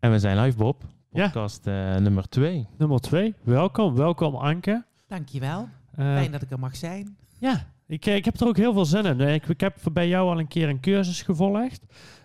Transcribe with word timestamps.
En 0.00 0.10
we 0.10 0.18
zijn 0.18 0.40
live, 0.40 0.56
Bob. 0.56 0.82
Ja. 1.12 1.24
Podcast 1.24 1.66
eh, 1.66 1.96
nummer 1.96 2.28
2. 2.28 2.66
Nummer 2.78 3.00
twee. 3.00 3.34
Welkom, 3.42 3.94
welkom 3.94 4.34
Anke. 4.34 4.84
Dankjewel. 5.08 5.68
Eh, 5.94 6.04
Fijn 6.14 6.32
dat 6.32 6.42
ik 6.42 6.50
er 6.50 6.58
mag 6.58 6.76
zijn. 6.76 7.16
ja, 7.38 7.66
ik, 7.86 8.06
eh, 8.06 8.14
ik 8.16 8.24
heb 8.24 8.40
er 8.40 8.46
ook 8.46 8.56
heel 8.56 8.72
veel 8.72 8.84
zin 8.84 9.04
in. 9.04 9.20
Ik, 9.20 9.46
ik 9.48 9.60
heb 9.60 9.76
bij 9.92 10.08
jou 10.08 10.28
al 10.30 10.38
een 10.38 10.48
keer 10.48 10.68
een 10.68 10.80
cursus 10.80 11.22
gevolgd. 11.22 11.80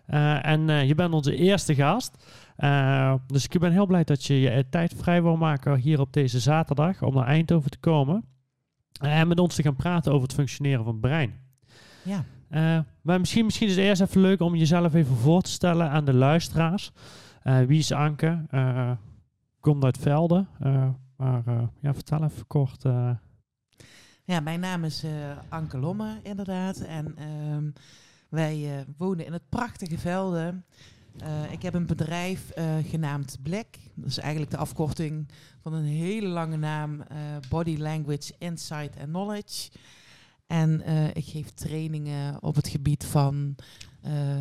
Eh, 0.05 0.45
en 0.45 0.69
eh, 0.69 0.87
je 0.87 0.95
bent 0.95 1.13
onze 1.13 1.35
eerste 1.35 1.75
gast. 1.75 2.17
Eh, 2.55 3.13
dus 3.27 3.43
ik 3.47 3.59
ben 3.59 3.71
heel 3.71 3.85
blij 3.85 4.03
dat 4.03 4.25
je 4.25 4.39
je 4.39 4.65
tijd 4.69 4.93
vrij 4.97 5.21
wil 5.21 5.35
maken 5.37 5.75
hier 5.75 5.99
op 5.99 6.13
deze 6.13 6.39
zaterdag 6.39 7.01
om 7.01 7.13
naar 7.13 7.27
Eindhoven 7.27 7.71
te 7.71 7.77
komen. 7.79 8.25
En 9.01 9.27
met 9.27 9.39
ons 9.39 9.55
te 9.55 9.61
gaan 9.61 9.75
praten 9.75 10.11
over 10.11 10.23
het 10.27 10.33
functioneren 10.35 10.83
van 10.83 10.91
het 10.93 11.01
brein. 11.01 11.33
Ja. 12.03 12.23
Eh, 12.49 12.79
maar 13.01 13.19
misschien, 13.19 13.45
misschien 13.45 13.67
is 13.67 13.75
het 13.75 13.85
eerst 13.85 14.01
even 14.01 14.21
leuk 14.21 14.41
om 14.41 14.55
jezelf 14.55 14.93
even 14.93 15.15
voor 15.15 15.41
te 15.41 15.49
stellen 15.51 15.89
aan 15.89 16.05
de 16.05 16.13
luisteraars. 16.13 16.91
Eh, 17.43 17.59
wie 17.61 17.79
is 17.79 17.91
Anke? 17.91 18.45
Eh, 18.49 18.91
komt 19.59 19.83
uit 19.83 19.97
Velden. 19.97 20.47
Eh, 20.59 20.89
maar 21.17 21.47
eh, 21.47 21.63
ja, 21.79 21.93
vertel 21.93 22.23
even 22.23 22.47
kort. 22.47 22.85
eh. 22.85 23.11
ja, 24.23 24.39
mijn 24.39 24.59
naam 24.59 24.83
is 24.83 25.03
eh, 25.03 25.11
Anke 25.49 25.77
Lomme, 25.77 26.19
inderdaad. 26.23 26.77
En 26.77 27.17
ehm, 27.17 27.69
wij 28.29 28.77
eh, 28.77 28.85
wonen 28.97 29.25
in 29.25 29.33
het 29.33 29.49
prachtige 29.49 29.97
Velden. 29.97 30.65
Eh, 31.17 31.51
ik 31.51 31.61
heb 31.61 31.73
een 31.73 31.85
bedrijf 31.85 32.49
eh, 32.49 32.75
genaamd 32.83 33.37
Black. 33.43 33.67
Dat 33.95 34.09
is 34.09 34.17
eigenlijk 34.17 34.51
de 34.51 34.57
afkorting 34.57 35.27
van 35.61 35.73
een 35.73 35.85
hele 35.85 36.27
lange 36.27 36.57
naam. 36.57 37.01
eh, 37.01 37.17
Body 37.49 37.77
Language 37.77 38.33
Insight 38.37 38.97
and 38.99 39.07
Knowledge. 39.07 39.71
En 40.47 40.81
eh, 40.81 41.07
ik 41.07 41.25
geef 41.25 41.49
trainingen 41.49 42.43
op 42.43 42.55
het 42.55 42.67
gebied 42.67 43.05
van 43.05 43.55
eh 43.57 43.65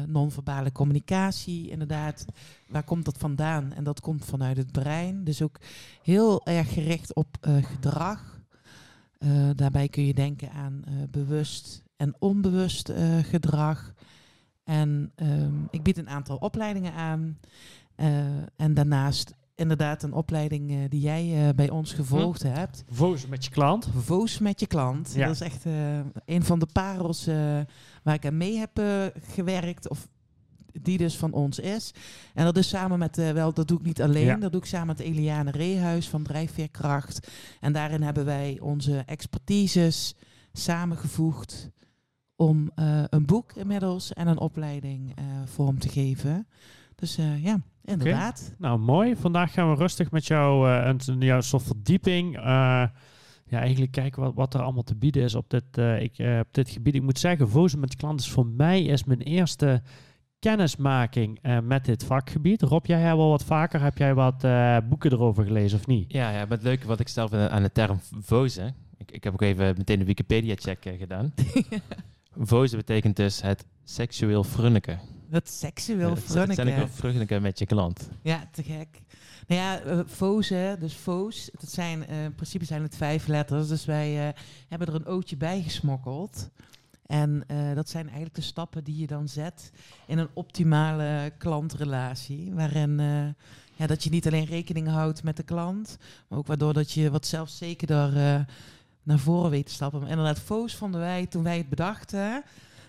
non-verbale 0.07 0.73
communicatie. 0.73 1.71
Inderdaad, 1.71 2.25
waar 2.69 2.85
komt 2.85 3.05
dat 3.05 3.19
vandaan? 3.19 3.73
En 3.73 3.85
dat 3.85 4.01
komt 4.01 4.25
vanuit 4.25 4.57
het 4.57 4.73
brein. 4.73 5.25
Dus 5.25 5.43
ook 5.43 5.59
heel 6.03 6.47
erg 6.47 6.73
gericht 6.73 7.15
op 7.15 7.37
eh, 7.41 7.57
gedrag. 7.65 8.41
Eh, 9.19 9.51
daarbij 9.57 9.89
kun 9.89 10.07
je 10.07 10.15
denken 10.15 10.51
aan 10.51 10.83
eh, 10.85 10.93
bewust 11.11 11.83
en 11.97 12.15
onbewust 12.19 12.89
eh, 12.89 13.19
gedrag. 13.19 13.95
En 14.65 15.13
ehm, 15.15 15.55
ik 15.71 15.83
bied 15.83 15.99
een 15.99 16.09
aantal 16.09 16.37
opleidingen 16.37 16.93
aan. 16.93 17.39
Eh, 17.95 18.37
en 18.57 18.75
daarnaast 18.75 19.35
inderdaad 19.63 20.03
een 20.03 20.13
opleiding 20.13 20.71
eh, 20.71 20.77
die 20.89 21.01
jij 21.01 21.49
eh, 21.49 21.55
bij 21.55 21.71
ons 21.71 21.93
gevolgd 21.93 22.43
hebt. 22.43 22.85
Voos 22.91 23.27
met 23.27 23.45
je 23.45 23.51
klant. 23.51 23.89
Voos 23.97 24.39
met 24.39 24.61
je 24.61 24.67
klant. 24.67 25.13
Ja. 25.15 25.27
Dat 25.27 25.35
is 25.35 25.41
echt 25.41 25.67
eh, 25.67 25.99
een 26.25 26.45
van 26.45 26.59
de 26.59 26.67
parels 26.73 27.25
waar 28.03 28.15
ik 28.15 28.27
aan 28.27 28.37
mee 28.37 28.57
heb 28.57 28.83
gewerkt. 29.35 29.89
Of 29.89 30.09
die 30.73 30.99
dus 30.99 31.17
van 31.17 31.33
ons 31.33 31.59
is. 31.59 31.95
En 32.35 32.45
dat 32.45 32.57
is 32.57 32.69
samen 32.69 32.99
met, 32.99 33.17
wel, 33.17 33.53
dat 33.53 33.69
doe 33.69 33.79
ik 33.79 33.85
niet 33.85 34.03
alleen. 34.03 34.25
Ja. 34.25 34.37
Dat 34.37 34.53
doe 34.53 34.61
ik 34.61 34.67
samen 34.67 34.87
met 34.87 35.01
Eliane 35.01 35.51
Reehuis 35.51 36.09
van 36.09 36.23
Drijfveerkracht. 36.23 37.29
En 37.61 37.73
daarin 37.73 38.03
hebben 38.03 38.25
wij 38.25 38.59
onze 38.61 39.03
expertises 39.07 40.15
samengevoegd 40.53 41.71
om 42.37 42.71
een 43.09 43.27
boek 43.27 43.53
inmiddels 43.53 44.13
en 44.13 44.27
een 44.27 44.39
opleiding 44.39 45.15
vorm 45.45 45.79
te 45.79 45.89
geven. 45.89 46.47
Dus 47.03 47.19
eh, 47.19 47.45
ja, 47.45 47.61
inderdaad. 47.85 48.55
Nou, 48.59 48.79
mooi. 48.79 49.17
Vandaag 49.17 49.53
gaan 49.53 49.71
we 49.71 49.77
rustig 49.77 50.11
met 50.11 50.27
jou 50.27 50.71
eh, 50.71 50.87
een, 50.87 51.01
een 51.07 51.21
jouw 51.21 51.41
soort 51.41 51.63
verdieping. 51.63 52.37
eh, 52.37 52.43
ja, 53.47 53.59
eigenlijk 53.59 53.93
kijken 53.93 54.23
wat, 54.23 54.35
wat 54.35 54.55
er 54.55 54.63
allemaal 54.63 54.83
te 54.83 54.95
bieden 54.97 55.23
is 55.23 55.35
op 55.35 55.51
dit, 55.51 55.65
eh, 55.71 56.03
ik, 56.03 56.19
eh, 56.19 56.39
op 56.39 56.49
dit 56.51 56.71
gebied. 56.71 56.95
Ik 56.95 57.03
moet 57.03 57.19
zeggen, 57.19 57.49
Vozen 57.49 57.81
met 57.81 57.93
je 57.93 57.99
klant 57.99 58.21
is 58.21 58.31
voor 58.31 58.47
mij 58.47 58.83
is 58.83 59.05
mijn 59.05 59.21
eerste 59.21 59.83
kennismaking 60.39 61.39
eh, 61.43 61.59
met 61.61 61.85
dit 61.85 62.05
vakgebied. 62.05 62.63
Rob, 62.63 62.87
jij 62.87 63.01
hebt 63.01 63.17
wel 63.17 63.29
wat 63.29 63.45
vaker, 63.45 63.83
heb 63.83 63.99
jij 63.99 64.15
wat 64.15 64.45
eh, 64.45 64.77
boeken 64.89 65.13
erover 65.13 65.45
gelezen 65.45 65.79
of 65.79 65.87
niet? 65.87 66.13
Ja, 66.13 66.31
ja, 66.31 66.39
maar 66.39 66.49
het 66.57 66.63
leuke 66.63 66.87
wat 66.87 67.01
ik 67.01 67.09
zelf 67.09 67.33
aan 67.33 67.63
de 67.63 67.73
term 67.73 68.01
vozen. 68.21 68.75
Ik, 68.97 69.11
ik 69.11 69.25
heb 69.25 69.33
ook 69.33 69.43
even 69.43 69.75
meteen 69.77 70.01
een 70.01 70.07
Wikipedia-check 70.07 70.95
gedaan. 70.99 71.35
vozen 72.53 72.79
betekent 72.79 73.17
dus 73.17 73.43
het 73.43 73.67
seksueel 73.85 74.45
frunneken. 74.45 75.01
Dat 75.33 75.49
seksueel 75.49 76.17
seksueel 76.17 76.47
frunneken. 76.47 76.89
frunneken 76.89 77.43
met 77.43 77.59
je 77.59 77.67
klant. 77.67 78.09
Ja, 78.23 78.49
te 78.51 78.63
gek. 78.63 79.03
Nou 79.47 79.61
ja, 79.61 79.81
eh, 79.81 80.01
fozen, 80.07 80.81
dus 80.81 80.93
foos, 80.93 81.51
dat 81.61 81.71
zijn, 81.71 82.07
eh, 82.07 82.25
in 82.25 82.35
principe 82.35 82.65
zijn 82.65 82.83
het 82.83 82.97
vijf 82.97 83.27
letters. 83.27 83.69
Dus 83.69 83.85
wij 83.85 84.29
eh, 84.29 84.39
hebben 84.69 84.89
er 84.89 84.95
een 84.95 85.07
ootje 85.07 85.37
bij 85.37 85.63
gesmokkeld. 85.63 86.51
En 87.07 87.45
dat 87.75 87.89
zijn 87.89 88.05
eigenlijk 88.05 88.35
de 88.35 88.43
stappen 88.43 88.85
die 88.85 88.97
je 88.97 89.07
dan 89.07 89.29
zet 89.29 89.73
in 90.07 90.19
een 90.19 90.29
optimale 90.33 91.33
klantrelatie. 91.39 92.55
Waarin 92.55 92.97
ja, 93.75 93.87
dat 93.87 94.05
je 94.05 94.11
niet 94.11 94.27
alleen 94.27 94.45
rekening 94.45 94.89
houdt 94.89 95.23
met 95.23 95.37
de 95.37 95.43
klant, 95.43 95.99
maar 96.29 96.39
ook 96.39 96.47
waardoor 96.47 96.73
dat 96.73 96.93
je 96.93 97.11
wat 97.11 97.27
zelfzekerder 97.27 98.13
naar 99.03 99.19
voren 99.19 99.51
weet 99.51 99.67
te 99.67 99.73
stappen. 99.73 100.01
Maar 100.01 100.09
inderdaad, 100.09 100.39
Foos 100.39 100.75
vonden 100.75 101.01
wij 101.01 101.27
toen 101.27 101.43
wij 101.43 101.57
het 101.57 101.69
bedachten. 101.69 102.43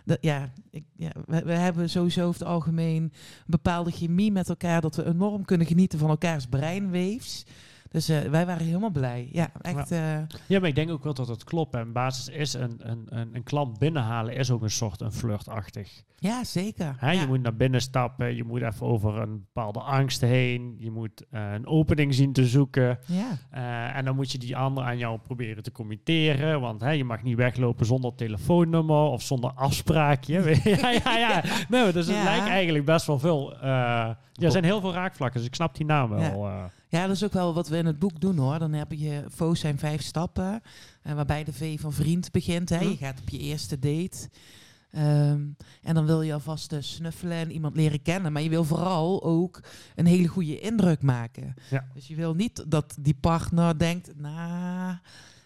Dat, 0.04 0.18
ja, 0.22 0.52
ik, 0.72 0.84
ja 0.96 1.12
we, 1.26 1.44
we 1.44 1.54
hebben 1.54 1.90
sowieso 1.90 2.28
over 2.28 2.40
het 2.40 2.50
algemeen 2.50 3.04
een 3.04 3.12
bepaalde 3.46 3.92
chemie 3.92 4.32
met 4.32 4.50
elkaar, 4.50 4.82
dat 4.82 4.96
we 4.96 5.06
enorm 5.06 5.46
kunnen 5.46 5.68
genieten 5.68 6.00
van 6.00 6.10
elkaars 6.10 6.46
breinweefs. 6.46 7.46
Dus 7.94 8.10
eh, 8.10 8.20
wij 8.22 8.46
waren 8.46 8.66
helemaal 8.66 8.90
blij. 8.90 9.30
Ja, 9.32 9.50
echt. 9.62 9.92
eh, 9.92 10.18
Ja, 10.48 10.60
maar 10.60 10.70
ik 10.70 10.76
denk 10.76 10.90
ook 10.92 11.04
wel 11.04 11.14
dat 11.14 11.28
het 11.28 11.44
klopt. 11.44 11.74
En 11.74 11.92
basis 11.92 12.28
is 12.28 12.54
een, 12.54 12.76
een, 12.78 13.06
een, 13.10 13.30
een 13.36 13.44
klant 13.44 13.80
binnenhalen 13.80 14.36
is 14.36 14.52
ook 14.52 14.62
een 14.62 14.70
soort 14.70 15.02
een 15.02 15.12
flirtachtig. 15.12 16.04
ja, 16.18 16.44
zeker. 16.44 16.96
Hè, 16.98 17.12
ja. 17.12 17.22
Je 17.22 17.28
moet 17.28 17.42
naar 17.42 17.56
binnen 17.56 17.82
stappen, 17.82 18.36
je 18.36 18.44
moet 18.44 18.62
even 18.62 18.86
over 18.88 19.18
een 19.22 19.40
bepaalde 19.40 19.80
angst 19.80 20.22
heen, 20.22 20.76
je 20.80 20.92
moet 20.92 21.26
eh, 21.30 21.52
een 21.54 21.68
opening 21.68 22.14
zien 22.14 22.34
te 22.34 22.46
zoeken. 22.48 23.00
ja. 23.06 23.94
En 23.94 24.06
dan 24.06 24.16
moet 24.16 24.32
je 24.32 24.38
die 24.38 24.58
ander 24.58 24.84
aan 24.84 24.98
jou 24.98 25.20
proberen 25.20 25.64
te 25.64 25.72
committeren, 25.72 26.62
want 26.62 26.82
hè, 26.82 26.90
je 26.92 27.04
mag 27.04 27.24
niet 27.24 27.38
weglopen 27.38 27.86
zonder 27.86 28.16
telefoonnummer 28.16 28.96
of 29.04 29.22
zonder 29.22 29.52
afspraakje. 29.56 30.60
ja, 30.82 30.90
ja, 30.90 31.18
ja. 31.18 31.44
Nee, 31.70 31.92
dus 31.92 32.08
het 32.08 32.24
lijkt 32.24 32.48
eigenlijk 32.48 32.86
best 32.86 33.06
wel 33.06 33.20
veel. 33.20 33.58
ja, 33.62 34.18
er 34.34 34.52
zijn 34.52 34.64
heel 34.64 34.82
veel 34.82 34.94
raakvlakken, 34.94 35.40
dus 35.40 35.48
ik 35.50 35.56
snap 35.56 35.76
die 35.76 35.86
naam 35.86 36.10
wel. 36.10 36.48
Eh. 36.94 37.00
Ja, 37.00 37.08
dat 37.08 37.16
is 37.16 37.24
ook 37.24 37.34
wel 37.34 37.54
wat 37.54 37.68
we 37.68 37.78
in 37.78 37.86
het 37.86 38.00
boek 38.00 38.22
doen 38.22 38.38
hoor. 38.38 38.60
Dan 38.60 38.74
heb 38.74 38.92
je, 38.92 39.24
Fo's 39.34 39.60
zijn 39.60 39.78
vijf 39.78 40.02
stappen, 40.02 40.62
eh, 41.02 41.14
waarbij 41.14 41.44
de 41.44 41.54
V 41.54 41.80
van 41.80 41.94
vriend 41.94 42.32
begint. 42.32 42.70
Hè. 42.70 42.78
Hm. 42.78 42.90
Je 42.90 42.98
gaat 42.98 43.20
op 43.20 43.30
je 43.30 43.40
eerste 43.40 43.80
date. 43.80 44.30
Ehm, 44.92 45.42
en 45.82 45.94
dan 45.94 46.06
wil 46.06 46.22
je 46.22 46.34
alvast 46.34 46.72
eh, 46.74 46.82
snuffelen 46.82 47.38
en 47.38 47.52
iemand 47.52 47.76
leren 47.76 48.02
kennen. 48.02 48.32
Maar 48.32 48.42
je 48.42 48.50
wil 48.50 48.64
vooral 48.64 49.24
ook 49.24 49.62
een 49.96 50.06
hele 50.06 50.28
goede 50.28 50.60
indruk 50.60 51.02
maken. 51.02 51.54
Ja. 51.70 51.86
Dus 51.94 52.08
je 52.08 52.16
wil 52.16 52.34
niet 52.34 52.64
dat 52.68 52.96
die 53.00 53.18
partner 53.20 53.80
denkt, 53.80 54.12
nou... 54.16 54.98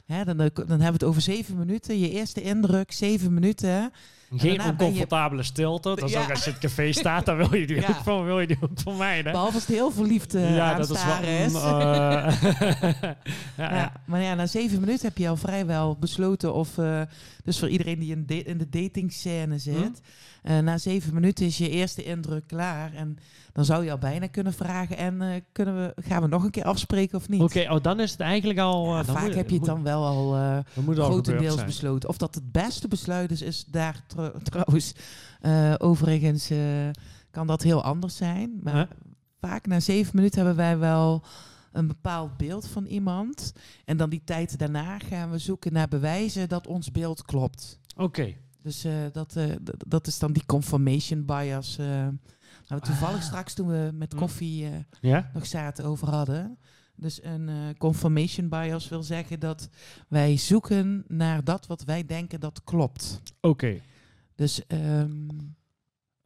Hè, 0.06 0.24
dan, 0.24 0.38
dan 0.38 0.50
hebben 0.56 0.78
we 0.78 0.86
het 0.86 1.04
over 1.04 1.22
zeven 1.22 1.58
minuten. 1.58 2.00
Je 2.00 2.12
eerste 2.12 2.42
indruk, 2.42 2.92
zeven 2.92 3.34
minuten. 3.34 3.92
Geen 4.36 4.54
je- 4.54 4.64
oncomfortabele 4.64 5.44
stilte. 5.44 5.90
Dat 5.96 6.04
is 6.04 6.12
Ja. 6.12 6.22
ook 6.22 6.30
als 6.30 6.44
je 6.44 6.50
het 6.50 6.60
café 6.60 6.92
staat, 6.92 7.26
dan 7.26 7.38
wil 7.38 7.56
je 7.56 7.68
die 7.68 7.76
Ja. 7.82 7.88
ook, 7.90 7.96
van, 8.04 8.26
wil 8.26 8.40
je 8.40 8.48
die 8.48 8.58
ook 8.62 8.70
vermijden. 8.76 9.32
Behalve 9.32 9.54
als 9.54 9.66
het 9.66 9.76
heel 9.76 9.92
verliefd 9.92 10.36
eh 10.36 10.56
ja, 10.56 10.72
aan 10.72 10.78
dat 10.82 10.90
is 10.90 11.04
wel. 11.06 11.22
is. 11.22 11.52
mm, 11.52 11.58
eh, 11.58 13.12
ja, 13.72 13.92
maar 14.06 14.22
ja, 14.22 14.34
na 14.36 14.46
zeven 14.48 14.80
minuten 14.80 15.08
heb 15.08 15.18
je 15.18 15.30
al 15.30 15.38
vrijwel 15.38 15.98
besloten 16.00 16.54
of... 16.54 16.78
eh, 16.78 17.02
dus 17.44 17.60
voor 17.60 17.70
iedereen 17.70 18.00
die 18.00 18.12
in, 18.12 18.24
da- 18.26 18.42
in 18.46 18.58
de 18.58 18.70
datingscène 18.70 19.58
zit... 19.60 20.02
eh, 20.48 20.60
na 20.60 20.78
zeven 20.78 21.14
minuten 21.14 21.46
is 21.46 21.58
je 21.58 21.70
eerste 21.70 22.04
indruk 22.04 22.48
klaar. 22.48 22.94
En 22.94 23.18
dan 23.54 23.66
zou 23.66 23.84
je 23.84 23.92
al 23.92 23.98
bijna 23.98 24.28
kunnen 24.28 24.54
vragen... 24.54 24.98
en 24.98 25.22
eh, 25.22 25.42
kunnen 25.52 25.76
we, 25.76 26.02
gaan 26.02 26.22
we 26.22 26.28
nog 26.28 26.44
een 26.44 26.52
keer 26.52 26.64
afspreken 26.64 27.18
of 27.18 27.30
niet? 27.30 27.42
Oké, 27.42 27.68
oh, 27.72 27.82
dan 27.82 28.00
is 28.00 28.12
het 28.12 28.20
eigenlijk 28.20 28.60
al. 28.60 28.86
Ja, 28.94 29.00
eh, 29.00 29.06
dan 29.06 29.16
vaak 29.16 29.26
moet- 29.26 29.36
heb 29.36 29.50
je 29.50 29.56
het 29.56 29.66
dan 29.66 29.84
wel 29.84 30.06
al 30.06 30.32
gebeurd 30.74 30.98
grotendeels 31.00 31.66
besloten. 31.66 32.10
Of 32.10 32.18
dat 32.18 32.36
het 32.36 32.52
beste 32.52 32.88
besluit 32.88 33.32
is, 33.32 33.42
is 33.42 33.66
daar 33.66 34.04
tr- 34.08 34.22
trouwens... 34.52 34.94
overigens 35.78 36.52
kan 37.32 37.48
dat 37.48 37.62
heel 37.62 37.84
anders 37.84 38.16
zijn. 38.16 38.60
Maar 38.64 38.74
Huh? 38.74 38.84
vaak 39.40 39.66
na 39.68 39.80
zeven 39.80 40.12
minuten 40.16 40.38
hebben 40.46 40.58
wij 40.58 40.78
wel 40.78 41.24
een 41.72 41.88
bepaald 41.88 42.38
beeld 42.38 42.68
van 42.68 42.86
iemand. 42.86 43.54
En 43.86 43.98
dan 43.98 44.10
die 44.10 44.22
tijd 44.26 44.60
daarna 44.60 45.00
gaan 45.00 45.32
we 45.32 45.38
zoeken 45.38 45.74
naar 45.74 45.88
bewijzen 45.88 46.50
dat 46.50 46.68
ons 46.68 46.92
beeld 46.92 47.22
klopt. 47.26 47.80
Oké. 47.96 48.34
Dus 48.62 48.84
eh, 48.84 48.94
dat, 49.12 49.36
eh, 49.36 49.46
dat 49.88 50.08
is 50.08 50.20
dan 50.20 50.32
die 50.34 50.46
confirmation 50.46 51.26
bias. 51.26 51.78
eh 51.78 52.08
waar 52.68 52.80
we 52.80 52.86
toevallig 52.86 53.18
Ah. 53.20 53.24
straks 53.26 53.54
toen 53.54 53.68
we 53.68 53.90
met 53.94 54.12
Hm. 54.14 54.18
koffie 54.20 54.66
eh, 54.66 54.72
Ja? 55.02 55.30
nog 55.34 55.46
zaten 55.46 55.86
over 55.86 56.10
hadden. 56.10 56.58
Dus 56.96 57.24
een 57.24 57.50
eh, 57.50 57.56
confirmation 57.78 58.50
bias 58.50 58.90
wil 58.90 59.04
zeggen 59.04 59.40
dat 59.40 59.70
wij 60.08 60.38
zoeken 60.38 61.04
naar 61.08 61.44
dat 61.44 61.68
wat 61.68 61.84
wij 61.84 62.06
denken 62.06 62.40
dat 62.40 62.64
klopt. 62.64 63.22
Oké. 63.42 63.80
Dus 64.36 64.66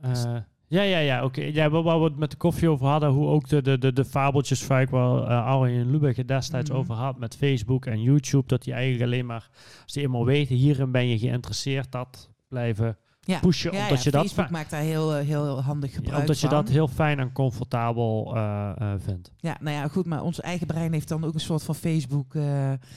Eh, 0.01 0.37
ja, 0.71 0.81
ja, 0.81 0.99
ja. 0.99 1.23
Oké. 1.23 1.41
Ja, 1.41 1.69
waar 1.69 1.83
waar 1.83 1.97
we 1.99 2.03
het 2.03 2.17
met 2.17 2.31
de 2.31 2.37
koffie 2.37 2.69
over 2.69 2.85
hadden, 2.87 3.09
hoe 3.09 3.27
ook 3.27 3.47
de, 3.47 3.61
de, 3.61 3.77
de, 3.77 3.93
de 3.93 4.05
fabeltjes 4.05 4.63
vaak 4.63 4.89
wel 4.89 5.21
uh, 5.23 5.45
Arjen 5.45 5.91
Lubach 5.91 6.15
het 6.15 6.27
destijds 6.27 6.69
Mhm. 6.69 6.79
over 6.79 6.95
had 6.95 7.19
met 7.19 7.37
Facebook 7.37 7.85
en 7.85 8.01
YouTube, 8.01 8.47
dat 8.47 8.63
die 8.63 8.73
eigenlijk 8.73 9.03
alleen 9.03 9.25
maar, 9.25 9.49
als 9.83 9.93
die 9.93 10.03
eenmaal 10.03 10.25
weten, 10.25 10.55
hierin 10.55 10.91
ben 10.91 11.07
je 11.07 11.17
geïnteresseerd, 11.19 11.91
dat 11.91 12.29
blijven 12.47 12.97
Ja. 13.25 13.39
pushen, 13.39 13.73
Ja, 13.73 13.81
omdat 13.83 13.97
ja, 13.97 14.03
je 14.03 14.11
dat 14.11 14.21
Facebook 14.25 14.49
maakt 14.49 14.69
daar 14.69 14.81
heel, 14.81 15.15
eh, 15.15 15.25
heel 15.25 15.61
handig 15.61 15.93
gebruik 15.93 16.19
omdat 16.19 16.39
je 16.39 16.47
van. 16.47 16.55
dat 16.55 16.69
heel 16.69 16.87
fijn 16.87 17.19
en 17.19 17.31
comfortabel 17.31 18.35
eh, 18.35 18.71
eh, 18.77 18.93
vindt. 18.99 19.31
Ja, 19.37 19.57
nou 19.59 19.75
ja, 19.75 19.87
goed, 19.87 20.05
maar 20.05 20.23
ons 20.23 20.39
eigen 20.41 20.67
brein 20.67 20.93
heeft 20.93 21.07
dan 21.07 21.23
ook 21.25 21.33
een 21.33 21.39
soort 21.39 21.63
van 21.63 21.75
Facebook 21.75 22.33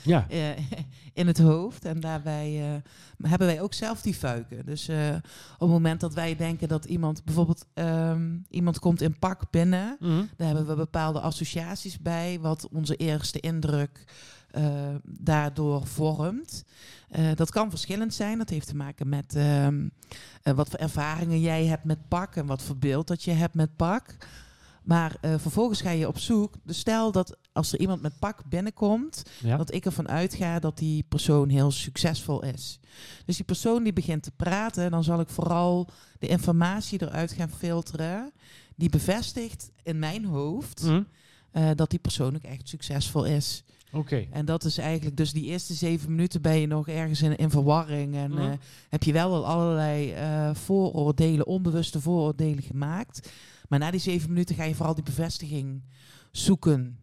Ja, 0.05 0.27
in 1.13 1.27
het 1.27 1.39
hoofd. 1.39 1.85
En 1.85 2.01
daarbij 2.01 2.81
hebben 3.23 3.47
wij 3.47 3.61
ook 3.61 3.75
zelf 3.75 4.03
die 4.03 4.15
fuiken. 4.15 4.67
Dus 4.67 4.89
op 4.89 5.61
het 5.61 5.69
moment 5.69 6.01
dat 6.01 6.15
wij 6.15 6.37
denken 6.37 6.69
dat 6.69 6.85
iemand, 6.85 7.25
bijvoorbeeld 7.25 7.67
ehm, 7.75 8.37
iemand 8.49 8.79
komt 8.79 9.01
in 9.01 9.19
pak 9.19 9.51
binnen, 9.51 9.97
Mhm. 10.01 10.23
daar 10.37 10.47
hebben 10.47 10.67
we 10.67 10.75
bepaalde 10.75 11.21
associaties 11.21 11.99
bij, 11.99 12.39
wat 12.41 12.69
onze 12.73 12.97
eerste 12.97 13.41
indruk 13.41 14.05
daardoor 15.05 15.87
vormt. 15.87 16.65
Eh, 17.09 17.31
dat 17.35 17.51
kan 17.51 17.71
verschillend 17.71 18.15
zijn. 18.15 18.39
Dat 18.39 18.49
heeft 18.49 18.67
te 18.69 18.77
maken 18.77 19.09
met 19.09 19.35
ehm, 19.35 19.89
eh, 20.43 20.55
wat 20.55 20.69
voor 20.69 20.79
ervaringen 20.79 21.41
jij 21.41 21.65
hebt 21.67 21.85
met 21.85 22.09
pak 22.09 22.37
en 22.37 22.47
wat 22.47 22.63
voor 22.63 22.77
beeld 22.77 23.07
dat 23.07 23.23
je 23.23 23.31
hebt 23.31 23.55
met 23.55 23.77
pak. 23.77 24.17
Maar 24.83 25.17
eh, 25.21 25.35
vervolgens 25.39 25.81
ga 25.81 25.91
je 25.91 26.09
op 26.09 26.19
zoek. 26.19 26.55
Dus 26.63 26.79
stel 26.79 27.13
dat 27.13 27.37
als 27.53 27.73
er 27.73 27.79
iemand 27.81 28.03
met 28.03 28.19
pak 28.19 28.45
binnenkomt, 28.49 29.23
ja. 29.43 29.57
dat 29.57 29.73
ik 29.75 29.85
ervan 29.85 30.09
uitga 30.09 30.59
dat 30.59 30.79
die 30.79 31.03
persoon 31.09 31.49
heel 31.49 31.71
succesvol 31.71 32.43
is. 32.45 32.79
Dus 33.27 33.37
die 33.37 33.45
persoon 33.45 33.83
die 33.83 33.93
begint 33.93 34.23
te 34.23 34.31
praten, 34.31 34.91
dan 34.91 35.05
zal 35.05 35.21
ik 35.21 35.29
vooral 35.29 35.89
de 36.19 36.27
informatie 36.27 37.03
eruit 37.03 37.33
gaan 37.33 37.51
filteren 37.51 38.33
die 38.77 38.89
bevestigt 38.91 39.71
in 39.83 39.99
mijn 39.99 40.25
hoofd 40.25 40.83
Mhm. 40.83 41.03
eh, 41.51 41.71
dat 41.75 41.91
die 41.91 41.99
persoon 41.99 42.35
ook 42.35 42.43
echt 42.43 42.69
succesvol 42.69 43.25
is. 43.25 43.65
Oké. 43.95 44.27
En 44.31 44.45
dat 44.45 44.65
is 44.65 44.79
eigenlijk, 44.79 45.17
dus 45.17 45.33
die 45.33 45.45
eerste 45.45 45.75
zeven 45.75 46.11
minuten 46.11 46.43
ben 46.43 46.59
je 46.61 46.67
nog 46.67 46.89
ergens 46.89 47.23
in, 47.23 47.37
in 47.37 47.51
verwarring. 47.51 48.15
En 48.15 48.31
Mhm. 48.31 48.41
eh, 48.41 48.53
heb 48.89 49.03
je 49.03 49.13
wel 49.13 49.35
al 49.35 49.47
allerlei 49.47 50.13
eh, 50.13 50.55
vooroordelen, 50.55 51.47
onbewuste 51.47 52.01
vooroordelen 52.01 52.63
gemaakt. 52.63 53.31
Maar 53.69 53.79
na 53.79 53.91
die 53.91 54.01
zeven 54.01 54.29
minuten 54.29 54.55
ga 54.55 54.65
je 54.65 54.75
vooral 54.75 54.95
die 54.95 55.05
bevestiging 55.05 55.83
zoeken. 56.31 56.99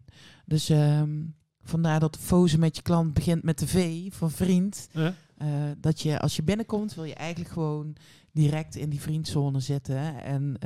Dus 0.46 0.68
ehm, 0.68 1.20
vandaar 1.62 2.00
dat 2.00 2.16
fozen 2.20 2.60
met 2.60 2.76
je 2.76 2.82
klant 2.82 3.14
begint 3.14 3.42
met 3.42 3.58
de 3.58 3.66
V 3.66 4.06
van 4.14 4.30
vriend. 4.30 4.88
Ja. 4.92 5.14
Eh, 5.36 5.48
dat 5.78 6.00
je 6.00 6.20
als 6.20 6.36
je 6.36 6.42
binnenkomt, 6.42 6.94
wil 6.94 7.04
je 7.04 7.14
eigenlijk 7.14 7.50
gewoon 7.52 7.96
direct 8.32 8.76
in 8.76 8.90
die 8.90 9.00
vriendzone 9.00 9.60
zitten. 9.60 10.22
En 10.24 10.56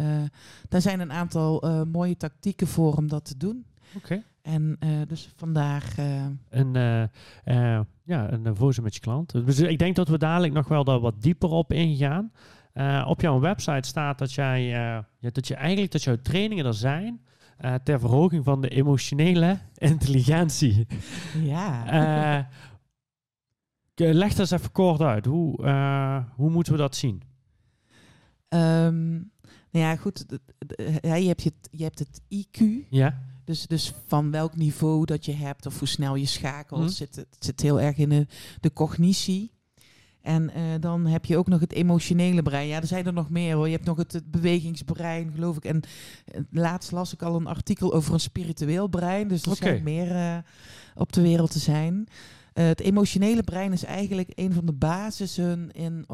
daar 0.68 0.80
zijn 0.80 1.00
een 1.00 1.12
aantal 1.12 1.84
mooie 1.92 2.16
tactieken 2.16 2.66
voor 2.66 2.96
om 2.96 3.08
dat 3.08 3.24
te 3.24 3.36
doen. 3.36 3.66
Oké. 3.96 4.22
En 4.46 4.76
eh, 4.78 4.88
dus 5.08 5.32
vandaag. 5.36 5.98
eh, 5.98 6.24
Een, 6.48 6.76
eh, 7.44 7.80
ja, 8.04 8.32
een 8.32 8.46
uh, 8.46 8.50
voice 8.54 8.82
met 8.82 8.94
je 8.94 9.00
klant. 9.00 9.32
Dus 9.46 9.58
ik 9.58 9.78
denk 9.78 9.96
dat 9.96 10.08
we 10.08 10.18
dadelijk 10.18 10.52
nog 10.52 10.68
wel 10.68 10.84
daar 10.84 11.00
wat 11.00 11.22
dieper 11.22 11.48
op 11.50 11.72
ingaan. 11.72 12.32
Op 13.06 13.20
jouw 13.20 13.40
website 13.40 13.88
staat 13.88 14.18
dat 14.18 14.32
jij, 14.32 14.62
ja, 14.64 15.06
dat 15.32 15.48
je 15.48 15.54
eigenlijk 15.54 15.92
dat 15.92 16.02
jouw 16.02 16.16
trainingen 16.22 16.66
er 16.66 16.74
zijn 16.74 17.20
ter 17.82 18.00
verhoging 18.00 18.44
van 18.44 18.60
de 18.60 18.68
emotionele 18.68 19.58
intelligentie. 19.74 20.86
ja. 21.42 22.48
Leg 23.94 24.28
dat 24.28 24.38
eens 24.38 24.50
even 24.50 24.72
kort 24.72 25.00
uit. 25.00 25.24
Hoe, 25.24 25.62
hoe 26.36 26.50
moeten 26.50 26.72
we 26.72 26.78
dat 26.78 26.96
zien? 26.96 27.22
Ehm, 28.48 29.10
nou 29.70 29.84
ja, 29.84 29.96
goed. 29.96 30.24
je, 31.02 31.08
hebt 31.26 31.42
je, 31.42 31.52
je 31.70 31.82
hebt 31.82 31.98
het 31.98 32.20
IQ. 32.34 32.60
Ja. 32.90 33.18
Dus, 33.46 33.66
dus 33.66 33.92
van 34.06 34.30
welk 34.30 34.56
niveau 34.56 35.04
dat 35.04 35.24
je 35.24 35.32
hebt 35.32 35.66
of 35.66 35.78
hoe 35.78 35.88
snel 35.88 36.14
je 36.14 36.26
schakelt. 36.26 36.80
Mhm. 36.80 36.90
Zit, 36.90 37.16
het 37.16 37.36
zit 37.38 37.60
heel 37.60 37.80
erg 37.80 37.96
in 37.96 38.08
de, 38.08 38.26
de 38.60 38.72
cognitie. 38.72 39.54
En 40.26 40.50
eh, 40.50 40.62
dan 40.80 41.06
heb 41.06 41.24
je 41.24 41.36
ook 41.36 41.46
nog 41.46 41.60
het 41.60 41.72
emotionele 41.72 42.42
brein. 42.42 42.66
Ja, 42.66 42.80
er 42.80 42.86
zijn 42.86 43.06
er 43.06 43.12
nog 43.12 43.30
meer 43.30 43.54
hoor. 43.54 43.66
Je 43.66 43.74
hebt 43.74 43.86
nog 43.86 43.96
het, 43.96 44.12
het 44.12 44.30
bewegingsbrein, 44.30 45.32
geloof 45.34 45.56
ik. 45.56 45.64
En 45.64 45.80
eh, 46.24 46.40
laatst 46.50 46.92
las 46.92 47.12
ik 47.12 47.22
al 47.22 47.36
een 47.36 47.46
artikel 47.46 47.94
over 47.94 48.12
een 48.12 48.20
spiritueel 48.20 48.88
brein. 48.88 49.28
Dus 49.28 49.42
er 49.42 49.48
Oké. 49.48 49.56
schijnt 49.56 49.82
meer 49.82 50.10
eh, 50.10 50.38
op 50.94 51.12
de 51.12 51.20
wereld 51.20 51.50
te 51.50 51.58
zijn. 51.58 52.06
Het 52.52 52.80
emotionele 52.80 53.42
brein 53.42 53.72
is 53.72 53.84
eigenlijk 53.84 54.32
een 54.34 54.52
van 54.52 54.66
de 54.66 54.72
basissen 54.72 55.70
in 55.70 56.04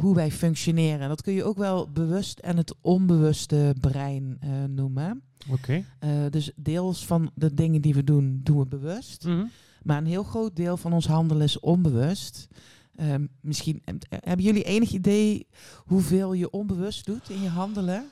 hoe 0.00 0.14
wij 0.14 0.30
functioneren. 0.30 1.08
Dat 1.08 1.22
kun 1.22 1.32
je 1.32 1.44
ook 1.44 1.58
wel 1.58 1.90
bewust 1.90 2.38
en 2.38 2.56
het 2.56 2.74
onbewuste 2.80 3.74
brein 3.80 4.38
noemen. 4.74 5.22
Oké. 5.50 5.84
Eh, 5.98 6.10
dus 6.30 6.52
deels 6.56 7.06
van 7.06 7.30
de 7.34 7.54
dingen 7.54 7.80
die 7.80 7.94
we 7.94 8.04
doen, 8.04 8.40
doen 8.42 8.58
we 8.58 8.66
bewust. 8.66 9.24
Mhm. 9.24 9.44
Maar 9.82 9.98
een 9.98 10.06
heel 10.06 10.22
groot 10.22 10.56
deel 10.56 10.76
van 10.76 10.92
ons 10.92 11.06
handelen 11.06 11.42
is 11.42 11.60
onbewust. 11.60 12.48
Ehm, 12.96 13.26
misschien 13.40 13.82
eh, 13.84 13.94
hebben 14.08 14.46
jullie 14.46 14.62
enig 14.64 14.90
idee 14.92 15.46
hoeveel 15.84 16.32
je 16.32 16.50
onbewust 16.50 17.06
doet 17.06 17.30
in 17.30 17.42
je 17.42 17.48
handelen? 17.48 18.04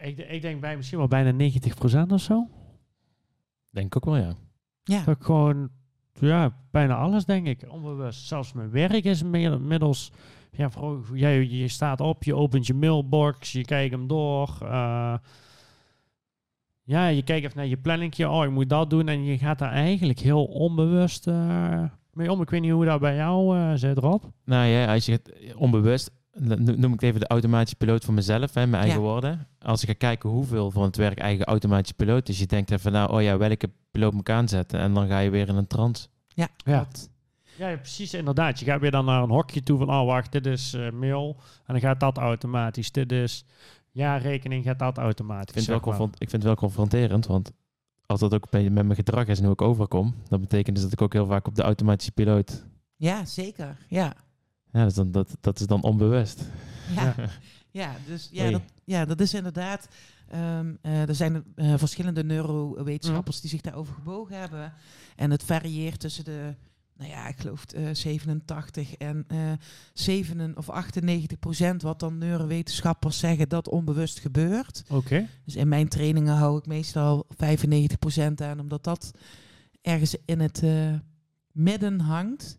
Ik, 0.00 0.18
ik 0.18 0.42
denk 0.42 0.60
bij 0.60 0.76
misschien 0.76 0.98
wel 0.98 1.08
bijna 1.08 1.50
90% 2.06 2.12
of 2.12 2.20
zo. 2.20 2.48
Denk 3.70 3.86
ik 3.86 3.96
ook 3.96 4.04
wel, 4.14 4.16
ja. 4.24 4.34
Ja, 4.84 5.04
Dat 5.04 5.16
ik 5.16 5.22
gewoon, 5.22 5.68
ja, 6.12 6.56
bijna 6.70 6.96
alles 6.96 7.24
denk 7.24 7.46
ik, 7.46 7.64
onbewust. 7.68 8.26
Zelfs 8.26 8.52
mijn 8.52 8.70
werk 8.70 9.04
is 9.04 9.22
meer- 9.22 9.52
inmiddels, 9.52 10.12
ja, 10.56 10.70
vooral, 10.70 11.00
jij, 11.14 11.46
je 11.48 11.68
staat 11.68 12.00
op, 12.00 12.24
je 12.24 12.34
opent 12.34 12.66
je 12.66 12.74
mailbox, 12.74 13.52
je 13.52 13.64
kijkt 13.64 13.92
hem 13.94 14.06
door. 14.06 14.58
eh, 14.62 15.14
ja, 16.82 17.06
je 17.06 17.22
kijkt 17.22 17.44
even 17.44 17.56
naar 17.56 17.66
je 17.66 17.76
planningje, 17.76 18.28
oh, 18.30 18.44
ik 18.44 18.50
moet 18.50 18.68
dat 18.68 18.90
doen. 18.90 19.08
En 19.08 19.24
je 19.24 19.38
gaat 19.38 19.58
daar 19.58 19.72
eigenlijk 19.72 20.18
heel 20.18 20.44
onbewust 20.44 21.26
eh, 21.26 21.82
mee 22.12 22.30
om. 22.32 22.42
Ik 22.42 22.50
weet 22.50 22.60
niet 22.60 22.70
hoe 22.72 22.84
dat 22.84 23.00
bij 23.00 23.16
jou 23.16 23.58
uh, 23.58 23.72
zit, 23.74 23.98
Rob. 23.98 24.22
Nou 24.44 24.66
ja, 24.66 24.92
als 24.92 25.06
je 25.06 25.12
het 25.12 25.54
onbewust, 25.56 26.10
no- 26.32 26.54
noem 26.56 26.84
ik 26.92 27.00
het 27.00 27.02
even 27.02 27.20
de 27.20 27.26
automatische 27.26 27.76
piloot 27.76 28.04
voor 28.04 28.14
mezelf, 28.14 28.54
hè, 28.54 28.66
mijn 28.66 28.82
eigen 28.82 29.00
Ja. 29.02 29.06
woorden. 29.06 29.46
Als 29.58 29.82
ik 29.82 29.88
ga 29.88 29.94
kijken 29.94 30.30
hoeveel 30.30 30.70
van 30.70 30.82
het 30.82 30.96
werk 30.96 31.18
eigen 31.18 31.44
automatische 31.44 31.94
piloot 31.94 32.28
is, 32.28 32.38
je 32.38 32.46
denkt 32.46 32.70
even, 32.70 32.92
nou, 32.92 33.12
oh 33.12 33.22
ja, 33.22 33.36
welke 33.36 33.70
piloot 33.90 34.12
moet 34.12 34.28
ik 34.28 34.34
aanzetten? 34.34 34.80
En 34.80 34.94
dan 34.94 35.08
ga 35.08 35.18
je 35.18 35.30
weer 35.30 35.48
in 35.48 35.56
een 35.56 35.66
trance. 35.66 36.06
ja, 36.28 36.48
Ja. 36.64 36.76
klopt. 36.78 37.10
Ja, 37.58 37.68
ja, 37.68 37.76
precies, 37.76 38.14
inderdaad. 38.14 38.58
Je 38.58 38.64
gaat 38.64 38.80
weer 38.80 38.90
dan 38.90 39.04
naar 39.04 39.22
een 39.22 39.30
hokje 39.30 39.62
toe 39.62 39.78
van, 39.78 39.90
oh 39.90 40.04
wacht, 40.06 40.32
dit 40.32 40.46
is 40.46 40.74
eh, 40.74 40.90
mail. 40.90 41.36
En 41.64 41.72
dan 41.72 41.80
gaat 41.80 42.00
dat 42.00 42.16
automatisch. 42.18 42.92
Dit 42.92 43.12
is 43.12 43.44
jaarrekening, 43.90 44.64
gaat 44.64 44.78
dat 44.78 44.96
Ik 44.96 45.02
automatisch. 45.02 45.64
vind, 45.64 45.66
het 45.84 45.84
wel 45.96 46.04
ik 46.04 46.16
vind 46.18 46.32
het 46.32 46.42
wel 46.42 46.54
confronterend, 46.54 47.26
want 47.26 47.52
als 48.06 48.20
dat 48.20 48.34
ook 48.34 48.50
met 48.50 48.72
mijn 48.72 48.94
gedrag 48.94 49.26
is 49.26 49.38
en 49.38 49.44
hoe 49.44 49.52
ik 49.52 49.62
overkom, 49.62 50.14
dan 50.28 50.40
betekent 50.40 50.74
dus 50.74 50.84
dat 50.84 50.92
ik 50.92 51.02
ook 51.02 51.12
heel 51.12 51.26
vaak 51.26 51.46
op 51.46 51.54
de 51.54 51.62
automatische 51.62 52.12
piloot... 52.12 52.64
ja 52.96 53.24
zeker. 53.24 53.76
Ja. 53.88 54.12
Ja, 54.72 54.84
dus 54.84 54.94
dan, 54.94 55.10
dat, 55.12 55.36
dat 55.40 55.60
is 55.60 55.66
dan 55.66 55.82
onbewust. 55.82 56.48
Ja. 56.94 57.14
Ja, 57.70 57.92
dus 58.08 58.28
ja, 58.32 58.50
dat, 58.50 58.62
ja, 58.84 59.04
dat 59.04 59.20
is 59.20 59.34
inderdaad. 59.34 59.88
ehm, 60.28 60.74
eh, 60.82 61.08
er 61.08 61.14
zijn 61.14 61.44
eh, 61.54 61.74
verschillende 61.76 62.24
neurowetenschappers 62.24 63.40
die 63.40 63.50
zich 63.50 63.60
daarover 63.60 63.94
gebogen 63.94 64.38
hebben. 64.38 64.72
En 65.16 65.30
het 65.30 65.42
varieert 65.44 66.00
tussen 66.00 66.24
de, 66.24 66.54
nou 66.96 67.10
ja, 67.10 67.28
ik 67.28 67.38
geloof 67.38 67.64
eh 67.64 67.88
87 67.92 68.96
en 68.96 69.24
eh 69.28 69.52
7 69.92 70.56
of 70.56 70.70
98 70.70 71.38
procent, 71.38 71.82
wat 71.82 72.00
dan 72.00 72.18
neurowetenschappers 72.18 73.18
zeggen 73.18 73.48
dat 73.48 73.68
onbewust 73.68 74.18
gebeurt. 74.18 74.82
Oké. 74.88 75.28
Dus 75.44 75.56
in 75.56 75.68
mijn 75.68 75.88
trainingen 75.88 76.34
hou 76.34 76.58
ik 76.58 76.66
meestal 76.66 77.26
95 77.28 77.98
procent 77.98 78.40
aan, 78.40 78.60
omdat 78.60 78.84
dat 78.84 79.12
ergens 79.82 80.16
in 80.24 80.40
het 80.40 80.62
eh, 80.62 80.94
midden 81.52 82.00
hangt. 82.00 82.58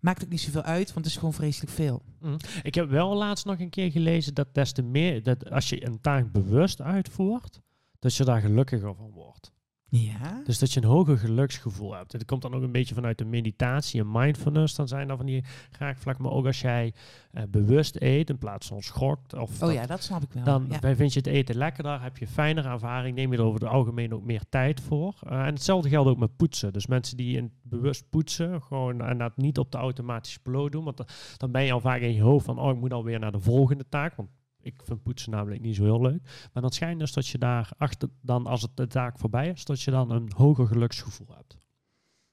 Maakt 0.00 0.24
ook 0.24 0.30
niet 0.30 0.40
zoveel 0.40 0.62
uit, 0.62 0.86
want 0.92 1.04
het 1.04 1.14
is 1.14 1.16
gewoon 1.16 1.34
vreselijk 1.34 1.72
veel. 1.72 2.02
Mm. 2.20 2.36
Ik 2.62 2.74
heb 2.74 2.88
wel 2.88 3.14
laatst 3.14 3.44
nog 3.44 3.60
een 3.60 3.70
keer 3.70 3.90
gelezen 3.90 4.34
dat 4.34 4.54
des 4.54 4.72
te 4.72 4.82
meer, 4.82 5.22
dat 5.22 5.50
als 5.50 5.68
je 5.68 5.86
een 5.86 6.00
taak 6.00 6.32
bewust 6.32 6.80
uitvoert, 6.80 7.60
dat 7.98 8.14
je 8.14 8.24
daar 8.24 8.40
gelukkiger 8.40 8.94
van 8.94 9.10
wordt. 9.10 9.52
Ja. 9.98 10.42
Dus 10.44 10.58
dat 10.58 10.72
je 10.72 10.80
een 10.82 10.86
hoger 10.88 11.18
geluksgevoel 11.18 11.94
hebt. 11.94 12.12
Dat 12.12 12.24
komt 12.24 12.42
dan 12.42 12.54
ook 12.54 12.62
een 12.62 12.72
beetje 12.72 12.94
vanuit 12.94 13.18
de 13.18 13.24
meditatie 13.24 14.00
en 14.00 14.10
mindfulness. 14.12 14.74
Dan 14.74 14.88
zijn 14.88 15.10
er 15.10 15.16
van 15.16 15.26
die 15.26 15.44
raakvlak. 15.78 16.18
Maar 16.18 16.30
ook 16.32 16.46
als 16.46 16.60
jij 16.60 16.92
eh, 17.32 17.42
bewust 17.48 17.96
eet 18.00 18.30
in 18.30 18.38
plaats 18.38 18.66
van 18.66 18.82
schokt. 18.82 19.34
Of 19.34 19.52
Oh 19.54 19.60
dat- 19.60 19.72
ja, 19.72 19.86
dat 19.86 20.02
snap 20.02 20.22
ik 20.22 20.32
wel. 20.32 20.44
Dan 20.44 20.66
ja. 20.80 20.94
vind 20.96 21.12
je 21.12 21.18
het 21.18 21.28
eten 21.28 21.56
lekkerder, 21.56 22.02
heb 22.02 22.16
je 22.18 22.26
fijnere 22.26 22.68
ervaring, 22.68 23.16
neem 23.16 23.32
je 23.32 23.38
er 23.38 23.44
over 23.44 23.60
het 23.60 23.68
algemeen 23.70 24.14
ook 24.14 24.24
meer 24.24 24.42
tijd 24.48 24.80
voor. 24.80 25.14
Eh, 25.26 25.38
en 25.38 25.44
hetzelfde 25.54 25.88
geldt 25.88 26.08
ook 26.08 26.18
met 26.18 26.36
poetsen. 26.36 26.72
Dus 26.72 26.86
mensen 26.86 27.16
die 27.16 27.36
in 27.36 27.52
bewust 27.62 28.04
poetsen, 28.10 28.62
gewoon 28.62 29.00
en 29.00 29.18
dat 29.18 29.36
niet 29.36 29.58
op 29.58 29.72
de 29.72 29.78
automatische 29.78 30.40
piloot 30.40 30.72
doen, 30.72 30.84
want 30.84 30.96
dan- 30.96 31.06
dan 31.36 31.50
ben 31.50 31.62
je 31.64 31.72
al 31.72 31.80
vaak 31.80 32.00
in 32.00 32.14
je 32.14 32.22
hoofd 32.22 32.44
van, 32.44 32.58
oh, 32.58 32.70
ik 32.70 32.80
moet 32.80 32.92
alweer 32.92 33.18
naar 33.18 33.32
de 33.32 33.40
volgende 33.40 33.84
taak, 33.88 34.14
want 34.14 34.28
ik 34.64 34.80
vind 34.84 35.02
poetsen 35.02 35.30
namelijk 35.30 35.60
niet 35.62 35.76
zo 35.76 35.82
heel 35.84 36.00
leuk. 36.00 36.48
Maar 36.52 36.62
dan 36.62 36.72
schijnt 36.72 36.98
dus 36.98 37.12
dat 37.12 37.26
je 37.26 37.38
daar 37.38 37.70
achter, 37.78 38.08
dan 38.20 38.46
als 38.46 38.62
het 38.62 38.76
de 38.76 38.86
taak 38.86 39.18
voorbij 39.18 39.48
is, 39.48 39.64
dat 39.64 39.80
je 39.80 39.90
dan 39.90 40.10
een 40.10 40.30
hoger 40.36 40.66
geluksgevoel 40.66 41.26
hebt. 41.36 41.56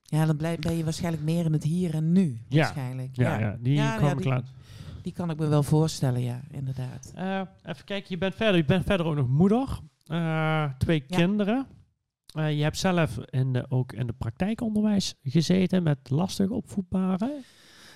Ja, 0.04 0.26
dan 0.26 0.38
blij- 0.38 0.58
ben 0.60 0.78
je 0.78 0.84
waarschijnlijk 0.84 1.24
meer 1.24 1.46
in 1.46 1.54
het 1.54 1.64
hier 1.64 1.94
en 1.94 2.12
nu. 2.12 2.42
Ja. 2.48 2.58
Waarschijnlijk. 2.64 3.16
Ja, 3.16 3.40
ja. 3.40 3.58
die 3.60 3.74
Ja, 3.74 3.96
kwam 3.96 4.06
ja, 4.10 4.12
ik 4.12 4.18
die- 4.22 4.28
laat. 4.28 4.52
Die 5.02 5.14
kan 5.14 5.30
ik 5.30 5.38
me 5.38 5.48
wel 5.48 5.64
voorstellen, 5.64 6.22
ja, 6.22 6.42
inderdaad. 6.52 7.12
Eh, 7.16 7.42
even 7.64 7.86
kijken, 7.86 8.08
je 8.10 8.18
bent 8.18 8.36
verder, 8.36 8.56
je 8.56 8.66
bent 8.66 8.86
verder 8.86 9.06
ook 9.06 9.16
nog 9.16 9.28
moeder. 9.28 9.80
Eh, 10.06 10.66
twee 10.78 11.00
kinderen. 11.00 11.68
Eh, 12.36 12.58
je 12.58 12.64
hebt 12.64 12.78
zelf 12.78 13.18
in 13.18 13.54
de, 13.54 13.66
ook 13.70 13.94
in 13.94 14.08
de 14.08 14.14
praktijkonderwijs 14.14 15.16
gezeten 15.24 15.84
met 15.84 16.10
lastig 16.10 16.50
opvoedbaren. 16.50 17.44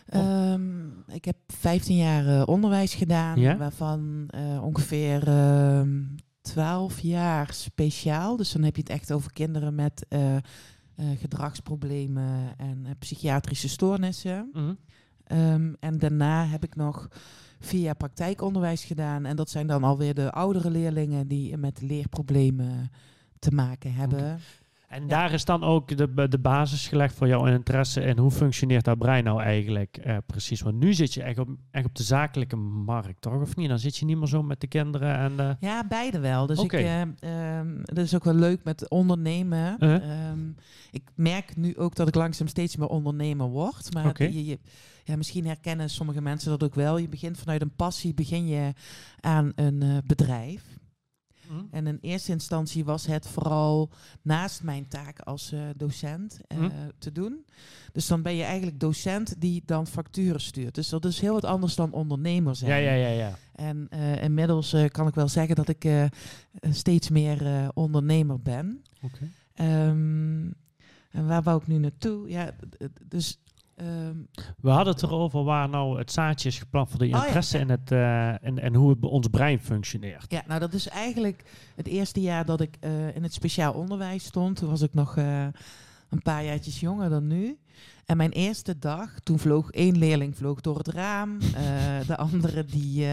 Ehm, 0.05 0.87
ik 1.07 1.25
heb 1.25 1.35
15 1.47 1.95
jaar 1.95 2.27
eh, 2.27 2.47
onderwijs 2.47 2.93
gedaan, 2.93 3.39
Ja? 3.39 3.57
waarvan 3.57 4.25
eh, 4.29 4.63
ongeveer 4.63 5.27
ehm 5.27 6.03
12 6.41 6.99
jaar 6.99 7.53
speciaal. 7.53 8.35
Dus 8.35 8.51
dan 8.51 8.63
heb 8.63 8.75
je 8.75 8.81
het 8.81 8.91
echt 8.91 9.11
over 9.11 9.33
kinderen 9.33 9.75
met 9.75 10.05
eh, 10.09 10.35
gedragsproblemen 11.15 12.57
en 12.57 12.85
psychiatrische 12.99 13.69
stoornissen. 13.69 14.49
Mhm. 14.53 14.73
Ehm, 15.23 15.73
en 15.79 15.97
daarna 15.97 16.45
heb 16.45 16.63
ik 16.63 16.75
nog 16.75 17.07
vier 17.59 17.81
jaar 17.81 17.95
praktijkonderwijs 17.95 18.83
gedaan. 18.83 19.25
En 19.25 19.35
dat 19.35 19.49
zijn 19.49 19.67
dan 19.67 19.83
alweer 19.83 20.13
de 20.13 20.31
oudere 20.31 20.69
leerlingen 20.71 21.27
die 21.27 21.57
met 21.57 21.81
leerproblemen 21.81 22.91
te 23.39 23.51
maken 23.51 23.93
hebben. 23.93 24.39
En 24.87 25.07
daar 25.07 25.33
is 25.33 25.45
dan 25.45 25.63
ook 25.63 25.97
de, 25.97 26.27
de 26.29 26.39
basis 26.39 26.87
gelegd 26.87 27.15
voor 27.15 27.27
jouw 27.27 27.45
interesse 27.45 28.01
en 28.01 28.17
hoe 28.17 28.31
functioneert 28.31 28.85
dat 28.85 28.97
brein 28.97 29.23
nou 29.23 29.41
eigenlijk 29.41 29.97
eh, 29.97 30.17
precies? 30.25 30.61
Want 30.61 30.79
nu 30.79 30.93
zit 30.93 31.13
je 31.13 31.23
echt 31.23 31.39
op, 31.39 31.49
echt 31.71 31.85
op 31.85 31.95
de 31.95 32.03
zakelijke 32.03 32.55
markt, 32.55 33.21
toch? 33.21 33.41
Of 33.41 33.55
niet? 33.55 33.69
Dan 33.69 33.79
zit 33.79 33.97
je 33.97 34.05
niet 34.05 34.17
meer 34.17 34.27
zo 34.27 34.43
met 34.43 34.61
de 34.61 34.67
kinderen 34.67 35.15
en... 35.17 35.39
eh, 35.39 35.49
Ja, 35.59 35.83
beide 35.87 36.19
wel. 36.19 36.45
Dus 36.45 36.57
ik, 36.63 36.71
eh, 37.19 37.57
ehm, 37.59 37.67
dat 37.83 37.97
is 37.97 38.15
ook 38.15 38.23
wel 38.23 38.33
leuk 38.33 38.63
met 38.63 38.89
ondernemen. 38.89 39.75
Uh-huh. 39.79 40.29
Ehm, 40.29 40.39
ik 40.91 41.03
merk 41.15 41.55
nu 41.55 41.77
ook 41.77 41.95
dat 41.95 42.07
ik 42.07 42.15
langzaam 42.15 42.47
steeds 42.47 42.75
meer 42.75 42.87
ondernemer 42.87 43.47
word. 43.47 43.93
Maar 43.93 44.03
je, 44.31 44.45
je- 44.45 44.59
ja, 45.03 45.15
misschien 45.15 45.45
herkennen 45.45 45.89
sommige 45.89 46.21
mensen 46.21 46.49
dat 46.49 46.63
ook 46.63 46.75
wel. 46.75 46.97
Je 46.97 47.09
begint 47.09 47.37
vanuit 47.37 47.61
een 47.61 47.75
passie, 47.75 48.13
begin 48.13 48.47
je 48.47 48.73
aan 49.19 49.51
een 49.55 49.81
eh, 49.81 49.97
bedrijf. 50.05 50.63
Mhm. 51.49 51.59
En 51.71 51.87
in 51.87 51.97
eerste 52.01 52.31
instantie 52.31 52.85
was 52.85 53.05
het 53.05 53.27
vooral 53.27 53.89
naast 54.21 54.63
mijn 54.63 54.87
taak 54.87 55.19
als 55.19 55.51
eh, 55.51 55.59
docent 55.75 56.39
eh, 56.47 56.57
Mhm. 56.57 56.69
te 56.97 57.11
doen. 57.11 57.45
Dus 57.91 58.07
dan 58.07 58.21
ben 58.21 58.35
je 58.35 58.43
eigenlijk 58.43 58.79
docent 58.79 59.41
die 59.41 59.63
dan 59.65 59.87
facturen 59.87 60.41
stuurt. 60.41 60.75
Dus 60.75 60.89
dat 60.89 61.05
is 61.05 61.19
heel 61.19 61.33
wat 61.33 61.45
anders 61.45 61.75
dan 61.75 61.91
ondernemer 61.91 62.55
zijn. 62.55 62.71
Ja, 62.71 62.77
ja, 62.77 63.07
ja, 63.07 63.09
ja. 63.09 63.37
En 63.55 63.87
eh, 63.89 64.23
inmiddels 64.23 64.75
kan 64.91 65.07
ik 65.07 65.15
wel 65.15 65.27
zeggen 65.27 65.55
dat 65.55 65.69
ik 65.69 66.09
steeds 66.71 67.09
meer 67.09 67.69
ondernemer 67.73 68.41
ben. 68.41 68.83
Oké. 69.01 69.29
Ehm, 69.53 70.45
en 71.11 71.27
waar 71.27 71.43
wou 71.43 71.61
ik 71.61 71.67
nu 71.67 71.77
naartoe? 71.77 72.29
Ja, 72.29 72.51
dus... 73.07 73.39
ehm, 73.75 74.15
We 74.59 74.69
hadden 74.69 74.93
het 74.93 75.03
erover 75.03 75.43
waar 75.43 75.69
nou 75.69 75.97
het 75.97 76.11
zaadje 76.11 76.49
is 76.49 76.59
geplant 76.59 76.89
voor 76.89 76.99
de 76.99 77.07
ja. 77.07 77.25
interesse 77.25 77.57
in 77.57 77.69
het, 77.69 77.91
eh, 77.91 78.43
en, 78.43 78.59
en 78.59 78.75
hoe 78.75 78.89
het 78.89 78.99
bij 78.99 79.09
ons 79.09 79.27
brein 79.27 79.59
functioneert. 79.59 80.25
ja, 80.27 80.43
nou 80.47 80.59
dat 80.59 80.73
is 80.73 80.87
eigenlijk 80.87 81.43
het 81.75 81.87
eerste 81.87 82.21
jaar 82.21 82.45
dat 82.45 82.61
ik 82.61 82.77
eh, 82.79 83.15
in 83.15 83.23
het 83.23 83.33
speciaal 83.33 83.73
onderwijs 83.73 84.23
stond. 84.23 84.57
Toen 84.57 84.69
was 84.69 84.81
ik 84.81 84.93
nog 84.93 85.17
eh, 85.17 85.45
een 86.09 86.21
paar 86.21 86.43
jaartjes 86.43 86.79
jonger 86.79 87.09
dan 87.09 87.27
nu. 87.27 87.57
En 88.05 88.17
mijn 88.17 88.31
eerste 88.31 88.79
dag, 88.79 89.19
toen 89.19 89.39
vloog 89.39 89.71
één 89.71 89.97
leerling 89.97 90.37
vloog 90.37 90.61
door 90.61 90.77
het 90.77 90.87
raam. 90.87 91.39
de 92.07 92.17
andere 92.17 92.65
die 92.65 93.07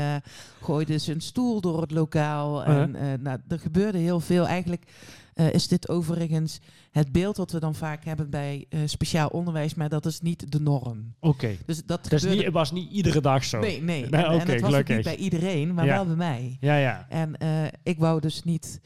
gooide 0.61 0.99
zijn 0.99 1.21
stoel 1.21 1.61
door 1.61 1.81
het 1.81 1.91
lokaal. 1.91 2.65
En 2.65 2.95
eh, 2.95 3.19
nou, 3.21 3.39
er 3.49 3.59
gebeurde 3.59 3.99
heel 3.99 4.21
veel. 4.21 4.47
Eigenlijk 4.47 4.85
eh, 5.35 5.53
is 5.53 5.69
dit 5.69 5.89
overigens 5.89 6.59
het 6.91 7.13
beeld 7.13 7.37
wat 7.37 7.53
we 7.53 7.61
dan 7.61 7.75
vaak 7.75 8.05
hebben 8.05 8.31
bij 8.31 8.67
eh, 8.69 8.81
speciaal 8.85 9.29
onderwijs. 9.29 9.75
Maar 9.75 9.89
dat 9.89 10.07
is 10.07 10.21
niet 10.21 10.53
de 10.53 10.61
norm. 10.61 11.15
Oké. 11.21 11.57
Dus 11.67 11.85
dat 11.85 12.01
is 12.01 12.07
gebeurde... 12.07 12.29
niet, 12.37 12.45
het 12.45 12.55
was 12.55 12.73
niet 12.73 12.91
iedere 12.91 13.21
dag 13.21 13.45
zo. 13.45 13.61
Nee, 13.61 13.83
nee. 13.83 14.01
Nee, 14.09 14.23
en, 14.25 14.31
en 14.31 14.41
oké, 14.41 14.51
het 14.53 14.61
was 14.61 14.71
gelukkig. 14.71 14.97
niet 14.97 15.05
bij 15.05 15.17
iedereen, 15.17 15.75
maar 15.75 15.85
Ja. 15.85 15.95
wel 15.95 16.07
bij 16.07 16.17
mij. 16.17 16.57
Ja, 16.61 16.77
ja. 16.77 17.07
En 17.09 17.37
eh, 17.37 17.65
ik 17.83 17.99
wou 17.99 18.21
dus 18.21 18.43
niet. 18.43 18.81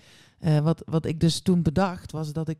wat, 0.62 0.82
wat 0.86 1.06
ik 1.06 1.20
dus 1.20 1.40
toen 1.40 1.62
bedacht 1.62 2.12
was 2.12 2.32
dat 2.32 2.48
ik 2.48 2.58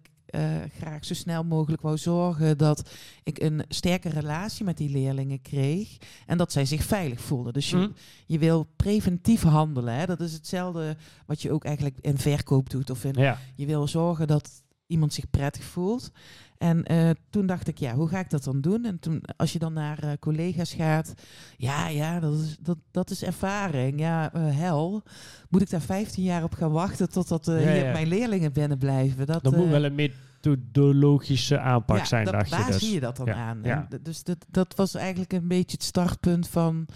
graag 0.79 1.05
zo 1.05 1.15
snel 1.15 1.45
mogelijk 1.45 1.83
wou 1.83 1.99
zorgen 1.99 2.59
dat 2.59 2.91
ik 3.23 3.41
een 3.43 3.65
sterke 3.69 4.09
relatie 4.09 4.65
met 4.65 4.77
die 4.77 4.91
leerlingen 4.91 5.43
kreeg 5.43 5.97
en 6.27 6.39
dat 6.39 6.53
zij 6.53 6.65
zich 6.65 6.85
veilig 6.85 7.21
voelden. 7.21 7.53
Dus 7.53 7.71
je, 7.71 7.77
Mhm. 7.77 7.89
je 8.27 8.39
wil 8.39 8.67
preventief 8.77 9.43
handelen. 9.43 9.95
Hè? 9.95 10.07
Dat 10.07 10.21
is 10.21 10.33
hetzelfde 10.33 10.97
wat 11.27 11.43
je 11.43 11.53
ook 11.53 11.65
eigenlijk 11.65 11.97
in 12.01 12.19
verkoop 12.19 12.71
doet. 12.71 12.91
Of 12.91 13.05
in, 13.05 13.15
Ja. 13.21 13.39
je 13.55 13.67
wil 13.67 13.89
zorgen 13.89 14.27
dat 14.27 14.51
iemand 14.87 15.13
zich 15.13 15.31
prettig 15.31 15.65
voelt. 15.65 16.11
En 16.59 16.85
eh, 16.85 17.11
toen 17.31 17.47
dacht 17.47 17.69
ik, 17.69 17.79
ja, 17.79 17.95
hoe 17.95 18.09
ga 18.09 18.19
ik 18.19 18.31
dat 18.31 18.45
dan 18.45 18.61
doen? 18.61 18.85
En 18.85 18.99
toen, 18.99 19.23
als 19.37 19.53
je 19.53 19.59
dan 19.59 19.73
naar 19.73 19.99
eh, 19.99 20.11
collega's 20.21 20.73
gaat, 20.75 21.15
ja, 21.57 21.89
ja, 21.89 22.21
dat 22.21 22.33
is, 22.39 22.57
dat, 22.61 22.79
dat 22.91 23.11
is 23.11 23.23
ervaring. 23.23 24.01
Ja, 24.01 24.33
eh, 24.33 24.57
hel. 24.59 25.03
Moet 25.49 25.63
ik 25.63 25.71
daar 25.71 25.81
15 25.81 26.23
jaar 26.23 26.43
op 26.43 26.55
gaan 26.55 26.71
wachten 26.71 27.11
totdat 27.11 27.49
eh 27.49 27.83
Ja, 27.83 27.93
mijn 27.93 28.07
leerlingen 28.07 28.53
binnen 28.53 28.79
blijven? 28.79 29.27
Dat, 29.27 29.43
Dat 29.43 29.57
moet 29.57 29.65
eh, 29.65 29.71
wel 29.71 29.85
een 29.85 29.95
methodologische 30.51 31.59
aanpak 31.59 31.97
ja, 31.99 32.05
zijn, 32.05 32.25
dat, 32.25 32.35
dacht 32.35 32.49
je 32.51 32.57
waar 32.57 32.67
dus. 32.67 32.79
zie 32.79 32.95
je 32.95 33.01
dat 33.01 33.17
dan 33.17 33.27
Ja, 33.27 33.35
aan? 33.35 33.61
ja. 33.63 33.89
Dus 34.03 34.23
dat, 34.23 34.47
dat 34.51 34.75
was 34.75 34.95
eigenlijk 34.95 35.33
een 35.33 35.49
beetje 35.49 35.77
het 35.77 35.83
startpunt 35.87 36.49
van 36.49 36.87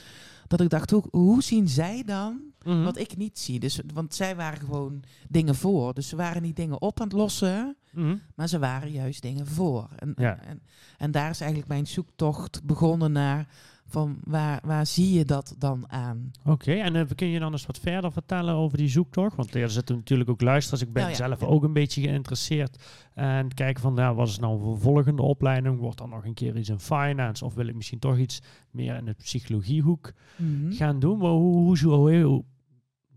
dat 0.46 0.60
ik 0.60 0.68
dacht, 0.70 0.90
hoe, 0.90 1.04
hoe 1.10 1.42
zien 1.42 1.68
zij 1.68 2.02
dan 2.06 2.40
Mhm. 2.64 2.82
wat 2.82 2.98
ik 2.98 3.16
niet 3.16 3.38
zie? 3.38 3.60
Dus, 3.60 3.80
want 3.94 4.14
zij 4.14 4.36
waren 4.36 4.58
gewoon 4.60 5.02
dingen 5.28 5.54
voor. 5.54 5.94
Dus 5.94 6.08
ze 6.08 6.16
waren 6.16 6.42
niet 6.42 6.56
dingen 6.56 6.80
op 6.80 7.00
aan 7.00 7.06
het 7.06 7.16
lossen. 7.16 7.76
Mhm. 7.92 8.16
Maar 8.34 8.48
ze 8.48 8.58
waren 8.58 8.90
juist 8.90 9.22
dingen 9.22 9.46
voor. 9.46 9.88
En, 9.96 10.12
Ja. 10.16 10.40
en, 10.42 10.62
en 10.98 11.10
daar 11.10 11.30
is 11.30 11.40
eigenlijk 11.40 11.70
mijn 11.70 11.86
zoektocht 11.86 12.64
begonnen 12.64 13.12
naar 13.12 13.46
van 13.90 14.18
waar, 14.24 14.60
waar 14.64 14.86
zie 14.86 15.12
je 15.12 15.24
dat 15.24 15.54
dan 15.58 15.84
aan? 15.92 16.30
Oké, 16.44 16.72
en 16.72 16.96
eh, 16.96 17.04
kun 17.14 17.26
je 17.28 17.38
dan 17.38 17.52
eens 17.52 17.66
wat 17.66 17.78
verder 17.78 18.12
vertellen 18.12 18.54
over 18.54 18.78
die 18.78 18.88
zoektocht? 18.88 19.36
Want 19.36 19.54
er 19.54 19.70
zitten 19.70 19.96
natuurlijk 19.96 20.30
ook 20.30 20.40
luisteraars. 20.40 20.82
Ik 20.82 20.92
ben 20.92 21.02
Nou 21.02 21.14
ja, 21.16 21.26
zelf 21.26 21.40
ja. 21.40 21.46
ook 21.46 21.62
een 21.62 21.72
beetje 21.72 22.00
geïnteresseerd. 22.02 22.84
En 23.14 23.54
kijken 23.54 23.82
van, 23.82 23.94
nou, 23.94 24.16
wat 24.16 24.28
is 24.28 24.38
nou 24.38 24.70
een 24.72 24.78
volgende 24.80 25.22
opleiding? 25.22 25.78
Wordt 25.78 25.98
dan 25.98 26.08
nog 26.08 26.24
een 26.24 26.34
keer 26.34 26.56
iets 26.56 26.68
in 26.68 26.80
finance? 26.80 27.44
Of 27.44 27.54
wil 27.54 27.66
ik 27.66 27.74
misschien 27.74 27.98
toch 27.98 28.18
iets 28.18 28.40
meer 28.70 28.96
in 28.96 29.04
de 29.04 29.12
psychologiehoek 29.12 30.12
Mhm. 30.36 30.72
gaan 30.72 30.98
doen? 30.98 31.18
Maar 31.18 31.30
hoe, 31.30 31.54
hoe, 31.76 31.78
hoe, 31.78 32.22
hoe, 32.22 32.44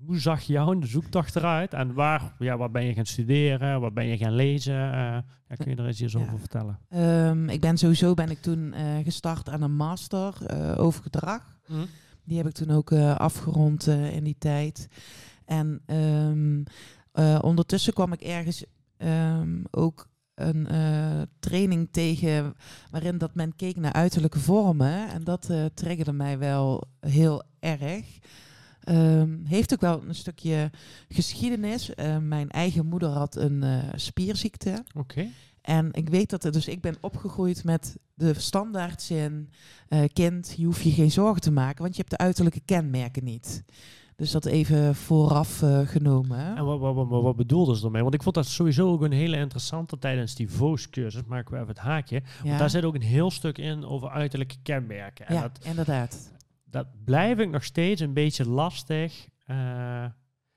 hoe 0.05 0.19
zag 0.19 0.41
jou 0.41 0.73
in 0.73 0.79
de 0.79 0.87
zoektocht 0.87 1.35
eruit? 1.35 1.73
En 1.73 1.93
waar, 1.93 2.35
ja, 2.39 2.57
wat 2.57 2.71
ben 2.71 2.83
je 2.83 2.93
gaan 2.93 3.05
studeren? 3.05 3.81
Wat 3.81 3.93
ben 3.93 4.05
je 4.05 4.17
gaan 4.17 4.35
lezen? 4.35 4.73
Eh, 4.73 5.17
ja, 5.47 5.55
kun 5.57 5.69
je 5.71 5.75
er 5.75 5.85
eens 5.85 6.01
iets 6.01 6.13
Ja. 6.13 6.19
over 6.19 6.39
vertellen? 6.39 6.79
Ehm, 6.89 7.49
ik 7.49 7.61
ben 7.61 7.77
sowieso 7.77 8.13
ben 8.13 8.29
ik 8.29 8.41
toen 8.41 8.73
eh, 8.73 8.83
gestart 9.03 9.49
aan 9.49 9.61
een 9.61 9.75
master 9.75 10.45
eh, 10.45 10.79
over 10.79 11.03
gedrag. 11.03 11.57
Die 12.25 12.37
heb 12.37 12.47
ik 12.47 12.53
toen 12.53 12.71
ook 12.71 12.91
eh, 12.91 13.15
afgerond 13.15 13.87
eh, 13.87 14.15
in 14.15 14.23
die 14.23 14.35
tijd. 14.39 14.87
En 15.45 15.81
ehm, 15.85 16.63
eh, 17.11 17.39
ondertussen 17.41 17.93
kwam 17.93 18.13
ik 18.13 18.21
ergens 18.21 18.65
ehm, 18.97 19.63
ook 19.71 20.07
een 20.35 20.67
eh, 20.67 21.21
training 21.39 21.87
tegen 21.91 22.53
waarin 22.91 23.17
dat 23.17 23.35
men 23.35 23.55
keek 23.55 23.75
naar 23.75 23.93
uiterlijke 23.93 24.39
vormen. 24.39 25.09
En 25.09 25.23
dat 25.23 25.49
eh 25.49 25.65
triggerde 25.73 26.11
mij 26.13 26.37
wel 26.37 26.83
heel 26.99 27.43
erg. 27.59 28.05
Ehm, 28.83 29.45
heeft 29.45 29.73
ook 29.73 29.81
wel 29.81 30.03
een 30.07 30.15
stukje 30.15 30.71
geschiedenis. 31.07 31.95
Eh, 31.95 32.17
mijn 32.17 32.49
eigen 32.49 32.85
moeder 32.85 33.09
had 33.09 33.35
een 33.35 33.63
eh, 33.63 33.77
spierziekte. 33.95 34.83
Oké. 34.97 35.27
En 35.61 35.89
ik 35.91 36.09
weet 36.09 36.29
dat 36.29 36.43
er, 36.43 36.51
dus 36.51 36.67
ik 36.67 36.81
ben 36.81 36.97
opgegroeid 37.01 37.63
met 37.63 37.97
de 38.13 38.33
standaardzin: 38.39 39.49
eh, 39.87 40.03
kind, 40.13 40.53
je 40.57 40.65
hoeft 40.65 40.81
je 40.81 40.91
geen 40.91 41.11
zorgen 41.11 41.41
te 41.41 41.51
maken, 41.51 41.81
want 41.81 41.95
je 41.95 42.01
hebt 42.01 42.17
de 42.17 42.23
uiterlijke 42.23 42.61
kenmerken 42.65 43.23
niet. 43.23 43.63
Dus 44.15 44.31
dat 44.31 44.45
even 44.45 44.95
vooraf 44.95 45.61
eh, 45.61 45.79
genomen. 45.79 46.57
En 46.57 46.65
wat, 46.65 46.79
wat, 46.79 46.95
wat, 46.95 47.21
wat 47.21 47.35
bedoelden 47.35 47.75
ze 47.75 47.85
ermee? 47.85 48.01
Want 48.01 48.13
ik 48.13 48.23
vond 48.23 48.35
dat 48.35 48.47
sowieso 48.47 48.91
ook 48.91 49.01
een 49.01 49.11
hele 49.11 49.37
interessante 49.37 49.99
tijdens 49.99 50.35
die 50.35 50.49
VOOS-cursus. 50.49 51.23
Maken 51.23 51.51
we 51.51 51.55
even 51.57 51.69
het 51.69 51.77
haakje. 51.77 52.15
ja, 52.15 52.47
Want 52.47 52.59
daar 52.59 52.69
zit 52.69 52.83
ook 52.83 52.95
een 52.95 53.01
heel 53.01 53.31
stuk 53.31 53.57
in 53.57 53.85
over 53.85 54.09
uiterlijke 54.09 54.55
kenmerken. 54.63 55.27
En 55.27 55.35
ja 55.35 55.41
dat, 55.41 55.59
inderdaad. 55.65 56.31
Dat 56.73 56.87
blijf 57.05 57.39
ik 57.39 57.49
nog 57.49 57.63
steeds 57.63 58.01
een 58.01 58.13
beetje 58.13 58.49
lastig. 58.49 59.27
eh, 59.45 60.05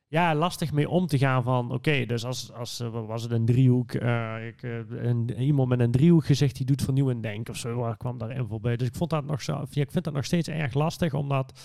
ja, 0.09 0.35
lastig 0.35 0.73
mee 0.73 0.89
om 0.89 1.07
te 1.07 1.19
gaan 1.19 1.43
van, 1.43 1.73
oké, 1.73 2.07
dus 2.07 2.25
als, 2.25 2.53
als 2.53 2.81
eh, 2.81 3.07
was 3.07 3.23
het 3.23 3.33
een 3.33 3.45
driehoek, 3.45 3.93
eh, 3.93 4.47
ik, 4.47 4.63
een, 4.63 5.31
iemand 5.41 5.69
met 5.69 5.81
een 5.81 5.91
driehoek 5.91 6.25
gezegd 6.25 6.57
die 6.57 6.67
doet 6.67 6.83
vernieuwend 6.83 7.23
denken 7.23 7.53
of 7.53 7.59
zo, 7.59 7.75
waar 7.75 7.97
kwam 7.97 8.19
daarin 8.19 8.47
voorbij. 8.47 8.77
Dus 8.77 8.89
ik 8.89 8.95
vond 8.95 9.11
dat 9.11 9.25
nog 9.25 9.43
zo, 9.43 9.63
ik 9.71 9.91
vind 9.91 10.05
dat 10.05 10.15
nog 10.15 10.25
steeds 10.25 10.49
erg 10.49 10.75
lastig 10.75 11.15
om 11.15 11.29
dat 11.29 11.61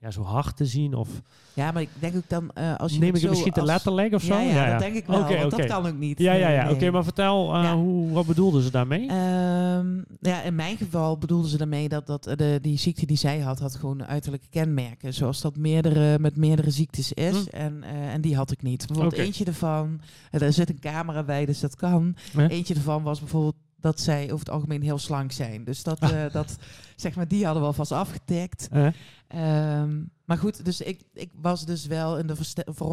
ja, 0.00 0.10
zo 0.10 0.22
hard 0.22 0.56
te 0.56 0.66
zien 0.66 0.94
of 0.94 1.08
Ja, 1.54 1.72
maar 1.72 1.82
ik 1.82 1.88
denk 1.98 2.16
ook 2.16 2.28
dan 2.28 2.50
eh, 2.54 2.76
als 2.76 2.92
je 2.92 2.98
neem 2.98 3.14
ik 3.14 3.20
het 3.20 3.30
misschien 3.30 3.52
te 3.52 3.60
als- 3.60 3.68
letterlijk 3.68 4.14
of 4.14 4.22
zo? 4.22 4.34
Ja, 4.34 4.40
ja, 4.40 4.70
dat 4.70 4.78
denk 4.78 4.94
ik 4.94 5.06
wel. 5.06 5.20
Oké. 5.20 5.48
dat 5.48 5.66
kan 5.66 5.86
ook 5.86 5.98
niet. 5.98 6.18
Ja, 6.18 6.32
ja, 6.32 6.48
ja. 6.48 6.64
nee. 6.64 6.74
Oké, 6.74 6.90
maar 6.90 7.04
vertel, 7.04 7.54
eh, 7.54 7.72
hoe, 7.72 8.10
wat 8.10 8.26
bedoelden 8.26 8.62
ze 8.62 8.70
daarmee? 8.70 9.08
Ehm, 9.08 9.96
ja, 10.20 10.42
in 10.42 10.54
mijn 10.54 10.76
geval 10.76 11.18
bedoelden 11.18 11.50
ze 11.50 11.56
daarmee 11.56 11.88
dat, 11.88 12.06
dat 12.06 12.26
eh, 12.26 12.36
de, 12.36 12.58
die 12.62 12.78
ziekte 12.78 13.06
die 13.06 13.16
zij 13.16 13.38
had, 13.40 13.58
had 13.58 13.74
gewoon 13.74 14.06
uiterlijke 14.06 14.46
kenmerken. 14.50 15.14
Zoals 15.14 15.40
dat 15.40 15.56
meerdere, 15.56 16.18
met 16.18 16.36
meerdere 16.36 16.70
ziektes 16.70 17.12
is. 17.12 17.36
Hm. 17.36 17.56
En, 17.56 17.82
en 17.82 18.20
die 18.20 18.36
had 18.36 18.50
ik 18.50 18.62
niet. 18.62 18.86
Bijvoorbeeld 18.86 19.22
eentje 19.22 19.44
ervan, 19.44 20.00
er 20.30 20.52
zit 20.52 20.68
een 20.68 20.80
camera 20.80 21.22
bij, 21.22 21.46
dus 21.46 21.60
dat 21.60 21.76
kan. 21.76 22.16
Eentje 22.48 22.74
ervan 22.74 23.02
was 23.02 23.18
bijvoorbeeld 23.18 23.56
dat 23.80 24.00
zij 24.00 24.24
over 24.24 24.38
het 24.38 24.50
algemeen 24.50 24.82
heel 24.82 24.98
slank 24.98 25.32
zijn. 25.32 25.64
Dus 25.64 25.82
dat, 25.82 26.00
Ah. 26.00 26.24
eh, 26.24 26.32
dat 26.38 26.56
zeg 26.96 27.14
maar, 27.16 27.28
die 27.28 27.44
hadden 27.44 27.62
we 27.62 27.68
alvast 27.68 27.92
afgetikt. 27.92 28.68
Eh, 28.72 28.86
Ehm, 29.28 30.02
maar 30.24 30.38
goed, 30.38 30.64
dus 30.64 30.80
ik, 30.80 31.00
ik 31.14 31.30
was 31.40 31.64
dus 31.64 31.86
wel 31.86 32.18
in 32.18 32.26
de 32.26 32.34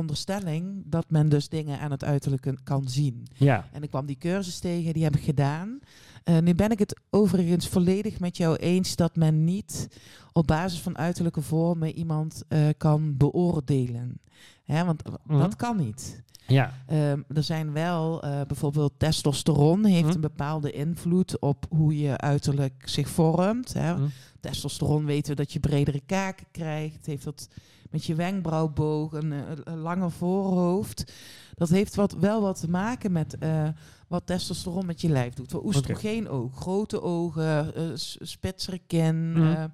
veronderstelling 0.02 0.84
dat 0.86 1.06
men 1.10 1.30
dus 1.30 1.50
dingen 1.50 1.80
aan 1.80 1.92
het 1.92 2.04
uiterlijke 2.04 2.58
kan 2.64 2.88
zien. 2.90 3.28
ja. 3.34 3.68
En 3.72 3.84
ik 3.84 3.90
kwam 3.90 4.06
die 4.06 4.18
cursus 4.18 4.60
tegen, 4.60 4.94
die 4.94 5.04
heb 5.04 5.16
ik 5.16 5.24
gedaan. 5.24 5.80
Eh, 6.24 6.38
nu 6.40 6.54
ben 6.56 6.72
ik 6.72 6.80
het 6.80 7.00
overigens 7.10 7.68
volledig 7.68 8.20
met 8.20 8.38
jou 8.38 8.56
eens 8.56 8.96
dat 8.96 9.16
men 9.16 9.44
niet 9.44 9.88
op 10.34 10.48
basis 10.48 10.80
van 10.82 10.98
uiterlijke 10.98 11.42
vormen 11.42 11.94
iemand 11.98 12.44
kan 12.78 13.18
beoordelen. 13.18 14.20
Hè, 14.64 14.86
want 14.86 15.04
Mhm. 15.24 15.40
dat 15.40 15.56
kan 15.56 15.78
niet. 15.78 16.24
Ja. 16.48 16.74
Ehm, 16.88 17.22
er 17.34 17.44
zijn 17.44 17.74
wel 17.74 18.22
eh, 18.24 18.42
bijvoorbeeld 18.48 18.94
testosteron 18.98 19.86
heeft 19.86 20.06
Mhm. 20.06 20.16
een 20.16 20.22
bepaalde 20.22 20.72
invloed 20.72 21.40
op 21.40 21.66
hoe 21.70 21.98
je 21.98 22.18
uiterlijk 22.18 22.82
zich 22.86 23.10
vormt. 23.10 23.74
Hè. 23.74 23.94
Mhm. 23.94 24.08
Testosteron 24.40 25.06
weten 25.06 25.30
we 25.36 25.36
dat 25.42 25.54
je 25.54 25.60
bredere 25.60 26.02
kaken 26.06 26.46
krijgt. 26.52 27.06
Heeft 27.06 27.24
dat 27.24 27.48
met 27.90 28.06
je 28.06 28.16
wenkbrauwboog, 28.16 29.12
een, 29.14 29.32
eh, 29.34 29.40
een 29.64 29.78
langer 29.80 30.12
voorhoofd. 30.12 31.14
Dat 31.56 31.70
heeft 31.70 31.96
wat, 31.96 32.12
wel 32.14 32.42
wat 32.42 32.60
te 32.60 32.70
maken 32.70 33.12
met 33.12 33.38
eh, 33.38 33.68
wat 34.08 34.26
testosteron 34.26 34.86
met 34.86 35.02
je 35.02 35.10
lijf 35.10 35.34
doet. 35.34 35.52
Voor 35.52 35.66
oestrogeen 35.66 36.30
ook. 36.30 36.56
Grote 36.56 37.02
ogen, 37.02 37.76
eh, 37.76 37.84
s- 37.96 38.18
spitsere 38.22 38.80
kin. 38.88 39.32
Mhm. 39.32 39.68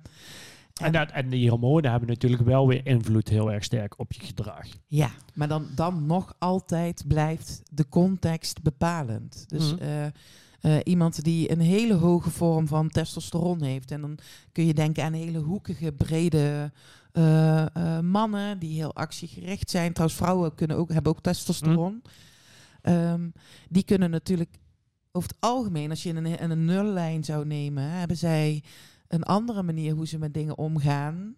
En, 0.82 0.92
dat, 0.92 1.12
en 1.12 1.30
die 1.30 1.50
hormonen 1.50 1.92
hebben 1.92 2.10
natuurlijk 2.10 2.42
wel 2.44 2.68
weer 2.68 2.86
invloed 2.86 3.30
heel 3.30 3.52
erg 3.52 3.64
sterk 3.64 4.00
op 4.00 4.12
je 4.14 4.26
gedrag. 4.26 4.66
Ja, 4.88 5.10
maar 5.34 5.48
dan, 5.48 5.68
dan 5.76 6.06
nog 6.06 6.36
altijd 6.40 7.04
blijft 7.08 7.62
de 7.72 7.90
context 7.90 8.62
bepalend. 8.62 9.44
Dus 9.50 9.74
Mhm. 9.74 9.82
eh, 9.84 10.06
eh, 10.06 10.80
iemand 10.84 11.24
die 11.24 11.52
een 11.52 11.60
hele 11.60 11.94
hoge 11.94 12.30
vorm 12.30 12.68
van 12.68 12.90
testosteron 12.90 13.62
heeft. 13.62 13.92
En 13.92 14.02
dan 14.02 14.18
kun 14.52 14.66
je 14.66 14.74
denken 14.74 15.04
aan 15.04 15.14
hele 15.14 15.40
hoekige, 15.40 15.92
brede 15.92 16.72
eh, 17.12 18.00
mannen 18.00 18.60
die 18.60 18.76
heel 18.76 18.96
actiegericht 18.96 19.70
zijn. 19.70 19.94
Trouwens, 19.94 20.20
vrouwen 20.20 20.56
kunnen 20.56 20.78
ook, 20.78 20.92
hebben 20.94 21.12
ook 21.12 21.22
testosteron. 21.22 22.02
Ehm, 22.82 23.30
die 23.70 23.84
kunnen 23.84 24.10
natuurlijk 24.10 24.56
over 25.12 25.30
het 25.30 25.38
algemeen, 25.40 25.90
als 25.90 26.04
je 26.04 26.14
een, 26.14 26.52
een 26.52 26.66
nullijn 26.66 27.24
zou 27.24 27.46
nemen, 27.46 27.84
hebben 27.90 28.18
zij 28.18 28.64
een 29.14 29.24
andere 29.24 29.64
manier 29.64 29.94
hoe 29.96 30.08
ze 30.08 30.18
met 30.18 30.34
dingen 30.34 30.58
omgaan. 30.58 31.36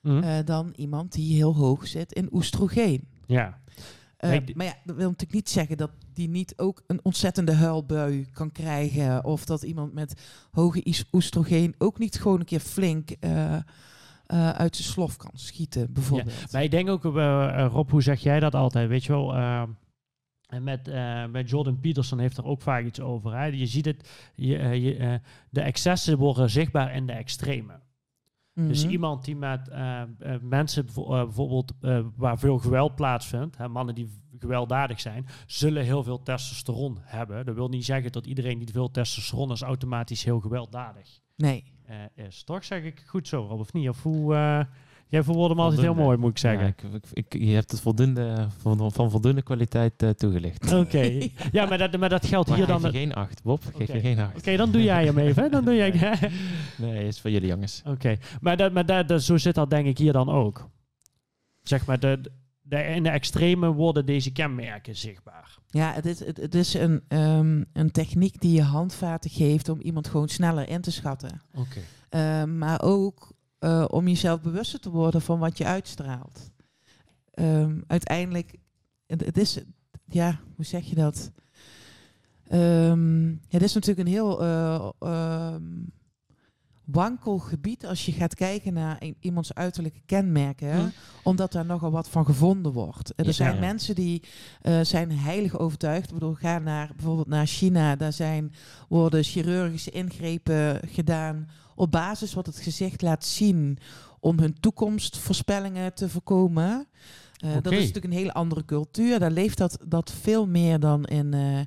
Mhm. 0.00 0.22
eh, 0.22 0.44
dan 0.44 0.72
iemand 0.76 1.12
die 1.12 1.34
heel 1.34 1.54
hoog 1.56 1.86
zit 1.86 2.12
in 2.12 2.28
oestrogeen. 2.32 3.08
ja. 3.26 3.60
Uh, 4.24 4.30
Nee, 4.30 4.44
die- 4.44 4.56
maar 4.56 4.66
ja, 4.66 4.74
dat 4.84 4.96
wil 4.96 5.04
natuurlijk 5.08 5.32
niet 5.32 5.48
zeggen 5.50 5.76
dat 5.76 5.90
die 6.12 6.28
niet 6.28 6.52
ook 6.56 6.82
een 6.86 7.00
ontzettende 7.02 7.52
huilbui 7.54 8.26
kan 8.32 8.52
krijgen. 8.52 9.24
Of 9.24 9.44
dat 9.44 9.62
iemand 9.62 9.92
met 9.92 10.20
hoge 10.50 11.04
oestrogeen 11.12 11.74
ook 11.78 11.98
niet 11.98 12.20
gewoon 12.20 12.38
een 12.40 12.44
keer 12.46 12.60
flink 12.60 13.10
eh, 13.10 13.54
eh, 13.54 13.62
uit 14.50 14.76
zijn 14.76 14.88
slof 14.88 15.16
kan 15.16 15.30
schieten, 15.34 15.92
bijvoorbeeld. 15.92 16.52
Maar 16.52 16.62
ik 16.62 16.70
denk 16.70 16.88
ook, 16.88 17.04
eh, 17.16 17.64
eh, 17.64 17.72
Rob, 17.72 17.90
hoe 17.90 18.02
zeg 18.02 18.20
jij 18.20 18.40
dat 18.40 18.54
altijd? 18.54 18.88
Weet 18.88 19.04
je 19.04 19.12
wel, 19.12 19.34
eh, 19.34 19.62
en 20.52 20.62
met, 20.62 20.88
eh, 20.88 21.26
met 21.26 21.50
Jordan 21.50 21.80
Peterson 21.80 22.18
heeft 22.18 22.36
er 22.36 22.44
ook 22.44 22.62
vaak 22.62 22.84
iets 22.84 23.00
over. 23.00 23.32
Hè? 23.36 23.44
Je 23.44 23.66
ziet 23.66 23.84
het, 23.84 24.30
je, 24.34 24.56
eh, 24.58 24.84
je, 24.84 24.96
eh, 24.96 25.14
de 25.50 25.60
excessen 25.60 26.18
worden 26.18 26.50
zichtbaar 26.50 26.94
in 26.94 27.06
de 27.06 27.12
extreme. 27.12 27.80
Dus 28.54 28.82
Mhm. 28.82 28.92
iemand 28.92 29.24
die 29.24 29.36
met 29.36 29.70
mensen 30.42 30.84
bijvo- 30.84 31.08
bijvoorbeeld 31.24 31.72
waar 32.16 32.38
veel 32.38 32.58
geweld 32.58 32.94
plaatsvindt, 32.94 33.56
hè, 33.56 33.68
mannen 33.68 33.94
die 33.94 34.08
gewelddadig 34.38 35.00
zijn, 35.00 35.26
zullen 35.46 35.84
heel 35.84 36.02
veel 36.02 36.22
testosteron 36.22 36.98
hebben. 37.00 37.44
Dat 37.46 37.54
wil 37.54 37.68
niet 37.68 37.84
zeggen 37.84 38.12
dat 38.12 38.26
iedereen 38.26 38.58
die 38.58 38.68
veel 38.72 38.90
testosteron 38.90 39.50
is 39.52 39.62
automatisch 39.62 40.24
heel 40.24 40.40
gewelddadig 40.40 41.20
Nee. 41.36 41.64
is. 42.14 42.44
Toch 42.44 42.64
zeg 42.64 42.82
ik 42.82 43.02
goed 43.06 43.28
zo, 43.28 43.46
Rob, 43.46 43.60
of 43.60 43.72
niet? 43.72 43.88
Of 43.88 44.02
hoe, 44.02 44.34
jij 45.12 45.22
verwoordt 45.22 45.50
hem 45.54 45.60
altijd 45.60 45.80
heel 45.80 45.94
mooi, 45.94 46.16
moet 46.18 46.30
ik 46.30 46.38
zeggen. 46.38 46.60
Ja, 46.66 46.68
ik, 46.68 46.82
ik, 47.12 47.32
ik- 47.32 47.42
je 47.42 47.54
hebt 47.54 47.70
het 47.70 47.80
voldoende, 47.80 48.46
van, 48.58 48.92
van 48.92 49.10
voldoende 49.10 49.42
kwaliteit 49.42 50.02
eh, 50.02 50.08
toegelicht. 50.10 50.72
Oké. 50.72 51.00
Ja, 51.52 51.66
maar 51.66 51.78
dat, 51.78 51.96
maar 51.98 52.08
dat 52.08 52.26
geldt 52.26 52.48
Maar 52.48 52.58
hier 52.58 52.66
geef 52.66 52.80
dan... 52.80 52.92
je 52.92 52.98
geen 52.98 53.14
acht, 53.14 53.42
Bob. 53.42 53.62
Geef 53.76 53.92
je 53.92 54.00
geen 54.00 54.18
acht. 54.18 54.36
Oké, 54.36 54.56
dan 54.56 54.70
doe 54.70 54.82
jij 54.82 55.04
hem 55.04 55.18
even. 55.18 55.42
hè? 55.42 55.48
Dan 55.48 55.64
doe 55.64 55.74
jij... 55.74 55.92
Nee, 56.76 57.06
is 57.06 57.20
voor 57.20 57.30
jullie 57.30 57.48
jongens. 57.48 57.82
Oké, 57.86 58.16
maar, 58.40 58.56
dat, 58.56 58.72
maar 58.72 58.86
dat, 58.86 59.08
dat, 59.08 59.22
zo 59.22 59.36
zit 59.36 59.54
dat 59.54 59.70
denk 59.70 59.86
ik 59.86 59.98
hier 59.98 60.12
dan 60.12 60.28
ook. 60.28 60.68
Zeg 61.62 61.86
maar, 61.86 62.00
de, 62.00 62.20
de, 62.62 62.76
in 62.84 63.02
de 63.02 63.08
extreme 63.08 63.72
worden 63.72 64.06
deze 64.06 64.32
kenmerken 64.32 64.96
zichtbaar. 64.96 65.58
Ja, 65.68 65.92
het 65.92 66.06
is, 66.06 66.24
het, 66.24 66.36
het 66.36 66.54
is 66.54 66.74
een, 66.74 67.02
ehm, 67.08 67.62
een 67.72 67.90
techniek 67.90 68.40
die 68.40 68.52
je 68.52 68.62
handvaten 68.62 69.30
geeft 69.30 69.68
om 69.68 69.80
iemand 69.80 70.08
gewoon 70.08 70.28
sneller 70.28 70.68
in 70.68 70.80
te 70.80 70.90
schatten. 70.92 71.40
Oké. 71.54 71.80
Uh, 72.10 72.44
maar 72.44 72.82
ook 72.82 73.32
uh, 73.64 73.84
om 73.88 74.08
jezelf 74.08 74.40
bewuster 74.40 74.80
te 74.80 74.90
worden 74.90 75.22
van 75.22 75.38
wat 75.38 75.58
je 75.58 75.64
uitstraalt. 75.64 76.50
Um, 77.34 77.84
uiteindelijk, 77.86 78.54
het, 79.06 79.38
is, 79.38 79.58
ja, 80.06 80.40
hoe 80.56 80.64
zeg 80.64 80.84
je 80.84 80.94
dat? 80.94 81.30
Um, 82.52 83.40
het 83.48 83.62
is 83.62 83.72
natuurlijk 83.74 84.06
een 84.08 84.14
heel 84.14 84.42
uh, 84.44 85.54
wankel 86.84 87.38
gebied 87.38 87.86
als 87.86 88.06
je 88.06 88.12
gaat 88.12 88.34
kijken 88.34 88.72
naar 88.72 88.96
een, 88.98 89.16
iemands 89.20 89.54
uiterlijke 89.54 90.00
kenmerken, 90.06 90.72
Hm. 90.74 90.88
omdat 91.22 91.52
daar 91.52 91.64
nogal 91.66 91.90
wat 91.90 92.08
van 92.08 92.24
gevonden 92.24 92.72
wordt. 92.72 93.12
Er 93.16 93.24
Ja. 93.26 93.32
zijn 93.32 93.54
Ja. 93.54 93.60
mensen 93.60 93.94
die 93.94 94.22
uh, 94.62 94.80
zijn 94.80 95.12
heilig 95.12 95.58
overtuigd. 95.58 96.08
Ik 96.08 96.14
bedoel, 96.14 96.34
ga 96.34 96.58
naar 96.58 96.90
bijvoorbeeld 96.96 97.28
naar 97.28 97.46
China, 97.46 97.96
daar 97.96 98.12
zijn, 98.12 98.52
worden 98.88 99.24
chirurgische 99.24 99.90
ingrepen 99.90 100.80
gedaan 100.88 101.48
op 101.74 101.90
basis 101.90 102.34
wat 102.34 102.46
het 102.46 102.58
gezicht 102.58 103.02
laat 103.02 103.24
zien 103.24 103.78
om 104.20 104.38
hun 104.38 104.60
toekomstvoorspellingen 104.60 105.94
te 105.94 106.08
voorkomen. 106.08 106.86
Uh, 107.44 107.48
okay. 107.48 107.60
Dat 107.60 107.72
is 107.72 107.78
natuurlijk 107.78 108.04
een 108.04 108.18
hele 108.20 108.32
andere 108.32 108.64
cultuur. 108.64 109.18
Daar 109.18 109.30
leeft 109.30 109.58
dat, 109.58 109.78
dat 109.86 110.12
veel 110.12 110.46
meer 110.46 110.80
dan 110.80 111.04
in, 111.04 111.34
uh, 111.34 111.60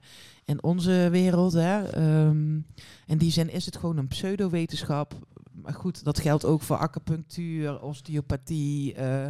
in 0.45 0.63
onze 0.63 1.07
wereld. 1.11 1.53
Hè. 1.53 2.01
Um, 2.25 2.65
in 3.05 3.17
die 3.17 3.31
zin 3.31 3.49
is 3.49 3.65
het 3.65 3.77
gewoon 3.77 3.97
een 3.97 4.07
pseudowetenschap. 4.07 5.13
Maar 5.51 5.73
goed, 5.73 6.03
dat 6.03 6.19
geldt 6.19 6.45
ook 6.45 6.61
voor 6.61 6.77
acupunctuur, 6.77 7.81
osteopathie. 7.81 8.95
Uh, 8.97 9.27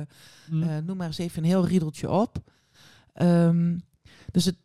mm. 0.50 0.86
noem 0.86 0.98
maar 0.98 1.08
eens 1.08 1.18
even 1.18 1.44
een 1.44 1.50
heel 1.50 1.66
riedeltje 1.68 2.10
op. 2.10 2.38
Um, 3.22 3.82
dus 4.32 4.46
het, 4.46 4.58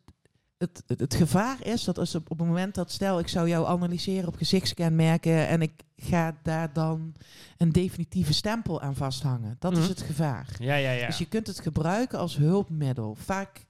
het, 0.61 0.83
het, 0.87 0.99
het, 0.99 1.13
gevaar 1.15 1.57
is 1.65 1.83
dat 1.83 1.97
als 1.97 2.15
op, 2.15 2.31
op 2.31 2.37
het 2.39 2.47
moment 2.47 2.75
dat, 2.75 2.91
stel, 2.91 3.19
ik 3.19 3.27
zou 3.27 3.47
jou 3.49 3.67
analyseren 3.67 4.27
op 4.27 4.35
gezichtskenmerken 4.35 5.47
en 5.47 5.61
ik 5.61 5.71
ga 5.97 6.37
daar 6.43 6.73
dan 6.73 7.13
een 7.57 7.71
definitieve 7.71 8.33
stempel 8.33 8.81
aan 8.81 8.95
vasthangen. 8.95 9.55
Dat 9.59 9.71
Mhm. 9.71 9.81
is 9.81 9.87
het 9.87 10.01
gevaar. 10.01 10.47
Ja, 10.59 10.75
ja, 10.75 10.91
ja. 10.91 11.05
Dus 11.07 11.17
je 11.17 11.25
kunt 11.25 11.47
het 11.47 11.59
gebruiken 11.59 12.19
als 12.19 12.37
hulpmiddel. 12.37 13.15
Vaak 13.15 13.65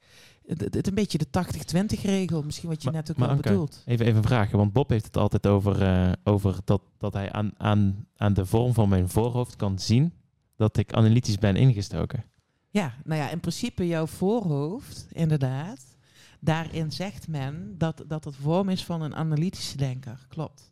het, 0.46 0.88
een 0.88 0.94
beetje 0.96 1.18
de 1.18 1.30
80-20 1.30 2.02
regel, 2.02 2.42
misschien 2.44 2.70
wat 2.70 2.84
je 2.84 2.92
Maar- 2.92 3.02
net 3.08 3.12
ook 3.20 3.30
al 3.30 3.36
bedoelt. 3.36 3.84
Even, 3.86 4.06
even 4.06 4.24
vraagje, 4.24 4.58
want 4.58 4.74
Bob 4.74 4.90
heeft 4.90 5.06
het 5.06 5.18
altijd 5.18 5.48
over, 5.48 5.82
eh, 5.82 6.12
over 6.24 6.56
dat, 6.66 6.82
dat 6.98 7.14
hij 7.14 7.32
aan, 7.32 7.52
aan, 7.58 8.08
aan 8.16 8.34
de 8.34 8.46
vorm 8.46 8.74
van 8.74 8.90
mijn 8.90 9.10
voorhoofd 9.10 9.56
kan 9.56 9.80
zien 9.80 10.14
dat 10.56 10.78
ik 10.78 10.94
analytisch 10.94 11.38
ben 11.38 11.56
ingestoken. 11.56 12.24
Ja, 12.70 12.94
nou 13.04 13.22
ja, 13.22 13.30
in 13.30 13.40
principe 13.40 13.88
jouw 13.88 14.08
voorhoofd, 14.08 15.08
inderdaad. 15.12 15.91
Daarin 16.44 16.92
zegt 16.92 17.28
men 17.28 17.76
dat 17.78 18.04
dat 18.08 18.24
het 18.24 18.36
vorm 18.36 18.70
is 18.70 18.84
van 18.86 19.02
een 19.02 19.16
analytische 19.16 19.78
denker. 19.78 20.26
Klopt. 20.30 20.70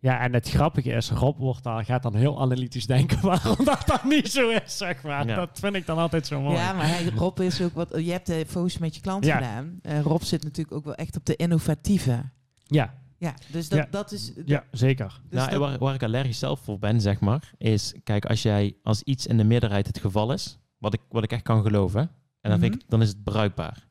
Ja, 0.00 0.20
en 0.20 0.32
het 0.34 0.48
grappige 0.48 0.90
is, 0.90 1.10
Rob 1.10 1.38
wordt 1.38 1.62
dan, 1.62 1.84
gaat 1.84 2.02
dan 2.02 2.14
heel 2.14 2.40
analytisch 2.40 2.86
denken 2.86 3.20
waarom 3.30 3.64
dat 3.64 3.82
dan 3.86 3.98
niet 4.08 4.28
zo 4.30 4.48
is, 4.50 4.76
zeg 4.76 5.02
maar. 5.02 5.26
Ja. 5.26 5.34
Dat 5.34 5.58
vind 5.58 5.74
ik 5.74 5.86
dan 5.86 5.98
altijd 5.98 6.26
zo 6.26 6.40
mooi. 6.40 6.56
Ja, 6.56 6.72
maar 6.72 7.04
Rob 7.04 7.40
is 7.40 7.60
ook 7.62 7.72
wat. 7.74 7.88
Je 8.04 8.10
hebt 8.10 8.26
de 8.26 8.44
focus 8.48 8.78
met 8.78 8.94
je 8.94 9.00
klant 9.00 9.24
Ja. 9.24 9.36
gedaan. 9.36 9.78
Eh, 9.82 10.00
Rob 10.00 10.22
zit 10.22 10.42
natuurlijk 10.44 10.76
ook 10.76 10.84
wel 10.84 10.94
echt 10.94 11.16
op 11.16 11.24
de 11.24 11.36
innovatieve. 11.36 12.22
ja, 12.64 12.94
Ja, 13.18 13.34
dus 13.50 13.68
dat, 13.68 13.78
Ja. 13.78 13.86
dat 13.90 14.12
is. 14.12 14.32
ja, 14.44 14.64
zeker. 14.70 15.20
Dus 15.28 15.38
nou, 15.38 15.50
dat- 15.50 15.60
waar, 15.60 15.78
waar 15.78 15.94
ik 15.94 16.02
allergisch 16.02 16.38
zelf 16.38 16.60
voor 16.60 16.78
ben, 16.78 17.00
zeg 17.00 17.20
maar, 17.20 17.52
is, 17.58 17.94
kijk, 18.04 18.24
als 18.26 18.42
jij, 18.42 18.76
als 18.82 19.02
iets 19.02 19.26
in 19.26 19.36
de 19.36 19.44
meerderheid 19.44 19.86
het 19.86 19.98
geval 19.98 20.32
is, 20.32 20.58
wat 20.78 20.94
ik, 20.94 21.00
wat 21.08 21.22
ik 21.22 21.32
echt 21.32 21.42
kan 21.42 21.62
geloven, 21.62 22.00
en 22.40 22.50
dan, 22.50 22.58
vind 22.60 22.72
Mhm. 22.72 22.80
ik, 22.82 22.90
dan 22.90 23.02
is 23.02 23.08
het 23.08 23.24
bruikbaar. 23.24 23.86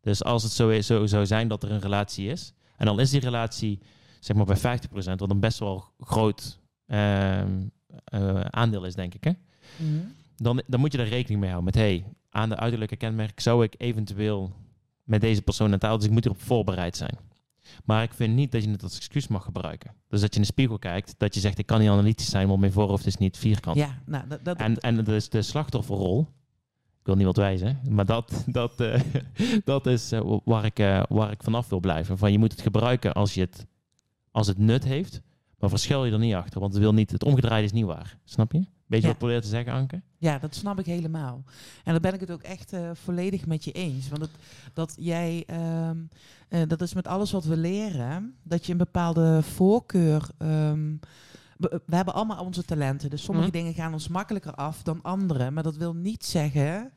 Dus 0.00 0.24
als 0.24 0.42
het 0.42 0.52
zo, 0.52 0.68
is, 0.68 0.86
zo 0.86 1.06
zou 1.06 1.26
zijn 1.26 1.48
dat 1.48 1.62
er 1.62 1.70
een 1.70 1.80
relatie 1.80 2.28
is, 2.28 2.52
en 2.76 2.86
dan 2.86 3.00
is 3.00 3.10
die 3.10 3.20
relatie, 3.20 3.78
zeg 4.20 4.36
maar 4.36 4.46
bij 4.46 4.78
50%, 4.78 4.92
wat 4.92 5.30
een 5.30 5.40
best 5.40 5.58
wel 5.58 5.84
groot 5.98 6.58
ehm, 6.86 7.60
eh, 8.04 8.40
aandeel 8.40 8.84
is, 8.84 8.94
denk 8.94 9.14
ik, 9.14 9.24
hè? 9.24 9.32
Mhm. 9.76 9.98
dan, 10.36 10.62
dan 10.66 10.80
moet 10.80 10.92
je 10.92 10.98
er 10.98 11.08
rekening 11.08 11.40
mee 11.40 11.50
houden. 11.50 11.72
Met 11.74 11.82
hey, 11.82 12.04
aan 12.30 12.48
de 12.48 12.56
uiterlijke 12.56 12.96
kenmerk 12.96 13.40
zou 13.40 13.64
ik 13.64 13.74
eventueel 13.78 14.52
met 15.04 15.20
deze 15.20 15.42
persoon 15.42 15.72
aan 15.72 15.78
tafel, 15.78 15.96
dus 15.96 16.06
ik 16.06 16.12
moet 16.12 16.24
erop 16.24 16.42
voorbereid 16.42 16.96
zijn. 16.96 17.18
Maar 17.84 18.02
ik 18.02 18.12
vind 18.12 18.34
niet 18.34 18.52
dat 18.52 18.64
je 18.64 18.70
het 18.70 18.82
als 18.82 18.96
excuus 18.96 19.28
mag 19.28 19.44
gebruiken. 19.44 19.94
Dus 20.08 20.20
dat 20.20 20.30
je 20.30 20.40
in 20.40 20.46
de 20.46 20.52
spiegel 20.52 20.78
kijkt, 20.78 21.14
dat 21.18 21.34
je 21.34 21.40
zegt 21.40 21.58
ik 21.58 21.66
kan 21.66 21.80
niet 21.80 21.88
analytisch 21.88 22.30
zijn, 22.30 22.48
want 22.48 22.60
mijn 22.60 22.72
voorhoofd 22.72 23.06
is 23.06 23.16
niet 23.16 23.38
vierkant. 23.38 23.76
Ja, 23.76 24.02
nou, 24.06 24.28
dat, 24.28 24.44
dat, 24.44 24.58
En, 24.58 24.78
en 24.78 25.04
dus 25.04 25.28
de 25.28 25.42
slachtofferrol, 25.42 26.26
ik 27.00 27.06
wil 27.06 27.14
niemand 27.14 27.36
wijzen, 27.36 27.80
maar 27.88 28.06
dat, 28.06 28.44
dat, 28.46 28.80
eh, 28.80 29.00
dat 29.64 29.86
is 29.86 30.12
eh, 30.12 30.36
waar, 30.44 30.64
ik, 30.64 30.78
eh, 30.78 31.02
waar 31.08 31.30
ik 31.30 31.42
vanaf 31.42 31.68
wil 31.68 31.80
blijven. 31.80 32.18
Van 32.18 32.32
je 32.32 32.38
moet 32.38 32.52
het 32.52 32.60
gebruiken 32.60 33.12
als, 33.12 33.34
je 33.34 33.40
het, 33.40 33.66
als 34.30 34.46
het 34.46 34.58
nut 34.58 34.84
heeft, 34.84 35.20
maar 35.58 35.70
verschil 35.70 36.04
je 36.04 36.12
er 36.12 36.18
niet 36.18 36.34
achter, 36.34 36.60
want 36.60 36.72
het, 36.72 36.82
wil 36.82 36.92
niet, 36.94 37.10
het 37.10 37.24
omgedraaide 37.24 37.66
is 37.66 37.72
niet 37.72 37.84
waar. 37.84 38.18
Snap 38.24 38.52
je? 38.52 38.58
Weet 38.58 39.00
je 39.00 39.06
Ja. 39.06 39.12
wat 39.12 39.18
probeer 39.18 39.40
te 39.40 39.48
zeggen, 39.48 39.72
Anke? 39.72 40.02
Ja, 40.18 40.38
dat 40.38 40.54
snap 40.54 40.78
ik 40.78 40.86
helemaal. 40.86 41.42
En 41.84 41.92
daar 41.92 42.00
ben 42.00 42.14
ik 42.14 42.20
het 42.20 42.30
ook 42.30 42.42
echt 42.42 42.72
volledig 42.92 43.46
met 43.46 43.64
je 43.64 43.72
eens. 43.72 44.08
Want 44.08 44.22
het, 44.22 44.30
dat 44.72 44.94
jij, 44.98 45.44
ehm, 45.46 45.96
eh, 46.48 46.60
dat 46.68 46.80
is 46.80 46.94
met 46.94 47.06
alles 47.06 47.30
wat 47.30 47.44
we 47.44 47.56
leren, 47.56 48.34
dat 48.42 48.66
je 48.66 48.72
een 48.72 48.78
bepaalde 48.78 49.42
voorkeur. 49.42 50.28
ehm, 50.38 50.94
we, 51.60 51.82
we 51.86 51.96
hebben 51.96 52.14
allemaal 52.14 52.44
onze 52.44 52.64
talenten. 52.64 53.10
Dus 53.10 53.22
sommige 53.22 53.46
Mhm. 53.48 53.56
dingen 53.56 53.74
gaan 53.74 53.92
ons 53.92 54.08
makkelijker 54.08 54.54
af 54.54 54.82
dan 54.82 55.02
andere. 55.02 55.50
Maar 55.50 55.62
dat 55.62 55.76
wil 55.76 55.94
niet 55.94 56.24
zeggen 56.24 56.92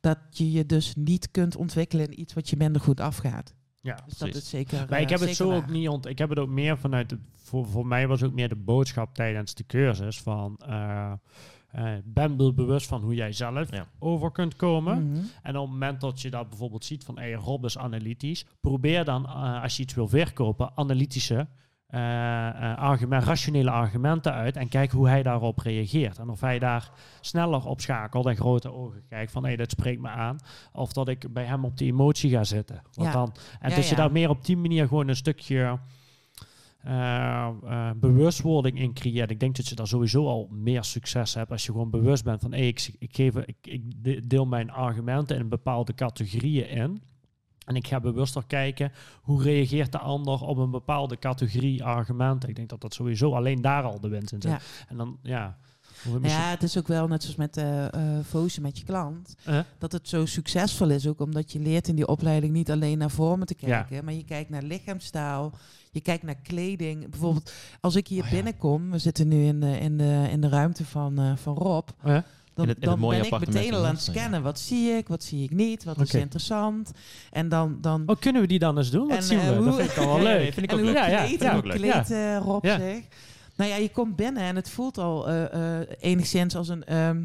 dat 0.00 0.18
je 0.30 0.50
je 0.52 0.66
dus 0.66 0.94
niet 0.96 1.30
kunt 1.30 1.56
ontwikkelen 1.56 2.06
in 2.06 2.20
iets 2.20 2.34
wat 2.34 2.50
je 2.50 2.56
minder 2.56 2.80
goed 2.82 3.00
afgaat. 3.00 3.54
Ja. 3.80 3.98
Dus 4.06 4.18
dat 4.18 4.34
is 4.34 4.48
zeker. 4.48 4.86
Maar 4.90 5.00
ik 5.00 5.10
eh, 5.10 5.18
heb 5.18 5.28
het 5.28 5.36
zo 5.36 5.48
waar. 5.48 5.56
ook 5.56 5.68
niet 5.68 5.88
ont. 5.88 6.06
Ik 6.06 6.18
heb 6.18 6.28
het 6.28 6.38
ook 6.38 6.48
meer 6.48 6.78
vanuit. 6.78 7.08
De, 7.08 7.18
voor, 7.36 7.66
voor 7.66 7.86
mij 7.86 8.08
was 8.08 8.22
ook 8.22 8.32
meer 8.32 8.48
de 8.48 8.56
boodschap 8.56 9.14
tijdens 9.14 9.54
de 9.54 9.66
cursus 9.66 10.20
van. 10.20 10.56
eh, 10.66 11.12
eh, 11.68 11.92
ben 12.04 12.36
wel 12.36 12.54
bewust 12.54 12.86
van 12.86 13.02
hoe 13.02 13.14
jij 13.14 13.32
zelf 13.32 13.70
Ja. 13.70 13.86
over 13.98 14.30
kunt 14.32 14.56
komen. 14.56 15.10
Mhm. 15.10 15.20
En 15.42 15.56
op 15.56 15.62
het 15.62 15.72
moment 15.72 16.00
dat 16.00 16.20
je 16.20 16.30
dat 16.30 16.48
bijvoorbeeld 16.48 16.84
ziet 16.84 17.04
van 17.04 17.18
hey, 17.18 17.32
Rob 17.34 17.64
is 17.64 17.78
analytisch, 17.78 18.46
probeer 18.60 19.04
dan 19.04 19.26
als 19.62 19.76
je 19.76 19.82
iets 19.82 19.94
wil 19.94 20.08
verkopen, 20.08 20.70
analytische, 20.74 21.48
eh, 21.88 22.48
eh, 22.48 22.78
argument, 22.78 23.24
rationele 23.24 23.70
argumenten 23.70 24.32
uit 24.32 24.56
en 24.56 24.68
kijk 24.68 24.90
hoe 24.90 25.08
hij 25.08 25.22
daarop 25.22 25.58
reageert. 25.58 26.18
En 26.18 26.28
of 26.28 26.40
hij 26.40 26.58
daar 26.58 26.90
sneller 27.20 27.64
op 27.66 27.80
schakelt 27.80 28.26
en 28.26 28.36
grote 28.36 28.72
ogen 28.72 29.02
kijkt 29.08 29.32
van 29.32 29.44
hé, 29.46 29.56
dit 29.56 29.70
spreekt 29.70 30.00
me 30.00 30.08
aan. 30.08 30.36
Of 30.72 30.92
dat 30.92 31.08
ik 31.08 31.32
bij 31.32 31.44
hem 31.44 31.64
op 31.64 31.76
die 31.78 31.92
emotie 31.92 32.30
ga 32.30 32.44
zitten. 32.44 32.82
Want 32.92 33.08
Ja. 33.08 33.12
dan, 33.14 33.32
en 33.60 33.70
Ja, 33.70 33.76
dat 33.76 33.88
je 33.88 33.94
daar 33.94 34.12
meer 34.12 34.28
op 34.28 34.44
die 34.44 34.56
manier 34.56 34.88
gewoon 34.88 35.08
een 35.08 35.16
stukje 35.16 35.78
eh, 36.82 37.48
bewustwording 37.96 38.78
in 38.80 38.92
creëert. 38.94 39.30
Ik 39.30 39.40
denk 39.40 39.56
dat 39.56 39.68
je 39.68 39.74
daar 39.74 39.86
sowieso 39.86 40.26
al 40.26 40.48
meer 40.50 40.84
succes 40.84 41.34
hebt 41.34 41.50
als 41.50 41.66
je 41.66 41.72
gewoon 41.72 41.90
bewust 41.90 42.24
bent 42.24 42.40
van 42.40 42.52
hé, 42.52 42.60
ik, 42.62 42.90
ik, 42.98 43.14
geef, 43.16 43.36
ik, 43.36 43.56
ik 43.62 43.82
de- 44.04 44.26
deel 44.26 44.46
mijn 44.46 44.70
argumenten 44.70 45.36
in 45.36 45.48
bepaalde 45.48 45.94
categorieën 45.94 46.68
in. 46.68 47.02
En 47.68 47.76
ik 47.76 47.86
ga 47.86 48.00
bewuster 48.00 48.42
kijken 48.46 48.92
hoe 49.22 49.42
reageert 49.42 49.92
de 49.92 49.98
ander 49.98 50.40
op 50.40 50.56
een 50.56 50.70
bepaalde 50.70 51.18
categorie 51.18 51.84
argumenten. 51.84 52.48
Ik 52.48 52.56
denk 52.56 52.68
dat 52.68 52.80
dat 52.80 52.94
sowieso 52.94 53.34
alleen 53.34 53.60
daar 53.62 53.82
al 53.82 54.00
de 54.00 54.08
winst 54.08 54.32
in 54.32 54.42
zit. 54.42 54.50
Ja. 54.50 54.58
En 54.88 54.96
dan, 54.96 55.18
ja. 55.22 55.56
misschien- 56.04 56.22
Ja, 56.42 56.50
het 56.50 56.62
is 56.62 56.78
ook 56.78 56.86
wel 56.88 57.08
net 57.08 57.22
zoals 57.22 57.36
met 57.36 57.56
eh 57.56 57.86
eh 58.18 58.24
Fozen 58.24 58.62
met 58.62 58.78
je 58.78 58.84
klant. 58.84 59.34
Eh? 59.44 59.60
Dat 59.78 59.92
het 59.92 60.08
zo 60.08 60.26
succesvol 60.26 60.90
is, 60.90 61.06
ook 61.06 61.20
omdat 61.20 61.52
je 61.52 61.58
leert 61.60 61.88
in 61.88 61.94
die 61.96 62.06
opleiding 62.08 62.52
niet 62.52 62.70
alleen 62.70 62.98
naar 62.98 63.10
vormen 63.10 63.46
te 63.46 63.54
Ja. 63.58 63.66
kijken, 63.82 64.04
maar 64.04 64.14
je 64.14 64.24
kijkt 64.24 64.50
naar 64.50 64.62
lichaamstaal, 64.62 65.52
je 65.90 66.00
kijkt 66.00 66.22
naar 66.22 66.34
kleding. 66.42 67.10
Bijvoorbeeld, 67.10 67.52
als 67.80 67.96
ik 67.96 68.08
hier 68.08 68.22
Oh 68.22 68.28
ja. 68.28 68.34
binnenkom, 68.34 68.90
we 68.90 68.98
zitten 68.98 69.28
nu 69.28 69.44
in 69.44 69.60
de, 69.60 69.78
in 69.80 69.96
de, 69.98 70.26
in 70.30 70.40
de 70.40 70.48
ruimte 70.48 70.84
van, 70.84 71.18
eh, 71.18 71.36
van 71.36 71.54
Rob, 71.54 71.88
Eh? 72.02 72.18
Dan, 72.58 72.66
In 72.66 72.72
het- 72.74 72.82
in 72.82 72.90
het 72.90 73.00
dan 73.00 73.10
ben 73.10 73.24
ik 73.24 73.38
meteen 73.54 73.74
al 73.74 73.86
aan 73.86 73.94
het 73.94 74.06
ja. 74.06 74.12
scannen. 74.12 74.42
Wat 74.42 74.60
zie 74.60 74.90
ik, 74.90 75.08
wat 75.08 75.22
zie 75.22 75.42
ik 75.44 75.50
niet, 75.50 75.84
wat 75.84 76.00
is 76.00 76.14
interessant. 76.14 76.90
En 77.30 77.48
dan... 77.48 77.78
dan 77.80 78.02
Oh, 78.06 78.16
kunnen 78.20 78.42
we 78.42 78.48
die 78.48 78.58
dan 78.58 78.76
eens 78.78 78.90
doen? 78.90 79.08
Wat 79.08 79.16
En, 79.16 79.22
zien 79.22 79.38
eh, 79.38 79.48
we? 79.48 79.54
hoe- 79.54 79.64
Dat 79.64 79.74
vind 79.76 79.90
ik 79.90 79.96
al 79.96 80.06
wel 80.06 80.22
leuk. 80.32 80.52
vind 80.52 80.56
ik 80.66 80.70
en 80.70 80.76
ook 80.78 80.82
hoe 80.82 80.92
leuk. 80.92 81.02
Ja, 81.02 81.06
ja, 81.08 81.24
kleedt, 81.24 81.42
ja. 81.42 81.48
hoe 81.50 81.58
Ook 81.58 81.78
leuk. 81.78 81.92
eh, 82.08 82.36
Rob 82.42 82.64
Ja. 82.64 82.78
zich? 82.78 83.04
Nou 83.56 83.70
ja, 83.70 83.76
je 83.76 83.88
komt 83.90 84.16
binnen 84.16 84.42
en 84.42 84.56
het 84.56 84.70
voelt 84.70 84.98
al 84.98 85.28
eh, 85.28 85.80
eh, 85.80 85.88
enigszins 86.00 86.56
als 86.56 86.68
een... 86.68 86.84
ehm, 86.84 87.22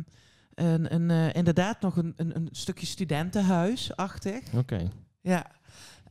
een, 0.55 0.93
een, 0.93 1.09
eh, 1.11 1.33
inderdaad 1.33 1.81
nog 1.81 1.97
een, 1.97 2.13
een, 2.17 2.35
een 2.35 2.49
stukje 2.51 2.85
studentenhuis-achtig. 2.85 4.39
Oké. 4.57 4.89
Ja. 5.21 5.45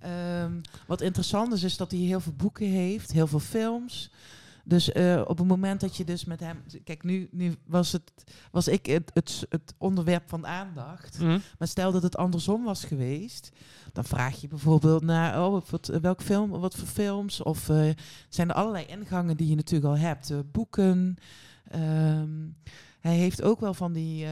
Ehm, 0.00 0.52
wat 0.86 1.00
interessant 1.00 1.52
is, 1.52 1.62
is 1.62 1.76
dat 1.76 1.90
hij 1.90 2.00
heel 2.00 2.20
veel 2.20 2.32
boeken 2.36 2.66
heeft, 2.66 3.12
heel 3.12 3.26
veel 3.26 3.38
films. 3.38 4.10
Dus 4.64 4.92
eh, 4.92 5.22
op 5.26 5.38
het 5.38 5.46
moment 5.46 5.80
dat 5.80 5.96
je 5.96 6.04
dus 6.04 6.24
met 6.24 6.40
hem... 6.40 6.62
Kijk, 6.84 7.02
nu, 7.04 7.28
nu 7.30 7.54
was, 7.66 7.92
het, 7.92 8.12
was 8.50 8.68
ik 8.68 8.86
het, 8.86 9.10
het, 9.14 9.46
het 9.48 9.74
onderwerp 9.78 10.28
van 10.28 10.46
aandacht. 10.46 11.18
Mhm. 11.18 11.38
Maar 11.58 11.68
stel 11.68 11.92
dat 11.92 12.02
het 12.02 12.16
andersom 12.16 12.64
was 12.64 12.84
geweest, 12.84 13.50
dan 13.92 14.04
vraag 14.04 14.40
je 14.40 14.48
bijvoorbeeld 14.48 15.02
naar 15.02 15.44
oh, 15.44 15.62
wat, 15.70 15.86
welk 16.02 16.22
film, 16.22 16.50
wat 16.50 16.74
voor 16.74 16.88
films. 16.88 17.42
Of 17.42 17.68
eh, 17.68 17.90
zijn 18.28 18.48
er 18.48 18.54
allerlei 18.54 18.84
ingangen 18.86 19.36
die 19.36 19.48
je 19.48 19.54
natuurlijk 19.56 19.94
al 19.94 19.98
hebt. 20.00 20.30
Eh, 20.30 20.38
boeken. 20.52 21.16
Ehm, 21.68 22.30
hij 23.00 23.16
heeft 23.16 23.42
ook 23.42 23.60
wel 23.60 23.74
van 23.74 23.92
die. 23.92 24.26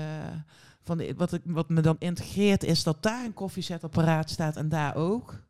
van 0.83 0.99
die 0.99 1.15
wat, 1.15 1.33
ik, 1.33 1.43
wat 1.45 1.69
me 1.69 1.81
dan 1.81 1.97
integreert 1.99 2.65
is 2.65 2.83
dat 2.83 3.03
daar 3.03 3.25
een 3.25 3.35
koffiezetapparaat 3.35 4.31
staat 4.31 4.57
en 4.57 4.69
daar 4.69 4.95
ook. 4.95 5.43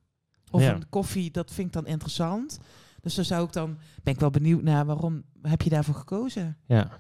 Of 0.51 0.63
Ja. 0.63 0.75
een 0.75 0.89
koffie, 0.89 1.31
dat 1.31 1.53
vind 1.53 1.67
ik 1.67 1.73
dan 1.73 1.87
interessant. 1.87 2.59
Dus 3.01 3.15
dan 3.15 3.25
zou 3.25 3.47
ik 3.47 3.53
dan, 3.53 3.79
ben 4.03 4.15
ik 4.15 4.21
wel 4.21 4.31
benieuwd 4.31 4.63
naar 4.63 4.87
waarom 4.87 5.23
heb 5.43 5.63
je 5.63 5.71
daarvoor 5.71 5.95
gekozen? 5.95 6.57
Ja. 6.67 6.91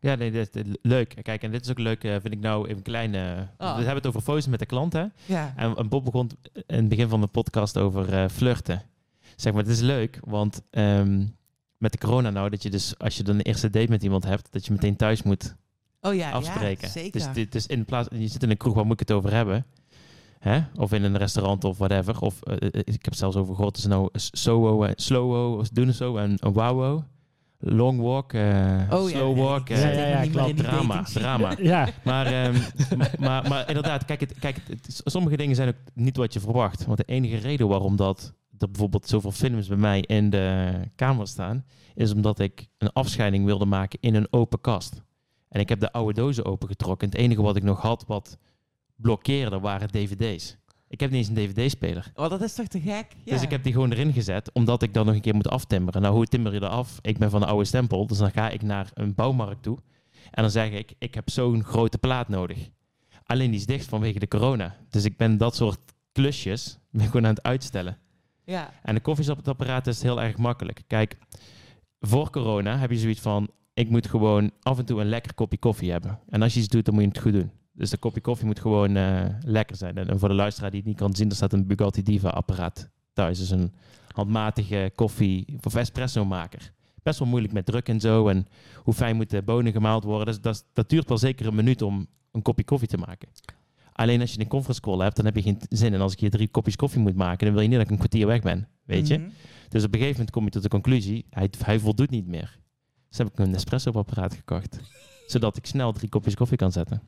Ja, 0.00 0.14
nee, 0.14 0.30
dit, 0.30 0.52
dit- 0.52 0.78
leuk. 0.82 1.16
Kijk, 1.22 1.42
en 1.42 1.50
dit 1.50 1.64
is 1.64 1.70
ook 1.70 1.78
leuk, 1.78 2.04
eh, 2.04 2.10
vind 2.10 2.32
ik 2.34 2.40
nou 2.40 2.64
even 2.64 2.76
een 2.76 2.82
kleine... 2.82 3.48
Ah. 3.56 3.70
We 3.70 3.76
hebben 3.76 3.94
het 3.94 4.06
over 4.06 4.20
foto's 4.20 4.46
met 4.46 4.58
de 4.58 4.66
klant, 4.66 4.92
hè? 4.92 5.04
Ja, 5.26 5.52
En, 5.56 5.76
en 5.76 5.88
Bob 5.88 6.04
begon 6.04 6.30
in 6.52 6.76
het 6.76 6.88
begin 6.88 7.08
van 7.08 7.20
de 7.20 7.26
podcast 7.26 7.78
over 7.78 8.12
eh, 8.12 8.28
flirten. 8.28 8.82
Zeg 9.36 9.52
maar, 9.52 9.62
het 9.62 9.72
is 9.72 9.80
leuk, 9.80 10.18
want 10.24 10.62
ehm, 10.70 11.26
met 11.76 11.92
de 11.92 11.98
corona 11.98 12.30
nou, 12.30 12.50
dat 12.50 12.62
je 12.62 12.70
dus 12.70 12.98
als 12.98 13.16
je 13.16 13.22
dan 13.22 13.34
een 13.34 13.40
eerste 13.40 13.70
date 13.70 13.90
met 13.90 14.02
iemand 14.02 14.24
hebt, 14.24 14.52
dat 14.52 14.66
je 14.66 14.72
meteen 14.72 14.96
thuis 14.96 15.22
moet 15.22 15.54
oh 16.00 16.14
ja, 16.14 16.30
afspreken. 16.30 16.86
Ja, 16.86 16.92
zeker. 16.92 17.12
Dus, 17.12 17.32
dit, 17.32 17.52
dus 17.52 17.66
in 17.66 17.84
plaats, 17.84 18.08
je 18.12 18.28
zit 18.28 18.42
in 18.42 18.50
een 18.50 18.56
kroeg, 18.56 18.74
waar 18.74 18.84
moet 18.84 19.00
ik 19.00 19.08
het 19.08 19.16
over 19.16 19.32
hebben? 19.32 19.66
Hè? 20.40 20.60
Of 20.74 20.92
in 20.92 21.02
een 21.04 21.16
restaurant 21.16 21.64
of 21.64 21.78
whatever. 21.78 22.20
Of 22.20 22.42
eh, 22.42 22.52
eh, 22.56 22.66
ik 22.72 22.84
heb 22.84 23.04
het 23.04 23.16
zelfs 23.18 23.36
over 23.36 23.54
gehoord, 23.54 23.76
het 23.76 23.84
is 23.84 23.90
nou 23.90 24.08
SOO, 24.12 24.82
en 24.82 24.92
slowo, 24.96 25.58
of 25.58 25.68
doen 25.68 25.92
zo 25.92 26.16
en 26.16 26.38
wowo. 26.52 27.04
Long 27.62 28.00
walk, 28.00 28.32
eh, 28.32 28.80
Oh 28.90 29.06
slow 29.08 29.36
ja, 29.36 29.42
walk, 29.42 29.68
eh, 29.68 29.80
Ja, 29.82 29.88
ja, 30.08 30.22
ja, 30.22 30.52
drama, 30.54 31.02
drama. 31.02 31.54
Ja, 31.62 31.88
Maar, 32.04 32.26
ehm, 32.26 32.54
maar, 32.98 33.14
maar, 33.18 33.48
maar 33.48 33.68
inderdaad, 33.68 34.04
kijk, 34.04 34.20
het, 34.20 34.38
kijk 34.38 34.56
het, 34.56 34.68
het- 34.86 35.00
sommige 35.04 35.36
dingen 35.36 35.56
zijn 35.56 35.68
ook 35.68 35.74
niet 35.94 36.16
wat 36.16 36.32
je 36.32 36.40
verwacht. 36.40 36.84
Want 36.84 36.98
de 36.98 37.04
enige 37.04 37.36
reden 37.36 37.68
waarom 37.68 37.96
dat 37.96 38.34
er 38.58 38.70
bijvoorbeeld 38.70 39.08
zoveel 39.08 39.30
films 39.32 39.68
bij 39.68 39.76
mij 39.76 40.00
in 40.00 40.30
de 40.30 40.72
kamer 40.94 41.26
staan, 41.28 41.64
is 41.94 42.12
omdat 42.12 42.38
ik 42.38 42.66
een 42.78 42.92
afscheiding 42.92 43.44
wilde 43.44 43.64
maken 43.64 43.98
in 44.00 44.14
een 44.14 44.26
open 44.30 44.60
kast. 44.60 45.02
En 45.48 45.60
ik 45.60 45.68
heb 45.68 45.80
de 45.80 45.92
oude 45.92 46.12
dozen 46.20 46.44
opengetrokken. 46.44 47.08
En 47.08 47.12
het 47.14 47.22
enige 47.24 47.42
wat 47.42 47.56
ik 47.56 47.62
nog 47.62 47.80
had 47.80 48.04
wat 48.06 48.38
blokkeerde 49.00 49.60
waren 49.60 49.88
dvd's. 49.88 50.58
Ik 50.88 51.00
heb 51.00 51.10
niet 51.10 51.18
eens 51.18 51.28
een 51.28 51.52
dvd-speler. 51.52 52.12
Oh, 52.14 52.30
dat 52.30 52.42
is 52.42 52.54
toch 52.54 52.66
te 52.66 52.80
gek? 52.80 53.06
Ja. 53.24 53.32
Dus 53.32 53.42
ik 53.42 53.50
heb 53.50 53.62
die 53.62 53.72
gewoon 53.72 53.92
erin 53.92 54.12
gezet, 54.12 54.52
omdat 54.52 54.82
ik 54.82 54.94
dan 54.94 55.06
nog 55.06 55.14
een 55.14 55.20
keer 55.20 55.34
moet 55.34 55.48
aftimmeren. 55.48 56.02
Nou, 56.02 56.14
hoe 56.14 56.26
timmer 56.26 56.52
je 56.52 56.62
eraf? 56.62 56.98
Ik 57.00 57.18
ben 57.18 57.30
van 57.30 57.40
de 57.40 57.46
oude 57.46 57.64
stempel, 57.64 58.06
dus 58.06 58.18
dan 58.18 58.30
ga 58.30 58.48
ik 58.48 58.62
naar 58.62 58.90
een 58.94 59.14
bouwmarkt 59.14 59.62
toe. 59.62 59.78
En 60.30 60.42
dan 60.42 60.50
zeg 60.50 60.70
ik, 60.70 60.92
ik 60.98 61.14
heb 61.14 61.30
zo'n 61.30 61.64
grote 61.64 61.98
plaat 61.98 62.28
nodig. 62.28 62.68
Alleen 63.24 63.50
die 63.50 63.60
is 63.60 63.66
dicht 63.66 63.86
vanwege 63.86 64.18
de 64.18 64.28
corona. 64.28 64.76
Dus 64.88 65.04
ik 65.04 65.16
ben 65.16 65.36
dat 65.36 65.56
soort 65.56 65.78
klusjes 66.12 66.78
ben 66.90 67.06
gewoon 67.06 67.26
aan 67.26 67.34
het 67.34 67.42
uitstellen. 67.42 67.98
Ja. 68.44 68.70
En 68.82 68.94
de 68.94 69.00
koffiezetapparaat 69.00 69.86
is 69.86 70.02
heel 70.02 70.22
erg 70.22 70.36
makkelijk. 70.36 70.82
Kijk, 70.86 71.16
voor 72.00 72.30
corona 72.30 72.78
heb 72.78 72.90
je 72.90 72.98
zoiets 72.98 73.20
van... 73.20 73.50
ik 73.74 73.90
moet 73.90 74.06
gewoon 74.06 74.50
af 74.60 74.78
en 74.78 74.84
toe 74.84 75.00
een 75.00 75.08
lekker 75.08 75.34
kopje 75.34 75.58
koffie 75.58 75.90
hebben. 75.90 76.18
En 76.28 76.42
als 76.42 76.54
je 76.54 76.60
iets 76.60 76.68
doet, 76.68 76.84
dan 76.84 76.94
moet 76.94 77.02
je 77.02 77.08
het 77.08 77.18
goed 77.18 77.32
doen. 77.32 77.50
Dus 77.80 77.90
de 77.90 77.96
kopje 77.96 78.20
koffie 78.20 78.46
moet 78.46 78.60
gewoon 78.60 78.96
eh, 78.96 79.24
lekker 79.44 79.76
zijn. 79.76 79.96
En, 79.96 80.08
en 80.08 80.18
voor 80.18 80.28
de 80.28 80.34
luisteraar 80.34 80.70
die 80.70 80.78
het 80.80 80.88
niet 80.88 80.98
kan 80.98 81.14
zien... 81.14 81.28
er 81.28 81.36
staat 81.36 81.52
een 81.52 81.66
Bugatti 81.66 82.02
Diva 82.02 82.28
apparaat 82.28 82.88
thuis. 83.12 83.38
Dus 83.38 83.50
een 83.50 83.72
handmatige 84.14 84.92
koffie 84.94 85.58
of 85.62 85.74
espresso 85.74 86.24
maker. 86.24 86.72
Best 87.02 87.18
wel 87.18 87.28
moeilijk 87.28 87.52
met 87.52 87.66
druk 87.66 87.88
en 87.88 88.00
zo. 88.00 88.28
En 88.28 88.46
hoe 88.76 88.94
fijn 88.94 89.16
moeten 89.16 89.38
de 89.38 89.44
bonen 89.44 89.72
gemaald 89.72 90.04
worden. 90.04 90.26
Dus 90.26 90.40
dat, 90.40 90.66
dat 90.72 90.88
duurt 90.88 91.08
wel 91.08 91.18
zeker 91.18 91.46
een 91.46 91.54
minuut 91.54 91.82
om 91.82 92.06
een 92.32 92.42
kopje 92.42 92.64
koffie 92.64 92.88
te 92.88 92.96
maken. 92.96 93.28
Alleen 93.92 94.20
als 94.20 94.32
je 94.32 94.40
een 94.40 94.48
conference 94.48 94.80
call 94.80 94.98
hebt, 94.98 95.16
dan 95.16 95.24
heb 95.24 95.36
je 95.36 95.42
geen 95.42 95.58
zin. 95.68 95.94
En 95.94 96.00
als 96.00 96.12
ik 96.12 96.20
hier 96.20 96.30
drie 96.30 96.48
kopjes 96.48 96.76
koffie 96.76 97.00
moet 97.00 97.16
maken, 97.16 97.44
dan 97.44 97.54
wil 97.54 97.62
je 97.62 97.68
niet 97.68 97.76
dat 97.76 97.86
ik 97.86 97.92
een 97.92 97.98
kwartier 97.98 98.26
weg 98.26 98.42
ben. 98.42 98.68
Weet 98.84 99.08
je? 99.08 99.18
Mhm. 99.18 99.28
Dus 99.68 99.84
op 99.84 99.92
een 99.92 99.98
gegeven 99.98 100.16
moment 100.16 100.30
kom 100.30 100.44
je 100.44 100.50
tot 100.50 100.62
de 100.62 100.68
conclusie, 100.68 101.26
hij, 101.30 101.50
hij 101.64 101.78
voldoet 101.78 102.10
niet 102.10 102.26
meer. 102.26 102.58
Dus 103.08 103.18
heb 103.18 103.26
ik 103.26 103.38
een 103.38 103.50
Nespresso-apparaat 103.50 104.34
gekocht. 104.34 104.80
zodat 105.26 105.56
ik 105.56 105.66
snel 105.66 105.92
drie 105.92 106.08
kopjes 106.08 106.34
koffie 106.34 106.56
kan 106.56 106.72
zetten. 106.72 107.02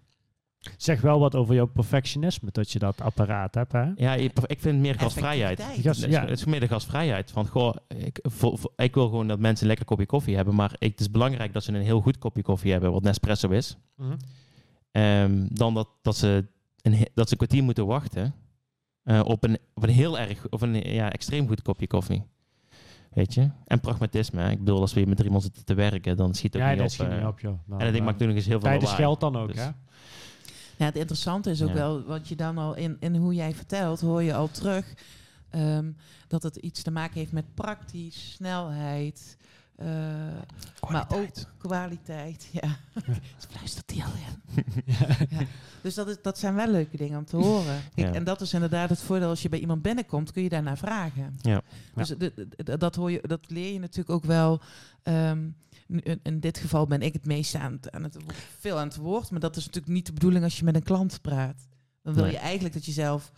Zeg 0.77 1.01
wel 1.01 1.19
wat 1.21 1.35
over 1.35 1.55
jouw 1.55 1.67
perfectionisme 1.67 2.49
dat 2.53 2.71
je 2.73 2.79
dat 2.79 3.01
apparaat 3.01 3.55
hebt, 3.55 3.73
hè? 3.73 3.91
Ja, 3.97 4.15
ik 4.15 4.39
ik 4.47 4.61
vind 4.61 4.79
meer. 4.81 4.97
Effectiviteit. 4.97 5.61
Gas- 5.61 5.97
Het 6.01 6.07
is- 6.07 6.15
ja. 6.15 6.21
Het 6.21 6.31
is 6.31 6.45
meer 6.45 6.61
de 6.61 6.69
gasvrijheid. 6.69 7.31
Van, 7.31 7.47
goh, 7.47 7.75
ik, 7.89 8.21
ik 8.77 8.95
wil 8.95 9.05
gewoon 9.09 9.29
dat 9.29 9.39
mensen 9.39 9.63
een 9.63 9.69
lekker 9.69 9.87
kopje 9.87 10.07
koffie 10.07 10.37
hebben. 10.37 10.55
Maar 10.55 10.73
ik, 10.79 10.91
het 10.91 11.01
is 11.01 11.11
belangrijk 11.11 11.53
dat 11.53 11.65
ze 11.65 11.73
een 11.73 11.83
heel 11.83 12.01
goed 12.01 12.19
kopje 12.19 12.43
koffie 12.43 12.73
hebben, 12.73 12.93
wat 12.93 13.03
Nespresso 13.03 13.49
is. 13.49 13.77
Mhm. 13.97 14.13
Ehm, 14.91 15.47
dan 15.49 15.75
dat, 15.75 15.89
dat, 16.03 16.17
ze 16.17 16.47
een, 16.83 16.93
dat 17.15 17.27
ze 17.27 17.33
een 17.33 17.37
kwartier 17.39 17.63
moeten 17.63 17.87
wachten 17.87 18.35
eh, 19.03 19.21
op, 19.25 19.45
een, 19.45 19.59
op 19.75 19.83
een 19.83 19.89
heel 19.89 20.19
erg, 20.19 20.49
of 20.49 20.61
een 20.61 20.75
ja, 20.75 21.13
extreem 21.13 21.47
goed 21.49 21.63
kopje 21.63 21.87
koffie. 21.87 22.23
Weet 23.11 23.35
je? 23.35 23.51
En 23.65 23.81
pragmatisme. 23.81 24.43
hè. 24.43 24.51
Ik 24.51 24.59
bedoel, 24.59 24.81
als 24.81 24.93
we 24.93 24.99
hier 25.01 25.09
met 25.09 25.19
drie 25.19 25.31
man 25.31 25.41
zitten 25.41 25.65
te 25.65 25.75
werken, 25.75 26.17
dan 26.17 26.35
schiet 26.35 26.53
het 26.53 26.63
ook 26.63 26.69
Ja, 26.69 26.75
niet 26.75 26.79
dat 26.83 26.91
op. 26.91 26.93
schiet 26.95 27.09
eh. 27.09 27.17
niet 27.17 27.27
op, 27.27 27.41
joh. 27.41 27.53
Nou, 27.67 27.81
en 27.81 27.87
dat 27.87 27.93
nou, 27.95 28.05
maakt 28.05 28.19
nog 28.19 28.29
eens 28.35 28.47
heel 28.47 28.61
veel 28.61 28.69
Tijd 28.69 28.83
is 28.83 28.91
geld 28.91 29.21
dan 29.21 29.37
ook, 29.37 29.49
Dus- 29.53 29.65
hè? 29.65 29.71
Ja, 30.83 30.89
het 30.89 30.97
interessante 30.97 31.51
is 31.51 31.63
ook 31.63 31.69
Ja. 31.69 31.75
wel, 31.75 32.03
wat 32.03 32.29
je 32.29 32.37
dan 32.37 32.59
al 32.59 32.75
in, 32.75 32.97
in 33.01 33.17
hoe 33.17 33.35
jij 33.35 33.55
vertelt, 33.55 34.01
hoor 34.01 34.23
je 34.23 34.35
al 34.35 34.51
terug 34.51 34.95
ehm, 35.51 35.93
dat 36.29 36.43
het 36.43 36.57
iets 36.57 36.83
te 36.83 36.91
maken 36.91 37.19
heeft 37.19 37.33
met 37.33 37.55
praktisch, 37.55 38.33
snelheid, 38.33 39.37
maar 40.91 41.07
ook 41.13 41.29
kwaliteit. 41.59 42.49
Ja, 42.63 42.77
fluistert 43.51 43.91
hij 43.95 44.05
al 44.05 44.13
in. 44.13 44.65
Ja. 45.31 45.45
Dus 45.83 45.95
dat, 45.95 46.09
is, 46.09 46.17
dat 46.23 46.39
zijn 46.39 46.55
wel 46.55 46.69
leuke 46.71 46.97
dingen 46.97 47.19
om 47.19 47.25
te 47.25 47.37
horen. 47.37 47.81
Kijk, 47.95 48.09
Ja. 48.09 48.15
En 48.15 48.25
dat 48.25 48.41
is 48.41 48.53
inderdaad 48.55 48.89
het 48.89 49.01
voordeel 49.01 49.29
als 49.29 49.43
je 49.43 49.49
bij 49.49 49.59
iemand 49.59 49.83
binnenkomt, 49.83 50.33
kun 50.33 50.43
je 50.43 50.49
daarnaar 50.49 50.79
vragen. 50.79 51.37
Ja. 51.41 51.63
Dus 51.95 52.15
dat, 52.79 52.95
hoor 52.95 53.11
je, 53.11 53.21
dat 53.27 53.51
leer 53.51 53.73
je 53.73 53.79
natuurlijk 53.79 54.11
ook 54.11 54.25
wel. 54.25 54.61
ehm, 55.03 55.49
in, 55.87 56.21
in 56.23 56.41
dit 56.41 56.59
geval 56.59 56.87
ben 56.87 57.03
ik 57.03 57.13
het 57.13 57.27
meest 57.27 57.55
aan 57.55 57.73
het, 57.73 57.91
aan 57.91 58.03
het 58.03 58.17
veel 58.59 58.79
aan 58.79 58.87
het 58.89 58.97
woord, 58.97 59.31
maar 59.31 59.41
dat 59.41 59.57
is 59.57 59.65
natuurlijk 59.67 59.93
niet 59.93 60.07
de 60.07 60.13
bedoeling 60.13 60.45
als 60.45 60.59
je 60.59 60.65
met 60.65 60.75
een 60.75 60.83
klant 60.83 61.21
praat. 61.21 61.67
Dan 62.03 62.15
wil 62.15 62.23
Nee. 62.23 62.33
je 62.33 62.39
eigenlijk 62.39 62.75
dat 62.75 62.85
je 62.85 62.93
zelf 62.93 63.33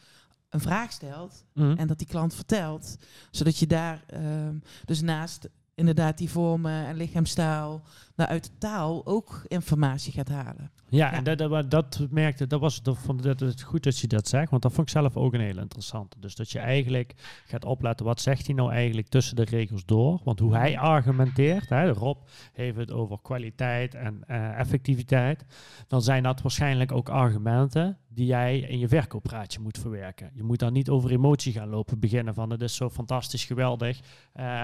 een 0.48 0.60
vraag 0.60 0.92
stelt 0.92 1.44
Mhm. 1.54 1.76
en 1.78 1.86
dat 1.86 1.98
die 1.98 2.06
klant 2.06 2.34
vertelt, 2.34 2.96
zodat 3.30 3.58
je 3.58 3.66
daar 3.66 4.04
ehm, 4.06 4.54
dus 4.84 5.00
naast 5.00 5.48
inderdaad 5.74 6.18
die 6.18 6.30
vormen 6.30 6.86
en 6.86 6.96
lichaamstaal, 6.96 7.82
nou 8.16 8.30
uit 8.30 8.44
de 8.44 8.50
taal 8.58 9.06
ook 9.06 9.44
informatie 9.46 10.12
gaat 10.12 10.28
halen. 10.28 10.70
Ja, 10.88 11.10
Ja. 11.10 11.12
en 11.12 11.24
dat, 11.24 11.38
dat, 11.38 11.70
dat 11.70 12.06
merkte, 12.10 12.46
dat 12.46 12.60
was 12.60 12.82
dat 12.82 12.98
vond 12.98 13.22
dat 13.22 13.40
het 13.40 13.62
goed 13.62 13.82
dat 13.82 13.98
je 13.98 14.06
dat 14.06 14.28
zegt, 14.28 14.50
want 14.50 14.62
dat 14.62 14.72
vond 14.72 14.86
ik 14.88 14.92
zelf 14.92 15.16
ook 15.16 15.34
een 15.34 15.40
hele 15.40 15.60
interessante. 15.60 16.20
Dus 16.20 16.34
dat 16.34 16.50
je 16.50 16.58
eigenlijk 16.58 17.14
gaat 17.46 17.64
opletten, 17.64 18.06
wat 18.06 18.20
zegt 18.20 18.46
hij 18.46 18.54
nou 18.54 18.72
eigenlijk 18.72 19.08
tussen 19.08 19.36
de 19.36 19.44
regels 19.44 19.84
door? 19.84 20.20
Want 20.24 20.38
hoe 20.38 20.54
hij 20.56 20.78
argumenteert, 20.78 21.68
hè, 21.68 21.90
Rob 21.90 22.18
heeft 22.52 22.76
het 22.76 22.92
over 22.92 23.18
kwaliteit 23.22 23.94
en 23.94 24.22
eh, 24.26 24.58
effectiviteit, 24.58 25.44
dan 25.88 26.02
zijn 26.02 26.22
dat 26.22 26.42
waarschijnlijk 26.42 26.92
ook 26.92 27.08
argumenten 27.08 27.98
die 28.08 28.26
jij 28.26 28.58
in 28.58 28.78
je 28.78 28.88
verkooppraatje 28.88 29.60
moet 29.60 29.78
verwerken. 29.78 30.30
Je 30.34 30.42
moet 30.42 30.58
dan 30.58 30.72
niet 30.72 30.88
over 30.88 31.10
emotie 31.10 31.52
gaan 31.52 31.68
lopen 31.68 31.98
beginnen 31.98 32.34
van 32.34 32.50
het 32.50 32.62
is 32.62 32.74
zo 32.74 32.90
fantastisch 32.90 33.44
geweldig. 33.44 34.00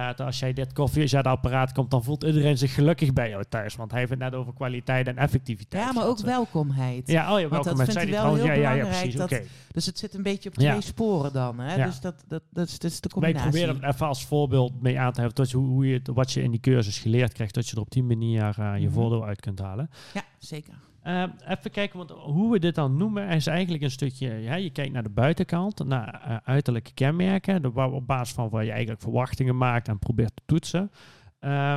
Dat 0.06 0.20
als 0.20 0.38
jij 0.38 0.52
dit 0.52 0.72
koffiezetapparaat 0.72 1.72
komt, 1.72 1.90
dan 1.90 2.04
voelt 2.04 2.24
iedereen 2.24 2.58
zich 2.58 2.74
gelukkig 2.74 3.12
bij 3.12 3.28
jou 3.28 3.39
thuis, 3.48 3.76
want 3.76 3.90
hij 3.90 3.98
heeft 4.00 4.10
het 4.12 4.20
net 4.20 4.34
over 4.34 4.52
kwaliteit 4.54 5.06
en 5.06 5.16
effectiviteit. 5.16 5.84
Ja, 5.84 5.92
maar 5.92 6.06
ook 6.06 6.18
welkomheid. 6.20 7.06
Ja, 7.10 7.32
oh 7.34 7.40
ja, 7.40 7.48
Want 7.48 7.64
welkom. 7.64 7.84
dat 7.84 7.94
vindt 7.94 7.94
hij 7.94 8.04
wel 8.10 8.14
trouwens. 8.20 8.42
heel 8.44 8.52
ja, 8.62 8.70
ja, 8.70 8.76
ja, 8.76 8.84
precies. 8.84 9.14
dat-. 9.14 9.40
Dus 9.72 9.86
het 9.86 9.98
zit 9.98 10.14
een 10.14 10.22
beetje 10.22 10.48
op 10.48 10.54
twee 10.54 10.80
sporen 10.80 11.32
dan. 11.32 11.58
Hè? 11.60 11.74
Ja. 11.74 11.86
Dus 11.86 12.00
dat, 12.00 12.24
dat, 12.28 12.42
dat, 12.50 12.66
is, 12.68 12.78
dat 12.78 12.90
is 12.90 13.00
de 13.00 13.08
combinatie. 13.08 13.50
proberen 13.50 13.74
het 13.74 13.94
even 13.94 14.06
als 14.06 14.24
voorbeeld 14.26 14.82
mee 14.82 14.98
aan 15.00 15.12
te 15.12 15.20
hebben, 15.20 15.36
dat 15.38 15.50
je, 15.50 15.56
hoe 15.56 15.66
hoe 15.68 15.86
je, 15.88 15.94
het- 15.94 16.08
wat 16.08 16.32
je 16.32 16.42
in 16.42 16.50
die 16.50 16.60
cursus 16.60 16.98
geleerd 16.98 17.32
krijgt, 17.32 17.54
dat 17.54 17.68
je 17.68 17.74
er 17.76 17.80
op 17.82 17.90
die 17.90 18.02
manier 18.02 18.54
eh, 18.58 18.72
je 18.78 18.84
Mhm. 18.86 18.92
voordeel 18.94 19.24
uit 19.26 19.40
kunt 19.40 19.58
halen. 19.58 19.90
Ja, 20.14 20.22
zeker. 20.38 20.74
Eh, 21.02 21.22
even 21.48 21.70
kijken, 21.70 21.98
want 21.98 22.10
hoe 22.10 22.52
we 22.52 22.58
dit 22.58 22.74
dan 22.74 22.96
noemen, 22.96 23.28
is 23.28 23.46
eigenlijk 23.46 23.82
een 23.82 23.90
stukje, 23.90 24.34
ja, 24.34 24.54
je 24.54 24.70
kijkt 24.70 24.92
naar 24.92 25.02
de 25.02 25.08
buitenkant, 25.08 25.84
naar 25.84 26.22
eh, 26.24 26.36
uiterlijke 26.44 26.92
kenmerken, 26.94 27.62
de, 27.62 27.72
op 27.80 28.06
basis 28.06 28.34
van 28.34 28.48
waar 28.48 28.64
je 28.64 28.70
eigenlijk 28.70 29.00
verwachtingen 29.02 29.56
maakt 29.56 29.88
en 29.88 29.98
probeert 29.98 30.32
te 30.36 30.42
toetsen. 30.46 30.90
Eh, 31.38 31.74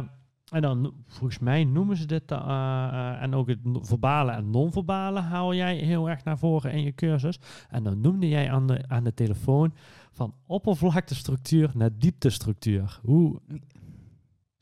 en 0.54 0.62
dan, 0.62 0.94
volgens 1.08 1.40
mij 1.40 1.64
noemen 1.64 1.98
ze 1.98 2.06
dit, 2.06 2.32
eh, 2.32 2.38
eh, 2.38 3.22
en 3.22 3.34
ook 3.36 3.48
het 3.48 3.60
verbale 3.82 4.32
en 4.32 4.50
non-verbale 4.50 5.20
haal 5.20 5.54
jij 5.54 5.76
heel 5.76 6.10
erg 6.10 6.24
naar 6.24 6.38
voren 6.38 6.72
in 6.72 6.84
je 6.84 6.96
cursus. 6.96 7.40
En 7.70 7.84
dan 7.84 8.02
noemde 8.02 8.30
jij 8.30 8.52
aan 8.52 8.68
de, 8.68 8.84
aan 8.88 9.04
de 9.04 9.14
telefoon 9.14 9.74
van 10.12 10.34
oppervlaktestructuur 10.46 11.72
naar 11.74 11.90
dieptestructuur. 11.98 13.00
Hoe 13.04 13.40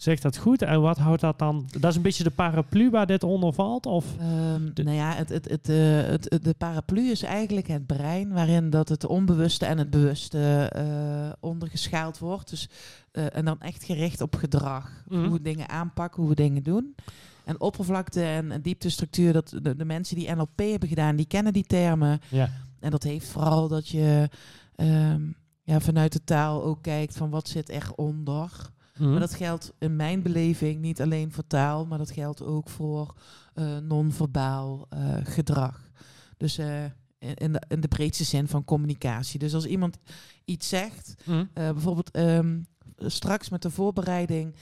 zegt 0.04 0.22
dat 0.22 0.38
goed? 0.38 0.62
En 0.62 0.82
wat 0.82 0.98
houdt 0.98 1.22
dat 1.22 1.40
dan? 1.40 1.68
Dat 1.80 1.90
is 1.92 1.96
een 1.96 2.02
beetje 2.02 2.24
de 2.24 2.30
paraplu 2.30 2.90
waar 2.90 3.06
dit 3.06 3.24
onder 3.24 3.54
valt? 3.54 3.86
Of? 3.86 4.06
Ehm, 4.20 4.74
De- 4.74 4.84
nou 4.84 4.96
ja, 4.96 5.14
het, 5.14 5.30
het, 5.30 5.50
het, 5.50 5.70
eh, 5.70 6.02
het, 6.02 6.26
het- 6.30 6.44
de 6.44 6.54
paraplu 6.58 7.10
is 7.12 7.24
eigenlijk 7.24 7.68
het 7.68 7.86
brein 7.86 8.32
waarin 8.34 8.70
dat 8.70 8.90
het 8.90 9.06
onbewuste 9.06 9.66
en 9.66 9.78
het 9.78 9.90
bewuste 9.90 10.70
eh, 10.72 11.30
ondergeschaald 11.40 12.18
wordt. 12.20 12.50
Dus, 12.50 12.70
eh, 13.12 13.36
en 13.36 13.46
dan 13.46 13.60
echt 13.62 13.84
gericht 13.84 14.22
op 14.22 14.36
gedrag. 14.36 15.04
Mhm. 15.08 15.20
Hoe 15.24 15.32
we 15.34 15.42
dingen 15.42 15.70
aanpakken, 15.70 16.20
hoe 16.22 16.30
we 16.30 16.36
dingen 16.36 16.64
doen. 16.64 16.96
En 17.44 17.60
oppervlakte 17.62 18.22
en, 18.24 18.62
dieptestructuur, 18.62 19.34
dat 19.34 19.54
de, 19.62 19.76
de 19.76 19.86
mensen 19.86 20.16
die 20.16 20.32
NLP 20.36 20.60
hebben 20.60 20.90
gedaan, 20.90 21.16
die 21.16 21.26
kennen 21.28 21.54
die 21.54 21.64
termen. 21.68 22.20
Ja. 22.30 22.50
En 22.80 22.92
dat 22.92 23.04
heeft 23.04 23.28
vooral 23.28 23.68
dat 23.68 23.88
je 23.88 24.30
ehm, 24.76 25.22
ja, 25.64 25.80
vanuit 25.80 26.14
de 26.14 26.24
taal 26.24 26.64
ook 26.64 26.82
kijkt 26.82 27.18
van 27.18 27.30
wat 27.30 27.48
zit 27.48 27.70
eronder. 27.70 28.70
Mhm. 29.02 29.12
Maar 29.12 29.20
dat 29.20 29.34
geldt 29.34 29.74
in 29.80 29.96
mijn 29.96 30.22
beleving 30.22 30.82
niet 30.82 31.02
alleen 31.02 31.32
voor 31.32 31.48
taal, 31.48 31.86
maar 31.86 31.98
dat 31.98 32.12
geldt 32.12 32.44
ook 32.44 32.70
voor 32.70 33.16
eh, 33.54 33.78
non-verbaal 33.78 34.86
eh, 34.90 35.16
gedrag. 35.24 35.90
Dus 36.38 36.58
eh, 36.58 36.84
in, 37.20 37.52
de, 37.52 37.62
in 37.68 37.82
de 37.82 37.88
breedste 37.88 38.24
zin 38.24 38.48
van 38.48 38.64
communicatie. 38.64 39.40
Dus 39.40 39.54
als 39.54 39.66
iemand 39.66 39.98
iets 40.46 40.70
zegt, 40.70 41.16
Mhm. 41.26 41.46
bijvoorbeeld 41.54 42.12
ehm, 42.12 42.60
straks 42.98 43.50
met 43.50 43.62
de 43.62 43.70
voorbereiding 43.70 44.56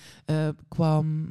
kwam, 0.67 1.27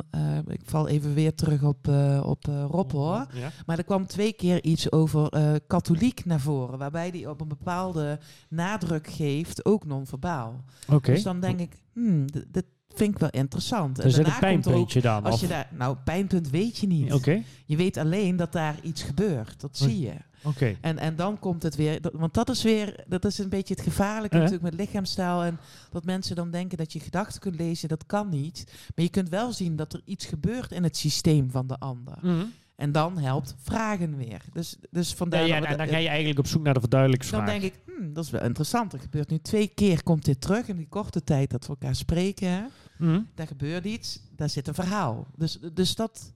ik 0.47 0.61
val 0.65 0.89
even 0.89 1.15
weer 1.15 1.35
terug 1.35 1.63
op, 1.63 1.89
op 2.23 2.45
Rob 2.71 2.91
hoor. 2.93 3.27
Ja. 3.33 3.51
Maar 3.67 3.79
er 3.79 3.85
kwam 3.85 4.07
twee 4.07 4.33
keer 4.33 4.63
iets 4.65 4.93
over 4.93 5.31
katholiek 5.67 6.25
naar 6.25 6.41
voren, 6.41 6.79
waarbij 6.79 7.11
die 7.11 7.31
op 7.31 7.41
een 7.41 7.49
bepaalde 7.49 8.19
nadruk 8.49 9.07
geeft, 9.07 9.65
ook 9.65 9.85
non-verbaal. 9.87 10.65
Oké. 10.89 11.13
Dus 11.13 11.23
dan 11.23 11.41
denk 11.41 11.61
ik, 11.61 11.73
hmm, 11.93 12.27
dit 12.49 12.65
vind 12.95 13.15
ik 13.15 13.19
wel 13.21 13.31
interessant. 13.31 13.99
Er 13.99 14.05
een 14.05 14.11
daarna 14.11 14.25
komt 14.31 14.43
er 14.45 14.49
ook, 14.51 14.63
pijnpuntje 14.63 15.01
dan. 15.01 15.25
als 15.25 15.35
of- 15.35 15.41
je 15.41 15.47
daar, 15.47 15.69
nou, 15.73 15.97
pijnpunt 16.05 16.51
weet 16.51 16.79
je 16.79 16.87
niet. 16.87 17.13
Oké. 17.13 17.43
Je 17.67 17.77
weet 17.77 17.97
alleen 17.97 18.37
dat 18.37 18.53
daar 18.53 18.75
iets 18.83 19.03
gebeurt. 19.03 19.61
Dat 19.61 19.77
zie 19.77 20.01
je. 20.01 20.15
Oké. 20.43 20.77
En, 20.81 20.99
en 20.99 21.17
dan 21.17 21.39
komt 21.39 21.63
het 21.63 21.77
weer, 21.77 22.01
dat- 22.01 22.13
want 22.13 22.35
dat 22.35 22.49
is 22.49 22.63
weer, 22.63 23.05
dat 23.09 23.25
is 23.25 23.39
een 23.39 23.49
beetje 23.49 23.75
het 23.75 23.83
gevaarlijke 23.83 24.37
Eh? 24.37 24.43
natuurlijk 24.43 24.71
met 24.77 24.81
lichaamstaal. 24.87 25.43
En 25.45 25.59
dat 25.91 26.05
mensen 26.05 26.37
dan 26.37 26.51
denken 26.51 26.79
dat 26.79 26.93
je 26.93 27.01
gedachten 27.01 27.41
kunt 27.41 27.57
lezen, 27.59 27.89
dat 27.89 28.07
kan 28.07 28.29
niet. 28.29 28.65
Maar 28.95 29.05
je 29.05 29.11
kunt 29.11 29.29
wel 29.29 29.53
zien 29.53 29.77
dat 29.77 29.93
er 29.93 30.01
iets 30.05 30.27
gebeurt 30.27 30.73
in 30.73 30.83
het 30.83 30.97
systeem 30.97 31.51
van 31.51 31.67
de 31.67 31.79
ander. 31.79 32.19
Mhm. 32.23 32.45
En 32.79 32.93
dan 32.93 33.19
helpt 33.19 33.55
vragen 33.59 34.17
weer. 34.17 34.43
Dus, 34.53 34.77
dus 34.91 35.15
vandaar 35.15 35.41
Ja, 35.41 35.47
ja, 35.47 35.65
en 35.65 35.77
dan 35.77 35.89
ga 35.89 35.97
je 35.97 36.09
eigenlijk 36.09 36.39
op 36.39 36.47
zoek 36.47 36.63
naar 36.63 36.75
de 36.75 36.81
verduidelijkingsvraag. 36.81 37.47
dan 37.51 37.61
denk 37.61 37.75
ik, 37.75 37.81
hmm, 37.87 38.13
dat 38.13 38.25
is 38.25 38.31
wel 38.31 38.43
interessant. 38.43 38.93
Er 38.93 38.99
gebeurt 39.01 39.31
nu 39.31 39.39
twee 39.39 39.67
keer, 39.67 40.03
komt 40.03 40.25
dit 40.25 40.41
terug 40.41 40.69
in 40.69 40.77
die 40.77 40.89
korte 40.89 41.25
tijd 41.25 41.51
dat 41.51 41.63
we 41.63 41.69
elkaar 41.69 41.95
spreken. 41.95 42.71
Mhm. 42.99 43.21
Daar 43.35 43.47
gebeurt 43.47 43.85
iets, 43.85 44.21
daar 44.37 44.49
zit 44.49 44.69
een 44.69 44.75
verhaal. 44.75 45.27
Dus, 45.37 45.59
dus 45.73 45.95
dat, 45.95 46.33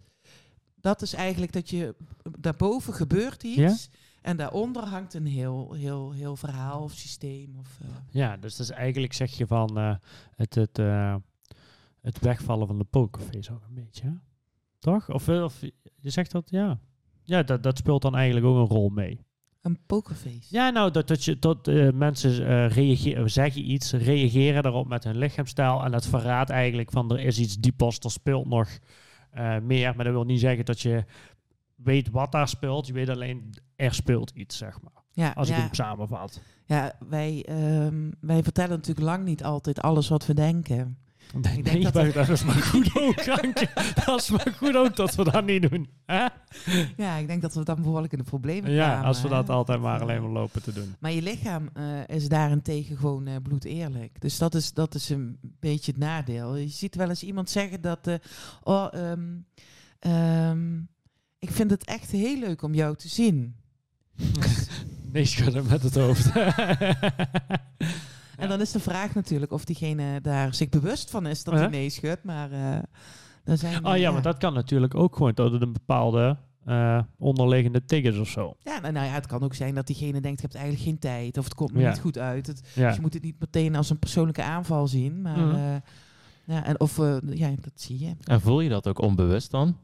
dat 0.81 1.03
is 1.03 1.15
eigenlijk 1.15 1.53
dat 1.53 1.71
je, 1.71 1.95
daarboven 2.39 2.95
gebeurt 2.95 3.43
iets. 3.43 3.57
Ja? 3.57 3.77
En 4.23 4.37
daaronder 4.37 4.85
hangt 4.85 5.15
een 5.15 5.27
heel, 5.27 5.73
heel, 5.73 6.13
heel 6.13 6.37
verhaal 6.37 6.83
of 6.83 6.93
systeem. 6.93 7.57
Of, 7.59 7.79
eh, 7.83 7.89
Ja, 8.11 8.37
dus 8.37 8.57
dat 8.57 8.67
is 8.67 8.73
eigenlijk 8.73 9.13
zeg 9.13 9.37
je 9.37 9.47
van 9.47 9.79
eh, 9.79 9.95
het, 10.37 10.55
het, 10.55 10.79
eh, 10.79 11.17
het 12.01 12.19
wegvallen 12.19 12.67
van 12.67 12.79
de 12.79 12.85
pokerface 12.85 13.53
ook 13.53 13.63
een 13.69 13.75
beetje. 13.75 14.05
hè? 14.07 14.13
Toch? 14.83 15.11
Of, 15.11 15.29
eh, 15.29 15.43
of 15.43 15.61
je 16.01 16.11
zegt 16.11 16.31
dat, 16.31 16.51
ja. 16.51 16.79
Ja, 17.23 17.43
dat, 17.43 17.63
dat 17.63 17.79
speelt 17.79 18.03
dan 18.03 18.15
eigenlijk 18.17 18.47
ook 18.47 18.57
een 18.57 18.77
rol 18.77 18.89
mee. 18.89 19.21
een 19.61 19.79
pokerface. 19.87 20.47
Ja, 20.49 20.71
nou, 20.71 20.91
dat, 20.91 21.09
dat, 21.09 21.25
je, 21.25 21.39
dat 21.39 21.69
eh, 21.69 21.91
mensen 21.91 22.47
eh, 22.47 22.69
reageren, 22.69 23.31
zeggen 23.31 23.71
iets, 23.71 23.93
reageren 23.93 24.63
daarop 24.63 24.89
met 24.89 25.05
hun 25.05 25.17
lichaamstaal. 25.19 25.85
En 25.85 25.91
dat 25.91 26.07
verraadt 26.07 26.51
eigenlijk 26.51 26.91
van 26.91 27.11
er 27.11 27.21
is 27.21 27.39
iets 27.39 27.57
diepers, 27.57 27.99
er 27.99 28.11
speelt 28.11 28.47
nog 28.49 28.69
meer. 29.63 29.93
Maar 29.97 30.05
dat 30.05 30.15
wil 30.15 30.25
niet 30.25 30.41
zeggen 30.41 30.65
dat 30.65 30.81
je 30.81 31.05
weet 31.75 32.11
wat 32.11 32.33
daar 32.33 32.49
speelt. 32.49 32.87
Je 32.87 32.93
weet 32.93 33.09
alleen, 33.09 33.55
er 33.77 33.95
speelt 33.95 34.31
iets, 34.31 34.57
zeg 34.57 34.81
maar. 34.83 35.03
Ja, 35.13 35.31
Als 35.31 35.49
ik 35.49 35.55
ja, 35.57 35.61
hem 35.61 35.75
samenvat. 35.75 36.43
ja 36.65 36.93
wij, 37.09 37.45
ehm, 37.49 38.11
wij 38.21 38.43
vertellen 38.43 38.77
natuurlijk 38.77 39.07
lang 39.07 39.25
niet 39.25 39.45
altijd 39.45 39.81
alles 39.81 40.09
wat 40.09 40.27
we 40.27 40.35
denken. 40.35 40.99
Nee, 41.35 41.57
Ik 41.59 41.65
denk 41.65 41.83
dat, 41.83 41.93
dat- 41.93 42.13
dat 42.15 42.29
is 42.29 42.45
maar 42.45 42.55
goed 42.55 42.91
ook. 43.01 43.25
Dat 44.05 44.21
is 44.21 44.31
maar 44.31 44.55
goed 44.57 44.77
ook 44.77 44.97
dat 44.97 45.15
we 45.15 45.25
dat 45.31 45.45
niet 45.45 45.71
doen. 45.71 45.89
Hè? 46.07 46.27
Ja, 46.97 47.17
ik 47.17 47.27
denk 47.27 47.43
dat 47.43 47.55
we 47.55 47.65
dan 47.65 47.83
behoorlijk 47.83 48.13
in 48.13 48.19
de 48.19 48.25
problemen 48.25 48.71
Ja, 48.71 48.87
kwamen, 48.89 49.07
als 49.07 49.23
we 49.23 49.29
dat 49.29 49.47
hè. 49.47 49.53
altijd 49.53 49.81
maar 49.81 49.97
eh, 49.97 50.03
alleen 50.03 50.23
maar 50.23 50.31
lopen 50.31 50.63
te 50.63 50.73
doen. 50.73 50.95
Maar 50.99 51.13
je 51.13 51.23
lichaam 51.23 51.69
eh, 51.75 51.85
is 52.17 52.29
daarentegen 52.29 52.97
gewoon 52.97 53.27
eh 53.27 53.37
bloed 53.43 53.65
eerlijk. 53.65 54.21
Dus 54.21 54.39
dat 54.39 54.55
is, 54.55 54.73
dat 54.73 54.95
is 54.95 55.09
een 55.09 55.39
beetje 55.61 55.91
het 55.93 56.01
nadeel. 56.01 56.57
Je 56.57 56.69
ziet 56.69 56.95
wel 56.95 57.09
eens 57.09 57.23
iemand 57.23 57.51
zeggen 57.51 57.81
dat... 57.81 58.07
eh, 58.07 58.15
oh, 58.63 58.87
ehm, 58.91 59.23
ehm, 59.99 60.79
ik 61.39 61.51
vind 61.51 61.71
het 61.71 61.85
echt 61.85 62.11
heel 62.11 62.39
leuk 62.39 62.63
om 62.63 62.75
jou 62.75 62.97
te 62.97 63.09
zien. 63.09 63.55
Nee, 65.13 65.25
schudden 65.25 65.67
met 65.67 65.83
het 65.83 65.95
hoofd. 65.95 66.31
En 68.37 68.49
dan 68.49 68.61
is 68.61 68.71
de 68.73 68.81
vraag 68.81 69.15
natuurlijk 69.15 69.53
of 69.53 69.65
diegene 69.65 70.21
daar 70.21 70.55
zich 70.55 70.69
bewust 70.69 71.11
van 71.11 71.27
is 71.27 71.45
dat 71.45 71.55
hij 71.55 71.63
Huh? 71.63 71.73
nee 71.73 71.91
schudt. 71.91 72.25
Maar 72.25 72.53
eh 72.53 72.77
er 73.45 73.57
zijn... 73.59 73.87
Oh 73.87 73.97
ja, 73.97 74.11
maar 74.11 74.23
dat 74.23 74.39
kan 74.39 74.55
natuurlijk 74.55 74.95
ook 74.95 75.17
gewoon 75.17 75.33
door 75.35 75.53
een 75.63 75.73
bepaalde 75.73 76.37
eh, 76.65 77.01
onderliggende 77.19 77.85
triggers 77.85 78.19
of 78.19 78.29
zo. 78.29 78.57
Ja, 78.59 78.79
nou, 78.81 78.93
nou 78.93 79.07
ja, 79.07 79.13
het 79.13 79.27
kan 79.27 79.43
ook 79.43 79.55
zijn 79.55 79.75
dat 79.75 79.87
diegene 79.87 80.21
denkt, 80.21 80.43
ik 80.43 80.53
heb 80.53 80.61
eigenlijk 80.61 80.85
geen 80.85 80.99
tijd. 80.99 81.39
Of 81.39 81.45
het 81.45 81.55
komt 81.55 81.73
me 81.73 81.81
Ja. 81.81 81.89
niet 81.91 82.01
goed 82.01 82.19
uit. 82.19 82.47
Het, 82.47 82.63
Ja. 82.75 82.87
Dus 82.87 82.95
je 82.97 83.01
moet 83.01 83.15
het 83.15 83.23
niet 83.23 83.41
meteen 83.41 83.77
als 83.77 83.91
een 83.91 83.99
persoonlijke 83.99 84.43
aanval 84.43 84.89
zien. 84.89 85.23
Maar 85.23 85.39
Mhm. 85.39 85.55
eh, 85.55 85.75
ja, 86.45 86.65
en 86.65 86.81
of, 86.81 86.99
eh, 86.99 87.17
ja, 87.31 87.49
dat 87.61 87.73
zie 87.75 87.99
je. 87.99 88.15
En 88.25 88.41
voel 88.41 88.61
je 88.61 88.69
dat 88.69 88.89
ook 88.89 89.01
onbewust 89.01 89.51
dan? 89.51 89.77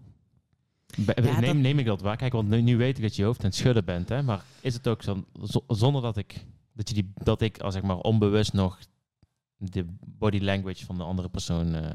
Be- 0.98 1.12
Ja, 1.22 1.40
neem, 1.40 1.40
dat- 1.52 1.56
neem 1.56 1.78
ik 1.78 1.86
dat 1.86 2.00
waar? 2.00 2.16
Kijk, 2.16 2.32
want 2.32 2.48
nu, 2.48 2.60
nu 2.60 2.76
weet 2.76 2.96
ik 2.96 3.02
dat 3.02 3.14
je 3.16 3.20
je 3.22 3.26
hoofd 3.28 3.40
aan 3.40 3.46
het 3.46 3.54
schudden 3.54 3.84
bent, 3.84 4.08
hè? 4.08 4.22
Maar 4.22 4.42
is 4.60 4.74
het 4.74 4.88
ook 4.88 5.02
zo- 5.02 5.24
zonder 5.66 6.02
dat 6.02 6.16
ik, 6.16 6.44
dat, 6.78 6.88
je 6.88 6.94
die, 6.94 7.12
dat 7.14 7.40
ik 7.40 7.60
als 7.60 7.74
zeg 7.74 7.82
maar 7.82 7.96
onbewust 7.96 8.52
nog 8.52 8.78
de 9.56 9.86
body 10.06 10.38
language 10.38 10.84
van 10.84 10.96
de 10.96 11.02
andere 11.02 11.28
persoon 11.28 11.74
eh, 11.74 11.90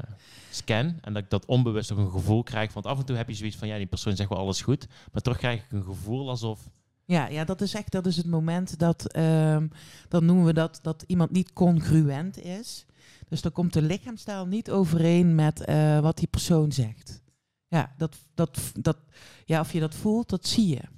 scan. 0.50 0.98
En 1.00 1.12
dat 1.12 1.22
ik 1.22 1.30
dat 1.30 1.44
onbewust 1.44 1.92
ook 1.92 1.98
een 1.98 2.10
gevoel 2.10 2.42
krijg. 2.42 2.72
Want 2.72 2.86
af 2.86 2.98
en 2.98 3.04
toe 3.04 3.16
heb 3.16 3.28
je 3.28 3.34
zoiets 3.34 3.56
van, 3.56 3.68
ja, 3.68 3.76
die 3.76 3.86
persoon 3.86 4.16
zegt 4.16 4.28
wel 4.28 4.38
alles 4.38 4.62
goed. 4.62 4.86
Maar 5.12 5.22
toch 5.22 5.36
krijg 5.36 5.64
ik 5.64 5.72
een 5.72 5.84
gevoel 5.84 6.28
alsof... 6.28 6.70
Ja, 7.04 7.26
ja, 7.26 7.44
dat 7.44 7.60
is 7.60 7.74
echt 7.74 7.92
dat 7.92 8.06
is 8.06 8.16
het 8.16 8.26
moment 8.26 8.78
dat, 8.78 9.12
ehm, 9.12 9.68
dan 10.08 10.24
noemen 10.24 10.44
we 10.44 10.52
dat, 10.52 10.78
dat 10.82 11.04
iemand 11.06 11.30
niet 11.30 11.52
congruent 11.52 12.38
is. 12.38 12.86
Dus 13.28 13.42
dan 13.42 13.52
komt 13.52 13.72
de 13.72 13.82
lichaamstaal 13.82 14.46
niet 14.46 14.70
overeen 14.70 15.34
met 15.34 15.60
eh, 15.60 16.00
wat 16.00 16.16
die 16.16 16.28
persoon 16.28 16.72
zegt. 16.72 17.22
Ja, 17.68 17.94
dat, 17.96 18.16
dat, 18.34 18.72
dat, 18.80 18.96
ja, 19.44 19.60
of 19.60 19.72
je 19.72 19.80
dat 19.80 19.94
voelt, 19.94 20.28
dat 20.28 20.46
zie 20.46 20.68
je. 20.68 20.93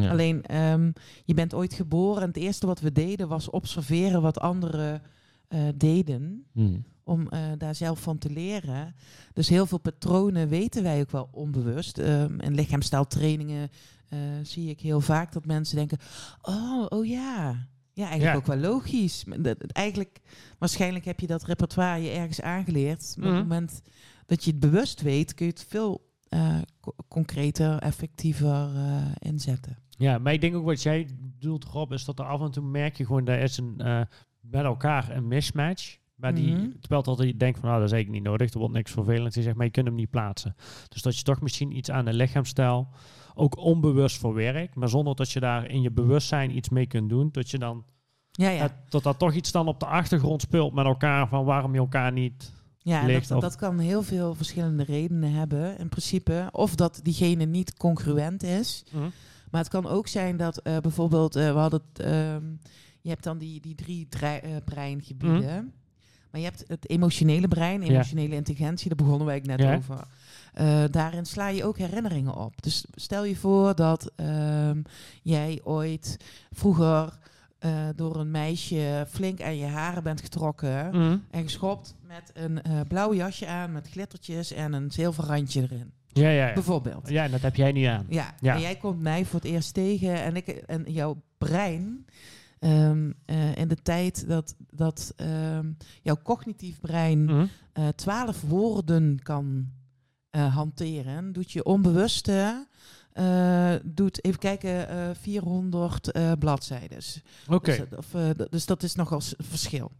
Ja. 0.00 0.10
Alleen, 0.10 0.42
ehm, 0.46 0.90
je 1.24 1.34
bent 1.34 1.54
ooit 1.54 1.74
geboren 1.74 2.22
en 2.22 2.28
het 2.28 2.36
eerste 2.36 2.66
wat 2.66 2.80
we 2.80 2.92
deden 2.92 3.28
was 3.28 3.50
observeren 3.50 4.22
wat 4.22 4.40
anderen 4.40 5.02
eh, 5.48 5.60
deden. 5.74 6.44
Hmm. 6.52 6.84
Om 7.04 7.28
eh, 7.28 7.40
daar 7.58 7.74
zelf 7.74 8.00
van 8.00 8.18
te 8.18 8.30
leren. 8.30 8.94
Dus 9.32 9.48
heel 9.48 9.66
veel 9.66 9.78
patronen 9.78 10.48
weten 10.48 10.82
wij 10.82 11.00
ook 11.00 11.10
wel 11.10 11.28
onbewust. 11.32 11.98
Um, 11.98 12.40
in 12.40 12.54
lichaamstaaltrainingen 12.54 13.70
uh, 14.10 14.18
zie 14.42 14.70
ik 14.70 14.80
heel 14.80 15.00
vaak 15.00 15.32
dat 15.32 15.46
mensen 15.46 15.76
denken: 15.76 15.98
Oh, 16.42 16.86
oh 16.88 17.06
ja. 17.06 17.66
Ja, 17.94 18.08
eigenlijk 18.08 18.32
Ja. 18.32 18.34
ook 18.38 18.46
wel 18.60 18.70
logisch. 18.70 19.24
Dat- 19.38 19.62
Eigenlijk, 19.72 20.20
waarschijnlijk 20.58 21.04
heb 21.04 21.20
je 21.20 21.26
dat 21.26 21.44
repertoire 21.44 22.02
je 22.02 22.10
ergens 22.10 22.40
aangeleerd. 22.40 23.14
Maar 23.16 23.26
op 23.26 23.32
Mhm. 23.32 23.40
het 23.40 23.48
moment 23.48 23.80
dat 24.26 24.44
je 24.44 24.50
het 24.50 24.60
bewust 24.60 25.00
weet, 25.02 25.34
kun 25.34 25.46
je 25.46 25.52
het 25.52 25.66
veel 25.68 26.10
eh, 26.32 26.56
co- 26.80 26.94
concreter, 27.08 27.78
effectiever 27.78 28.70
eh, 28.74 29.02
inzetten. 29.18 29.76
Ja, 29.88 30.18
maar 30.18 30.32
ik 30.32 30.40
denk 30.40 30.54
ook 30.54 30.64
wat 30.64 30.82
jij 30.82 31.08
bedoelt, 31.20 31.64
Rob, 31.64 31.92
is 31.92 32.04
dat 32.04 32.18
er 32.18 32.24
af 32.24 32.40
en 32.40 32.50
toe 32.50 32.64
merk 32.64 32.96
je 32.96 33.06
gewoon, 33.06 33.24
daar 33.24 33.38
is 33.38 33.56
een, 33.58 33.74
eh, 33.78 34.00
met 34.40 34.64
elkaar 34.64 35.10
een 35.16 35.28
mismatch. 35.28 35.96
Maar 36.14 36.34
die, 36.34 36.54
Mhm. 36.54 36.68
terwijl 36.80 37.02
dat 37.02 37.18
je 37.22 37.36
denkt 37.36 37.58
van, 37.58 37.68
nou, 37.68 37.80
dat 37.80 37.88
is 37.88 37.94
eigenlijk 37.94 38.22
niet 38.24 38.32
nodig, 38.32 38.52
er 38.52 38.58
wordt 38.58 38.74
niks 38.74 38.90
vervelend. 38.92 39.34
Je 39.34 39.42
zegt, 39.42 39.56
maar 39.56 39.64
je 39.66 39.72
kunt 39.72 39.86
hem 39.86 39.94
niet 39.96 40.10
plaatsen. 40.10 40.54
Dus 40.88 41.02
dat 41.02 41.16
je 41.16 41.22
toch 41.22 41.40
misschien 41.40 41.76
iets 41.76 41.90
aan 41.90 42.04
de 42.04 42.12
lichaamsstijl 42.12 42.88
ook 43.34 43.56
onbewust 43.58 44.18
voor 44.18 44.34
werkt, 44.34 44.74
maar 44.74 44.88
zonder 44.88 45.14
dat 45.14 45.30
je 45.30 45.40
daar 45.40 45.66
in 45.70 45.82
je 45.82 45.90
bewustzijn 45.90 46.56
iets 46.56 46.68
mee 46.68 46.86
kunt 46.86 47.08
doen, 47.08 47.28
dat 47.32 47.50
je 47.50 47.58
dan, 47.58 47.84
Ja, 48.30 48.48
ja. 48.50 48.60
dat, 48.60 48.72
dat 48.88 49.02
dat 49.02 49.18
toch 49.18 49.34
iets 49.34 49.52
dan 49.52 49.68
op 49.68 49.80
de 49.80 49.86
achtergrond 49.86 50.40
speelt 50.40 50.74
met 50.74 50.84
elkaar, 50.86 51.28
van 51.28 51.44
waarom 51.44 51.72
je 51.72 51.78
elkaar 51.78 52.12
niet... 52.12 52.52
Ja, 52.82 53.00
en 53.08 53.12
dat, 53.12 53.30
of- 53.30 53.40
dat 53.42 53.56
kan 53.56 53.78
heel 53.78 54.02
veel 54.02 54.34
verschillende 54.34 54.82
redenen 54.84 55.32
hebben 55.32 55.78
in 55.78 55.88
principe. 55.88 56.48
Of 56.52 56.74
dat 56.74 57.00
diegene 57.02 57.44
niet 57.44 57.76
congruent 57.76 58.42
is. 58.42 58.84
Maar 59.50 59.60
het 59.60 59.68
kan 59.70 59.86
ook 59.86 60.06
zijn 60.08 60.36
dat 60.36 60.58
eh, 60.58 60.76
bijvoorbeeld, 60.78 61.36
eh, 61.36 61.52
we 61.52 61.58
hadden 61.58 61.80
het, 61.92 62.06
ehm, 62.06 62.44
je 63.00 63.08
hebt 63.08 63.24
dan 63.24 63.38
die, 63.38 63.60
die 63.60 63.74
drie 63.74 64.08
eh, 64.20 64.38
breingebieden. 64.64 65.72
Maar 66.30 66.40
je 66.40 66.46
hebt 66.46 66.64
het 66.66 66.88
emotionele 66.90 67.48
brein, 67.48 67.78
Mhm. 67.80 67.88
Ja. 67.88 67.94
emotionele 67.94 68.34
intelligentie, 68.34 68.88
daar 68.88 68.96
begonnen 69.06 69.26
wij 69.26 69.40
net 69.44 69.60
Ja. 69.60 69.74
over. 69.76 70.04
Eh, 70.52 70.84
daarin 70.90 71.26
sla 71.26 71.48
je 71.48 71.64
ook 71.64 71.78
herinneringen 71.78 72.34
op. 72.36 72.62
Dus 72.62 72.84
stel 72.94 73.24
je 73.24 73.36
voor 73.36 73.74
dat 73.74 74.12
ehm, 74.16 74.82
jij 75.22 75.60
ooit 75.64 76.16
vroeger 76.50 77.18
eh, 77.62 77.88
door 77.96 78.16
een 78.16 78.30
meisje 78.30 79.06
flink 79.08 79.42
aan 79.42 79.56
je 79.56 79.66
haren 79.66 80.02
bent 80.02 80.20
getrokken 80.20 80.86
Mhm. 80.86 81.16
en 81.30 81.42
geschopt 81.42 81.94
met 82.06 82.30
een 82.34 82.62
eh, 82.62 82.80
blauw 82.88 83.14
jasje 83.14 83.46
aan 83.46 83.72
met 83.72 83.88
glittertjes 83.90 84.52
en 84.52 84.72
een 84.72 84.90
zilver 84.90 85.24
randje 85.24 85.62
erin. 85.62 85.92
Ja, 86.08 86.28
ja, 86.28 86.46
ja. 86.46 86.52
Bijvoorbeeld. 86.54 87.08
Ja, 87.08 87.24
en 87.24 87.30
dat 87.30 87.40
heb 87.40 87.56
jij 87.56 87.72
niet 87.72 87.86
aan. 87.86 88.06
Ja, 88.08 88.34
Ja. 88.40 88.54
en 88.54 88.60
jij 88.60 88.76
komt 88.76 89.00
mij 89.00 89.24
voor 89.24 89.40
het 89.40 89.48
eerst 89.48 89.74
tegen 89.74 90.14
en, 90.22 90.36
ik, 90.36 90.46
en 90.48 90.84
jouw 90.86 91.22
brein, 91.38 92.06
ehm, 92.58 93.12
eh, 93.24 93.56
in 93.56 93.68
de 93.68 93.76
tijd 93.82 94.26
dat, 94.28 94.54
dat 94.70 95.12
ehm, 95.16 95.72
jouw 96.02 96.18
cognitief 96.22 96.80
brein 96.80 97.48
eh, 97.72 97.88
twaalf 97.88 98.40
woorden 98.40 99.18
kan 99.22 99.68
hanteren, 100.36 101.32
doet 101.32 101.52
je 101.52 101.64
onbewuste, 101.64 102.66
eh, 103.12 103.74
doet, 103.84 104.24
even 104.24 104.38
kijken, 104.38 104.88
eh 104.88 105.10
400 105.20 106.12
eh 106.12 106.32
bladzijden. 106.38 106.98
Oké. 107.48 107.86
Dus, 107.90 108.12
eh, 108.12 108.46
dus 108.50 108.66
dat 108.66 108.82
is 108.82 108.94
nogal 108.94 109.20
verschil. 109.38 109.90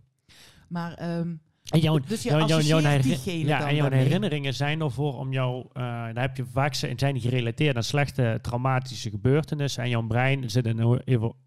Maar, 0.68 0.94
ehm, 0.94 1.34
En 1.62 1.80
jouw, 1.80 1.98
dus 1.98 2.22
jouw, 2.22 2.46
jouw, 2.46 2.58
ja, 2.58 3.68
en 3.68 3.74
jouw 3.74 3.90
herinneringen 3.90 4.54
zijn 4.54 4.80
ervoor 4.80 5.18
om 5.18 5.32
jou, 5.32 5.66
eh 5.72 5.82
daar 5.82 6.20
heb 6.20 6.36
je 6.36 6.44
vaak 6.44 6.74
zijn 6.74 6.98
zijn 6.98 7.14
die 7.14 7.22
gerelateerd 7.22 7.76
aan 7.76 7.82
slechte 7.82 8.38
traumatische 8.42 9.10
gebeurtenissen 9.10 9.82
en 9.82 9.88
jouw 9.88 10.06
brein 10.06 10.50
zit 10.50 10.66
in 10.66 10.78
een 10.78 11.00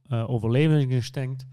eh, 0.07 0.29
overlevingsinstinct 0.29 1.45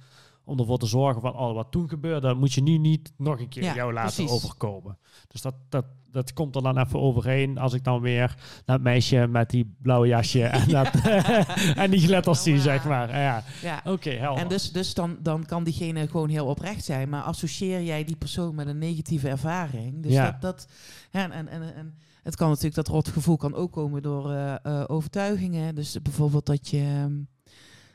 om 0.44 0.58
ervoor 0.58 0.78
te 0.78 0.86
zorgen 0.86 1.20
van 1.20 1.36
oh, 1.36 1.54
wat 1.54 1.70
toen 1.70 1.88
gebeurde, 1.88 2.26
dat 2.26 2.36
moet 2.36 2.52
je 2.52 2.62
nu 2.62 2.78
niet 2.78 3.12
nog 3.16 3.40
een 3.40 3.48
keer 3.48 3.62
Ja, 3.62 3.74
jou 3.74 3.92
laten 3.92 4.14
precies. 4.14 4.44
overkomen. 4.44 4.98
Dus 5.28 5.42
dat, 5.42 5.54
dat, 5.68 5.84
dat 6.12 6.32
komt 6.32 6.56
er 6.56 6.62
dan 6.62 6.78
even 6.78 7.00
overheen 7.00 7.58
als 7.58 7.72
ik 7.72 7.84
dan 7.84 8.00
weer 8.00 8.34
dat 8.64 8.80
meisje 8.80 9.26
met 9.26 9.50
die 9.50 9.74
blauwe 9.82 10.06
jasje 10.06 10.44
en, 10.58 10.68
dat, 10.68 10.90
en 11.82 11.90
die 11.90 12.00
glitters 12.00 12.42
zie, 12.42 12.60
zeg 12.60 12.84
maar. 12.84 13.18
Ja, 13.18 13.42
Ja. 13.62 13.80
oké, 13.84 14.10
helder. 14.10 14.42
En 14.42 14.48
dus, 14.48 14.72
dus 14.72 14.94
dan, 14.94 15.16
dan 15.22 15.44
kan 15.46 15.64
diegene 15.64 16.08
gewoon 16.08 16.28
heel 16.28 16.46
oprecht 16.46 16.84
zijn, 16.84 17.08
maar 17.08 17.22
associeer 17.22 17.82
jij 17.82 18.04
die 18.04 18.16
persoon 18.16 18.54
met 18.54 18.66
een 18.66 18.78
negatieve 18.78 19.28
ervaring. 19.28 20.02
Dus 20.02 20.12
Ja. 20.12 20.24
dat, 20.30 20.40
dat 20.40 20.66
ja, 21.10 21.30
en, 21.30 21.48
en, 21.48 21.74
en 21.74 21.94
het 22.22 22.36
kan 22.36 22.48
natuurlijk, 22.48 22.74
dat 22.74 22.88
rotgevoel 22.88 23.36
kan 23.36 23.54
ook 23.54 23.72
komen 23.72 24.02
door 24.02 24.30
eh, 24.32 24.54
eh, 24.62 24.84
overtuigingen. 24.86 25.74
Dus 25.74 26.02
bijvoorbeeld 26.02 26.46
dat 26.46 26.68
je, 26.68 26.78
ehm, 26.78 27.12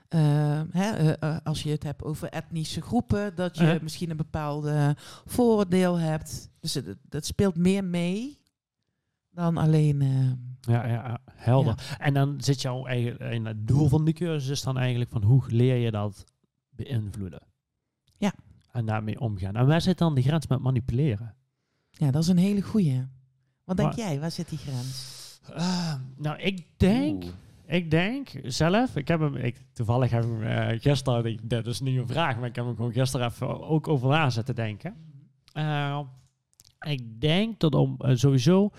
eh, 0.07 0.61
hè, 0.71 0.91
eh, 0.91 1.13
eh, 1.19 1.37
als 1.43 1.63
je 1.63 1.69
het 1.69 1.83
hebt 1.83 2.03
over 2.03 2.29
etnische 2.29 2.81
groepen, 2.81 3.35
dat 3.35 3.57
je 3.57 3.63
Uh-huh. 3.63 3.81
misschien 3.81 4.09
een 4.09 4.17
bepaalde 4.17 4.95
vooroordeel 5.25 5.99
hebt. 5.99 6.49
Dus 6.59 6.79
dat 7.09 7.25
speelt 7.25 7.55
meer 7.55 7.83
mee 7.83 8.39
dan 9.31 9.57
alleen. 9.57 10.01
Ja, 10.61 10.85
ja, 10.87 10.93
ja, 10.93 11.19
helder. 11.33 11.95
En 11.97 12.13
dan 12.13 12.41
zit 12.41 12.61
jouw 12.61 12.85
eigen, 12.85 13.19
en 13.19 13.45
het 13.45 13.67
doel 13.67 13.87
van 13.87 14.05
de 14.05 14.13
cursus 14.13 14.49
is 14.49 14.61
dan 14.61 14.77
eigenlijk 14.77 15.09
van 15.11 15.23
hoe 15.23 15.43
leer 15.47 15.75
je 15.75 15.91
dat 15.91 16.23
beïnvloeden? 16.69 17.41
Ja. 18.17 18.33
En 18.71 18.85
daarmee 18.85 19.19
omgaan. 19.19 19.55
En 19.55 19.67
waar 19.67 19.81
zit 19.81 19.97
dan 19.97 20.15
de 20.15 20.21
grens 20.21 20.47
met 20.47 20.59
manipuleren? 20.59 21.35
ja, 21.89 22.11
dat 22.11 22.21
is 22.21 22.27
een 22.27 22.37
hele 22.37 22.61
goeie. 22.61 23.05
Wat 23.63 23.77
denk 23.77 23.89
Maar- 23.89 23.97
jij? 23.97 24.19
Waar 24.19 24.31
zit 24.31 24.49
die 24.49 24.57
grens? 24.57 25.15
Ah, 25.53 25.93
nou, 26.17 26.37
ik 26.39 26.65
denk, 26.77 27.23
Oeh. 27.23 27.33
Ik 27.67 27.91
denk 27.91 28.29
zelf, 28.43 28.95
ik 28.95 29.07
heb 29.07 29.19
hem, 29.19 29.35
ik, 29.35 29.57
toevallig 29.73 30.11
heb 30.11 30.23
hem 30.23 30.43
eh, 30.43 30.79
gisteren, 30.79 31.39
dat 31.43 31.67
is 31.67 31.81
nu 31.81 31.99
een 31.99 32.07
vraag, 32.07 32.37
maar 32.37 32.47
ik 32.47 32.55
heb 32.55 32.65
hem 32.65 32.75
gewoon 32.75 32.91
gisteren 32.91 33.27
even 33.27 33.67
ook 33.67 33.87
over 33.87 34.09
na 34.09 34.29
zitten 34.29 34.55
denken. 34.55 34.95
Eh, 35.53 35.99
ik 36.79 37.21
denk 37.21 37.59
dat 37.59 37.75
om 37.75 37.95
eh, 37.97 38.15
sowieso 38.15 38.69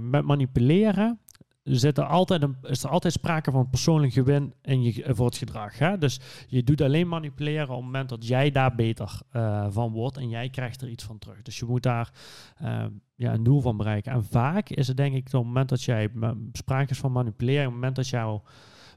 met 0.00 0.24
manipuleren 0.24 1.18
er 1.64 2.04
altijd 2.04 2.42
een, 2.42 2.56
is 2.62 2.82
er 2.82 2.90
altijd 2.90 3.12
sprake 3.12 3.50
van 3.50 3.70
persoonlijk 3.70 4.12
gewin 4.12 4.54
in 4.62 4.82
je, 4.82 5.04
voor 5.08 5.26
het 5.26 5.36
gedrag. 5.36 5.78
Hè? 5.78 5.98
Dus 5.98 6.20
je 6.48 6.62
doet 6.62 6.80
alleen 6.80 7.08
manipuleren 7.08 7.68
op 7.68 7.74
het 7.74 7.84
moment 7.84 8.08
dat 8.08 8.26
jij 8.26 8.50
daar 8.50 8.74
beter 8.74 9.20
eh, 9.30 9.66
van 9.70 9.92
wordt 9.92 10.16
en 10.16 10.28
jij 10.28 10.50
krijgt 10.50 10.82
er 10.82 10.88
iets 10.88 11.04
van 11.04 11.18
terug. 11.18 11.42
Dus 11.42 11.58
je 11.58 11.64
moet 11.64 11.82
daar 11.82 12.12
eh, 12.56 12.84
ja, 13.14 13.32
een 13.32 13.42
doel 13.42 13.60
van 13.60 13.76
bereiken. 13.76 14.12
En 14.12 14.24
vaak 14.24 14.68
is 14.68 14.88
het 14.88 14.96
denk 14.96 15.14
ik 15.14 15.26
op 15.26 15.32
het 15.32 15.42
moment 15.42 15.68
dat 15.68 15.82
jij 15.82 16.10
sprake 16.52 16.90
is 16.90 16.98
van 16.98 17.12
manipuleren, 17.12 17.60
op 17.60 17.72
het 17.72 17.74
moment 17.74 17.96
dat 17.96 18.08
jouw 18.08 18.42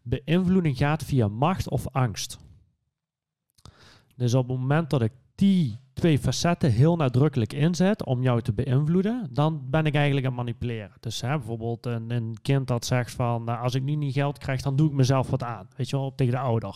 beïnvloeding 0.03 0.77
gaat 0.77 1.03
via 1.03 1.27
macht 1.27 1.69
of 1.69 1.87
angst. 1.87 2.39
Dus 4.15 4.33
op 4.33 4.47
het 4.47 4.57
moment 4.57 4.89
dat 4.89 5.01
ik 5.01 5.11
die 5.35 5.79
twee 5.97 6.19
facetten 6.19 6.71
heel 6.71 6.95
nadrukkelijk 6.95 7.53
inzet 7.53 8.05
om 8.05 8.21
jou 8.21 8.41
te 8.41 8.53
beïnvloeden, 8.53 9.27
dan 9.31 9.61
ben 9.69 9.85
ik 9.85 9.95
eigenlijk 9.95 10.25
aan 10.25 10.31
het 10.31 10.41
manipuleren. 10.41 10.91
Dus 10.99 11.21
hè, 11.21 11.37
bijvoorbeeld 11.37 11.85
een, 11.85 12.11
een 12.11 12.37
kind 12.41 12.67
dat 12.67 12.85
zegt 12.85 13.11
van, 13.11 13.43
nou, 13.43 13.59
als 13.59 13.75
ik 13.75 13.83
nu 13.83 13.95
niet 13.95 14.13
geld 14.13 14.37
krijg, 14.37 14.61
dan 14.61 14.75
doe 14.75 14.87
ik 14.87 14.93
mezelf 14.93 15.29
wat 15.29 15.43
aan. 15.43 15.67
Weet 15.75 15.89
je 15.89 15.97
wel, 15.97 16.15
tegen 16.15 16.33
de 16.33 16.39
ouder. 16.39 16.75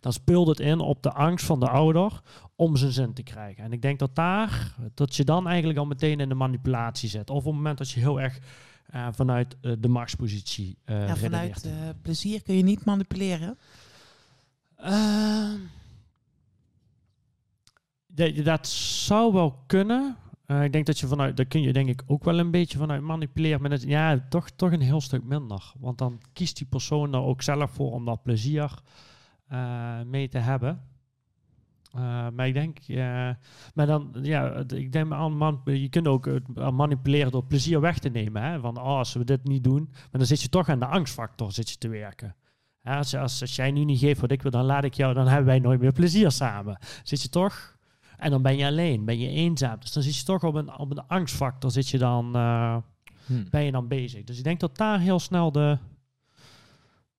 Dan 0.00 0.12
speelt 0.12 0.48
het 0.48 0.60
in 0.60 0.80
op 0.80 1.02
de 1.02 1.12
angst 1.12 1.46
van 1.46 1.60
de 1.60 1.68
ouder 1.68 2.20
om 2.56 2.76
zijn 2.76 2.92
zin 2.92 3.12
te 3.12 3.22
krijgen. 3.22 3.64
En 3.64 3.72
ik 3.72 3.82
denk 3.82 3.98
dat 3.98 4.14
daar, 4.14 4.74
dat 4.94 5.16
je 5.16 5.24
dan 5.24 5.46
eigenlijk 5.46 5.78
al 5.78 5.86
meteen 5.86 6.20
in 6.20 6.28
de 6.28 6.34
manipulatie 6.34 7.08
zit. 7.08 7.30
Of 7.30 7.36
op 7.36 7.44
het 7.44 7.54
moment 7.54 7.78
dat 7.78 7.90
je 7.90 8.00
heel 8.00 8.20
erg 8.20 8.38
eh, 8.86 9.06
vanuit 9.10 9.56
eh, 9.60 9.72
de 9.78 9.88
machtspositie 9.88 10.78
eh 10.84 11.06
Ja, 11.06 11.16
vanuit 11.16 11.68
plezier 12.02 12.42
kun 12.42 12.56
je 12.56 12.62
niet 12.62 12.84
manipuleren. 12.84 13.58
Ja, 18.18 18.42
dat 18.42 18.66
zou 18.68 19.32
wel 19.32 19.62
kunnen. 19.66 20.16
Eh, 20.46 20.64
ik 20.64 20.72
denk 20.72 20.86
dat 20.86 20.98
je 20.98 21.06
vanuit, 21.06 21.36
daar 21.36 21.46
kun 21.46 21.62
je 21.62 21.72
denk 21.72 21.88
ik 21.88 22.02
ook 22.06 22.24
wel 22.24 22.38
een 22.38 22.50
beetje 22.50 22.78
vanuit 22.78 23.02
manipuleren. 23.02 23.60
Maar 23.60 23.70
dat, 23.70 23.82
ja, 23.82 24.26
toch, 24.28 24.50
toch 24.50 24.72
een 24.72 24.80
heel 24.80 25.00
stuk 25.00 25.24
minder. 25.24 25.72
Want 25.78 25.98
dan 25.98 26.20
kiest 26.32 26.56
die 26.56 26.66
persoon 26.66 27.14
er 27.14 27.20
ook 27.20 27.42
zelf 27.42 27.70
voor 27.70 27.92
om 27.92 28.04
dat 28.04 28.22
plezier 28.22 28.74
eh, 29.48 30.02
mee 30.06 30.28
te 30.28 30.38
hebben. 30.38 30.82
Eh, 31.92 32.26
maar 32.32 32.46
ik 32.46 32.54
denk, 32.54 32.78
maar 33.74 33.86
dan, 33.86 34.14
ja, 34.22 34.52
het- 34.52 34.72
ik 34.72 34.92
denk 34.92 35.08
man, 35.08 35.60
je 35.64 35.88
kunt 35.88 36.06
ook 36.06 36.28
manipuleren 36.72 37.32
door 37.32 37.44
plezier 37.44 37.80
weg 37.80 37.98
te 37.98 38.08
nemen. 38.08 38.42
Hè? 38.42 38.60
Van, 38.60 38.76
oh, 38.76 38.84
als 38.84 39.12
we 39.12 39.24
dit 39.24 39.44
niet 39.44 39.64
doen, 39.64 39.88
maar 39.90 40.08
dan 40.10 40.26
zit 40.26 40.42
je 40.42 40.48
toch 40.48 40.68
aan 40.68 40.78
de 40.78 40.86
angstfactor 40.86 41.52
zit 41.52 41.70
je 41.70 41.76
te 41.76 41.88
werken. 41.88 42.34
Als, 42.82 43.14
als, 43.14 43.40
als 43.40 43.56
jij 43.56 43.70
nu 43.70 43.84
niet 43.84 43.98
geeft 43.98 44.20
wat 44.20 44.30
ik 44.30 44.42
wil, 44.42 44.50
dan 44.50 44.64
laat 44.64 44.84
ik 44.84 44.94
jou, 44.94 45.14
dan 45.14 45.26
hebben 45.26 45.46
wij 45.46 45.58
nooit 45.58 45.80
meer 45.80 45.92
plezier 45.92 46.30
samen. 46.30 46.78
Zit 47.02 47.22
je 47.22 47.28
toch 47.28 47.76
En 48.18 48.30
dan 48.30 48.42
ben 48.42 48.56
je 48.56 48.66
alleen, 48.66 49.04
ben 49.04 49.18
je 49.18 49.28
eenzaam. 49.28 49.76
Dus 49.80 49.92
dan 49.92 50.02
zit 50.02 50.16
je 50.16 50.24
toch 50.24 50.44
op 50.44 50.54
een, 50.54 50.78
op 50.78 50.90
een 50.90 51.06
angstfactor, 51.06 51.70
zit 51.70 51.88
je 51.88 51.98
dan, 51.98 52.34
eh, 52.36 52.76
Hm. 53.26 53.44
ben 53.50 53.62
je 53.64 53.72
dan 53.72 53.88
bezig. 53.88 54.24
Dus 54.24 54.38
ik 54.38 54.44
denk 54.44 54.60
dat 54.60 54.76
daar 54.76 55.00
heel 55.00 55.18
snel 55.18 55.52
de... 55.52 55.78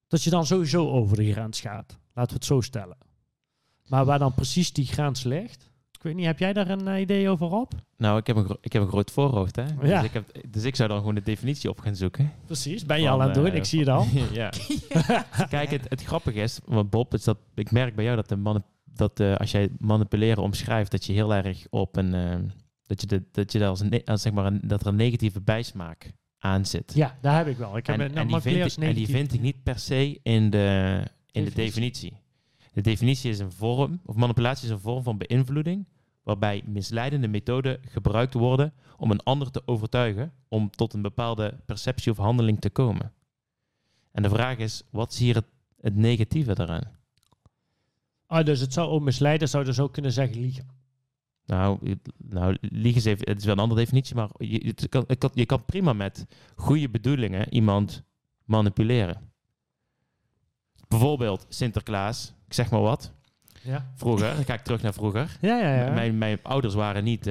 Dat 0.07 0.23
je 0.23 0.29
dan 0.29 0.45
sowieso 0.45 0.89
over 0.89 1.17
de 1.17 1.31
grens 1.31 1.61
gaat. 1.61 1.97
Laten 2.13 2.31
we 2.31 2.37
het 2.37 2.45
zo 2.45 2.61
stellen. 2.61 2.97
Maar 3.87 4.05
waar 4.05 4.19
dan 4.19 4.33
precies 4.33 4.73
die 4.73 4.85
grens 4.85 5.23
ligt... 5.23 5.67
Ik 5.91 6.05
weet 6.05 6.15
niet, 6.15 6.25
heb 6.25 6.39
jij 6.39 6.53
daar 6.53 6.69
een 6.69 6.87
eh, 6.87 6.99
idee 7.01 7.29
over 7.29 7.47
op? 7.51 7.73
Nou, 7.97 8.17
ik 8.17 8.27
heb 8.27 8.35
een, 8.35 8.43
gro- 8.45 8.57
ik 8.61 8.73
heb 8.73 8.81
een 8.81 8.87
groot 8.87 9.11
voorhoofd, 9.11 9.55
hè. 9.55 9.63
Ja. 9.63 9.75
Dus, 9.79 10.03
ik 10.03 10.13
heb, 10.13 10.31
dus 10.49 10.63
ik 10.63 10.75
zou 10.75 10.89
dan 10.89 10.97
gewoon 10.99 11.15
de 11.15 11.21
definitie 11.21 11.69
op 11.69 11.79
gaan 11.79 11.95
zoeken. 11.95 12.31
Precies, 12.45 12.85
ben 12.85 12.97
je 12.97 13.03
Van, 13.03 13.13
al 13.13 13.19
aan 13.21 13.25
het 13.27 13.35
doen? 13.35 13.45
eh, 13.45 13.55
Ik 13.55 13.65
zie 13.65 13.79
het 13.79 13.87
al. 13.89 14.05
ja. 14.31 14.49
Kijk, 15.49 15.69
het, 15.69 15.85
het 15.89 16.03
grappige 16.03 16.39
is, 16.41 16.59
want 16.65 16.89
Bob, 16.89 17.13
is 17.13 17.23
dat, 17.23 17.37
ik 17.55 17.71
merk 17.71 17.95
bij 17.95 18.03
jou 18.03 18.15
dat, 18.15 18.29
de 18.29 18.35
mani- 18.35 18.61
dat 18.99 19.19
eh, 19.19 19.35
als 19.35 19.51
jij 19.51 19.69
manipuleren 19.77 20.43
omschrijft, 20.43 20.91
dat 20.91 21.05
je 21.05 21.13
heel 21.13 21.33
erg 21.33 21.65
op 21.69 21.95
een... 21.95 22.13
eh, 22.13 22.35
dat 22.85 23.01
je, 23.01 23.07
de, 23.07 23.23
dat 23.31 23.51
je 23.51 23.59
daar 23.59 23.69
als, 23.69 23.79
een, 23.79 24.03
als 24.05 24.21
zeg 24.21 24.33
maar 24.33 24.45
een, 24.45 24.59
dat 24.63 24.81
er 24.81 24.87
een 24.87 24.95
negatieve 24.95 25.41
bijsmaak 25.41 26.11
aan 26.39 26.65
zit. 26.65 26.93
Ja, 26.93 27.17
daar 27.21 27.37
heb 27.37 27.47
ik 27.47 27.57
wel. 27.57 27.77
Ik 27.77 27.87
heb 27.87 27.99
en, 27.99 28.15
en, 28.15 28.27
die 28.27 28.39
vind 28.39 28.77
en 28.77 28.93
die 28.93 29.07
vind 29.07 29.33
ik 29.33 29.41
niet 29.41 29.63
per 29.63 29.79
se 29.79 30.19
in 30.23 30.49
de, 30.49 30.99
in 31.31 31.43
de 31.43 31.51
Definitie. 31.51 32.09
definitie. 32.09 32.13
De 32.73 32.81
definitie 32.81 33.29
is 33.29 33.39
een 33.39 33.51
vorm, 33.51 34.01
of 34.05 34.15
manipulatie 34.15 34.65
is 34.65 34.71
een 34.71 34.79
vorm 34.79 35.03
van 35.03 35.17
beïnvloeding, 35.17 35.87
waarbij 36.23 36.63
misleidende 36.65 37.27
methoden 37.27 37.79
gebruikt 37.87 38.33
worden 38.33 38.73
om 38.97 39.11
een 39.11 39.23
ander 39.23 39.51
te 39.51 39.61
overtuigen 39.65 40.33
om 40.47 40.69
tot 40.69 40.93
een 40.93 41.01
bepaalde 41.01 41.59
perceptie 41.65 42.11
of 42.11 42.17
handeling 42.17 42.59
te 42.59 42.69
komen. 42.69 43.11
En 44.11 44.23
de 44.23 44.29
vraag 44.29 44.57
is, 44.57 44.83
wat 44.89 45.11
is 45.11 45.19
hier 45.19 45.35
het, 45.35 45.45
het 45.81 45.95
negatieve 45.95 46.55
daaraan? 46.55 46.97
Ah, 48.29 48.45
dus 48.45 48.59
het 48.59 48.73
zou 48.73 48.89
ook 48.89 49.01
misleiden, 49.01 49.49
zou 49.49 49.63
dus 49.63 49.79
ook 49.79 49.93
kunnen 49.93 50.11
zeggen 50.11 50.39
liegen. 50.39 50.67
Nou, 51.45 51.95
nou 52.17 52.57
liegen 52.61 53.01
is, 53.01 53.05
even, 53.05 53.27
het 53.29 53.37
is 53.39 53.45
wel 53.45 53.53
een 53.53 53.59
andere 53.59 53.79
definitie, 53.79 54.15
maar 54.15 54.29
je, 54.37 54.67
het 54.67 54.89
kan, 54.89 55.03
het 55.07 55.17
kan- 55.17 55.31
je 55.33 55.45
kan 55.45 55.65
prima 55.65 55.93
met 55.93 56.25
goede 56.55 56.89
bedoelingen 56.89 57.53
iemand 57.53 58.03
manipuleren. 58.45 59.31
Bijvoorbeeld 60.87 61.45
Sinterklaas, 61.49 62.33
ik 62.47 62.53
zeg 62.53 62.69
maar 62.71 62.81
wat. 62.81 63.11
Ja, 63.63 63.91
Vroeger, 63.95 64.35
dan 64.35 64.45
ga 64.45 64.53
ik 64.53 64.61
terug 64.63 64.81
naar 64.81 64.93
vroeger. 64.93 65.37
ja, 65.41 65.57
ja. 65.59 65.85
ja. 65.85 65.93
Mijn, 65.93 66.17
mijn 66.17 66.39
ouders 66.43 66.73
waren 66.73 67.03
niet, 67.03 67.23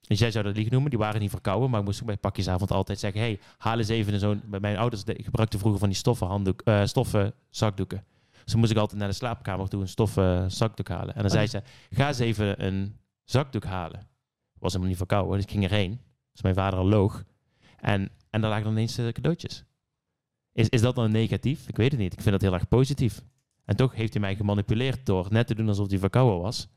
dus 0.00 0.18
jij 0.18 0.30
zou 0.30 0.44
dat 0.44 0.54
liegen 0.54 0.72
noemen, 0.72 0.90
die 0.90 0.98
waren 0.98 1.20
niet 1.20 1.30
verkouden, 1.30 1.70
maar 1.70 1.80
ik 1.80 1.86
moest 1.86 2.00
ook 2.00 2.06
bij 2.06 2.16
pakjesavond 2.16 2.70
altijd 2.70 2.98
zeggen, 2.98 3.20
hey, 3.20 3.40
haal 3.58 3.78
eens 3.78 3.88
even 3.88 4.18
zo'n, 4.20 4.42
bij 4.46 4.60
mijn 4.60 4.76
ouders 4.76 5.04
de- 5.04 5.18
gebruikten 5.22 5.58
vroeger 5.58 5.80
van 5.80 5.88
die 5.88 5.98
stoffen, 5.98 6.26
handdoek, 6.26 6.60
eh, 6.64 6.84
stoffen 6.84 7.34
zakdoeken. 7.50 8.04
Dan 8.44 8.58
moest 8.58 8.70
ik 8.70 8.76
altijd 8.76 8.98
naar 8.98 9.08
de 9.08 9.14
slaapkamer 9.14 9.68
toe 9.68 9.80
een 9.80 9.88
stoffen 9.88 10.50
zakdoek 10.50 10.88
halen. 10.88 11.08
En 11.14 11.22
dan 11.22 11.24
Oh, 11.24 11.30
zei 11.30 11.46
ze, 11.46 11.62
ga 11.90 12.08
eens 12.08 12.18
even 12.18 12.64
een 12.64 12.96
zakdoek 13.24 13.64
halen. 13.64 14.06
Was 14.58 14.70
helemaal 14.72 14.88
niet 14.88 14.96
verkouden, 14.96 15.34
dus 15.34 15.44
ik 15.44 15.50
ging 15.50 15.64
erheen. 15.64 16.00
Dus 16.32 16.42
mijn 16.42 16.54
vader 16.54 16.78
al 16.78 16.88
loog. 16.88 17.24
En, 17.76 18.10
en 18.30 18.40
daar 18.40 18.50
lagen 18.50 18.64
dan 18.64 18.72
ineens 18.72 18.98
eh, 18.98 19.08
cadeautjes. 19.08 19.64
Is, 20.52 20.68
is 20.68 20.80
dat 20.80 20.94
dan 20.94 21.10
negatief? 21.10 21.68
Ik 21.68 21.76
weet 21.76 21.90
het 21.90 22.00
niet. 22.00 22.12
Ik 22.12 22.20
vind 22.20 22.30
dat 22.32 22.40
heel 22.40 22.52
erg 22.54 22.68
positief. 22.68 23.22
En 23.64 23.76
toch 23.76 23.94
heeft 23.94 24.12
hij 24.12 24.20
mij 24.22 24.36
gemanipuleerd 24.36 25.06
door 25.06 25.26
net 25.30 25.46
te 25.46 25.54
doen 25.54 25.68
alsof 25.68 25.88
hij 25.90 25.98
verkouden 25.98 26.40
was. 26.40 26.68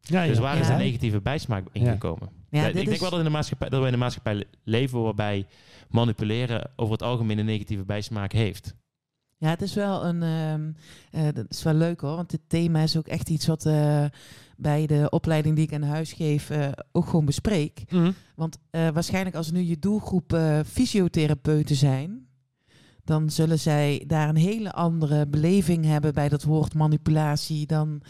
ja, 0.00 0.26
Dus 0.26 0.36
ja. 0.36 0.42
waar 0.42 0.58
is 0.58 0.66
de 0.66 0.72
negatieve 0.72 1.20
bijsmaak 1.20 1.66
ingekomen? 1.72 2.28
Ja, 2.50 2.66
ik 2.66 2.74
denk 2.74 2.88
is- 2.88 3.00
wel 3.00 3.10
dat, 3.10 3.18
in 3.18 3.24
de 3.24 3.30
maatschappij, 3.30 3.68
dat 3.68 3.80
we 3.80 3.86
in 3.86 3.92
een 3.92 3.98
maatschappij 3.98 4.44
leven 4.64 5.02
waarbij 5.02 5.46
manipuleren 5.88 6.70
over 6.76 6.92
het 6.92 7.02
algemeen 7.02 7.38
een 7.38 7.44
negatieve 7.44 7.84
bijsmaak 7.84 8.32
heeft. 8.32 8.74
Ja, 9.40 9.48
het 9.48 9.62
is 9.62 9.74
wel 9.74 10.04
een. 10.04 10.22
eh, 11.10 11.28
dat 11.34 11.44
is 11.48 11.62
wel 11.62 11.74
leuk 11.74 12.00
hoor, 12.00 12.16
want 12.16 12.30
dit 12.30 12.40
thema 12.46 12.80
is 12.80 12.96
ook 12.96 13.06
echt 13.06 13.28
iets 13.28 13.46
wat 13.46 13.66
eh, 13.66 14.04
bij 14.56 14.86
de 14.86 15.06
opleiding 15.10 15.56
die 15.56 15.64
ik 15.64 15.72
aan 15.74 15.82
huis 15.82 16.12
geef 16.12 16.50
eh, 16.50 16.68
ook 16.92 17.06
gewoon 17.06 17.24
bespreek. 17.24 17.84
Mhm. 17.90 18.12
Want 18.34 18.58
waarschijnlijk 18.70 19.36
als 19.36 19.50
nu 19.50 19.60
je 19.60 19.78
doelgroep 19.78 20.38
fysiotherapeuten 20.66 21.76
zijn, 21.76 22.26
dan 23.04 23.30
zullen 23.30 23.58
zij 23.58 24.04
daar 24.06 24.28
een 24.28 24.36
hele 24.36 24.72
andere 24.72 25.26
beleving 25.26 25.84
hebben 25.84 26.14
bij 26.14 26.28
dat 26.28 26.42
woord 26.42 26.74
manipulatie 26.74 27.66
dan 27.66 28.02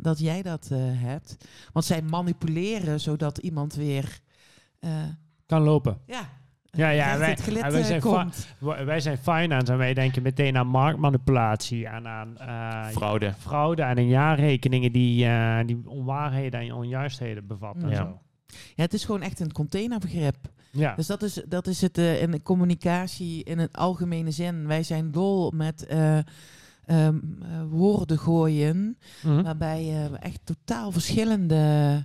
dat 0.00 0.18
jij 0.18 0.42
dat 0.42 0.68
hebt. 0.92 1.36
Want 1.72 1.84
zij 1.84 2.02
manipuleren 2.02 3.00
zodat 3.00 3.38
iemand 3.38 3.74
weer. 3.74 4.20
Kan 5.46 5.62
lopen. 5.62 5.98
ja, 6.06 6.28
Ja, 6.76 6.88
ja, 6.90 7.18
wij- 7.18 7.30
het 7.30 7.74
eh, 7.74 7.84
zijn 7.84 8.00
komt. 8.00 8.46
Wij 8.84 9.00
zijn 9.00 9.18
finance 9.18 9.72
en 9.72 9.78
wij 9.78 9.94
denken 9.94 10.22
meteen 10.22 10.56
aan 10.56 10.66
marktmanipulatie 10.66 11.86
en 11.86 12.08
aan 12.08 12.38
eh, 12.38 12.86
Fraude. 12.92 13.32
fraude 13.38 13.82
en 13.82 13.96
aan 13.98 14.08
jaarrekeningen 14.08 14.92
die, 14.92 15.26
eh, 15.26 15.58
die 15.66 15.80
onwaarheden 15.86 16.60
en 16.60 16.72
onjuistheden 16.72 17.46
bevatten. 17.46 17.88
Ja. 17.88 17.96
zo. 17.96 18.18
Ja, 18.74 18.82
het 18.82 18.94
is 18.94 19.04
gewoon 19.04 19.22
echt 19.22 19.40
een 19.40 19.52
containerbegrip. 19.52 20.36
Ja. 20.70 20.94
Dus 20.94 21.06
dat 21.06 21.22
is, 21.22 21.42
dat 21.48 21.66
is 21.66 21.80
het 21.80 21.98
in 21.98 22.30
de 22.30 22.42
communicatie 22.42 23.44
in 23.44 23.58
een 23.58 23.72
algemene 23.72 24.30
zin. 24.30 24.66
Wij 24.66 24.82
zijn 24.82 25.10
dol 25.10 25.50
met 25.50 25.86
eh, 25.86 26.18
ehm, 26.18 26.24
eh, 26.86 27.14
woorden 27.68 28.18
gooien, 28.18 28.98
Mhm. 29.22 29.42
waarbij 29.42 29.80
eh, 30.04 30.10
we 30.10 30.16
echt 30.18 30.40
totaal 30.44 30.92
verschillende 30.92 32.04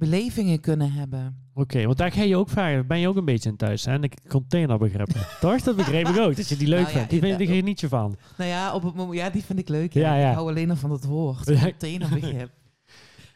belevingen 0.00 0.60
kunnen 0.60 0.92
hebben. 0.92 1.36
Oké, 1.54 1.84
want 1.84 1.98
daar 1.98 2.12
ga 2.12 2.22
je 2.22 2.36
ook 2.36 2.48
vragen. 2.48 2.86
Ben 2.86 2.98
je 2.98 3.08
ook 3.08 3.16
een 3.16 3.24
beetje 3.24 3.50
in 3.50 3.56
thuis, 3.56 3.84
hè? 3.84 3.98
De 3.98 4.10
containerbegrippen. 4.28 5.20
Toch? 5.40 5.62
Dat 5.62 5.76
begreep 5.76 6.08
ik 6.08 6.18
ook. 6.18 6.36
Dat 6.36 6.48
je 6.48 6.56
die 6.56 6.68
leuk 6.68 6.80
Nou 6.80 6.92
ja, 6.92 6.98
vindt. 6.98 7.10
Die 7.10 7.20
vind 7.20 7.48
je 7.48 7.56
er 7.56 7.62
niet 7.62 7.80
zo 7.80 7.88
van. 7.88 8.16
Nou 8.36 8.50
ja, 8.50 8.74
op 8.74 8.82
het 8.82 8.94
moment, 8.94 9.18
ja, 9.18 9.30
die 9.30 9.44
vind 9.44 9.58
ik 9.58 9.68
leuk. 9.68 9.92
Ja, 9.92 10.00
Ja, 10.00 10.20
ja. 10.20 10.28
Ik 10.28 10.34
hou 10.34 10.48
alleen 10.48 10.68
nog 10.68 10.78
van 10.78 10.90
het 10.90 11.04
woord. 11.04 11.60
Containerbegrip. 11.60 12.50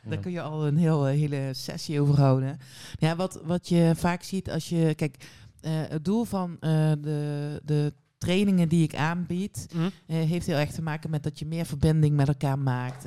Daar 0.08 0.18
kun 0.18 0.32
je 0.32 0.42
al 0.42 0.66
een 0.66 0.76
heel, 0.76 1.08
eh, 1.08 1.14
hele 1.18 1.50
sessie 1.52 2.00
over 2.00 2.18
houden. 2.18 2.58
Ja, 2.98 3.16
wat, 3.16 3.40
wat 3.44 3.68
je 3.68 3.92
vaak 3.96 4.22
ziet 4.22 4.50
als 4.50 4.68
je... 4.68 4.94
Kijk, 4.94 5.16
eh, 5.64 5.72
het 5.88 6.04
doel 6.04 6.24
van 6.24 6.56
eh, 6.60 6.92
de, 7.00 7.60
de 7.64 7.92
trainingen 8.18 8.68
die 8.68 8.82
ik 8.82 8.94
aanbied... 8.94 9.66
Eh, 10.06 10.16
heeft 10.16 10.46
heel 10.46 10.56
erg 10.56 10.70
te 10.70 10.82
maken 10.82 11.10
met 11.10 11.22
dat 11.22 11.38
je 11.38 11.46
meer 11.46 11.66
verbinding 11.66 12.16
met 12.16 12.28
elkaar 12.28 12.58
maakt. 12.58 13.06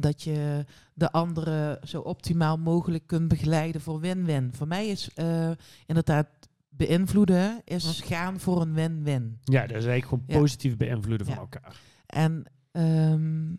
Dat 0.00 0.22
je 0.22 0.64
de 0.98 1.10
anderen 1.12 1.78
zo 1.88 2.00
optimaal 2.00 2.56
mogelijk 2.58 3.06
kunt 3.06 3.28
begeleiden 3.28 3.80
voor 3.80 4.00
win-win. 4.00 4.52
Voor 4.54 4.66
mij 4.68 4.86
is 4.88 5.10
eh, 5.14 5.50
inderdaad 5.86 6.26
beïnvloeden 6.68 7.60
is 7.64 8.00
gaan 8.04 8.40
voor 8.40 8.60
een 8.60 8.74
win-win. 8.74 9.38
Ja, 9.44 9.60
dat 9.60 9.76
is 9.76 9.86
eigenlijk 9.86 10.06
gewoon 10.06 10.24
Ja. 10.26 10.38
positief 10.38 10.76
beïnvloeden 10.76 11.26
van 11.26 11.34
Ja. 11.34 11.40
elkaar. 11.40 11.76
En 12.06 12.44
ehm, 12.72 13.54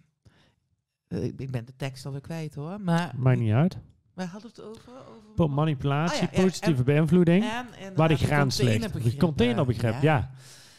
eh, 1.08 1.24
ik 1.24 1.52
ben 1.52 1.66
de 1.66 1.76
tekst 1.76 2.06
alweer 2.06 2.22
kwijt 2.22 2.56
hoor. 2.56 2.82
Maar 2.82 3.14
Maakt 3.18 3.40
niet 3.40 3.52
uit. 3.54 3.78
we 4.14 4.24
hadden 4.24 4.50
het 4.50 4.62
over. 4.62 4.92
over 5.38 5.50
Manipulatie, 5.56 6.28
Ah, 6.28 6.34
ja, 6.34 6.42
positieve 6.44 6.80
en- 6.80 6.86
beïnvloeding. 6.86 7.44
en 7.44 7.66
inderdaad 7.74 7.98
waar 7.98 8.08
de 8.08 8.16
grens 8.18 8.62
ligt. 8.62 9.18
containerbegrip, 9.18 10.02
ja. 10.02 10.32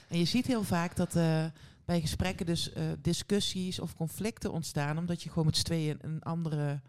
En 0.09 0.19
je 0.19 0.25
ziet 0.25 0.47
heel 0.47 0.63
vaak 0.63 0.97
dat 0.97 1.17
eh, 1.17 1.45
bij 1.89 2.01
gesprekken 2.01 2.47
dus 2.47 2.73
eh, 2.73 2.83
discussies 3.03 3.81
of 3.81 3.95
conflicten 3.95 4.53
ontstaan, 4.53 4.99
omdat 4.99 5.23
je 5.23 5.29
gewoon 5.29 5.45
met 5.45 5.57
z'n 5.57 5.65
tweeën 5.65 5.99
een 6.01 6.23
andere 6.23 6.81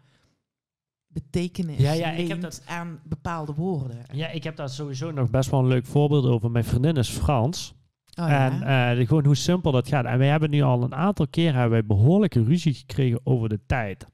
betekenis 1.06 1.78
Ja, 1.78 1.92
ja, 1.92 2.10
ik 2.10 2.28
heb 2.28 2.40
dat- 2.40 2.62
aan 2.66 3.00
bepaalde 3.04 3.54
woorden. 3.54 4.04
Ja, 4.12 4.28
ik 4.28 4.44
heb 4.44 4.56
daar 4.56 4.68
sowieso 4.68 5.10
nog 5.10 5.30
best 5.30 5.50
wel 5.50 5.60
een 5.60 5.66
leuk 5.66 5.86
voorbeeld 5.86 6.24
over. 6.24 6.50
Mijn 6.50 6.64
vriendin 6.64 6.96
is 6.96 7.08
Frans. 7.08 7.74
Oh, 8.20 8.28
ja. 8.28 8.50
En 8.50 8.98
eh, 8.98 9.06
gewoon 9.06 9.24
hoe 9.24 9.34
simpel 9.34 9.72
dat 9.72 9.88
gaat. 9.88 10.04
En 10.04 10.18
wij 10.18 10.28
hebben 10.28 10.50
nu 10.50 10.62
al 10.62 10.82
een 10.82 10.94
aantal 10.94 11.28
keer 11.28 11.52
hebben 11.52 11.70
wij 11.70 11.84
behoorlijke 11.86 12.44
ruzie 12.44 12.74
gekregen 12.74 13.20
over 13.24 13.48
de 13.48 13.60
tijd. 13.66 14.06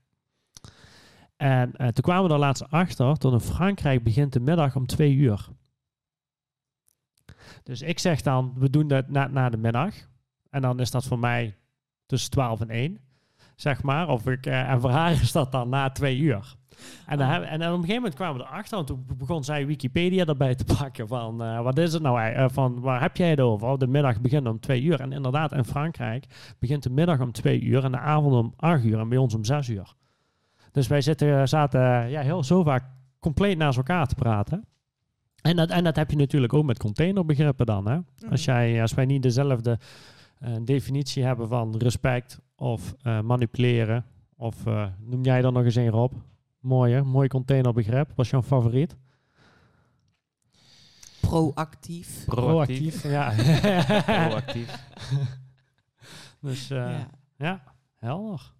En 1.36 1.72
eh, 1.76 1.86
toen 1.88 2.04
kwamen 2.04 2.26
we 2.28 2.32
er 2.34 2.38
laatst 2.40 2.70
achter 2.70 3.18
dat 3.18 3.32
in 3.32 3.40
Frankrijk 3.40 4.02
begint 4.02 4.32
de 4.32 4.40
middag 4.40 4.76
om 4.76 4.86
twee 4.86 5.14
uur. 5.14 5.48
Dus 7.62 7.82
ik 7.82 7.98
zeg 7.98 8.22
dan, 8.22 8.52
we 8.56 8.70
doen 8.70 8.88
dat 8.88 9.08
na, 9.08 9.26
na 9.26 9.48
de 9.50 9.56
middag. 9.56 9.94
En 10.56 10.62
dan 10.62 10.80
is 10.80 10.90
dat 10.90 11.04
voor 11.04 11.18
mij 11.18 11.54
tussen 12.06 12.30
12 12.30 12.60
en 12.60 12.70
1, 12.70 12.98
zeg 13.56 13.82
maar. 13.82 14.08
Of 14.08 14.26
ik, 14.26 14.46
eh, 14.46 14.70
en 14.70 14.80
voor 14.80 14.90
haar 14.90 15.10
is 15.22 15.32
dat 15.32 15.52
dan 15.52 15.68
na 15.68 15.90
twee 15.90 16.18
uur. 16.18 16.54
En, 17.06 17.18
dan 17.18 17.26
Oh. 17.26 17.32
hebben- 17.32 17.48
en 17.50 17.58
dan 17.58 17.68
op 17.68 17.74
een 17.74 17.80
gegeven 17.80 17.96
moment 18.02 18.14
kwamen 18.14 18.36
we 18.40 18.46
erachter, 18.48 18.74
want 18.76 18.86
toen 18.86 19.06
begon 19.18 19.44
zij 19.44 19.66
Wikipedia 19.66 20.24
erbij 20.24 20.54
te 20.54 20.64
pakken 20.78 21.08
van, 21.08 21.42
eh, 21.42 21.60
wat 21.62 21.78
is 21.78 21.92
het 21.92 22.02
nou, 22.02 22.20
eh, 22.20 22.44
van 22.48 22.80
waar 22.80 23.00
heb 23.00 23.16
jij 23.16 23.30
het 23.30 23.40
over? 23.40 23.68
Oh, 23.68 23.78
de 23.78 23.86
middag 23.86 24.20
begint 24.20 24.46
om 24.46 24.60
twee 24.60 24.82
uur. 24.82 25.00
En 25.00 25.12
inderdaad, 25.12 25.52
in 25.52 25.64
Frankrijk 25.64 26.54
begint 26.58 26.82
de 26.82 26.90
middag 26.90 27.20
om 27.20 27.32
twee 27.32 27.60
uur 27.60 27.84
en 27.84 27.92
de 27.92 27.98
avond 27.98 28.34
om 28.34 28.52
acht 28.56 28.84
uur 28.84 28.98
en 28.98 29.08
bij 29.08 29.18
ons 29.18 29.34
om 29.34 29.44
zes 29.44 29.68
uur. 29.68 29.94
Dus 30.72 30.86
wij 30.86 31.00
zitten, 31.00 31.48
zaten 31.48 31.80
ja, 32.10 32.20
heel 32.20 32.44
zo 32.44 32.62
vaak 32.62 32.84
compleet 33.20 33.58
naast 33.58 33.76
elkaar 33.76 34.06
te 34.06 34.14
praten. 34.14 34.64
En 35.42 35.56
dat, 35.56 35.70
en 35.70 35.84
dat 35.84 35.96
heb 35.96 36.10
je 36.10 36.16
natuurlijk 36.16 36.52
ook 36.52 36.64
met 36.64 36.78
containerbegrippen 36.78 37.66
dan. 37.66 37.88
Hè? 37.88 37.98
Als, 38.30 38.46
Mhm. 38.46 38.56
jij, 38.56 38.80
als 38.82 38.94
wij 38.94 39.04
niet 39.04 39.22
dezelfde 39.22 39.78
eh, 40.38 40.54
definitie 40.64 41.24
hebben 41.24 41.48
van 41.48 41.76
respect 41.76 42.40
of 42.56 42.94
eh, 43.02 43.20
manipuleren, 43.20 44.04
of 44.36 44.66
eh, 44.66 44.86
noem 45.00 45.22
jij 45.24 45.40
dan 45.42 45.52
nog 45.52 45.64
eens 45.64 45.74
een 45.74 45.88
Rob? 45.90 46.12
Mooi 46.60 46.92
hè? 46.94 47.02
Mooi 47.04 47.28
containerbegrip. 47.28 48.08
Wat 48.14 48.24
is 48.24 48.30
jouw 48.30 48.42
favoriet? 48.42 48.96
Proactief. 51.20 52.24
Proactief. 52.24 53.02
ja. 53.02 53.32
Proactief. 54.28 54.88
dus 56.40 56.70
eh, 56.70 56.76
ja. 56.90 57.08
ja. 57.36 57.62
helder. 57.94 58.52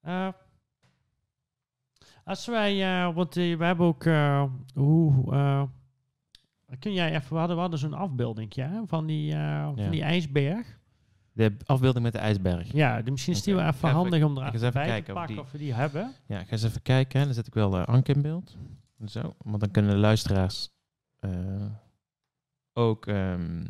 Eh, 0.00 0.28
Als 2.24 2.46
wij, 2.46 2.82
eh, 3.06 3.14
want 3.14 3.34
we 3.34 3.56
hebben 3.60 3.86
ook, 3.86 4.04
eh, 4.04 4.44
hoe, 4.74 5.32
eh, 5.32 5.62
kun 6.78 6.92
jij 6.92 7.14
even, 7.14 7.32
we 7.32 7.38
hadden, 7.38 7.56
we 7.56 7.62
hadden 7.62 7.78
zo'n 7.80 7.94
afbeelding 7.94 8.54
ja, 8.54 8.82
van, 8.86 9.06
die, 9.06 9.32
eh, 9.32 9.38
Ja. 9.38 9.72
van 9.76 9.90
die 9.90 10.02
ijsberg. 10.02 10.80
De 11.34 11.52
afbeelding 11.66 12.04
met 12.04 12.12
de 12.12 12.18
ijsberg. 12.18 12.72
Ja, 12.72 13.02
die, 13.02 13.10
misschien 13.12 13.32
is 13.32 13.42
die 13.42 13.54
wel 13.54 13.66
even 13.66 13.88
handig 13.88 14.22
om 14.24 14.38
er 14.38 14.50
bij 14.50 14.60
te 14.60 14.70
kijken 14.70 15.14
of 15.14 15.18
pakken 15.18 15.34
die- 15.34 15.44
of 15.44 15.50
we 15.52 15.58
die 15.58 15.74
hebben. 15.74 16.12
Ja, 16.26 16.38
ga 16.38 16.50
eens 16.50 16.62
even 16.62 16.82
kijken. 16.82 17.24
Dan 17.24 17.34
zet 17.34 17.46
ik 17.46 17.54
wel 17.54 17.78
eh 17.78 17.84
Anke 17.86 18.12
in 18.12 18.22
beeld. 18.22 18.56
Zo, 19.06 19.34
want 19.38 19.60
dan 19.60 19.70
kunnen 19.70 19.90
de 19.90 19.96
luisteraars 19.96 20.68
eh, 21.18 21.30
ook... 22.72 23.06
ehm, 23.06 23.64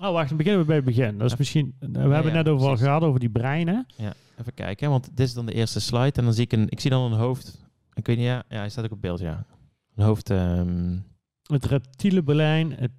Oh, 0.00 0.12
wacht, 0.12 0.28
dan 0.28 0.36
beginnen 0.36 0.60
we 0.60 0.66
bij 0.66 0.76
het 0.76 0.84
begin. 0.84 1.18
Dat 1.18 1.30
is 1.32 1.36
misschien, 1.36 1.74
we 1.78 1.86
Ja, 1.92 1.98
hebben 2.00 2.26
ja, 2.32 2.36
net 2.36 2.48
over 2.48 2.66
precies. 2.66 2.84
gehad, 2.84 3.02
over 3.02 3.20
die 3.20 3.30
breinen. 3.30 3.86
ja, 3.96 4.12
even 4.40 4.54
kijken. 4.54 4.90
Want 4.90 5.04
dit 5.16 5.26
is 5.26 5.34
dan 5.34 5.46
de 5.46 5.52
eerste 5.52 5.80
slide. 5.80 6.12
En 6.12 6.24
dan 6.24 6.32
zie 6.32 6.44
ik 6.44 6.52
een... 6.52 6.66
Ik 6.70 6.80
zie 6.80 6.90
dan 6.90 7.12
een 7.12 7.18
hoofd. 7.18 7.64
Ik 7.94 8.06
weet 8.06 8.16
niet, 8.16 8.26
ja, 8.26 8.44
ja 8.48 8.56
hij 8.58 8.68
staat 8.68 8.84
ook 8.84 8.90
op 8.92 9.00
beeld, 9.00 9.18
ja. 9.20 9.44
Een 9.94 10.04
hoofd... 10.04 10.30
ehm, 10.30 10.96
Het 11.42 11.64
reptiele 11.64 12.22
brein, 12.22 12.72
het 12.72 12.90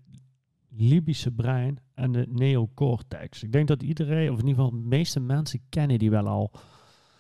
Libische 0.78 1.32
brein 1.32 1.78
en 1.93 2.11
de 2.11 2.25
neocortex. 2.30 3.43
Ik 3.43 3.51
denk 3.51 3.67
dat 3.67 3.84
iedereen, 3.84 4.32
of 4.32 4.39
in 4.39 4.47
ieder 4.47 4.63
geval 4.63 4.80
de 4.82 4.88
meeste 4.88 5.19
mensen 5.19 5.59
kennen 5.69 5.99
die 5.99 6.09
wel 6.09 6.28
al. 6.28 6.51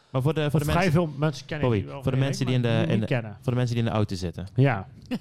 maar 0.09 0.21
voor 0.21 0.33
de, 0.33 0.49
voor 0.51 0.59
de, 0.59 0.65
vrij 0.65 0.75
mensen, 0.75 0.93
veel 0.93 1.07
mensen 1.17 1.45
kennen 1.45 1.65
Sorry, 1.67 1.81
die 1.81 1.91
wel. 1.91 2.03
voor 2.03 2.11
de 2.11 2.17
mensen 2.17 2.45
die 2.45 2.55
in 2.55 2.61
de- 2.61 2.85
in 2.87 3.05
kennen. 3.05 3.37
voor 3.41 3.51
de 3.51 3.57
mensen 3.57 3.75
die 3.75 3.83
in 3.85 3.89
de 3.89 3.95
auto 3.95 4.15
zitten. 4.15 4.47
Ja, 4.55 4.87
Nou 5.09 5.19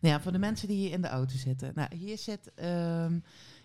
ja, 0.14 0.20
voor 0.20 0.32
de 0.32 0.38
mensen 0.38 0.68
die 0.68 0.76
hier 0.76 0.92
in 0.92 1.00
de 1.02 1.08
auto 1.08 1.36
zitten. 1.36 1.72
Nou, 1.74 1.96
hier 1.96 2.18
zit. 2.18 2.52
ehm, 2.54 3.12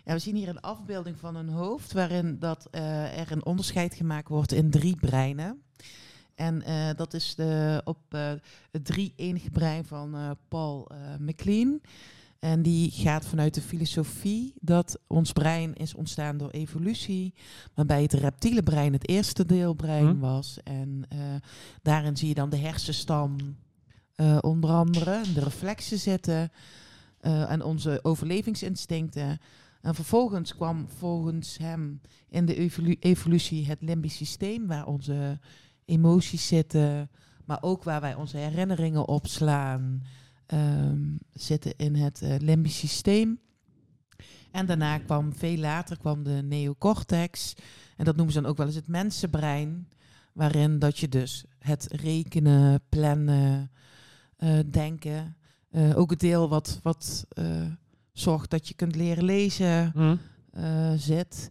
ja, 0.05 0.13
we 0.13 0.19
zien 0.19 0.35
hier 0.35 0.49
een 0.49 0.61
afbeelding 0.61 1.17
van 1.17 1.35
een 1.35 1.49
hoofd 1.49 1.93
waarin 1.93 2.39
dat, 2.39 2.67
eh, 2.71 3.19
er 3.19 3.31
een 3.31 3.45
onderscheid 3.45 3.93
gemaakt 3.95 4.27
wordt 4.29 4.51
in 4.51 4.69
drie 4.69 4.95
breinen. 4.95 5.61
En 6.35 6.61
eh, 6.61 6.89
dat 6.95 7.13
is 7.13 7.35
de, 7.35 7.81
op 7.83 7.97
eh, 8.09 8.31
het 8.71 8.85
drie-enige 8.85 9.49
brein 9.49 9.85
van 9.85 10.15
eh, 10.15 10.29
Paul 10.47 10.91
MacLean. 11.19 11.81
En 12.41 12.61
die 12.61 12.91
gaat 12.91 13.25
vanuit 13.25 13.53
de 13.53 13.61
filosofie 13.61 14.53
dat 14.61 14.99
ons 15.07 15.31
brein 15.31 15.73
is 15.73 15.93
ontstaan 15.93 16.37
door 16.37 16.49
evolutie. 16.49 17.33
Waarbij 17.73 18.01
het 18.01 18.13
reptiele 18.13 18.63
brein 18.63 18.93
het 18.93 19.07
eerste 19.07 19.45
deelbrein 19.45 20.07
Hm. 20.07 20.19
was. 20.19 20.59
En 20.63 21.05
eh, 21.09 21.19
daarin 21.81 22.17
zie 22.17 22.27
je 22.27 22.33
dan 22.33 22.49
de 22.49 22.57
hersenstam 22.57 23.35
eh, 24.15 24.37
onder 24.41 24.69
andere, 24.69 25.21
de 25.33 25.39
reflexen 25.39 25.97
zitten 25.97 26.51
eh, 27.19 27.51
en 27.51 27.63
onze 27.63 27.99
overlevingsinstincten. 28.03 29.39
En 29.81 29.95
vervolgens 29.95 30.55
kwam 30.55 30.87
volgens 30.97 31.57
hem 31.57 32.01
in 32.29 32.45
de 32.45 32.55
evolu- 32.55 32.97
evolutie 32.99 33.67
het 33.67 33.81
limbisch 33.81 34.15
systeem, 34.15 34.67
waar 34.67 34.85
onze 34.87 35.39
emoties 35.85 36.47
zitten, 36.47 37.09
maar 37.45 37.57
ook 37.61 37.83
waar 37.83 38.01
wij 38.01 38.15
onze 38.15 38.37
herinneringen 38.37 39.07
opslaan, 39.07 40.03
ehm, 40.51 40.99
zitten 41.33 41.73
in 41.77 41.95
het 41.95 42.21
eh, 42.21 42.35
limbisch 42.39 42.77
systeem. 42.77 43.39
En 44.51 44.65
daarna 44.65 44.97
kwam, 44.97 45.33
veel 45.35 45.57
later 45.57 45.97
kwam 45.97 46.23
de 46.23 46.41
neocortex. 46.43 47.53
En 47.97 48.05
dat 48.05 48.15
noemen 48.15 48.33
ze 48.33 48.41
dan 48.41 48.49
ook 48.49 48.57
wel 48.57 48.65
eens 48.65 48.75
het 48.75 48.87
mensenbrein. 48.87 49.87
Waarin 50.33 50.79
dat 50.79 50.97
je 50.97 51.09
dus 51.09 51.45
het 51.59 51.87
rekenen, 51.91 52.81
plannen, 52.89 53.71
eh, 54.37 54.59
denken. 54.71 55.35
eh, 55.69 55.97
ook 55.97 56.09
het 56.09 56.19
deel 56.19 56.49
wat, 56.49 56.79
wat 56.83 57.25
zorgt 58.13 58.49
dat 58.49 58.67
je 58.67 58.73
kunt 58.73 58.95
leren 58.95 59.23
lezen 59.23 59.91
Hm. 59.91 60.15
eh, 60.51 60.91
zit. 60.95 61.49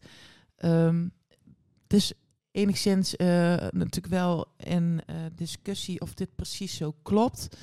Het 1.83 1.93
is 1.93 2.13
enigszins 2.51 3.17
natuurlijk 3.71 4.07
wel 4.07 4.47
in 4.57 5.01
discussie 5.35 6.01
of 6.01 6.15
dit 6.15 6.35
precies 6.35 6.77
zo 6.77 6.95
klopt. 7.03 7.57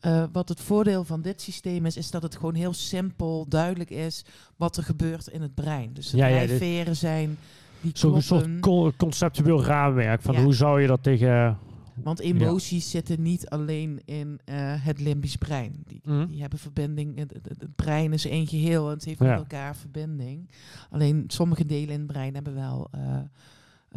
Eh, 0.00 0.24
wat 0.32 0.48
het 0.48 0.60
voordeel 0.60 1.04
van 1.04 1.22
dit 1.22 1.40
systeem 1.40 1.86
is, 1.86 1.96
is 1.96 2.10
dat 2.10 2.22
het 2.22 2.36
gewoon 2.36 2.54
heel 2.54 2.72
simpel, 2.72 3.46
duidelijk 3.48 3.90
is 3.90 4.24
wat 4.56 4.76
er 4.76 4.82
gebeurt 4.82 5.26
in 5.26 5.42
het 5.42 5.54
brein. 5.54 5.92
Dus 5.92 6.10
de 6.10 6.16
Ja, 6.16 6.26
ja, 6.26 6.44
drijfveren 6.44 6.96
zijn 6.96 7.38
die 7.80 7.90
Zo'n 7.94 8.22
soort 8.22 8.60
co- 8.60 8.92
conceptueel 8.96 9.64
raamwerk 9.64 10.22
van 10.22 10.34
Ja. 10.34 10.42
hoe 10.42 10.54
zou 10.54 10.80
je 10.80 10.86
dat 10.86 11.02
tegen... 11.02 11.58
Want 11.94 12.20
emoties 12.20 12.90
zitten 12.90 13.22
niet 13.22 13.48
alleen 13.48 14.00
in 14.04 14.40
eh, 14.44 14.54
het 14.84 15.00
limbisch 15.00 15.36
brein. 15.36 15.82
Die, 15.86 16.00
Hm. 16.04 16.26
die 16.26 16.40
hebben 16.40 16.58
verbinding. 16.58 17.18
Het, 17.18 17.32
het, 17.32 17.48
het 17.48 17.76
brein 17.76 18.12
is 18.12 18.24
één 18.26 18.46
geheel 18.46 18.86
en 18.88 18.94
het 18.94 19.04
heeft 19.04 19.18
Ja. 19.18 19.26
met 19.26 19.38
elkaar 19.38 19.76
verbinding. 19.76 20.50
Alleen 20.90 21.24
sommige 21.26 21.66
delen 21.66 21.88
in 21.94 21.98
het 21.98 22.06
brein 22.06 22.34
hebben 22.34 22.54
wel 22.54 22.88
eh, 22.90 23.00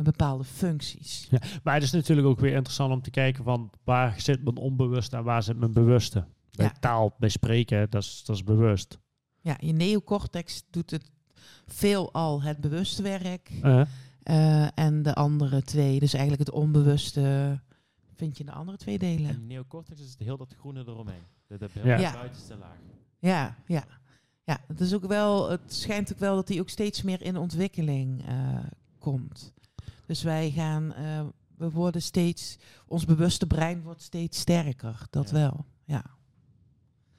bepaalde 0.04 0.44
functies. 0.44 1.30
Maar 1.64 1.74
het 1.74 1.84
is 1.84 1.92
natuurlijk 1.92 2.28
ook 2.28 2.40
weer 2.40 2.54
interessant 2.54 2.94
om 2.94 3.02
te 3.02 3.10
kijken 3.10 3.44
van 3.44 3.70
waar 3.84 4.22
zit 4.22 4.44
mijn 4.44 4.58
onbewuste 4.58 5.18
en 5.18 5.24
waar 5.24 5.44
zit 5.44 5.58
mijn 5.58 5.74
bewuste. 5.74 6.26
Bij 6.52 6.66
Ja. 6.66 6.72
taal, 6.80 7.16
bij 7.20 7.30
spreken, 7.30 7.90
dat 7.90 8.04
is, 8.04 8.24
dat 8.26 8.36
is 8.36 8.44
bewust. 8.44 9.00
Ja, 9.42 9.58
je 9.60 9.72
neocortex 9.74 10.64
doet 10.70 10.92
het 10.92 11.12
veelal 11.66 12.42
het 12.42 12.62
bewuste 12.62 13.02
werk. 13.02 13.52
Eh, 13.62 13.82
eh, 14.24 14.68
en 14.76 15.04
de 15.04 15.14
andere 15.16 15.62
twee, 15.64 16.00
dus 16.00 16.14
eigenlijk 16.14 16.46
het 16.50 16.56
onbewuste, 16.58 17.60
vind 18.16 18.38
je 18.38 18.44
in 18.44 18.50
de 18.50 18.56
andere 18.56 18.78
twee 18.78 18.98
delen. 19.00 19.30
En 19.30 19.48
neocortex 19.48 20.02
is 20.02 20.10
het 20.10 20.20
heel 20.20 20.38
dat 20.38 20.54
groene 20.60 20.80
eromheen. 20.88 21.24
De, 21.48 21.58
de, 21.58 21.70
Ja. 21.74 21.96
de 21.96 22.02
Ja. 22.02 22.14
buitenste 22.14 22.58
laag. 22.58 22.78
Ja, 23.20 23.56
ja. 23.68 23.84
Ja, 24.46 24.58
het 24.68 24.80
is 24.80 24.94
ook 24.94 25.06
wel, 25.06 25.50
het 25.50 25.74
schijnt 25.74 26.12
ook 26.14 26.20
wel 26.20 26.36
dat 26.36 26.48
die 26.48 26.60
ook 26.60 26.70
steeds 26.70 27.02
meer 27.02 27.22
in 27.22 27.38
ontwikkeling 27.38 28.26
eh, 28.28 28.58
komt. 29.00 29.54
Dus 30.06 30.24
wij 30.24 30.52
gaan, 30.52 30.94
eh, 30.94 31.22
we 31.58 31.70
worden 31.72 32.02
steeds, 32.02 32.58
ons 32.88 33.06
bewuste 33.06 33.48
brein 33.48 33.82
wordt 33.82 34.02
steeds 34.02 34.40
sterker. 34.40 35.08
Dat 35.10 35.30
Ja. 35.30 35.36
wel, 35.36 35.66
ja. 35.86 36.04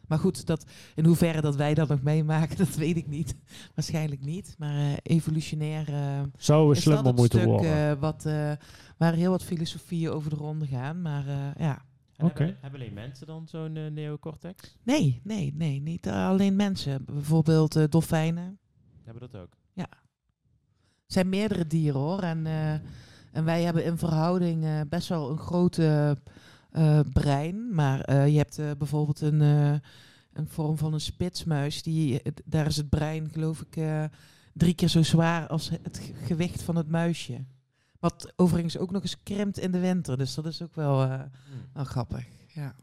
Maar 0.07 0.19
goed, 0.19 0.47
dat, 0.47 0.65
in 0.95 1.05
hoeverre 1.05 1.41
dat 1.41 1.57
wij 1.57 1.75
dat 1.75 1.89
nog 1.89 2.03
meemaken, 2.03 2.57
dat 2.67 2.75
weet 2.75 2.97
ik 2.97 3.07
niet. 3.07 3.35
Waarschijnlijk 3.75 4.21
niet. 4.25 4.55
Maar 4.59 4.77
eh, 4.77 4.93
evolutionair 5.03 5.89
eh, 5.95 6.23
zou 6.37 6.71
is 6.77 6.85
dat 6.85 6.93
slimmer 6.93 7.15
moeten 7.15 7.39
stuk 7.39 7.51
worden. 7.51 7.91
eh, 7.91 8.01
wat, 8.01 8.27
eh, 8.27 8.53
waar 8.97 9.13
heel 9.15 9.31
wat 9.31 9.45
filosofieën 9.45 10.11
over 10.11 10.31
de 10.31 10.37
ronde 10.37 10.67
gaan. 10.67 11.03
Maar 11.03 11.27
eh, 11.27 11.55
ja, 11.59 11.85
En 12.17 12.27
hebben, 12.27 12.57
hebben 12.61 12.81
alleen 12.81 12.93
mensen 12.95 13.27
dan 13.27 13.49
zo'n 13.49 13.73
neocortex? 13.73 14.77
nee, 14.83 15.21
nee, 15.25 15.53
nee, 15.55 15.81
niet 15.81 16.09
alleen 16.09 16.57
mensen. 16.57 17.05
Bijvoorbeeld 17.05 17.77
eh, 17.77 17.85
dolfijnen. 17.89 18.59
Hebben 19.05 19.31
dat 19.31 19.41
ook? 19.41 19.57
Het 19.75 19.89
zijn 21.07 21.29
meerdere 21.29 21.67
dieren 21.67 22.01
hoor. 22.01 22.21
En, 22.23 22.47
eh, 22.47 22.73
en 23.33 23.45
wij 23.45 23.63
hebben 23.63 23.85
in 23.85 23.99
verhouding 23.99 24.65
eh, 24.65 24.81
best 24.89 25.09
wel 25.09 25.31
een 25.31 25.39
grote 25.39 26.17
eh, 26.71 27.01
brein. 27.13 27.75
Maar 27.75 28.01
eh, 28.01 28.29
je 28.29 28.37
hebt 28.37 28.59
eh, 28.59 28.71
bijvoorbeeld 28.79 29.21
een, 29.21 29.41
eh, 29.43 29.73
een 30.33 30.49
vorm 30.49 30.79
van 30.79 30.93
een 30.93 31.01
spitsmuis. 31.01 31.83
Die, 31.83 32.21
het- 32.23 32.43
daar 32.45 32.67
is 32.67 32.77
het 32.77 32.89
brein 32.89 33.31
geloof 33.31 33.61
ik 33.61 33.77
eh, 33.77 34.05
drie 34.53 34.75
keer 34.75 34.89
zo 34.89 35.03
zwaar 35.03 35.47
als 35.49 35.71
het 35.83 35.99
ge- 35.99 36.15
gewicht 36.15 36.63
van 36.63 36.77
het 36.77 36.89
muisje. 36.89 37.45
Wat 38.01 38.33
overigens 38.37 38.79
ook 38.79 38.91
nog 38.91 39.03
eens 39.03 39.23
krimpt 39.23 39.59
in 39.59 39.71
de 39.73 39.79
winter. 39.81 40.19
Dus 40.19 40.35
dat 40.35 40.47
is 40.47 40.63
ook 40.63 40.75
wel, 40.75 41.03
eh, 41.03 41.21
wel 41.73 41.85
grappig. 41.85 42.27
Ja. 42.55 42.75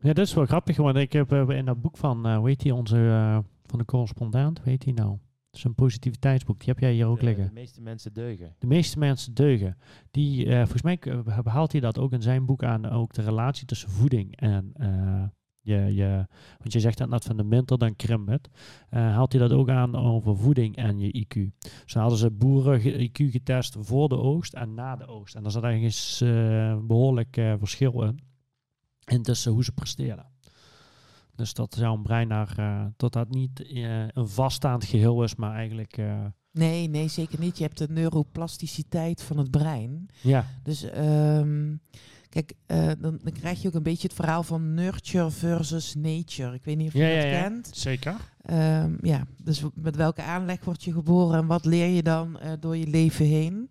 Ja, 0.00 0.12
dat 0.12 0.26
is 0.26 0.34
wel 0.34 0.46
grappig, 0.46 0.76
want 0.76 0.96
ik 0.96 1.12
heb 1.12 1.32
in 1.32 1.64
dat 1.64 1.80
boek 1.80 1.96
van, 1.96 2.26
eh 2.26 2.36
hoe 2.36 2.48
heet 2.48 2.60
die, 2.60 2.74
onze, 2.74 2.96
eh, 2.96 3.38
van 3.66 3.78
de 3.78 3.84
correspondent, 3.84 4.58
hoe 4.58 4.68
heet 4.68 4.80
die 4.82 4.94
nou? 4.94 5.18
Een 5.64 5.74
positiviteitsboek, 5.74 6.58
die 6.58 6.68
heb 6.68 6.78
jij 6.78 6.92
hier 6.92 7.06
ook 7.06 7.18
de, 7.18 7.24
liggen. 7.24 7.46
de 7.46 7.52
meeste 7.52 7.80
mensen 7.80 8.12
deugen. 8.12 8.54
De 8.58 8.66
meeste 8.66 8.98
mensen 8.98 9.34
deugen. 9.34 9.76
Die, 10.10 10.46
eh, 10.46 10.58
volgens 10.58 10.82
mij 10.82 10.98
eh, 11.00 11.38
behaalt 11.42 11.72
hij 11.72 11.80
dat 11.80 11.98
ook 11.98 12.12
in 12.12 12.22
zijn 12.22 12.46
boek 12.46 12.62
aan, 12.62 12.90
ook 12.90 13.12
de 13.12 13.22
relatie 13.22 13.66
tussen 13.66 13.90
voeding 13.90 14.36
en 14.36 14.70
eh, 14.74 15.24
je, 15.68 15.94
je, 15.94 16.26
want 16.58 16.72
je 16.72 16.80
zegt 16.80 16.98
dat 16.98 17.08
net 17.08 17.24
van 17.24 17.36
de 17.36 17.46
winter, 17.48 17.78
dan 17.78 17.96
krimpt. 17.96 18.48
Eh, 18.88 19.00
haalt 19.00 19.32
hij 19.32 19.40
dat 19.40 19.52
ook 19.52 19.68
aan 19.68 19.96
over 19.96 20.36
voeding 20.36 20.76
en 20.76 20.98
je 20.98 21.24
IQ. 21.26 21.34
Dus 21.58 21.92
dan 21.92 22.02
hadden 22.02 22.18
ze 22.18 22.30
boeren 22.30 22.80
IQ 22.80 23.30
getest 23.30 23.76
voor 23.80 24.08
de 24.08 24.18
oogst 24.18 24.54
en 24.54 24.74
na 24.74 24.96
de 24.96 25.06
oogst. 25.06 25.34
En 25.34 25.42
daar 25.42 25.52
zat 25.52 25.62
ergens 25.62 26.20
eh 26.20 26.78
behoorlijk 26.82 27.36
eh, 27.36 27.54
verschil 27.58 28.02
in. 28.02 28.20
En 29.04 29.22
tussen 29.22 29.52
hoe 29.52 29.64
ze 29.64 29.72
presteren. 29.72 30.26
Dus 31.38 31.54
dat 31.54 31.74
zou 31.78 31.96
een 31.96 32.02
brein 32.02 32.28
naar, 32.28 32.52
eh, 32.56 32.84
dat 32.96 33.12
dat 33.12 33.30
niet 33.30 33.62
eh, 33.62 34.08
een 34.08 34.28
vaststaand 34.28 34.84
geheel 34.84 35.22
is, 35.22 35.34
maar 35.34 35.54
eigenlijk, 35.54 35.96
eh, 35.96 36.24
Nee, 36.52 36.88
nee, 36.88 37.08
zeker 37.08 37.38
niet. 37.40 37.58
Je 37.58 37.64
hebt 37.64 37.78
de 37.78 37.86
neuroplasticiteit 37.90 39.22
van 39.22 39.38
het 39.38 39.50
brein. 39.50 40.08
ja, 40.20 40.44
Dus 40.62 40.82
ehm, 40.82 41.74
kijk, 42.28 42.52
dan, 42.66 42.98
dan 43.00 43.32
krijg 43.32 43.62
je 43.62 43.68
ook 43.68 43.74
een 43.74 43.82
beetje 43.82 44.06
het 44.08 44.16
verhaal 44.16 44.42
van 44.42 44.74
nurture 44.74 45.30
versus 45.30 45.94
nature. 45.94 46.54
Ik 46.54 46.64
weet 46.64 46.76
niet 46.76 46.86
of 46.86 46.92
je 46.92 46.98
Ja, 46.98 47.14
dat 47.14 47.22
ja, 47.22 47.28
ja. 47.30 47.42
kent. 47.42 47.70
zeker. 47.72 48.14
Ehm, 48.42 48.96
ja, 49.02 49.22
dus 49.42 49.62
met 49.74 49.96
welke 49.96 50.22
aanleg 50.22 50.64
word 50.64 50.84
je 50.84 50.92
geboren 50.92 51.38
en 51.38 51.46
wat 51.46 51.64
leer 51.64 51.88
je 51.88 52.02
dan 52.02 52.38
door 52.60 52.76
je 52.76 52.86
leven 52.86 53.24
heen? 53.26 53.70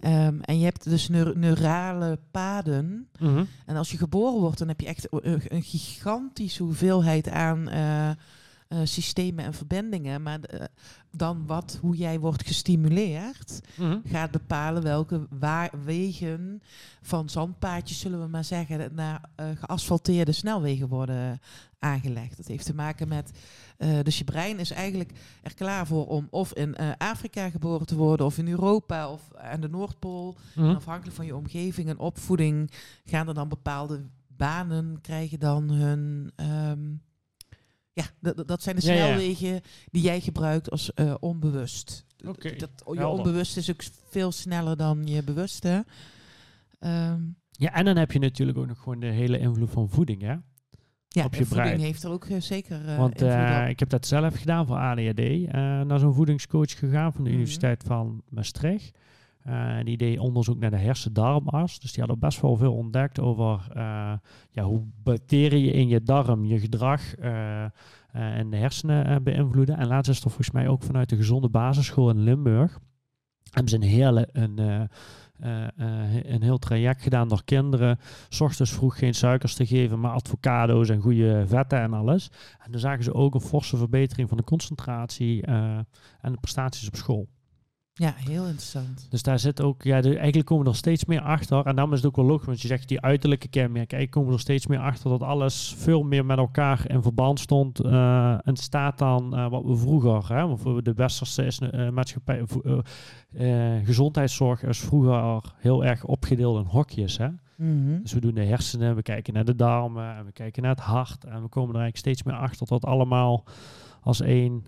Ehm, 0.00 0.38
en 0.40 0.58
je 0.58 0.64
hebt 0.64 0.84
dus 0.84 1.08
neur- 1.08 1.38
neurale 1.38 2.18
paden. 2.30 3.08
Mhm. 3.18 3.44
En 3.66 3.76
als 3.76 3.90
je 3.90 3.96
geboren 3.96 4.40
wordt, 4.40 4.58
dan 4.58 4.68
heb 4.68 4.80
je 4.80 4.86
echt 4.86 5.06
een 5.10 5.62
gigantische 5.62 6.62
hoeveelheid 6.62 7.28
aan, 7.28 7.68
eh, 7.68 8.08
eh, 8.10 8.16
systemen 8.84 9.44
en 9.44 9.54
verbindingen. 9.54 10.22
Maar 10.22 10.40
eh, 10.40 10.64
dan 11.16 11.46
wat, 11.46 11.78
hoe 11.80 11.96
jij 11.96 12.20
wordt 12.20 12.46
gestimuleerd, 12.46 13.60
Mhm. 13.76 13.98
gaat 14.06 14.30
bepalen 14.30 14.82
welke 14.82 15.26
waar, 15.38 15.70
wegen 15.84 16.62
van 17.02 17.28
zandpaadjes, 17.28 17.98
zullen 18.00 18.20
we 18.22 18.28
maar 18.28 18.44
zeggen, 18.44 18.94
naar 18.94 19.20
geasfalteerde 19.60 20.32
snelwegen 20.32 20.88
worden 20.88 21.40
aangelegd. 21.80 22.36
Dat 22.36 22.46
heeft 22.46 22.64
te 22.66 22.74
maken 22.74 23.08
met, 23.08 23.30
eh, 23.76 23.98
dus 24.02 24.18
je 24.18 24.24
brein 24.24 24.58
is 24.58 24.70
eigenlijk 24.70 25.10
er 25.42 25.54
klaar 25.54 25.86
voor 25.86 26.06
om 26.06 26.26
of 26.30 26.52
in 26.54 26.74
eh, 26.74 26.90
Afrika 26.98 27.50
geboren 27.50 27.86
te 27.86 27.96
worden, 27.96 28.26
of 28.26 28.38
in 28.38 28.48
Europa, 28.48 29.10
of 29.12 29.34
aan 29.34 29.60
de 29.60 29.68
Noordpool. 29.68 30.36
Mhm. 30.54 30.68
En 30.68 30.76
afhankelijk 30.76 31.16
van 31.16 31.26
je 31.26 31.36
omgeving 31.36 31.88
en 31.88 31.98
opvoeding 31.98 32.70
gaan 33.04 33.28
er 33.28 33.34
dan 33.34 33.48
bepaalde 33.48 34.02
banen 34.28 34.98
krijgen 35.00 35.38
dan 35.38 35.70
hun. 35.70 36.32
ehm, 36.36 36.90
ja, 37.92 38.04
dat- 38.46 38.62
zijn 38.62 38.76
de 38.76 38.86
Ja, 38.86 38.92
ja. 38.92 39.04
snelwegen 39.06 39.60
die 39.90 40.02
jij 40.02 40.20
gebruikt 40.20 40.70
als 40.70 40.94
eh, 40.94 41.14
onbewust. 41.20 42.04
Oké, 42.26 42.56
Dat, 42.56 42.70
je 42.92 43.06
onbewust 43.06 43.56
is 43.56 43.70
ook 43.70 43.82
veel 44.08 44.32
sneller 44.32 44.76
dan 44.76 45.06
je 45.06 45.22
bewuste. 45.24 45.84
Ehm, 46.78 47.20
Ja, 47.50 47.72
en 47.74 47.84
dan 47.84 47.96
heb 47.96 48.12
je 48.12 48.18
natuurlijk 48.18 48.58
ook 48.58 48.66
nog 48.66 48.78
gewoon 48.78 49.00
de 49.00 49.06
hele 49.06 49.38
invloed 49.38 49.70
van 49.70 49.88
voeding, 49.90 50.22
hè? 50.22 50.36
Ja, 51.12 51.24
Op 51.24 51.34
je 51.34 51.44
brein. 51.46 51.80
heeft 51.80 52.02
er 52.02 52.10
ook 52.10 52.24
eh, 52.24 52.40
zeker 52.40 52.88
eh 52.88 52.96
Want 52.98 53.22
eh, 53.22 53.68
ik 53.68 53.78
heb 53.78 53.88
dat 53.88 54.06
zelf 54.06 54.34
gedaan 54.38 54.66
voor 54.66 54.76
ADHD. 54.76 55.18
eh, 55.20 55.46
naar 55.80 55.98
zo'n 55.98 56.14
voedingscoach 56.14 56.78
gegaan 56.78 57.12
van 57.12 57.22
de 57.24 57.28
Mhm. 57.30 57.38
Universiteit 57.38 57.82
van 57.86 58.22
Maastricht. 58.28 58.98
Eh, 59.40 59.76
die 59.84 59.96
deed 59.96 60.18
onderzoek 60.18 60.58
naar 60.58 60.70
de 60.70 60.76
hersen-darmas. 60.76 61.80
Dus 61.80 61.90
die 61.92 62.00
hadden 62.04 62.18
best 62.20 62.40
wel 62.40 62.56
veel 62.56 62.74
ontdekt 62.74 63.20
over 63.20 63.66
eh, 63.74 64.12
ja, 64.50 64.62
hoe 64.62 64.82
bacteriën 65.02 65.72
in 65.72 65.88
je 65.88 66.02
darm 66.02 66.44
je 66.44 66.58
gedrag 66.60 67.14
eh, 67.14 67.64
eh, 67.64 67.70
en 68.12 68.50
de 68.50 68.56
hersenen 68.56 69.22
beïnvloeden. 69.22 69.76
En 69.76 69.86
laatst 69.86 70.10
is 70.10 70.16
er 70.16 70.22
volgens 70.22 70.50
mij 70.50 70.68
ook 70.68 70.82
vanuit 70.82 71.08
de 71.08 71.16
gezonde 71.16 71.48
basisschool 71.48 72.10
in 72.10 72.20
Limburg. 72.22 72.78
Hebben 73.50 73.70
ze 73.70 73.76
een 73.76 73.82
hele 73.82 74.28
een, 74.32 74.58
eh, 74.58 74.80
eh, 75.40 75.62
eh, 75.64 76.24
een 76.24 76.42
heel 76.42 76.58
traject 76.58 77.02
gedaan 77.02 77.28
door 77.28 77.44
kinderen. 77.44 77.98
S 78.28 78.40
ochtends 78.40 78.72
vroeg 78.72 78.98
geen 78.98 79.14
suikers 79.14 79.54
te 79.54 79.66
geven, 79.66 80.00
maar 80.00 80.12
avocado's 80.12 80.88
en 80.88 81.00
goede 81.00 81.44
vetten 81.46 81.80
en 81.80 81.92
alles. 81.92 82.30
En 82.58 82.70
dan 82.70 82.80
zagen 82.80 83.04
ze 83.04 83.14
ook 83.14 83.34
een 83.34 83.40
forse 83.40 83.76
verbetering 83.76 84.28
van 84.28 84.36
de 84.36 84.44
concentratie 84.44 85.42
eh, 85.42 85.78
en 86.20 86.32
de 86.32 86.38
prestaties 86.40 86.88
op 86.88 86.96
school. 86.96 87.28
Ja, 88.00 88.14
heel 88.16 88.42
interessant. 88.44 89.06
Dus 89.10 89.22
daar 89.22 89.38
zit 89.38 89.62
ook, 89.62 89.82
ja, 89.82 90.00
de, 90.00 90.16
eigenlijk 90.16 90.46
komen 90.46 90.64
we 90.64 90.70
er 90.70 90.76
steeds 90.76 91.04
meer 91.04 91.20
achter. 91.20 91.66
En 91.66 91.74
daarom 91.74 91.92
is 91.92 91.98
het 91.98 92.08
ook 92.08 92.16
wel 92.16 92.24
logisch, 92.24 92.46
want 92.46 92.60
je 92.60 92.68
zegt 92.68 92.88
die 92.88 93.00
uiterlijke 93.00 93.48
kenmerken. 93.48 93.96
Eigenlijk 93.96 94.10
komen 94.10 94.28
we 94.28 94.34
er 94.34 94.40
steeds 94.40 94.66
meer 94.66 94.78
achter 94.78 95.10
dat 95.10 95.22
alles 95.22 95.74
veel 95.78 96.02
meer 96.02 96.24
met 96.24 96.38
elkaar 96.38 96.90
in 96.90 97.02
verband 97.02 97.40
stond. 97.40 97.80
eh, 97.80 98.46
en 98.46 98.56
staat 98.56 98.98
dan 98.98 99.36
eh, 99.36 99.48
wat 99.48 99.64
we 99.64 99.76
vroeger, 99.76 100.36
hè, 100.36 100.56
we 100.56 100.82
de 100.82 100.94
westerse 100.94 101.44
is, 101.44 101.58
eh, 101.58 101.88
maatschappij, 101.88 102.44
eh, 102.64 103.76
eh, 103.76 103.86
gezondheidszorg 103.86 104.62
is 104.62 104.78
vroeger 104.78 105.52
heel 105.56 105.84
erg 105.84 106.04
opgedeeld 106.04 106.58
in 106.58 106.70
hokjes. 106.70 107.18
Hè? 107.18 107.28
Mhm. 107.56 108.02
Dus 108.02 108.12
we 108.12 108.20
doen 108.20 108.34
de 108.34 108.44
hersenen, 108.44 108.94
we 108.94 109.02
kijken 109.02 109.34
naar 109.34 109.44
de 109.44 109.56
darmen 109.56 110.16
en 110.16 110.24
we 110.24 110.32
kijken 110.32 110.62
naar 110.62 110.74
het 110.74 110.84
hart. 110.84 111.24
En 111.24 111.42
we 111.42 111.48
komen 111.48 111.74
er 111.74 111.80
eigenlijk 111.80 111.96
steeds 111.96 112.22
meer 112.22 112.36
achter 112.36 112.66
dat 112.66 112.84
allemaal 112.84 113.44
als 114.00 114.20
één 114.20 114.64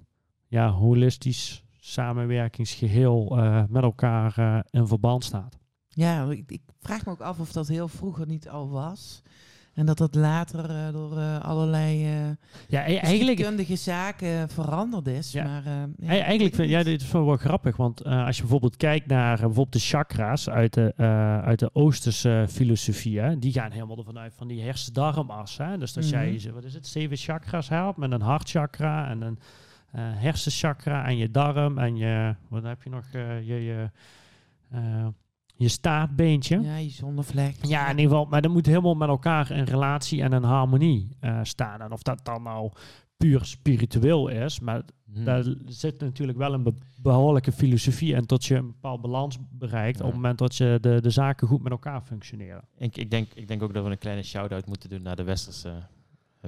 ja, 0.49 0.71
holistisch 0.71 1.65
samenwerkingsgeheel 1.85 3.39
eh, 3.39 3.63
met 3.69 3.83
elkaar 3.83 4.39
eh, 4.39 4.59
in 4.71 4.87
verband 4.87 5.25
staat. 5.25 5.59
Ja, 5.89 6.31
ik, 6.31 6.51
ik 6.51 6.61
vraag 6.81 7.05
me 7.05 7.11
ook 7.13 7.21
af 7.21 7.41
of 7.41 7.53
dat 7.53 7.69
heel 7.69 7.89
vroeger 7.89 8.27
niet 8.27 8.49
al 8.49 8.71
was. 8.71 9.23
En 9.75 9.87
dat 9.87 9.99
dat 9.99 10.15
later 10.15 10.71
eh, 10.71 10.93
door 10.93 11.19
allerlei 11.39 11.99
Ja, 12.69 12.89
e- 12.89 12.97
eigenlijk, 12.97 13.37
kundige 13.43 13.77
zaken 13.77 14.49
veranderd 14.49 15.07
is. 15.07 15.33
Ja. 15.33 15.45
Maar, 15.45 15.65
ja, 15.65 15.89
e- 15.99 16.19
eigenlijk 16.19 16.55
vind 16.55 16.69
ja, 16.69 16.83
dit 16.83 17.01
is 17.01 17.13
wel, 17.13 17.27
wel 17.27 17.37
grappig, 17.37 17.77
want 17.77 18.05
als 18.05 18.37
je 18.37 18.43
bijvoorbeeld 18.43 18.77
kijkt 18.77 19.07
naar 19.07 19.37
bijvoorbeeld 19.37 19.73
de 19.73 19.79
chakra's 19.79 20.49
uit 20.49 20.75
de, 20.75 20.93
uit 21.45 21.59
de 21.59 21.71
Oosterse 21.73 22.47
filosofie, 22.49 23.21
hè, 23.21 23.39
die 23.39 23.53
gaan 23.53 23.71
helemaal 23.71 23.99
ervan 23.99 24.19
uit 24.19 24.35
van 24.37 24.49
die 24.49 24.63
hersendarmas. 24.63 25.57
Hè? 25.59 25.79
Dus 25.79 25.93
dat 25.93 26.05
Mhm. 26.05 26.13
jij, 26.13 26.39
ze- 26.39 26.53
wat 26.53 26.65
is 26.65 26.75
het, 26.75 26.87
zeven 26.87 27.17
chakras 27.17 27.69
hebt 27.69 27.97
met 27.97 28.13
een 28.13 28.21
hartchakra 28.21 29.09
en 29.09 29.21
een 29.23 29.39
hersenchakra 30.01 31.07
en 31.07 31.17
je 31.17 31.31
darm 31.31 31.79
en 31.79 31.97
je, 31.97 32.35
wat 32.49 32.63
heb 32.63 32.83
je 32.83 32.91
nog, 32.91 33.05
eh, 33.13 33.47
je, 33.49 33.55
je, 33.55 33.91
eh, 34.71 35.07
je 35.57 35.69
staartbeentje. 35.69 36.61
ja, 36.61 36.77
je 36.77 36.91
zonnevlek. 36.91 37.57
Ja, 37.65 37.85
in 37.85 37.99
ieder 37.99 38.11
geval, 38.11 38.25
maar 38.31 38.43
dat 38.43 38.51
moet 38.53 38.67
helemaal 38.67 38.95
met 38.95 39.09
elkaar 39.09 39.51
in 39.51 39.65
relatie 39.65 40.23
en 40.23 40.33
in 40.33 40.43
harmonie 40.43 41.09
eh, 41.21 41.39
staan. 41.43 41.81
En 41.81 41.93
of 41.93 42.03
dat 42.03 42.25
dan 42.25 42.43
nou 42.43 42.71
puur 43.17 43.45
spiritueel 43.45 44.29
is, 44.29 44.61
maar 44.61 44.83
Hm. 45.15 45.25
daar 45.25 45.45
zit 45.67 46.01
natuurlijk 46.01 46.39
wel 46.39 46.55
een 46.55 46.63
be- 46.63 46.75
behoorlijke 47.03 47.53
filosofie 47.53 48.15
en 48.15 48.27
tot 48.27 48.45
je 48.45 48.55
een 48.57 48.67
bepaald 48.67 49.01
balans 49.01 49.39
bereikt 49.51 49.99
Ja. 49.99 50.05
op 50.05 50.11
het 50.11 50.21
moment 50.21 50.39
dat 50.39 50.57
je 50.57 50.79
de, 50.81 51.01
de 51.01 51.11
zaken 51.11 51.49
goed 51.49 51.63
met 51.63 51.73
elkaar 51.73 52.01
functioneren. 52.03 52.65
Ik, 52.77 52.97
ik, 52.97 53.11
denk, 53.11 53.33
ik 53.35 53.49
denk 53.49 53.63
ook 53.63 53.75
dat 53.75 53.85
we 53.85 53.91
een 53.91 53.99
kleine 53.99 54.23
shout-out 54.23 54.67
moeten 54.67 54.89
doen 54.89 55.03
naar 55.03 55.17
de 55.17 55.23
westerse 55.23 55.73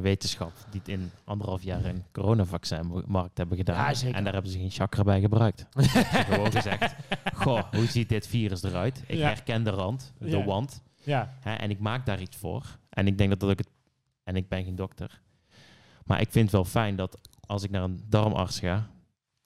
wetenschap. 0.02 0.52
Die 0.70 0.80
het 0.80 0.88
in 0.88 1.10
anderhalf 1.24 1.62
jaar 1.62 1.84
een 1.84 2.04
coronavaccinmarkt 2.12 3.38
hebben 3.38 3.56
gedaan. 3.56 3.94
Ja. 3.94 4.12
En 4.12 4.24
daar 4.24 4.32
hebben 4.32 4.50
ze 4.50 4.58
geen 4.58 4.70
chakra 4.70 5.02
bij 5.02 5.20
gebruikt. 5.20 5.66
Ze 5.76 5.88
hebben 5.98 6.34
gewoon 6.34 6.52
gezegd, 6.52 6.94
goh, 7.34 7.62
hoe 7.72 7.86
ziet 7.86 8.08
dit 8.08 8.26
virus 8.26 8.62
eruit? 8.62 9.02
Ik 9.06 9.16
Ja. 9.16 9.26
herken 9.26 9.64
de 9.64 9.70
rand, 9.70 10.12
de 10.18 10.28
Ja. 10.28 10.44
wand. 10.44 10.82
Ja, 11.02 11.34
Hè, 11.40 11.54
en 11.54 11.70
ik 11.70 11.78
maak 11.78 12.06
daar 12.06 12.20
iets 12.20 12.36
voor. 12.36 12.78
En 12.90 13.06
ik 13.06 13.18
denk 13.18 13.30
dat 13.30 13.40
dat 13.40 13.50
ook 13.50 13.58
het... 13.58 13.68
En 14.22 14.36
ik 14.36 14.48
ben 14.48 14.64
geen 14.64 14.76
dokter. 14.76 15.20
Maar 16.04 16.20
ik 16.20 16.30
vind 16.30 16.44
het 16.44 16.52
wel 16.52 16.64
fijn 16.64 16.96
dat 16.96 17.18
als 17.46 17.62
ik 17.62 17.70
naar 17.70 17.82
een 17.82 18.00
darmarts 18.08 18.58
ga... 18.58 18.90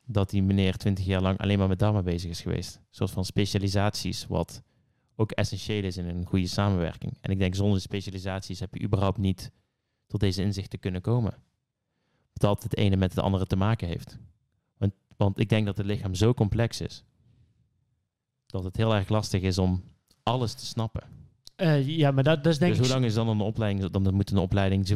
dat 0.05 0.31
die 0.31 0.43
meneer 0.43 0.77
twintig 0.77 1.05
jaar 1.05 1.21
lang 1.23 1.39
alleen 1.39 1.59
maar 1.59 1.69
met 1.69 1.79
darmen 1.79 2.05
bezig 2.05 2.31
is 2.31 2.41
geweest. 2.41 2.77
Een 2.77 2.83
soort 2.91 3.11
van 3.11 3.25
specialisaties, 3.25 4.27
wat 4.27 4.63
ook 5.17 5.31
essentieel 5.31 5.83
is 5.85 5.97
in 5.97 6.09
een 6.09 6.27
goede 6.27 6.47
samenwerking. 6.47 7.17
En 7.21 7.31
ik 7.31 7.39
denk 7.39 7.55
zonder 7.55 7.81
specialisaties 7.81 8.61
heb 8.61 8.75
je 8.75 8.83
überhaupt 8.85 9.19
niet 9.19 9.51
tot 10.09 10.21
deze 10.21 10.43
inzichten 10.43 10.79
kunnen 10.79 11.01
komen. 11.01 11.35
Dat 12.33 12.63
het 12.63 12.77
ene 12.77 12.97
met 12.97 13.15
het 13.15 13.25
andere 13.25 13.47
te 13.47 13.57
maken 13.57 13.89
heeft. 13.89 14.19
Want, 14.77 14.93
want 15.17 15.39
ik 15.39 15.49
denk 15.49 15.67
dat 15.67 15.77
het 15.77 15.87
lichaam 15.87 16.15
zo 16.15 16.35
complex 16.35 16.81
is... 16.81 17.05
dat 18.47 18.65
het 18.65 18.77
heel 18.77 18.95
erg 18.95 19.09
lastig 19.09 19.43
is 19.43 19.59
om 19.59 19.83
alles 20.23 20.55
te 20.55 20.67
snappen. 20.67 21.03
Eh, 21.57 21.89
ja 21.89 22.11
maar 22.11 22.25
dat, 22.25 22.45
dat 22.45 22.53
is 22.53 22.59
denk 22.59 22.73
dus 22.73 22.81
ik... 22.81 22.87
hoe 22.87 22.95
lang 22.95 23.07
is 23.11 23.15
dan 23.15 23.29
een 23.29 23.41
opleiding? 23.41 23.91
Dan 23.91 24.15
moet 24.15 24.31
een 24.31 24.39
opleiding, 24.39 24.89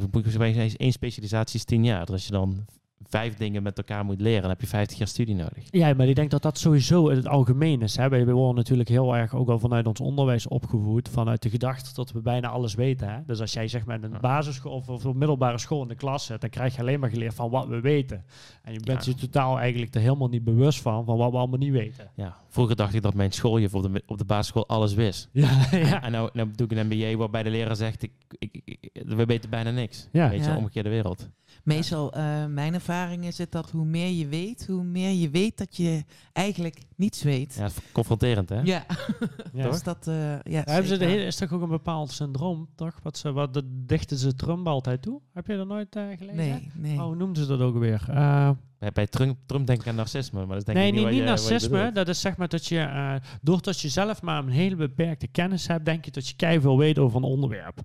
één 0.76 0.92
specialisatie 0.92 1.58
is 1.58 1.64
tien 1.64 1.84
jaar. 1.84 2.06
Dus 2.06 2.14
als 2.14 2.26
je 2.26 2.32
dan 2.32 2.66
vijf 3.08 3.36
dingen 3.36 3.62
met 3.62 3.76
elkaar 3.78 4.04
moet 4.04 4.20
leren, 4.20 4.40
dan 4.40 4.50
heb 4.50 4.60
je 4.60 4.66
50 4.66 4.98
jaar 4.98 5.08
studie 5.08 5.34
nodig. 5.34 5.64
Ja, 5.70 5.94
maar 5.94 6.08
ik 6.08 6.14
denk 6.14 6.30
dat 6.30 6.42
dat 6.42 6.58
sowieso 6.58 7.08
in 7.08 7.16
het 7.16 7.28
algemeen 7.28 7.82
is. 7.82 7.96
Hè. 7.96 8.08
Wij 8.08 8.24
worden 8.24 8.54
natuurlijk 8.54 8.88
heel 8.88 9.16
erg 9.16 9.34
ook 9.34 9.48
al 9.48 9.58
vanuit 9.58 9.86
ons 9.86 10.00
onderwijs 10.00 10.48
opgevoed. 10.48 11.08
Vanuit 11.08 11.42
de 11.42 11.50
gedachte 11.50 11.94
dat 11.94 12.12
we 12.12 12.20
bijna 12.20 12.48
alles 12.48 12.74
weten. 12.74 13.08
Hè. 13.08 13.18
Dus 13.26 13.40
als 13.40 13.52
jij 13.52 13.68
zeg 13.68 13.84
maar 13.84 13.96
in 13.96 14.02
een 14.02 14.20
basisschool 14.20 14.72
of, 14.72 14.88
of 14.88 15.04
een 15.04 15.18
middelbare 15.18 15.58
school 15.58 15.82
in 15.82 15.88
de 15.88 15.94
klas 15.94 16.26
zit, 16.26 16.40
dan 16.40 16.50
krijg 16.50 16.74
je 16.74 16.80
alleen 16.80 17.00
maar 17.00 17.10
geleerd 17.10 17.34
van 17.34 17.50
wat 17.50 17.66
we 17.66 17.80
weten. 17.80 18.24
En 18.62 18.72
je 18.72 18.80
bent 18.80 19.04
Ja. 19.04 19.12
je 19.12 19.18
totaal 19.18 19.58
eigenlijk 19.58 19.94
er 19.94 20.00
helemaal 20.00 20.28
niet 20.28 20.44
bewust 20.44 20.80
van, 20.80 21.04
van 21.04 21.16
wat 21.16 21.30
we 21.30 21.36
allemaal 21.36 21.58
niet 21.58 21.72
weten. 21.72 22.10
Ja, 22.14 22.36
vroeger 22.48 22.76
dacht 22.76 22.94
ik 22.94 23.02
dat 23.02 23.14
mijn 23.14 23.32
schooljuf 23.32 23.74
op 23.74 23.82
de, 23.82 24.02
op 24.06 24.18
de 24.18 24.24
basisschool 24.24 24.68
alles 24.68 24.94
wist. 24.94 25.28
Ja, 25.32 25.66
ja. 25.70 26.02
En 26.02 26.12
nou, 26.12 26.30
nou 26.32 26.48
doe 26.54 26.66
ik 26.70 26.76
een 26.78 26.86
MBA 26.86 27.16
waarbij 27.16 27.42
de 27.42 27.50
leraar 27.50 27.76
zegt, 27.76 28.02
ik, 28.02 28.12
ik, 28.38 28.60
ik- 28.64 29.02
we 29.06 29.24
weten 29.26 29.50
bijna 29.50 29.70
niks. 29.70 30.08
Ja. 30.12 30.28
Weet 30.28 30.44
je, 30.44 30.50
Ja. 30.50 30.56
omgekeerde 30.56 30.88
wereld. 30.88 31.28
Meestal, 31.64 32.12
eh, 32.12 32.46
mijn 32.46 32.74
ervaring 32.74 33.24
is 33.24 33.38
het 33.38 33.52
dat 33.52 33.70
hoe 33.70 33.84
meer 33.84 34.08
je 34.10 34.26
weet, 34.28 34.66
hoe 34.66 34.82
meer 34.82 35.10
je 35.10 35.30
weet 35.30 35.58
dat 35.58 35.76
je 35.76 36.04
eigenlijk 36.32 36.78
niets 36.96 37.22
weet. 37.22 37.54
Ja, 37.58 37.68
confronterend 37.92 38.48
hè? 38.48 38.60
Ja, 38.60 38.84
Ja. 39.52 39.70
dus 39.70 39.82
dat, 39.82 40.06
eh, 40.06 40.14
ja, 40.14 40.40
Ja, 40.42 40.62
hebben 40.64 40.86
ze 40.86 40.96
de 40.96 41.04
hele, 41.04 41.24
is 41.24 41.36
toch 41.36 41.52
ook 41.52 41.62
een 41.62 41.68
bepaald 41.68 42.10
syndroom, 42.10 42.68
toch? 42.74 42.98
Wat 43.02 43.16
ze, 43.18 43.32
wat 43.32 43.54
dat 43.54 43.64
dichten 43.68 44.16
ze 44.18 44.34
Trump 44.34 44.66
altijd 44.66 45.02
toe? 45.02 45.20
Heb 45.32 45.46
je 45.46 45.56
dat 45.56 45.66
nooit 45.66 45.96
eh, 45.96 46.02
gelezen? 46.18 46.36
Nee, 46.36 46.70
nee. 46.74 46.96
Oh, 46.98 47.04
hoe 47.04 47.16
noemden 47.16 47.42
ze 47.42 47.48
dat 47.48 47.60
ook 47.60 47.78
weer? 47.78 48.04
Eh, 48.08 48.50
Bij, 48.78 48.92
bij 48.92 49.06
Trump, 49.06 49.36
Trump 49.46 49.66
denk 49.66 49.80
ik 49.80 49.86
aan 49.86 49.94
narcisme, 49.94 50.38
maar 50.38 50.48
dat 50.48 50.56
is 50.58 50.64
denk 50.64 50.78
nee, 50.78 50.86
ik 50.86 50.92
niet 50.92 51.02
wat 51.02 51.10
niet 51.12 51.20
je- 51.20 51.26
narcisme. 51.26 51.92
Dat 51.92 52.08
is 52.08 52.20
zeg 52.20 52.36
maar 52.36 52.48
dat 52.48 52.66
je, 52.66 52.78
eh, 52.78 53.14
doordat 53.42 53.80
je 53.80 53.88
zelf 53.88 54.22
maar 54.22 54.42
een 54.42 54.48
hele 54.48 54.76
beperkte 54.76 55.26
kennis 55.26 55.66
hebt, 55.66 55.84
denk 55.84 56.04
je 56.04 56.10
dat 56.10 56.28
je 56.28 56.36
keihard 56.36 56.76
weet 56.76 56.98
over 56.98 57.16
een 57.16 57.22
onderwerp. 57.22 57.80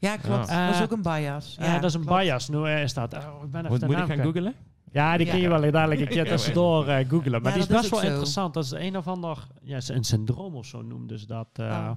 Ja, 0.00 0.16
klopt. 0.16 0.48
Ja. 0.48 0.64
dat 0.66 0.70
is 0.74 0.76
Eh, 0.80 0.82
ook 0.82 0.92
een 0.92 1.02
bias. 1.02 1.56
Ja, 1.60 1.74
dat 1.74 1.84
is 1.84 1.94
een 1.94 2.04
klopt. 2.04 2.20
bias. 2.22 2.48
Nu 2.48 2.64
eh, 2.64 2.82
is 2.82 2.94
dat. 2.94 3.14
Oh, 3.14 3.20
ik 3.44 3.50
ben 3.50 3.64
even 3.66 3.86
Moet, 3.86 3.98
ik 3.98 4.04
gaan 4.04 4.18
googlen? 4.24 4.54
Ja, 4.92 5.16
die 5.16 5.26
kun 5.26 5.36
je 5.40 5.48
Ja. 5.48 5.60
wel 5.60 5.70
dadelijk 5.70 6.00
een 6.00 6.08
keer 6.08 6.28
tussendoor 6.36 6.88
eh 6.88 7.08
googlen. 7.08 7.42
Maar 7.42 7.50
Ja, 7.50 7.58
die 7.58 7.66
is 7.66 7.66
best 7.66 7.84
is 7.84 7.90
wel 7.90 8.00
zo. 8.00 8.06
interessant. 8.06 8.54
Dat 8.54 8.64
is 8.64 8.70
een 8.70 8.96
of 8.96 9.06
ander, 9.08 9.46
ja, 9.62 9.78
een 9.86 10.04
syndroom 10.04 10.54
of 10.54 10.66
zo 10.66 10.82
noemden 10.82 11.18
ze 11.18 11.26
dat. 11.26 11.46
eh. 11.52 11.66
Oh. 11.66 11.90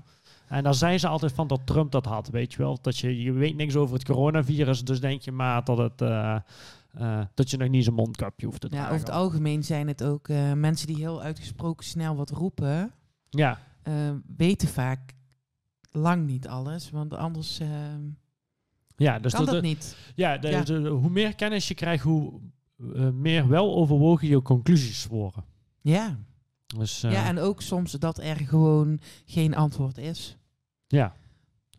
En 0.48 0.64
dan 0.64 0.74
zei 0.76 0.98
ze 0.98 1.08
altijd 1.08 1.32
van 1.34 1.48
dat 1.48 1.60
Trump 1.66 1.92
dat 1.92 2.06
had, 2.06 2.28
weet 2.30 2.52
je 2.54 2.58
wel. 2.58 2.78
Dat 2.82 2.98
je, 2.98 3.22
je 3.22 3.32
weet 3.32 3.56
niks 3.56 3.76
over 3.76 3.94
het 3.94 4.06
coronavirus, 4.06 4.84
dus 4.84 5.00
denk 5.00 5.22
je 5.22 5.32
maar 5.32 5.64
dat, 5.64 5.78
het, 5.78 6.02
eh, 6.02 6.36
eh, 6.94 7.20
dat 7.34 7.50
je 7.50 7.58
nog 7.58 7.68
niet 7.70 7.84
zo'n 7.84 7.94
mondkapje 7.94 8.46
hoeft 8.46 8.62
te 8.62 8.68
Ja, 8.68 8.74
dragen. 8.74 8.94
over 8.94 9.06
het 9.06 9.16
algemeen 9.16 9.64
zijn 9.64 9.88
het 9.88 10.04
ook 10.04 10.28
eh, 10.28 10.52
mensen 10.54 10.88
die 10.88 10.96
heel 10.96 11.22
uitgesproken 11.22 11.86
snel 11.86 12.16
wat 12.16 12.30
roepen, 12.30 12.92
Ja, 13.30 13.58
eh, 13.84 13.94
weten 14.38 14.68
vaak 14.68 15.14
lang 15.96 16.26
niet 16.28 16.48
alles. 16.48 16.90
Want 16.90 17.14
anders, 17.14 17.60
eh, 17.60 17.68
Ja, 18.96 19.20
dus 19.20 19.34
kan 19.34 19.46
dat, 19.46 19.54
dat 19.54 19.64
niet? 19.64 19.98
ja, 20.16 20.38
de- 20.38 20.48
Ja. 20.50 20.62
de- 20.64 20.88
hoe 20.90 21.10
meer 21.10 21.36
kennis 21.36 21.68
je 21.68 21.74
krijgt, 21.74 22.04
hoe 22.04 22.40
eh, 22.96 23.10
meer 23.10 23.48
wel 23.48 23.76
overwogen 23.76 24.28
je 24.28 24.42
conclusies 24.42 25.06
worden. 25.08 25.44
Ja. 25.82 26.18
Dus 26.78 27.04
eh, 27.04 27.12
ja, 27.12 27.26
en 27.26 27.40
ook 27.40 27.62
soms 27.62 27.92
dat 27.92 28.18
er 28.18 28.36
gewoon 28.36 29.00
geen 29.26 29.56
antwoord 29.56 29.98
is. 29.98 30.38
ja, 30.88 31.16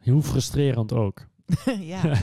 hoe 0.02 0.22
frustrerend 0.22 0.92
ook. 0.92 1.26
ja. 1.80 2.02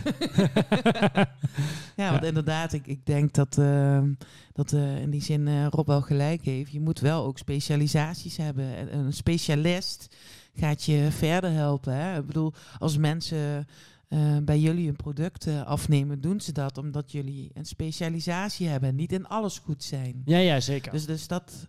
ja, 1.96 2.12
want 2.12 2.24
inderdaad, 2.24 2.74
ik, 2.74 2.88
ik 2.88 3.06
denk 3.06 3.34
dat, 3.34 3.58
ehm, 3.58 4.14
dat 4.54 4.74
eh, 4.74 5.02
in 5.02 5.10
die 5.10 5.22
zin 5.24 5.48
eh, 5.48 5.68
Rob 5.68 5.88
wel 5.88 6.02
gelijk 6.02 6.42
heeft. 6.46 6.72
Je 6.72 6.80
moet 6.80 7.00
wel 7.00 7.26
ook 7.26 7.38
specialisaties 7.38 8.38
hebben. 8.38 8.76
En 8.76 8.98
Een 8.98 9.14
specialist 9.14 10.16
gaat 10.56 10.84
je 10.84 11.08
verder 11.12 11.52
helpen. 11.52 11.95
Hè? 11.95 12.20
Ik 12.20 12.26
bedoel, 12.26 12.54
als 12.80 12.97
mensen 12.97 13.68
eh, 14.12 14.38
bij 14.43 14.60
jullie 14.60 14.88
een 14.88 14.95
product 14.95 15.47
eh, 15.47 15.64
afnemen, 15.64 16.22
doen 16.22 16.41
ze 16.41 16.52
dat 16.52 16.78
omdat 16.78 17.12
jullie 17.12 17.52
een 17.54 17.66
specialisatie 17.66 18.68
hebben 18.68 18.89
en 18.89 18.95
niet 18.95 19.12
in 19.12 19.28
alles 19.28 19.60
goed 19.60 19.84
zijn. 19.84 20.22
Ja, 20.26 20.38
ja, 20.38 20.60
zeker. 20.60 20.91
Dus, 20.91 21.06
dus 21.06 21.28
dat, 21.28 21.68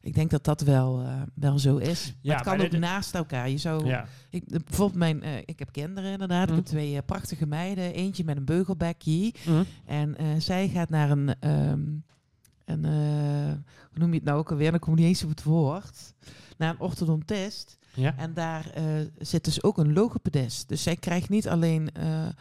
ik 0.00 0.14
denk 0.14 0.30
dat 0.30 0.44
dat 0.44 0.60
wel, 0.60 1.00
eh, 1.00 1.22
wel 1.34 1.58
zo 1.58 1.76
is. 1.76 2.14
Ja, 2.20 2.34
het 2.34 2.44
kan 2.44 2.60
ook 2.60 2.70
naast 2.70 3.14
elkaar. 3.14 3.48
Je 3.48 3.58
zou, 3.58 3.86
ja. 3.86 4.06
ik, 4.30 4.44
bijvoorbeeld 4.48 4.98
mijn, 4.98 5.22
ik 5.44 5.58
heb 5.58 5.72
kinderen 5.72 6.12
inderdaad. 6.12 6.48
Ik 6.48 6.54
heb 6.54 6.64
Hm. 6.64 6.70
twee 6.70 7.02
prachtige 7.02 7.46
meiden. 7.46 7.94
Eentje 7.94 8.24
met 8.24 8.36
een 8.36 8.44
beugelbekkie. 8.44 9.34
Hm. 9.44 9.64
En 9.84 10.42
zij 10.42 10.68
gaat 10.68 10.88
naar 10.88 11.10
een, 11.10 11.34
ehm, 11.40 11.82
een 12.64 12.84
hoe 13.90 13.98
noem 13.98 14.08
je 14.08 14.16
het 14.16 14.24
nou 14.24 14.38
ook 14.38 14.50
alweer? 14.50 14.70
Dan 14.70 14.80
kom 14.80 14.92
ik 14.92 14.98
niet 14.98 15.08
eens 15.08 15.22
op 15.22 15.28
het 15.28 15.42
woord. 15.42 16.14
Naar 16.56 16.70
een 16.70 16.80
orthodontist. 16.80 17.78
Ja. 17.94 18.16
En 18.16 18.34
daar 18.34 18.70
eh, 18.70 18.84
zit 19.18 19.44
dus 19.44 19.62
ook 19.62 19.78
een 19.78 19.92
logopedist. 19.92 20.68
Dus 20.68 20.82
zij 20.82 20.96
krijgt 20.96 21.28
niet 21.28 21.48
alleen 21.48 21.92
eh, 21.92 22.26
eh, 22.26 22.32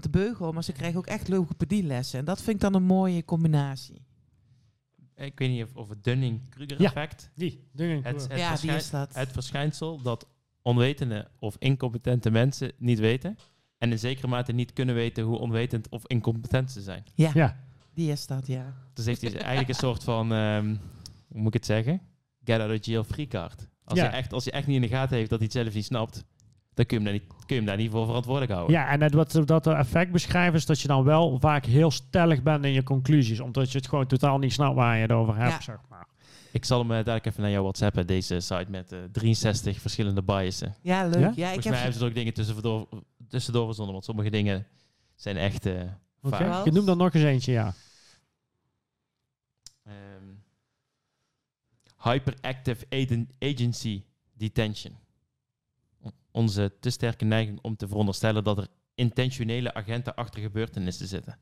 de 0.00 0.10
beugel, 0.10 0.52
maar 0.52 0.64
ze 0.64 0.72
krijgt 0.72 0.96
ook 0.96 1.06
echt 1.06 1.28
logopedielessen. 1.28 2.18
En 2.18 2.24
dat 2.24 2.42
vind 2.42 2.56
ik 2.56 2.60
dan 2.62 2.74
een 2.74 2.82
mooie 2.86 3.24
combinatie. 3.24 4.02
Ik 5.16 5.38
weet 5.38 5.50
niet 5.50 5.62
of, 5.62 5.74
of 5.76 5.88
het 5.88 6.04
Dunning-Kruger 6.04 6.80
Ja. 6.80 6.86
effect. 6.86 7.30
Die 7.34 7.68
dingen. 7.72 8.02
Het, 8.04 8.28
het, 8.28 8.38
ja, 8.38 8.56
die 8.56 8.70
is 8.70 8.90
dat. 8.90 9.14
het 9.14 9.32
verschijnsel 9.32 10.02
dat 10.02 10.26
onwetende 10.62 11.28
of 11.38 11.56
incompetente 11.58 12.30
mensen 12.30 12.72
niet 12.78 12.98
weten. 12.98 13.36
En 13.78 13.90
in 13.90 13.98
zekere 13.98 14.26
mate 14.26 14.52
niet 14.52 14.72
kunnen 14.72 14.94
weten 14.94 15.24
hoe 15.24 15.38
onwetend 15.38 15.88
of 15.88 16.06
incompetent 16.06 16.70
ze 16.70 16.80
zijn. 16.82 17.04
Ja, 17.14 17.30
Ja. 17.34 17.56
die 17.94 18.10
is 18.10 18.26
dat, 18.26 18.46
ja. 18.46 18.74
Dus 18.94 19.04
heeft 19.04 19.20
hij 19.20 19.32
eigenlijk 19.36 19.68
een 19.68 19.74
soort 19.74 20.04
van, 20.04 20.32
ehm, 20.32 20.66
hoe 21.28 21.38
moet 21.40 21.46
ik 21.46 21.52
het 21.54 21.66
zeggen? 21.66 22.00
Get 22.44 22.60
out 22.60 22.78
of 22.78 22.84
jail 22.86 23.04
free 23.04 23.26
card. 23.26 23.68
Als, 23.90 23.98
Ja. 23.98 24.04
je 24.04 24.10
echt, 24.10 24.32
als 24.32 24.44
je 24.44 24.50
echt 24.50 24.66
niet 24.66 24.76
in 24.76 24.82
de 24.82 24.88
gaten 24.88 25.16
heeft 25.16 25.30
dat 25.30 25.38
hij 25.38 25.48
het 25.52 25.56
zelf 25.62 25.74
niet 25.74 25.84
snapt, 25.84 26.24
dan 26.74 26.86
kun 26.86 26.98
je 26.98 27.04
hem 27.04 27.12
daar 27.12 27.12
niet, 27.22 27.32
kun 27.46 27.46
je 27.46 27.54
hem 27.54 27.64
daar 27.64 27.76
niet 27.76 27.90
voor 27.90 28.06
verantwoordelijk 28.06 28.52
houden. 28.52 28.76
Ja, 28.76 28.88
en 28.88 29.02
het, 29.02 29.14
wat 29.14 29.42
dat 29.44 29.66
effect 29.66 30.12
beschrijven 30.12 30.54
is 30.54 30.66
dat 30.66 30.80
je 30.80 30.88
dan 30.88 31.04
wel 31.04 31.38
vaak 31.40 31.64
heel 31.64 31.90
stellig 31.90 32.42
bent 32.42 32.64
in 32.64 32.72
je 32.72 32.82
conclusies. 32.82 33.40
Omdat 33.40 33.72
je 33.72 33.78
het 33.78 33.88
gewoon 33.88 34.06
totaal 34.06 34.38
niet 34.38 34.52
snapt 34.52 34.74
waar 34.74 34.96
je 34.96 35.02
het 35.02 35.12
over 35.12 35.36
hebt, 35.36 35.50
Ja. 35.52 35.60
zeg 35.60 35.78
maar. 35.88 36.06
Ik 36.52 36.64
zal 36.64 36.78
hem 36.78 36.90
eh, 36.90 36.96
dadelijk 36.96 37.26
even 37.26 37.40
naar 37.42 37.50
jou 37.50 37.62
whatsappen, 37.62 38.06
deze 38.06 38.40
site 38.40 38.66
met 38.68 38.92
eh 38.92 38.98
63 39.12 39.80
verschillende 39.80 40.22
biasen. 40.22 40.74
Ja, 40.82 41.02
leuk. 41.06 41.14
Ja? 41.14 41.20
Ja, 41.20 41.26
ik 41.28 41.34
Volgens 41.36 41.64
heb 41.64 41.64
mij 41.72 41.74
hebben 41.82 41.98
ze 41.98 42.04
er 42.04 42.08
ook 42.10 42.14
dingen 42.16 42.34
tussendoor, 42.34 42.88
tussendoor 43.28 43.66
verzonnen, 43.66 43.92
want 43.92 44.04
sommige 44.04 44.30
dingen 44.30 44.66
zijn 45.16 45.36
echt 45.36 45.66
eh 45.66 45.72
Oké, 46.22 46.36
vaag. 46.36 46.48
Wel? 46.48 46.64
Je 46.64 46.72
noemt 46.72 46.88
er 46.88 46.96
nog 46.96 47.14
eens 47.14 47.24
eentje, 47.24 47.52
ja. 47.52 47.74
Hyperactive 52.02 52.86
agency 53.38 54.02
detention. 54.32 54.96
Onze 56.30 56.72
te 56.80 56.90
sterke 56.90 57.24
neiging 57.24 57.58
om 57.62 57.76
te 57.76 57.88
veronderstellen 57.88 58.44
dat 58.44 58.58
er 58.58 58.66
intentionele 58.94 59.74
agenten 59.74 60.14
achter 60.14 60.40
gebeurtenissen 60.40 61.06
zitten. 61.06 61.38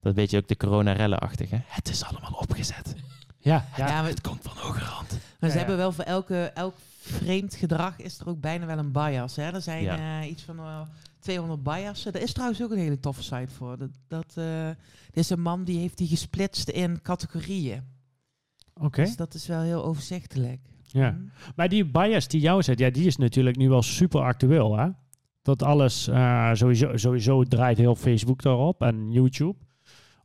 Dat 0.00 0.14
weet 0.14 0.30
je 0.30 0.36
ook 0.36 0.48
de 0.48 0.56
coronarellen-achtig, 0.56 1.50
hè? 1.50 1.58
Het 1.66 1.88
is 1.88 2.04
allemaal 2.04 2.32
opgezet. 2.32 2.94
Ja, 3.38 3.68
ja. 3.76 3.86
Ja, 3.88 4.00
maar, 4.00 4.10
Het 4.10 4.20
komt 4.20 4.42
van 4.42 4.56
hoger 4.56 4.82
hand. 4.84 5.08
maar 5.10 5.18
Ja, 5.40 5.46
ze 5.48 5.52
ja. 5.52 5.58
hebben 5.58 5.76
wel 5.76 5.92
voor 5.92 6.04
elke, 6.04 6.44
elk 6.54 6.76
vreemd 7.00 7.54
gedrag 7.54 7.98
is 7.98 8.18
er 8.18 8.28
ook 8.28 8.40
bijna 8.40 8.66
wel 8.66 8.78
een 8.78 8.92
bias. 8.92 9.36
Hè? 9.36 9.50
Er 9.52 9.62
zijn 9.62 9.82
Ja. 9.82 10.20
eh, 10.22 10.30
iets 10.30 10.42
van 10.42 10.58
eh, 10.58 10.80
200 11.18 11.62
biasen. 11.62 12.12
Er 12.12 12.20
is 12.22 12.32
trouwens 12.32 12.62
ook 12.62 12.70
een 12.70 12.78
hele 12.78 13.00
toffe 13.00 13.22
site 13.22 13.52
voor. 13.56 13.78
Dat, 13.78 13.90
dat, 14.08 14.32
eh, 14.36 14.68
er 14.68 14.76
is 15.12 15.30
een 15.30 15.40
man 15.42 15.64
die 15.64 15.78
heeft 15.78 15.98
die 15.98 16.08
gesplitst 16.08 16.68
in 16.68 17.02
categorieën. 17.02 17.94
Oké. 18.80 19.02
Dus 19.02 19.16
dat 19.16 19.34
is 19.34 19.46
wel 19.46 19.60
heel 19.60 19.84
overzichtelijk. 19.84 20.60
Ja. 20.82 21.10
Hm. 21.10 21.16
Maar 21.56 21.68
die 21.68 21.84
bias 21.84 22.28
die 22.28 22.40
jou 22.40 22.62
zet, 22.62 22.78
ja, 22.78 22.90
die 22.90 23.06
is 23.06 23.16
natuurlijk 23.16 23.56
nu 23.56 23.68
wel 23.68 23.82
super 23.82 24.20
actueel, 24.20 24.76
hè? 24.78 24.88
Dat 25.42 25.62
alles, 25.62 26.08
eh, 26.08 26.50
sowieso, 26.52 26.96
sowieso 26.96 27.42
draait 27.44 27.78
heel 27.78 27.94
Facebook 27.94 28.42
daarop 28.42 28.82
en 28.82 29.10
YouTube. 29.12 29.54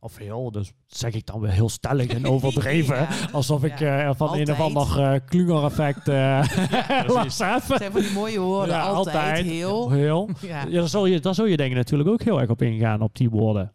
Of 0.00 0.16
heel, 0.16 0.50
dus 0.52 0.72
zeg 0.86 1.12
ik 1.14 1.26
dan 1.26 1.40
weer 1.40 1.50
heel 1.50 1.68
stellig 1.68 2.06
en 2.06 2.26
overdreven. 2.34 2.96
Ja. 2.96 3.08
Alsof 3.32 3.64
ik 3.64 3.78
Ja. 3.78 4.00
eh, 4.08 4.14
van 4.16 4.34
een 4.34 4.50
of 4.50 4.60
Altijd. 4.60 4.90
ander 4.90 5.12
uh, 5.14 5.20
klungereffect 5.26 6.06
las 6.06 7.38
Het 7.38 7.38
heb. 7.68 7.76
zijn 7.78 7.92
van 7.92 8.00
die 8.00 8.12
mooie 8.12 8.40
woorden. 8.40 8.74
Ja, 8.74 8.80
altijd, 8.82 9.16
altijd. 9.16 9.44
heel. 9.46 9.90
Heel. 9.90 10.30
Ja. 10.40 10.64
Ja, 10.68 10.70
daar, 10.80 10.88
zul 10.88 11.06
je, 11.06 11.20
daar 11.20 11.34
zul 11.34 11.46
je 11.46 11.56
denk 11.56 11.70
ik 11.70 11.76
natuurlijk 11.76 12.08
ook 12.08 12.22
heel 12.22 12.40
erg 12.40 12.50
op 12.50 12.62
ingaan, 12.62 13.00
op 13.00 13.16
die 13.16 13.30
woorden. 13.30 13.72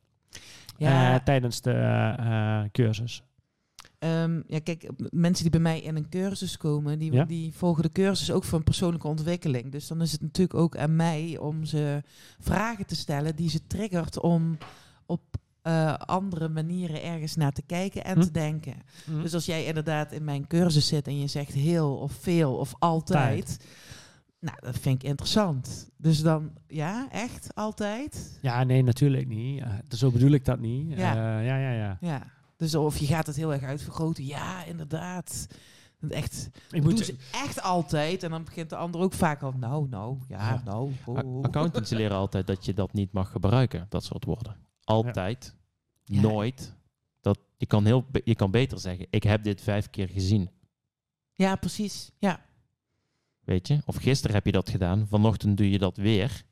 Ja. 0.78 1.14
eh, 1.14 1.20
tijdens 1.24 1.62
de 1.62 2.70
cursus. 2.72 3.24
Ehm, 4.00 4.41
ja, 4.48 4.60
kijk, 4.60 4.89
mensen 5.10 5.41
die 5.43 5.52
bij 5.52 5.60
mij 5.60 5.80
in 5.82 5.95
een 5.95 6.10
cursus 6.10 6.58
komen, 6.58 7.00
die, 7.00 7.12
Ja. 7.12 7.26
die 7.26 7.54
volgen 7.54 7.84
de 7.84 7.91
cursus 7.91 8.32
ook 8.32 8.43
voor 8.43 8.58
een 8.58 8.64
persoonlijke 8.64 9.08
ontwikkeling. 9.08 9.72
Dus 9.72 9.88
dan 9.88 10.02
is 10.02 10.12
het 10.12 10.22
natuurlijk 10.22 10.60
ook 10.60 10.78
aan 10.78 10.95
mij 10.95 11.38
om 11.38 11.66
ze 11.66 12.04
vragen 12.39 12.86
te 12.86 12.95
stellen 12.95 13.36
die 13.36 13.50
ze 13.50 13.68
triggert 13.68 14.20
om 14.20 14.58
op 15.06 15.22
eh, 15.62 15.93
andere 15.93 16.50
manieren 16.50 17.04
ergens 17.04 17.36
naar 17.36 17.52
te 17.52 17.62
kijken 17.66 18.04
en 18.04 18.16
Hm. 18.16 18.22
te 18.22 18.32
denken. 18.32 18.74
Dus 19.22 19.34
als 19.34 19.45
jij 19.45 19.66
inderdaad 19.66 20.12
in 20.12 20.24
mijn 20.24 20.48
cursus 20.48 20.88
zit 20.88 21.08
en 21.08 21.20
je 21.20 21.28
zegt 21.28 21.54
heel 21.54 21.95
of 21.95 22.12
veel 22.12 22.56
of 22.56 22.74
altijd. 22.80 23.66
Nou, 24.39 24.58
dat 24.62 24.78
vind 24.80 25.04
ik 25.04 25.10
interessant. 25.10 25.89
Dus 25.98 26.22
dan, 26.22 26.52
ja, 26.68 27.08
echt 27.12 27.56
altijd. 27.56 28.39
Ja, 28.41 28.64
nee, 28.64 28.84
natuurlijk 28.84 29.28
niet. 29.28 29.62
Eh, 29.62 29.74
zo 29.89 30.12
bedoel 30.12 30.32
ik 30.32 30.45
dat 30.45 30.60
niet. 30.60 30.98
Ja. 30.98 31.39
Ja, 31.41 31.58
ja. 31.58 31.72
ja. 31.72 31.98
Ja. 32.02 32.36
Dus 32.58 32.76
of 32.76 32.97
je 32.97 33.05
gaat 33.05 33.28
het 33.28 33.36
heel 33.36 33.53
erg 33.53 33.64
uitvergroten. 33.64 34.26
Ja, 34.26 34.64
inderdaad. 34.64 35.47
Dat 35.99 36.12
Echt, 36.12 36.49
Ik 36.70 36.84
moet, 36.84 36.95
doen 36.95 37.05
ze 37.05 37.16
echt 37.32 37.62
altijd. 37.62 38.24
En 38.24 38.30
dan 38.30 38.43
begint 38.43 38.70
de 38.70 38.76
ander 38.76 39.01
ook 39.01 39.14
vaak 39.14 39.41
al, 39.41 39.51
nou, 39.51 39.88
nou, 39.89 40.18
ja, 40.28 40.38
Ja. 40.49 40.62
nou. 40.66 40.91
oh. 41.05 41.43
Accountants 41.43 41.91
leren 41.91 42.18
altijd 42.18 42.47
dat 42.47 42.66
je 42.66 42.74
dat 42.74 42.93
niet 42.93 43.12
mag 43.12 43.32
gebruiken, 43.32 43.86
dat 43.89 44.03
soort 44.03 44.26
woorden. 44.26 44.55
Altijd, 44.84 45.55
Ja. 46.03 46.22
nooit. 46.22 46.76
Dat, 47.22 47.39
je, 47.58 47.66
kan 47.66 47.86
heel, 47.86 48.05
je 48.24 48.36
kan 48.36 48.51
beter 48.51 48.80
zeggen, 48.80 49.08
ik 49.10 49.24
heb 49.24 49.43
dit 49.43 49.62
vijf 49.62 49.89
keer 49.89 50.08
gezien. 50.10 50.49
Ja, 51.34 51.55
precies. 51.55 52.12
Ja. 52.18 52.45
Weet 53.39 53.68
je? 53.68 53.82
Of 53.86 53.95
gisteren 53.95 54.36
heb 54.36 54.45
je 54.45 54.51
dat 54.51 54.70
gedaan, 54.70 55.08
vanochtend 55.08 55.58
doe 55.58 55.70
je 55.70 55.78
dat 55.78 55.97
weer. 55.97 56.43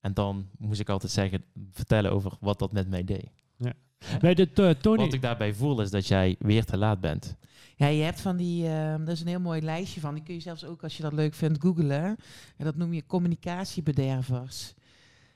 En 0.00 0.14
dan 0.14 0.48
moest 0.58 0.80
ik 0.80 0.88
altijd 0.88 1.12
zeggen, 1.12 1.44
vertellen 1.70 2.12
over 2.12 2.32
wat 2.40 2.58
dat 2.58 2.72
met 2.72 2.88
mij 2.88 3.04
deed. 3.04 3.30
Nee, 4.20 4.34
eh, 4.34 4.70
Tony. 4.70 5.04
Wat 5.04 5.12
ik 5.12 5.22
daarbij 5.22 5.54
voel 5.54 5.80
is 5.80 5.90
dat 5.90 6.06
jij 6.06 6.36
weer 6.38 6.64
te 6.64 6.76
laat 6.76 7.00
bent. 7.00 7.36
Ja, 7.76 7.86
je 7.86 8.02
hebt 8.02 8.20
van 8.20 8.36
die, 8.36 8.66
ehm 8.66 9.02
er 9.02 9.08
is 9.08 9.20
een 9.20 9.26
heel 9.26 9.40
mooi 9.40 9.60
lijstje 9.60 10.00
van. 10.00 10.14
Die 10.14 10.22
kun 10.22 10.34
je 10.34 10.40
zelfs 10.40 10.64
ook, 10.64 10.82
als 10.82 10.96
je 10.96 11.02
dat 11.02 11.12
leuk 11.12 11.34
vindt, 11.34 11.60
googlen. 11.62 12.02
En 12.56 12.64
dat 12.64 12.76
noem 12.76 12.92
je 12.92 13.06
communicatiebedervers. 13.06 14.74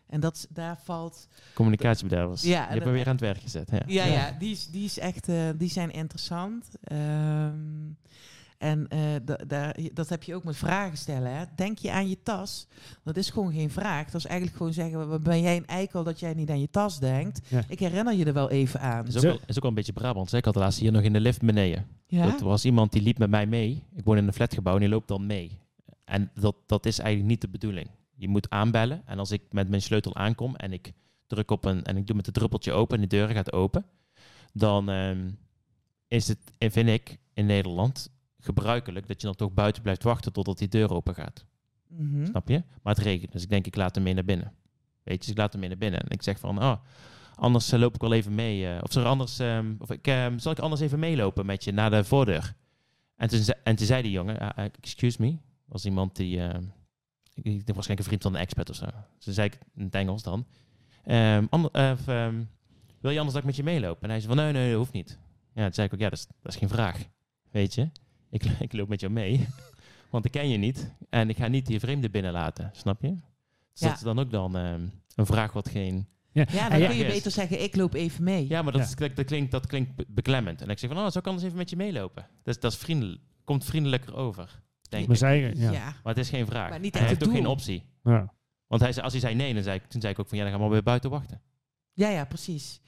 En 0.07 0.21
dat, 0.21 0.47
daar 0.51 0.79
valt 0.85 1.29
Communicatiebedervers. 1.55 2.43
Ja, 2.43 2.49
je 2.49 2.57
hebt 2.57 2.73
me 2.73 2.81
dat- 2.85 2.93
weer 2.93 3.05
aan 3.07 3.13
het 3.13 3.21
werk 3.21 3.41
gezet. 3.41 3.71
Ja. 3.71 3.83
Ja, 3.87 4.05
ja, 4.05 4.37
die, 4.39 4.51
is, 4.51 4.67
die 4.71 4.85
is 4.85 4.99
echt, 4.99 5.29
eh, 5.29 5.49
die 5.57 5.71
zijn 5.71 5.91
interessant. 5.93 6.69
Ehm, 6.83 7.55
en 8.59 8.89
eh, 8.89 8.99
da- 9.25 9.41
daar, 9.47 9.77
dat 9.93 10.09
heb 10.09 10.23
je 10.23 10.35
ook 10.35 10.45
met 10.45 10.57
vragen 10.57 10.99
stellen. 10.99 11.37
Hè. 11.37 11.45
Denk 11.57 11.79
je 11.79 11.91
aan 11.93 12.09
je 12.09 12.23
tas? 12.23 12.67
Dat 13.05 13.17
is 13.17 13.31
gewoon 13.31 13.53
geen 13.53 13.71
vraag. 13.71 14.05
Dat 14.05 14.15
is 14.21 14.27
eigenlijk 14.27 14.57
gewoon 14.57 14.73
zeggen, 14.73 15.09
"Wat 15.09 15.23
ben 15.23 15.41
jij 15.41 15.57
een 15.57 15.67
eikel 15.67 16.05
dat 16.05 16.21
jij 16.21 16.35
niet 16.35 16.51
aan 16.51 16.61
je 16.61 16.71
tas 16.71 16.99
denkt? 16.99 17.41
Ja. 17.49 17.63
Ik 17.69 17.79
herinner 17.79 18.15
je 18.15 18.25
er 18.25 18.33
wel 18.33 18.51
even 18.51 18.81
aan. 18.81 19.05
Dat 19.05 19.09
is 19.09 19.17
ook, 19.17 19.23
wel, 19.23 19.41
is 19.47 19.57
ook 19.57 19.61
wel 19.63 19.71
een 19.71 19.75
beetje 19.77 19.93
Brabant. 19.93 20.33
Ik 20.33 20.45
had 20.45 20.55
laatst 20.55 20.79
hier 20.81 20.93
nog 20.93 21.03
in 21.03 21.13
de 21.13 21.21
lift 21.21 21.41
beneden. 21.43 21.87
Ja? 22.07 22.31
Dat 22.31 22.41
was 22.41 22.65
iemand 22.65 22.93
die 22.93 23.03
liep 23.03 23.19
met 23.19 23.31
mij 23.31 23.47
mee. 23.47 23.83
Ik 23.95 24.05
woon 24.05 24.17
in 24.17 24.27
een 24.27 24.33
flatgebouw 24.33 24.75
en 24.75 24.81
die 24.81 24.89
loopt 24.89 25.09
dan 25.09 25.27
mee. 25.27 25.59
En 26.05 26.31
dat, 26.35 26.57
dat 26.67 26.87
is 26.87 26.99
eigenlijk 26.99 27.31
niet 27.31 27.41
de 27.41 27.49
bedoeling. 27.49 27.89
Je 28.15 28.29
moet 28.29 28.51
aanbellen. 28.51 29.03
En 29.07 29.19
als 29.19 29.31
ik 29.31 29.43
met 29.51 29.69
mijn 29.69 29.83
sleutel 29.83 30.15
aankom 30.17 30.57
en 30.57 30.73
ik 30.73 30.93
druk 31.27 31.51
op 31.51 31.65
een 31.65 31.85
en 31.85 31.97
ik 31.97 32.07
doe 32.07 32.17
met 32.17 32.27
het 32.27 32.35
druppeltje 32.35 32.73
open 32.73 32.97
en 32.97 33.03
de 33.03 33.17
deur 33.17 33.29
gaat 33.29 33.53
open, 33.53 33.85
dan 34.53 34.89
ehm, 34.91 35.31
is 36.09 36.29
het, 36.29 36.39
en 36.59 36.71
vind 36.71 36.89
ik, 36.89 37.19
in 37.35 37.47
Nederland 37.47 38.11
gebruikelijk 38.47 39.07
dat 39.09 39.21
je 39.21 39.27
dan 39.27 39.37
toch 39.37 39.53
buiten 39.53 39.83
blijft 39.83 40.03
wachten 40.03 40.33
totdat 40.33 40.59
die 40.59 40.69
deur 40.69 40.91
open 40.93 41.15
gaat. 41.15 41.45
Mhm. 41.89 42.27
Snap 42.27 42.49
je? 42.49 42.63
Maar 42.83 42.95
het 42.95 43.05
regent, 43.05 43.33
dus 43.33 43.43
ik 43.43 43.49
denk 43.49 43.67
ik 43.67 43.77
laat 43.77 43.95
hem 43.95 44.05
mee 44.05 44.15
naar 44.15 44.25
binnen. 44.25 44.53
Weet 45.03 45.15
je, 45.15 45.19
dus 45.21 45.29
ik 45.29 45.37
laat 45.37 45.51
hem 45.51 45.61
mee 45.61 45.69
naar 45.69 45.79
binnen. 45.79 46.01
En 46.01 46.09
ik 46.11 46.23
zeg 46.23 46.39
van, 46.39 46.59
oh, 46.63 46.77
anders 47.35 47.73
eh, 47.73 47.79
loop 47.81 47.95
ik 47.95 48.01
wel 48.01 48.13
even 48.13 48.35
mee. 48.35 48.69
eh, 48.69 48.79
of 48.83 48.93
zal, 48.93 49.03
er 49.03 49.09
anders, 49.09 49.39
ehm, 49.39 49.75
of 49.79 49.91
ik, 49.91 50.07
ehm, 50.07 50.39
zal 50.39 50.53
ik 50.53 50.59
anders 50.59 50.81
even 50.81 50.99
meelopen 50.99 51.47
met 51.47 51.65
je 51.65 51.73
naar 51.73 51.91
de 51.91 52.05
voordeur? 52.05 52.55
En 53.17 53.29
toen, 53.29 53.39
ze- 53.43 53.57
en 53.63 53.77
toen 53.77 53.87
zei 53.87 54.03
die 54.03 54.11
jongen, 54.11 54.39
ah, 54.39 54.65
eh, 54.65 54.71
excuse 54.81 55.17
me, 55.21 55.37
was 55.65 55.85
iemand 55.85 56.17
die... 56.17 56.41
ehm, 56.41 56.63
ik 57.35 57.43
denk 57.45 57.67
waarschijnlijk 57.75 57.99
een 57.99 58.05
vriend 58.05 58.23
van 58.23 58.35
een 58.35 58.41
expert 58.41 58.71
of 58.71 58.77
zo. 58.77 58.85
Dus 59.17 59.25
dan 59.25 59.35
zei 59.35 59.47
ik 59.47 59.59
in 59.75 59.85
het 59.85 59.95
Engels 59.95 60.23
dan. 60.23 60.47
Ander- 61.51 61.97
wil 63.01 63.11
je 63.11 63.19
anders 63.19 63.33
dat 63.33 63.37
ik 63.37 63.45
met 63.45 63.57
je 63.57 63.63
meeloop? 63.63 64.03
En 64.03 64.09
hij 64.11 64.21
zei 64.21 64.35
van, 64.35 64.45
nee, 64.45 64.53
nee, 64.53 64.69
dat 64.71 64.79
hoeft 64.79 64.93
niet. 64.93 65.19
Ja, 65.55 65.63
toen 65.65 65.73
zei 65.75 65.87
ik 65.87 65.93
ook, 65.95 66.01
ja, 66.01 66.09
dat 66.09 66.19
is, 66.19 66.27
dat 66.43 66.53
is 66.53 66.59
geen 66.59 66.69
vraag. 66.69 67.05
Weet 67.51 67.75
je, 67.75 67.89
ik, 68.31 68.45
ik 68.45 68.73
loop 68.73 68.89
met 68.89 69.01
jou 69.01 69.13
mee, 69.13 69.47
want 70.11 70.25
ik 70.25 70.31
ken 70.31 70.49
je 70.49 70.57
niet. 70.57 70.93
En 71.11 71.29
ik 71.29 71.37
ga 71.37 71.47
niet 71.49 71.69
je 71.69 71.81
vreemde 71.81 72.11
binnenlaten, 72.11 72.71
snap 72.75 73.03
je? 73.03 73.09
Dus 73.11 73.81
Ja. 73.81 73.89
dat 73.89 73.97
is 73.97 74.03
dan 74.03 74.19
ook 74.19 74.31
dan 74.31 74.57
ehm, 74.57 74.87
een 75.15 75.27
vraag 75.27 75.53
wat 75.53 75.69
geen... 75.69 76.07
Ja, 76.33 76.45
dan 76.45 76.79
ja, 76.79 76.87
kun 76.87 76.97
je 76.97 77.07
beter 77.07 77.31
zeggen, 77.31 77.63
ik 77.63 77.77
loop 77.77 77.95
even 77.95 78.25
mee. 78.25 78.49
Ja, 78.49 78.63
maar 78.63 78.73
dat, 78.73 78.81
Ja. 78.81 79.05
is- 79.07 79.15
dat, 79.15 79.25
klinkt, 79.27 79.51
dat 79.51 79.67
klinkt 79.67 79.95
be- 79.97 80.05
beklemmend. 80.09 80.63
En 80.63 80.69
ik 80.69 80.79
zeg 80.79 80.91
van, 80.91 80.99
oh, 80.99 81.05
zou 81.07 81.19
ik 81.19 81.27
anders 81.27 81.45
even 81.45 81.57
met 81.59 81.71
je 81.71 81.77
meelopen? 81.77 82.27
Dat 82.43 82.55
is, 82.55 82.61
dat 82.61 82.73
is 82.73 82.79
vriendelijk, 82.79 83.21
komt 83.45 83.65
vriendelijker 83.65 84.15
over, 84.15 84.61
denk 84.89 85.03
Maar 85.07 85.15
ik. 85.17 85.21
zij, 85.21 85.41
ja. 85.55 85.71
Ja. 85.71 85.85
Maar 85.85 86.15
het 86.15 86.19
is 86.19 86.29
geen 86.29 86.47
vraag. 86.47 86.71
Maar 86.71 86.81
niet 86.81 86.99
hij 86.99 87.07
heeft 87.09 87.25
ook 87.27 87.33
geen 87.33 87.47
optie. 87.47 87.83
Ja. 88.03 88.33
Want 88.67 88.83
hij, 88.83 88.93
zei- 88.93 89.05
als 89.05 89.13
hij 89.13 89.23
zei 89.23 89.35
nee, 89.35 89.55
dan 89.55 89.63
zei 89.63 89.77
ik, 89.79 89.85
toen 89.87 90.01
zei 90.01 90.13
ik 90.13 90.19
ook 90.19 90.29
van, 90.29 90.39
ja, 90.39 90.43
dan 90.45 90.53
gaan 90.53 90.61
we 90.63 90.67
maar 90.69 90.77
weer 90.77 90.85
buiten 90.87 91.11
wachten. 91.11 91.41
ja, 91.93 92.09
ja, 92.09 92.25
precies. 92.25 92.81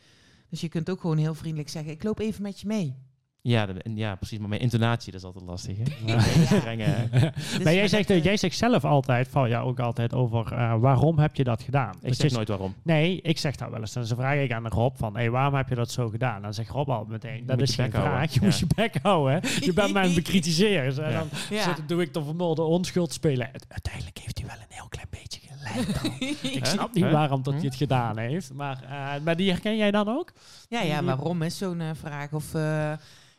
Dus 0.50 0.60
je 0.60 0.68
kunt 0.68 0.90
ook 0.90 1.00
gewoon 1.00 1.16
heel 1.18 1.34
vriendelijk 1.34 1.68
zeggen, 1.68 1.92
ik 1.92 2.02
loop 2.02 2.18
even 2.18 2.42
met 2.42 2.60
je 2.60 2.66
mee. 2.66 2.96
Ja, 3.42 3.66
ja, 3.94 4.14
precies. 4.14 4.38
Maar 4.38 4.48
mijn 4.48 4.60
intonatie, 4.60 5.12
dat 5.12 5.20
is 5.20 5.26
altijd 5.26 5.44
lastig, 5.44 5.76
hè? 5.76 5.82
Ja. 6.12 6.20
Strenge- 6.58 7.08
Dus 7.10 7.64
maar 7.64 7.74
jij 7.74 7.88
zegt, 7.88 8.10
eh, 8.10 8.16
eh, 8.16 8.24
jij 8.24 8.36
zegt 8.36 8.56
zelf 8.56 8.84
altijd, 8.84 9.28
van 9.28 9.48
ja, 9.48 9.60
ook 9.60 9.80
altijd 9.80 10.14
over 10.14 10.52
eh, 10.52 10.74
waarom 10.80 11.18
heb 11.18 11.36
je 11.36 11.44
dat 11.44 11.62
gedaan? 11.62 11.94
ik 12.02 12.14
zeg 12.14 12.26
is- 12.26 12.32
nooit 12.32 12.48
waarom. 12.48 12.74
Nee, 12.82 13.20
ik 13.20 13.38
zeg 13.38 13.56
dat 13.56 13.70
wel 13.70 13.80
eens. 13.80 13.92
Dan 13.92 14.06
vraag 14.06 14.34
ik 14.38 14.52
aan 14.52 14.66
Rob 14.68 14.96
van, 14.96 15.16
hey, 15.16 15.30
waarom 15.30 15.54
heb 15.54 15.68
je 15.68 15.74
dat 15.74 15.90
zo 15.90 16.08
gedaan? 16.08 16.42
Dan 16.42 16.54
zegt 16.54 16.70
Rob 16.70 16.88
al 16.90 17.04
meteen, 17.08 17.46
dat 17.46 17.58
moet 17.58 17.68
is 17.68 17.74
je 17.76 17.82
geen 17.82 17.92
houden. 17.92 18.12
vraag. 18.12 18.32
Je 18.34 18.40
Ja. 18.40 18.46
moet 18.46 18.58
je 18.58 18.66
bek 18.74 18.94
houden. 19.02 19.32
Hè? 19.42 19.48
Je 19.60 19.72
bent 19.72 19.92
mij 19.92 20.02
aan 20.02 20.08
het 20.08 20.16
bekritiseren. 20.24 21.04
En 21.04 21.10
Ja. 21.10 21.18
dan 21.18 21.28
Ja. 21.50 21.62
zit, 21.62 21.88
doe 21.88 22.02
ik 22.02 22.14
de 22.14 22.24
vermoorde 22.24 22.62
onschuld 22.62 23.12
spelen. 23.12 23.44
Uite- 23.46 23.64
Uiteindelijk 23.68 24.18
heeft 24.18 24.38
hij 24.38 24.46
wel 24.46 24.56
een 24.56 24.74
heel 24.76 24.88
klein 24.88 25.08
beetje 25.10 25.40
gelijk. 25.48 26.02
dan. 26.02 26.28
ik 26.52 26.64
snap 26.64 26.94
niet 26.94 27.10
waarom 27.10 27.42
dat 27.42 27.52
Hm? 27.52 27.58
hij 27.58 27.68
het 27.68 27.76
gedaan 27.76 28.18
heeft. 28.18 28.52
Maar, 28.54 28.82
eh, 28.82 29.24
maar 29.24 29.36
die 29.36 29.50
herken 29.50 29.76
jij 29.76 29.90
dan 29.90 30.08
ook? 30.08 30.32
Ja, 30.68 30.80
ja, 30.82 31.04
waarom 31.04 31.42
is 31.42 31.58
zo'n 31.58 31.80
eh, 31.80 31.90
vraag? 32.00 32.32
Of 32.32 32.54
eh, 32.54 32.92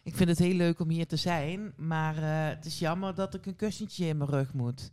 ik 0.10 0.16
vind 0.16 0.30
het 0.30 0.40
heel 0.40 0.54
leuk 0.54 0.80
om 0.80 0.90
hier 0.90 1.08
te 1.08 1.16
zijn, 1.16 1.74
maar 1.78 2.18
eh, 2.18 2.48
het 2.56 2.66
is 2.66 2.80
jammer 2.80 3.16
dat 3.16 3.34
ik 3.34 3.46
een 3.46 3.56
kussentje 3.56 4.06
in 4.06 4.18
mijn 4.18 4.30
rug 4.30 4.54
moet. 4.54 4.92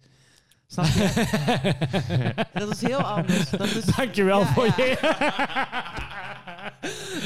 Snap 0.66 0.84
je? 0.84 2.44
dat 2.60 2.70
is 2.70 2.80
heel 2.80 2.98
anders. 3.02 3.50
Dat 3.50 3.66
is, 3.74 3.84
Dankjewel 3.84 4.40
Ja, 4.40 4.46
voor 4.46 4.66
ja. 4.66 4.74
je... 4.76 4.96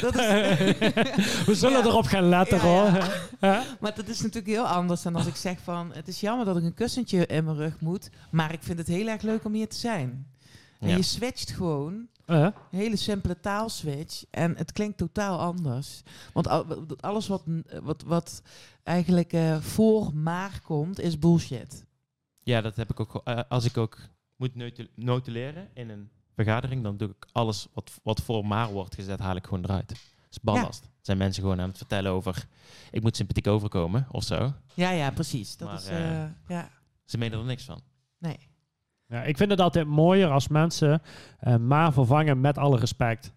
dat 0.01 0.15
is, 0.15 0.25
We 1.47 1.55
zullen 1.55 1.77
Ja. 1.79 1.85
erop 1.85 2.05
gaan 2.05 2.29
letten 2.29 2.57
Ja, 2.57 2.63
hoor. 2.63 2.91
maar 3.81 3.95
dat 3.95 4.07
is 4.07 4.17
natuurlijk 4.21 4.53
heel 4.53 4.67
anders 4.67 5.01
dan 5.01 5.15
als 5.15 5.25
ik 5.27 5.35
zeg 5.35 5.59
van... 5.63 5.91
het 5.93 6.07
is 6.07 6.19
jammer 6.19 6.45
dat 6.45 6.57
ik 6.57 6.63
een 6.63 6.73
kussentje 6.73 7.25
in 7.25 7.43
mijn 7.43 7.57
rug 7.57 7.79
moet, 7.79 8.09
maar 8.31 8.53
ik 8.53 8.63
vind 8.63 8.77
het 8.77 8.87
heel 8.87 9.07
erg 9.07 9.21
leuk 9.21 9.45
om 9.45 9.53
hier 9.53 9.69
te 9.69 9.77
zijn. 9.77 10.27
En 10.79 10.89
je 10.89 11.01
switcht 11.01 11.51
gewoon 11.51 12.07
Eh? 12.25 12.41
Een 12.41 12.53
hele 12.69 12.95
simpele 12.95 13.39
taalswitch. 13.39 14.23
En 14.29 14.57
het 14.57 14.71
klinkt 14.71 14.97
totaal 14.97 15.39
anders. 15.39 16.01
Want 16.33 16.47
alles 17.01 17.27
wat, 17.27 17.43
wat, 17.83 18.03
wat 18.03 18.41
eigenlijk 18.83 19.33
eh, 19.33 19.57
voor 19.61 20.13
maar 20.15 20.61
komt, 20.63 20.99
is 20.99 21.19
bullshit. 21.19 21.85
Ja, 22.43 22.61
dat 22.61 22.75
heb 22.75 22.89
ik 22.89 22.99
ook. 22.99 23.21
eh, 23.23 23.39
als 23.49 23.65
ik 23.65 23.77
ook 23.77 23.97
moet 24.35 24.55
notu- 24.55 24.89
notuleren 24.95 25.69
in 25.73 25.89
een 25.89 26.09
vergadering, 26.35 26.83
dan 26.83 26.97
doe 26.97 27.09
ik 27.09 27.25
alles 27.31 27.67
wat, 27.73 27.91
wat 28.03 28.21
voor 28.21 28.45
maar 28.45 28.71
wordt 28.71 28.95
gezet, 28.95 29.19
haal 29.19 29.35
ik 29.35 29.45
gewoon 29.45 29.63
eruit. 29.63 29.87
Dat 29.87 29.97
is 30.29 30.39
ballast. 30.41 30.89
zijn 31.01 31.17
mensen 31.17 31.43
gewoon 31.43 31.61
aan 31.61 31.67
het 31.69 31.77
vertellen 31.77 32.11
over, 32.11 32.47
ik 32.91 33.01
moet 33.01 33.15
sympathiek 33.15 33.47
overkomen 33.47 34.07
of 34.11 34.23
zo. 34.23 34.53
Ja, 34.73 34.89
ja, 34.91 35.11
precies. 35.11 35.57
Dat 35.57 35.67
Maar, 35.67 35.77
is, 35.77 35.87
eh, 35.87 36.23
eh, 36.23 36.29
ja, 36.47 36.69
Ze 37.05 37.17
menen 37.17 37.39
er 37.39 37.45
niks 37.45 37.63
van. 37.63 37.81
nee. 38.17 38.49
Ja, 39.11 39.23
ik 39.23 39.37
vind 39.37 39.49
het 39.51 39.59
altijd 39.61 39.87
mooier 39.87 40.29
als 40.29 40.47
mensen 40.47 41.01
eh, 41.39 41.55
maar 41.55 41.93
vervangen 41.93 42.41
met 42.41 42.57
alle 42.57 42.77
respect. 42.79 43.33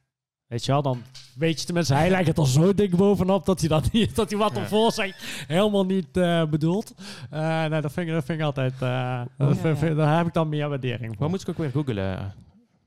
Weet 0.47 0.65
je 0.65 0.73
wel, 0.73 0.83
dan 0.83 1.03
weet 1.37 1.61
je 1.61 1.67
tenminste, 1.67 1.95
hij 1.95 2.11
lijkt 2.11 2.27
het 2.29 2.39
al 2.39 2.45
zo 2.45 2.75
dik 2.75 2.97
bovenop 2.97 3.47
dat 3.47 3.61
hij, 3.61 3.69
dat 3.69 3.93
niet, 3.93 4.15
dat 4.17 4.31
hij 4.31 4.39
wat 4.39 4.53
Ja. 4.55 4.61
ervoor 4.61 4.93
zegt 4.93 5.45
helemaal 5.47 5.85
niet 5.85 6.17
eh, 6.17 6.45
bedoelt. 6.45 6.95
Eh 7.31 7.65
nee, 7.65 7.81
dat 7.81 7.93
vind 7.93 8.07
ik, 8.09 8.13
dat 8.15 8.25
vind 8.25 8.39
ik 8.39 8.45
altijd, 8.45 8.73
eh, 8.73 9.21
dat 9.39 9.49
Ja, 9.49 9.55
vind- 9.75 9.81
ja. 9.81 9.95
daar 9.95 10.17
heb 10.17 10.27
ik 10.27 10.33
dan 10.33 10.49
meer 10.49 10.69
waardering 10.69 11.09
voor. 11.11 11.17
Waar 11.19 11.31
moet 11.31 11.41
ik 11.43 11.49
ook 11.49 11.59
weer 11.59 11.71
googlen? 11.71 12.35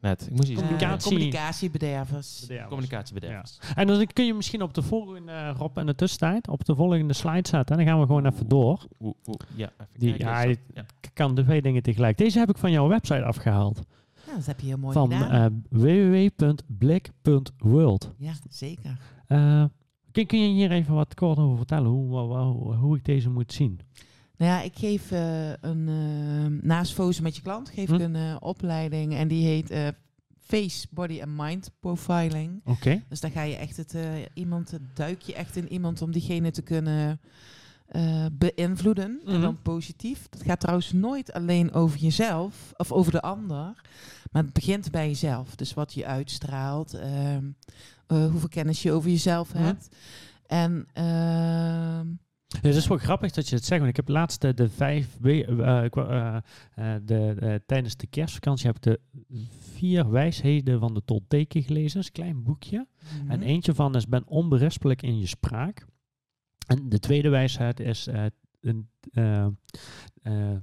Net. 0.02 0.22
Ik 0.22 0.30
moest 0.36 0.50
iets 0.50 0.60
Communicatie. 0.62 1.10
communicatiebedervers. 1.10 2.46
Ja. 2.48 2.66
En 3.76 3.88
dan 3.88 4.08
kun 4.14 4.26
je 4.26 4.34
misschien 4.34 4.62
op 4.62 4.74
de 4.74 4.82
volgende, 4.82 5.32
eh, 5.32 5.56
Rob, 5.58 5.78
in 5.78 5.86
de 5.86 5.96
tussentijd, 5.96 6.48
op 6.48 6.66
de 6.66 6.76
volgende 6.76 7.14
slide 7.14 7.48
zetten. 7.48 7.78
En 7.78 7.78
dan 7.78 7.86
gaan 7.86 8.00
we 8.00 8.06
gewoon 8.06 8.26
even 8.26 8.48
door. 8.48 8.86
Oeh, 9.00 9.14
oeh, 9.28 9.36
ja, 9.56 9.70
even 9.80 9.88
Die- 10.00 10.18
ja, 10.20 10.44
ja. 10.44 10.86
Kan 11.14 11.36
de 11.36 11.44
twee 11.44 11.62
dingen 11.62 11.82
tegelijk. 11.82 12.18
Deze 12.18 12.40
heb 12.40 12.50
ik 12.50 12.58
van 12.58 12.72
jouw 12.72 12.88
website 12.88 13.24
afgehaald. 13.24 13.82
Ja, 14.28 14.34
dat 14.36 14.46
heb 14.46 14.60
je 14.60 14.68
heel 14.68 14.78
mooi 14.78 14.94
van 14.94 15.12
gedaan. 15.12 15.32
eh 15.32 15.46
www.blik.world. 16.78 18.12
ja, 18.18 18.34
zeker. 18.50 18.98
Eh, 19.28 19.64
kun, 20.12 20.26
kun 20.26 20.40
je 20.42 20.48
hier 20.54 20.72
even 20.72 20.94
wat 20.94 21.14
kort 21.14 21.38
over 21.38 21.58
vertellen 21.58 21.90
hoe, 21.90 22.18
hoe, 22.20 22.38
hoe, 22.38 22.74
hoe 22.76 22.98
ik 22.98 23.06
deze 23.06 23.30
moet 23.30 23.54
zien? 23.54 23.80
Nou 24.38 24.52
ja, 24.52 24.62
ik 24.62 24.78
geef 24.78 25.12
eh, 25.12 25.50
een, 25.50 25.88
eh, 25.88 26.66
naast 26.68 26.94
Fozen 26.94 27.24
met 27.24 27.36
je 27.36 27.42
klant, 27.42 27.70
geef 27.70 27.88
Hm? 27.88 27.94
ik 27.94 28.00
een 28.02 28.16
eh, 28.16 28.36
opleiding 28.40 29.14
en 29.14 29.28
die 29.28 29.46
heet 29.46 29.94
Face, 30.40 30.88
Body 30.92 31.22
and 31.22 31.38
Mind 31.38 31.72
Profiling. 31.80 32.62
Oké. 32.66 33.04
Dus 33.10 33.20
dan 33.20 33.32
ga 33.32 33.42
je 33.42 33.56
echt 33.56 33.78
het, 33.78 33.96
iemand, 34.34 34.78
duik 34.94 35.22
je 35.22 35.34
echt 35.34 35.56
in 35.56 35.72
iemand 35.72 36.02
om 36.02 36.12
diegene 36.12 36.52
te 36.52 36.62
kunnen 36.62 37.20
beïnvloeden. 38.32 39.22
En 39.26 39.42
dan 39.42 39.62
positief. 39.62 40.30
Dat 40.30 40.44
gaat 40.44 40.60
trouwens 40.60 40.92
nooit 40.92 41.34
alleen 41.34 41.74
over 41.74 42.00
jezelf 42.00 42.72
of 42.78 42.92
over 42.92 43.12
de 43.12 43.22
ander. 43.22 43.82
Maar 44.32 44.44
het 44.44 44.54
begint 44.54 44.92
bij 44.92 45.08
jezelf. 45.08 45.56
Dus 45.56 45.74
wat 45.74 45.94
je 45.94 46.06
uitstraalt, 46.06 46.94
ehm, 46.94 47.46
eh, 48.08 48.26
hoeveel 48.30 48.50
kennis 48.50 48.82
je 48.82 48.92
over 48.92 49.10
jezelf 49.10 49.54
Mhm. 49.54 49.64
hebt. 49.64 49.88
En 50.46 50.88
Ja, 52.48 52.60
het 52.62 52.76
is 52.76 52.88
wel 52.88 52.98
grappig 52.98 53.32
dat 53.32 53.50
je 53.50 53.56
het 53.56 53.66
zegt, 53.66 53.80
want 53.80 53.92
ik 53.92 54.06
heb 54.06 54.08
laatst 54.08 54.42
de, 54.42 54.54
de 54.54 54.70
vijf, 54.70 55.18
eh, 55.24 55.50
eh, 55.50 55.86
eh, 56.76 56.96
de, 57.04 57.36
eh, 57.40 57.56
tijdens 57.66 57.96
de 57.96 58.08
kerstvakantie 58.08 58.68
heb 58.68 58.76
ik 58.76 58.82
de 58.82 59.00
vier 59.60 60.10
wijsheden 60.10 60.80
van 60.80 60.94
de 60.94 61.02
Tolteken 61.06 61.64
gelezen. 61.64 61.94
Dat 61.94 62.02
is 62.02 62.08
een 62.08 62.24
klein 62.24 62.44
boekje. 62.44 62.88
En 63.28 63.40
mhm. 63.40 63.48
eentje 63.48 63.74
van 63.74 63.96
is 63.96 64.08
ben 64.08 64.28
onberispelijk 64.28 65.02
in 65.02 65.20
je 65.20 65.28
spraak. 65.28 65.86
En 66.68 66.90
de 66.90 67.00
tweede 67.00 67.30
wijsheid 67.30 67.80
is 67.80 68.08
eh, 68.08 68.26
een, 68.62 68.90
eh, 69.12 69.48
eh, 70.22 70.58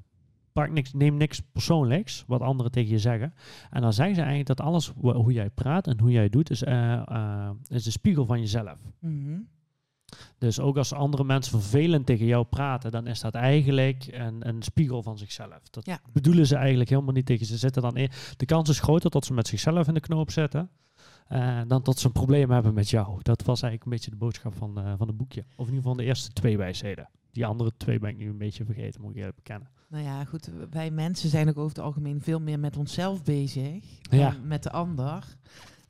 pak 0.52 0.70
niks, 0.70 0.92
neem 0.92 1.16
niks 1.16 1.40
persoonlijks 1.52 2.24
wat 2.26 2.40
anderen 2.40 2.72
tegen 2.72 2.90
je 2.90 2.98
zeggen. 2.98 3.34
En 3.70 3.80
dan 3.80 3.92
zeggen 3.92 4.14
ze 4.14 4.20
eigenlijk 4.20 4.56
dat 4.56 4.66
alles 4.66 4.92
hoe 4.96 5.32
jij 5.32 5.50
praat 5.50 5.86
en 5.86 6.00
hoe 6.00 6.10
jij 6.10 6.28
doet 6.28 6.50
is, 6.50 6.62
eh, 6.62 6.92
eh, 6.92 7.50
is 7.68 7.84
de 7.84 7.90
spiegel 7.90 8.26
van 8.26 8.40
jezelf. 8.40 8.80
Mhm. 9.00 9.38
Dus 10.38 10.60
ook 10.60 10.76
als 10.76 10.92
andere 10.92 11.24
mensen 11.24 11.60
vervelend 11.60 12.06
tegen 12.06 12.26
jou 12.26 12.44
praten, 12.44 12.90
dan 12.90 13.06
is 13.06 13.20
dat 13.20 13.34
eigenlijk 13.34 14.08
een, 14.10 14.48
een 14.48 14.62
spiegel 14.62 15.02
van 15.02 15.18
zichzelf. 15.18 15.60
Dat 15.70 15.86
Ja. 15.86 15.98
bedoelen 16.12 16.46
ze 16.46 16.56
eigenlijk 16.56 16.90
helemaal 16.90 17.12
niet 17.12 17.26
tegen. 17.26 17.46
Ze 17.46 17.56
zitten 17.56 17.82
dan 17.82 17.96
in. 17.96 18.10
De 18.36 18.44
kans 18.46 18.68
is 18.68 18.80
groter 18.80 19.10
dat 19.10 19.24
ze 19.24 19.32
met 19.32 19.48
zichzelf 19.48 19.88
in 19.88 19.94
de 19.94 20.00
knoop 20.00 20.30
zitten. 20.30 20.70
eh, 21.28 21.60
dan 21.66 21.82
dat 21.82 21.98
ze 21.98 22.06
een 22.06 22.12
probleem 22.12 22.50
hebben 22.50 22.74
met 22.74 22.90
jou. 22.90 23.18
Dat 23.22 23.42
was 23.42 23.62
eigenlijk 23.62 23.84
een 23.84 23.90
beetje 23.90 24.10
de 24.10 24.16
boodschap 24.16 24.54
van, 24.56 24.78
eh, 24.78 24.92
van 24.96 25.06
het 25.06 25.16
boekje. 25.16 25.40
Of 25.40 25.66
in 25.68 25.74
ieder 25.74 25.76
geval 25.76 25.96
de 25.96 26.04
eerste 26.04 26.32
twee 26.32 26.56
wijsheden. 26.56 27.08
Die 27.32 27.46
andere 27.46 27.72
twee 27.76 27.98
ben 27.98 28.10
ik 28.10 28.16
nu 28.16 28.28
een 28.28 28.38
beetje 28.38 28.64
vergeten, 28.64 29.00
moet 29.00 29.10
ik 29.10 29.16
eerlijk 29.16 29.36
bekennen. 29.36 29.68
Nou 29.88 30.04
ja, 30.04 30.24
goed. 30.24 30.50
Wij 30.70 30.90
mensen 30.90 31.28
zijn 31.30 31.48
ook 31.48 31.56
over 31.58 31.76
het 31.76 31.84
algemeen 31.84 32.20
veel 32.20 32.40
meer 32.40 32.58
met 32.58 32.76
onszelf 32.76 33.22
bezig 33.22 33.84
Ja. 34.10 34.30
dan 34.30 34.46
met 34.46 34.62
de 34.62 34.70
ander. 34.70 35.36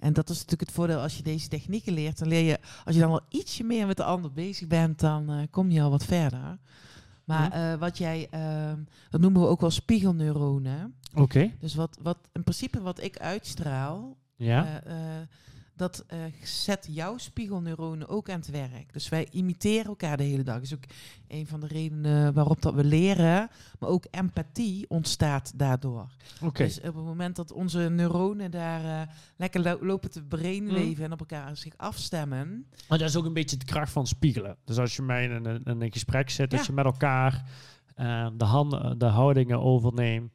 En 0.05 0.13
dat 0.13 0.29
is 0.31 0.35
natuurlijk 0.37 0.61
het 0.61 0.73
voordeel 0.73 1.01
als 1.01 1.17
je 1.17 1.23
deze 1.23 1.49
technieken 1.49 1.93
leert. 1.93 2.19
Dan 2.19 2.29
leer 2.29 2.45
je, 2.45 2.59
als 2.85 2.95
je 2.95 3.01
dan 3.01 3.11
wel 3.11 3.27
ietsje 3.29 3.65
meer 3.65 3.87
met 3.87 3.97
de 3.97 4.05
ander 4.05 4.33
bezig 4.33 4.69
bent, 4.69 5.01
dan 5.01 5.31
eh, 5.31 5.39
kom 5.51 5.71
je 5.71 5.83
al 5.83 5.91
wat 5.91 6.05
verder. 6.05 6.59
Maar 7.25 7.53
eh, 7.53 7.79
wat 7.79 7.99
jij, 7.99 8.27
ehm, 8.31 8.79
dat 9.11 9.21
noemen 9.21 9.41
we 9.41 9.49
ook 9.49 9.61
wel 9.61 9.71
spiegelneuronen. 9.71 10.95
Oké. 11.15 11.53
Dus 11.59 11.75
wat, 11.75 11.99
wat 12.03 12.19
in 12.33 12.43
principe 12.43 12.81
wat 12.81 13.03
ik 13.03 13.19
uitstraal, 13.19 14.17
Ja. 14.37 14.83
Dat 15.77 16.05
eh, 16.07 16.18
zet 16.43 16.87
jouw 16.91 17.18
spiegelneuronen 17.18 18.09
ook 18.09 18.29
aan 18.31 18.39
het 18.39 18.51
werk. 18.51 18.93
Dus 18.93 19.09
wij 19.09 19.29
imiteren 19.31 19.85
elkaar 19.87 20.16
de 20.16 20.22
hele 20.22 20.43
dag. 20.43 20.55
Dat 20.55 20.64
is 20.64 20.75
ook 20.75 20.85
een 21.29 21.47
van 21.47 21.61
de 21.61 21.66
redenen 21.66 22.33
waarop 22.35 22.62
dat 22.62 22.75
we 22.75 22.85
leren. 22.85 23.49
Maar 23.79 23.89
ook 23.89 24.07
empathie 24.11 24.85
ontstaat 24.89 25.53
daardoor. 25.59 26.07
Dus 26.64 26.79
op 26.79 26.85
het 26.95 27.05
moment 27.05 27.37
dat 27.37 27.53
onze 27.53 27.79
neuronen 27.79 28.51
daar 28.51 28.85
eh, 29.01 29.09
lekker 29.37 29.61
lo- 29.61 29.79
lopen 29.81 30.11
te 30.11 30.22
brainleven 30.25 31.05
en 31.05 31.12
op 31.12 31.20
elkaar 31.20 31.57
zich 31.57 31.72
afstemmen. 31.77 32.66
Maar 32.89 32.99
dat 32.99 33.09
is 33.09 33.16
ook 33.16 33.25
een 33.25 33.33
beetje 33.33 33.57
de 33.57 33.64
kracht 33.64 33.93
van 33.93 34.07
spiegelen. 34.07 34.57
Dus 34.64 34.79
als 34.79 34.97
je 34.97 35.03
mij 35.03 35.25
in 35.25 35.31
een, 35.45 35.62
in 35.64 35.81
een 35.81 35.93
gesprek 35.93 36.31
zit, 36.31 36.53
als 36.53 36.66
je 36.66 36.72
met 36.72 36.85
elkaar 36.85 37.45
eh, 37.95 38.29
de, 38.37 38.45
handen, 38.45 38.99
de 38.99 39.05
houdingen 39.07 39.61
overneemt. 39.61 40.33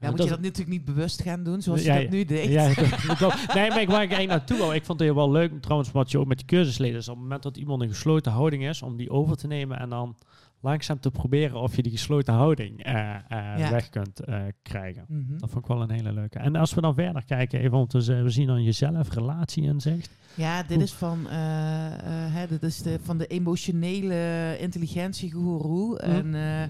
Ja, 0.00 0.10
moet 0.10 0.22
je 0.22 0.28
dat 0.28 0.40
natuurlijk 0.40 0.68
niet 0.70 0.84
bewust 0.84 1.22
gaan 1.22 1.42
doen, 1.42 1.62
zoals 1.62 1.82
Ja, 1.84 1.94
je 1.94 2.02
dat 2.02 2.10
nu 2.12 2.24
deed. 2.24 2.48
Ja, 2.48 2.66
nee, 3.54 3.68
maar 3.68 3.80
ik 3.80 3.88
waar 3.88 4.02
ik 4.02 4.12
eigenlijk 4.12 4.28
naartoe. 4.28 4.74
Ik 4.74 4.84
vond 4.84 4.98
het 4.98 5.08
heel 5.08 5.14
wel 5.16 5.30
leuk, 5.30 5.62
trouwens, 5.62 5.90
wat 5.92 6.10
je 6.10 6.18
ook 6.18 6.26
met 6.26 6.38
de 6.38 6.44
cursusleden 6.44 6.98
is. 6.98 7.08
Op 7.08 7.14
het 7.14 7.22
moment 7.22 7.42
dat 7.42 7.56
iemand 7.56 7.82
een 7.82 7.88
gesloten 7.88 8.32
houding 8.32 8.68
is, 8.68 8.82
om 8.82 8.96
die 8.96 9.10
over 9.10 9.36
te 9.36 9.46
nemen 9.46 9.78
en 9.78 9.88
dan 9.88 10.16
langzaam 10.60 11.00
te 11.00 11.10
proberen 11.10 11.60
of 11.60 11.76
je 11.76 11.82
die 11.82 11.92
gesloten 11.92 12.34
houding 12.34 12.82
eh, 12.84 13.14
eh, 13.14 13.58
Ja. 13.58 13.70
weg 13.70 13.88
kunt 13.88 14.20
eh, 14.20 14.42
krijgen. 14.62 15.04
Mhm. 15.08 15.38
Dat 15.38 15.50
vond 15.50 15.64
ik 15.64 15.70
wel 15.70 15.82
een 15.82 15.90
hele 15.90 16.12
leuke. 16.12 16.38
En 16.38 16.56
als 16.56 16.74
we 16.74 16.80
dan 16.80 16.94
verder 16.94 17.24
kijken, 17.24 17.60
even 17.60 17.78
om 17.78 17.86
te 17.86 18.00
zeggen, 18.00 18.24
we 18.24 18.30
zien 18.30 18.46
dan 18.46 18.62
jezelf, 18.62 19.12
relatie 19.14 19.62
inzicht. 19.62 20.10
Ja, 20.34 20.62
dit 20.62 20.74
Hoe- 20.74 20.82
is 20.82 20.92
van, 20.92 21.26
hè, 21.28 22.46
dit 22.46 22.62
is 22.62 22.82
de, 22.82 22.98
van 23.02 23.18
de 23.18 23.26
emotionele 23.26 24.56
intelligentiegoeroe. 24.60 25.98
En 25.98 26.34
eh, 26.34 26.62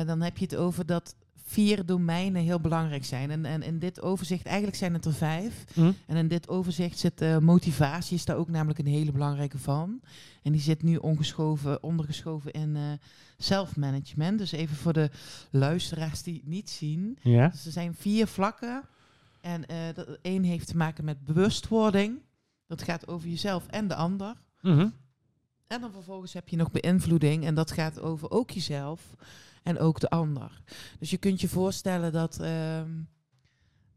eh, 0.00 0.06
dan 0.06 0.20
heb 0.22 0.36
je 0.38 0.44
het 0.44 0.56
over 0.56 0.86
dat 0.86 1.14
vier 1.54 1.86
domeinen 1.86 2.42
heel 2.42 2.60
belangrijk 2.60 3.04
zijn. 3.04 3.30
En, 3.30 3.44
en 3.44 3.62
in 3.62 3.78
dit 3.78 4.02
overzicht, 4.02 4.46
eigenlijk 4.46 4.76
zijn 4.76 4.94
het 4.94 5.04
er 5.04 5.14
vijf. 5.14 5.64
En 6.06 6.16
in 6.16 6.28
dit 6.28 6.48
overzicht 6.48 6.98
zit 6.98 7.20
eh, 7.20 7.38
motivatie, 7.38 8.16
is 8.16 8.24
daar 8.24 8.36
ook 8.36 8.48
namelijk 8.48 8.78
een 8.78 8.86
hele 8.86 9.12
belangrijke 9.12 9.58
van. 9.58 10.00
En 10.42 10.52
die 10.52 10.60
zit 10.60 10.82
nu 10.82 10.96
ongeschoven, 10.96 11.82
ondergeschoven 11.82 12.52
in 12.52 12.76
eh 12.76 12.82
self-management. 13.38 14.38
Dus 14.38 14.52
even 14.52 14.76
voor 14.76 14.92
de 14.92 15.10
luisteraars 15.50 16.22
die 16.22 16.34
het 16.34 16.46
niet 16.46 16.70
zien. 16.70 17.18
Dus 17.22 17.66
er 17.66 17.72
zijn 17.72 17.94
vier 17.94 18.26
vlakken. 18.26 18.82
En 19.40 19.66
eh 19.66 19.76
dat, 19.94 20.18
één 20.22 20.42
heeft 20.42 20.66
te 20.66 20.76
maken 20.76 21.04
met 21.04 21.24
bewustwording. 21.24 22.18
Dat 22.66 22.82
gaat 22.82 23.08
over 23.08 23.28
jezelf 23.28 23.66
en 23.66 23.88
de 23.88 23.94
ander. 23.94 24.34
Mhm. 24.60 24.88
En 25.66 25.80
dan 25.80 25.92
vervolgens 25.92 26.32
heb 26.32 26.48
je 26.48 26.56
nog 26.56 26.70
beïnvloeding. 26.70 27.44
En 27.44 27.54
dat 27.54 27.70
gaat 27.70 28.00
over 28.00 28.30
ook 28.30 28.50
jezelf 28.50 29.14
en 29.64 29.78
ook 29.78 30.00
de 30.00 30.10
ander. 30.10 30.62
Dus 30.98 31.10
je 31.10 31.16
kunt 31.16 31.40
je 31.40 31.48
voorstellen 31.48 32.12
dat 32.12 32.40
ehm, 32.40 32.90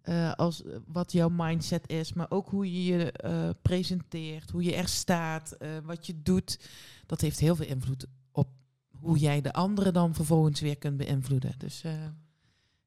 eh, 0.01 0.33
als, 0.33 0.63
wat 0.87 1.11
jouw 1.11 1.29
mindset 1.29 1.89
is, 1.89 2.13
maar 2.13 2.25
ook 2.29 2.49
hoe 2.49 2.71
je 2.71 2.83
je 2.93 3.11
eh, 3.11 3.49
presenteert, 3.61 4.51
hoe 4.51 4.63
je 4.63 4.75
er 4.75 4.87
staat, 4.87 5.51
eh, 5.51 5.69
wat 5.83 6.05
je 6.07 6.21
doet. 6.21 6.69
Dat 7.05 7.21
heeft 7.21 7.39
heel 7.39 7.55
veel 7.55 7.65
invloed 7.65 8.05
op 8.31 8.47
hoe 8.91 9.17
jij 9.17 9.41
de 9.41 9.53
anderen 9.53 9.93
dan 9.93 10.13
vervolgens 10.13 10.59
weer 10.59 10.77
kunt 10.77 10.97
beïnvloeden. 10.97 11.53
Dus 11.57 11.83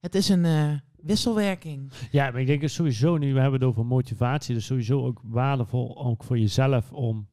het 0.00 0.14
is 0.14 0.28
een 0.28 0.80
wisselwerking. 0.96 1.92
Ja, 2.10 2.30
maar 2.30 2.40
ik 2.40 2.46
denk 2.46 2.68
sowieso, 2.68 3.16
nu 3.16 3.34
we 3.34 3.40
hebben 3.40 3.60
het 3.60 3.68
over 3.68 3.86
motivatie, 3.86 4.54
dus 4.54 4.66
sowieso 4.66 5.06
ook 5.06 5.20
waardevol 5.24 6.04
ook 6.04 6.24
voor 6.24 6.38
jezelf 6.38 6.92
om 6.92 7.28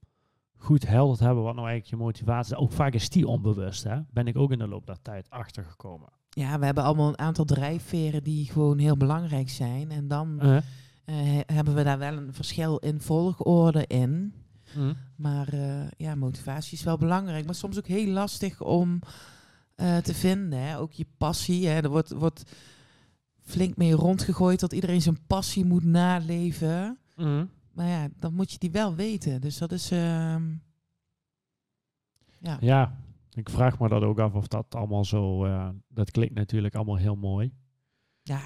goed 0.57 0.87
helder 0.87 1.17
te 1.17 1.23
hebben 1.23 1.43
wat 1.43 1.55
nou 1.55 1.67
eigenlijk 1.67 1.97
je 1.99 2.05
motivatie 2.05 2.53
is. 2.55 2.61
Ook 2.61 2.71
vaak 2.71 2.93
is 2.93 3.09
die 3.09 3.27
onbewust, 3.27 3.83
hè? 3.83 3.99
Ben 4.11 4.27
ik 4.27 4.37
ook 4.37 4.51
in 4.51 4.57
de 4.59 4.67
loop 4.67 4.85
der 4.85 5.01
tijd 5.01 5.29
achtergekomen. 5.29 6.09
Ja, 6.29 6.59
we 6.59 6.65
hebben 6.65 6.83
allemaal 6.83 7.07
een 7.07 7.19
aantal 7.19 7.45
drijfveren 7.45 8.23
die 8.23 8.45
gewoon 8.51 8.77
heel 8.77 8.97
belangrijk 8.97 9.49
zijn. 9.49 9.91
En 9.91 10.07
dan 10.07 10.39
Eh, 10.39 10.55
eh, 10.57 10.63
he- 11.05 11.53
hebben 11.53 11.75
we 11.75 11.83
daar 11.83 11.97
wel 11.99 12.13
een 12.17 12.33
verschil 12.33 12.77
in 12.77 13.01
volgorde 13.01 13.85
in. 13.87 14.33
mhm. 14.75 14.93
Maar 15.15 15.47
eh, 15.53 15.87
ja, 15.97 16.15
motivatie 16.15 16.77
is 16.77 16.83
wel 16.83 16.97
belangrijk. 16.97 17.45
Maar 17.45 17.55
soms 17.55 17.77
ook 17.77 17.87
heel 17.87 18.07
lastig 18.11 18.61
om 18.61 18.99
te 20.03 20.13
vinden. 20.13 20.59
Hè. 20.59 20.77
Ook 20.79 20.91
je 20.91 21.05
passie. 21.17 21.67
Hè. 21.67 21.81
Er 21.81 21.89
wordt, 21.89 22.11
wordt 22.11 22.43
flink 23.41 23.77
mee 23.77 23.93
rondgegooid 23.93 24.59
dat 24.59 24.73
iedereen 24.73 25.01
zijn 25.01 25.17
passie 25.27 25.65
moet 25.65 25.83
naleven. 25.83 26.97
Mhm. 27.15 27.45
Maar 27.77 27.87
ja, 27.87 28.07
dan 28.19 28.33
moet 28.33 28.51
je 28.51 28.57
die 28.57 28.71
wel 28.71 28.95
weten. 28.95 29.41
Dus 29.41 29.57
dat 29.57 29.71
is... 29.71 29.91
ehm, 29.91 30.43
ja. 32.39 32.57
Ja, 32.59 32.97
ik 33.33 33.49
vraag 33.49 33.79
me 33.79 33.89
dat 33.89 34.01
ook 34.03 34.19
af 34.19 34.33
of 34.33 34.47
dat 34.47 34.75
allemaal 34.75 35.05
zo, 35.05 35.45
eh, 35.45 35.69
dat 35.87 36.11
klinkt 36.11 36.35
natuurlijk 36.35 36.75
allemaal 36.75 36.95
heel 36.95 37.15
mooi. 37.15 37.51
ja, 38.23 38.39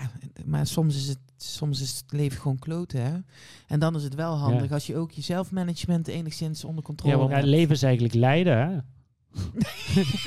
maar 0.46 0.68
soms 0.68 0.96
is, 0.96 1.08
het, 1.08 1.20
soms 1.38 1.82
is 1.82 1.98
het 1.98 2.12
leven 2.12 2.42
gewoon 2.42 2.60
kloten. 2.60 3.02
Hè. 3.06 3.20
En 3.68 3.80
dan 3.80 3.96
is 3.96 4.04
het 4.04 4.16
wel 4.16 4.36
handig 4.38 4.68
Ja. 4.68 4.74
als 4.74 4.88
je 4.88 4.96
ook 4.96 5.12
je 5.12 5.22
zelfmanagement 5.22 6.08
enigszins 6.08 6.64
onder 6.64 6.84
controle 6.84 7.12
Ja, 7.14 7.18
want 7.20 7.30
Ja, 7.30 7.36
hebt. 7.36 7.48
het 7.48 7.58
leven 7.60 7.76
is 7.76 7.84
eigenlijk 7.84 8.14
lijden, 8.14 8.58
hè? 8.58 8.70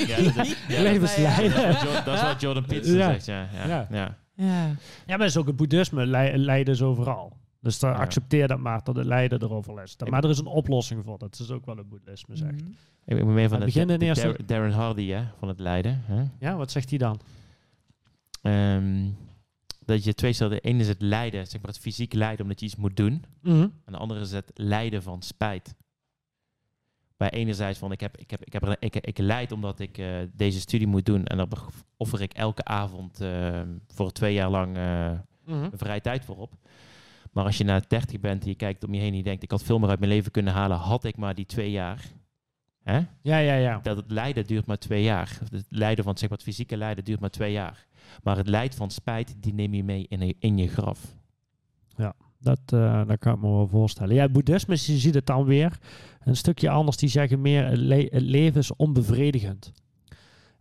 Ja, 0.06 0.32
dat 0.32 0.46
is- 0.46 0.56
ja. 0.68 0.82
Dat 0.82 0.94
is 1.02 1.16
wat 1.56 1.80
Jo- 1.82 2.04
dat 2.04 2.14
is 2.14 2.22
wat 2.22 2.40
Jordan 2.40 2.64
Peterson 2.66 2.96
Ja. 2.96 3.06
zegt, 3.12 3.24
ja. 3.26 3.48
ja. 3.52 3.66
Ja. 3.66 3.86
ja. 3.90 4.18
Ja. 4.36 4.66
Ja, 4.66 4.76
maar 5.06 5.18
het 5.18 5.28
is 5.28 5.36
ook 5.36 5.46
het 5.46 5.56
boeddhisme, 5.56 6.06
lij- 6.06 6.36
lijden 6.38 6.74
is 6.74 6.82
overal. 6.82 7.36
Dus 7.64 7.78
dan 7.78 7.90
Ja. 7.90 7.96
accepteer 7.96 8.48
dat 8.48 8.58
maar, 8.58 8.80
dat 8.84 8.96
het 8.96 9.06
lijden 9.06 9.38
er 9.38 9.52
overal 9.52 9.80
is. 9.82 9.96
Ik- 9.98 10.10
Maar 10.10 10.24
er 10.24 10.30
is 10.30 10.38
een 10.38 10.46
oplossing 10.46 11.04
voor, 11.04 11.18
dat 11.18 11.38
is 11.38 11.50
ook 11.50 11.66
wel 11.66 11.76
het 11.76 11.88
boeddhisme 11.88 12.36
zegt. 12.36 12.60
Mhm. 12.62 12.70
Ik 13.04 13.16
ben 13.16 13.34
meer 13.34 13.48
van 13.48 13.58
We 13.58 13.64
het, 13.64 13.72
beginnen 13.74 13.98
de 13.98 14.04
eerst- 14.04 14.22
Dar- 14.22 14.46
Darren 14.46 14.72
Hardy, 14.72 15.08
hè, 15.08 15.22
van 15.38 15.48
het 15.48 15.58
lijden. 15.60 16.02
Hè? 16.04 16.24
Ja, 16.38 16.56
wat 16.56 16.70
zegt 16.70 16.88
hij 16.90 16.98
dan? 16.98 17.20
Ehm, 18.42 19.08
dat 19.84 20.04
je 20.04 20.14
twee 20.14 20.32
stellen. 20.32 20.52
De 20.52 20.60
ene 20.68 20.78
is 20.80 20.88
het 20.88 21.02
lijden, 21.02 21.46
zeg 21.46 21.60
maar 21.60 21.70
het 21.70 21.80
fysiek 21.80 22.12
lijden 22.12 22.42
omdat 22.42 22.60
je 22.60 22.66
iets 22.66 22.76
moet 22.76 22.96
doen. 22.96 23.24
En 23.42 23.92
de 23.92 23.96
andere 23.96 24.20
is 24.20 24.32
het 24.32 24.50
lijden 24.54 25.02
van 25.02 25.22
spijt. 25.22 25.74
Bij 27.16 27.30
enerzijds 27.30 27.78
van 27.78 27.92
ik 27.92 28.00
heb, 28.00 28.16
ik 28.16 28.30
heb, 28.30 28.44
ik 28.44 28.52
heb, 28.52 28.76
ik, 28.78 28.96
ik 28.96 29.18
lijd 29.18 29.52
omdat 29.52 29.78
ik 29.80 29.98
eh, 29.98 30.06
deze 30.32 30.60
studie 30.60 30.86
moet 30.86 31.06
doen 31.06 31.24
en 31.24 31.36
daar 31.36 31.46
offer 31.96 32.20
ik 32.20 32.32
elke 32.32 32.64
avond 32.64 33.20
eh, 33.20 33.60
voor 33.88 34.12
twee 34.12 34.34
jaar 34.34 34.50
lang 34.50 34.76
eh, 34.76 35.10
mijn 35.44 35.70
vrije 35.74 36.00
tijd 36.00 36.24
voor 36.24 36.36
op. 36.36 36.52
Maar 37.34 37.44
als 37.44 37.58
je 37.58 37.64
na 37.64 37.80
30 37.88 38.20
bent 38.20 38.42
en 38.42 38.48
je 38.48 38.54
kijkt 38.54 38.84
om 38.84 38.94
je 38.94 39.00
heen 39.00 39.10
en 39.10 39.16
je 39.16 39.22
denkt 39.22 39.42
ik 39.42 39.50
had 39.50 39.62
veel 39.62 39.78
meer 39.78 39.88
uit 39.88 39.98
mijn 39.98 40.10
leven 40.10 40.30
kunnen 40.30 40.52
halen, 40.52 40.76
had 40.76 41.04
ik 41.04 41.16
maar 41.16 41.34
die 41.34 41.46
twee 41.46 41.70
jaar. 41.70 42.12
Hè? 42.82 43.00
Ja, 43.22 43.38
ja, 43.38 43.54
ja. 43.54 43.78
Dat 43.82 43.96
het 43.96 44.10
lijden 44.10 44.46
duurt 44.46 44.66
maar 44.66 44.78
twee 44.78 45.02
jaar. 45.02 45.38
Het 45.50 45.66
lijden 45.68 46.04
van 46.04 46.18
zeg 46.18 46.28
maar, 46.28 46.38
het 46.38 46.46
fysieke 46.46 46.76
lijden 46.76 47.04
duurt 47.04 47.20
maar 47.20 47.30
twee 47.30 47.52
jaar. 47.52 47.86
Maar 48.22 48.36
het 48.36 48.48
lijden 48.48 48.76
van 48.76 48.90
spijt, 48.90 49.34
die 49.40 49.54
neem 49.54 49.74
je 49.74 49.84
mee 49.84 50.06
in, 50.08 50.34
in 50.38 50.58
je 50.58 50.68
graf. 50.68 51.14
Dat, 52.38 52.60
eh, 52.66 53.06
dat 53.06 53.18
kan 53.18 53.34
ik 53.34 53.40
me 53.40 53.48
wel 53.48 53.68
voorstellen. 53.68 54.14
Ja, 54.14 54.22
het 54.22 54.32
boeddhisme, 54.32 54.74
je 54.74 54.98
ziet 54.98 55.14
het 55.14 55.26
dan 55.26 55.44
weer 55.44 55.78
een 56.20 56.36
stukje 56.36 56.70
anders. 56.70 56.96
Die 56.96 57.08
zeggen 57.08 57.40
meer, 57.40 57.66
het, 57.66 57.78
le- 57.78 58.08
het 58.10 58.22
leven 58.22 58.60
is 58.60 58.76
onbevredigend. 58.76 59.72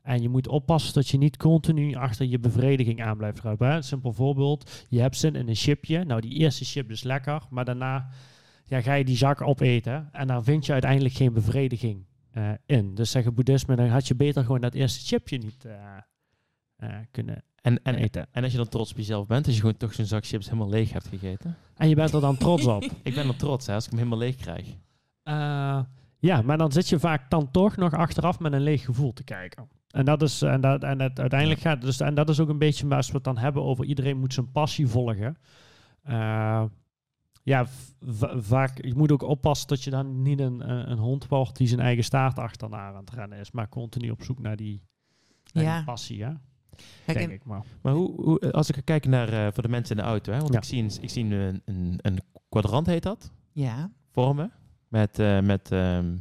En 0.03 0.21
je 0.21 0.29
moet 0.29 0.47
oppassen 0.47 0.93
dat 0.93 1.07
je 1.07 1.17
niet 1.17 1.37
continu 1.37 1.95
achter 1.95 2.25
je 2.25 2.39
bevrediging 2.39 3.03
aan 3.03 3.17
blijft 3.17 3.39
kruipen. 3.39 3.67
hè. 3.67 3.75
Een 3.75 3.83
simpel 3.83 4.13
voorbeeld, 4.13 4.85
je 4.89 4.99
hebt 4.99 5.17
zin 5.17 5.35
in 5.35 5.47
een 5.47 5.55
chipje. 5.55 6.03
Nou, 6.03 6.21
die 6.21 6.33
eerste 6.33 6.65
chip 6.65 6.91
is 6.91 7.03
lekker, 7.03 7.41
maar 7.49 7.65
daarna 7.65 8.09
ja, 8.65 8.81
ga 8.81 8.93
je 8.93 9.05
die 9.05 9.17
zak 9.17 9.41
opeten. 9.41 10.09
En 10.11 10.27
dan 10.27 10.43
vind 10.43 10.65
je 10.65 10.71
uiteindelijk 10.71 11.13
geen 11.13 11.33
bevrediging 11.33 12.05
eh, 12.31 12.51
in. 12.65 12.95
Dus 12.95 13.11
zeggen 13.11 13.33
boeddhisme, 13.33 13.75
dan 13.75 13.87
had 13.87 14.07
je 14.07 14.15
beter 14.15 14.43
gewoon 14.43 14.61
dat 14.61 14.73
eerste 14.73 15.05
chipje 15.05 15.37
niet 15.37 15.65
eh, 15.65 15.75
eh, 16.75 16.95
kunnen 17.11 17.43
En, 17.61 17.83
en, 17.83 17.95
eten. 17.95 18.27
en 18.31 18.43
als 18.43 18.51
je 18.51 18.57
dan 18.57 18.69
trots 18.69 18.91
op 18.91 18.97
jezelf 18.97 19.27
bent, 19.27 19.45
als 19.45 19.55
je 19.55 19.61
gewoon 19.61 19.77
toch 19.77 19.93
zo'n 19.93 20.05
zak 20.05 20.25
chips 20.25 20.45
helemaal 20.45 20.69
leeg 20.69 20.91
hebt 20.91 21.07
gegeten. 21.07 21.57
En 21.75 21.89
je 21.89 21.95
bent 21.95 22.13
er 22.13 22.21
dan 22.21 22.37
trots 22.37 22.65
op. 22.65 22.83
Ik 23.03 23.15
ben 23.15 23.27
er 23.27 23.35
trots 23.35 23.67
hè, 23.67 23.73
als 23.73 23.83
ik 23.83 23.89
hem 23.89 23.99
helemaal 23.99 24.19
leeg 24.19 24.35
krijg. 24.35 24.75
Ja, 26.19 26.41
maar 26.41 26.57
dan 26.57 26.71
zit 26.71 26.89
je 26.89 26.99
vaak 26.99 27.29
dan 27.29 27.51
toch 27.51 27.75
nog 27.75 27.93
achteraf 27.93 28.39
met 28.39 28.53
een 28.53 28.61
leeg 28.61 28.85
gevoel 28.85 29.13
te 29.13 29.23
kijken. 29.23 29.67
En 29.93 30.05
dat 30.05 30.21
is, 30.21 30.41
en 30.41 30.61
dat, 30.61 30.83
en 30.83 31.01
het 31.01 31.19
uiteindelijk 31.19 31.59
gaat, 31.59 31.81
dus, 31.81 31.99
en 31.99 32.15
dat 32.15 32.29
is 32.29 32.39
ook 32.39 32.49
een 32.49 32.57
beetje 32.57 32.95
als 32.95 33.07
we 33.07 33.13
het 33.15 33.23
dan 33.23 33.37
hebben 33.37 33.63
over 33.63 33.85
iedereen 33.85 34.17
moet 34.19 34.33
zijn 34.33 34.51
passie 34.51 34.87
volgen. 34.87 35.37
Eh, 36.01 36.63
ja, 37.43 37.65
vaak, 38.37 38.83
je 38.85 38.93
moet 38.95 39.11
ook 39.11 39.21
oppassen 39.21 39.67
dat 39.67 39.83
je 39.83 39.89
dan 39.89 40.21
niet 40.21 40.39
een, 40.39 40.69
een, 40.69 40.91
een 40.91 40.97
hond 40.97 41.27
wordt 41.27 41.57
die 41.57 41.67
zijn 41.67 41.79
eigen 41.79 42.03
staart 42.03 42.39
achterna 42.39 42.77
aan 42.87 42.95
het 42.95 43.09
rennen 43.09 43.39
is, 43.39 43.51
maar 43.51 43.69
continu 43.69 44.09
op 44.09 44.23
zoek 44.23 44.39
naar 44.39 44.55
die, 44.55 44.81
naar 45.53 45.63
Ja. 45.63 45.75
die 45.75 45.85
passie, 45.85 46.23
hè? 46.23 46.31
Kijk, 47.05 47.17
denk 47.17 47.29
en- 47.29 47.35
ik 47.35 47.45
maar. 47.45 47.63
Maar 47.81 47.93
hoe, 47.93 48.21
hoe, 48.21 48.51
als 48.51 48.69
ik 48.69 48.85
kijk 48.85 49.05
naar 49.05 49.29
eh, 49.33 49.47
voor 49.53 49.63
de 49.63 49.69
mensen 49.69 49.95
in 49.97 50.03
de 50.03 50.09
auto, 50.09 50.31
hè, 50.31 50.39
want 50.39 50.51
Ja. 50.53 50.57
ik 50.59 50.63
zie, 50.65 50.83
een, 50.83 50.91
ik 51.01 51.09
zie 51.09 51.23
een, 51.25 51.61
een, 51.65 51.99
een 52.01 52.19
kwadrant 52.49 52.85
heet 52.87 53.03
dat, 53.03 53.31
ja. 53.51 53.91
vormen, 54.11 54.51
met, 54.87 55.19
eh, 55.19 55.39
met 55.41 55.71
ehm, 55.71 56.15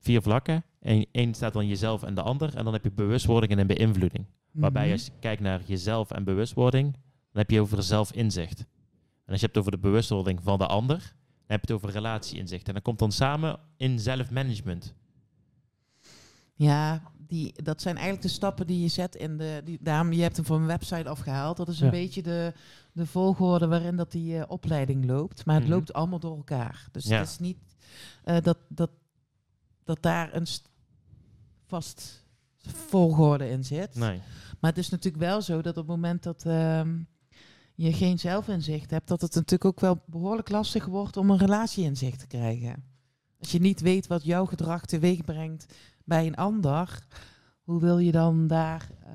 vier 0.00 0.22
vlakken. 0.22 0.64
En 0.82 1.06
één 1.12 1.34
staat 1.34 1.52
dan 1.52 1.66
jezelf 1.66 2.02
en 2.02 2.14
de 2.14 2.22
ander, 2.22 2.56
en 2.56 2.64
dan 2.64 2.72
heb 2.72 2.84
je 2.84 2.92
bewustwording 2.92 3.52
en 3.52 3.58
een 3.58 3.66
beïnvloeding. 3.66 4.26
Waarbij 4.50 4.82
Mhm. 4.84 4.92
als 4.92 5.04
je 5.04 5.10
kijkt 5.20 5.42
naar 5.42 5.60
jezelf 5.64 6.10
en 6.10 6.24
bewustwording, 6.24 6.92
dan 6.92 7.42
heb 7.42 7.50
je 7.50 7.60
over 7.60 7.82
zelfinzicht. 7.82 8.58
En 9.24 9.32
als 9.32 9.40
je 9.40 9.46
hebt 9.46 9.58
over 9.58 9.70
de 9.70 9.78
bewustwording 9.78 10.40
van 10.42 10.58
de 10.58 10.66
ander, 10.66 10.96
dan 10.98 11.46
heb 11.46 11.60
je 11.66 11.72
het 11.74 11.82
over 11.82 11.90
relatieinzicht. 11.90 12.68
En 12.68 12.74
dat 12.74 12.82
komt 12.82 12.98
dan 12.98 13.12
samen 13.12 13.58
in 13.76 13.98
zelfmanagement. 13.98 14.94
Ja, 16.54 17.02
die, 17.26 17.62
dat 17.62 17.82
zijn 17.82 17.94
eigenlijk 17.94 18.26
de 18.26 18.32
stappen 18.32 18.66
die 18.66 18.80
je 18.80 18.88
zet 18.88 19.14
in 19.16 19.36
de. 19.36 19.60
Die, 19.64 19.78
daarom, 19.80 20.12
je 20.12 20.22
hebt 20.22 20.36
hem 20.36 20.44
van 20.44 20.56
mijn 20.56 20.78
website 20.78 21.08
afgehaald. 21.08 21.56
Dat 21.56 21.68
is 21.68 21.80
een 21.80 21.86
Ja. 21.86 21.92
beetje 21.92 22.22
de, 22.22 22.52
de 22.92 23.06
volgorde 23.06 23.66
waarin 23.66 23.96
dat 23.96 24.12
die 24.12 24.38
eh, 24.38 24.44
opleiding 24.48 25.04
loopt. 25.06 25.44
Maar 25.44 25.54
het 25.54 25.64
Mhm. 25.64 25.72
loopt 25.72 25.92
allemaal 25.92 26.18
door 26.18 26.36
elkaar. 26.36 26.88
Dus 26.92 27.04
Ja. 27.06 27.18
het 27.18 27.28
is 27.28 27.38
niet 27.38 27.58
eh, 28.24 28.36
dat, 28.42 28.58
dat, 28.68 28.90
dat 29.84 30.02
daar 30.02 30.34
een 30.34 30.46
st- 30.46 30.70
vast 31.72 32.24
volgorde 32.88 33.48
in 33.48 33.64
zit. 33.64 33.94
Nee. 33.94 34.20
Maar 34.60 34.70
het 34.70 34.78
is 34.78 34.88
natuurlijk 34.88 35.22
wel 35.22 35.42
zo 35.42 35.62
dat 35.62 35.76
op 35.76 35.86
het 35.86 35.96
moment 35.96 36.22
dat 36.22 36.44
ehm, 36.46 36.98
je 37.74 37.92
geen 37.92 38.18
zelfinzicht 38.18 38.90
hebt, 38.90 39.08
dat 39.08 39.20
het 39.20 39.34
natuurlijk 39.34 39.64
ook 39.64 39.80
wel 39.80 40.02
behoorlijk 40.06 40.48
lastig 40.48 40.86
wordt 40.86 41.16
om 41.16 41.30
een 41.30 41.38
relatieinzicht 41.38 42.18
te 42.18 42.26
krijgen. 42.26 42.84
Als 43.38 43.52
je 43.52 43.60
niet 43.60 43.80
weet 43.80 44.06
wat 44.06 44.24
jouw 44.24 44.46
gedrag 44.46 44.86
teweeg 44.86 45.24
brengt 45.24 45.74
bij 46.04 46.26
een 46.26 46.36
ander, 46.36 47.06
hoe 47.62 47.80
wil 47.80 47.98
je 47.98 48.12
dan 48.12 48.46
daar 48.46 48.90
eh, 49.04 49.12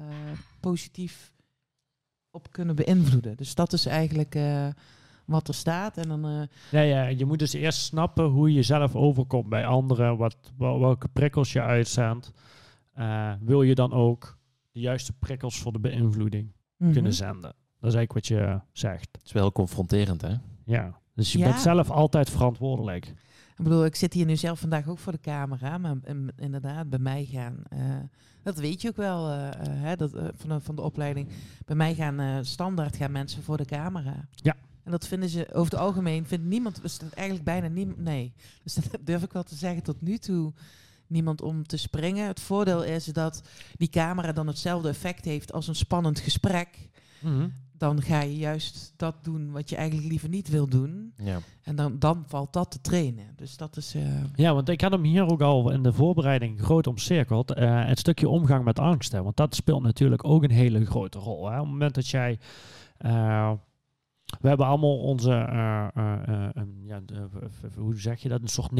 positief 0.60 1.34
op 2.32 2.52
kunnen 2.52 2.76
beïnvloeden. 2.76 3.38
Dus 3.38 3.56
dat 3.56 3.74
is 3.74 3.86
eigenlijk 3.86 4.36
eh, 4.36 4.68
wat 5.28 5.48
er 5.48 5.54
staat. 5.54 5.98
En 5.98 6.08
dan, 6.08 6.26
eh, 6.26 6.42
Ja, 6.72 6.82
ja, 6.82 7.08
je 7.08 7.26
moet 7.26 7.40
dus 7.40 7.54
eerst 7.54 7.80
snappen 7.80 8.26
hoe 8.26 8.54
je 8.54 8.64
zelf 8.64 8.96
overkomt 8.96 9.50
bij 9.50 9.66
anderen, 9.66 10.18
wat, 10.18 10.38
wel- 10.58 10.80
welke 10.80 11.08
prikkels 11.08 11.52
je 11.54 11.62
uitzendt. 11.62 12.32
Eh, 12.94 13.32
wil 13.42 13.62
je 13.62 13.76
dan 13.76 13.94
ook 13.94 14.38
de 14.72 14.80
juiste 14.80 15.14
prikkels 15.14 15.60
voor 15.60 15.72
de 15.72 15.80
beïnvloeding 15.80 16.52
mhm. 16.78 16.92
kunnen 16.92 17.14
zenden? 17.14 17.54
Dat 17.80 17.90
is 17.90 17.96
eigenlijk 17.96 18.14
wat 18.14 18.28
je 18.28 18.60
zegt. 18.72 19.10
Het 19.12 19.26
is 19.26 19.32
wel 19.32 19.52
confronterend, 19.52 20.22
hè? 20.22 20.34
Ja, 20.66 21.00
dus 21.16 21.32
je 21.32 21.38
Ja. 21.40 21.46
bent 21.46 21.60
zelf 21.60 21.90
altijd 21.92 22.30
verantwoordelijk. 22.30 23.06
Ik 23.58 23.64
bedoel, 23.64 23.86
ik 23.86 23.96
zit 23.96 24.14
hier 24.14 24.26
nu 24.26 24.36
zelf 24.36 24.60
vandaag 24.60 24.88
ook 24.88 25.00
voor 25.00 25.12
de 25.12 25.20
camera, 25.20 25.78
maar 25.78 25.96
in- 26.04 26.32
inderdaad, 26.36 26.90
bij 26.90 27.00
mij 27.00 27.26
gaan, 27.26 27.64
eh, 27.70 27.80
dat 28.44 28.58
weet 28.58 28.82
je 28.82 28.88
ook 28.88 28.96
wel, 28.96 29.28
hè, 29.60 29.96
dat, 29.96 30.12
van, 30.36 30.50
de, 30.50 30.60
van 30.62 30.76
de 30.76 30.82
opleiding. 30.82 31.28
Bij 31.66 31.76
mij 31.76 31.96
gaan 31.96 32.20
eh, 32.20 32.38
standaard 32.42 32.96
gaan 32.96 33.12
mensen 33.12 33.44
voor 33.44 33.58
de 33.58 33.66
camera. 33.66 34.28
Ja. 34.36 34.56
En 34.88 34.94
dat 34.94 35.08
vinden 35.08 35.30
ze 35.30 35.48
over 35.54 35.72
het 35.72 35.82
algemeen, 35.82 36.26
vindt 36.28 36.46
niemand, 36.46 36.82
dat 36.82 37.14
eigenlijk 37.14 37.46
bijna 37.46 37.68
niemand, 37.68 37.98
nee. 38.00 38.34
Dus 38.64 38.74
dat 38.76 38.98
durf 39.02 39.24
ik 39.24 39.32
wel 39.34 39.44
te 39.44 39.56
zeggen, 39.56 39.84
tot 39.84 40.02
nu 40.02 40.18
toe 40.18 40.54
niemand 41.08 41.42
om 41.42 41.66
te 41.68 41.78
springen. 41.78 42.28
Het 42.28 42.40
voordeel 42.40 42.84
is 42.84 43.06
dat 43.06 43.42
die 43.78 43.90
camera 43.90 44.32
dan 44.32 44.48
hetzelfde 44.48 44.90
effect 44.90 45.26
heeft 45.26 45.54
als 45.54 45.68
een 45.68 45.76
spannend 45.76 46.20
gesprek. 46.20 46.90
Dan 47.78 48.02
ga 48.02 48.22
je 48.22 48.38
juist 48.38 48.94
dat 48.96 49.16
doen 49.24 49.52
wat 49.52 49.70
je 49.70 49.76
eigenlijk 49.76 50.08
liever 50.10 50.30
niet 50.30 50.50
wil 50.50 50.68
doen. 50.68 51.14
Ja. 51.24 51.40
En 51.64 51.76
dan, 51.76 52.00
dan 52.00 52.24
valt 52.28 52.54
dat 52.54 52.72
te 52.72 52.82
trainen. 52.82 53.26
Dus 53.36 53.58
dat 53.58 53.78
is. 53.78 53.94
eh, 53.96 54.24
Ja, 54.36 54.54
want 54.54 54.70
ik 54.70 54.82
had 54.82 54.92
hem 54.92 55.04
hier 55.04 55.26
ook 55.32 55.42
al 55.42 55.72
in 55.72 55.84
de 55.84 55.94
voorbereiding 55.94 56.62
groot 56.62 56.88
omcirkeld. 56.88 57.54
Eh, 57.54 57.86
het 57.86 58.00
stukje 58.00 58.30
omgang 58.30 58.64
met 58.64 58.80
angst. 58.80 59.12
Hè, 59.12 59.24
want 59.24 59.38
dat 59.38 59.56
speelt 59.56 59.84
natuurlijk 59.84 60.26
ook 60.28 60.44
een 60.44 60.52
hele 60.52 60.86
grote 60.86 61.20
rol. 61.20 61.46
Hè. 61.50 61.56
Op 61.60 61.64
het 61.64 61.72
moment 61.72 61.96
dat 61.96 62.08
jij. 62.08 62.40
eh, 62.98 63.52
we 64.42 64.48
hebben 64.48 64.66
allemaal 64.66 64.98
onze. 64.98 65.32
eh, 65.32 65.88
eh, 65.96 66.50
eh, 66.56 66.64
ja, 66.84 67.02
hoe 67.76 68.00
zeg 68.00 68.22
je 68.22 68.30
dat? 68.30 68.42
Een 68.42 68.48
soort 68.48 68.72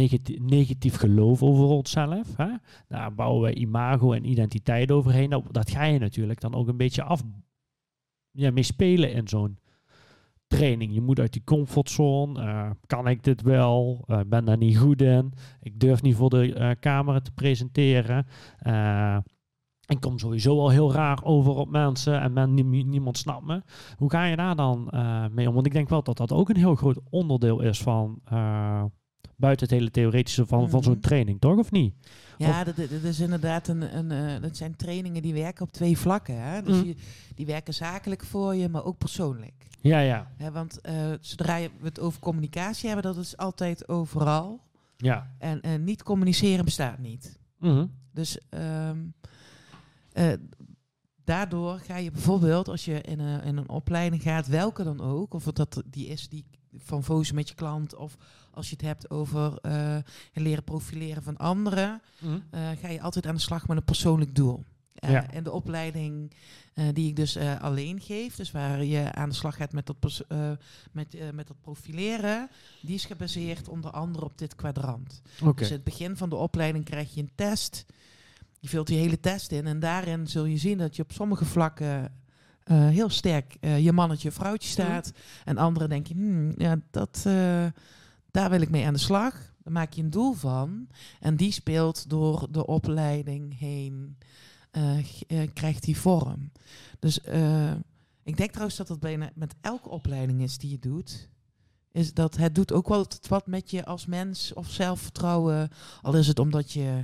negatief, 0.42 0.96
geloof 0.96 1.44
over 1.44 1.66
onszelf. 1.66 2.38
Hè? 2.38 2.50
Daar 2.88 3.14
bouwen 3.14 3.42
we 3.50 3.56
imago 3.56 4.14
en 4.14 4.30
identiteit 4.30 4.92
overheen. 4.92 5.30
Nou, 5.30 5.44
dat 5.52 5.72
ga 5.72 5.84
je 5.84 6.00
natuurlijk 6.00 6.42
dan 6.42 6.56
ook 6.56 6.68
een 6.68 6.78
beetje 6.78 7.04
af. 7.04 7.24
Ja, 8.32 8.52
mee 8.52 8.64
spelen 8.64 9.14
in 9.14 9.28
zo'n 9.28 9.58
training. 10.48 10.94
Je 10.94 11.02
moet 11.02 11.20
uit 11.20 11.34
die 11.34 11.44
comfortzone. 11.44 12.76
Kan 12.86 13.08
ik 13.08 13.24
dit 13.24 13.42
wel? 13.42 14.04
Eh, 14.08 14.20
ben 14.28 14.46
daar 14.46 14.58
niet 14.58 14.78
goed 14.78 15.02
in. 15.02 15.34
Ik 15.62 15.80
durf 15.80 16.02
niet 16.02 16.16
voor 16.16 16.30
de 16.30 16.54
eh, 16.54 16.72
camera 16.80 17.20
te 17.20 17.32
presenteren. 17.32 18.26
Ik 19.88 20.00
kom 20.00 20.20
sowieso 20.20 20.60
al 20.60 20.70
heel 20.70 20.92
raar 20.94 21.24
over 21.24 21.52
op 21.56 21.70
mensen 21.70 22.22
en 22.22 22.34
men, 22.34 22.54
nie- 22.54 22.86
niemand 22.86 23.18
snapt 23.18 23.46
me. 23.46 23.62
Hoe 23.98 24.10
ga 24.10 24.26
je 24.26 24.36
daar 24.36 24.56
dan 24.56 24.90
eh, 24.90 25.26
mee 25.32 25.48
om? 25.48 25.54
Want 25.54 25.66
ik 25.66 25.74
denk 25.74 25.90
wel 25.90 26.04
dat 26.04 26.18
dat 26.18 26.32
ook 26.32 26.50
een 26.50 26.56
heel 26.58 26.76
groot 26.76 27.00
onderdeel 27.10 27.62
is 27.62 27.82
van 27.82 28.20
eh, 28.26 28.84
buiten 29.36 29.68
het 29.68 29.76
hele 29.78 29.92
theoretische 29.92 30.46
van, 30.46 30.70
van 30.70 30.84
zo'n 30.84 30.92
Mhm. 30.92 31.02
training, 31.02 31.40
toch? 31.40 31.58
Of 31.58 31.72
niet? 31.72 31.94
ja, 32.38 32.64
dat, 32.64 32.76
dat 32.76 32.90
is 33.04 33.20
inderdaad 33.20 33.68
een. 33.68 33.98
een 33.98 34.12
eh, 34.12 34.42
dat 34.42 34.58
zijn 34.58 34.76
trainingen 34.76 35.22
die 35.22 35.34
werken 35.34 35.64
op 35.66 35.72
twee 35.72 35.98
vlakken. 35.98 36.42
Hè? 36.42 36.62
Dus 36.62 36.82
je, 36.82 36.96
die 37.36 37.46
werken 37.46 37.74
zakelijk 37.74 38.24
voor 38.24 38.56
je, 38.56 38.70
maar 38.70 38.86
ook 38.86 38.98
persoonlijk. 38.98 39.54
Ja, 39.82 40.00
ja. 40.00 40.32
Hè, 40.38 40.52
want 40.52 40.80
zodra 41.22 41.56
je 41.56 41.70
het 41.82 42.00
over 42.00 42.20
communicatie 42.20 42.88
hebben, 42.90 43.14
dat 43.14 43.24
is 43.24 43.38
altijd 43.38 43.88
overal. 43.90 44.60
Ja. 44.98 45.32
En 45.40 45.62
eh, 45.62 45.80
niet 45.80 46.04
communiceren 46.04 46.66
bestaat 46.66 46.98
niet. 47.00 47.40
Mhm. 47.60 47.86
Dus 48.14 48.40
ehm, 48.50 48.98
eh, 50.18 50.34
daardoor 51.24 51.80
ga 51.80 51.98
je 51.98 52.12
bijvoorbeeld, 52.12 52.68
als 52.68 52.86
je 52.86 53.02
in 53.02 53.20
een, 53.20 53.44
in 53.44 53.58
een 53.58 53.70
opleiding 53.70 54.22
gaat, 54.22 54.48
welke 54.48 54.84
dan 54.84 55.02
ook, 55.02 55.34
of 55.34 55.46
het 55.46 55.56
dat 55.56 55.84
die 55.86 56.08
is 56.08 56.30
die 56.30 56.46
van 56.78 57.04
vozen 57.04 57.36
met 57.36 57.50
je 57.50 57.56
klant, 57.56 57.96
of 57.96 58.18
als 58.52 58.70
je 58.70 58.76
het 58.76 58.86
hebt 58.86 59.10
over 59.10 59.54
het 60.32 60.44
leren 60.44 60.64
profileren 60.64 61.24
van 61.24 61.38
anderen, 61.38 62.02
Mhm. 62.20 62.40
eh, 62.50 62.70
ga 62.82 62.88
je 62.88 63.02
altijd 63.02 63.26
aan 63.28 63.36
de 63.36 63.42
slag 63.42 63.68
met 63.68 63.78
een 63.78 63.84
persoonlijk 63.84 64.36
doel. 64.36 64.64
Ja. 64.94 65.30
En 65.32 65.44
de 65.44 65.52
opleiding 65.52 66.32
die 66.94 67.08
ik 67.08 67.16
dus 67.16 67.38
alleen 67.38 68.02
geef, 68.02 68.36
dus 68.36 68.52
waar 68.52 68.84
je 68.84 69.12
aan 69.12 69.30
de 69.30 69.36
slag 69.36 69.56
gaat 69.56 69.72
met 69.72 69.86
dat, 69.86 70.24
met, 70.92 71.18
met 71.34 71.48
dat 71.48 71.62
profileren, 71.62 72.50
die 72.82 72.96
is 72.96 73.06
gebaseerd 73.06 73.68
onder 73.70 73.92
andere 73.92 74.26
op 74.26 74.38
dit 74.38 74.56
kwadrant. 74.56 75.22
Dus 75.58 75.68
in 75.68 75.74
het 75.76 75.84
begin 75.84 76.18
van 76.18 76.30
de 76.30 76.36
opleiding 76.36 76.86
krijg 76.86 77.14
je 77.14 77.22
een 77.22 77.32
test. 77.36 77.86
Je 78.60 78.68
vult 78.68 78.88
die 78.88 78.98
hele 78.98 79.20
test 79.20 79.52
in 79.52 79.68
en 79.68 79.80
daarin 79.80 80.28
zul 80.28 80.46
je 80.46 80.58
zien 80.58 80.78
dat 80.78 80.96
je 80.96 81.02
op 81.02 81.12
sommige 81.12 81.46
vlakken 81.46 82.12
eh, 82.68 82.88
heel 82.88 83.10
sterk 83.10 83.58
eh, 83.60 83.84
je 83.84 83.92
mannetje 83.92 84.32
vrouwtje 84.32 84.70
staat. 84.70 85.12
En 85.46 85.58
andere 85.58 85.88
denk 85.88 86.08
je, 86.08 86.14
hmm, 86.14 86.54
ja, 86.58 86.80
dat, 86.92 87.24
eh, 87.26 87.66
daar 88.32 88.50
wil 88.50 88.62
ik 88.62 88.70
mee 88.70 88.86
aan 88.86 88.94
de 88.94 89.00
slag. 89.00 89.54
Dan 89.64 89.74
maak 89.74 89.94
je 89.94 90.04
een 90.04 90.10
doel 90.10 90.34
van. 90.34 90.88
En 91.20 91.36
die 91.36 91.52
speelt 91.52 92.10
door 92.10 92.48
de 92.52 92.66
opleiding 92.66 93.60
heen, 93.60 94.18
krijgt 95.54 95.84
die 95.84 95.98
vorm. 95.98 96.52
Dus 97.00 97.18
ik 98.24 98.38
denk 98.38 98.50
trouwens 98.50 98.78
dat 98.78 98.88
dat 98.88 99.00
bijna 99.00 99.30
met 99.36 99.56
elke 99.62 99.90
opleiding 99.90 100.42
is 100.42 100.58
die 100.58 100.70
je 100.70 100.80
doet. 100.80 101.30
Is 101.92 102.14
dat 102.14 102.38
het 102.38 102.56
doet 102.56 102.72
ook 102.72 102.88
wel 102.88 103.06
wat 103.28 103.48
met 103.48 103.72
je 103.72 103.86
als 103.86 104.06
mens 104.06 104.54
of 104.54 104.70
zelfvertrouwen. 104.70 105.70
Al 106.02 106.16
is 106.16 106.28
het 106.28 106.40
omdat 106.40 106.72
je 106.72 107.04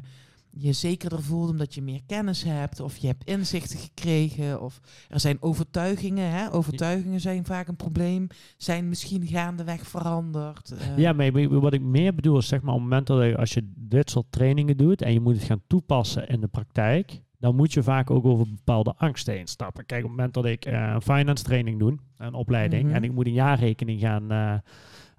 je 0.56 0.74
zekerder 0.74 1.24
voelt, 1.24 1.50
omdat 1.50 1.74
je 1.74 1.82
meer 1.82 2.02
kennis 2.06 2.44
hebt, 2.44 2.80
of 2.80 2.98
je 2.98 3.08
hebt 3.08 3.24
inzichten 3.24 3.80
gekregen, 3.80 4.62
of 4.62 4.80
er 5.10 5.20
zijn 5.20 5.38
overtuigingen. 5.42 6.30
Hè? 6.32 6.52
Overtuigingen 6.54 7.20
zijn 7.20 7.46
vaak 7.46 7.68
een 7.68 7.76
probleem, 7.76 8.28
zijn 8.58 8.90
misschien 8.90 9.28
gaandeweg 9.28 9.88
veranderd. 9.88 10.72
eh. 10.72 10.98
Ja, 10.98 11.14
maar 11.14 11.60
wat 11.60 11.74
ik 11.74 11.82
meer 11.82 12.16
bedoel 12.16 12.38
is 12.38 12.48
zeg 12.48 12.62
maar 12.62 12.74
op 12.74 12.80
het 12.80 12.90
moment 12.90 13.08
dat 13.08 13.24
je, 13.24 13.38
als 13.38 13.54
je 13.54 13.72
dit 13.76 14.10
soort 14.10 14.26
trainingen 14.32 14.78
doet 14.78 15.02
en 15.02 15.14
je 15.14 15.20
moet 15.20 15.36
het 15.36 15.44
gaan 15.44 15.62
toepassen 15.68 16.28
in 16.28 16.42
de 16.42 16.48
praktijk, 16.48 17.22
dan 17.38 17.56
moet 17.56 17.74
je 17.74 17.84
vaak 17.84 18.10
ook 18.12 18.26
over 18.26 18.46
bepaalde 18.50 18.94
angsten 18.98 19.34
heen 19.34 19.48
stappen. 19.48 19.86
Kijk, 19.86 20.04
op 20.04 20.08
het 20.10 20.18
moment 20.18 20.34
dat 20.34 20.46
ik 20.46 20.66
eh, 20.66 20.92
een 20.94 21.02
finance 21.02 21.44
training 21.44 21.80
doe, 21.80 21.98
een 22.18 22.34
opleiding, 22.34 22.84
Mhm. 22.86 22.94
en 22.96 23.04
ik 23.04 23.12
moet 23.12 23.26
een 23.26 23.34
jaarrekening 23.34 24.00
gaan 24.00 24.32
eh, 24.32 24.54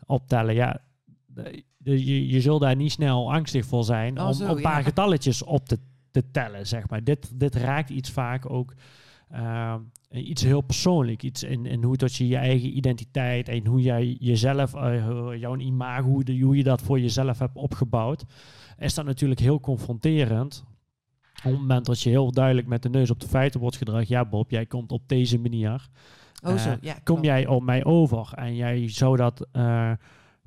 optellen, 0.07 0.55
ja, 0.55 0.81
de- 1.85 2.05
je, 2.05 2.27
je 2.29 2.41
zult 2.41 2.61
daar 2.61 2.77
niet 2.77 2.93
snel 2.93 3.33
angstig 3.33 3.65
voor 3.67 3.85
zijn 3.85 4.21
Oh, 4.21 4.27
om 4.27 4.33
zo, 4.33 4.47
een 4.57 4.63
paar 4.63 4.79
ja. 4.79 4.83
getalletjes 4.85 5.43
op 5.45 5.67
te, 5.69 5.79
te 6.11 6.31
tellen, 6.31 6.67
zeg 6.67 6.89
maar. 6.89 7.05
Dit, 7.05 7.39
dit 7.41 7.55
raakt 7.55 7.91
iets 7.91 8.11
vaak 8.11 8.51
ook 8.51 8.75
eh, 9.29 9.75
iets 10.11 10.43
heel 10.43 10.61
persoonlijk. 10.61 11.23
Iets 11.23 11.43
in, 11.43 11.67
in 11.67 11.83
hoe 11.83 11.97
dat 11.97 12.15
je 12.15 12.29
je 12.29 12.37
eigen 12.37 12.77
identiteit 12.77 13.49
en 13.49 13.67
hoe 13.67 13.83
jij 13.83 14.17
jezelf, 14.21 14.75
eh, 14.75 15.41
jouw 15.41 15.57
imago, 15.57 16.09
hoe, 16.09 16.25
de- 16.25 16.41
hoe 16.41 16.57
je 16.57 16.63
dat 16.63 16.83
voor 16.83 17.01
jezelf 17.01 17.39
hebt 17.39 17.57
opgebouwd, 17.57 18.25
is 18.79 18.95
dat 18.95 19.05
natuurlijk 19.05 19.41
heel 19.41 19.61
confronterend. 19.61 20.65
Op 21.45 21.51
het 21.51 21.61
moment 21.61 21.87
dat 21.87 22.01
je 22.01 22.11
heel 22.11 22.31
duidelijk 22.33 22.67
met 22.67 22.83
de 22.83 22.89
neus 22.89 23.11
op 23.11 23.21
de 23.21 23.29
feiten 23.29 23.61
wordt 23.61 23.77
gedragen, 23.77 24.07
ja 24.09 24.25
Bob, 24.25 24.51
jij 24.51 24.67
komt 24.67 24.93
op 24.93 25.09
deze 25.09 25.39
manier. 25.39 25.89
oh, 26.47 26.57
zo, 26.57 26.69
eh, 26.69 26.75
ja, 26.81 26.97
Kom 27.05 27.23
jij 27.25 27.47
op 27.47 27.63
mij 27.63 27.85
over 27.85 28.33
en 28.35 28.55
jij 28.55 28.89
zou 28.89 29.17
dat 29.17 29.47
eh, 29.53 29.93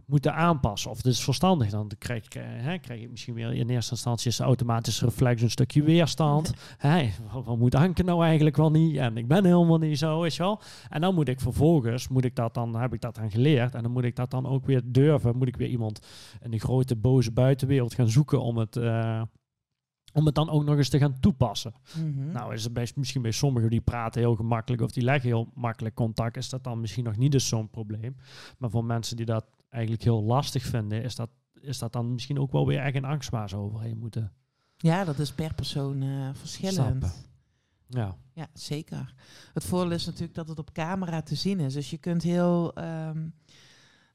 moeten 0.07 0.35
aanpassen. 0.35 0.91
Of 0.91 0.97
het 0.97 1.05
is 1.05 1.23
verstandig, 1.23 1.69
dan 1.69 1.91
krijg 1.97 2.25
ik, 2.25 2.35
eh, 2.35 2.43
hè, 2.45 2.77
krijg 2.77 3.01
ik 3.01 3.09
misschien 3.09 3.33
weer 3.33 3.53
in 3.53 3.69
eerste 3.69 3.91
instantie 3.91 4.29
is 4.29 4.37
de 4.37 4.43
automatische 4.43 5.05
reflex 5.05 5.41
een 5.41 5.49
stukje 5.49 5.83
weerstand. 5.83 6.53
Hé, 6.77 7.09
wat, 7.31 7.57
moet 7.57 7.75
Anke 7.75 8.03
nou 8.03 8.23
eigenlijk 8.23 8.57
wel 8.57 8.71
niet? 8.71 8.97
En 8.97 9.17
ik 9.17 9.27
ben 9.27 9.45
helemaal 9.45 9.77
niet 9.77 9.97
zo, 9.97 10.25
je 10.25 10.37
wel. 10.37 10.61
En 10.89 11.01
dan 11.01 11.15
moet 11.15 11.27
ik 11.27 11.39
vervolgens, 11.39 12.07
moet 12.07 12.25
ik 12.25 12.35
dat 12.35 12.53
dan, 12.53 12.75
heb 12.75 12.93
ik 12.93 13.01
dat 13.01 13.15
dan 13.15 13.31
geleerd. 13.31 13.75
En 13.75 13.83
dan 13.83 13.91
moet 13.91 14.03
ik 14.03 14.15
dat 14.15 14.31
dan 14.31 14.45
ook 14.45 14.65
weer 14.65 14.81
durven. 14.85 15.37
Moet 15.37 15.47
ik 15.47 15.57
weer 15.57 15.69
iemand 15.69 16.07
in 16.41 16.51
de 16.51 16.59
grote 16.59 16.95
boze 16.95 17.31
buitenwereld 17.31 17.93
gaan 17.93 18.09
zoeken 18.09 18.41
om 18.41 18.57
het, 18.57 18.75
eh, 18.75 19.21
om 20.13 20.25
het 20.25 20.35
dan 20.35 20.49
ook 20.49 20.63
nog 20.63 20.77
eens 20.77 20.89
te 20.89 20.97
gaan 20.97 21.19
toepassen. 21.19 21.73
Mhm. 21.97 22.31
Nou, 22.31 22.53
is 22.53 22.63
het 22.63 22.73
bij, 22.73 22.87
misschien 22.95 23.21
bij 23.21 23.31
sommigen 23.31 23.69
die 23.69 23.81
praten 23.81 24.21
heel 24.21 24.35
gemakkelijk 24.35 24.81
of 24.81 24.91
die 24.91 25.03
leggen 25.03 25.29
heel 25.29 25.51
makkelijk 25.53 25.95
contact, 25.95 26.37
is 26.37 26.49
dat 26.49 26.63
dan 26.63 26.81
misschien 26.81 27.03
nog 27.03 27.17
niet 27.17 27.31
dus 27.31 27.47
zo'n 27.47 27.69
probleem. 27.69 28.15
Maar 28.57 28.69
voor 28.69 28.85
mensen 28.85 29.15
die 29.15 29.25
dat 29.25 29.45
eigenlijk 29.69 30.03
heel 30.03 30.23
lastig 30.23 30.63
vinden, 30.63 31.03
is 31.03 31.15
dat, 31.15 31.29
is 31.61 31.77
dat 31.77 31.93
dan 31.93 32.13
misschien 32.13 32.39
ook 32.39 32.51
wel 32.51 32.67
weer 32.67 32.79
echt 32.79 32.95
een 32.95 33.05
angst 33.05 33.29
waar 33.29 33.49
ze 33.49 33.57
overheen 33.57 33.97
moeten. 33.97 34.33
ja, 34.77 35.03
dat 35.03 35.19
is 35.19 35.31
per 35.31 35.53
persoon 35.53 36.01
eh, 36.01 36.29
verschillend. 36.33 37.03
Stappen. 37.03 37.11
Ja. 37.87 38.17
Ja, 38.33 38.47
zeker. 38.53 39.13
Het 39.53 39.63
voordeel 39.63 39.91
is 39.91 40.05
natuurlijk 40.05 40.33
dat 40.33 40.47
het 40.47 40.59
op 40.59 40.71
camera 40.71 41.21
te 41.21 41.35
zien 41.35 41.59
is. 41.59 41.73
Dus 41.73 41.89
je 41.89 41.97
kunt 41.97 42.23
heel, 42.23 42.73
ehm, 42.73 43.27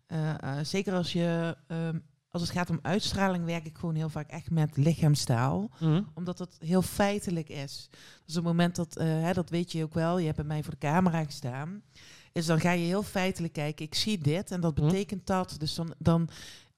eh, 0.07 0.43
eh, 0.43 0.65
zeker 0.65 0.95
als 0.95 1.13
je, 1.13 1.57
ehm, 1.67 1.99
als 2.29 2.43
het 2.43 2.51
gaat 2.51 2.71
om 2.71 2.79
uitstraling, 2.83 3.45
werk 3.45 3.67
ik 3.67 3.79
gewoon 3.79 3.95
heel 3.95 4.09
vaak 4.09 4.31
echt 4.31 4.51
met 4.51 4.77
lichaamstaal. 4.77 5.71
Omdat 6.15 6.39
het 6.39 6.57
heel 6.59 6.83
feitelijk 6.83 7.49
is. 7.49 7.89
Dus 8.25 8.37
op 8.37 8.45
het 8.45 8.53
moment 8.53 8.77
dat, 8.77 8.95
hè, 8.95 9.33
dat 9.33 9.51
weet 9.51 9.73
je 9.73 9.83
ook 9.83 9.95
wel, 9.95 10.19
je 10.19 10.25
hebt 10.25 10.37
bij 10.37 10.47
mij 10.47 10.63
voor 10.63 10.73
de 10.73 10.79
camera 10.79 11.25
gestaan. 11.25 11.83
Is 12.33 12.47
dan 12.47 12.61
ga 12.61 12.71
je 12.71 12.87
heel 12.87 13.03
feitelijk 13.03 13.53
kijken, 13.53 13.85
ik 13.85 13.95
zie 13.95 14.19
dit 14.19 14.51
en 14.51 14.61
dat 14.61 14.79
Hm. 14.79 14.85
betekent 14.85 15.27
dat. 15.27 15.55
Dus 15.59 15.75
dan, 15.75 15.95
dan, 15.99 16.29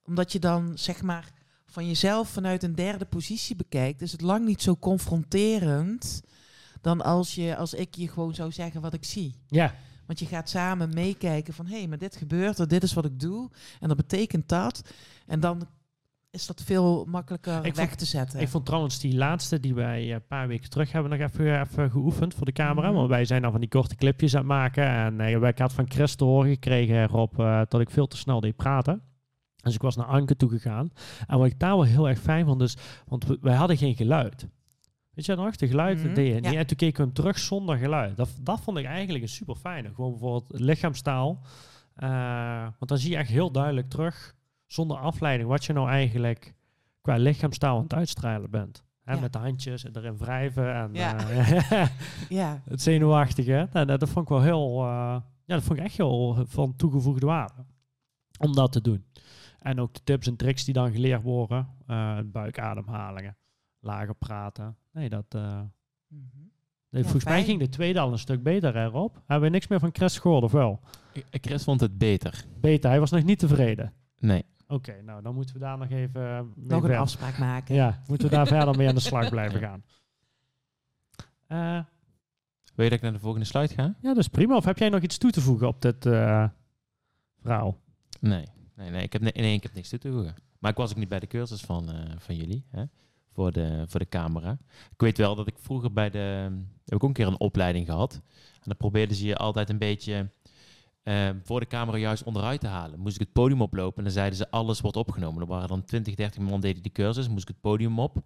omdat 0.05 0.33
je 0.33 0.39
dan 0.39 0.73
zeg 0.79 1.03
maar 1.03 1.33
van 1.67 1.87
jezelf 1.87 2.29
vanuit 2.29 2.63
een 2.63 2.75
derde 2.75 3.05
positie 3.05 3.57
bekijkt, 3.57 4.03
is 4.03 4.13
het 4.13 4.21
lang 4.21 4.47
niet 4.47 4.63
zo 4.63 4.77
confronterend 4.77 6.23
dan 6.81 7.01
als, 7.01 7.35
je, 7.35 7.57
als 7.57 7.75
ik 7.75 7.95
je 7.95 8.09
gewoon 8.09 8.35
zou 8.35 8.53
zeggen 8.53 8.81
wat 8.81 8.95
ik 8.95 9.05
zie. 9.05 9.35
Ja, 9.47 9.75
Want 10.07 10.19
je 10.19 10.27
gaat 10.27 10.49
samen 10.49 10.95
meekijken 10.95 11.55
van 11.55 11.67
hé, 11.67 11.77
hey, 11.79 11.89
maar 11.89 11.99
dit 11.99 12.17
gebeurt 12.17 12.59
er, 12.59 12.69
dit 12.69 12.83
is 12.83 12.93
wat 12.93 13.05
ik 13.05 13.21
doe. 13.21 13.51
En 13.81 13.89
dat 13.89 13.97
betekent 13.97 14.49
dat. 14.49 14.83
En 15.27 15.41
dan 15.41 15.67
is 16.35 16.47
dat 16.47 16.63
veel 16.63 17.05
makkelijker 17.09 17.65
Ik 17.65 17.75
weg 17.75 17.87
vond- 17.87 17.99
te 17.99 18.05
zetten. 18.05 18.41
Ik 18.41 18.49
vond 18.49 18.65
trouwens 18.67 18.99
die 19.01 19.17
laatste 19.17 19.61
die 19.61 19.75
wij 19.75 20.03
eh, 20.03 20.09
een 20.11 20.27
paar 20.27 20.49
weken 20.49 20.71
terug 20.71 20.93
hebben 20.93 21.19
nog 21.19 21.29
even, 21.31 21.61
even 21.61 21.91
geoefend 21.91 22.35
voor 22.35 22.47
de 22.47 22.53
camera. 22.53 22.87
Mhm. 22.89 22.97
Want 22.97 23.09
wij 23.09 23.25
zijn 23.25 23.43
dan 23.43 23.51
van 23.51 23.61
die 23.61 23.69
korte 23.69 23.95
clipjes 23.95 24.33
aan 24.35 24.39
het 24.39 24.49
maken. 24.49 24.87
En 24.87 25.21
eh, 25.21 25.49
ik 25.49 25.59
had 25.59 25.73
van 25.73 25.91
Chris 25.91 26.15
te 26.15 26.25
horen 26.25 26.51
gekregen, 26.51 27.07
Rob, 27.07 27.41
eh, 27.41 27.61
dat 27.69 27.81
ik 27.81 27.91
veel 27.91 28.07
te 28.07 28.17
snel 28.17 28.41
deed 28.41 28.57
praten. 28.57 29.03
Dus 29.57 29.75
ik 29.75 29.83
was 29.83 29.97
naar 29.97 30.07
Anke 30.07 30.37
toe 30.37 30.49
gegaan. 30.51 30.91
En 31.27 31.39
wat 31.39 31.47
ik 31.47 31.59
daar 31.59 31.71
wel 31.77 31.83
heel 31.83 32.09
erg 32.09 32.19
fijn 32.19 32.47
vond, 32.47 32.61
is, 32.63 32.77
want 33.07 33.25
we- 33.27 33.39
wij 33.41 33.55
hadden 33.55 33.77
geen 33.77 33.95
geluid. 33.97 34.49
Weet 35.15 35.27
je 35.27 35.35
nog? 35.35 35.57
De 35.57 35.69
geluid 35.69 36.05
Mhm, 36.05 36.15
deed 36.15 36.35
je 36.35 36.41
niet. 36.41 36.53
ja. 36.53 36.59
En 36.59 36.67
toen 36.67 36.77
keken 36.77 36.97
we 36.97 37.03
hem 37.05 37.13
terug 37.13 37.39
zonder 37.39 37.77
geluid. 37.77 38.17
Dat, 38.17 38.29
dat 38.41 38.61
vond 38.61 38.79
ik 38.79 38.85
eigenlijk 38.85 39.23
een 39.25 39.31
super 39.31 39.55
fijne. 39.55 39.91
Gewoon 39.95 40.11
bijvoorbeeld 40.11 40.61
lichaamstaal. 40.61 41.41
Eh, 41.95 42.63
want 42.63 42.89
dan 42.89 42.99
zie 42.99 43.11
je 43.11 43.17
echt 43.17 43.29
heel 43.29 43.51
duidelijk 43.51 43.89
terug, 43.91 44.35
zonder 44.67 44.97
afleiding, 44.97 45.49
wat 45.49 45.65
je 45.65 45.73
nou 45.73 45.89
eigenlijk 45.89 46.55
qua 47.01 47.17
lichaamstaal 47.17 47.77
aan 47.77 47.83
het 47.83 47.95
uitstralen 47.95 48.51
bent. 48.51 48.85
Hè, 49.03 49.15
Ja. 49.15 49.21
Met 49.21 49.33
de 49.33 49.39
handjes 49.39 49.85
en 49.85 49.97
erin 49.97 50.17
wrijven 50.19 50.75
en 50.75 50.95
Ja. 50.95 51.29
eh, 51.29 51.87
ja, 52.41 52.63
het 52.65 52.83
zenuwachtige. 52.83 53.69
Nou, 53.73 53.87
dat, 53.87 54.01
dat 54.01 54.09
vond 54.09 54.25
ik 54.25 54.31
wel 54.31 54.43
heel, 54.43 54.83
eh, 54.83 54.87
ja, 55.45 55.55
dat 55.55 55.63
vond 55.63 55.79
ik 55.79 55.85
echt 55.85 55.97
heel 55.97 56.45
van 56.49 56.77
toegevoegde 56.77 57.27
waarde. 57.27 57.65
Om 58.39 58.55
dat 58.55 58.73
te 58.73 58.81
doen. 58.81 59.05
En 59.59 59.81
ook 59.81 59.95
de 59.95 60.01
tips 60.05 60.27
en 60.27 60.37
tricks 60.37 60.65
die 60.65 60.75
dan 60.75 60.93
geleerd 60.93 61.23
worden. 61.23 61.69
eh 61.87 62.19
buikademhalingen, 62.25 63.37
lager 63.81 64.15
praten. 64.15 64.77
Nee, 64.93 65.09
dat... 65.09 65.25
eh, 65.29 65.61
nee, 66.09 66.23
Ja, 66.89 67.03
volgens 67.03 67.25
mij 67.25 67.45
ging 67.45 67.59
de 67.61 67.69
tweede 67.69 68.01
al 68.01 68.13
een 68.13 68.19
stuk 68.19 68.43
beter 68.43 68.77
erop. 68.77 69.23
Hebben 69.27 69.49
we 69.49 69.55
niks 69.55 69.67
meer 69.69 69.79
van 69.81 69.91
Chris 69.93 70.19
gehoord, 70.19 70.43
of 70.45 70.53
wel? 70.53 70.81
Ik- 71.13 71.27
Chris 71.31 71.65
vond 71.65 71.81
het 71.81 71.99
beter. 71.99 72.45
Beter, 72.61 72.91
hij 72.91 73.01
was 73.01 73.11
nog 73.11 73.23
niet 73.25 73.39
tevreden. 73.39 73.93
Nee. 74.19 74.45
Oké, 74.75 75.03
nou 75.03 75.23
dan 75.23 75.35
moeten 75.35 75.55
we 75.55 75.61
daar 75.61 75.79
nog 75.79 75.91
even 75.91 76.23
eh, 76.23 76.39
nog 76.39 76.49
een 76.55 76.81
verder. 76.81 76.99
afspraak 76.99 77.39
maken. 77.39 77.75
Ja, 77.75 78.03
moeten 78.07 78.29
we 78.29 78.35
daar 78.35 78.47
verder 78.57 78.77
mee 78.77 78.89
aan 78.89 78.95
de 78.95 79.01
slag 79.01 79.29
blijven 79.31 79.61
gaan. 79.61 79.85
Eh, 81.47 81.85
Wil 82.75 82.85
je 82.85 82.91
dat 82.91 82.99
ik 82.99 83.03
naar 83.03 83.13
de 83.13 83.19
volgende 83.19 83.47
slide 83.47 83.75
ga? 83.75 83.83
ja, 83.83 84.09
dat 84.09 84.17
is 84.17 84.29
prima. 84.29 84.57
Of 84.57 84.65
heb 84.65 84.79
jij 84.79 84.89
nog 84.89 85.01
iets 85.03 85.19
toe 85.19 85.31
te 85.31 85.41
voegen 85.41 85.69
op 85.69 85.83
dit 85.83 86.07
eh, 86.07 86.49
verhaal? 87.41 87.79
Nee. 88.21 88.47
Nee, 88.77 88.91
nee, 88.91 89.03
ik 89.03 89.13
heb, 89.13 89.23
nee, 89.23 89.55
ik 89.55 89.63
heb 89.63 89.75
niks 89.75 89.89
toe 89.89 89.99
te 89.99 90.11
voegen. 90.11 90.35
Maar 90.59 90.71
ik 90.71 90.77
was 90.77 90.91
ook 90.91 90.97
niet 90.97 91.09
bij 91.09 91.21
de 91.21 91.27
cursus 91.27 91.61
van, 91.61 91.91
eh, 91.93 92.11
van 92.19 92.37
jullie. 92.37 92.65
Hè? 92.71 92.85
Voor, 93.33 93.53
de, 93.53 93.85
voor 93.87 94.01
de 94.01 94.09
camera. 94.09 94.59
Ik 94.93 95.01
weet 95.01 95.19
wel 95.19 95.35
dat 95.35 95.47
ik 95.47 95.59
vroeger 95.59 95.93
bij 95.93 96.11
de... 96.11 96.19
Heb 96.85 96.95
ik 96.95 96.95
ook 96.95 97.03
een 97.03 97.13
keer 97.13 97.27
een 97.27 97.41
opleiding 97.41 97.87
gehad. 97.87 98.15
En 98.55 98.63
dan 98.63 98.77
probeerden 98.77 99.17
ze 99.17 99.27
je 99.27 99.37
altijd 99.37 99.71
een 99.71 99.79
beetje... 99.79 100.31
eh, 101.05 101.31
voor 101.43 101.61
de 101.61 101.67
camera 101.67 101.97
juist 101.99 102.23
onderuit 102.23 102.61
te 102.61 102.67
halen. 102.67 103.01
Moest 103.01 103.15
ik 103.15 103.21
het 103.21 103.33
podium 103.33 103.63
oplopen 103.63 103.99
en 103.99 104.05
dan 104.05 104.13
zeiden 104.13 104.39
ze 104.39 104.51
alles 104.51 104.81
wordt 104.81 104.97
opgenomen. 104.97 105.41
Er 105.41 105.49
waren 105.49 105.69
dan 105.69 105.85
20, 105.85 106.15
30 106.15 106.41
man 106.43 106.61
deden 106.61 106.83
die 106.83 106.93
cursus. 106.93 107.29
Moest 107.29 107.43
ik 107.43 107.49
het 107.49 107.61
podium 107.61 107.99
op. 107.99 108.23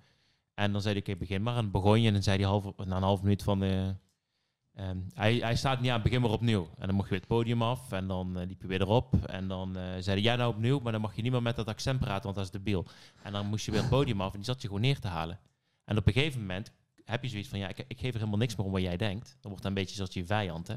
En 0.54 0.72
dan 0.72 0.80
zei 0.80 0.94
ik, 0.94 1.08
oké, 1.08 1.16
begin 1.16 1.42
maar. 1.42 1.56
En 1.56 1.70
begon 1.70 2.00
je 2.00 2.06
en 2.06 2.12
dan 2.12 2.22
zei 2.22 2.36
hij 2.36 2.46
half, 2.46 2.64
na 2.76 2.96
een 2.96 3.02
half 3.02 3.22
minuut 3.22 3.42
van... 3.42 3.62
ehm, 3.62 4.96
hij, 5.14 5.34
hij 5.36 5.56
staat 5.56 5.80
niet 5.80 5.90
aan, 5.90 6.02
begin 6.02 6.20
maar 6.20 6.30
opnieuw. 6.30 6.68
En 6.78 6.86
dan 6.86 6.94
mocht 6.94 7.08
je 7.08 7.10
weer 7.10 7.20
het 7.20 7.28
podium 7.28 7.62
af 7.62 7.92
en 7.92 8.06
dan 8.06 8.38
eh, 8.38 8.46
liep 8.46 8.62
je 8.62 8.68
weer 8.68 8.80
erop. 8.80 9.14
En 9.26 9.48
dan 9.48 9.76
eh 9.76 9.82
zei 9.82 10.20
hij, 10.20 10.20
ja 10.20 10.36
nou 10.36 10.54
opnieuw, 10.54 10.78
maar 10.78 10.92
dan 10.92 11.00
mag 11.00 11.16
je 11.16 11.22
niet 11.22 11.32
meer 11.32 11.42
met 11.42 11.56
dat 11.56 11.66
accent 11.68 12.00
praten, 12.00 12.22
want 12.22 12.34
dat 12.34 12.44
is 12.44 12.50
debiel. 12.50 12.86
En 13.22 13.32
dan 13.32 13.46
moest 13.46 13.64
je 13.64 13.70
weer 13.70 13.80
het 13.80 13.90
podium 13.90 14.20
af 14.20 14.30
en 14.30 14.36
die 14.36 14.44
zat 14.44 14.62
je 14.62 14.66
gewoon 14.66 14.82
neer 14.82 14.98
te 15.00 15.08
halen. 15.08 15.40
En 15.84 15.96
op 15.96 16.06
een 16.06 16.12
gegeven 16.12 16.40
moment 16.40 16.72
heb 17.04 17.22
je 17.22 17.28
zoiets 17.28 17.48
van, 17.48 17.58
ja, 17.58 17.68
ik, 17.68 17.84
ik 17.88 17.98
geef 17.98 18.12
er 18.12 18.18
helemaal 18.18 18.38
niks 18.38 18.56
meer 18.56 18.66
om 18.66 18.72
wat 18.72 18.82
jij 18.82 18.96
denkt. 18.96 19.28
Dan 19.40 19.50
wordt 19.50 19.62
dat 19.62 19.72
een 19.72 19.78
beetje 19.78 19.94
zoals 19.94 20.14
je 20.14 20.26
vijand, 20.26 20.66
hè. 20.66 20.76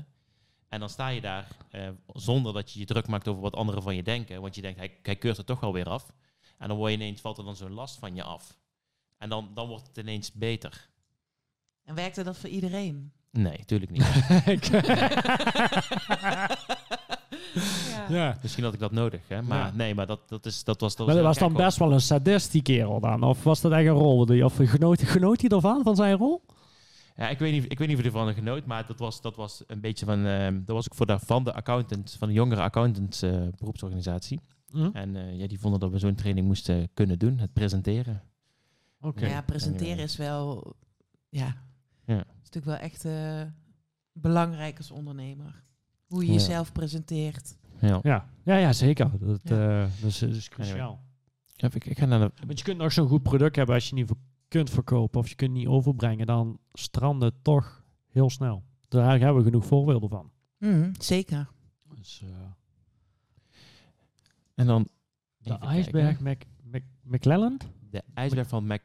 En 0.71 0.79
dan 0.79 0.89
sta 0.89 1.07
je 1.07 1.21
daar 1.21 1.47
eh, 1.69 1.87
zonder 2.13 2.53
dat 2.53 2.71
je 2.71 2.79
je 2.79 2.85
druk 2.85 3.07
maakt 3.07 3.27
over 3.27 3.41
wat 3.41 3.55
anderen 3.55 3.81
van 3.83 3.95
je 3.95 4.03
denken. 4.03 4.41
Want 4.41 4.55
je 4.55 4.61
denkt, 4.61 4.77
hij, 4.79 4.97
hij 5.03 5.15
keurt 5.15 5.37
het 5.37 5.45
toch 5.45 5.59
wel 5.59 5.73
weer 5.73 5.89
af. 5.89 6.05
En 6.57 6.67
dan 6.67 6.77
word 6.77 6.91
je 6.91 6.97
ineens, 6.97 7.21
valt 7.21 7.37
er 7.37 7.43
dan 7.43 7.55
zo'n 7.55 7.73
last 7.73 7.99
van 7.99 8.15
je 8.15 8.23
af. 8.23 8.57
En 9.17 9.29
dan, 9.29 9.49
dan 9.53 9.67
wordt 9.67 9.87
het 9.87 9.97
ineens 9.97 10.31
beter. 10.31 10.89
En 11.85 11.95
werkte 11.95 12.23
dat 12.23 12.37
voor 12.37 12.49
iedereen? 12.49 13.11
Nee, 13.31 13.65
tuurlijk 13.65 13.91
niet. 13.91 14.03
ja. 17.91 18.05
ja. 18.09 18.37
Misschien 18.41 18.63
had 18.63 18.73
ik 18.73 18.79
dat 18.79 18.91
nodig, 18.91 19.21
hè. 19.27 19.41
Maar 19.41 19.57
Ja. 19.65 19.71
nee, 19.73 19.95
maar 19.95 20.07
dat, 20.07 20.29
dat, 20.29 20.45
is, 20.45 20.63
dat 20.63 20.81
was... 20.81 20.95
Dat 20.95 21.05
Maar 21.07 21.15
dat 21.15 21.25
was 21.25 21.37
kijk, 21.37 21.53
dan 21.53 21.63
best 21.65 21.77
wel 21.77 21.91
een 21.91 22.01
sadist, 22.01 22.51
die 22.51 22.61
kerel 22.61 22.99
dan. 22.99 23.23
Of 23.23 23.43
was 23.43 23.61
dat 23.61 23.71
echt 23.71 23.85
een 23.87 23.93
rol? 23.93 24.25
die- 24.25 24.45
Of 24.45 24.55
genoot, 24.59 25.01
genoot 25.03 25.41
hij 25.41 25.49
ervan, 25.49 25.83
van 25.83 25.95
zijn 25.95 26.17
rol? 26.17 26.41
Ja, 27.21 27.29
ik 27.29 27.39
weet 27.39 27.51
niet, 27.51 27.71
ik 27.71 27.77
weet 27.79 27.87
niet 27.87 27.97
of 27.97 28.03
hij 28.03 28.11
ervan 28.11 28.27
een 28.27 28.33
genoot, 28.33 28.65
maar 28.65 28.87
dat 28.87 28.99
was, 28.99 29.21
dat 29.21 29.35
was 29.35 29.63
een 29.67 29.81
beetje 29.81 30.05
van... 30.05 30.25
ehm 30.25 30.53
dat 30.65 30.75
was 30.75 30.85
ook 30.91 30.95
voor 30.97 31.05
de, 31.05 31.19
van 31.19 31.43
de 31.43 31.53
accountants, 31.53 32.15
van 32.15 32.27
de 32.27 32.33
jongere 32.33 32.61
accountants 32.61 33.21
eh, 33.21 33.47
beroepsorganisatie. 33.57 34.39
Hm? 34.71 34.89
En 34.93 35.15
eh, 35.15 35.37
ja, 35.39 35.47
die 35.47 35.59
vonden 35.59 35.79
dat 35.79 35.91
we 35.91 35.99
zo'n 35.99 36.15
training 36.15 36.47
moesten 36.47 36.89
kunnen 36.93 37.19
doen, 37.19 37.37
het 37.37 37.53
presenteren. 37.53 38.23
Oké. 39.01 39.25
Ja, 39.27 39.41
presenteren 39.41 39.87
Anyway. 39.87 40.03
is 40.05 40.17
wel... 40.17 40.75
Ja. 41.29 41.55
Ja. 42.05 42.19
is 42.19 42.49
natuurlijk 42.49 42.65
wel 42.65 42.75
echt 42.75 43.05
eh, 43.05 43.41
belangrijk 44.13 44.77
als 44.77 44.91
ondernemer. 44.91 45.63
Hoe 46.07 46.21
je 46.21 46.27
Ja. 46.27 46.33
jezelf 46.33 46.71
presenteert. 46.71 47.57
Ja. 47.79 47.99
Ja. 48.03 48.29
Ja, 48.43 48.55
ja, 48.55 48.73
zeker. 48.73 49.11
Dat, 49.19 49.39
Ja. 49.43 49.83
eh, 49.83 49.89
dat, 50.01 50.09
is, 50.09 50.19
dat 50.19 50.29
is 50.29 50.49
cruciaal. 50.49 51.03
Even, 51.55 51.75
ik, 51.75 51.85
ik 51.85 51.97
ga 51.99 52.05
naar 52.05 52.19
de... 52.19 52.31
Want 52.45 52.57
je 52.59 52.65
kunt 52.65 52.77
nog 52.77 52.91
zo'n 52.91 53.07
goed 53.07 53.23
product 53.23 53.55
hebben 53.55 53.75
als 53.75 53.89
je 53.89 53.95
niet 53.95 54.07
ver- 54.07 54.15
kunt 54.51 54.69
verkopen 54.69 55.19
of 55.19 55.29
je 55.29 55.35
kunt 55.35 55.51
niet 55.51 55.67
overbrengen, 55.67 56.25
dan 56.25 56.59
stranden 56.73 57.27
het 57.27 57.43
toch 57.43 57.83
heel 58.07 58.29
snel. 58.29 58.63
Daar 58.87 59.19
hebben 59.19 59.35
we 59.35 59.43
genoeg 59.43 59.65
voorbeelden 59.65 60.09
van. 60.09 60.31
Mhm, 60.57 60.91
zeker. 60.97 61.49
Dus, 61.95 62.21
eh, 62.23 62.29
En 64.55 64.65
dan... 64.65 64.87
de 65.37 65.57
ijsberg. 65.57 66.19
Mac, 66.19 66.41
Mac, 66.63 66.81
McClelland? 67.03 67.67
De 67.89 68.03
ijsberg 68.13 68.47
van 68.47 68.65
Mac, 68.67 68.81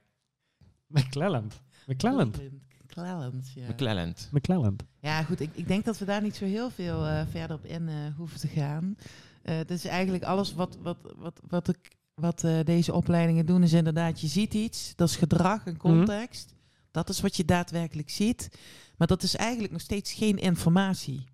McClelland. 0.86 1.62
McClelland. 1.86 2.40
McClelland, 2.84 3.52
ja. 3.54 3.68
McClelland. 3.68 4.28
McClelland. 4.32 4.84
Ja, 5.00 5.22
goed. 5.22 5.40
Ik, 5.40 5.50
ik 5.54 5.68
denk 5.68 5.84
dat 5.84 5.98
we 5.98 6.04
daar 6.04 6.22
niet 6.22 6.36
zo 6.36 6.44
heel 6.44 6.70
veel 6.70 7.06
eh, 7.06 7.26
verder 7.26 7.56
op 7.56 7.64
in 7.64 7.88
eh, 7.88 7.94
hoeven 8.16 8.40
te 8.40 8.48
gaan. 8.48 8.96
Eh 9.42 9.60
dus 9.66 9.84
eigenlijk 9.84 10.24
alles 10.24 10.54
wat, 10.54 10.78
wat, 10.82 11.14
wat, 11.16 11.40
wat, 11.48 11.68
ik, 11.68 11.96
wat 12.20 12.44
eh, 12.44 12.58
deze 12.64 12.92
opleidingen 12.92 13.46
doen, 13.46 13.62
is 13.62 13.72
inderdaad, 13.72 14.20
je 14.20 14.26
ziet 14.26 14.54
iets, 14.54 14.92
dat 14.96 15.08
is 15.08 15.16
gedrag 15.16 15.66
en 15.66 15.76
context. 15.76 16.54
Dat 16.90 17.08
is 17.08 17.20
wat 17.20 17.36
je 17.36 17.44
daadwerkelijk 17.44 18.10
ziet. 18.10 18.48
Maar 18.96 19.06
dat 19.06 19.22
is 19.22 19.36
eigenlijk 19.36 19.72
nog 19.72 19.80
steeds 19.80 20.12
geen 20.12 20.36
informatie. 20.38 21.24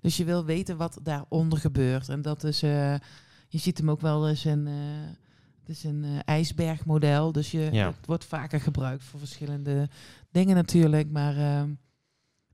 Dus 0.00 0.16
je 0.16 0.24
wil 0.24 0.44
weten 0.44 0.76
wat 0.76 0.98
daaronder 1.02 1.58
gebeurt. 1.58 2.08
En 2.08 2.22
dat 2.22 2.44
is, 2.44 2.62
eh, 2.62 2.94
je 3.48 3.58
ziet 3.58 3.78
hem 3.78 3.90
ook 3.90 4.00
wel 4.00 4.28
eens 4.28 4.44
in. 4.44 4.66
eh, 4.66 4.74
het 5.60 5.76
is 5.76 5.84
een 5.84 6.04
ijsbergmodel, 6.24 7.32
dus 7.32 7.50
je, 7.50 7.68
Ja. 7.72 7.86
het 7.86 8.06
wordt 8.06 8.24
vaker 8.24 8.60
gebruikt 8.60 9.04
voor 9.04 9.18
verschillende 9.18 9.88
dingen 10.30 10.54
natuurlijk. 10.54 11.10
Maar 11.10 11.36
ehm, 11.36 11.70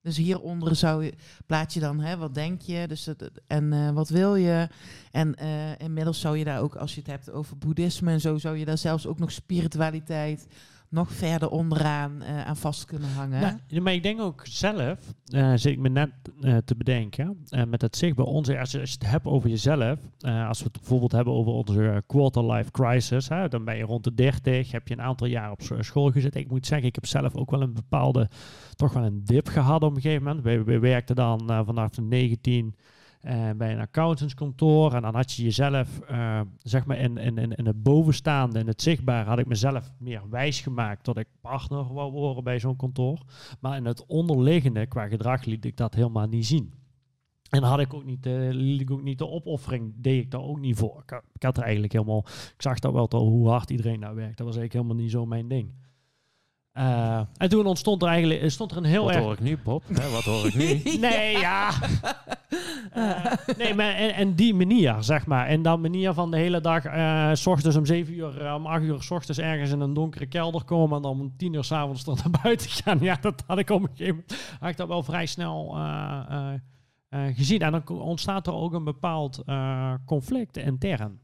dus 0.03 0.17
hieronder 0.17 0.77
zou 0.77 1.05
je, 1.05 1.13
plaats 1.47 1.75
je 1.75 1.81
dan, 1.81 2.01
hè, 2.01 2.17
wat 2.17 2.35
denk 2.35 2.61
je 2.61 2.89
dus 2.89 3.09
en 3.47 3.73
eh, 3.73 3.91
wat 3.91 4.09
wil 4.09 4.35
je? 4.35 4.69
En 5.11 5.35
eh, 5.35 5.79
inmiddels 5.79 6.21
zou 6.21 6.39
je 6.39 6.45
daar 6.45 6.61
ook, 6.61 6.77
als 6.77 6.95
je 6.95 7.01
het 7.01 7.11
hebt 7.11 7.31
over 7.31 7.59
boeddhisme 7.59 8.11
en 8.11 8.21
zo, 8.21 8.39
zou 8.39 8.57
je 8.57 8.65
daar 8.65 8.79
zelfs 8.79 9.07
ook 9.07 9.19
nog 9.19 9.33
spiritualiteit 9.33 10.47
nog 10.93 11.13
verder 11.13 11.49
onderaan 11.51 12.23
eh, 12.23 12.45
aan 12.45 12.57
vast 12.57 12.85
kunnen 12.85 13.09
hangen. 13.09 13.61
Nou, 13.69 13.81
maar 13.81 13.93
ik 13.93 14.03
denk 14.03 14.21
ook 14.21 14.43
zelf, 14.45 14.99
eh 15.25 15.53
zit 15.55 15.73
ik 15.73 15.79
me 15.79 15.89
net 15.89 16.11
eh, 16.41 16.57
te 16.57 16.77
bedenken, 16.77 17.45
met 17.69 17.83
het 17.83 17.97
zicht 17.97 18.17
bij 18.17 18.25
ons, 18.25 18.49
als 18.49 18.71
je, 18.71 18.81
als 18.81 18.91
je 18.91 18.97
het 19.01 19.11
hebt 19.11 19.27
over 19.27 19.49
jezelf, 19.49 19.99
als 20.49 20.59
we 20.59 20.65
het 20.65 20.73
bijvoorbeeld 20.73 21.13
hebben 21.13 21.35
over 21.35 21.53
onze 21.53 22.03
quarter 22.07 22.53
life 22.53 22.71
crisis, 22.71 23.29
hè, 23.29 23.49
dan 23.49 23.65
ben 23.65 23.77
je 23.77 23.85
rond 23.85 24.05
de 24.05 24.15
30, 24.15 24.73
heb 24.73 24.89
je 24.89 24.95
een 24.95 25.03
aantal 25.03 25.27
jaar 25.27 25.51
op 25.51 25.63
scho- 25.63 25.83
school 25.83 26.11
gezeten. 26.11 26.41
Ik 26.41 26.51
moet 26.51 26.67
zeggen, 26.67 26.89
ik 26.89 26.95
heb 26.95 27.07
zelf 27.07 27.35
ook 27.35 27.51
wel 27.51 27.63
een 27.63 27.75
bepaalde, 27.75 28.29
toch 28.75 28.93
wel 28.93 29.05
een 29.05 29.25
dip 29.25 29.49
gehad 29.49 29.83
op 29.83 29.95
een 29.95 30.01
gegeven 30.01 30.25
moment. 30.25 30.45
We, 30.45 30.63
we 30.65 30.79
werkten 30.79 31.17
dan 31.17 31.41
vanaf 31.47 31.91
de 31.91 32.03
19 32.03 32.75
eh, 33.23 33.51
bij 33.57 33.73
een 33.73 33.81
accountantskantoor. 33.81 34.95
En 34.95 35.03
dan 35.03 35.15
had 35.15 35.33
je 35.33 35.43
jezelf, 35.43 36.01
eh, 36.01 36.41
zeg 36.59 36.85
maar, 36.87 36.99
in, 36.99 37.17
in, 37.19 37.39
in, 37.39 37.67
het 37.67 37.83
bovenstaande, 37.83 38.59
in 38.59 38.67
het 38.67 38.83
zichtbaar, 38.83 39.27
had 39.27 39.39
ik 39.39 39.47
mezelf 39.47 39.93
meer 39.99 40.23
wijs 40.31 40.61
gemaakt 40.61 41.05
dat 41.05 41.17
ik 41.17 41.27
partner 41.41 41.93
wou 41.93 42.13
worden 42.13 42.45
bij 42.45 42.59
zo'n 42.59 42.77
kantoor. 42.77 43.19
Maar 43.61 43.77
in 43.77 43.85
het 43.85 44.07
onderliggende, 44.07 44.87
qua 44.87 45.09
gedrag, 45.09 45.45
liet 45.45 45.65
ik 45.65 45.77
dat 45.77 45.95
helemaal 45.95 46.27
niet 46.27 46.47
zien. 46.47 46.73
En 47.51 47.63
had 47.63 47.81
ik 47.81 47.95
ook 47.95 48.05
niet, 48.05 48.23
de, 48.23 48.49
liet 48.53 48.81
ik 48.81 48.91
ook 48.91 49.03
niet 49.03 49.19
de 49.19 49.29
opoffering, 49.29 49.93
deed 49.97 50.23
ik 50.25 50.31
daar 50.31 50.41
ook 50.43 50.61
niet 50.61 50.77
voor. 50.77 51.03
Ik, 51.35 51.43
had- 51.43 51.57
er 51.57 51.63
eigenlijk 51.63 51.93
helemaal, 51.93 52.25
ik 52.27 52.63
zag 52.63 52.79
dat 52.79 52.93
wel 52.93 53.09
hoe 53.21 53.49
hard 53.49 53.71
iedereen 53.71 54.01
daar 54.01 54.15
werkt. 54.15 54.37
Dat 54.37 54.47
was 54.47 54.57
eigenlijk 54.57 54.73
helemaal 54.73 55.03
niet 55.05 55.11
zo 55.13 55.27
mijn 55.27 55.49
ding. 55.49 55.73
Eh, 56.73 57.21
en 57.37 57.49
toen 57.49 57.67
ontstond 57.67 58.03
er 58.03 58.09
eigenlijk, 58.09 58.51
stond 58.51 58.71
er 58.71 58.77
een 58.77 58.85
heel 58.85 59.05
Wat 59.05 59.13
erg 59.13 59.23
hoor 59.23 59.33
ik 59.33 59.41
nu, 59.41 59.59
Bob? 59.65 59.83
Hè, 59.93 60.11
wat 60.11 60.23
hoor 60.23 60.47
ik 60.47 60.55
nu? 60.55 60.81
Nee, 61.09 61.39
ja. 61.39 61.71
Eh, 62.93 63.33
nee, 63.59 63.75
maar 63.75 63.95
en, 63.95 64.15
en 64.15 64.35
die 64.35 64.55
manier, 64.55 64.97
zeg 65.01 65.27
maar. 65.27 65.47
En 65.47 65.63
dat 65.63 65.79
manier 65.79 66.13
van 66.13 66.31
de 66.31 66.37
hele 66.37 66.61
dag, 66.61 66.85
eh, 66.85 67.31
s 67.33 67.47
ochtends 67.47 67.77
om 67.77 67.87
7 67.87 68.15
uur, 68.15 68.41
eh, 68.47 68.55
om 68.55 68.67
8 68.67 68.83
uur, 68.83 69.03
s 69.03 69.11
ochtends 69.11 69.41
ergens 69.41 69.71
in 69.71 69.81
een 69.81 69.95
donkere 69.95 70.27
kelder 70.27 70.65
komen 70.65 70.97
en 70.97 71.03
dan 71.03 71.21
om 71.21 71.37
10 71.37 71.53
uur 71.53 71.65
s'avonds 71.65 72.07
er 72.07 72.15
naar 72.25 72.41
buiten 72.43 72.71
gaan. 72.71 72.99
Ja, 73.01 73.17
dat 73.21 73.43
had 73.47 73.59
ik 73.59 73.71
op 73.71 73.83
een 73.83 73.89
gegeven 73.89 74.15
moment, 74.15 74.57
had 74.61 74.71
ik 74.71 74.77
dat 74.77 74.89
wel 74.89 75.03
vrij 75.03 75.27
snel 75.27 75.77
eh, 75.77 76.21
eh, 76.29 76.55
eh, 77.09 77.37
gezien. 77.37 77.61
En 77.61 77.73
dan 77.73 77.89
ontstaat 77.89 78.47
er 78.47 78.55
ook 78.55 78.73
een 78.73 78.85
bepaald 78.85 79.43
eh, 79.47 79.95
conflict 80.07 80.57
intern. 80.57 81.21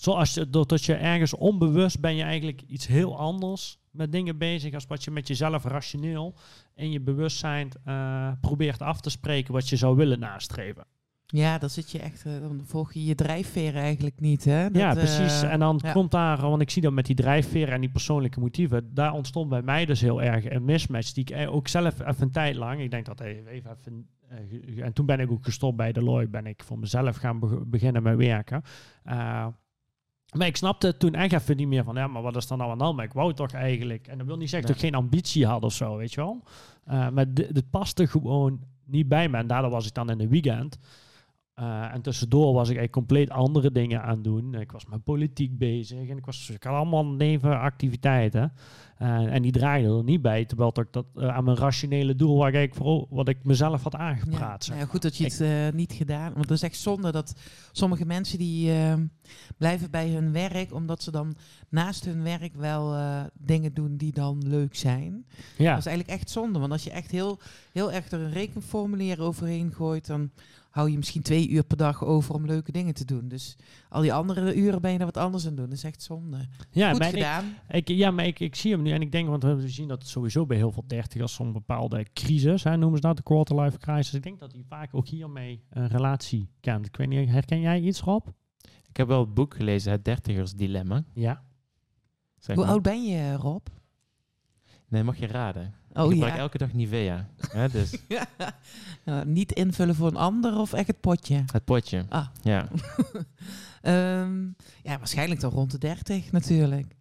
Zoals 0.00 0.34
je, 0.34 0.50
doordat 0.50 0.84
je 0.84 0.94
ergens 0.94 1.34
onbewust 1.34 2.00
ben 2.00 2.14
je 2.16 2.22
eigenlijk 2.22 2.62
iets 2.66 2.86
heel 2.86 3.18
anders 3.18 3.78
met 3.90 4.12
dingen 4.12 4.38
bezig 4.38 4.74
als 4.74 4.86
wat 4.86 5.04
je 5.04 5.10
met 5.10 5.28
jezelf 5.28 5.64
rationeel 5.64 6.34
in 6.74 6.90
je 6.90 7.00
bewustzijn 7.00 7.68
eh, 7.84 8.32
probeert 8.40 8.82
af 8.82 9.00
te 9.00 9.10
spreken 9.10 9.52
wat 9.52 9.68
je 9.68 9.76
zou 9.76 9.96
willen 9.96 10.18
nastreven. 10.18 10.84
Ja, 11.26 11.58
dan 11.58 11.70
zit 11.70 11.90
je 11.90 11.98
echt, 11.98 12.24
eh, 12.26 12.32
dan 12.40 12.60
volg 12.64 12.92
je 12.92 13.04
je 13.04 13.14
drijfveer 13.14 13.76
eigenlijk 13.76 14.20
niet, 14.20 14.44
hè? 14.44 14.66
ja, 14.66 14.94
Dat, 14.94 15.04
precies. 15.04 15.42
eh, 15.42 15.52
En 15.52 15.58
dan 15.58 15.80
ja. 15.82 15.92
komt 15.92 16.10
daar, 16.10 16.40
want 16.40 16.62
ik 16.62 16.70
zie 16.70 16.82
dat 16.82 16.92
met 16.92 17.06
die 17.06 17.14
drijfveren 17.16 17.74
en 17.74 17.80
die 17.80 17.90
persoonlijke 17.90 18.40
motieven, 18.40 18.94
daar 18.94 19.12
ontstond 19.12 19.48
bij 19.48 19.62
mij 19.62 19.84
dus 19.84 20.00
heel 20.00 20.22
erg 20.22 20.50
een 20.50 20.64
mismatch 20.64 21.12
die 21.12 21.24
ik 21.34 21.48
ook 21.48 21.68
zelf 21.68 22.00
even 22.00 22.22
een 22.22 22.30
tijd 22.30 22.56
lang, 22.56 22.80
ik 22.80 22.90
denk 22.90 23.06
dat 23.06 23.20
even, 23.20 23.46
even, 23.46 23.76
en 24.76 24.92
toen 24.92 25.06
ben 25.06 25.20
ik 25.20 25.30
ook 25.30 25.44
gestopt 25.44 25.76
bij 25.76 25.92
Deloitte, 25.92 26.30
ben 26.30 26.46
ik 26.46 26.62
voor 26.62 26.78
mezelf 26.78 27.16
gaan 27.16 27.38
beg- 27.38 27.64
beginnen 27.66 28.02
met 28.02 28.16
werken. 28.16 28.62
Eh, 29.04 29.46
maar 30.32 30.46
ik 30.46 30.56
snapte 30.56 30.96
toen 30.96 31.14
echt 31.14 31.32
even 31.32 31.56
niet 31.56 31.68
meer 31.68 31.84
van, 31.84 31.94
ja, 31.94 32.06
maar 32.06 32.22
wat 32.22 32.36
is 32.36 32.50
er 32.50 32.56
nou 32.56 32.70
aan 32.70 32.78
de 32.78 32.84
hand? 32.84 32.96
Maar 32.96 33.04
ik 33.04 33.12
wou 33.12 33.34
toch 33.34 33.52
eigenlijk, 33.52 34.06
en 34.06 34.18
dat 34.18 34.26
wil 34.26 34.36
niet 34.36 34.50
zeggen 34.50 34.68
dat 34.68 34.76
ik 34.76 34.84
geen 34.84 34.94
ambitie 34.94 35.46
had 35.46 35.62
of 35.62 35.72
zo, 35.72 35.96
weet 35.96 36.12
je 36.12 36.20
wel. 36.20 36.42
Eh, 36.84 37.08
maar 37.08 37.32
dit, 37.32 37.54
dit 37.54 37.70
paste 37.70 38.06
gewoon 38.06 38.60
niet 38.84 39.08
bij 39.08 39.28
me. 39.28 39.36
En 39.36 39.46
daardoor 39.46 39.70
was 39.70 39.86
ik 39.86 39.94
dan 39.94 40.10
in 40.10 40.18
de 40.18 40.28
weekend. 40.28 40.78
Eh, 41.60 41.94
en 41.94 42.02
tussendoor 42.02 42.52
was 42.52 42.68
ik 42.68 42.76
eigenlijk 42.76 42.92
compleet 42.92 43.30
andere 43.30 43.72
dingen 43.72 44.02
aan 44.02 44.14
het 44.14 44.24
doen. 44.24 44.54
Ik 44.54 44.72
was 44.72 44.86
met 44.86 45.04
politiek 45.04 45.58
bezig 45.58 46.08
en 46.08 46.16
ik, 46.16 46.24
was, 46.26 46.50
ik 46.50 46.62
had 46.62 46.74
allemaal 46.74 47.06
nevenactiviteiten. 47.06 48.52
Eh, 49.00 49.34
en 49.34 49.42
die 49.42 49.52
draaiden 49.52 49.96
er 49.96 50.04
niet 50.04 50.22
bij, 50.22 50.44
terwijl 50.44 50.72
dat 50.72 50.84
ik 50.84 50.92
dat 50.92 51.06
eh, 51.14 51.28
aan 51.28 51.44
mijn 51.44 51.56
rationele 51.56 52.14
doel, 52.14 52.38
waar 52.38 52.54
ik 52.54 52.74
voor, 52.74 53.06
wat 53.10 53.28
ik 53.28 53.44
mezelf 53.44 53.82
had 53.82 53.94
aangepraat. 53.94 54.66
nou 54.68 54.80
ja, 54.80 54.86
goed 54.86 55.02
dat 55.02 55.16
je 55.16 55.44
het 55.44 55.74
niet 55.74 55.92
gedaan. 55.92 56.32
Want 56.32 56.44
het 56.44 56.50
is 56.50 56.62
echt 56.62 56.76
zonde 56.76 57.12
dat 57.12 57.34
sommige 57.72 58.06
mensen 58.06 58.38
die 58.38 58.72
eh, 58.72 58.94
blijven 59.56 59.90
bij 59.90 60.08
hun 60.08 60.32
werk, 60.32 60.74
omdat 60.74 61.02
ze 61.02 61.10
dan 61.10 61.34
naast 61.68 62.04
hun 62.04 62.22
werk 62.22 62.54
wel 62.54 62.96
dingen 63.34 63.74
doen 63.74 63.96
die 63.96 64.12
dan 64.12 64.48
leuk 64.48 64.74
zijn. 64.74 65.24
ja. 65.56 65.70
Dat 65.70 65.78
is 65.78 65.86
eigenlijk 65.86 66.18
echt 66.18 66.30
zonde. 66.30 66.58
Want 66.58 66.72
als 66.72 66.84
je 66.84 66.90
echt 66.90 67.10
heel, 67.10 67.38
heel 67.72 67.92
erg 67.92 68.10
er 68.10 68.20
een 68.20 68.32
rekenformulier 68.32 69.20
overheen 69.20 69.72
gooit, 69.72 70.06
dan 70.06 70.30
hou 70.70 70.90
je 70.90 70.96
misschien 70.96 71.22
twee 71.22 71.48
uur 71.48 71.64
per 71.64 71.76
dag 71.76 72.04
over 72.04 72.34
om 72.34 72.46
leuke 72.46 72.72
dingen 72.72 72.94
te 72.94 73.04
doen. 73.04 73.28
Dus 73.28 73.56
al 73.88 74.00
die 74.02 74.12
andere 74.12 74.54
uren 74.54 74.80
ben 74.80 74.92
je 74.92 74.98
er 74.98 75.04
wat 75.04 75.16
anders 75.16 75.46
aan 75.46 75.54
doen. 75.54 75.64
Dat 75.68 75.74
is 75.74 75.84
echt 75.84 76.02
zonde. 76.02 76.48
ja, 76.70 76.90
Goed 76.90 76.98
maar 76.98 77.08
ik, 77.08 77.14
gedaan. 77.14 77.44
ik, 77.68 77.88
ja, 77.88 78.10
maar 78.10 78.26
ik, 78.26 78.40
ik 78.40 78.54
zie 78.54 78.72
hem 78.72 78.82
nu 78.82 78.90
en 78.90 79.00
ik 79.00 79.12
denk, 79.12 79.28
want 79.28 79.42
we 79.42 79.68
zien 79.68 79.88
dat 79.88 80.06
sowieso 80.06 80.46
bij 80.46 80.56
heel 80.56 80.72
veel 80.72 80.84
dertigers 80.86 81.34
zo'n 81.34 81.52
bepaalde 81.52 82.06
crisis, 82.12 82.64
hè, 82.64 82.76
noemen 82.76 83.00
ze 83.00 83.06
dat, 83.06 83.16
de 83.16 83.22
quarter-life 83.22 83.78
crisis. 83.78 84.14
Ik 84.14 84.22
denk 84.22 84.38
dat 84.38 84.50
die 84.50 84.64
vaak 84.68 84.94
ook 84.94 85.08
hiermee 85.08 85.62
een 85.70 85.86
relatie 85.88 86.48
kent. 86.60 86.86
Ik 86.86 86.96
weet 86.96 87.08
niet, 87.08 87.28
herken 87.28 87.60
jij 87.60 87.80
iets, 87.80 88.00
Rob? 88.00 88.26
Ik 88.88 88.96
heb 88.96 89.06
wel 89.08 89.20
het 89.20 89.34
boek 89.34 89.54
gelezen, 89.54 89.92
Het 89.92 90.04
Dertigers 90.04 90.52
Dilemma. 90.52 91.04
Ja. 91.14 91.42
Zeg 92.38 92.56
Hoe 92.56 92.64
maar. 92.64 92.74
oud 92.74 92.82
ben 92.82 93.04
je, 93.04 93.34
Rob? 93.34 93.66
Nee, 94.88 95.02
mag 95.02 95.16
je 95.18 95.26
raden. 95.26 95.74
Oh 95.92 96.04
ik 96.04 96.10
gebruik 96.10 96.32
ja. 96.34 96.38
elke 96.38 96.58
dag 96.58 96.72
Nivea. 96.72 97.28
hè, 97.48 97.68
dus 97.68 97.96
Nou, 99.04 99.26
niet 99.26 99.52
invullen 99.52 99.94
voor 99.94 100.06
een 100.08 100.16
ander 100.16 100.58
of 100.58 100.72
echt 100.72 100.86
het 100.86 101.00
potje? 101.00 101.44
het 101.52 101.64
potje. 101.64 102.04
Ah. 102.08 102.26
Ja. 102.42 102.68
Ehm, 103.80 104.44
ja, 104.82 104.98
waarschijnlijk 104.98 105.40
dan 105.40 105.50
rond 105.50 105.70
de 105.70 105.78
30 105.78 106.32
natuurlijk. 106.32 106.96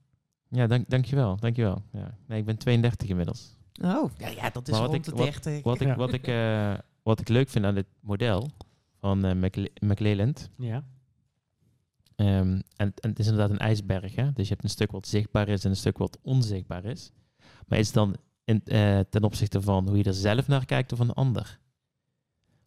Ja, 0.49 0.67
dank, 0.67 0.89
dankjewel. 0.89 1.37
dankjewel. 1.39 1.81
Ja. 1.93 2.17
Nee, 2.27 2.39
ik 2.39 2.45
ben 2.45 2.57
32 2.57 3.09
inmiddels. 3.09 3.57
Oh, 3.83 4.11
ja, 4.17 4.27
ja 4.27 4.49
dat 4.49 4.67
is 4.67 4.77
rond 4.77 4.93
ik- 4.93 5.03
de 5.03 5.13
30. 5.15 5.63
Wat 5.63 5.81
ik, 5.81 5.87
Ja. 5.87 5.95
wat 5.95 6.13
ik, 6.13 6.27
eh, 6.27 6.73
wat 7.03 7.19
ik 7.19 7.27
leuk 7.27 7.49
vind 7.49 7.65
aan 7.65 7.75
dit 7.75 7.85
model 7.99 8.49
van 8.99 9.25
eh 9.25 9.33
McLe- 9.35 9.71
McLeland. 9.79 10.49
Ja. 10.57 10.83
ehm, 12.15 12.27
en, 12.75 12.93
en 12.95 13.09
het 13.09 13.19
is 13.19 13.25
inderdaad 13.27 13.49
een 13.49 13.57
ijsberg. 13.59 14.15
Hè? 14.15 14.33
Dus 14.33 14.47
je 14.47 14.53
hebt 14.53 14.63
een 14.63 14.69
stuk 14.69 14.91
wat 14.91 15.07
zichtbaar 15.07 15.47
is 15.47 15.63
en 15.63 15.69
een 15.69 15.75
stuk 15.75 15.97
wat 15.97 16.17
onzichtbaar 16.21 16.85
is. 16.85 17.11
Maar 17.67 17.79
is 17.79 17.91
dan 17.91 18.15
in, 18.49 18.61
eh, 18.65 18.99
ten 19.09 19.23
opzichte 19.23 19.61
van 19.61 19.87
hoe 19.87 19.97
je 19.97 20.03
er 20.03 20.13
zelf 20.13 20.47
naar 20.47 20.65
kijkt 20.65 20.91
of 20.91 20.97
van 20.97 21.07
de 21.07 21.13
ander? 21.13 21.59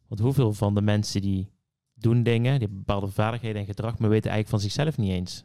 Want 0.08 0.20
hoeveel 0.20 0.52
van 0.52 0.74
de 0.74 0.82
mensen 0.82 1.20
die 1.20 1.50
doen 1.94 2.22
dingen, 2.22 2.52
die 2.52 2.60
hebben 2.60 2.78
bepaalde 2.78 3.08
vaardigheden 3.08 3.60
en 3.60 3.66
gedrag, 3.66 3.98
maar 3.98 4.10
weten 4.10 4.30
eigenlijk 4.30 4.62
van 4.62 4.70
zichzelf 4.70 4.96
niet 4.96 5.10
eens 5.10 5.44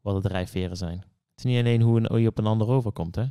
wat 0.00 0.22
de 0.22 0.28
drijfveren 0.28 0.76
zijn. 0.76 0.98
Het 0.98 1.44
is 1.44 1.44
niet 1.44 1.58
alleen 1.58 1.82
hoe, 1.82 2.00
een, 2.00 2.06
hoe 2.06 2.20
je 2.20 2.28
op 2.28 2.38
een 2.38 2.46
ander 2.46 2.68
overkomt, 2.68 3.14
hè? 3.14 3.24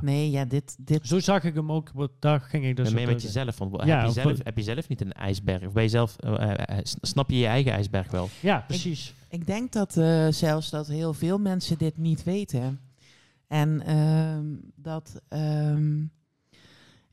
Nee, 0.00 0.30
ja, 0.30 0.44
dit, 0.44 0.76
dit 0.78 1.06
Zo 1.06 1.20
zag 1.20 1.44
ik 1.44 1.54
hem 1.54 1.72
ook, 1.72 1.90
daar 2.18 2.40
ging 2.40 2.64
ik 2.64 2.76
dus 2.76 2.92
mee 2.92 3.06
met 3.06 3.22
jezelf. 3.22 3.58
Want 3.58 3.84
Ja, 3.84 3.98
heb, 3.98 4.06
je 4.06 4.12
zelf, 4.12 4.38
heb 4.42 4.56
je 4.56 4.62
zelf 4.62 4.88
niet 4.88 5.00
een 5.00 5.12
ijsberg? 5.12 5.66
Of 5.66 5.72
ben 5.72 5.82
je 5.82 5.88
zelf, 5.88 6.16
eh, 6.16 6.42
eh, 6.42 6.78
eh, 6.78 6.84
snap 6.84 7.30
je 7.30 7.38
je 7.38 7.46
eigen 7.46 7.72
ijsberg 7.72 8.10
wel? 8.10 8.28
Ja, 8.40 8.64
precies. 8.66 9.14
Ik 9.28 9.46
denk 9.46 9.72
dat 9.72 9.96
eh, 9.96 10.28
zelfs 10.28 10.70
dat 10.70 10.86
heel 10.86 11.12
veel 11.12 11.38
mensen 11.38 11.78
dit 11.78 11.96
niet 11.96 12.24
weten. 12.24 12.80
En 13.48 13.82
ehm, 13.82 14.44
dat 14.74 15.22
ehm, 15.28 16.02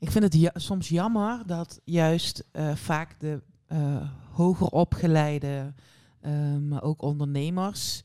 ik 0.02 0.10
vind 0.10 0.32
het 0.32 0.50
soms 0.54 0.88
jammer 0.88 1.42
dat 1.46 1.80
juist 1.84 2.44
eh, 2.52 2.74
vaak 2.74 3.20
de 3.20 3.42
eh, 3.66 4.10
hoger 4.30 4.66
opgeleide, 4.66 5.74
eh, 6.20 6.56
maar 6.56 6.82
ook 6.82 7.02
ondernemers, 7.02 8.00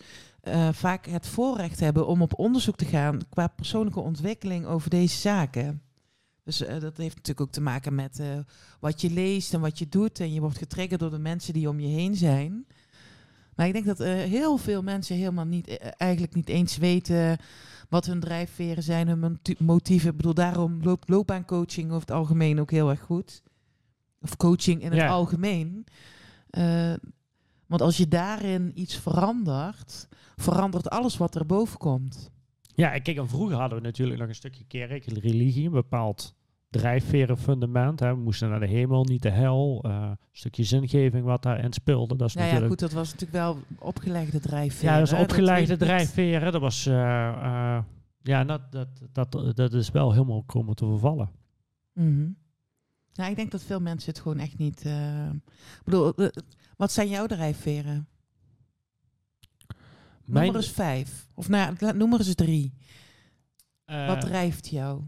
vaak 0.71 1.05
het 1.05 1.27
voorrecht 1.27 1.79
hebben 1.79 2.07
om 2.07 2.21
op 2.21 2.39
onderzoek 2.39 2.75
te 2.75 2.85
gaan 2.85 3.21
qua 3.29 3.47
persoonlijke 3.47 3.99
ontwikkeling 3.99 4.65
over 4.65 4.89
deze 4.89 5.17
zaken. 5.17 5.81
Dus 6.43 6.57
dat 6.57 6.97
heeft 6.97 7.15
natuurlijk 7.15 7.41
ook 7.41 7.51
te 7.51 7.61
maken 7.61 7.95
met 7.95 8.21
wat 8.79 9.01
je 9.01 9.09
leest 9.09 9.53
en 9.53 9.59
wat 9.59 9.79
je 9.79 9.89
doet. 9.89 10.19
En 10.19 10.33
je 10.33 10.39
wordt 10.39 10.57
getriggerd 10.57 10.99
door 10.99 11.09
de 11.09 11.19
mensen 11.19 11.53
die 11.53 11.69
om 11.69 11.79
je 11.79 11.87
heen 11.87 12.15
zijn. 12.15 12.65
Maar 13.55 13.67
ik 13.67 13.73
denk 13.73 13.85
dat 13.85 13.97
heel 14.07 14.57
veel 14.57 14.83
mensen 14.83 15.15
helemaal 15.15 15.45
niet, 15.45 15.77
eigenlijk 15.97 16.35
niet 16.35 16.49
eens 16.49 16.77
weten 16.77 17.37
wat 17.89 18.05
hun 18.05 18.19
drijfveren 18.19 18.83
zijn, 18.83 19.07
hun 19.07 19.19
moti- 19.19 19.55
motieven. 19.59 20.09
Ik 20.09 20.15
bedoel, 20.17 20.33
daarom 20.33 20.83
loopt 20.83 21.09
loopbaancoaching 21.09 21.87
over 21.87 22.01
het 22.01 22.11
algemeen 22.11 22.59
ook 22.59 22.71
heel 22.71 22.89
erg 22.89 23.01
goed. 23.01 23.43
Of 24.21 24.37
coaching 24.37 24.81
in 24.81 24.91
het 24.91 24.99
Ja. 24.99 25.07
algemeen. 25.07 25.85
Eh, 26.49 26.93
want 27.67 27.81
als 27.81 27.97
je 27.97 28.07
daarin 28.07 28.71
iets 28.75 28.95
verandert, 28.99 30.07
verandert 30.35 30.89
alles 30.89 31.17
wat 31.17 31.35
erboven 31.35 31.77
komt. 31.77 32.29
Ja, 32.75 32.99
kijk, 32.99 33.17
en 33.17 33.29
vroeger 33.29 33.57
hadden 33.57 33.77
we 33.77 33.83
natuurlijk 33.83 34.19
nog 34.19 34.27
een 34.27 34.35
stukje 34.35 34.63
kerk, 34.67 35.05
religie, 35.05 35.65
een 35.65 35.71
bepaald 35.71 36.35
drijfveren 36.69 37.37
fundament. 37.37 37.99
Hè. 37.99 38.15
We 38.15 38.21
moesten 38.21 38.49
naar 38.49 38.59
de 38.59 38.67
hemel, 38.67 39.03
niet 39.03 39.21
de 39.21 39.29
hel. 39.29 39.83
eh, 39.85 39.91
een 40.09 40.17
stukje 40.31 40.63
zingeving 40.63 41.25
wat 41.25 41.41
daarin 41.43 41.73
speelde. 41.73 42.15
Dat 42.15 42.27
is 42.27 42.33
Nou 42.33 42.47
ja, 42.47 42.53
natuurlijk... 42.53 42.81
goed, 42.81 42.89
dat 42.89 42.99
was 42.99 43.11
natuurlijk 43.13 43.31
wel 43.43 43.57
opgelegde 43.79 44.39
drijfveren. 44.39 44.93
ja, 44.93 44.99
dat 44.99 45.11
is 45.11 45.19
opgelegde 45.19 45.77
drijfveren. 45.77 46.51
Dat 46.51 46.61
was... 46.61 46.85
eh, 46.85 47.27
eh, 47.27 47.83
ja, 48.21 48.43
dat, 48.43 48.71
dat, 48.71 48.87
dat, 49.11 49.55
dat 49.55 49.73
is 49.73 49.91
wel 49.91 50.11
helemaal 50.11 50.43
komen 50.43 50.75
te 50.75 50.85
vervallen. 50.85 51.29
Nou, 53.13 53.29
ik 53.29 53.35
denk 53.35 53.51
dat 53.51 53.63
veel 53.63 53.79
mensen 53.81 54.09
het 54.11 54.21
gewoon 54.21 54.39
echt 54.39 54.57
niet. 54.57 54.85
Ik 54.85 55.83
bedoel, 55.83 56.13
wat 56.77 56.91
zijn 56.91 57.09
jouw 57.09 57.25
drijfveren? 57.25 58.07
Noem 60.25 60.35
Mijn- 60.35 60.49
er 60.49 60.55
eens 60.55 60.71
vijf. 60.71 61.27
Of 61.33 61.49
nou, 61.49 61.75
ja, 61.79 61.91
noem 61.91 62.13
er 62.13 62.19
eens 62.19 62.35
drie. 62.35 62.73
Wat 63.85 64.21
drijft 64.21 64.67
jou? 64.67 65.01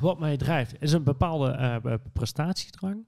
Wat 0.00 0.18
mij 0.18 0.36
drijft 0.36 0.74
is 0.82 0.92
een 0.92 1.02
bepaalde 1.04 1.50
eh, 1.50 1.94
prestatiedrang. 2.12 3.04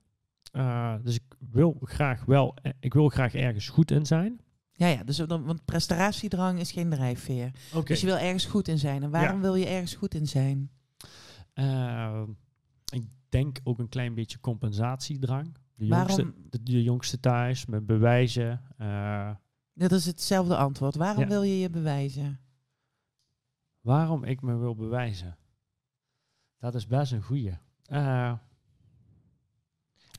Eh, 0.52 0.94
dus 1.02 1.14
ik 1.14 1.22
wil 1.50 1.76
graag 1.82 2.24
wel, 2.24 2.54
eh, 2.62 2.72
ik 2.80 2.94
wil 2.94 3.08
graag 3.08 3.34
ergens 3.34 3.68
goed 3.68 3.90
in 3.90 4.06
zijn. 4.06 4.40
Ja, 4.72 4.86
ja, 4.86 5.04
dus 5.04 5.16
dan, 5.16 5.44
want 5.44 5.64
prestatiedrang 5.64 6.58
is 6.58 6.72
geen 6.72 6.90
drijfveer. 6.90 7.50
Dus 7.84 8.00
je 8.00 8.06
wil 8.06 8.16
ergens 8.18 8.44
goed 8.44 8.68
in 8.68 8.78
zijn. 8.78 9.02
En 9.02 9.10
waarom 9.10 9.40
wil 9.40 9.54
je 9.54 9.66
ergens 9.66 9.94
goed 9.94 10.14
in 10.14 10.26
zijn? 10.26 10.70
Eh, 11.52 12.22
ik 12.92 13.02
denk 13.28 13.58
ook 13.64 13.78
een 13.78 13.88
klein 13.88 14.14
beetje 14.14 14.40
compensatiedrang. 14.40 15.54
De 15.74 15.86
Waarom- 15.86 16.16
jongste, 16.16 16.34
de, 16.50 16.62
de 16.62 16.82
jongste 16.82 17.20
thuis, 17.20 17.66
met 17.66 17.86
bewijzen. 17.86 18.60
eh, 18.76 19.30
Dat 19.74 19.92
is 19.92 20.06
hetzelfde 20.06 20.56
antwoord. 20.56 20.94
Waarom 20.94 21.22
Ja. 21.22 21.28
wil 21.28 21.42
je 21.42 21.58
je 21.58 21.70
bewijzen? 21.70 22.40
Waarom 23.86 24.24
ik 24.24 24.42
me 24.42 24.56
wil 24.56 24.74
bewijzen? 24.74 25.36
Dat 26.58 26.74
is 26.74 26.86
best 26.86 27.12
een 27.12 27.22
goeie. 27.22 27.50
Eh, 27.84 28.26
een 28.28 28.38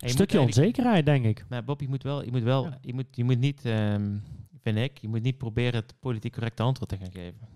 moet 0.01 0.09
stukje 0.09 0.39
onzekerheid, 0.41 1.05
denk 1.05 1.25
ik. 1.25 1.45
Maar 1.49 1.63
Bob, 1.63 1.81
je 1.81 1.87
moet 1.87 2.03
wel, 2.03 2.23
je 2.23 2.31
moet 2.31 2.43
wel, 2.43 2.63
Ja. 2.63 2.77
je 2.81 2.93
moet, 2.93 3.05
je 3.15 3.23
moet 3.23 3.37
niet, 3.39 3.65
ehm, 3.65 4.17
vind 4.61 4.77
ik, 4.77 4.97
je 4.97 5.07
moet 5.07 5.21
niet 5.21 5.37
proberen 5.37 5.79
het 5.79 5.99
politiek 5.99 6.33
correcte 6.33 6.63
antwoord 6.63 6.89
te 6.89 6.97
gaan 6.97 7.11
geven. 7.11 7.47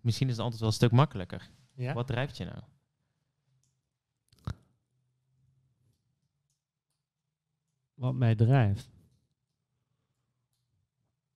Misschien 0.00 0.28
is 0.28 0.32
het 0.36 0.42
antwoord 0.42 0.60
wel 0.60 0.68
een 0.70 0.74
stuk 0.76 0.92
makkelijker. 0.92 1.50
Ja? 1.74 1.92
Wat 1.94 2.06
drijft 2.06 2.36
je 2.36 2.44
nou? 2.44 2.62
Wat 7.94 8.14
mij 8.14 8.34
drijft. 8.34 8.90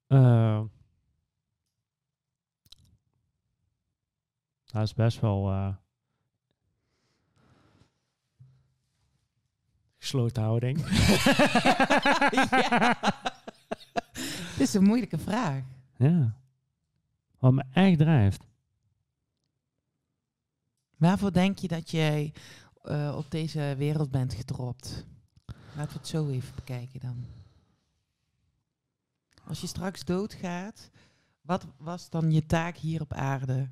Eh, 0.06 0.62
Dat 4.74 4.82
is 4.82 4.94
best 4.94 5.20
wel... 5.20 5.50
Uh, 5.50 5.74
gesloten 9.98 10.42
houding. 10.42 10.78
Het 14.50 14.60
is 14.60 14.74
een 14.74 14.84
moeilijke 14.84 15.18
vraag. 15.18 15.62
Ja. 15.96 16.36
Wat 17.38 17.52
me 17.52 17.64
echt 17.72 17.98
drijft. 17.98 18.46
Waarvoor 20.96 21.32
denk 21.32 21.58
je 21.58 21.68
dat 21.68 21.90
jij 21.90 22.32
eh, 22.82 23.14
op 23.16 23.30
deze 23.30 23.74
wereld 23.78 24.10
bent 24.10 24.34
gedropt? 24.34 25.06
Laten 25.76 25.92
we 25.92 25.98
het 25.98 26.08
zo 26.08 26.28
even 26.28 26.54
bekijken 26.54 27.00
dan. 27.00 27.24
Als 29.46 29.60
je 29.60 29.66
straks 29.66 30.04
doodgaat, 30.04 30.90
wat 31.40 31.66
was 31.76 32.10
dan 32.10 32.32
je 32.32 32.46
taak 32.46 32.76
hier 32.76 33.00
op 33.00 33.12
aarde? 33.12 33.68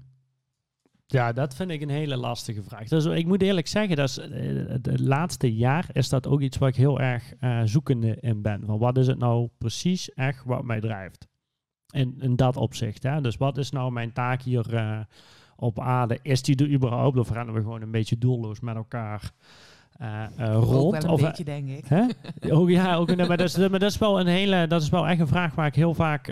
Ja, 1.12 1.32
dat 1.32 1.54
vind 1.54 1.70
ik 1.70 1.82
een 1.82 1.88
hele 1.88 2.16
lastige 2.16 2.62
vraag. 2.62 2.88
Dus 2.88 3.04
ik 3.04 3.26
moet 3.26 3.42
eerlijk 3.42 3.66
zeggen, 3.66 3.96
dat 3.96 4.08
is, 4.08 4.18
eh, 4.18 4.30
het 4.66 5.00
laatste 5.00 5.54
jaar 5.54 5.88
is 5.92 6.08
dat 6.08 6.26
ook 6.26 6.40
iets 6.40 6.58
waar 6.58 6.68
ik 6.68 6.76
heel 6.76 7.00
erg 7.00 7.34
eh, 7.40 7.60
zoekende 7.64 8.16
in 8.20 8.42
ben. 8.42 8.62
Van 8.66 8.78
wat 8.78 8.96
is 8.96 9.06
het 9.06 9.18
nou 9.18 9.48
precies 9.58 10.14
echt 10.14 10.44
wat 10.44 10.64
mij 10.64 10.80
drijft? 10.80 11.28
In, 11.94 12.14
in 12.20 12.36
dat 12.36 12.56
opzicht. 12.56 13.02
Hè? 13.02 13.20
Dus 13.20 13.36
wat 13.36 13.58
is 13.58 13.70
nou 13.70 13.92
mijn 13.92 14.12
taak 14.12 14.42
hier 14.42 14.74
eh, 14.74 14.98
op 15.56 15.80
aarde? 15.80 16.18
Is 16.22 16.42
die 16.42 16.56
er 16.56 16.70
überhaupt? 16.70 17.18
Of 17.18 17.30
rennen 17.30 17.54
we 17.54 17.60
gewoon 17.60 17.82
een 17.82 17.90
beetje 17.90 18.18
doelloos 18.18 18.60
met 18.60 18.76
elkaar 18.76 19.32
Ook 20.38 20.64
rond? 20.64 21.04
of, 21.04 21.20
beetje, 21.20 21.44
denk 21.44 21.68
ik. 21.68 21.84
Hè? 21.86 22.06
Ook, 22.50 22.68
ja, 22.68 22.96
ook, 22.96 23.16
maar, 23.16 23.36
dat 23.36 23.40
is, 23.40 23.56
maar 23.56 23.78
dat 23.78 23.90
is 23.90 23.98
wel 23.98 24.20
een 24.20 24.26
hele, 24.26 24.66
dat 24.66 24.82
is 24.82 24.88
wel 24.88 25.08
echt 25.08 25.20
een 25.20 25.26
vraag 25.26 25.54
waar 25.54 25.66
ik 25.66 25.74
heel 25.74 25.94
vaak 25.94 26.28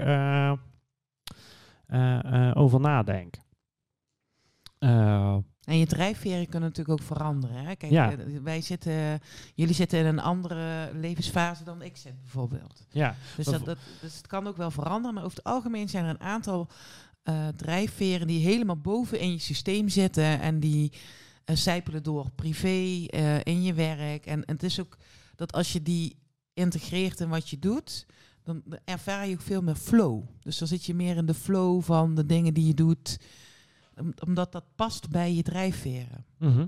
over 2.55 2.81
nadenk. 2.81 3.35
Eh, 4.81 5.37
En 5.65 5.79
je 5.79 5.87
drijfveren 5.87 6.49
kunnen 6.49 6.69
natuurlijk 6.69 7.01
ook 7.01 7.07
veranderen. 7.07 7.57
Hè? 7.65 7.75
Kijk, 7.77 7.93
Ja. 7.93 8.13
eh, 8.13 8.19
wij 8.43 8.61
zitten, 8.61 9.21
jullie 9.55 9.75
zitten 9.75 9.99
in 9.99 10.07
een 10.07 10.19
andere 10.21 10.91
levensfase 10.95 11.65
dan 11.65 11.83
ik 11.83 11.97
zit, 11.97 12.21
bijvoorbeeld. 12.21 12.87
ja, 12.91 13.15
Dus, 13.37 13.45
dat, 13.47 13.65
dat, 13.65 13.79
dus 14.01 14.17
het 14.17 14.27
kan 14.27 14.47
ook 14.47 14.57
wel 14.57 14.71
veranderen. 14.71 15.15
Maar 15.15 15.25
over 15.25 15.37
het 15.37 15.47
algemeen 15.47 15.89
zijn 15.89 16.05
er 16.05 16.11
een 16.11 16.21
aantal 16.21 16.69
eh, 17.23 17.49
drijfveren 17.49 18.27
die 18.27 18.45
helemaal 18.47 18.77
boven 18.81 19.21
in 19.21 19.31
je 19.33 19.39
systeem 19.39 19.89
zitten. 19.89 20.41
En 20.41 20.61
die 20.61 20.93
zijpelen 21.45 22.03
door 22.03 22.31
privé, 22.35 23.07
in 23.43 23.63
je 23.63 23.75
werk. 23.75 24.27
En, 24.27 24.45
en 24.45 24.55
het 24.55 24.63
is 24.63 24.81
ook 24.81 24.97
dat 25.37 25.53
als 25.53 25.73
je 25.73 25.83
die 25.83 26.17
integreert 26.55 27.21
in 27.21 27.29
wat 27.29 27.49
je 27.49 27.59
doet, 27.59 28.07
dan 28.43 28.63
ervaar 28.85 29.27
je 29.27 29.35
ook 29.35 29.41
veel 29.41 29.63
meer 29.63 29.75
flow. 29.75 30.23
Dus 30.43 30.59
dan 30.59 30.69
zit 30.69 30.85
je 30.85 30.95
meer 30.95 31.17
in 31.17 31.27
de 31.27 31.35
flow 31.35 31.83
van 31.83 32.15
de 32.15 32.27
dingen 32.27 32.55
die 32.55 32.67
je 32.67 32.75
doet. 32.75 33.19
Om- 34.01 34.15
Omdat 34.27 34.53
dat 34.53 34.65
past 34.77 35.11
bij 35.11 35.35
je 35.35 35.43
drijfveren. 35.43 36.25
Mhm. 36.39 36.67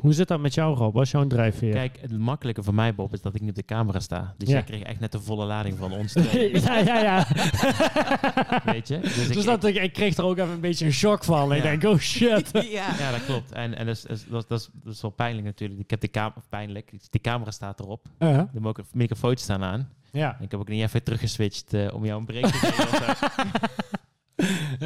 Hoe 0.00 0.12
zit 0.12 0.28
dat 0.28 0.40
met 0.40 0.54
jou, 0.54 0.76
Rob? 0.76 0.94
Wat 0.94 1.02
is 1.04 1.10
jouw 1.10 1.26
drijfveer? 1.26 1.72
Kijk, 1.72 1.98
het 2.00 2.18
makkelijke 2.18 2.62
voor 2.62 2.74
mij, 2.74 2.94
Bob, 2.94 3.12
is 3.12 3.20
dat 3.20 3.34
ik 3.34 3.40
niet 3.40 3.50
op 3.50 3.56
de 3.56 3.64
camera 3.64 4.00
sta. 4.00 4.34
Dus 4.36 4.48
Ja. 4.48 4.54
jij 4.54 4.62
kreeg 4.64 4.82
echt 4.82 5.00
net 5.00 5.12
de 5.12 5.20
volle 5.20 5.44
lading 5.44 5.78
van 5.78 5.92
ons 5.92 6.12
ja, 6.66 6.78
ja, 6.78 7.00
ja. 7.02 7.26
Weet 8.72 8.88
je? 8.88 8.98
Dus 8.98 9.14
Dus, 9.14 9.36
ik- 9.36 9.44
dat 9.44 9.64
ik, 9.64 9.74
ik 9.76 9.92
kreeg 9.92 10.16
er 10.16 10.24
ook 10.24 10.38
even 10.38 10.50
een 10.52 10.60
beetje 10.60 10.86
een 10.86 10.92
shock 10.92 11.24
van. 11.24 11.52
Ik 11.54 11.62
denk, 11.62 11.84
oh 11.84 11.98
shit. 11.98 12.50
ja. 12.52 12.96
Ja, 12.98 13.10
dat 13.10 13.24
klopt. 13.24 13.52
En, 13.52 13.74
en 13.76 13.86
dat, 13.86 13.96
is, 13.96 14.02
dat, 14.02 14.16
is, 14.18 14.24
dat, 14.28 14.50
is, 14.60 14.68
dat 14.72 14.94
is 14.94 15.00
wel 15.00 15.10
pijnlijk 15.10 15.46
natuurlijk. 15.46 15.80
Ik 15.80 15.90
heb 15.90 16.00
de 16.00 16.10
camera, 16.10 16.42
pijnlijk, 16.48 16.92
de 17.10 17.20
camera 17.20 17.50
staat 17.50 17.80
erop. 17.80 18.06
Uh-huh. 18.18 18.42
De 18.52 18.60
micro- 18.60 18.84
microfoons 18.92 19.42
staan 19.42 19.62
aan. 19.62 19.88
Ja, 20.12 20.36
En 20.38 20.44
ik 20.44 20.50
heb 20.50 20.60
ook 20.60 20.68
niet 20.68 20.82
even 20.82 21.02
teruggeswitcht 21.02 21.72
eh, 21.74 21.94
om 21.94 22.04
jou 22.04 22.20
een 22.20 22.26
break 22.26 22.46
te 22.46 22.52
geven. 22.52 23.16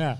ja. 0.00 0.18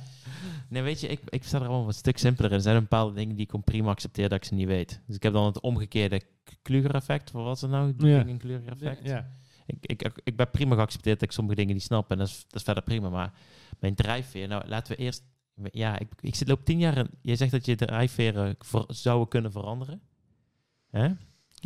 Nee, 0.74 0.82
weet 0.82 1.00
je, 1.00 1.08
ik, 1.08 1.20
ik 1.28 1.44
sta 1.44 1.58
er 1.58 1.66
allemaal 1.66 1.84
wat 1.84 1.94
stuk 1.94 2.18
simpeler 2.18 2.50
in. 2.50 2.56
Er 2.56 2.62
zijn 2.62 2.80
bepaalde 2.80 3.14
dingen 3.14 3.34
die 3.34 3.44
ik 3.44 3.50
gewoon 3.50 3.64
prima 3.64 3.90
accepteer 3.90 4.28
dat 4.28 4.38
ik 4.38 4.44
ze 4.44 4.54
niet 4.54 4.66
weet. 4.66 5.00
Dus 5.06 5.16
ik 5.16 5.22
heb 5.22 5.32
dan 5.32 5.44
het 5.44 5.60
omgekeerde 5.60 6.22
Kluger-effect. 6.62 7.30
Wat 7.30 7.44
was 7.44 7.60
het 7.60 7.70
nou? 7.70 7.94
Ja. 7.98 8.26
Een 8.26 8.38
Kluger-effect? 8.38 9.04
ja. 9.04 9.28
Ik, 9.66 9.76
ik, 9.80 10.20
ik 10.24 10.36
ben 10.36 10.50
prima 10.50 10.74
geaccepteerd 10.74 11.20
dat 11.20 11.28
ik 11.28 11.34
sommige 11.34 11.56
dingen 11.56 11.74
niet 11.74 11.82
snap. 11.82 12.10
En 12.10 12.18
dat 12.18 12.28
is, 12.28 12.44
dat 12.48 12.54
is 12.54 12.62
verder 12.62 12.82
prima. 12.82 13.08
Maar 13.08 13.32
mijn 13.78 13.94
drijfveer, 13.94 14.48
nou 14.48 14.68
laten 14.68 14.96
we 14.96 15.02
eerst... 15.02 15.22
Ja, 15.70 15.98
ik, 15.98 16.08
ik 16.20 16.34
zit 16.34 16.48
loop 16.48 16.64
tien 16.64 16.78
jaar 16.78 16.96
in... 16.96 17.10
Je 17.22 17.36
zegt 17.36 17.50
dat 17.50 17.66
je 17.66 17.74
drijfveren 17.74 18.56
ver, 18.58 18.84
zouden 18.88 19.28
kunnen 19.28 19.52
veranderen. 19.52 20.00
Hè? 20.90 21.10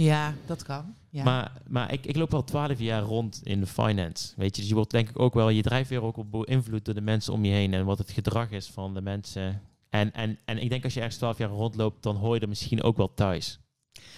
Ja, 0.05 0.35
dat 0.47 0.63
kan. 0.63 0.95
Ja. 1.11 1.25
Maar, 1.25 1.53
maar 1.69 1.93
ik, 1.93 2.07
ik 2.07 2.17
loop 2.17 2.35
al 2.35 2.45
twaalf 2.45 2.79
jaar 2.79 3.03
rond 3.03 3.41
in 3.45 3.61
de 3.61 3.67
finance. 3.67 4.33
Weet 4.37 4.55
je, 4.55 4.61
dus 4.61 4.69
je 4.71 4.75
wordt 4.77 4.91
denk 4.91 5.09
ik 5.09 5.19
ook 5.19 5.35
wel, 5.35 5.49
je 5.49 5.63
drijfveer 5.63 6.03
ook 6.03 6.17
wel 6.17 6.29
beïnvloed 6.45 6.85
door 6.85 6.95
de 6.95 7.01
mensen 7.01 7.33
om 7.33 7.45
je 7.45 7.53
heen 7.53 7.75
en 7.75 7.85
wat 7.85 7.99
het 7.99 8.11
gedrag 8.11 8.51
is 8.51 8.67
van 8.67 8.95
de 8.95 9.01
mensen. 9.01 9.63
En, 9.89 10.13
en, 10.13 10.39
en 10.45 10.59
ik 10.59 10.69
denk 10.71 10.85
als 10.85 10.95
je 10.95 10.99
ergens 11.01 11.19
twaalf 11.19 11.39
jaar 11.39 11.49
rondloopt, 11.49 12.03
dan 12.03 12.17
hoor 12.17 12.35
je 12.35 12.41
er 12.41 12.49
misschien 12.49 12.83
ook 12.83 12.97
wel 12.97 13.15
thuis. 13.15 13.59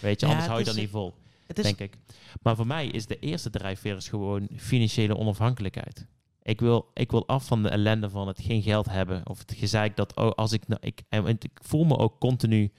Weet 0.00 0.20
je, 0.20 0.26
Ja, 0.26 0.32
anders 0.32 0.48
hou 0.48 0.58
je 0.58 0.64
dat 0.64 0.74
is- 0.74 0.80
niet 0.80 0.90
vol, 0.90 1.14
is 1.46 1.62
denk 1.62 1.78
ik. 1.78 1.96
Maar 2.42 2.56
voor 2.56 2.66
mij 2.66 2.86
is 2.86 3.06
de 3.06 3.18
eerste 3.18 3.50
drijfveer 3.50 3.96
is 3.96 4.08
gewoon 4.08 4.48
financiële 4.56 5.16
onafhankelijkheid. 5.16 6.06
Ik 6.42 6.60
wil, 6.60 6.90
ik 6.94 7.10
wil 7.10 7.26
af 7.26 7.46
van 7.46 7.62
de 7.62 7.68
ellende 7.68 8.10
van 8.10 8.26
het 8.28 8.40
geen 8.40 8.62
geld 8.62 8.86
hebben. 8.86 9.28
Of 9.28 9.38
het 9.38 9.52
gezeik 9.56 9.96
dat 9.96 10.16
oh, 10.16 10.30
als 10.30 10.52
ik, 10.52 10.68
nou, 10.68 10.80
ik, 10.84 11.02
en 11.08 11.26
ik 11.26 11.50
voel 11.62 11.84
me 11.84 11.96
ook 11.96 12.18
continu, 12.20 12.72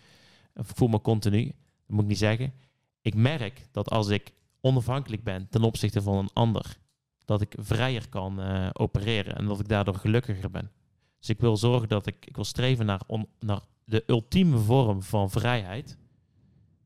of 0.56 0.70
ik 0.70 0.76
voel 0.76 0.88
me 0.88 1.02
continu, 1.02 1.44
dat 1.46 1.54
moet 1.88 2.02
ik 2.02 2.08
niet 2.08 2.18
zeggen. 2.18 2.54
Ik 3.02 3.16
merk 3.16 3.68
dat 3.72 3.90
als 3.90 4.08
ik 4.08 4.34
onafhankelijk 4.62 5.24
ben 5.24 5.48
ten 5.50 5.64
opzichte 5.64 6.02
van 6.02 6.18
een 6.18 6.30
ander, 6.34 6.78
dat 7.26 7.42
ik 7.42 7.56
vrijer 7.60 8.10
kan 8.10 8.42
eh, 8.42 8.70
opereren 8.74 9.36
en 9.36 9.46
dat 9.46 9.60
ik 9.60 9.68
daardoor 9.68 9.96
gelukkiger 9.96 10.52
ben. 10.52 10.72
Dus 11.20 11.30
ik 11.30 11.40
wil 11.40 11.58
zorgen 11.58 11.88
dat 11.88 12.06
ik, 12.08 12.26
ik 12.26 12.36
wil 12.36 12.46
streven 12.46 12.86
naar, 12.86 13.02
on- 13.08 13.28
naar 13.40 13.62
de 13.84 14.04
ultieme 14.08 14.58
vorm 14.58 15.02
van 15.02 15.30
vrijheid. 15.30 15.98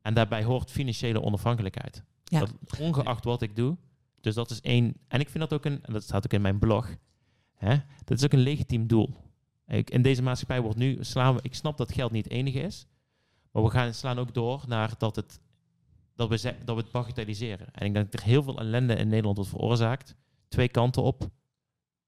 En 0.01 0.13
daarbij 0.13 0.43
hoort 0.43 0.71
financiële 0.71 1.21
onafhankelijkheid. 1.21 2.03
Ja. 2.23 2.39
Dat, 2.39 2.53
ongeacht 2.79 3.23
wat 3.23 3.41
ik 3.41 3.55
doe. 3.55 3.77
Dus 4.21 4.35
dat 4.35 4.49
is 4.51 4.61
één. 4.61 4.93
En 5.07 5.19
ik 5.19 5.29
vind 5.29 5.49
dat 5.49 5.53
ook 5.53 5.65
een, 5.65 5.83
en 5.83 5.93
dat 5.93 6.03
staat 6.03 6.25
ook 6.25 6.33
in 6.33 6.41
mijn 6.41 6.59
blog. 6.59 6.95
Hè, 7.53 7.75
dat 8.03 8.17
is 8.17 8.23
ook 8.23 8.33
een 8.33 8.39
legitiem 8.39 8.87
doel. 8.87 9.15
Ik, 9.67 9.89
in 9.89 10.01
deze 10.01 10.21
maatschappij 10.21 10.61
wordt 10.61 10.77
nu 10.77 10.97
slaan 10.99 11.35
we. 11.35 11.39
Ik 11.41 11.55
snap 11.55 11.77
dat 11.77 11.93
geld 11.93 12.11
niet 12.11 12.23
het 12.23 12.33
enige 12.33 12.59
is. 12.59 12.87
Maar 13.51 13.63
we 13.63 13.69
gaan 13.69 13.93
slaan 13.93 14.19
ook 14.19 14.33
door 14.33 14.63
naar 14.67 14.93
dat 14.97 15.15
het 15.15 15.39
dat 16.15 16.29
we, 16.29 16.55
dat 16.65 16.75
we 16.75 16.81
het 16.81 16.91
bagatelliseren. 16.91 17.67
En 17.71 17.85
ik 17.85 17.93
denk 17.93 18.11
dat 18.11 18.21
er 18.21 18.27
heel 18.27 18.43
veel 18.43 18.59
ellende 18.59 18.95
in 18.95 19.07
Nederland 19.07 19.35
wordt 19.35 19.51
veroorzaakt. 19.51 20.15
Twee 20.47 20.69
kanten 20.69 21.03
op. 21.03 21.29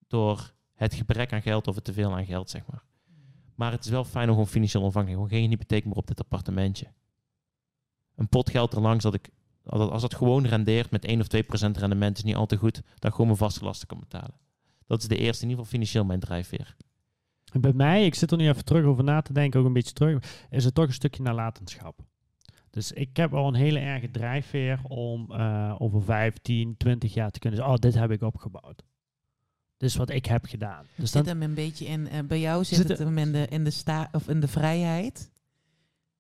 Door 0.08 0.54
het 0.74 0.94
gebrek 0.94 1.34
aan 1.34 1.42
geld 1.42 1.68
of 1.68 1.76
het 1.76 1.84
teveel 1.84 2.16
aan 2.16 2.26
geld, 2.26 2.50
zeg 2.50 2.66
maar. 2.66 2.84
Maar 3.56 3.72
het 3.72 3.86
is 3.86 3.92
wel 3.92 4.04
fijn 4.04 4.28
om 4.28 4.32
gewoon 4.32 4.48
financieel 4.48 4.82
onafhankelijk. 4.82 5.22
Gewoon 5.22 5.42
geen 5.42 5.50
hypotheek 5.50 5.86
meer 5.86 5.96
op 5.96 6.08
dit 6.08 6.20
appartementje. 6.20 6.88
Een 8.16 8.30
pot 8.30 8.50
geld 8.50 8.74
erlangs 8.74 9.04
dat 9.04 9.14
ik... 9.14 9.30
Als 9.64 9.80
dat, 9.80 9.92
als 9.92 10.02
dat 10.02 10.16
gewoon 10.16 10.46
rendeert 10.46 10.92
met 10.92 11.06
1 11.06 11.20
of 11.20 11.28
2 11.28 11.44
procent 11.44 11.78
rendement 11.78 12.18
is 12.18 12.24
niet 12.24 12.36
al 12.36 12.46
te 12.46 12.58
goed. 12.58 12.82
Dan 12.96 13.12
gewoon 13.12 13.26
mijn 13.26 13.38
vaste 13.38 13.64
lasten 13.64 13.88
kan 13.88 14.00
betalen. 14.00 14.40
Dat 14.86 15.02
is 15.02 15.08
de 15.08 15.18
eerste, 15.18 15.44
in 15.44 15.50
ieder 15.50 15.64
geval 15.64 15.80
financieel 15.80 16.06
mijn 16.06 16.20
drijfveer. 16.20 16.76
En 17.54 17.62
bij 17.62 17.74
mij, 17.74 18.06
ik 18.06 18.16
zit 18.16 18.32
er 18.32 18.38
nu 18.38 18.48
even 18.48 18.66
terug 18.66 18.86
over 18.86 19.04
na 19.04 19.22
te 19.22 19.34
denken, 19.34 19.60
ook 19.60 19.66
een 19.66 19.74
beetje 19.74 19.94
terug, 19.94 20.46
is 20.50 20.66
het 20.66 20.74
toch 20.74 20.86
een 20.86 20.94
stukje 20.94 21.24
nalatenschap. 21.24 22.06
Dus 22.78 22.92
ik 22.92 23.18
heb 23.18 23.34
al 23.34 23.48
een 23.48 23.54
hele 23.54 23.80
erge 23.80 24.12
drijfveer 24.12 24.80
om 24.84 25.32
eh, 25.32 25.76
over 25.78 26.04
15, 26.04 26.78
20 26.78 27.14
jaar 27.14 27.32
te 27.32 27.40
kunnen 27.40 27.60
zeggen, 27.60 27.76
oh, 27.76 27.82
dit 27.82 27.94
heb 28.00 28.12
ik 28.12 28.22
opgebouwd. 28.22 28.84
Is 29.78 29.96
wat 29.96 30.10
ik 30.10 30.26
heb 30.26 30.46
gedaan. 30.46 30.86
Dus 30.96 31.12
zit 31.12 31.26
dan, 31.26 31.34
hem 31.34 31.50
een 31.50 31.54
beetje 31.56 31.86
in. 31.86 32.08
eh, 32.08 32.20
bij 32.24 32.40
jou 32.40 32.64
zit, 32.64 32.78
Zit 32.78 32.88
het 32.88 32.98
hem 33.00 33.18
in 33.18 33.32
de, 33.32 33.48
in 33.50 33.64
de 33.64 33.70
sta 33.70 34.10
of 34.12 34.28
in 34.30 34.40
de 34.40 34.48
vrijheid. 34.48 35.32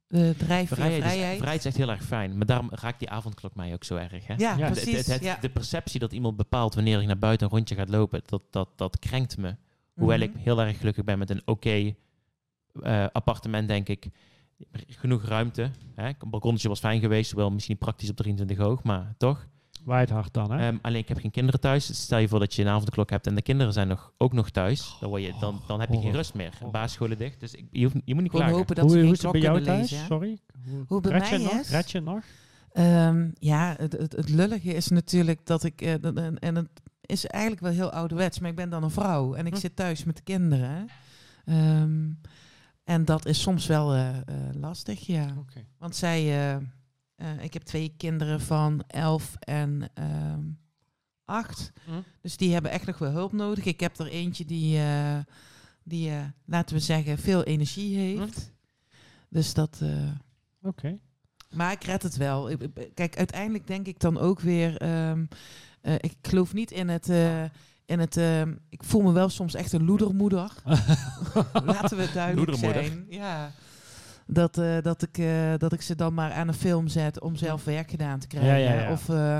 De 0.07 0.33
drijfveer 0.37 0.77
Vrijheid, 0.77 1.01
vrijheid. 1.03 1.31
Is, 1.31 1.37
vrijheid 1.37 1.59
is 1.59 1.65
echt 1.65 1.77
heel 1.77 1.89
erg 1.89 2.03
fijn. 2.03 2.37
Maar 2.37 2.45
daarom 2.45 2.69
raakt 2.71 2.99
die 2.99 3.09
avondklok 3.09 3.55
mij 3.55 3.73
ook 3.73 3.83
zo 3.83 3.95
erg. 3.95 4.27
Hè? 4.27 4.33
Ja, 4.37 4.57
Ja, 4.57 4.67
De- 4.67 4.71
precies. 4.73 4.97
het- 4.97 5.05
het- 5.07 5.23
ja. 5.23 5.37
De 5.41 5.49
perceptie 5.49 5.99
dat 5.99 6.11
iemand 6.13 6.37
bepaalt 6.37 6.75
wanneer 6.75 6.99
ik 7.01 7.07
naar 7.07 7.17
buiten 7.19 7.47
een 7.47 7.53
rondje 7.53 7.75
gaat 7.75 7.89
lopen, 7.89 8.21
dat, 8.25 8.41
dat, 8.49 8.69
dat 8.75 8.99
krenkt 8.99 9.37
me. 9.37 9.55
Hoewel 9.93 10.17
Mhm. 10.17 10.25
ik 10.27 10.33
heel 10.37 10.61
erg 10.61 10.77
gelukkig 10.77 11.03
ben 11.03 11.17
met 11.19 11.29
een 11.29 11.41
oké 11.45 11.93
eh, 12.81 13.05
appartement, 13.11 13.67
denk 13.67 13.89
ik. 13.89 14.07
Genoeg 14.87 15.23
ruimte. 15.23 15.71
Hè? 15.95 16.07
Een 16.07 16.15
balkonnetje 16.29 16.67
was 16.67 16.79
fijn 16.79 16.99
geweest, 16.99 17.31
hoewel 17.31 17.51
misschien 17.51 17.75
niet 17.75 17.83
praktisch 17.85 18.09
op 18.09 18.15
23 18.15 18.57
hoog, 18.57 18.83
maar 18.83 19.13
toch. 19.17 19.47
waait 19.83 20.09
hard 20.09 20.33
dan, 20.33 20.51
hè? 20.51 20.67
Ehm, 20.67 20.77
alleen 20.81 20.99
ik 21.01 21.07
heb 21.07 21.17
geen 21.19 21.31
kinderen 21.31 21.59
thuis. 21.59 21.85
Dus 21.87 22.01
stel 22.01 22.17
je 22.17 22.27
voor 22.27 22.39
dat 22.39 22.53
je 22.53 22.61
een 22.61 22.67
avondklok 22.67 23.09
hebt 23.09 23.27
en 23.27 23.35
de 23.35 23.41
kinderen 23.41 23.73
zijn 23.73 23.87
nog, 23.87 24.13
ook 24.17 24.33
nog 24.33 24.49
thuis. 24.49 24.97
Dan, 24.99 25.09
word 25.09 25.23
je, 25.23 25.33
dan, 25.39 25.61
dan 25.67 25.79
heb 25.79 25.89
je 25.93 25.99
geen 26.01 26.11
rust 26.11 26.33
meer. 26.33 26.53
Basisscholen 26.71 27.17
dicht. 27.17 27.39
Dus 27.39 27.53
ik, 27.53 27.65
je, 27.71 27.83
hoeft, 27.83 27.95
je 28.05 28.13
moet 28.13 28.23
niet 28.23 28.31
Gewoon 28.31 28.45
klagen. 28.47 28.55
hopen 28.57 28.75
dat 28.75 28.83
hoe 28.85 28.93
ze 28.93 29.01
hoe 29.03 29.13
is 29.13 29.21
het 29.21 29.31
bij 29.31 29.41
jou 29.41 29.61
thuis? 29.63 29.91
lezen. 29.91 30.05
Sorry? 30.05 30.37
Hoe 30.87 31.01
bij 31.01 31.11
Red 31.11 31.27
je 31.27 31.37
mij 31.37 31.43
nog? 31.43 31.59
is? 31.61 31.69
Red 31.69 31.91
je 31.91 31.99
nog? 31.99 32.23
Ehm, 32.73 33.29
ja, 33.33 33.75
het, 33.77 33.91
het, 33.93 34.11
het 34.15 34.29
lullige 34.29 34.73
is 34.73 34.87
natuurlijk 34.87 35.45
dat 35.45 35.63
ik... 35.63 35.81
eh, 35.81 35.93
dat- 36.01 36.15
en, 36.17 36.39
en 36.39 36.55
het 36.55 36.69
is 37.01 37.25
eigenlijk 37.25 37.63
wel 37.63 37.71
heel 37.71 37.91
ouderwets, 37.91 38.39
maar 38.39 38.49
ik 38.49 38.55
ben 38.55 38.69
dan 38.69 38.83
een 38.83 38.91
vrouw. 38.91 39.33
En 39.33 39.45
ik 39.45 39.53
Hm. 39.53 39.59
zit 39.59 39.75
thuis 39.75 40.03
met 40.03 40.15
de 40.15 40.23
kinderen. 40.23 40.87
Ehm, 41.45 42.09
en 42.87 43.05
dat 43.05 43.25
is 43.25 43.41
soms 43.41 43.65
wel 43.65 43.93
eh, 43.93 44.17
eh, 44.17 44.23
lastig, 44.53 45.05
ja. 45.05 45.33
Want 45.77 45.95
zij... 45.95 46.55
eh, 47.15 47.43
ik 47.43 47.53
heb 47.53 47.61
twee 47.61 47.93
kinderen 47.97 48.41
van 48.41 48.83
elf 48.87 49.35
en 49.39 49.89
ehm 49.93 50.41
acht. 51.25 51.71
Hm? 51.85 51.91
Dus 52.21 52.37
die 52.37 52.53
hebben 52.53 52.71
echt 52.71 52.85
nog 52.85 52.97
wel 52.97 53.11
hulp 53.11 53.31
nodig. 53.31 53.65
Ik 53.65 53.79
heb 53.79 53.99
er 53.99 54.07
eentje 54.07 54.45
die, 54.45 54.79
die 55.83 56.11
laten 56.45 56.75
we 56.75 56.81
zeggen, 56.81 57.17
veel 57.17 57.43
energie 57.43 57.97
heeft. 57.97 58.51
Dus 59.29 59.53
dat... 59.53 59.81
Oké. 60.61 60.99
Maar 61.55 61.71
ik 61.71 61.83
red 61.83 62.03
het 62.03 62.17
wel. 62.17 62.57
Kijk, 62.93 63.17
uiteindelijk 63.17 63.67
denk 63.67 63.87
ik 63.87 63.99
dan 63.99 64.17
ook 64.17 64.39
weer... 64.39 64.77
ehm, 64.77 65.25
eh, 65.81 65.93
ik 65.93 66.15
geloof 66.21 66.53
niet 66.53 66.71
in 66.71 66.89
het... 66.89 67.09
in 67.87 67.99
het 67.99 68.17
ehm, 68.17 68.53
ik 68.69 68.83
voel 68.83 69.01
me 69.01 69.11
wel 69.11 69.29
soms 69.29 69.53
echt 69.53 69.73
een 69.73 69.85
loedermoeder. 69.85 70.51
Laten 71.65 71.97
we 71.97 72.09
duidelijk 72.13 72.49
Loedermoeder. 72.49 72.83
zijn. 72.85 73.05
Ja. 73.09 73.51
Dat, 74.27 74.57
eh, 74.57 74.77
dat, 74.81 75.01
ik, 75.01 75.17
eh, 75.17 75.53
dat 75.57 75.73
ik 75.73 75.81
ze 75.81 75.95
dan 75.95 76.13
maar 76.13 76.31
aan 76.31 76.47
een 76.47 76.53
film 76.53 76.87
zet 76.87 77.19
om 77.21 77.35
zelf 77.35 77.63
werk 77.63 77.89
gedaan 77.89 78.19
te 78.19 78.27
krijgen. 78.27 78.59
Ja, 78.59 78.73
ja, 78.73 78.81
ja. 78.81 78.91
Of 78.91 79.09
eh, 79.09 79.37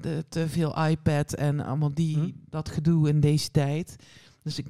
de, 0.00 0.24
te 0.28 0.48
veel 0.48 0.86
iPad 0.86 1.32
en 1.32 1.60
allemaal 1.64 1.94
die, 1.94 2.16
Hm. 2.18 2.30
dat 2.50 2.68
gedoe 2.68 3.08
in 3.08 3.20
deze 3.20 3.50
tijd. 3.50 3.96
Dus 4.42 4.58
ik 4.58 4.66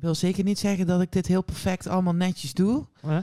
wil 0.00 0.14
zeker 0.14 0.44
niet 0.44 0.58
zeggen 0.58 0.86
dat 0.86 1.00
ik 1.00 1.12
dit 1.12 1.26
heel 1.26 1.42
perfect 1.42 1.86
allemaal 1.86 2.14
netjes 2.14 2.54
doe. 2.54 2.86
Huh? 3.02 3.18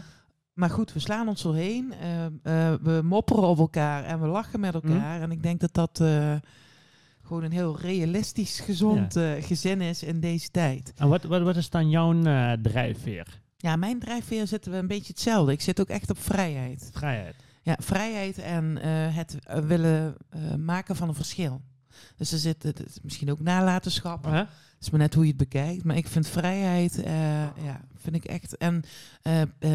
Maar 0.54 0.70
goed, 0.70 0.94
we 0.94 1.00
slaan 1.00 1.28
ons 1.28 1.42
zo 1.42 1.52
heen. 1.52 1.94
eh, 1.94 2.26
eh, 2.26 2.80
we 2.82 3.02
mopperen 3.04 3.44
op 3.48 3.58
elkaar 3.60 4.04
en 4.04 4.22
we 4.22 4.28
lachen 4.28 4.60
met 4.60 4.74
elkaar. 4.74 5.22
En 5.22 5.32
ik 5.32 5.44
denk 5.44 5.60
dat 5.60 5.74
dat 5.74 6.04
gewoon 7.24 7.44
een 7.44 7.52
heel 7.52 7.80
realistisch, 7.80 8.60
gezond 8.60 9.16
eh, 9.16 9.32
gezin 9.40 9.82
is 9.82 10.04
in 10.04 10.20
deze 10.20 10.52
tijd. 10.52 10.94
En 10.96 11.08
wat, 11.08 11.24
wat, 11.24 11.42
wat 11.42 11.56
is 11.56 11.70
dan 11.70 11.90
jouw 11.90 12.24
eh, 12.24 12.52
drijfveer? 12.52 13.42
Ja, 13.58 13.76
mijn 13.76 14.00
drijfveer 14.00 14.48
zitten 14.48 14.72
we 14.72 14.78
een 14.78 14.88
beetje 14.88 15.14
hetzelfde. 15.14 15.52
Ik 15.52 15.62
zit 15.62 15.80
ook 15.80 15.90
echt 15.90 16.10
op 16.10 16.20
vrijheid. 16.20 16.90
Vrijheid. 16.94 17.36
Ja, 17.62 17.76
vrijheid 17.80 18.38
en 18.38 18.78
eh, 18.82 19.16
het 19.16 19.38
willen 19.66 20.16
maken 20.58 20.96
van 20.96 21.08
een 21.08 21.16
verschil. 21.16 21.62
Dus 22.16 22.32
er 22.32 22.38
zit 22.38 22.64
het 22.64 23.00
misschien 23.04 23.32
ook 23.32 23.40
nalatenschap. 23.40 24.26
Huh? 24.26 24.34
Het 24.36 24.48
is 24.80 24.90
maar 24.90 25.00
net 25.00 25.14
hoe 25.14 25.24
je 25.24 25.30
het 25.30 25.38
bekijkt. 25.38 25.84
Maar 25.84 25.96
ik 25.96 26.08
vind 26.08 26.28
vrijheid, 26.28 27.02
ja, 27.64 27.82
vind 27.96 28.16
ik 28.16 28.26
echt. 28.26 28.58
En 28.58 28.84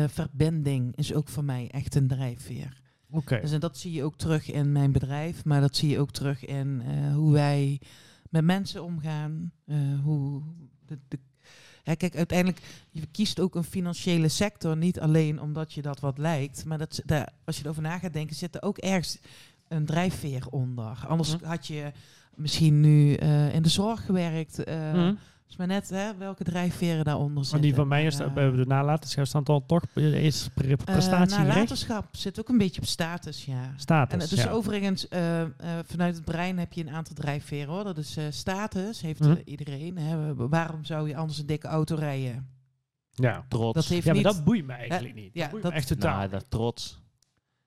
verbinding 0.07 0.97
is 0.97 1.15
ook 1.15 1.29
voor 1.29 1.45
mij 1.45 1.69
echt 1.71 1.95
een 1.95 2.09
drijfveer. 2.09 2.85
Oké. 3.11 3.41
Dus 3.41 3.53
en 3.53 3.61
dat 3.61 3.79
zie 3.79 3.93
je 3.93 4.03
ook 4.05 4.17
terug 4.17 4.51
in 4.51 4.73
mijn 4.73 4.93
bedrijf, 4.93 5.45
maar 5.45 5.61
dat 5.61 5.77
zie 5.77 5.89
je 5.89 5.99
ook 5.99 6.11
terug 6.11 6.45
in 6.45 6.83
eh, 6.87 7.15
hoe 7.15 7.33
wij 7.33 7.81
met 8.31 8.45
mensen 8.45 8.83
omgaan. 8.85 9.53
eh, 9.67 9.77
hoe 10.03 10.43
de, 10.87 10.99
de, 11.09 11.19
ja, 11.85 11.95
kijk, 11.95 12.17
uiteindelijk, 12.17 12.61
je 12.91 13.07
kiest 13.07 13.41
ook 13.41 13.55
een 13.55 13.65
financiële 13.65 14.29
sector, 14.29 14.77
niet 14.77 15.01
alleen 15.01 15.41
omdat 15.41 15.73
je 15.73 15.83
dat 15.83 16.01
wat 16.01 16.19
lijkt, 16.19 16.65
maar 16.65 16.79
dat, 16.79 17.03
daar, 17.05 17.29
als 17.45 17.57
je 17.57 17.65
erover 17.65 17.83
na 17.83 17.99
gaat 17.99 18.13
denken, 18.13 18.37
zit 18.37 18.55
er 18.55 18.63
ook 18.63 18.79
ergens 18.79 19.19
een 19.69 19.85
drijfveer 19.87 20.47
onder. 20.51 21.05
Anders 21.09 21.37
Hm. 21.37 21.45
had 21.45 21.67
je 21.67 21.93
misschien 22.35 22.81
nu 22.81 23.15
eh, 23.15 23.55
in 23.55 23.63
de 23.63 23.69
zorg 23.69 24.05
gewerkt. 24.05 24.65
eh 24.65 24.93
Hm. 24.93 25.15
Is 25.49 25.57
maar 25.57 25.67
net 25.67 25.89
hè, 25.91 26.17
welke 26.17 26.45
drijfveren 26.45 27.05
daaronder 27.05 27.35
Maar 27.35 27.45
zitten. 27.45 27.63
die 27.63 27.75
van 27.75 27.89
mij 27.89 28.03
Maar, 28.03 28.27
is 28.27 28.33
bij 28.33 28.51
de 28.51 28.65
nalatenschap 28.67 29.27
staan 29.27 29.45
dan 29.45 29.67
toch 29.67 29.83
is 29.95 30.49
pre- 30.55 30.69
eh, 30.69 30.77
prestatiegerecht. 30.85 31.55
nalatenschap 31.55 32.07
zit 32.17 32.41
ook 32.41 32.49
een 32.49 32.59
beetje 32.59 32.81
op 32.81 32.87
status, 32.87 33.45
ja. 33.45 33.73
Status. 33.77 34.13
En 34.15 34.21
het 34.21 34.33
is 34.33 34.43
ja. 34.43 34.51
overigens, 34.51 35.09
eh, 35.09 35.41
eh, 35.43 35.49
vanuit 35.87 36.15
het 36.17 36.25
brein 36.25 36.59
heb 36.59 36.73
je 36.73 36.81
een 36.87 36.91
aantal 36.95 37.15
drijfveren 37.15 37.69
hoor. 37.75 37.85
Dat 37.85 37.99
is 37.99 38.17
eh, 38.17 38.25
status, 38.31 39.01
heeft 39.01 39.21
Mhm. 39.21 39.37
iedereen. 39.45 39.99
Hè. 39.99 40.35
Waarom 40.35 40.85
zou 40.85 41.09
je 41.09 41.17
anders 41.17 41.39
een 41.39 41.47
dikke 41.47 41.67
auto 41.69 41.95
rijden? 41.95 42.49
ja. 43.13 43.45
Trots. 43.49 43.75
Dat 43.75 43.85
heeft 43.87 44.05
ja, 44.07 44.13
maar 44.15 44.23
niet... 44.23 44.33
dat 44.35 44.45
boeit 44.45 44.67
me 44.67 44.73
eigenlijk 44.73 45.15
niet. 45.15 45.31
ja, 45.33 45.41
dat 45.43 45.51
boeit 45.51 45.63
dat- 45.63 45.73
me 45.73 45.79
echt 45.79 45.89
totaal. 45.89 46.17
Nou, 46.17 46.31
dat 46.31 46.51
trots. 46.51 47.05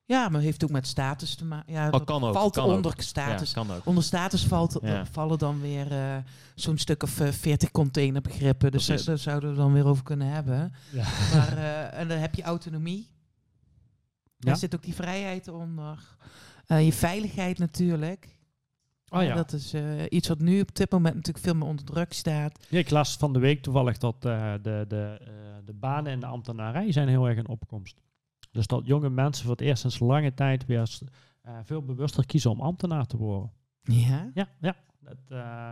Ja, 0.09 0.29
maar 0.29 0.41
heeft 0.41 0.63
ook 0.63 0.69
met 0.69 0.87
status 0.87 1.35
te 1.35 1.45
maken. 1.45 1.73
Ja, 1.73 1.85
Oh, 1.85 1.91
dat 1.91 2.03
kan 2.03 2.23
ook, 2.23 2.33
valt 2.33 2.53
kan 2.53 2.65
ook. 2.69 2.75
onder 2.75 2.93
status. 2.97 3.51
Ja, 3.51 3.63
kan 3.63 3.75
ook. 3.75 3.85
Onder 3.85 4.03
status 4.03 4.45
valt, 4.45 4.77
Ja. 4.81 5.05
vallen 5.05 5.37
dan 5.37 5.61
weer 5.61 5.91
eh, 5.91 6.17
zo'n 6.55 6.77
stuk 6.77 7.03
of 7.03 7.19
eh, 7.19 7.31
40 7.31 7.71
containerbegrippen. 7.71 8.71
Dus 8.71 8.85
daar 8.85 9.17
zouden 9.17 9.49
we 9.49 9.55
dan 9.55 9.73
weer 9.73 9.85
over 9.85 10.03
kunnen 10.03 10.27
hebben. 10.27 10.73
Ja. 10.91 11.03
Maar, 11.33 11.57
eh, 11.57 11.99
en 11.99 12.07
dan 12.07 12.17
heb 12.17 12.35
je 12.35 12.43
autonomie. 12.43 13.07
Ja? 14.37 14.45
Daar 14.49 14.57
zit 14.57 14.75
ook 14.75 14.83
die 14.83 14.95
vrijheid 14.95 15.47
onder. 15.47 16.15
Eh, 16.65 16.85
je 16.85 16.93
veiligheid 16.93 17.57
natuurlijk. 17.59 18.37
Oh 19.09 19.23
ja. 19.23 19.35
Dat 19.35 19.53
is 19.53 19.73
eh, 19.73 19.81
iets 20.09 20.27
wat 20.27 20.39
nu 20.39 20.61
op 20.61 20.75
dit 20.75 20.91
moment 20.91 21.15
natuurlijk 21.15 21.45
veel 21.45 21.55
meer 21.55 21.67
onder 21.67 21.85
druk 21.85 22.13
staat. 22.13 22.65
Ja, 22.69 22.79
ik 22.79 22.89
las 22.89 23.15
van 23.17 23.33
de 23.33 23.39
week 23.39 23.61
toevallig 23.63 23.97
dat 23.97 24.15
eh, 24.25 24.53
de, 24.61 24.85
de, 24.87 25.17
eh, 25.21 25.27
de 25.65 25.73
banen 25.73 26.11
in 26.11 26.19
de 26.19 26.25
ambtenarij 26.25 26.91
zijn 26.91 27.07
heel 27.07 27.27
erg 27.27 27.37
in 27.37 27.47
opkomst. 27.47 28.01
Dus 28.51 28.67
dat 28.67 28.85
jonge 28.85 29.09
mensen 29.09 29.43
voor 29.45 29.51
het 29.55 29.61
eerst 29.61 29.81
sinds 29.81 29.99
lange 29.99 30.33
tijd 30.33 30.65
weer 30.65 30.97
eh, 31.41 31.53
veel 31.63 31.83
bewuster 31.83 32.25
kiezen 32.25 32.51
om 32.51 32.61
ambtenaar 32.61 33.05
te 33.05 33.17
worden. 33.17 33.51
Ja. 33.81 34.31
Ja, 34.33 34.47
ja. 34.59 34.75
Dat, 34.99 35.17
eh, 35.27 35.69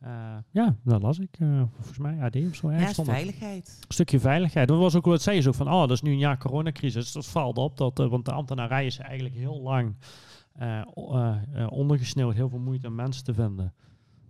eh, 0.00 0.36
ja, 0.50 0.76
dat 0.84 1.02
las 1.02 1.18
ik. 1.18 1.36
eh, 1.38 1.62
volgens 1.74 1.98
mij 1.98 2.20
AD 2.22 2.36
of 2.36 2.54
zo. 2.54 2.72
Ja, 2.72 2.92
veiligheid. 2.94 3.76
Een 3.86 3.92
stukje 3.94 4.20
veiligheid. 4.20 4.68
Dat 4.68 4.78
was 4.78 4.94
ook 4.96 5.04
wat 5.04 5.22
zei 5.22 5.36
je 5.36 5.42
zo 5.42 5.52
van, 5.52 5.66
oh, 5.68 5.80
dat 5.80 5.90
is 5.90 6.02
nu 6.02 6.10
een 6.10 6.18
jaar 6.18 6.38
coronacrisis. 6.38 7.12
Dat 7.12 7.26
valt 7.26 7.58
op, 7.58 7.76
dat, 7.76 8.00
eh, 8.00 8.06
want 8.06 8.24
de 8.24 8.32
ambtenarij 8.32 8.86
is 8.86 8.98
eigenlijk 8.98 9.34
heel 9.34 9.60
lang 9.60 9.94
eh, 10.52 10.80
eh, 10.80 11.36
eh, 11.54 11.66
ondergesneeuwd. 11.72 12.34
Heel 12.34 12.48
veel 12.48 12.58
moeite 12.58 12.86
om 12.86 12.94
mensen 12.94 13.24
te 13.24 13.34
vinden. 13.34 13.74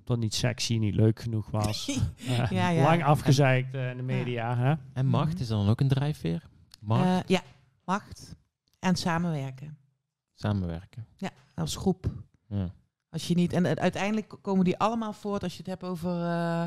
Dat 0.05 0.19
niet 0.19 0.35
sexy, 0.35 0.77
niet 0.79 0.95
leuk 0.95 1.21
genoeg 1.21 1.51
was. 1.51 1.87
Ja, 2.51 2.69
ja. 2.69 2.83
Lang 2.83 3.05
afgezeikt 3.05 3.75
in 3.75 3.97
de 3.97 4.03
media. 4.03 4.57
Hè? 4.57 4.75
En 4.93 5.07
macht, 5.07 5.33
Mhm. 5.33 5.43
is 5.43 5.49
dan 5.49 5.69
ook 5.69 5.81
een 5.81 5.89
drijfveer? 5.89 6.43
Macht, 6.81 7.05
Eh, 7.05 7.19
ja, 7.27 7.41
macht 7.93 8.37
en 8.79 8.97
samenwerken 8.97 9.77
samenwerken. 10.43 11.07
als 11.55 11.77
groep. 11.77 12.13
Ja. 12.47 12.73
Als 13.11 13.29
je 13.29 13.35
niet, 13.35 13.53
en 13.53 13.79
uiteindelijk 13.79 14.35
komen 14.43 14.65
die 14.65 14.79
allemaal 14.79 15.13
voort 15.13 15.43
als 15.43 15.53
je 15.53 15.59
het 15.59 15.67
hebt 15.67 15.85
over 15.85 16.11
eh, 16.11 16.65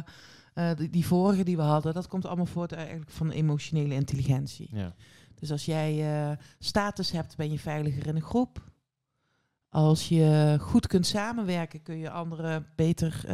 eh, 0.54 0.78
die, 0.78 0.90
die 0.90 1.06
vorige 1.06 1.44
die 1.44 1.56
we 1.56 1.62
hadden. 1.62 1.94
Dat 1.94 2.08
komt 2.08 2.26
allemaal 2.26 2.46
voort 2.46 2.72
eigenlijk 2.72 3.10
van 3.10 3.30
emotionele 3.30 3.94
intelligentie. 3.94 4.70
Ja. 4.72 4.94
Dus 5.36 5.52
als 5.52 5.66
jij 5.66 5.92
eh, 6.30 6.38
status 6.60 7.12
hebt, 7.12 7.36
ben 7.36 7.52
je 7.52 7.60
veiliger 7.60 8.08
in 8.08 8.16
een 8.16 8.22
groep. 8.22 8.72
Als 9.70 10.10
je 10.10 10.58
goed 10.62 10.88
kunt 10.88 11.06
samenwerken, 11.06 11.82
kun 11.82 11.98
je 11.98 12.10
anderen 12.10 12.68
beter 12.76 13.26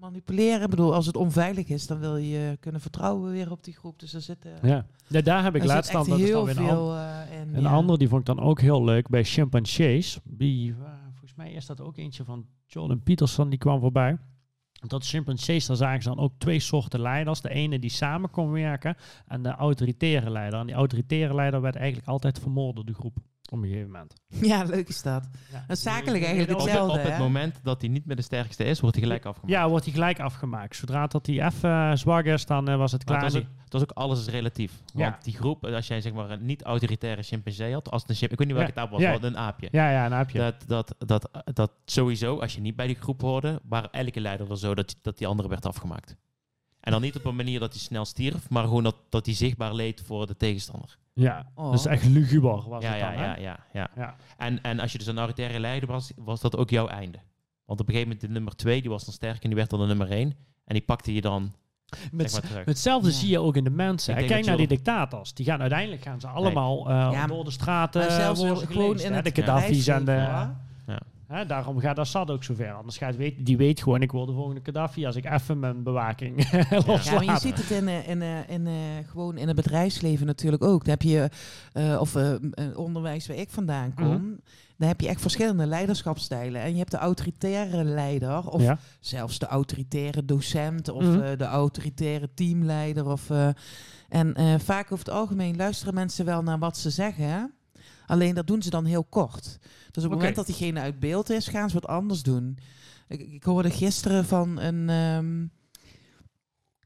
manipuleren. 0.00 0.62
Ik 0.62 0.70
bedoel, 0.70 0.94
als 0.94 1.06
het 1.06 1.16
onveilig 1.16 1.68
is, 1.68 1.86
dan 1.86 1.98
wil 1.98 2.16
je 2.16 2.56
kunnen 2.60 2.80
vertrouwen 2.80 3.32
weer 3.32 3.50
op 3.50 3.64
die 3.64 3.74
groep. 3.74 3.98
Dus 3.98 4.14
er 4.14 4.20
zit, 4.20 4.44
eh, 4.44 4.70
Ja. 4.70 4.86
ja, 5.06 5.20
daar 5.20 5.42
heb 5.42 5.54
ik 5.54 5.64
laatst 5.64 5.92
dan, 5.92 6.08
dat 6.08 6.18
is 6.18 6.24
dan 6.24 6.26
heel 6.26 6.44
weer 6.44 6.58
een, 6.58 6.66
veel 6.66 6.94
eh, 6.94 7.40
een 7.54 7.60
ja. 7.62 7.70
andere, 7.70 7.98
die 7.98 8.08
vond 8.08 8.20
ik 8.20 8.36
dan 8.36 8.44
ook 8.44 8.60
heel 8.60 8.84
leuk 8.84 9.08
bij 9.08 9.24
chimpansees. 9.24 10.18
Die, 10.24 10.70
eh, 10.70 10.76
volgens 11.10 11.34
mij 11.34 11.52
is 11.52 11.66
dat 11.66 11.80
ook 11.80 11.96
eentje 11.96 12.24
van 12.24 12.46
Jordan 12.66 13.02
Peterson, 13.02 13.48
die 13.48 13.58
kwam 13.58 13.80
voorbij. 13.80 14.18
Dat 14.72 15.06
chimpansees, 15.06 15.66
daar 15.66 15.76
zagen 15.76 16.02
ze 16.02 16.08
dan 16.08 16.18
ook 16.18 16.32
twee 16.38 16.60
soorten 16.60 17.00
leiders. 17.00 17.40
De 17.40 17.48
ene 17.48 17.78
die 17.78 17.90
samen 17.90 18.30
kon 18.30 18.50
werken 18.50 18.96
en 19.26 19.42
de 19.42 19.50
autoritaire 19.50 20.30
leider. 20.30 20.60
En 20.60 20.66
die 20.66 20.74
autoritaire 20.74 21.34
leider 21.34 21.60
werd 21.60 21.76
eigenlijk 21.76 22.08
altijd 22.08 22.38
vermoord 22.38 22.74
door 22.74 22.84
de 22.84 22.94
groep 22.94 23.16
op 23.52 23.58
een 23.62 23.68
gegeven 23.68 23.90
moment. 23.90 24.14
Ja, 24.28 24.62
leuk 24.62 24.88
is 24.88 25.02
dat. 25.02 25.28
Ja. 25.52 25.64
Dat 25.66 25.76
is 25.76 25.82
zakelijk 25.82 26.24
eigenlijk 26.24 26.50
Op, 26.52 26.58
het- 26.58 26.66
hetzelfde. 26.66 26.98
op 26.98 27.04
het 27.04 27.12
hè? 27.12 27.18
moment 27.18 27.60
dat 27.62 27.80
hij 27.80 27.90
niet 27.90 28.06
meer 28.06 28.16
de 28.16 28.22
sterkste 28.22 28.64
is, 28.64 28.80
wordt 28.80 28.96
hij 28.96 29.04
gelijk 29.04 29.24
afgemaakt. 29.24 29.52
Ja, 29.52 29.68
wordt 29.68 29.84
hij 29.84 29.94
gelijk 29.94 30.20
afgemaakt. 30.20 30.76
Zodra 30.76 31.06
dat 31.06 31.26
hij 31.26 31.44
even 31.46 31.70
eh, 31.70 31.94
zwak 31.94 32.24
is, 32.24 32.46
dan 32.46 32.68
eh, 32.68 32.76
was 32.76 32.92
het 32.92 33.04
klaar. 33.04 33.22
het 33.24 33.32
was, 33.32 33.42
ook, 33.42 33.48
het 33.64 33.72
was 33.72 33.82
ook 33.82 33.90
alles 33.90 34.20
is 34.20 34.26
relatief. 34.32 34.72
Want 34.94 34.98
Ja. 35.14 35.18
die 35.22 35.34
groep, 35.34 35.64
als 35.66 35.86
jij 35.86 36.00
zeg 36.00 36.12
maar 36.12 36.30
een 36.30 36.46
niet-autoritaire 36.46 37.22
chimpansee 37.22 37.72
had, 37.72 37.90
als 37.90 38.00
het 38.02 38.10
een 38.10 38.16
chimp, 38.16 38.32
ik 38.32 38.38
weet 38.38 38.46
niet 38.46 38.56
welke 38.56 38.72
Ja. 38.74 38.80
taal 38.82 38.90
was, 38.90 39.00
Ja. 39.00 39.18
een 39.20 39.38
aapje. 39.38 39.68
Ja, 39.70 39.90
ja, 39.90 40.08
dan 40.08 40.18
heb 40.18 40.30
je. 40.30 40.38
Dat, 40.38 40.54
dat, 40.66 40.94
dat, 40.98 41.30
dat 41.44 41.70
sowieso, 41.84 42.38
als 42.40 42.54
je 42.54 42.60
niet 42.60 42.76
bij 42.76 42.86
die 42.86 42.96
groep 42.96 43.20
hoorde, 43.20 43.60
waren 43.68 43.90
elke 43.92 44.20
leider 44.20 44.50
er 44.50 44.58
zo 44.58 44.74
dat, 44.74 44.96
dat 45.02 45.18
die 45.18 45.26
andere 45.26 45.48
werd 45.48 45.66
afgemaakt. 45.66 46.16
En 46.88 46.94
dan 46.94 47.02
niet 47.02 47.16
op 47.16 47.24
een 47.24 47.36
manier 47.36 47.60
dat 47.60 47.72
hij 47.72 47.80
snel 47.80 48.04
stierf, 48.04 48.48
maar 48.50 48.64
gewoon 48.64 48.82
dat, 48.82 48.96
dat 49.08 49.26
hij 49.26 49.34
zichtbaar 49.34 49.74
leed 49.74 50.02
voor 50.06 50.26
de 50.26 50.36
tegenstander. 50.36 50.98
Ja, 51.12 51.46
Oh. 51.54 51.64
dat 51.70 51.74
is 51.80 51.86
echt 51.86 52.04
luguber 52.04 52.68
was 52.68 52.82
ja, 52.82 52.90
het 52.90 52.98
ja, 52.98 53.10
dan, 53.10 53.18
hè? 53.20 53.24
ja, 53.26 53.36
ja, 53.36 53.58
ja. 53.72 53.90
Ja. 53.96 54.14
En, 54.36 54.62
en 54.62 54.80
als 54.80 54.92
je 54.92 54.98
dus 54.98 55.06
een 55.06 55.16
autoritaire 55.18 55.60
leider 55.60 55.88
was, 55.88 56.10
was 56.16 56.40
dat 56.40 56.56
ook 56.56 56.70
jouw 56.70 56.86
einde. 56.88 57.18
Want 57.64 57.80
op 57.80 57.86
een 57.88 57.94
gegeven 57.94 58.08
moment 58.12 58.20
de 58.20 58.28
nummer 58.32 58.56
twee, 58.56 58.80
die 58.80 58.90
was 58.90 59.04
dan 59.04 59.14
sterk 59.14 59.42
en 59.42 59.48
die 59.48 59.56
werd 59.58 59.70
dan 59.70 59.80
de 59.80 59.86
nummer 59.86 60.10
één. 60.10 60.34
En 60.64 60.74
die 60.74 60.82
pakte 60.82 61.14
je 61.14 61.20
dan 61.20 61.52
Met, 62.12 62.30
zeg 62.30 62.40
maar 62.42 62.50
terug. 62.50 62.64
Hetzelfde 62.66 63.08
Ja. 63.08 63.14
zie 63.14 63.28
je 63.28 63.38
ook 63.38 63.56
in 63.56 63.64
de 63.64 63.70
mensen. 63.70 64.14
Kijk 64.26 64.44
naar 64.46 64.56
die 64.56 64.66
dictators. 64.66 65.34
Die 65.34 65.46
gaan 65.46 65.60
uiteindelijk 65.60 66.02
gaan 66.02 66.20
ze 66.20 66.26
allemaal 66.26 66.88
eh, 66.90 67.08
Ja, 67.12 67.26
door 67.26 67.44
de 67.44 67.50
straten. 67.50 68.00
maar 68.00 68.10
zelfs 68.10 68.40
worden 68.40 68.58
ze 68.58 68.66
gewoon 68.66 69.00
in 69.00 69.12
het 69.12 69.24
de 69.24 69.30
Gaddafi's 69.34 69.86
en 69.86 70.04
de. 70.04 70.48
Daarom 71.46 71.78
gaat 71.78 71.98
Assad 71.98 72.30
ook 72.30 72.44
zover. 72.44 72.72
Anders 72.72 72.98
gaat 72.98 73.16
weet, 73.16 73.46
die 73.46 73.56
weet 73.56 73.82
gewoon, 73.82 74.02
ik 74.02 74.12
word 74.12 74.26
de 74.28 74.32
volgende 74.34 74.60
Gaddafi 74.64 75.06
als 75.06 75.16
ik 75.16 75.24
even 75.24 75.58
mijn 75.58 75.82
bewaking 75.82 76.36
loslaat. 76.86 77.04
Ja, 77.04 77.12
maar 77.14 77.24
je 77.34 77.40
ziet 77.40 77.56
het 77.56 77.70
in, 77.70 77.88
eh, 77.88 78.08
in, 78.08 78.22
eh, 78.22 78.48
in, 78.48 78.66
eh, 78.66 78.72
gewoon 79.10 79.36
in 79.36 79.46
het 79.46 79.56
bedrijfsleven 79.56 80.26
natuurlijk 80.26 80.64
ook. 80.64 80.84
Daar 80.84 80.96
heb 80.98 81.02
je, 81.02 81.28
of 82.00 82.14
eh, 82.14 82.34
onderwijs 82.74 83.26
waar 83.26 83.36
ik 83.36 83.50
vandaan 83.50 83.94
kom, 83.94 84.06
Mhm. 84.06 84.22
daar 84.76 84.88
heb 84.88 85.00
je 85.00 85.08
echt 85.08 85.20
verschillende 85.20 85.66
leiderschapsstijlen. 85.66 86.60
En 86.62 86.72
je 86.72 86.78
hebt 86.78 86.90
de 86.90 86.96
autoritaire 86.96 87.84
leider, 87.84 88.48
of 88.50 88.62
ja. 88.62 88.78
zelfs 89.00 89.38
de 89.38 89.46
autoritaire 89.46 90.24
docent, 90.24 90.88
of 90.88 91.04
Mhm. 91.04 91.36
de 91.36 91.44
autoritaire 91.44 92.28
teamleider. 92.34 93.06
Of, 93.06 93.30
en 94.08 94.34
vaak 94.60 94.92
over 94.92 95.04
het 95.04 95.14
algemeen 95.14 95.56
luisteren 95.56 95.94
mensen 95.94 96.24
wel 96.24 96.42
naar 96.42 96.58
wat 96.58 96.76
ze 96.76 96.90
zeggen. 96.90 97.52
Alleen 98.08 98.34
dat 98.34 98.46
doen 98.46 98.62
ze 98.62 98.70
dan 98.70 98.84
heel 98.84 99.04
kort. 99.04 99.58
Dus 99.90 100.04
op 100.04 100.10
het 100.10 100.18
moment 100.18 100.36
dat 100.36 100.46
diegene 100.46 100.80
uit 100.80 100.98
beeld 101.00 101.30
is, 101.30 101.48
gaan 101.48 101.68
ze 101.68 101.74
wat 101.74 101.86
anders 101.86 102.22
doen. 102.22 102.58
Ik, 103.08 103.20
ik 103.20 103.42
hoorde 103.42 103.70
gisteren 103.70 104.24
van 104.24 104.60
een, 104.60 104.88
ehm, 104.88 105.46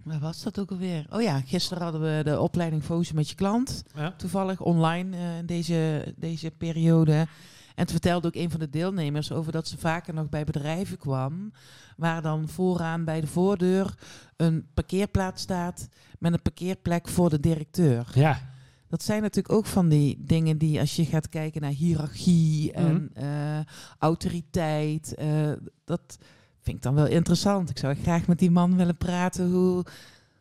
Waar 0.03 0.20
was 0.20 0.43
dat 0.43 0.59
ook 0.59 0.70
alweer? 0.70 1.07
Oh 1.11 1.23
ja, 1.23 1.40
gisteren 1.40 1.82
hadden 1.82 2.01
we 2.01 2.24
de 2.24 2.40
opleiding 2.40 2.85
Fozen 2.85 3.15
met 3.15 3.28
je 3.28 3.35
klant. 3.35 3.82
Ja. 3.94 4.15
Toevallig 4.16 4.61
online 4.61 5.16
eh, 5.16 5.39
in 5.39 5.47
deze, 5.47 6.15
deze 6.16 6.51
periode. 6.51 7.27
En 7.74 7.86
toen 7.86 8.01
vertelde 8.01 8.27
ook 8.27 8.35
een 8.35 8.51
van 8.51 8.61
de 8.61 8.70
deelnemers 8.70 9.32
over 9.32 9.53
dat 9.53 9.69
ze 9.69 9.78
vaker 9.78 10.15
nog 10.15 10.28
bij 10.28 10.44
bedrijven 10.44 10.99
kwam. 10.99 11.53
Waar 11.97 12.23
dan 12.23 12.49
vooraan 12.49 13.05
bij 13.05 13.20
de 13.20 13.27
voordeur 13.27 13.94
een 14.36 14.66
parkeerplaats 14.74 15.43
staat 15.43 15.89
met 16.19 16.32
een 16.32 16.43
parkeerplek 16.43 17.09
voor 17.09 17.31
de 17.31 17.40
directeur. 17.40 18.07
Ja, 18.15 18.52
Dat 18.93 19.02
zijn 19.02 19.23
natuurlijk 19.23 19.55
ook 19.55 19.66
van 19.66 19.89
die 19.89 20.16
dingen 20.24 20.59
die 20.59 20.81
als 20.81 20.97
je 20.97 21.05
gaat 21.05 21.28
kijken 21.28 21.60
naar 21.60 21.70
hiërarchie 21.70 22.73
en 22.73 23.10
eh, 23.14 23.60
autoriteit. 23.98 25.14
eh, 25.14 25.52
dat 25.85 26.19
vind 26.60 26.77
ik 26.77 26.82
dan 26.82 26.94
wel 26.94 27.06
interessant. 27.06 27.70
Ik 27.70 27.78
zou 27.78 27.94
graag 27.94 28.27
met 28.27 28.39
die 28.39 28.51
man 28.51 28.77
willen 28.77 28.97
praten 28.97 29.51
hoe, 29.51 29.85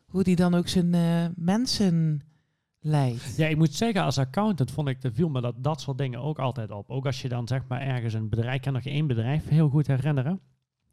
hoe 0.08 0.24
die 0.24 0.36
dan 0.36 0.54
ook 0.54 0.68
zijn 0.68 0.94
eh, 0.94 1.26
mensen 1.36 2.22
leidt. 2.80 3.38
Ja, 3.38 3.48
ik 3.48 3.58
moet 3.58 3.74
zeggen, 3.74 4.04
als 4.04 4.18
accountant 4.18 4.72
vond 4.72 4.88
ik, 4.88 5.04
er 5.04 5.14
viel 5.14 5.30
me 5.30 5.42
dat, 5.42 5.56
dat 5.58 5.82
soort 5.82 5.98
dingen 5.98 6.22
ook 6.22 6.40
altijd 6.40 6.72
op. 6.72 6.90
Ook 6.90 7.06
als 7.06 7.22
je 7.22 7.30
dan 7.30 7.48
zeg 7.48 7.62
maar 7.68 7.82
ergens 7.82 8.14
een 8.14 8.30
bedrijf, 8.30 8.56
ik 8.56 8.62
kan 8.62 8.74
nog 8.74 8.86
één 8.86 9.08
bedrijf 9.08 9.48
heel 9.48 9.70
goed 9.70 9.88
herinneren. 9.88 10.40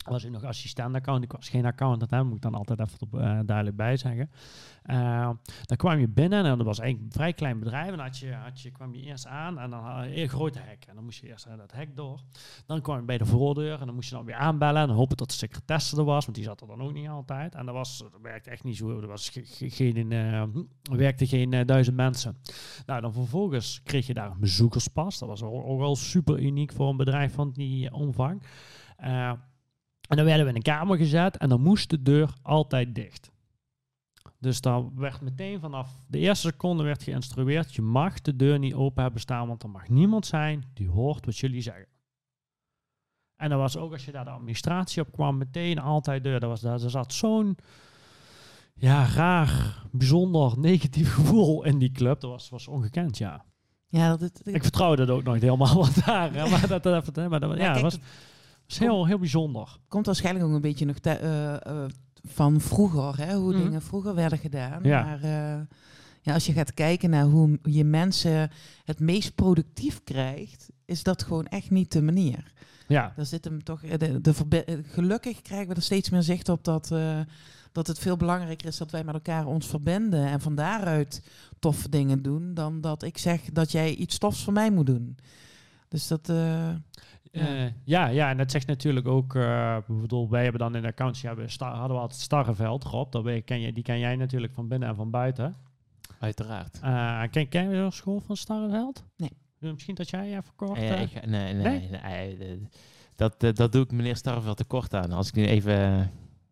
Was 0.08 0.24
ik 0.24 0.30
nog 0.30 0.44
assistent 0.44 0.94
accountant, 0.94 1.24
ik 1.32 1.38
was 1.38 1.48
geen 1.48 1.64
accountant, 1.66 2.10
hè, 2.10 2.24
moet 2.24 2.36
ik 2.36 2.42
dan 2.42 2.54
altijd 2.54 2.80
even 2.80 3.00
op, 3.00 3.14
eh, 3.14 3.38
duidelijk 3.46 3.76
bij 3.76 3.96
zeggen. 3.96 4.30
Eh, 4.82 5.30
dan 5.62 5.76
kwam 5.76 5.98
je 5.98 6.08
binnen 6.08 6.44
en 6.44 6.56
dat 6.56 6.66
was 6.66 6.78
eigenlijk 6.78 7.08
een 7.10 7.18
vrij 7.20 7.32
klein 7.32 7.58
bedrijf. 7.58 7.92
En 7.92 7.98
had 7.98 8.18
je, 8.18 8.32
had 8.32 8.60
je, 8.60 8.70
kwam 8.70 8.94
je 8.94 9.00
eerst 9.02 9.26
aan 9.26 9.58
en 9.58 9.70
dan 9.70 9.80
had 9.84 10.06
een 10.06 10.28
grote 10.28 10.58
hek. 10.58 10.84
En 10.88 10.94
dan 10.94 11.04
moest 11.04 11.20
je 11.20 11.26
eerst 11.28 11.46
eh, 11.46 11.56
dat 11.56 11.72
hek 11.72 11.96
door. 11.96 12.20
Dan 12.66 12.80
kwam 12.80 12.96
je 12.98 13.04
bij 13.04 13.18
de 13.18 13.26
voordeur 13.26 13.80
en 13.80 13.86
dan 13.86 13.94
moest 13.94 14.08
je 14.08 14.14
dan 14.14 14.24
weer 14.24 14.34
aanbellen. 14.34 14.82
En 14.82 14.88
hopen 14.94 15.16
dat 15.16 15.28
de 15.28 15.34
secretaresse 15.34 15.96
er 15.96 16.04
was, 16.04 16.24
want 16.24 16.36
die 16.36 16.46
zat 16.46 16.60
er 16.60 16.66
dan 16.66 16.82
ook 16.82 16.92
niet 16.92 17.08
altijd. 17.08 17.54
En 17.54 17.66
dat, 17.66 17.74
was, 17.74 17.98
dat 17.98 18.20
werkte 18.22 18.50
echt 18.50 18.64
niet 18.64 18.76
zo. 18.76 19.00
Er 19.00 19.06
was 19.06 19.28
ge- 19.28 19.44
ge- 19.44 19.70
geen, 19.70 20.12
eh, 20.12 20.42
werkte 20.82 21.26
geen 21.26 21.66
duizend 21.66 21.96
mensen. 21.96 22.36
Nou, 22.86 23.00
dan 23.00 23.12
vervolgens 23.12 23.80
kreeg 23.84 24.06
je 24.06 24.14
daar 24.14 24.30
een 24.30 24.40
bezoekerspas. 24.40 25.18
Dat 25.18 25.28
was 25.28 25.42
ook, 25.42 25.78
wel 25.78 25.96
super 25.96 26.38
uniek 26.38 26.72
voor 26.72 26.88
een 26.88 26.96
bedrijf 26.96 27.34
van 27.34 27.50
die 27.52 27.92
omvang. 27.92 28.42
Eh, 28.96 29.32
en 30.08 30.16
dan 30.16 30.24
werden 30.26 30.44
we 30.44 30.50
in 30.50 30.56
een 30.56 30.62
kamer 30.62 30.96
gezet 30.96 31.36
en 31.36 31.48
dan 31.48 31.60
moest 31.60 31.90
de 31.90 32.02
deur 32.02 32.30
altijd 32.42 32.94
dicht. 32.94 33.30
Dus 34.40 34.60
dan 34.60 34.92
werd 34.94 35.20
meteen 35.20 35.60
vanaf 35.60 36.00
de 36.06 36.18
eerste 36.18 36.48
seconde 36.48 36.82
werd 36.82 37.02
geïnstrueerd, 37.02 37.74
je 37.74 37.82
mag 37.82 38.20
de 38.20 38.36
deur 38.36 38.58
niet 38.58 38.74
open 38.74 39.02
hebben 39.02 39.20
staan, 39.20 39.48
want 39.48 39.62
er 39.62 39.70
mag 39.70 39.88
niemand 39.88 40.26
zijn 40.26 40.64
die 40.74 40.88
hoort 40.88 41.24
wat 41.26 41.36
jullie 41.38 41.60
zeggen. 41.62 41.86
En 43.36 43.48
dat 43.50 43.58
was 43.58 43.76
ook 43.76 43.92
als 43.92 44.04
je 44.04 44.12
daar 44.12 44.24
de 44.24 44.30
administratie 44.30 45.02
op 45.02 45.12
kwam, 45.12 45.38
meteen 45.38 45.78
altijd 45.78 46.22
deur. 46.24 46.40
Dat 46.40 46.48
was, 46.50 46.60
daar 46.60 46.82
er 46.82 46.90
zat 46.90 47.12
zo'n 47.12 47.56
ja, 48.74 49.06
raar, 49.06 49.82
bijzonder 49.92 50.58
negatief 50.58 51.12
gevoel 51.14 51.64
in 51.64 51.78
die 51.78 51.92
club. 51.92 52.20
Dat 52.20 52.30
was, 52.30 52.48
was 52.48 52.68
ongekend, 52.68 53.18
ja. 53.18 53.44
Ja, 53.86 54.08
dat, 54.16 54.20
dat- 54.20 54.40
Ik 54.54 54.62
vertrouwde 54.62 55.02
het 55.02 55.10
ook 55.10 55.22
nooit 55.22 55.42
helemaal 55.42 55.74
wat 55.84 56.00
daar. 56.04 56.32
Maar 56.32 56.68
dat, 56.68 56.82
dat, 56.82 57.14
dat, 57.14 57.28
maar 57.28 57.40
dat, 57.40 57.56
ja, 57.58 57.70
kijk, 57.72 57.82
was, 57.82 57.98
het 58.68 58.78
was 58.78 58.88
heel, 58.88 59.06
heel 59.06 59.18
bijzonder. 59.18 59.78
komt 59.88 60.06
waarschijnlijk 60.06 60.44
ook 60.46 60.52
een 60.52 60.60
beetje 60.60 60.84
nog 60.86 60.98
te- 60.98 61.10
eh, 61.10 61.54
eh, 61.84 61.90
van 62.24 62.60
vroeger, 62.60 63.26
hè, 63.26 63.34
hoe 63.36 63.52
Mhm. 63.54 63.62
dingen 63.62 63.82
vroeger 63.82 64.14
werden 64.14 64.38
gedaan. 64.38 64.82
Ja. 64.82 65.02
Maar 65.04 65.22
eh, 65.22 65.60
ja, 66.22 66.34
als 66.34 66.46
je 66.46 66.52
gaat 66.52 66.74
kijken 66.74 67.10
naar 67.10 67.24
hoe 67.24 67.58
je 67.62 67.84
mensen 67.84 68.50
het 68.84 69.00
meest 69.00 69.34
productief 69.34 70.00
krijgt, 70.04 70.68
is 70.84 71.02
dat 71.02 71.22
gewoon 71.22 71.46
echt 71.46 71.70
niet 71.70 71.92
de 71.92 72.02
manier. 72.02 72.52
Ja, 72.88 73.12
Daar 73.16 73.26
zit 73.26 73.44
hem 73.44 73.62
toch, 73.64 73.80
de, 73.80 74.82
gelukkig 74.86 75.42
krijgen 75.42 75.68
we 75.68 75.74
er 75.74 75.82
steeds 75.82 76.10
meer 76.10 76.22
zicht 76.22 76.48
op 76.48 76.64
dat, 76.64 76.90
eh, 76.92 77.20
dat 77.72 77.86
het 77.86 77.98
veel 77.98 78.16
belangrijker 78.16 78.68
is 78.68 78.76
dat 78.76 78.90
wij 78.90 79.04
met 79.04 79.14
elkaar 79.14 79.46
ons 79.46 79.66
verbinden 79.66 80.26
en 80.26 80.40
van 80.40 80.54
daaruit 80.54 81.22
toffe 81.58 81.88
dingen 81.88 82.22
doen, 82.22 82.54
dan 82.54 82.80
dat 82.80 83.02
ik 83.02 83.18
zeg 83.18 83.40
dat 83.52 83.72
jij 83.72 83.94
iets 83.94 84.18
tofs 84.18 84.44
voor 84.44 84.52
mij 84.52 84.70
moet 84.70 84.86
doen. 84.86 85.16
Dus 85.88 86.06
dat, 86.06 86.28
eh, 86.28 86.68
ja. 87.32 87.72
ja, 87.84 88.06
ja, 88.06 88.30
en 88.30 88.36
dat 88.36 88.50
zegt 88.50 88.66
natuurlijk 88.66 89.08
ook, 89.08 89.34
eh 89.34 89.76
bedoel, 89.86 90.28
wij 90.30 90.42
hebben 90.42 90.60
dan 90.60 90.74
in 90.74 90.82
de 90.82 90.88
accountancy 90.88 91.26
hebben, 91.26 91.46
we 91.46 91.64
hadden 91.64 91.96
we 91.96 92.02
altijd 92.02 92.20
Starreveld, 92.20 92.84
Rob, 92.84 93.12
dat 93.12 93.22
weet, 93.22 93.44
ken 93.44 93.60
je, 93.60 93.72
die 93.72 93.82
ken 93.82 93.98
jij 93.98 94.16
natuurlijk 94.16 94.52
van 94.52 94.68
binnen 94.68 94.88
en 94.88 94.94
van 94.94 95.10
buiten. 95.10 95.54
Uiteraard. 96.18 96.78
Eh 96.82 97.22
ken, 97.30 97.48
ken 97.48 97.70
je 97.70 97.84
de 97.84 97.90
school 97.90 98.20
van 98.20 98.36
Starreveld? 98.36 99.04
Nee. 99.16 99.32
Eh, 99.60 99.72
Misschien 99.72 99.94
dat 99.94 100.10
jij 100.10 100.28
even 100.30 100.54
kort... 100.56 100.80
Ja, 100.80 100.94
eh, 100.94 101.02
ik 101.02 101.26
nee, 101.26 101.54
nee, 101.54 101.62
Nee? 101.62 101.88
nee, 101.88 102.36
eh, 102.38 102.56
dat, 103.16 103.42
eh, 103.42 103.52
dat 103.52 103.72
doe 103.72 103.82
ik 103.82 103.90
meneer 103.90 104.16
Starveld 104.16 104.56
tekort 104.56 104.94
aan. 104.94 105.12
Als 105.12 105.28
ik 105.28 105.34
nu 105.34 105.46
even... 105.46 106.10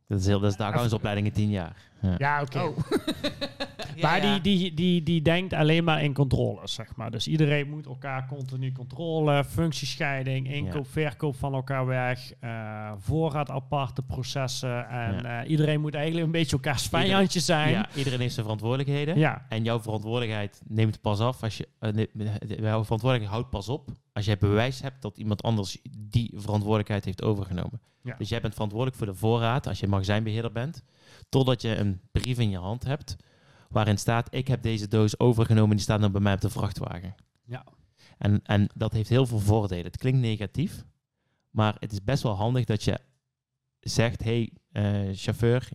Dat 0.09 0.21
is, 0.21 0.27
heel, 0.27 0.41
dat 0.41 0.51
is 0.51 0.57
de 0.57 0.65
accountsopleiding 0.65 1.27
in 1.27 1.33
tien 1.33 1.51
jaar. 1.51 1.77
Ja. 2.07 2.15
ja, 2.19 2.43
oké. 2.43 2.59
oh. 2.59 2.77
maar. 4.03 4.21
Die, 4.21 4.41
die, 4.41 4.75
die, 4.75 5.03
die 5.03 5.23
denkt 5.23 5.53
alleen 5.53 5.85
maar 5.85 6.03
in 6.03 6.13
controles, 6.15 6.75
zeg 6.75 6.97
maar. 6.97 7.11
Dus 7.11 7.29
iedereen 7.29 7.69
moet 7.71 7.87
elkaar 7.87 8.27
continu 8.27 8.73
controle, 8.73 9.45
functiescheiding, 9.45 10.49
inkoop, 10.53 10.85
Ja. 10.85 10.91
verkoop 10.91 11.37
van 11.37 11.55
elkaar 11.55 11.87
weg, 11.87 12.33
eh, 12.41 12.93
voorraad 12.99 13.51
aparte 13.51 14.03
processen. 14.03 14.89
En 14.89 15.15
Ja. 15.23 15.43
eh, 15.43 15.51
iedereen 15.51 15.81
moet 15.81 15.95
eigenlijk 15.95 16.27
een 16.27 16.33
beetje 16.33 16.57
elkaars 16.57 16.87
vijandje 16.87 17.41
zijn. 17.41 17.71
Ja, 17.71 17.89
iedereen 17.95 18.21
heeft 18.21 18.33
zijn 18.35 18.45
verantwoordelijkheden. 18.45 19.19
ja. 19.19 19.47
En 19.49 19.65
jouw 19.65 19.81
verantwoordelijkheid 19.81 20.63
neemt 20.67 21.01
pas 21.01 21.21
af 21.21 21.43
als 21.43 21.57
je. 21.57 21.69
eh, 21.79 21.91
jouw 22.39 22.85
verantwoordelijkheid 22.85 23.31
houdt 23.31 23.51
pas 23.51 23.69
op 23.69 23.89
als 24.13 24.25
jij 24.25 24.39
bewijs 24.39 24.81
hebt 24.83 25.03
dat 25.03 25.19
iemand 25.19 25.43
anders 25.43 25.79
die 25.99 26.33
verantwoordelijkheid 26.37 27.05
heeft 27.05 27.23
overgenomen. 27.23 27.81
Ja. 28.03 28.15
Dus 28.19 28.29
jij 28.29 28.41
bent 28.41 28.53
verantwoordelijk 28.53 28.99
voor 28.99 29.07
de 29.07 29.15
voorraad 29.15 29.67
als 29.67 29.81
je 29.81 29.87
magazijnbeheerder 29.89 30.53
bent. 30.53 30.85
Totdat 31.29 31.63
je 31.63 31.77
een 31.77 32.01
brief 32.13 32.39
in 32.39 32.51
je 32.51 32.59
hand 32.59 32.85
hebt 32.85 33.17
waarin 33.69 33.99
staat: 33.99 34.35
Ik 34.35 34.49
heb 34.49 34.63
deze 34.63 34.89
doos 34.89 35.19
overgenomen, 35.19 35.77
die 35.77 35.85
staat 35.85 36.01
nu 36.01 36.09
bij 36.09 36.21
mij 36.21 36.33
op 36.33 36.41
de 36.41 36.51
vrachtwagen. 36.51 37.15
Ja. 37.45 37.65
En, 38.19 38.41
en 38.43 38.69
dat 38.75 38.93
heeft 38.93 39.09
heel 39.09 39.27
veel 39.27 39.39
voordelen. 39.39 39.85
Het 39.85 39.97
klinkt 39.97 40.21
negatief, 40.21 40.85
maar 41.51 41.77
het 41.79 41.93
is 41.93 42.05
best 42.05 42.23
wel 42.23 42.35
handig 42.35 42.65
dat 42.65 42.83
je 42.83 42.99
zegt: 43.81 44.25
Hey, 44.25 44.53
eh, 44.73 45.09
chauffeur, 45.13 45.69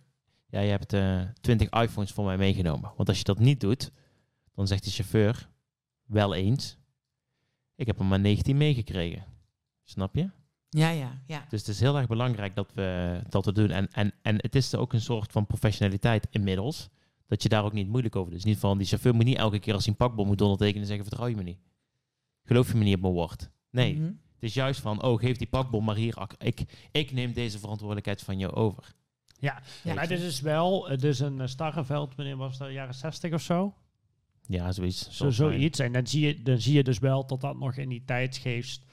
ja, 0.50 0.60
je 0.60 0.70
hebt 0.70 0.94
eh 0.94 1.22
20 1.42 1.70
iPhones 1.70 2.12
voor 2.12 2.26
mij 2.26 2.38
meegenomen. 2.38 2.92
Want 2.96 3.10
als 3.10 3.18
je 3.18 3.24
dat 3.24 3.40
niet 3.40 3.60
doet, 3.60 3.92
dan 4.54 4.68
zegt 4.68 4.84
de 4.84 4.92
chauffeur 4.92 5.50
wel 6.06 6.34
eens: 6.34 6.78
Ik 7.76 7.88
heb 7.88 8.00
er 8.00 8.06
maar 8.06 8.20
19 8.20 8.58
meegekregen. 8.58 9.26
Snap 9.84 10.16
je? 10.16 10.30
Ja, 10.74 10.90
ja, 10.90 11.22
ja. 11.28 11.46
Dus 11.50 11.60
het 11.60 11.70
is 11.70 11.80
heel 11.80 11.98
erg 11.98 12.08
belangrijk 12.08 12.56
dat 12.56 12.72
we 12.74 13.20
dat 13.30 13.46
we 13.46 13.52
doen. 13.52 13.70
En, 13.70 13.88
en, 13.92 14.14
en 14.22 14.36
het 14.38 14.56
is 14.56 14.76
ook 14.76 14.94
een 14.94 15.02
soort 15.02 15.32
van 15.32 15.46
professionaliteit 15.48 16.28
inmiddels. 16.30 16.90
Dat 17.28 17.44
je 17.44 17.50
daar 17.50 17.64
ook 17.64 17.74
niet 17.74 17.88
moeilijk 17.88 18.16
over 18.16 18.32
doet. 18.32 18.42
Dus 18.42 18.52
niet 18.52 18.60
van 18.60 18.78
die 18.78 18.88
chauffeur 18.88 19.16
moet 19.16 19.26
niet 19.26 19.38
elke 19.38 19.60
keer 19.60 19.74
als 19.74 19.86
hij 19.86 19.92
een 19.94 20.08
pakbom 20.08 20.28
moet 20.28 20.42
ondertekenen 20.42 20.88
zeggen: 20.88 21.06
vertrouw 21.06 21.28
je 21.28 21.36
me 21.36 21.44
niet. 21.44 21.60
Geloof 22.44 22.72
je 22.72 22.78
me 22.78 22.84
niet 22.84 22.96
op 22.96 23.02
mijn 23.02 23.14
woord. 23.14 23.50
Nee, 23.70 23.94
Mhm. 23.96 24.04
het 24.06 24.16
is 24.40 24.54
juist 24.54 24.80
van: 24.80 25.04
oh, 25.04 25.20
geef 25.20 25.38
die 25.38 25.48
pakbom 25.48 25.84
maar 25.84 25.96
hier. 25.96 26.18
Ik, 26.38 26.64
ik 26.92 27.12
neem 27.12 27.34
deze 27.34 27.60
verantwoordelijkheid 27.60 28.22
van 28.22 28.38
jou 28.38 28.54
over. 28.54 28.94
Ja, 29.40 29.62
Ja, 29.84 29.94
maar 29.94 30.08
dit 30.08 30.20
is 30.20 30.42
wel, 30.42 30.90
het 30.90 31.04
is 31.04 31.20
een 31.20 31.38
uh, 31.40 31.48
Starreveld, 31.48 32.16
wanneer 32.16 32.38
was 32.38 32.58
dat, 32.58 32.72
jaren 32.72 32.94
60 32.94 33.34
of 33.34 33.42
zo? 33.42 33.74
Ja, 34.48 34.72
zoiets. 34.72 35.10
Zo, 35.10 35.30
zoiets. 35.30 35.80
En 35.80 35.92
dan 35.92 36.08
zie, 36.08 36.28
je, 36.28 36.42
dan 36.42 36.58
zie 36.62 36.74
je 36.74 36.84
dus 36.84 37.00
wel 37.00 37.26
dat 37.28 37.42
dat 37.42 37.58
nog 37.58 37.76
in 37.76 37.90
die 37.90 38.04
tijdsgeest 38.06 38.84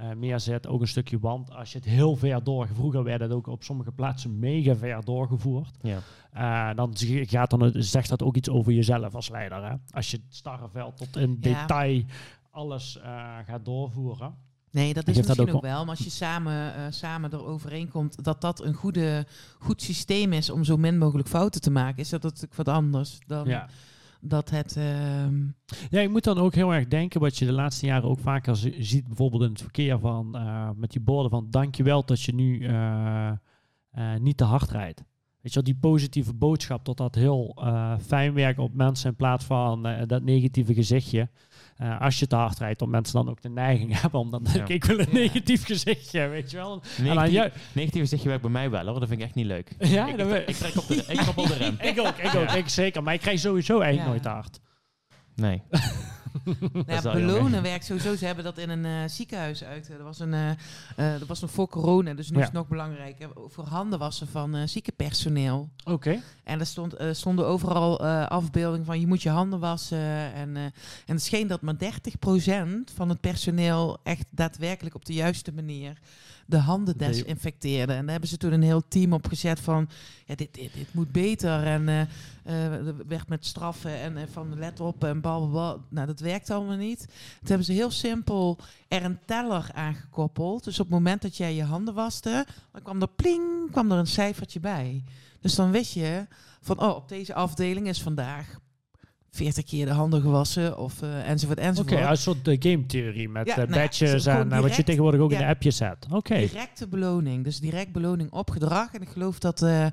eh 0.00 0.12
meer. 0.16 0.60
Ook 0.68 0.80
een 0.80 0.88
stukje 0.88 1.18
want 1.18 1.50
als 1.54 1.72
je 1.72 1.78
het 1.78 1.86
heel 1.86 2.16
ver 2.16 2.44
door... 2.44 2.68
Vroeger 2.74 3.02
werd 3.04 3.20
het 3.20 3.30
ook 3.32 3.46
op 3.46 3.62
sommige 3.62 3.92
plaatsen 3.92 4.38
mega 4.38 4.76
ver 4.76 5.04
doorgevoerd. 5.04 5.76
Ja. 5.80 5.98
Eh, 6.32 6.76
dan 6.76 6.92
gaat 7.26 7.50
dan, 7.50 7.60
het- 7.62 7.74
zegt 7.84 8.08
dat 8.08 8.22
ook 8.22 8.36
iets 8.36 8.48
over 8.48 8.72
jezelf 8.72 9.14
als 9.14 9.28
leider. 9.28 9.64
Hè? 9.64 9.74
Als 9.90 10.10
je 10.10 10.16
het 10.16 10.34
Starreveld 10.36 10.96
tot 10.96 11.16
in 11.16 11.38
Ja. 11.40 11.60
detail 11.60 12.02
alles 12.50 12.98
eh, 13.00 13.36
gaat 13.46 13.64
doorvoeren. 13.64 14.34
Nee, 14.72 14.94
dat 14.94 15.08
is 15.08 15.14
dat 15.16 15.26
misschien 15.26 15.48
ook 15.48 15.54
ook 15.54 15.62
wel. 15.62 15.80
Maar 15.80 15.96
als 15.96 16.04
je 16.04 16.10
samen, 16.10 16.74
eh 16.74 16.82
samen 16.90 17.30
er 17.32 17.44
overeenkomt 17.44 18.24
dat 18.24 18.40
dat 18.40 18.64
een 18.64 18.74
goede, 18.74 19.26
goed 19.58 19.82
systeem 19.82 20.32
is 20.32 20.50
om 20.50 20.64
zo 20.64 20.76
min 20.76 20.98
mogelijk 20.98 21.28
fouten 21.28 21.60
te 21.60 21.70
maken, 21.70 21.98
is 21.98 22.08
dat 22.08 22.22
natuurlijk 22.22 22.54
wat 22.54 22.68
anders 22.68 23.18
dan 23.26 23.46
Ja. 23.48 23.68
Dat 24.20 24.50
het. 24.50 24.76
ehm, 24.76 25.40
Ja, 25.90 26.00
je 26.00 26.08
moet 26.08 26.24
dan 26.24 26.38
ook 26.38 26.54
heel 26.54 26.74
erg 26.74 26.88
denken 26.88 27.20
wat 27.20 27.36
je 27.38 27.46
de 27.46 27.52
laatste 27.52 27.86
jaren 27.86 28.08
ook 28.08 28.18
vaker 28.20 28.56
zi- 28.56 28.82
ziet, 28.82 29.06
bijvoorbeeld 29.06 29.42
in 29.42 29.48
het 29.50 29.60
verkeer 29.62 29.98
van 29.98 30.36
eh, 30.36 30.70
met 30.76 30.90
die 30.90 31.00
borden 31.00 31.30
van 31.30 31.46
dankjewel 31.50 32.04
dat 32.04 32.22
je 32.22 32.34
nu 32.34 32.64
eh, 32.66 33.28
eh, 33.28 33.34
niet 34.20 34.36
te 34.36 34.44
hard 34.44 34.70
rijdt. 34.70 34.98
Weet 35.40 35.52
je 35.52 35.60
wel, 35.62 35.72
die 35.72 35.80
positieve 35.80 36.34
boodschap 36.34 36.84
dat 36.84 36.96
dat 36.96 37.14
heel 37.14 37.56
fijn 38.06 38.34
werkt 38.34 38.58
op 38.58 38.74
mensen 38.74 39.10
in 39.10 39.16
plaats 39.16 39.44
van 39.44 39.88
dat 40.06 40.22
negatieve 40.22 40.74
gezichtje. 40.74 41.28
Eh, 41.80 42.00
als 42.00 42.18
je 42.18 42.26
te 42.26 42.36
hard 42.36 42.58
rijdt, 42.58 42.78
dat 42.78 42.88
mensen 42.88 43.14
dan 43.14 43.28
ook 43.30 43.42
de 43.42 43.48
neiging 43.48 43.92
hebben 44.00 44.20
om 44.20 44.30
dan 44.30 44.42
denk 44.42 44.68
Ja. 44.68 44.74
ik 44.74 44.84
wil 44.84 44.98
een 44.98 45.06
Ja. 45.10 45.18
negatief 45.18 45.64
gezichtje, 45.64 46.28
weet 46.28 46.50
je 46.50 46.56
wel. 46.56 46.82
En 46.98 47.04
dan 47.04 47.16
Negatief, 47.16 47.72
negatief 47.74 48.08
zeg 48.08 48.22
je 48.22 48.28
werkt 48.28 48.42
bij 48.42 48.50
mij 48.50 48.70
wel 48.70 48.86
hoor. 48.86 48.98
Dat 49.00 49.08
vind 49.08 49.20
ik 49.20 49.26
echt 49.26 49.34
niet 49.34 49.46
leuk. 49.46 49.72
ja, 49.78 50.06
ik, 50.08 50.16
ik, 50.18 50.26
we- 50.26 50.44
ik, 50.46 50.54
trek 50.56 50.76
op 50.76 50.86
de, 50.88 51.04
ik 51.08 51.20
op 51.36 51.46
de 51.46 51.54
rem. 51.54 51.76
ik 51.90 51.98
ook, 52.00 52.16
ik 52.18 52.34
ook, 52.34 52.48
Ja. 52.48 52.54
ik 52.54 52.68
zeker. 52.68 53.02
Maar 53.02 53.14
ik 53.14 53.20
krijg 53.20 53.38
sowieso 53.38 53.80
eigenlijk 53.80 54.02
Ja. 54.04 54.08
nooit 54.10 54.22
te 54.22 54.28
hard. 54.28 54.60
Nee. 55.34 55.62
Nou 56.72 56.84
ja, 56.86 57.12
belonen 57.12 57.62
werkt 57.62 57.84
sowieso. 57.84 58.16
Ze 58.16 58.26
hebben 58.26 58.44
dat 58.44 58.58
in 58.58 58.70
een 58.70 58.84
eh, 58.84 59.08
ziekenhuis 59.08 59.64
uit. 59.64 59.88
Er 59.88 60.02
was, 60.02 60.18
een, 60.18 60.34
eh, 60.34 60.50
dat 60.96 61.26
was 61.28 61.40
nog 61.40 61.50
voor 61.50 61.68
corona, 61.68 62.14
dus 62.14 62.28
nu 62.30 62.34
Ja. 62.36 62.40
is 62.40 62.46
het 62.48 62.56
nog 62.56 62.68
belangrijker. 62.68 63.28
Voor 63.48 63.64
handen 63.64 63.98
wassen 63.98 64.28
van 64.28 64.68
ziekenpersoneel. 64.68 65.68
Oké. 65.84 66.20
En 66.44 66.60
er 66.60 66.66
stond, 66.66 66.94
stonden 67.12 67.46
overal 67.46 68.00
afbeeldingen 68.28 68.86
van 68.86 69.00
je 69.00 69.06
moet 69.06 69.22
je 69.22 69.30
handen 69.30 69.58
wassen. 69.60 69.98
En, 70.34 70.56
en 70.56 70.72
het 71.06 71.22
scheen 71.22 71.46
dat 71.46 71.60
maar 71.62 71.74
30% 71.74 71.78
van 72.94 73.08
het 73.08 73.20
personeel 73.20 73.98
echt 74.02 74.26
daadwerkelijk 74.30 74.94
op 74.94 75.04
de 75.04 75.12
juiste 75.12 75.52
manier 75.52 75.98
de 76.50 76.58
handen 76.58 76.94
Nee. 76.98 77.08
desinfecteerde. 77.08 77.92
En 77.92 78.00
daar 78.02 78.10
hebben 78.10 78.28
ze 78.28 78.36
toen 78.36 78.52
een 78.52 78.62
heel 78.62 78.88
team 78.88 79.12
op 79.12 79.26
gezet 79.26 79.60
van 79.60 79.88
ja, 80.26 80.34
dit, 80.34 80.54
dit, 80.54 80.74
dit 80.74 80.94
moet 80.94 81.12
beter. 81.12 81.64
En 81.66 81.88
eh, 81.88 82.64
er 82.86 83.06
werd 83.06 83.28
met 83.28 83.46
straffen 83.46 83.94
en 84.00 84.16
eh, 84.16 84.22
van 84.32 84.58
let 84.58 84.80
op 84.80 85.04
en 85.04 85.20
bal, 85.20 85.80
Nou, 85.88 86.06
dat 86.06 86.20
werkt 86.20 86.50
allemaal 86.50 86.76
niet. 86.76 86.98
Toen 86.98 87.48
hebben 87.48 87.66
ze 87.66 87.72
heel 87.72 87.90
simpel 87.90 88.58
er 88.88 89.04
een 89.04 89.18
teller 89.26 89.70
aangekoppeld. 89.74 90.64
Dus 90.64 90.80
op 90.80 90.86
het 90.86 90.94
moment 90.94 91.22
dat 91.22 91.36
jij 91.36 91.54
je 91.54 91.64
handen 91.64 91.94
waste, 91.94 92.46
dan 92.72 92.82
kwam 92.82 93.00
er 93.00 93.08
pling, 93.08 93.70
kwam 93.70 93.92
er 93.92 93.98
een 93.98 94.06
cijfertje 94.06 94.60
bij. 94.60 95.04
Dus 95.40 95.54
dan 95.54 95.70
wist 95.70 95.94
je 95.94 96.26
van, 96.60 96.80
oh, 96.80 96.96
op 96.96 97.08
deze 97.08 97.34
afdeling 97.34 97.88
is 97.88 98.02
vandaag 98.02 98.58
40 99.30 99.64
keer 99.64 99.86
de 99.86 99.92
handen 99.92 100.20
gewassen 100.20 100.78
of 100.78 101.02
eh, 101.02 101.28
enzovoort 101.28 101.58
Oké, 101.58 101.66
enzovoort. 101.68 102.10
een 102.10 102.16
soort 102.16 102.44
de 102.44 102.56
game 102.58 102.86
theorie 102.86 103.28
met 103.28 103.46
Ja, 103.46 103.52
eh, 103.52 103.58
nou 103.58 103.70
ja, 103.70 103.74
badges 103.80 104.22
gewoon 104.24 104.40
en 104.40 104.52
eh, 104.52 104.60
wat 104.60 104.76
je 104.76 104.82
tegenwoordig 104.84 105.20
ook 105.20 105.32
in 105.32 105.38
de 105.38 105.46
appjes 105.46 105.78
hebt. 105.78 106.06
Oké. 106.12 106.38
Directe 106.38 106.88
beloning. 106.88 107.44
Dus 107.44 107.60
direct 107.60 107.92
beloning 107.92 108.30
op 108.32 108.50
gedrag. 108.50 108.92
En 108.94 109.02
ik 109.02 109.08
geloof 109.08 109.38
dat 109.38 109.62
eh, 109.62 109.86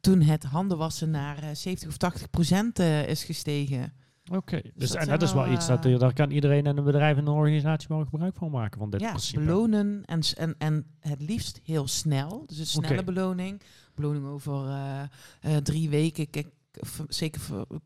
toen 0.00 0.20
het 0.20 0.44
handenwassen 0.44 1.10
naar 1.10 1.38
eh, 1.38 1.48
70 1.52 1.88
of 1.88 1.96
80 1.96 2.30
procent 2.30 2.78
eh, 2.78 3.08
is 3.08 3.24
gestegen. 3.24 3.92
Oké, 4.32 4.60
dus 4.74 4.90
dat 4.90 5.00
en 5.02 5.08
dat 5.08 5.22
is 5.22 5.32
wel 5.32 5.52
iets 5.52 5.66
dat 5.66 5.84
eh, 5.84 5.98
daar 5.98 6.12
kan 6.12 6.30
iedereen 6.30 6.66
in 6.66 6.76
een 6.76 6.84
bedrijf 6.84 7.16
en 7.16 7.26
een 7.26 7.32
organisatie 7.32 7.88
wel 7.88 8.04
gebruik 8.04 8.36
van 8.36 8.50
maken 8.50 8.78
van 8.78 8.90
dit 8.90 9.00
ja, 9.00 9.08
principe. 9.08 9.40
belonen 9.40 10.02
en, 10.04 10.20
en, 10.36 10.54
en 10.58 10.86
het 11.00 11.20
liefst 11.22 11.60
heel 11.64 11.86
snel. 11.88 12.42
Dus 12.46 12.58
een 12.58 12.66
snelle 12.66 13.04
beloning. 13.04 13.60
Beloning 13.94 14.26
over 14.26 14.68
eh, 14.68 15.00
eh, 15.40 15.56
drie 15.62 15.88
weken. 15.88 16.30
Kijk, 16.30 16.46
zeker 17.08 17.40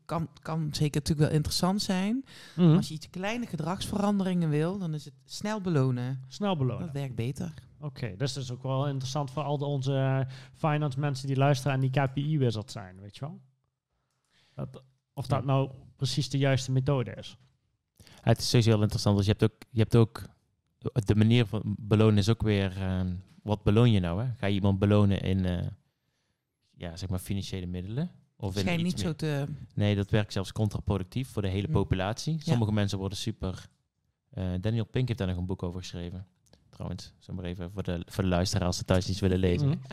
kan, 0.05 0.29
kan 0.41 0.67
zeker 0.71 0.99
natuurlijk 1.01 1.27
wel 1.27 1.37
interessant 1.37 1.81
zijn. 1.81 2.25
Mhm. 2.55 2.75
Als 2.75 2.87
je 2.87 2.93
iets 2.93 3.09
kleine 3.09 3.45
gedragsveranderingen 3.45 4.49
wil, 4.49 4.77
dan 4.79 4.93
is 4.93 5.05
het 5.05 5.13
snel 5.25 5.61
belonen. 5.61 6.23
Snel 6.27 6.57
belonen. 6.57 6.85
Dat 6.85 6.93
werkt 6.95 7.15
beter. 7.15 7.53
Oké, 7.79 8.15
dus 8.17 8.33
dat 8.33 8.43
is 8.43 8.51
ook 8.51 8.63
wel 8.63 8.87
interessant 8.87 9.31
voor 9.31 9.43
al 9.43 9.57
de 9.57 9.65
onze 9.65 9.93
eh, 9.95 10.19
finance 10.53 10.99
mensen 10.99 11.27
die 11.27 11.35
luisteren 11.37 11.73
en 11.73 11.79
die 11.79 11.89
KPI-wizard 11.89 12.71
zijn, 12.71 12.99
weet 12.99 13.15
je 13.15 13.25
wel? 13.25 13.39
Dat, 14.53 14.83
of 15.13 15.27
dat 15.27 15.39
Ja. 15.39 15.45
nou 15.45 15.69
precies 15.95 16.29
de 16.29 16.37
juiste 16.37 16.71
methode 16.71 17.11
is. 17.11 17.37
Het 18.21 18.37
is 18.37 18.49
sowieso 18.49 18.69
heel 18.71 18.81
interessant. 18.81 19.17
Dus 19.17 19.25
je 19.25 19.31
hebt 19.31 19.43
ook, 19.43 19.61
je 19.69 19.79
hebt 19.79 19.95
ook 19.95 20.21
de 21.05 21.15
manier 21.15 21.45
van 21.45 21.75
belonen 21.79 22.17
is 22.17 22.29
ook 22.29 22.41
weer, 22.41 22.77
ehm, 22.81 23.15
wat 23.43 23.63
beloon 23.63 23.91
je 23.91 23.99
nou? 23.99 24.23
Hè? 24.23 24.29
Ga 24.37 24.45
je 24.47 24.53
iemand 24.53 24.79
belonen 24.79 25.21
in, 25.21 25.45
eh, 25.45 25.67
ja, 26.71 26.95
zeg 26.95 27.09
maar 27.09 27.19
financiële 27.19 27.65
middelen? 27.65 28.11
Of 28.43 28.57
Schijnt 28.57 28.83
niet 28.83 28.95
meer- 28.95 29.05
zo 29.05 29.13
te... 29.15 29.45
Nee, 29.75 29.95
dat 29.95 30.09
werkt 30.09 30.33
zelfs 30.33 30.51
contraproductief 30.51 31.29
voor 31.29 31.41
de 31.41 31.47
hele 31.47 31.67
Hm. 31.67 31.73
populatie. 31.73 32.37
Sommige 32.41 32.71
mensen 32.71 32.97
worden 32.97 33.17
super... 33.17 33.65
eh, 34.29 34.51
Daniel 34.61 34.85
Pink 34.85 35.07
heeft 35.07 35.19
daar 35.19 35.27
nog 35.27 35.37
een 35.37 35.45
boek 35.45 35.63
over 35.63 35.79
geschreven. 35.79 36.25
Trouwens, 36.69 37.13
zo 37.19 37.33
maar 37.33 37.45
even 37.45 37.71
voor 37.71 37.83
de, 37.83 38.01
voor 38.05 38.23
de 38.23 38.29
luisteraars 38.29 38.67
als 38.67 38.77
ze 38.77 38.83
thuis 38.85 39.09
iets 39.09 39.19
willen 39.19 39.39
lezen. 39.39 39.67
Mhm. 39.67 39.77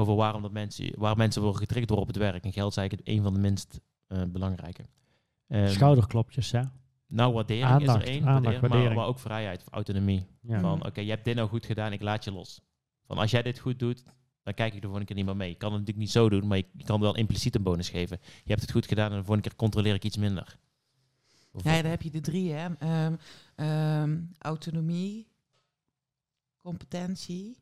Over 0.00 0.14
waarom 0.14 0.42
dat 0.42 0.52
mensen, 0.52 0.92
waar 0.96 1.16
mensen 1.16 1.42
worden 1.42 1.60
getriggerd 1.60 1.88
door 1.88 2.00
op 2.00 2.06
het 2.06 2.16
werk. 2.16 2.44
En 2.44 2.52
geld 2.52 2.70
is 2.70 2.76
eigenlijk 2.76 3.08
een 3.08 3.22
van 3.22 3.34
de 3.34 3.40
minst 3.40 3.80
eh, 4.06 4.22
belangrijke. 4.28 4.82
Ehm, 5.48 5.68
Schouderklopjes, 5.68 6.50
ja. 6.50 6.72
nou, 7.06 7.32
waardering 7.32 7.80
is 7.80 7.88
er 7.88 8.02
één. 8.02 8.24
aandacht, 8.24 8.24
waardering, 8.24 8.60
maar, 8.60 8.70
waardering. 8.70 8.94
maar 8.96 9.06
ook 9.06 9.18
vrijheid, 9.18 9.64
autonomie. 9.70 10.26
ja. 10.42 10.60
Van, 10.60 10.86
oké, 10.86 11.00
je 11.00 11.10
hebt 11.10 11.24
dit 11.24 11.34
nou 11.34 11.48
goed 11.48 11.66
gedaan, 11.66 11.92
ik 11.92 12.02
laat 12.02 12.24
je 12.24 12.32
los. 12.32 12.60
Van, 13.06 13.18
als 13.18 13.30
jij 13.30 13.42
dit 13.42 13.58
goed 13.58 13.78
doet, 13.78 14.02
dan 14.48 14.56
kijk 14.56 14.74
ik 14.74 14.80
de 14.80 14.86
volgende 14.86 15.06
keer 15.06 15.16
niet 15.16 15.24
meer 15.24 15.36
mee. 15.36 15.50
Ik 15.50 15.58
kan 15.58 15.72
het 15.72 15.78
natuurlijk 15.80 16.06
niet 16.06 16.14
zo 16.14 16.28
doen, 16.28 16.46
maar 16.46 16.56
je, 16.56 16.66
je 16.72 16.84
kan 16.84 17.00
wel 17.00 17.16
impliciet 17.16 17.54
een 17.54 17.62
bonus 17.62 17.88
geven. 17.88 18.18
Je 18.22 18.50
hebt 18.50 18.60
het 18.60 18.70
goed 18.70 18.86
gedaan 18.86 19.10
en 19.10 19.16
de 19.16 19.24
volgende 19.24 19.48
keer 19.48 19.58
controleer 19.58 19.94
ik 19.94 20.04
iets 20.04 20.16
minder. 20.16 20.58
Ja, 21.52 21.82
daar 21.82 21.84
heb 21.90 22.02
je 22.02 22.10
de 22.10 22.20
drie, 22.20 22.52
hè. 22.52 22.74
Ehm, 22.78 23.14
ehm, 23.54 24.20
autonomie, 24.38 25.26
competentie. 26.56 27.56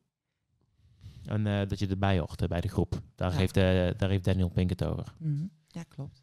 En 1.25 1.47
eh, 1.47 1.69
dat 1.69 1.79
je 1.79 1.87
erbij 1.87 2.19
hoort 2.19 2.43
eh, 2.43 2.49
bij 2.49 2.61
de 2.61 2.69
groep. 2.69 3.01
Daar, 3.15 3.33
Ja. 3.33 3.37
heeft, 3.39 3.57
eh, 3.57 3.63
daar 3.97 4.09
heeft 4.09 4.25
Daniel 4.25 4.49
Pink 4.49 4.71
het 4.71 4.85
over. 4.85 5.15
Mhm. 5.19 5.47
Ja, 5.69 5.83
klopt. 5.83 6.23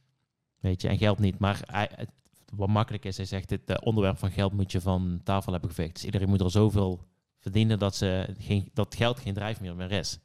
Weet 0.60 0.82
je, 0.82 0.88
en 0.88 0.98
geld 0.98 1.20
niet. 1.20 1.40
Maar 1.40 1.62
hij, 1.66 1.90
het, 1.96 2.10
wat 2.56 2.70
makkelijk 2.70 3.06
is, 3.06 3.18
hij 3.18 3.26
zegt, 3.26 3.50
het 3.50 3.82
onderwerp 3.82 4.18
van 4.18 4.32
geld 4.32 4.54
moet 4.54 4.72
je 4.72 4.82
van 4.82 5.22
tafel 5.24 5.52
hebben 5.52 5.70
geveegd. 5.70 5.94
Dus 5.94 6.06
iedereen 6.06 6.30
moet 6.30 6.42
er 6.42 6.52
zoveel 6.52 7.08
verdienen 7.40 7.80
dat, 7.80 7.96
ze 7.96 8.36
geen, 8.38 8.70
dat 8.74 8.96
geld 8.96 9.20
geen 9.20 9.34
drijfveer 9.34 9.76
meer 9.76 9.92
is. 9.92 10.20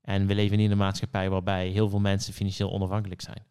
En 0.00 0.26
we 0.26 0.34
leven 0.34 0.56
niet 0.56 0.66
in 0.66 0.72
een 0.72 0.78
maatschappij 0.78 1.30
waarbij 1.30 1.68
heel 1.68 1.88
veel 1.88 2.00
mensen 2.00 2.32
financieel 2.34 2.72
onafhankelijk 2.72 3.20
zijn. 3.20 3.44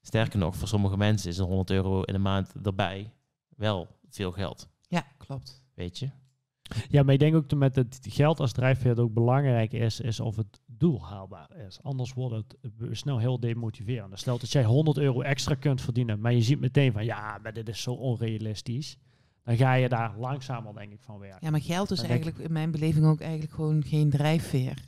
Sterker 0.00 0.38
nog, 0.38 0.56
voor 0.56 0.68
sommige 0.68 0.96
mensen 0.96 1.30
is 1.30 1.38
een 1.38 1.44
100 1.46 1.70
euro 1.70 2.02
in 2.02 2.12
de 2.12 2.18
maand 2.18 2.52
erbij 2.62 3.12
wel 3.48 3.88
veel 4.08 4.32
geld. 4.32 4.68
Ja, 4.88 5.06
klopt. 5.18 5.62
Weet 5.74 5.98
je? 5.98 6.10
Ja, 6.88 7.02
maar 7.02 7.14
ik 7.14 7.20
denk 7.20 7.34
ook 7.34 7.48
dat 7.48 7.58
met 7.58 7.76
het 7.76 7.98
geld 8.08 8.40
als 8.40 8.52
drijfveer 8.52 9.00
ook 9.00 9.12
belangrijk 9.14 9.72
is, 9.72 10.00
is 10.00 10.20
of 10.20 10.36
het 10.36 10.60
doel 10.66 11.04
haalbaar 11.06 11.56
is. 11.66 11.82
Anders 11.82 12.12
wordt 12.14 12.34
het 12.34 12.72
snel 12.90 13.18
heel 13.18 13.40
demotiverend. 13.40 14.10
Dus 14.10 14.20
Stel 14.20 14.38
dat 14.38 14.52
jij 14.52 14.64
100 14.64 14.98
euro 14.98 15.20
extra 15.20 15.54
kunt 15.54 15.80
verdienen, 15.80 16.20
maar 16.20 16.32
je 16.32 16.42
ziet 16.42 16.60
meteen 16.60 16.92
van 16.92 17.04
ja, 17.04 17.38
maar 17.42 17.52
dit 17.52 17.68
is 17.68 17.82
zo 17.82 17.92
onrealistisch. 17.92 18.96
Dan 19.42 19.56
ga 19.56 19.74
je 19.74 19.88
daar 19.88 20.18
langzamer 20.18 20.74
denk 20.74 20.92
ik 20.92 21.00
van 21.00 21.18
werken. 21.18 21.38
Ja, 21.42 21.50
maar 21.50 21.60
geld 21.60 21.90
is 21.90 21.98
Dan 21.98 22.06
denk 22.06 22.18
ik- 22.18 22.24
eigenlijk 22.24 22.48
in 22.48 22.52
mijn 22.52 22.70
beleving 22.70 23.06
ook 23.06 23.20
eigenlijk 23.20 23.52
gewoon 23.52 23.84
geen 23.84 24.10
drijfveer. 24.10 24.78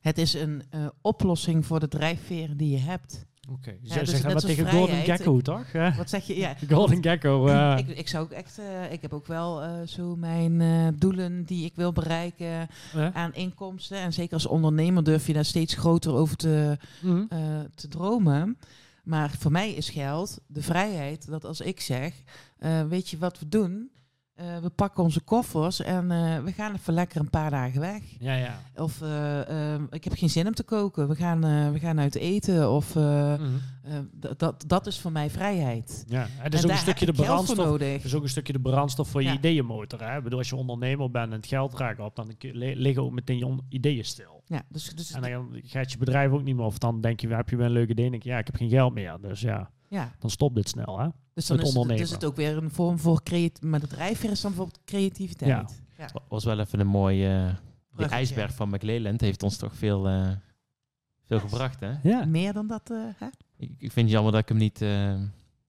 Het 0.00 0.18
is 0.18 0.34
een 0.34 0.62
eh, 0.70 0.86
oplossing 1.00 1.66
voor 1.66 1.80
de 1.80 1.88
drijfveren 1.88 2.56
die 2.56 2.70
je 2.70 2.78
hebt. 2.78 3.26
Oké, 3.50 3.76
dus 3.82 3.92
zeg 4.10 4.20
dat 4.22 4.34
als 4.34 4.44
tegen 4.44 4.70
Golden 4.70 4.96
Gecko 4.96 5.40
toch? 5.40 5.72
Wat 5.96 6.10
zeg 6.10 6.26
je? 6.26 6.36
Ja, 6.36 6.54
Golden 6.70 7.02
Gecko. 7.02 7.46
eh, 7.46 7.74
ik, 7.78 7.88
ik 7.88 8.08
zou 8.08 8.24
ook 8.24 8.30
echt, 8.30 8.58
eh, 8.58 8.92
ik 8.92 9.02
heb 9.02 9.12
ook 9.12 9.26
wel 9.26 9.62
zo 9.86 10.16
mijn 10.16 10.94
doelen 10.98 11.44
die 11.44 11.64
ik 11.64 11.72
wil 11.74 11.92
bereiken 11.92 12.68
aan 13.12 13.34
inkomsten. 13.34 13.98
En 13.98 14.12
zeker 14.12 14.32
als 14.34 14.46
ondernemer 14.46 15.04
durf 15.04 15.26
je 15.26 15.32
daar 15.32 15.44
steeds 15.44 15.74
groter 15.74 16.12
over 16.12 16.36
te, 16.36 16.78
Mhm. 17.02 17.24
te 17.74 17.88
dromen. 17.88 18.58
Maar 19.04 19.30
voor 19.38 19.50
mij 19.52 19.70
is 19.72 19.90
geld 19.90 20.38
de 20.46 20.62
vrijheid 20.62 21.26
dat 21.26 21.44
als 21.44 21.60
ik 21.60 21.80
zeg, 21.80 22.14
weet 22.88 23.08
je 23.08 23.18
wat 23.18 23.38
we 23.38 23.48
doen? 23.48 23.90
Eh, 24.40 24.58
we 24.58 24.70
pakken 24.70 25.02
onze 25.02 25.20
koffers 25.20 25.80
en 25.82 26.10
eh, 26.10 26.38
we 26.42 26.52
gaan 26.52 26.74
even 26.74 26.94
lekker 26.94 27.20
een 27.20 27.30
paar 27.30 27.50
dagen 27.50 27.80
weg. 27.80 28.02
Ja, 28.18 28.34
ja. 28.34 28.58
Of 28.76 29.02
eh, 29.02 29.72
ehm, 29.72 29.84
ik 29.90 30.04
heb 30.04 30.12
geen 30.16 30.30
zin 30.30 30.46
om 30.46 30.54
te 30.54 30.62
koken, 30.62 31.08
we 31.08 31.14
gaan, 31.14 31.40
we 31.72 31.78
gaan 31.78 32.00
uit 32.00 32.14
eten. 32.14 32.70
Of 32.70 32.94
Mhm. 32.94 33.40
dat, 34.36 34.64
dat 34.66 34.86
is 34.86 34.98
voor 35.00 35.12
mij 35.12 35.30
vrijheid. 35.30 36.04
Ja, 36.08 36.20
het 36.20 36.52
En 36.52 36.58
is 36.58 36.64
ook 36.64 36.70
een 36.70 36.76
stukje 36.76 37.06
de 37.06 37.12
ik 37.12 37.18
brandstof. 37.18 37.56
nodig. 37.56 37.92
Het 37.92 38.04
is 38.04 38.14
ook 38.14 38.22
een 38.22 38.28
stukje 38.28 38.52
de 38.52 38.60
brandstof 38.60 39.08
voor 39.08 39.22
je 39.22 39.32
ideeënmotor. 39.32 40.00
Hè? 40.02 40.16
Ik 40.16 40.22
bedoel, 40.22 40.38
als 40.38 40.48
je 40.48 40.56
ondernemer 40.56 41.10
bent 41.10 41.30
en 41.30 41.36
het 41.36 41.46
geld 41.46 41.74
raakt 41.74 42.00
op, 42.00 42.16
dan 42.16 42.34
liggen 42.62 43.02
ook 43.02 43.12
meteen 43.12 43.38
je 43.38 43.58
ideeën 43.68 44.04
stil. 44.04 44.42
Ja, 44.46 44.62
dus, 44.68 44.94
dus 44.94 45.12
En 45.12 45.22
dan 45.22 45.60
gaat 45.64 45.92
je 45.92 45.98
bedrijf 45.98 46.30
ook 46.30 46.42
niet 46.42 46.56
meer. 46.56 46.64
Of 46.64 46.78
dan 46.78 47.00
denk 47.00 47.20
je, 47.20 47.28
heb 47.28 47.48
je 47.48 47.56
wel 47.56 47.66
een 47.66 47.72
leuke 47.72 47.90
idee? 47.92 48.04
En 48.04 48.10
denk 48.10 48.22
je, 48.22 48.28
ja, 48.30 48.38
ik 48.38 48.46
heb 48.46 48.56
geen 48.56 48.68
geld 48.68 48.94
meer. 48.94 49.16
Dus 49.20 49.40
ja, 49.40 49.70
ja, 49.90 50.14
dan 50.18 50.30
stopt 50.30 50.54
dit 50.54 50.68
snel. 50.68 50.98
Hè? 50.98 51.08
dus 51.34 51.46
dan 51.46 51.56
Het 51.56 51.66
is 51.66 51.72
het, 51.72 51.76
ondernemen. 51.82 51.96
dus 52.02 52.10
het 52.10 52.24
ook 52.24 52.36
weer 52.36 52.56
een 52.56 52.70
vorm 52.70 52.98
voor 52.98 53.22
creativiteit. 53.22 53.70
Maar 53.70 53.80
de 53.80 53.86
drijfveer 53.86 54.30
is 54.30 54.40
dan 54.40 54.52
voor 54.52 54.70
creativiteit. 54.84 55.82
Ja. 55.96 56.10
was 56.28 56.44
wel 56.44 56.58
even 56.60 56.80
een 56.80 56.86
mooie... 56.86 57.26
eh 57.26 57.54
Bruggetje. 57.90 58.16
ijsberg 58.16 58.54
van 58.54 58.68
McLeland 58.68 59.20
heeft 59.20 59.42
ons 59.42 59.56
toch 59.56 59.74
veel, 59.74 60.08
eh, 60.08 60.30
veel 61.24 61.40
gebracht, 61.40 61.80
hè? 61.80 61.92
Ja. 62.02 62.24
Meer 62.24 62.52
dan 62.52 62.66
dat, 62.66 62.90
eh, 62.90 62.96
hè? 63.16 63.26
Ik, 63.56 63.70
ik 63.78 63.92
vind 63.92 64.06
het 64.06 64.10
jammer 64.10 64.32
dat 64.32 64.40
ik 64.40 64.48
hem 64.48 64.58
niet... 64.58 64.82
eh, 64.82 65.14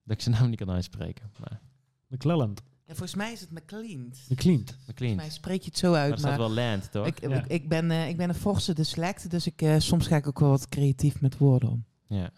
dat 0.04 0.16
ik 0.16 0.20
zijn 0.20 0.34
naam 0.34 0.48
niet 0.50 0.58
kan 0.58 0.70
uitspreken. 0.70 1.30
Maar 1.40 1.60
McClelland. 2.08 2.62
Ja, 2.86 2.94
volgens 2.94 3.14
mij 3.14 3.32
is 3.32 3.40
het 3.40 3.50
McLean. 3.50 4.12
McLean. 4.28 4.56
Volgens 4.64 4.86
McLean. 4.86 5.16
mij 5.16 5.30
spreek 5.30 5.62
je 5.62 5.68
het 5.70 5.78
zo 5.78 5.90
Maar 5.90 6.00
uit. 6.00 6.18
staat 6.18 6.30
Maar 6.30 6.38
wel 6.38 6.50
land, 6.50 6.90
toch? 6.92 7.06
ik, 7.06 7.20
Ja. 7.20 7.36
ik, 7.36 7.46
ik, 7.46 7.68
ben, 7.68 7.90
eh, 7.90 8.08
ik 8.08 8.16
ben 8.16 8.28
een 8.28 8.34
forse 8.34 8.74
dyslect, 8.74 9.30
dus 9.30 9.46
ik, 9.46 9.62
eh, 9.62 9.78
soms 9.78 10.06
ga 10.06 10.16
ik 10.16 10.26
ook 10.26 10.38
wel 10.40 10.48
wat 10.48 10.68
creatief 10.68 11.20
met 11.20 11.38
woorden 11.38 11.68
om. 11.70 11.84
Ja. 12.06 12.30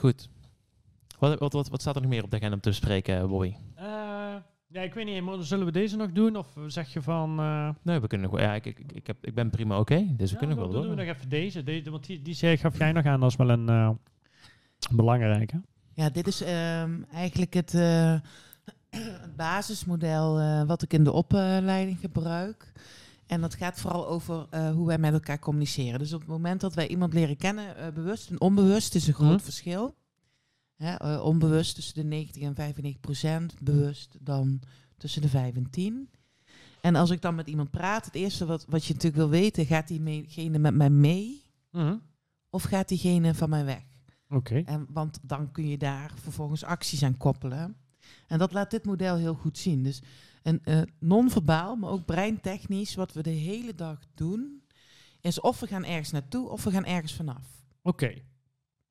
Goed. 0.00 0.28
Wat, 1.18 1.38
wat, 1.38 1.52
wat, 1.52 1.68
wat 1.68 1.80
staat 1.80 1.94
er 1.96 2.00
nog 2.02 2.10
meer 2.10 2.22
op 2.24 2.30
de 2.30 2.36
agenda 2.36 2.54
om 2.54 2.60
te 2.60 2.68
bespreken, 2.68 3.28
Bobby? 3.28 3.54
Eh, 3.74 3.84
ja, 4.66 4.80
ik 4.82 4.94
weet 4.94 5.04
niet. 5.04 5.22
maar 5.22 5.42
Zullen 5.42 5.66
we 5.66 5.72
deze 5.72 5.96
nog 5.96 6.12
doen? 6.12 6.36
Of 6.36 6.46
zeg 6.66 6.92
je 6.92 7.02
van... 7.02 7.38
eh, 7.40 7.68
Nee, 7.82 7.98
we 8.00 8.06
kunnen 8.06 8.30
nog 8.30 8.38
wel. 8.40 8.48
Ja, 8.48 8.54
ik, 8.54 8.66
ik, 8.66 8.92
ik, 8.92 9.06
heb, 9.06 9.26
ik 9.26 9.34
ben 9.34 9.50
prima 9.50 9.78
oké, 9.78 10.06
dus 10.16 10.28
we 10.30 10.32
ja, 10.32 10.38
kunnen 10.38 10.56
nog 10.56 10.64
wel 10.64 10.74
doen 10.74 10.90
we 10.90 10.96
door. 10.96 11.06
nog 11.06 11.14
even 11.16 11.28
deze. 11.28 11.62
deze 11.62 11.90
want 11.90 12.06
die, 12.06 12.22
die 12.22 12.34
zei- 12.34 12.56
gaf 12.56 12.78
jij 12.78 12.92
nog 12.92 13.04
aan. 13.04 13.20
Dat 13.20 13.30
is 13.30 13.36
wel 13.36 13.50
een 13.50 13.68
eh, 13.68 13.90
belangrijke. 14.90 15.60
Ja, 15.94 16.10
dit 16.10 16.26
is 16.26 16.40
ehm, 16.42 17.02
eigenlijk 17.12 17.54
het, 17.54 17.74
eh, 17.74 18.14
het 19.22 19.36
basismodel 19.36 20.38
eh, 20.38 20.62
wat 20.66 20.82
ik 20.82 20.92
in 20.92 21.04
de 21.04 21.12
opleiding 21.12 21.98
gebruik. 22.00 22.72
En 23.30 23.40
dat 23.40 23.54
gaat 23.54 23.80
vooral 23.80 24.08
over 24.08 24.46
eh, 24.50 24.70
hoe 24.70 24.86
wij 24.86 24.98
met 24.98 25.12
elkaar 25.12 25.38
communiceren. 25.38 25.98
Dus 25.98 26.12
op 26.12 26.20
het 26.20 26.28
moment 26.28 26.60
dat 26.60 26.74
wij 26.74 26.88
iemand 26.88 27.12
leren 27.14 27.36
kennen, 27.36 27.76
eh, 27.76 27.92
bewust 27.92 28.30
en 28.30 28.40
onbewust, 28.40 28.94
is 28.94 29.06
een 29.06 29.14
groot 29.14 29.30
Mhm. 29.36 29.44
verschil. 29.44 29.94
Hè, 30.76 30.94
eh, 30.94 31.24
onbewust 31.24 31.74
tussen 31.74 31.94
de 31.94 32.04
90 32.04 32.42
en 32.42 32.54
95 32.54 33.00
procent. 33.00 33.54
Bewust 33.60 34.16
dan 34.20 34.60
tussen 34.96 35.22
de 35.22 35.28
5 35.28 35.54
en 35.56 35.70
10. 35.70 36.08
En 36.80 36.94
als 36.94 37.10
ik 37.10 37.22
dan 37.22 37.34
met 37.34 37.46
iemand 37.48 37.70
praat, 37.70 38.04
het 38.04 38.14
eerste 38.14 38.46
wat, 38.46 38.64
wat 38.68 38.84
je 38.84 38.92
natuurlijk 38.92 39.22
wil 39.22 39.30
weten, 39.40 39.66
gaat 39.66 39.88
diegene 39.88 40.58
met 40.58 40.74
mij 40.74 40.90
mee 40.90 41.42
Mhm. 41.70 41.96
of 42.50 42.62
gaat 42.62 42.88
diegene 42.88 43.34
van 43.34 43.48
mij 43.50 43.64
weg? 43.64 43.82
Oké. 44.28 44.62
En, 44.64 44.86
want 44.88 45.18
dan 45.22 45.52
kun 45.52 45.68
je 45.68 45.78
daar 45.78 46.12
vervolgens 46.22 46.64
acties 46.64 47.02
aan 47.02 47.16
koppelen. 47.16 47.76
En 48.26 48.38
dat 48.38 48.52
laat 48.52 48.70
dit 48.70 48.84
model 48.84 49.16
heel 49.16 49.34
goed 49.34 49.58
zien. 49.58 49.82
Dus 49.82 50.02
een 50.42 50.60
eh, 50.64 50.82
non-verbaal, 50.98 51.76
maar 51.76 51.90
ook 51.90 52.04
breintechnisch, 52.04 52.94
wat 52.94 53.12
we 53.12 53.22
de 53.22 53.30
hele 53.30 53.74
dag 53.74 53.98
doen, 54.14 54.62
is 55.20 55.40
of 55.40 55.60
we 55.60 55.66
gaan 55.66 55.84
ergens 55.84 56.10
naartoe 56.10 56.48
of 56.48 56.64
we 56.64 56.70
gaan 56.70 56.84
ergens 56.84 57.14
vanaf. 57.14 57.46
Oké. 57.82 58.22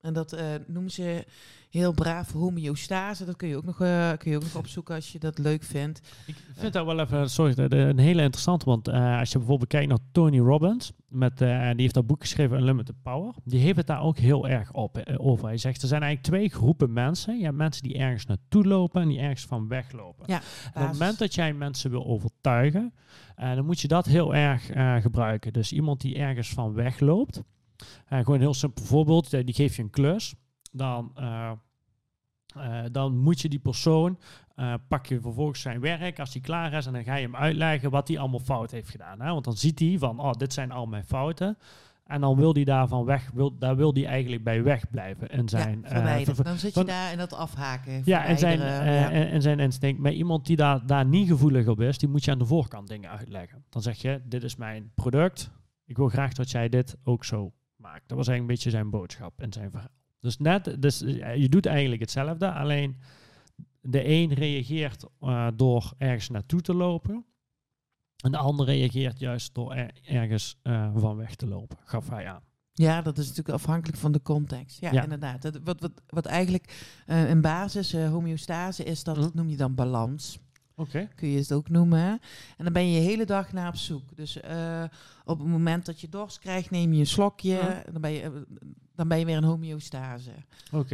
En 0.01 0.13
dat 0.13 0.33
eh, 0.33 0.45
noemen 0.67 0.91
ze 0.91 1.25
heel 1.69 1.91
braaf 1.91 2.31
homeostase. 2.31 3.25
Dat 3.25 3.35
kun 3.35 3.47
je 3.47 3.57
ook 3.57 3.65
nog, 3.65 3.81
eh, 3.81 4.11
kun 4.17 4.31
je 4.31 4.37
ook 4.37 4.43
nog 4.43 4.55
opzoeken 4.63 4.95
als 4.95 5.11
je 5.11 5.19
dat 5.19 5.37
leuk 5.37 5.63
vindt. 5.63 6.01
Ik 6.25 6.35
vind 6.53 6.73
dat 6.73 6.85
wel 6.85 6.99
even, 6.99 7.29
sorry, 7.29 7.53
een 7.57 7.99
hele 7.99 8.21
interessante. 8.21 8.65
Want 8.65 8.87
eh, 8.87 9.19
als 9.19 9.31
je 9.31 9.37
bijvoorbeeld 9.37 9.69
kijkt 9.69 9.89
naar 9.89 9.97
Tony 10.11 10.39
Robbins, 10.39 10.91
met, 11.07 11.37
die 11.37 11.47
heeft 11.47 11.93
dat 11.93 12.07
boek 12.07 12.21
geschreven, 12.21 12.57
Unlimited 12.57 12.95
Power. 13.01 13.33
Die 13.43 13.59
heeft 13.59 13.77
het 13.77 13.87
daar 13.87 14.01
ook 14.01 14.17
heel 14.17 14.47
erg 14.47 14.73
op, 14.73 15.03
over. 15.17 15.47
Hij 15.47 15.57
zegt, 15.57 15.81
er 15.81 15.87
zijn 15.87 16.01
eigenlijk 16.01 16.33
twee 16.33 16.49
groepen 16.49 16.93
mensen. 16.93 17.37
Je 17.37 17.43
hebt 17.43 17.57
mensen 17.57 17.83
die 17.83 17.97
ergens 17.97 18.25
naartoe 18.25 18.65
lopen 18.65 19.01
en 19.01 19.07
die 19.07 19.19
ergens 19.19 19.45
van 19.45 19.67
weglopen. 19.67 20.25
Ja, 20.27 20.37
op 20.67 20.81
het 20.81 20.91
moment 20.91 21.19
dat 21.19 21.35
jij 21.35 21.53
mensen 21.53 21.91
wil 21.91 22.05
overtuigen, 22.05 22.93
dan 23.35 23.65
moet 23.65 23.79
je 23.79 23.87
dat 23.87 24.05
heel 24.05 24.35
erg 24.35 24.69
gebruiken. 25.01 25.53
Dus 25.53 25.71
iemand 25.71 26.01
die 26.01 26.15
ergens 26.15 26.49
van 26.49 26.73
wegloopt. 26.73 27.43
Eh, 28.07 28.19
gewoon 28.19 28.35
een 28.35 28.41
heel 28.41 28.53
simpel 28.53 28.85
voorbeeld. 28.85 29.33
eh, 29.33 29.45
die 29.45 29.55
geef 29.55 29.75
je 29.75 29.81
een 29.81 29.89
klus. 29.89 30.35
Dan, 30.71 31.11
eh, 31.15 31.51
dan 32.91 33.17
moet 33.17 33.41
je 33.41 33.49
die 33.49 33.59
persoon, 33.59 34.19
pak 34.87 35.05
je 35.05 35.21
vervolgens 35.21 35.61
zijn 35.61 35.79
werk 35.79 36.19
als 36.19 36.33
hij 36.33 36.41
klaar 36.41 36.73
is. 36.73 36.85
En 36.85 36.93
dan 36.93 37.03
ga 37.03 37.15
je 37.15 37.25
hem 37.25 37.35
uitleggen 37.35 37.89
wat 37.89 38.07
hij 38.07 38.19
allemaal 38.19 38.39
fout 38.39 38.71
heeft 38.71 38.89
gedaan. 38.89 39.21
Hè? 39.21 39.31
Want 39.31 39.43
dan 39.43 39.57
ziet 39.57 39.79
hij 39.79 39.95
van, 39.99 40.19
oh, 40.19 40.31
dit 40.31 40.53
zijn 40.53 40.71
al 40.71 40.85
mijn 40.85 41.05
fouten. 41.05 41.57
En 42.09 42.21
dan 42.21 42.35
wil 42.35 42.53
hij 42.53 42.63
daarvan 42.63 43.05
weg, 43.05 43.31
wil, 43.33 43.57
daar 43.57 43.75
wil 43.75 43.93
hij 43.93 44.05
eigenlijk 44.05 44.43
bij 44.43 44.63
wegblijven. 44.63 45.29
In 45.29 45.49
zijn, 45.49 45.85
ja, 45.89 46.33
dan 46.43 46.57
zit 46.57 46.75
je 46.75 46.83
daar 46.83 47.11
in 47.11 47.17
dat 47.17 47.33
afhaken. 47.33 48.01
ja, 48.05 48.25
en 48.25 48.37
zijn, 48.37 48.59
ja. 48.59 49.09
en, 49.11 49.29
en 49.29 49.41
zijn 49.41 49.59
instinct. 49.59 50.01
Maar 50.01 50.11
iemand 50.11 50.45
die 50.45 50.55
daar, 50.55 50.85
daar 50.85 51.05
niet 51.05 51.27
gevoelig 51.27 51.67
op 51.67 51.81
is, 51.81 51.97
die 51.97 52.09
moet 52.09 52.25
je 52.25 52.31
aan 52.31 52.37
de 52.37 52.45
voorkant 52.45 52.87
dingen 52.87 53.09
uitleggen. 53.09 53.63
Dan 53.69 53.81
zeg 53.81 53.97
je, 53.97 54.21
dit 54.25 54.43
is 54.43 54.55
mijn 54.55 54.91
product. 54.95 55.51
Ik 55.85 55.97
wil 55.97 56.07
graag 56.07 56.33
dat 56.33 56.51
jij 56.51 56.69
dit 56.69 56.97
ook 57.03 57.25
zo 57.25 57.51
maakt. 57.79 58.07
Dat 58.07 58.17
was 58.17 58.27
eigenlijk 58.27 58.39
een 58.39 58.45
beetje 58.55 58.69
zijn 58.69 58.89
boodschap 58.89 59.41
en 59.41 59.53
zijn 59.53 59.71
verhaal. 59.71 59.89
Dus 60.19 60.37
net, 60.37 60.75
dus 60.81 61.01
eh, 61.01 61.35
je 61.35 61.49
doet 61.49 61.65
eigenlijk 61.65 62.01
hetzelfde, 62.01 62.51
alleen 62.51 62.97
de 63.81 64.07
een 64.07 64.33
reageert 64.33 65.05
eh, 65.19 65.47
door 65.55 65.93
ergens 65.97 66.29
naartoe 66.29 66.61
te 66.61 66.73
lopen. 66.73 67.25
En 68.23 68.31
de 68.31 68.37
ander 68.37 68.65
reageert 68.65 69.19
juist 69.19 69.53
door 69.53 69.73
er- 69.73 69.91
ergens 70.03 70.59
eh, 70.61 70.91
van 70.95 71.15
weg 71.15 71.35
te 71.35 71.47
lopen, 71.47 71.77
gaf 71.83 72.09
hij 72.09 72.27
aan. 72.27 72.41
Ja, 72.73 73.01
dat 73.01 73.17
is 73.17 73.27
natuurlijk 73.27 73.55
afhankelijk 73.55 73.97
van 73.97 74.11
de 74.11 74.21
context. 74.21 74.79
Ja, 74.79 74.91
Ja. 74.91 75.03
inderdaad. 75.03 75.41
Dat, 75.41 75.59
wat, 75.63 75.81
wat, 75.81 75.91
wat 76.07 76.25
eigenlijk 76.25 77.01
een 77.05 77.41
basis, 77.41 77.93
homeostase, 77.93 78.83
is, 78.83 79.03
dat 79.03 79.15
Hm. 79.17 79.29
noem 79.33 79.49
je 79.49 79.57
dan 79.57 79.75
balans. 79.75 80.39
Kun 81.15 81.29
je 81.29 81.37
het 81.37 81.51
ook 81.51 81.69
noemen. 81.69 82.19
En 82.57 82.63
dan 82.63 82.73
ben 82.73 82.87
je 82.87 83.01
je 83.01 83.07
hele 83.07 83.25
dag 83.25 83.53
naar 83.53 83.67
op 83.67 83.75
zoek. 83.75 84.15
Dus 84.15 84.39
eh, 84.39 84.83
op 85.25 85.39
het 85.39 85.47
moment 85.47 85.85
dat 85.85 86.01
je 86.01 86.09
dorst 86.09 86.39
krijgt, 86.39 86.69
neem 86.69 86.93
je 86.93 86.99
een 86.99 87.07
slokje. 87.07 87.83
Dan, 87.91 88.01
ben 88.01 88.11
je, 88.11 88.21
eh, 88.21 88.29
dan 88.95 89.07
ben 89.07 89.19
je 89.19 89.25
weer 89.25 89.37
in 89.37 89.43
homeostase. 89.43 90.31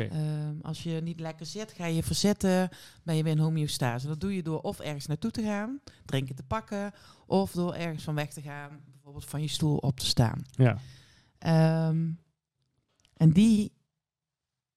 Ehm, 0.10 0.56
als 0.62 0.84
je 0.84 1.02
niet 1.04 1.20
lekker 1.20 1.46
zit, 1.46 1.72
ga 1.72 1.86
je 1.86 2.04
verzetten, 2.04 2.70
ben 3.04 3.16
je 3.16 3.24
weer 3.24 3.34
in 3.34 3.40
homeostase. 3.40 4.08
Dat 4.08 4.22
doe 4.22 4.36
je 4.36 4.44
door 4.44 4.62
of 4.62 4.80
ergens 4.80 5.06
naartoe 5.06 5.32
te 5.32 5.44
gaan, 5.44 5.80
drinken 6.06 6.36
te 6.36 6.44
pakken, 6.44 6.94
of 7.26 7.52
door 7.52 7.74
ergens 7.74 8.04
van 8.04 8.16
weg 8.16 8.30
te 8.30 8.42
gaan, 8.42 8.80
bijvoorbeeld 8.92 9.26
van 9.26 9.42
je 9.42 9.48
stoel 9.48 9.78
op 9.78 10.00
te 10.00 10.06
staan. 10.06 10.42
Ja. 10.52 10.78
Ehm, 11.38 12.10
en 13.14 13.32
die 13.32 13.74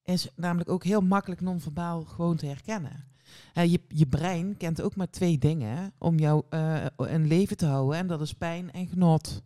is 0.02 0.28
namelijk 0.36 0.70
ook 0.70 0.84
heel 0.84 1.00
makkelijk 1.00 1.40
non-verbaal 1.40 2.04
gewoon 2.04 2.36
te 2.36 2.46
herkennen. 2.46 3.07
Je, 3.52 3.80
je 3.88 4.06
brein 4.06 4.56
kent 4.56 4.82
ook 4.82 4.96
maar 4.96 5.10
twee 5.10 5.38
dingen 5.38 5.92
om 5.98 6.18
jou 6.18 6.42
eh 6.48 6.86
in 6.96 7.26
leven 7.26 7.56
te 7.56 7.66
houden. 7.66 7.98
En 7.98 8.06
dat 8.06 8.20
is 8.20 8.32
pijn 8.32 8.72
en 8.72 8.86
genot. 8.86 9.42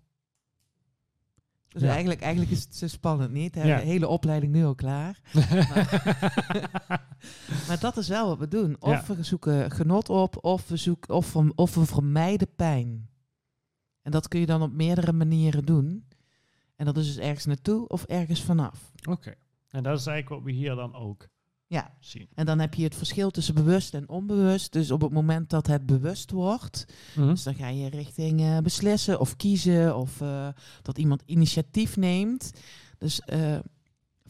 Dus 1.69 1.83
Ja. 1.83 1.89
eigenlijk, 1.89 2.21
eigenlijk 2.21 2.53
is 2.53 2.63
het 2.63 2.75
zo 2.75 2.87
spannend 2.87 3.33
niet. 3.33 3.55
Hè? 3.55 3.65
Ja. 3.65 3.77
De 3.77 3.85
hele 3.85 4.09
opleiding 4.09 4.53
nu 4.53 4.65
al 4.65 4.75
klaar. 4.75 5.21
Maar 7.69 7.81
dat 7.81 7.97
is 7.97 8.09
wel 8.09 8.29
wat 8.29 8.39
we 8.39 8.49
doen. 8.49 8.77
Of 8.81 9.07
we 9.07 9.23
zoeken 9.23 9.71
genot 9.71 10.09
op, 10.09 10.45
of 10.45 10.69
we, 10.69 10.77
zoeken, 10.77 11.15
of, 11.15 11.33
we, 11.33 11.53
of 11.55 11.75
we 11.75 11.87
vermijden 11.87 12.49
pijn. 12.57 13.09
En 14.03 14.11
dat 14.11 14.29
kun 14.29 14.41
je 14.41 14.47
dan 14.47 14.63
op 14.63 14.73
meerdere 14.73 15.13
manieren 15.13 15.65
doen. 15.65 16.07
En 16.77 16.85
dat 16.85 16.97
is 16.97 17.07
dus 17.07 17.19
ergens 17.25 17.45
naartoe 17.45 17.89
of 17.89 18.05
ergens 18.05 18.43
vanaf. 18.43 18.93
Oké. 19.09 19.35
En 19.71 19.83
dat 19.83 19.99
is 19.99 20.07
eigenlijk 20.07 20.29
wat 20.29 20.43
we 20.53 20.59
hier 20.59 20.75
dan 20.75 20.95
ook 20.95 21.29
Ja. 21.73 21.91
zien. 22.01 22.29
En 22.35 22.47
dan 22.47 22.59
heb 22.59 22.75
je 22.75 22.85
het 22.85 22.95
verschil 22.95 23.31
tussen 23.31 23.55
bewust 23.55 23.95
en 23.95 24.09
onbewust. 24.09 24.73
Dus 24.73 24.91
op 24.91 25.01
het 25.01 25.13
moment 25.13 25.51
dat 25.51 25.67
het 25.67 25.87
bewust 25.87 26.31
wordt, 26.31 26.87
Mhm. 27.17 27.29
dus 27.29 27.43
dan 27.43 27.55
ga 27.55 27.69
je 27.69 27.89
richting 27.89 28.41
eh, 28.41 28.59
beslissen 28.59 29.21
of 29.21 29.37
kiezen 29.37 29.97
of 29.97 30.21
eh, 30.21 30.49
dat 30.83 30.99
iemand 30.99 31.23
initiatief 31.27 31.97
neemt. 31.97 32.51
Dus 32.99 33.21
eh 33.21 33.59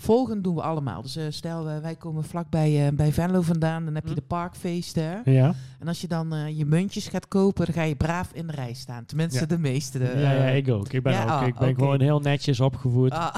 volgen 0.02 0.42
doen 0.42 0.54
we 0.54 0.62
allemaal. 0.62 1.02
Dus 1.02 1.16
eh, 1.16 1.24
stel, 1.28 1.68
eh, 1.68 1.78
wij 1.78 1.94
komen 1.96 2.24
vlakbij 2.24 2.86
eh 2.86 2.92
bij 2.92 3.12
Venlo 3.12 3.40
vandaan, 3.40 3.84
dan 3.84 3.94
heb 3.94 4.02
je 4.04 4.08
Hm. 4.10 4.14
de 4.14 4.22
parkfeesten. 4.22 5.22
Ja. 5.24 5.54
En 5.78 5.88
als 5.88 6.00
je 6.00 6.08
dan 6.08 6.56
je 6.56 6.64
muntjes 6.66 7.08
gaat 7.08 7.28
kopen, 7.28 7.64
dan 7.66 7.74
ga 7.74 7.82
je 7.82 7.96
braaf 7.96 8.30
in 8.32 8.46
de 8.46 8.52
rij 8.52 8.72
staan. 8.74 9.04
Tenminste, 9.04 9.40
Ja. 9.40 9.46
de 9.46 9.58
meeste. 9.58 9.98
Ja, 9.98 10.32
ja, 10.32 10.44
ik 10.44 10.68
ook. 10.68 10.92
Ik 10.92 11.02
ben 11.02 11.12
ja, 11.12 11.22
ook. 11.24 11.28
ah, 11.30 11.46
ik 11.46 11.58
ben 11.58 11.74
gewoon 11.74 12.00
heel 12.00 12.20
netjes 12.20 12.60
opgevoed. 12.60 13.10
ah? 13.10 13.34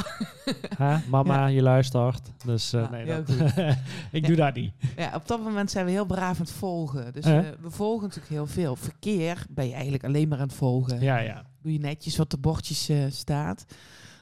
Mama, 1.11 1.47
je 1.47 1.63
luistert. 1.63 2.31
Dus 2.45 2.75
Ah, 2.75 2.91
nee, 2.91 3.07
dat, 3.07 3.31
ik 4.13 4.27
doe 4.27 4.37
dat 4.37 4.55
niet. 4.55 4.73
ja, 4.97 5.11
op 5.15 5.27
dat 5.29 5.43
moment 5.43 5.71
zijn 5.71 5.85
we 5.85 5.91
heel 5.91 6.07
braaf 6.07 6.39
aan 6.39 6.45
het 6.45 6.51
volgen. 6.55 7.13
Dus 7.13 7.25
Eh? 7.25 7.39
we 7.61 7.71
volgen 7.71 8.03
natuurlijk 8.03 8.33
heel 8.35 8.47
veel. 8.47 8.77
Verkeer 8.77 9.45
ben 9.51 9.67
je 9.67 9.73
eigenlijk 9.73 10.05
alleen 10.05 10.29
maar 10.29 10.39
aan 10.39 10.47
het 10.47 10.57
volgen. 10.57 11.01
Ja, 11.01 11.19
ja. 11.19 11.43
Doe 11.63 11.73
je 11.73 11.79
netjes 11.79 12.17
wat 12.17 12.31
de 12.31 12.39
bordjes 12.39 12.91
staat. 13.09 13.65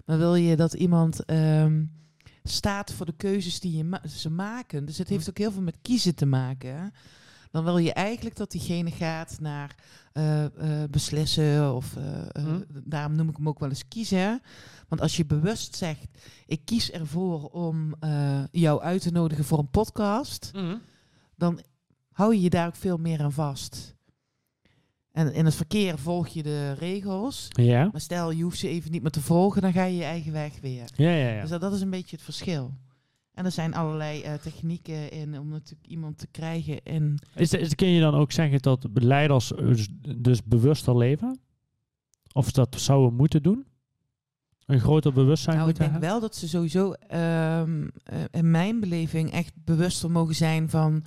Maar 0.06 0.18
wil 0.18 0.34
je 0.34 0.56
dat 0.56 0.72
iemand 0.72 1.24
ehm, 1.24 1.82
staat 2.44 2.92
voor 2.92 3.06
de 3.06 3.16
keuzes 3.16 3.60
die 3.60 3.76
je 3.76 3.84
ma- 3.84 4.02
ze 4.08 4.30
maken. 4.30 4.84
Dus 4.84 4.98
het 4.98 5.08
heeft 5.08 5.28
ook 5.28 5.38
heel 5.38 5.52
veel 5.52 5.62
met 5.62 5.78
kiezen 5.82 6.14
te 6.14 6.26
maken. 6.26 6.92
Dan 7.50 7.64
wil 7.64 7.78
je 7.78 7.92
eigenlijk 7.92 8.36
dat 8.36 8.50
diegene 8.50 8.90
gaat 8.90 9.36
naar 9.40 9.74
eh, 10.12 10.44
eh, 10.44 10.90
beslissen. 10.90 11.74
Of 11.74 11.96
eh, 11.96 12.42
Hm. 12.44 12.60
daarom 12.84 13.16
noem 13.16 13.28
ik 13.28 13.36
hem 13.36 13.48
ook 13.48 13.58
wel 13.58 13.68
eens 13.68 13.88
kiezen. 13.88 14.42
Want 14.88 15.00
als 15.00 15.16
je 15.16 15.24
bewust 15.26 15.76
zegt, 15.76 16.06
ik 16.46 16.60
kies 16.64 16.90
ervoor 16.90 17.44
om 17.48 17.94
jou 18.50 18.82
uit 18.82 19.02
te 19.02 19.10
nodigen 19.10 19.44
voor 19.44 19.58
een 19.58 19.70
podcast 19.70 20.50
dan 21.36 21.60
hou 22.12 22.34
je 22.34 22.40
je 22.40 22.50
daar 22.50 22.66
ook 22.66 22.76
veel 22.76 22.96
meer 22.96 23.22
aan 23.22 23.32
vast. 23.32 23.94
En 25.12 25.32
in 25.32 25.44
het 25.44 25.54
verkeer 25.54 25.98
volg 25.98 26.28
je 26.28 26.42
de 26.42 26.72
regels. 26.72 27.48
Ja. 27.48 27.88
Maar 27.92 28.00
stel, 28.00 28.30
je 28.30 28.42
hoeft 28.42 28.58
ze 28.58 28.68
even 28.68 28.90
niet 28.90 29.02
meer 29.02 29.10
te 29.10 29.20
volgen, 29.20 29.62
dan 29.62 29.72
ga 29.72 29.84
je 29.84 29.96
je 29.96 30.04
eigen 30.04 30.32
weg 30.32 30.60
weer. 30.60 30.84
Ja, 30.94 31.10
ja, 31.10 31.34
ja. 31.34 31.40
Dus 31.40 31.50
dat, 31.50 31.60
dat 31.60 31.72
is 31.72 31.80
een 31.80 31.90
beetje 31.90 32.16
het 32.16 32.24
verschil. 32.24 32.74
En 33.34 33.44
er 33.44 33.50
zijn 33.50 33.74
allerlei 33.74 34.22
eh, 34.22 34.34
technieken 34.34 35.10
in 35.10 35.38
om 35.38 35.48
natuurlijk 35.48 35.86
iemand 35.86 36.18
te 36.18 36.26
krijgen. 36.26 36.82
En 36.82 37.18
Is, 37.34 37.52
is, 37.52 37.74
kun 37.74 37.88
je 37.88 38.00
dan 38.00 38.14
ook 38.14 38.32
zeggen 38.32 38.62
dat 38.62 38.86
leiders 38.92 39.48
dus, 39.48 39.88
dus 40.16 40.42
bewuster 40.44 40.96
leven? 40.96 41.40
Of 42.32 42.50
dat 42.50 42.80
zouden 42.80 43.14
moeten 43.14 43.42
doen? 43.42 43.66
Een 44.66 44.80
groter 44.80 45.12
bewustzijn 45.12 45.56
nou, 45.56 45.68
ik 45.68 45.78
moeten 45.78 45.92
denk 45.92 46.02
hebben? 46.02 46.20
wel 46.20 46.28
dat 46.28 46.38
ze 46.38 46.48
sowieso 46.48 46.92
ehm, 46.92 47.88
eh, 48.04 48.18
in 48.30 48.50
mijn 48.50 48.80
beleving 48.80 49.32
echt 49.32 49.52
bewuster 49.64 50.10
mogen 50.10 50.34
zijn 50.34 50.70
van 50.70 51.04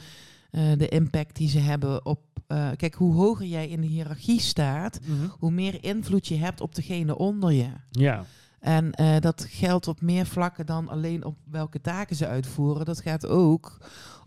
eh, 0.55 0.77
de 0.77 0.87
impact 0.89 1.35
die 1.35 1.49
ze 1.49 1.59
hebben 1.59 2.05
op. 2.05 2.19
eh, 2.47 2.69
kijk, 2.75 2.93
hoe 2.93 3.13
hoger 3.13 3.45
jij 3.45 3.67
in 3.67 3.81
de 3.81 3.87
hiërarchie 3.87 4.39
staat, 4.39 4.99
Mhm. 5.05 5.27
hoe 5.39 5.51
meer 5.51 5.83
invloed 5.83 6.27
je 6.27 6.35
hebt 6.35 6.61
op 6.61 6.75
degene 6.75 7.17
onder 7.17 7.51
je. 7.51 7.67
Ja. 7.91 8.25
En 8.59 8.91
eh, 8.91 9.19
dat 9.19 9.45
geldt 9.49 9.87
op 9.87 10.01
meer 10.01 10.25
vlakken 10.25 10.65
dan 10.65 10.89
alleen 10.89 11.25
op 11.25 11.37
welke 11.51 11.81
taken 11.81 12.15
ze 12.15 12.27
uitvoeren. 12.27 12.85
Dat 12.85 13.01
gaat 13.01 13.27
ook 13.27 13.77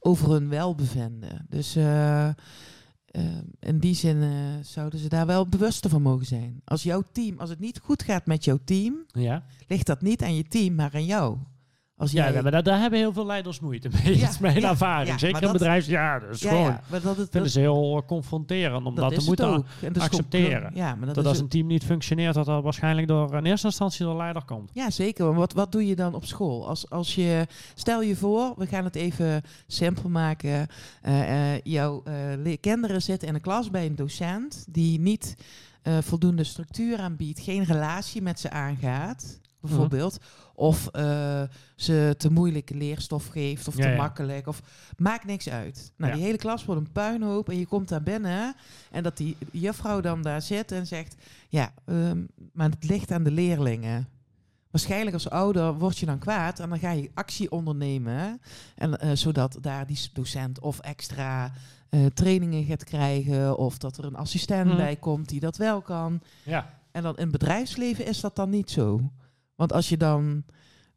over 0.00 0.30
hun 0.30 0.48
welbevinden. 0.48 1.46
Dus 1.48 1.76
in 3.60 3.78
die 3.78 3.94
zin 3.94 4.22
zouden 4.64 4.98
ze 5.00 5.08
daar 5.08 5.26
wel 5.26 5.46
bewuster 5.48 5.90
van 5.90 6.02
mogen 6.02 6.26
zijn. 6.26 6.60
Als 6.64 6.82
jouw 6.82 7.02
team, 7.12 7.38
als 7.38 7.50
het 7.50 7.58
niet 7.60 7.78
goed 7.78 8.02
gaat 8.02 8.26
met 8.26 8.44
jouw 8.44 8.58
team, 8.64 8.94
Ja. 9.06 9.42
ligt 9.66 9.86
dat 9.86 10.02
niet 10.02 10.22
aan 10.22 10.34
je 10.34 10.44
team, 10.48 10.74
maar 10.74 10.94
aan 10.94 11.04
jou. 11.04 11.36
Als 11.98 12.12
Ja, 12.12 12.30
jij, 12.32 12.42
maar 12.42 12.50
daar, 12.50 12.62
daar 12.62 12.80
hebben 12.80 12.98
heel 12.98 13.12
veel 13.12 13.26
leiders 13.26 13.60
moeite 13.60 13.88
mee. 13.92 14.14
Ja, 14.14 14.20
dat 14.24 14.30
is 14.30 14.38
mijn 14.38 14.60
ja, 14.60 14.68
ervaring. 14.70 15.20
Zeker 15.20 15.36
in 15.36 15.42
dat- 15.42 15.52
bedrijfs... 15.52 15.86
Ja, 15.86 16.18
dat 16.18 16.34
is 16.34 16.40
gewoon... 16.40 16.62
ja, 16.62 16.80
maar 16.90 17.00
dat, 17.00 17.16
het, 17.16 17.30
vinden 17.30 17.42
dat, 17.42 17.50
ze 17.50 17.60
heel 17.60 18.02
confronterend 18.06 18.86
om 18.86 18.94
dat, 18.94 19.12
is 19.12 19.18
te 19.18 19.24
moeten 19.24 19.64
is 19.80 19.98
accepteren. 20.02 20.58
kleur. 20.60 20.70
Ja, 20.74 20.94
maar 20.94 21.06
dat, 21.06 21.14
dat 21.14 21.24
is 21.24 21.30
als 21.30 21.38
een 21.38 21.48
team 21.48 21.66
niet 21.66 21.84
functioneert, 21.84 22.34
dat 22.34 22.46
dat 22.46 22.62
waarschijnlijk 22.62 23.08
door 23.08 23.34
in 23.34 23.44
eerste 23.44 23.66
instantie 23.66 24.04
door 24.04 24.12
de 24.12 24.18
leider 24.18 24.44
komt. 24.44 24.70
Ja, 24.74 24.90
zeker. 24.90 25.24
Maar 25.26 25.34
wat, 25.34 25.52
wat 25.52 25.72
doe 25.72 25.86
je 25.86 25.96
dan 25.96 26.14
op 26.14 26.24
school? 26.24 26.68
Als, 26.68 26.90
als 26.90 27.14
je, 27.14 27.46
stel 27.74 28.02
je 28.02 28.16
voor, 28.16 28.54
we 28.56 28.66
gaan 28.66 28.84
het 28.84 28.94
even 28.96 29.42
simpel 29.66 30.08
maken. 30.08 30.66
Eh, 31.02 31.54
eh, 31.54 31.60
jouw 31.62 32.02
eh, 32.44 32.56
kinderen 32.60 33.02
zitten 33.02 33.28
in 33.28 33.34
een 33.34 33.40
klas 33.40 33.70
bij 33.70 33.86
een 33.86 33.96
docent 33.96 34.66
die 34.68 35.00
niet 35.00 35.36
eh, 35.82 35.98
voldoende 36.00 36.44
structuur 36.44 36.98
aanbiedt, 36.98 37.40
geen 37.40 37.64
relatie 37.64 38.22
met 38.22 38.40
ze 38.40 38.50
aangaat, 38.50 39.40
bijvoorbeeld. 39.60 40.18
Of 40.58 40.86
eh, 40.86 41.42
ze 41.76 42.14
te 42.18 42.30
moeilijke 42.30 42.74
leerstof 42.74 43.26
geeft 43.26 43.68
of 43.68 43.76
Ja, 43.76 43.82
te 43.82 43.88
ja. 43.88 43.96
makkelijk. 43.96 44.46
Of 44.46 44.62
maakt 44.96 45.24
niks 45.24 45.48
uit. 45.48 45.92
Nou, 45.96 46.12
die 46.12 46.22
hele 46.22 46.36
klas 46.38 46.64
wordt 46.64 46.80
een 46.80 46.92
puinhoop 46.92 47.48
en 47.48 47.58
je 47.58 47.66
komt 47.66 47.88
daar 47.88 48.02
binnen 48.02 48.54
en 48.90 49.02
dat 49.02 49.16
die 49.16 49.36
juffrouw 49.52 50.00
dan 50.00 50.22
daar 50.22 50.42
zit 50.42 50.72
en 50.72 50.86
zegt, 50.86 51.14
ja, 51.48 51.72
ehm, 51.84 52.24
maar 52.52 52.70
het 52.70 52.84
ligt 52.88 53.10
aan 53.10 53.22
de 53.22 53.30
leerlingen. 53.30 54.08
Waarschijnlijk 54.70 55.14
als 55.14 55.30
ouder 55.30 55.74
word 55.74 55.98
je 55.98 56.06
dan 56.06 56.18
kwaad 56.18 56.60
en 56.60 56.68
dan 56.68 56.78
ga 56.78 56.90
je 56.90 57.10
actie 57.14 57.50
ondernemen. 57.50 58.40
En, 58.76 58.98
eh, 59.00 59.10
zodat 59.14 59.58
daar 59.60 59.86
die 59.86 60.10
docent 60.12 60.60
of 60.60 60.78
extra 60.78 61.52
eh, 61.88 62.06
trainingen 62.06 62.64
gaat 62.64 62.84
krijgen. 62.84 63.58
Of 63.58 63.78
dat 63.78 63.96
er 63.98 64.04
een 64.04 64.16
assistent 64.16 64.66
Mhm. 64.66 64.76
bij 64.76 64.96
komt 64.96 65.28
die 65.28 65.40
dat 65.40 65.56
wel 65.56 65.80
kan. 65.82 66.20
Ja, 66.44 66.74
En 66.92 67.02
dan 67.02 67.16
in 67.16 67.22
het 67.22 67.30
bedrijfsleven 67.32 68.06
is 68.06 68.20
dat 68.20 68.36
dan 68.36 68.50
niet 68.50 68.70
zo. 68.70 69.00
Want 69.58 69.72
als 69.72 69.88
je 69.88 69.96
dan 69.96 70.44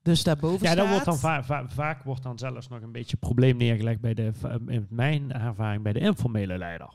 dus 0.01 0.23
daarboven 0.23 0.65
ja 0.65 0.71
staat... 0.71 0.77
dan 0.77 0.89
wordt 0.89 1.05
dan 1.05 1.17
va- 1.17 1.43
va- 1.43 1.69
vaak 1.69 2.03
wordt 2.03 2.23
dan 2.23 2.37
zelfs 2.37 2.67
nog 2.67 2.81
een 2.81 2.91
beetje 2.91 3.17
probleem 3.17 3.57
neergelegd 3.57 4.01
bij 4.01 4.13
de, 4.13 4.33
va- 4.33 4.57
in 4.67 4.87
mijn 4.89 5.31
ervaring 5.31 5.83
bij 5.83 5.93
de 5.93 5.99
informele 5.99 6.57
leider. 6.57 6.93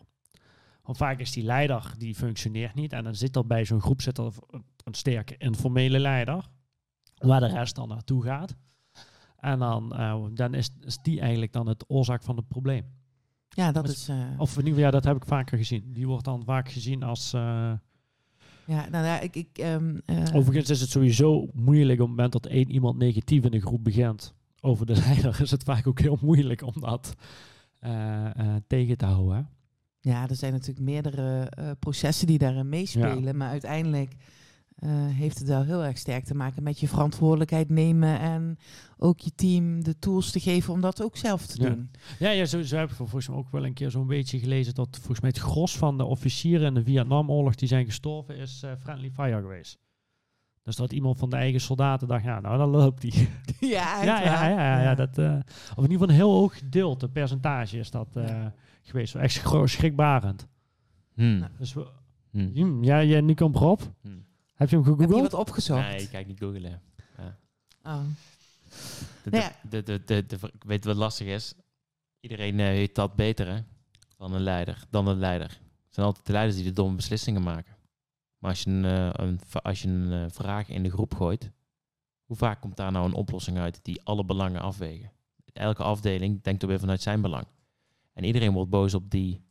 Want 0.83 0.99
vaak 0.99 1.19
is 1.19 1.33
die 1.33 1.43
leider, 1.45 1.95
die 1.99 2.15
functioneert 2.15 2.75
niet. 2.75 2.93
En 2.93 3.05
dan 3.05 3.15
zit 3.15 3.37
er 3.37 3.47
bij 3.47 3.65
zo'n 3.65 3.81
groep 3.81 4.03
zit 4.03 4.19
er 4.19 4.33
een 4.85 4.95
sterke 4.95 5.35
informele 5.39 5.99
leider. 5.99 6.45
Waar 7.17 7.41
de 7.41 7.47
rest 7.49 7.75
dan 7.75 7.89
naartoe 7.89 8.23
gaat. 8.23 8.57
En 9.37 9.59
dan, 9.59 9.97
eh, 9.97 10.25
dan 10.35 10.55
is, 10.55 10.71
is 10.81 10.99
die 11.03 11.21
eigenlijk 11.21 11.53
dan 11.53 11.67
het 11.69 11.85
oorzaak 11.89 12.23
van 12.23 12.37
het 12.37 12.49
probleem. 12.49 12.85
Ja, 13.49 13.73
dat 13.73 13.89
is... 13.89 14.09
eh, 14.09 14.17
Of 14.39 14.51
in 14.51 14.57
ieder 14.57 14.65
geval, 14.73 14.85
ja, 14.85 14.91
dat 14.91 15.05
heb 15.05 15.17
ik 15.17 15.25
vaker 15.25 15.59
gezien. 15.59 15.93
Die 15.93 16.07
wordt 16.07 16.25
dan 16.25 16.45
vaak 16.45 16.69
gezien 16.71 17.03
als... 17.03 17.33
eh, 17.33 17.73
ja, 18.67 18.89
nou 18.89 19.05
ja, 19.05 19.21
ik... 19.21 19.37
ik 19.37 19.49
ehm, 19.53 19.97
eh, 20.05 20.25
Overigens 20.35 20.71
is 20.71 20.81
het 20.81 20.91
sowieso 20.91 21.49
moeilijk 21.53 22.01
op 22.01 22.07
het 22.07 22.17
moment 22.17 22.33
dat 22.33 22.47
één 22.47 22.71
iemand 22.71 22.99
negatief 22.99 23.45
in 23.45 23.55
een 23.55 23.61
groep 23.61 23.85
begint 23.85 24.35
over 24.61 24.87
de 24.87 24.97
leider, 25.07 25.41
is 25.41 25.51
het 25.51 25.63
vaak 25.63 25.87
ook 25.87 26.01
heel 26.01 26.19
moeilijk 26.21 26.63
om 26.63 26.75
dat 26.81 27.15
eh, 27.79 28.27
eh, 28.27 28.55
tegen 28.67 28.97
te 28.97 29.05
houden. 29.05 29.49
Ja, 30.01 30.29
er 30.29 30.37
zijn 30.37 30.53
natuurlijk 30.53 30.87
meerdere 30.87 31.51
processen 31.79 32.27
die 32.27 32.39
daarin 32.39 32.69
meespelen. 32.69 33.37
Maar 33.37 33.49
uiteindelijk 33.49 34.15
eh, 34.77 34.91
heeft 35.07 35.39
het 35.39 35.49
wel 35.49 35.63
heel 35.65 35.85
erg 35.85 35.99
sterk 35.99 36.25
te 36.25 36.35
maken 36.35 36.63
met 36.63 36.81
je 36.81 36.89
verantwoordelijkheid 36.89 37.69
nemen. 37.69 38.19
En 38.21 38.59
ook 38.99 39.21
je 39.21 39.35
team 39.35 39.85
de 39.85 39.99
tools 39.99 40.31
te 40.31 40.41
geven 40.41 40.73
om 40.73 40.81
dat 40.81 41.03
ook 41.03 41.17
zelf 41.17 41.47
te 41.47 41.63
Ja. 41.63 41.69
doen. 41.69 41.91
Ja, 42.19 42.31
ja 42.31 42.45
zo, 42.45 42.63
zo 42.63 42.77
heb 42.77 42.91
ik 42.91 42.97
volgens 42.97 43.29
mij 43.29 43.37
ook 43.39 43.51
wel 43.51 43.65
een 43.65 43.75
keer 43.75 43.91
zo'n 43.91 44.07
beetje 44.07 44.39
gelezen 44.39 44.75
dat 44.75 44.89
volgens 44.97 45.21
mij 45.21 45.31
het 45.31 45.39
gros 45.39 45.77
van 45.79 45.97
de 45.99 46.05
officieren 46.05 46.67
in 46.67 46.75
de 46.75 46.83
Vietnamoorlog 46.85 47.55
die 47.55 47.69
zijn 47.69 47.85
gestorven 47.85 48.37
is 48.37 48.63
eh, 48.63 48.71
friendly 48.79 49.11
fire 49.11 49.41
geweest. 49.41 49.79
Dus 50.63 50.77
dat 50.77 50.93
iemand 50.93 51.19
van 51.19 51.31
de 51.31 51.37
eigen 51.37 51.61
soldaten 51.61 52.09
dacht, 52.09 52.25
ja, 52.25 52.41
nou 52.41 52.59
dan 52.59 52.69
loopt 52.71 53.01
die. 53.01 53.13
ja, 53.61 54.03
ja, 54.03 54.23
ja, 54.23 54.49
ja, 54.49 54.49
ja, 54.49 54.83
ja, 54.83 54.95
dat, 54.95 55.19
eh, 55.19 55.33
of 55.77 55.85
in 55.85 55.91
ieder 55.91 55.91
geval 55.91 56.09
een 56.09 56.15
heel 56.15 56.33
hoog 56.33 56.59
gedeelte, 56.59 57.09
percentage 57.09 57.79
is 57.79 57.91
dat 57.91 58.17
eh, 58.17 58.29
Ja. 58.29 58.55
geweest. 58.83 59.15
Echt 59.15 59.43
schrikbarend. 59.65 60.47
Hmm. 61.15 61.47
Dus 61.59 61.73
we, 61.75 61.87
Hmm. 62.31 62.85
Ja, 62.85 62.99
ja, 62.99 63.21
nu 63.21 63.35
komt 63.35 63.55
erop. 63.55 63.93
Hmm. 64.03 64.25
Heb 64.57 64.69
je 64.71 64.77
hem 64.77 64.85
Heb 64.85 64.95
je 64.99 65.03
gegoogeld? 65.05 65.31
wat 65.33 65.41
opgezocht? 65.41 65.81
Nee, 65.81 66.01
ik 66.03 66.09
kijk 66.09 66.27
niet 66.27 66.39
googelen. 66.39 66.83
Oh. 67.83 68.01
De, 69.23 69.31
Nou 69.31 69.43
ja. 69.43 69.53
de, 69.71 69.83
de, 69.83 70.05
de, 70.05 70.27
de, 70.27 70.39
de- 70.39 70.53
weet 70.67 70.85
wat 70.85 70.97
lastig 70.97 71.27
is? 71.27 71.55
Iedereen 72.21 72.61
eh, 72.61 72.67
weet 72.67 72.95
dat 72.95 73.15
beter 73.15 73.47
hè? 73.55 73.61
dan 74.17 74.33
een 74.33 74.41
leider. 74.43 74.85
Dan 74.91 75.07
een 75.07 75.19
leider. 75.19 75.49
Het 75.49 75.95
zijn 75.95 76.07
altijd 76.07 76.27
de 76.27 76.33
leiders 76.33 76.57
die 76.57 76.67
de 76.67 76.73
domme 76.73 76.97
beslissingen 76.97 77.43
maken. 77.43 77.77
Maar 78.39 78.51
als 78.51 78.63
je 78.63 78.71
een, 78.71 78.85
eh, 78.85 79.09
een, 79.13 79.41
als 79.63 79.83
je 79.83 79.89
een 79.89 80.13
eh, 80.13 80.25
vraag 80.31 80.69
in 80.69 80.83
de 80.83 80.91
groep 80.91 81.15
gooit, 81.15 81.51
hoe 82.25 82.37
vaak 82.37 82.61
komt 82.61 82.77
daar 82.77 82.93
nou 82.93 83.07
een 83.07 83.15
oplossing 83.15 83.59
uit 83.59 83.81
die 83.83 84.01
alle 84.05 84.25
belangen 84.25 84.61
afwegen? 84.61 85.13
Elke 85.53 85.83
afdeling 85.83 86.43
denkt 86.43 86.63
er 86.63 86.69
weer 86.69 86.79
vanuit 86.81 87.03
zijn 87.03 87.21
belang. 87.21 87.47
En 88.13 88.25
iedereen 88.25 88.53
wordt 88.53 88.71
boos 88.71 88.95
op 88.95 89.11
die, 89.11 89.45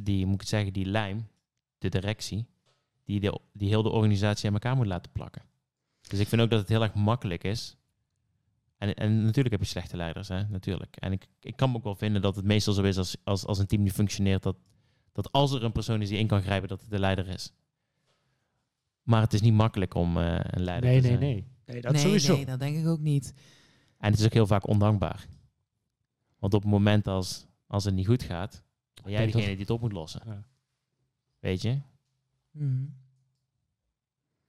die 0.00 0.26
moet 0.26 0.42
ik 0.42 0.48
zeggen, 0.48 0.72
die 0.72 0.86
lijm, 0.86 1.26
de 1.78 1.88
directie, 1.88 2.46
die, 3.04 3.20
de, 3.20 3.38
die 3.52 3.68
heel 3.68 3.82
de 3.82 3.88
organisatie 3.88 4.46
aan 4.48 4.52
elkaar 4.54 4.76
moet 4.76 4.86
laten 4.86 5.12
plakken. 5.12 5.42
Dus 6.08 6.18
ik 6.18 6.28
vind 6.28 6.42
ook 6.42 6.50
dat 6.50 6.58
het 6.60 6.68
heel 6.68 6.82
erg 6.82 6.94
makkelijk 6.94 7.44
is. 7.44 7.76
En, 8.78 8.94
en 8.94 9.24
natuurlijk 9.24 9.50
heb 9.54 9.60
je 9.60 9.66
slechte 9.70 9.96
leiders, 9.96 10.28
hè, 10.28 10.42
natuurlijk. 10.48 10.96
En 10.96 11.12
ik, 11.12 11.26
ik 11.40 11.56
kan 11.56 11.70
me 11.70 11.76
ook 11.76 11.84
wel 11.84 11.94
vinden 11.94 12.22
dat 12.22 12.36
het 12.36 12.44
meestal 12.44 12.72
zo 12.74 12.82
is 12.82 12.96
als, 12.98 13.16
als, 13.24 13.46
als 13.46 13.58
een 13.58 13.66
team 13.66 13.82
niet 13.82 13.92
functioneert, 13.92 14.42
dat, 14.42 14.56
dat 15.12 15.32
als 15.32 15.52
er 15.52 15.64
een 15.64 15.72
persoon 15.72 16.02
is 16.02 16.08
die 16.08 16.18
in 16.18 16.26
kan 16.26 16.42
grijpen, 16.42 16.68
dat 16.68 16.80
het 16.80 16.90
de 16.90 16.98
leider 16.98 17.28
is. 17.28 17.52
Maar 19.02 19.20
het 19.20 19.32
is 19.32 19.40
niet 19.40 19.52
makkelijk 19.54 19.94
om 19.94 20.16
eh, 20.18 20.38
een 20.42 20.62
leider 20.62 20.90
Nee, 20.90 21.00
te 21.00 21.08
nee, 21.08 21.16
zijn. 21.18 21.30
nee. 21.30 21.46
Nee, 21.66 21.80
dat 21.80 21.92
nee, 21.92 22.00
sowieso. 22.02 22.34
nee, 22.36 22.46
dat 22.46 22.58
denk 22.60 22.76
ik 22.76 22.86
ook 22.86 23.00
niet. 23.00 23.34
En 23.98 24.10
het 24.10 24.18
is 24.20 24.24
ook 24.26 24.32
heel 24.32 24.46
vaak 24.46 24.66
ondankbaar. 24.68 25.26
Want 26.38 26.54
op 26.54 26.62
het 26.62 26.70
moment 26.70 27.06
als, 27.06 27.46
als 27.66 27.84
het 27.84 27.94
niet 27.94 28.06
goed 28.06 28.22
gaat, 28.22 28.62
ben 29.02 29.12
jij 29.12 29.24
dat- 29.24 29.32
degene 29.32 29.50
die 29.50 29.60
het 29.60 29.70
op 29.70 29.80
moet 29.80 29.92
lossen. 29.92 30.22
Ja. 30.26 30.42
Weet 31.38 31.62
je? 31.62 31.78
Mhm. 32.52 32.84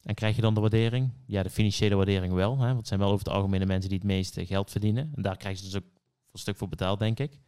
En 0.02 0.16
krijg 0.16 0.36
je 0.36 0.42
dan 0.42 0.54
de 0.54 0.60
waardering? 0.60 1.10
Ja, 1.26 1.44
de 1.44 1.50
financiële 1.50 1.96
waardering 1.96 2.34
wel. 2.34 2.58
Hè? 2.58 2.66
Want 2.66 2.78
het 2.78 2.88
zijn 2.88 3.00
wel 3.00 3.12
over 3.12 3.26
het 3.26 3.34
algemeen 3.34 3.60
de 3.60 3.66
mensen 3.66 3.90
die 3.90 3.98
het 3.98 4.08
meeste 4.08 4.46
geld 4.46 4.72
verdienen. 4.72 5.12
En 5.16 5.22
daar 5.22 5.38
krijgen 5.38 5.64
ze 5.64 5.72
dus 5.72 5.82
ook 5.82 5.90
een 6.32 6.40
stuk 6.40 6.58
voor 6.58 6.70
betaald, 6.70 7.00
denk 7.00 7.20
ik. 7.20 7.40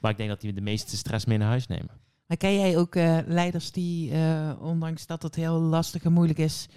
Maar 0.00 0.10
ik 0.10 0.16
denk 0.16 0.28
dat 0.28 0.40
die 0.40 0.52
de 0.52 0.60
meeste 0.60 0.96
stress 0.96 1.24
mee 1.24 1.38
naar 1.38 1.48
huis 1.48 1.66
nemen. 1.66 1.90
Maar 2.26 2.36
ken 2.36 2.54
jij 2.54 2.78
ook 2.78 2.94
eh, 2.94 3.18
leiders 3.26 3.70
die, 3.72 4.10
eh, 4.10 4.52
ondanks 4.60 5.06
dat 5.06 5.22
het 5.22 5.34
heel 5.34 5.58
lastig 5.60 6.04
en 6.04 6.12
moeilijk 6.12 6.38
is, 6.38 6.68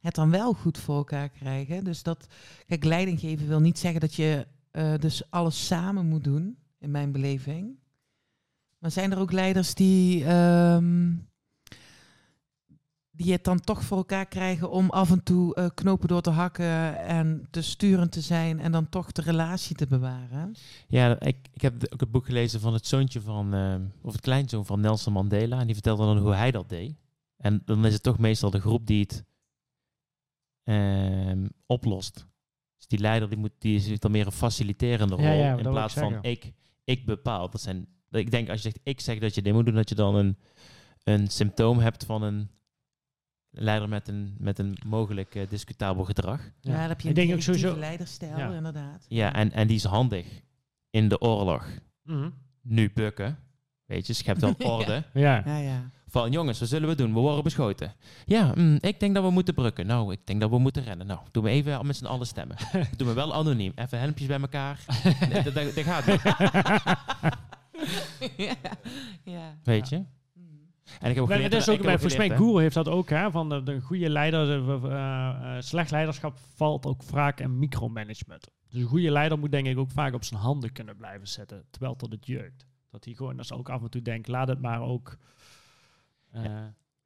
het 0.00 0.14
dan 0.14 0.30
wel 0.30 0.52
goed 0.52 0.78
voor 0.78 0.96
elkaar 0.96 1.28
krijgen? 1.28 1.84
Dus 1.84 2.02
dat, 2.02 2.26
kijk, 2.66 2.84
leiding 2.84 3.20
geven 3.20 3.48
wil 3.48 3.60
niet 3.60 3.78
zeggen 3.78 4.00
dat 4.00 4.14
je 4.14 4.46
eh, 4.70 4.94
dus 4.98 5.30
alles 5.30 5.66
samen 5.66 6.06
moet 6.06 6.24
doen, 6.24 6.58
in 6.78 6.90
mijn 6.90 7.12
beleving. 7.12 7.78
Maar 8.78 8.90
zijn 8.90 9.12
er 9.12 9.18
ook 9.18 9.32
leiders 9.32 9.74
die, 9.74 10.24
ehm, 10.24 11.12
die 13.16 13.32
het 13.32 13.44
dan 13.44 13.60
toch 13.60 13.82
voor 13.82 13.96
elkaar 13.96 14.26
krijgen 14.26 14.70
om 14.70 14.90
af 14.90 15.10
en 15.10 15.22
toe 15.22 15.54
eh, 15.54 15.66
knopen 15.74 16.08
door 16.08 16.20
te 16.20 16.30
hakken 16.30 16.98
en 16.98 17.46
te 17.50 17.62
sturend 17.62 18.12
te 18.12 18.20
zijn 18.20 18.60
en 18.60 18.72
dan 18.72 18.88
toch 18.88 19.12
de 19.12 19.22
relatie 19.22 19.76
te 19.76 19.86
bewaren? 19.86 20.54
Ja, 20.88 21.20
ik, 21.20 21.36
ik 21.52 21.60
heb 21.60 21.92
ook 21.92 22.00
het 22.00 22.10
boek 22.10 22.24
gelezen 22.24 22.60
van 22.60 22.72
het 22.72 22.86
zoontje 22.86 23.20
van, 23.20 23.54
eh, 23.54 23.74
of 24.02 24.12
het 24.12 24.20
kleinzoon 24.20 24.66
van 24.66 24.80
Nelson 24.80 25.12
Mandela. 25.12 25.60
En 25.60 25.66
die 25.66 25.74
vertelde 25.74 26.04
dan 26.04 26.18
hoe 26.18 26.34
hij 26.34 26.50
dat 26.50 26.68
deed. 26.68 26.94
En 27.36 27.62
dan 27.64 27.86
is 27.86 27.92
het 27.92 28.02
toch 28.02 28.18
meestal 28.18 28.50
de 28.50 28.60
groep 28.60 28.86
die 28.86 29.00
het 29.00 29.24
ehm, 30.62 31.46
oplost. 31.66 32.26
Dus 32.76 32.86
die 32.86 32.98
leider 32.98 33.28
die 33.28 33.38
moet, 33.38 33.52
die 33.58 33.76
is 33.76 33.98
dan 33.98 34.10
meer 34.10 34.26
een 34.26 34.32
faciliterende 34.32 35.14
rol. 35.14 35.24
Ja, 35.24 35.32
ja, 35.32 35.56
dat 35.56 35.64
in 35.64 35.70
plaats 35.70 35.96
ik 35.96 36.02
van 36.02 36.18
ik, 36.22 36.52
ik 36.84 37.06
bepaal. 37.06 37.50
Dat 37.50 37.60
zijn, 37.60 37.86
ik 38.10 38.30
denk 38.30 38.48
als 38.48 38.62
je 38.62 38.70
zegt 38.70 38.80
ik 38.82 39.00
zeg 39.00 39.18
dat 39.18 39.34
je 39.34 39.42
dit 39.42 39.52
moet 39.52 39.64
doen, 39.64 39.74
dat 39.74 39.88
je 39.88 39.94
dan 39.94 40.14
een, 40.14 40.36
een 41.02 41.28
symptoom 41.28 41.78
hebt 41.78 42.04
van 42.04 42.22
een 42.22 42.50
leider 43.58 43.88
met 43.88 44.08
een, 44.08 44.34
met 44.38 44.58
een 44.58 44.76
mogelijk 44.86 45.34
eh, 45.34 45.48
discutabel 45.48 46.04
gedrag. 46.04 46.40
Ja, 46.60 46.72
dan 46.72 46.80
heb 46.80 47.00
je 47.00 47.08
Ik 47.08 47.16
een 47.16 47.26
denk 47.26 47.32
ook 47.32 47.38
directieve 47.40 47.58
sowieso- 47.58 47.78
leiderstijl, 47.80 48.38
Ja. 48.38 48.52
inderdaad. 48.52 49.04
Ja, 49.08 49.32
en, 49.34 49.52
en 49.52 49.66
die 49.66 49.76
is 49.76 49.84
handig 49.84 50.26
in 50.90 51.08
de 51.08 51.20
oorlog. 51.20 51.66
Mhm. 52.02 52.30
Nu 52.62 52.90
bukken. 52.94 53.38
Weet 53.84 54.06
je, 54.06 54.12
schept 54.12 54.40
wel 54.40 54.54
Ja. 54.58 54.66
orde. 54.68 55.02
Ja. 55.14 55.42
Ja, 55.44 55.56
ja. 55.56 55.90
Van 56.08 56.30
jongens, 56.30 56.58
wat 56.60 56.68
zullen 56.68 56.88
we 56.88 56.94
doen? 56.94 57.14
We 57.14 57.20
worden 57.20 57.42
beschoten. 57.44 57.94
Ja, 58.24 58.52
mm, 58.54 58.78
ik 58.80 59.00
denk 59.00 59.14
dat 59.14 59.24
we 59.24 59.30
moeten 59.30 59.54
brukken. 59.54 59.86
Nou, 59.86 60.12
ik 60.12 60.20
denk 60.26 60.40
dat 60.40 60.50
we 60.50 60.58
moeten 60.58 60.82
rennen. 60.84 61.06
Nou, 61.06 61.20
doen 61.30 61.42
we 61.44 61.50
even 61.50 61.86
met 61.86 61.96
z'n 61.96 62.04
allen 62.06 62.26
stemmen. 62.26 62.56
doen 62.96 63.08
we 63.08 63.12
wel 63.14 63.34
anoniem. 63.34 63.72
Even 63.74 63.98
helmpjes 63.98 64.26
bij 64.28 64.40
elkaar. 64.40 64.80
Nee, 65.30 65.42
dat, 65.42 65.54
dat, 65.54 65.74
dat 65.74 65.84
gaat 65.84 66.06
niet, 66.06 66.22
ja. 68.36 68.54
ja. 69.24 69.58
weet 69.62 69.88
je. 69.88 70.02
En 71.00 71.08
ik 71.08 71.14
heb 71.14 71.24
ook 71.24 71.32
geleerd... 71.32 71.52
is 71.52 71.68
ik 71.68 71.78
ook, 71.78 71.84
volgens 71.84 72.16
mij, 72.16 72.26
geleerd. 72.26 72.42
Google 72.42 72.60
heeft 72.60 72.74
dat 72.74 72.88
ook, 72.88 73.08
hè, 73.08 73.30
van 73.30 73.48
de, 73.48 73.62
de 73.62 73.80
goede 73.80 74.10
leider, 74.10 74.46
de, 74.46 74.88
eh, 74.88 75.56
eh, 75.56 75.62
slecht 75.62 75.90
leiderschap 75.90 76.38
valt 76.54 76.86
ook 76.86 77.02
vaak 77.02 77.40
in 77.40 77.58
micromanagement. 77.58 78.50
Dus 78.68 78.80
een 78.80 78.86
goede 78.88 79.10
leider 79.10 79.38
moet 79.38 79.50
denk 79.50 79.66
ik 79.66 79.78
ook 79.78 79.90
vaak 79.90 80.14
op 80.14 80.24
zijn 80.24 80.40
handen 80.40 80.72
kunnen 80.72 80.96
blijven 80.96 81.28
zetten, 81.28 81.64
terwijl 81.70 81.96
tot 81.96 82.12
het 82.12 82.26
jeukt. 82.26 82.66
Dat 82.90 83.04
hij 83.04 83.14
gewoon, 83.14 83.38
als 83.38 83.52
ook 83.52 83.68
af 83.68 83.82
en 83.82 83.90
toe 83.90 84.02
denkt, 84.02 84.28
laat 84.28 84.48
het 84.48 84.60
maar 84.60 84.80
ook... 84.80 85.16
eh, 86.30 86.42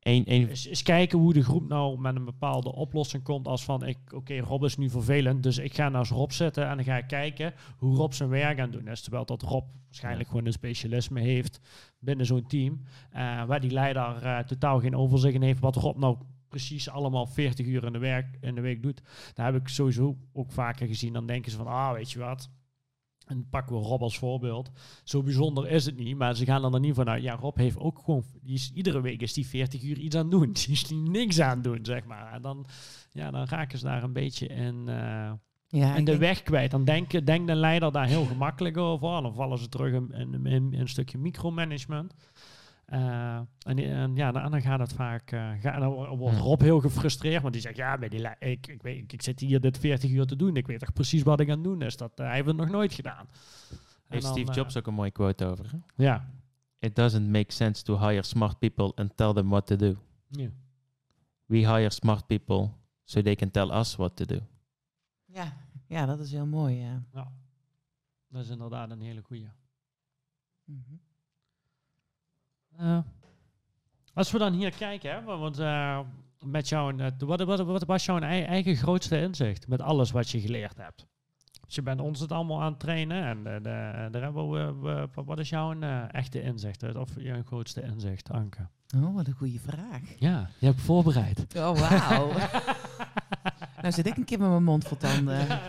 één, 0.01 0.25
Eens, 0.25 0.67
eens 0.67 0.83
kijken 0.83 1.19
hoe 1.19 1.33
de 1.33 1.43
groep 1.43 1.69
nou 1.69 1.99
met 2.01 2.17
een 2.17 2.25
bepaalde 2.25 2.73
oplossing 2.75 3.23
komt. 3.23 3.49
Als 3.49 3.65
van, 3.65 3.87
ik, 3.87 3.99
oké, 4.15 4.39
Rob 4.39 4.65
is 4.65 4.77
nu 4.77 4.91
vervelend, 4.91 5.43
dus 5.43 5.59
ik 5.59 5.75
ga 5.75 5.89
naast 5.89 6.11
Rob 6.11 6.31
zitten 6.31 6.69
en 6.69 6.77
dan 6.77 6.85
ga 6.85 6.97
ik 6.97 7.07
kijken 7.07 7.55
hoe 7.77 7.97
Rob 7.97 8.13
zijn 8.13 8.29
werk 8.29 8.61
aan 8.61 8.71
doen 8.71 8.89
is. 8.89 9.01
Terwijl 9.01 9.25
dat 9.25 9.43
Rob 9.43 9.65
waarschijnlijk 9.85 10.29
gewoon 10.29 10.47
een 10.47 10.53
specialisme 10.53 11.21
heeft 11.21 11.61
binnen 11.99 12.27
zo'n 12.27 12.47
team. 12.47 12.83
eh, 13.11 13.45
waar 13.45 13.61
die 13.61 13.71
leider 13.71 14.23
eh, 14.23 14.39
totaal 14.39 14.81
geen 14.81 14.97
overzicht 14.97 15.35
in 15.35 15.43
heeft 15.43 15.61
wat 15.61 15.77
Rob 15.77 15.99
nou 15.99 16.17
precies 16.49 16.89
allemaal 16.89 17.27
40 17.27 17.67
uur 17.67 17.85
in 17.85 17.93
de, 17.93 17.99
werk, 17.99 18.39
in 18.41 18.55
de 18.55 18.61
week 18.61 18.83
doet. 18.83 19.03
Daar 19.35 19.53
heb 19.53 19.61
ik 19.61 19.69
sowieso 19.69 20.17
ook 20.33 20.53
vaker 20.53 20.87
gezien. 20.87 21.13
Dan 21.13 21.27
denken 21.27 21.51
ze 21.51 21.57
van, 21.57 21.67
ah, 21.67 21.93
weet 21.93 22.11
je 22.11 22.19
wat... 22.19 22.51
En 23.31 23.47
pakken 23.51 23.77
we 23.77 23.83
Rob 23.83 24.03
als 24.03 24.19
voorbeeld. 24.19 24.71
Zo 25.05 25.23
bijzonder 25.23 25.69
is 25.71 25.85
het 25.87 25.97
niet, 25.97 26.17
maar 26.17 26.37
ze 26.37 26.45
gaan 26.45 26.65
er 26.65 26.71
dan 26.71 26.81
niet 26.81 26.95
vanuit. 26.95 27.23
Ja, 27.23 27.35
Rob 27.35 27.57
heeft 27.57 27.79
ook 27.79 27.99
gewoon, 28.05 28.23
die 28.43 28.55
is, 28.55 28.71
iedere 28.75 29.01
week 29.01 29.23
is 29.23 29.33
die 29.33 29.47
40 29.47 29.83
uur 29.83 29.99
iets 29.99 30.17
aan 30.17 30.31
doen. 30.31 30.53
Die 30.65 30.69
is 30.71 30.85
die 30.85 30.99
niks 30.99 31.41
aan 31.41 31.63
doen, 31.63 31.79
zeg 31.83 32.05
maar. 32.05 32.33
En 32.33 32.43
dan, 32.43 32.67
ja, 33.13 33.31
dan 33.31 33.45
raken 33.45 33.79
ze 33.79 33.85
daar 33.85 34.03
een 34.03 34.13
beetje 34.13 34.47
in, 34.47 34.89
eh, 34.89 35.33
Ja, 35.69 35.95
in 35.95 36.05
de 36.05 36.11
denk- 36.11 36.19
weg 36.23 36.43
kwijt. 36.43 36.71
Dan 36.71 36.85
denkt 36.85 37.27
denkt 37.27 37.47
de 37.47 37.55
leider 37.55 37.93
daar 37.93 38.07
heel 38.07 38.25
gemakkelijk 38.25 38.77
over. 38.77 39.23
Dan 39.23 39.35
vallen 39.35 39.59
ze 39.59 39.69
terug 39.69 39.93
in, 39.93 40.13
in, 40.13 40.47
in- 40.47 40.73
in 40.73 40.81
een 40.81 40.89
stukje 40.89 41.19
micromanagement. 41.19 42.15
Eh, 42.91 43.41
en, 43.63 43.79
en 43.79 44.17
ja, 44.17 44.33
dan, 44.33 44.63
gaat 44.63 44.79
het 44.81 44.93
vaak. 44.93 45.33
eh, 45.33 45.53
ga, 45.61 45.79
dan 45.79 46.17
wordt 46.17 46.37
Hm. 46.37 46.43
Rob 46.43 46.61
heel 46.61 46.81
gefrustreerd, 46.81 47.43
want 47.43 47.53
die 47.55 47.63
zegt: 47.63 47.77
Ja, 47.77 47.97
die 47.97 48.29
ik, 48.39 48.67
ik, 48.67 48.83
weet, 48.83 48.97
ik, 49.03 49.13
ik 49.13 49.23
zit 49.23 49.41
hier 49.41 49.61
dit 49.61 49.79
40 49.79 50.11
uur 50.11 50.27
te 50.27 50.37
doen. 50.37 50.57
Ik 50.57 50.67
weet 50.67 50.79
toch 50.79 50.93
precies 50.93 51.23
wat 51.23 51.41
ik 51.41 51.49
aan 51.49 51.55
het 51.55 51.65
doen 51.65 51.83
is. 51.83 51.97
Dat, 51.97 52.19
eh, 52.19 52.27
hij 52.27 52.35
heeft 52.35 52.47
het 52.47 52.57
nog 52.57 52.69
nooit 52.69 52.93
gedaan. 52.93 53.27
En 53.29 53.77
heeft 54.09 54.23
dan, 54.23 54.33
Steve 54.33 54.53
Jobs 54.53 54.77
ook 54.77 54.87
een 54.87 54.95
mooie 54.95 55.11
quote 55.11 55.45
over. 55.45 55.71
hè? 55.71 56.05
Ja. 56.05 56.31
It 56.79 56.97
doesn't 56.97 57.29
make 57.29 57.53
sense 57.53 57.83
to 57.83 57.99
hire 57.99 58.23
smart 58.23 58.59
people 58.59 58.93
and 58.95 59.17
tell 59.17 59.33
them 59.33 59.49
what 59.49 59.67
to 59.67 59.77
do. 59.77 59.95
ja. 60.29 60.49
We 61.47 61.57
hire 61.57 61.91
smart 61.91 62.27
people 62.27 62.71
so 63.05 63.23
they 63.23 63.35
can 63.35 63.51
tell 63.51 63.71
us 63.71 63.97
what 63.97 64.17
to 64.17 64.25
do. 64.25 64.39
ja, 65.25 65.57
ja, 65.87 66.07
dat 66.07 66.21
is 66.21 66.31
heel 66.33 66.47
mooi, 66.47 66.75
ja. 66.77 67.03
Ja. 67.13 67.33
Dat 68.29 68.43
is 68.43 68.49
inderdaad 68.49 68.91
een 68.91 69.01
hele 69.01 69.23
goeie. 69.23 69.49
Mhm. 70.65 70.95
Eh, 72.79 72.99
als 74.15 74.31
we 74.31 74.39
dan 74.39 74.53
hier 74.53 74.71
kijken, 74.75 75.11
hè, 75.11 75.23
wa- 75.23 75.37
want 75.39 75.59
eh, 75.59 75.99
met 76.45 76.69
jouw, 76.69 76.97
eh, 76.99 77.07
wat, 77.19 77.41
wat, 77.43 77.61
wat 77.61 77.85
was 77.85 78.05
jouw 78.05 78.19
ei- 78.21 78.43
eigen 78.45 78.77
grootste 78.77 79.21
inzicht 79.21 79.69
met 79.69 79.81
alles 79.81 80.11
wat 80.11 80.31
je 80.31 80.41
geleerd 80.41 80.77
hebt? 80.77 81.07
Dus 81.67 81.75
je 81.75 81.83
bent 81.83 82.01
ons 82.01 82.21
het 82.21 82.33
allemaal 82.33 82.63
aan 82.63 82.71
het 82.71 82.81
trainen 82.81 83.25
en 83.25 83.43
de, 83.45 83.59
de, 83.63 84.09
daar 84.11 84.23
hebben 84.23 84.51
we, 84.51 84.75
we- 84.81 85.09
wat- 85.15 85.25
wat 85.27 85.39
is 85.39 85.49
jouw 85.49 85.81
echte 86.11 86.43
inzicht 86.43 86.95
of 86.97 87.09
jouw 87.17 87.43
grootste 87.43 87.83
inzicht, 87.83 88.31
Anke? 88.31 88.69
Oh, 88.97 89.15
wat 89.15 89.27
een 89.27 89.33
goede 89.33 89.59
vraag. 89.59 90.01
Ja, 90.19 90.49
je 90.59 90.67
hebt 90.67 90.81
voorbereid. 90.81 91.47
Oh, 91.57 91.79
wauw. 91.79 92.31
nou 93.81 93.93
zit 93.93 94.07
ik 94.07 94.17
een 94.17 94.25
keer 94.25 94.39
met 94.39 94.49
mijn 94.49 94.65
mond 94.65 94.85
vol 94.85 94.97
tanden. 94.97 95.47
ja. 95.47 95.61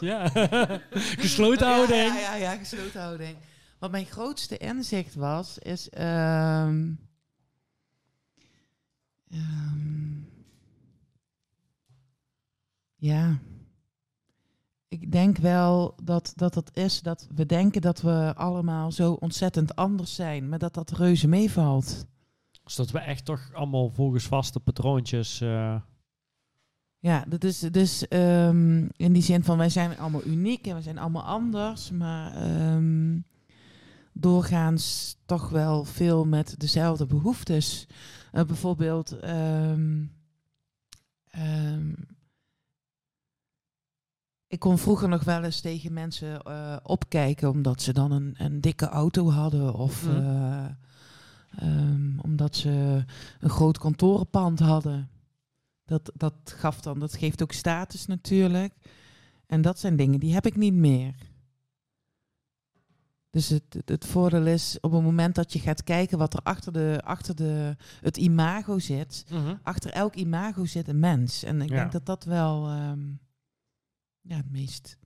ja. 0.00 0.28
Gesloten 1.24 1.66
houding. 1.66 2.08
Ja, 2.12 2.18
ja, 2.20 2.34
ja, 2.34 2.52
ja, 2.52 2.56
gesloten 2.56 3.00
houding. 3.00 3.36
Wat 3.78 3.90
mijn 3.90 4.06
grootste 4.06 4.56
inzicht 4.56 5.14
was, 5.14 5.58
is... 5.58 5.88
ehm, 5.88 6.92
ehm, 9.30 10.20
ja. 12.96 13.38
Ik 14.88 15.12
denk 15.12 15.36
wel 15.38 15.94
dat, 16.02 16.32
dat 16.36 16.54
het 16.54 16.76
is 16.76 17.00
dat 17.00 17.26
we 17.34 17.46
denken 17.46 17.80
dat 17.80 18.00
we 18.00 18.32
allemaal 18.36 18.92
zo 18.92 19.12
ontzettend 19.12 19.76
anders 19.76 20.14
zijn, 20.14 20.48
maar 20.48 20.58
dat 20.58 20.74
dat 20.74 20.90
reuze 20.90 21.28
meevalt. 21.28 22.06
Dus 22.64 22.74
dat 22.74 22.90
we 22.90 22.98
echt 22.98 23.24
toch 23.24 23.52
allemaal 23.52 23.90
volgens 23.90 24.24
vaste 24.24 24.60
patroontjes... 24.60 25.40
eh, 25.40 25.80
Ja, 26.98 27.24
dat 27.28 27.44
is 27.44 27.58
dus 27.58 28.08
ehm, 28.08 28.88
in 28.96 29.12
die 29.12 29.22
zin 29.22 29.44
van 29.44 29.58
wij 29.58 29.68
zijn 29.68 29.98
allemaal 29.98 30.24
uniek 30.24 30.66
en 30.66 30.74
we 30.76 30.82
zijn 30.82 30.98
allemaal 30.98 31.22
anders, 31.24 31.90
maar 31.90 32.32
doorgaans 34.20 35.16
toch 35.26 35.48
wel 35.48 35.84
veel 35.84 36.24
met 36.26 36.54
dezelfde 36.60 37.06
behoeftes. 37.06 37.86
Eh, 38.32 38.44
bijvoorbeeld, 38.44 39.18
ehm, 39.18 40.04
ehm, 41.30 41.92
ik 44.46 44.58
kon 44.58 44.78
vroeger 44.78 45.08
nog 45.08 45.24
wel 45.24 45.42
eens 45.42 45.60
tegen 45.60 45.92
mensen 45.92 46.42
eh, 46.42 46.76
opkijken 46.82 47.50
omdat 47.50 47.82
ze 47.82 47.92
dan 47.92 48.12
een, 48.12 48.34
een 48.38 48.60
dikke 48.60 48.86
auto 48.88 49.30
hadden 49.30 49.74
of 49.74 50.04
Mhm. 50.06 50.16
eh, 50.16 50.66
ehm, 51.56 52.18
omdat 52.18 52.56
ze 52.56 53.04
een 53.40 53.50
groot 53.50 53.78
kantorenpand 53.78 54.58
hadden. 54.58 55.08
Dat, 55.84 56.12
dat 56.14 56.34
gaf 56.44 56.80
dan, 56.80 56.98
dat 56.98 57.16
geeft 57.16 57.42
ook 57.42 57.52
status 57.52 58.06
natuurlijk. 58.06 58.74
En 59.46 59.62
dat 59.62 59.78
zijn 59.78 59.96
dingen 59.96 60.20
die 60.20 60.34
heb 60.34 60.46
ik 60.46 60.56
niet 60.56 60.74
meer. 60.74 61.14
Dus 63.36 63.48
het, 63.48 63.82
het, 63.84 64.06
voordeel 64.06 64.46
is 64.46 64.80
op 64.80 64.92
het 64.92 65.02
moment 65.02 65.34
dat 65.34 65.52
je 65.52 65.58
gaat 65.58 65.82
kijken 65.82 66.18
wat 66.18 66.34
er 66.34 66.40
achter, 66.42 66.72
de, 66.72 67.00
achter 67.04 67.34
de, 67.36 67.76
het 68.00 68.16
imago 68.16 68.78
zit. 68.78 69.26
Achter 69.62 69.90
elk 69.90 70.14
imago 70.14 70.64
zit 70.64 70.88
een 70.88 70.98
mens. 70.98 71.42
En 71.42 71.60
ik 71.60 71.68
Ja. 71.68 71.74
denk 71.76 71.92
dat 71.92 72.06
dat 72.06 72.24
wel 72.24 72.68
ehm, 72.68 73.08
ja, 74.20 74.36
het 74.36 74.50
meest. 74.50 74.98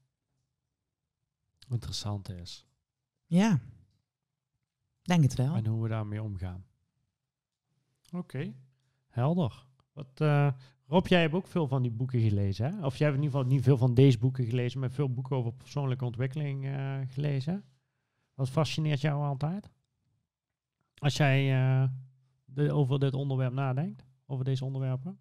interessant 1.69 2.29
is. 2.29 2.67
Ja, 3.27 3.61
denk 5.03 5.23
het 5.23 5.35
wel. 5.35 5.55
En 5.55 5.67
hoe 5.67 5.83
we 5.83 5.89
daarmee 5.89 6.23
omgaan. 6.23 6.65
Oké, 8.13 8.55
helder. 9.09 9.67
Wat, 9.93 10.21
eh, 10.21 10.53
Rob, 10.87 11.07
jij 11.07 11.21
hebt 11.21 11.35
ook 11.35 11.47
veel 11.47 11.69
van 11.69 11.83
die 11.83 11.91
boeken 11.93 12.21
gelezen, 12.21 12.67
hè? 12.75 12.85
Of 12.87 12.97
jij 12.97 13.07
hebt 13.07 13.19
in 13.19 13.25
ieder 13.25 13.39
geval 13.39 13.55
niet 13.55 13.65
veel 13.65 13.77
van 13.77 13.95
deze 13.95 14.19
boeken 14.19 14.45
gelezen, 14.45 14.81
maar 14.81 14.91
veel 14.91 15.13
boeken 15.13 15.37
over 15.37 15.53
persoonlijke 15.53 16.05
ontwikkeling 16.05 16.67
eh, 16.67 16.99
gelezen. 17.09 17.65
Wat 18.41 18.49
fascineert 18.49 19.01
jou 19.01 19.25
altijd? 19.25 19.71
Als 20.95 21.17
jij 21.17 21.53
eh, 21.83 21.89
de- 22.45 22.73
over 22.73 22.99
dit 22.99 23.15
onderwerp 23.15 23.53
nadenkt, 23.53 24.05
over 24.27 24.45
deze 24.45 24.65
onderwerpen? 24.65 25.19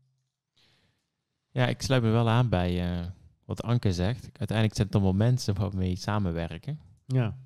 Ja, 1.51 1.67
ik 1.67 1.81
sluit 1.81 2.03
me 2.03 2.09
wel 2.09 2.29
aan 2.29 2.49
bij 2.49 2.99
eh, 2.99 3.07
wat 3.45 3.61
Anke 3.63 3.93
zegt. 3.93 4.23
Uiteindelijk 4.23 4.75
zijn 4.75 4.87
het 4.87 4.95
allemaal 4.95 5.13
mensen 5.13 5.55
waarmee 5.55 5.89
je 5.89 5.95
samenwerken. 5.95 6.79
Ja. 7.05 7.37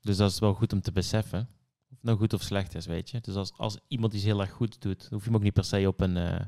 Dus 0.00 0.16
dat 0.16 0.30
is 0.30 0.38
wel 0.38 0.54
goed 0.54 0.72
om 0.72 0.80
te 0.80 0.92
beseffen. 0.92 1.40
Of 1.90 1.96
het 1.96 2.02
nou 2.02 2.18
goed 2.18 2.32
of 2.32 2.42
slecht 2.42 2.74
is, 2.74 2.86
weet 2.86 3.10
je. 3.10 3.20
Dus 3.20 3.34
als, 3.34 3.52
als 3.56 3.78
iemand 3.88 4.12
iets 4.14 4.24
heel 4.24 4.40
erg 4.40 4.50
goed 4.50 4.80
doet, 4.82 5.08
hoef 5.10 5.20
je 5.20 5.26
hem 5.26 5.36
ook 5.36 5.42
niet 5.42 5.52
per 5.52 5.64
se 5.64 5.88
op 5.88 6.00
een, 6.00 6.16
eh, 6.16 6.44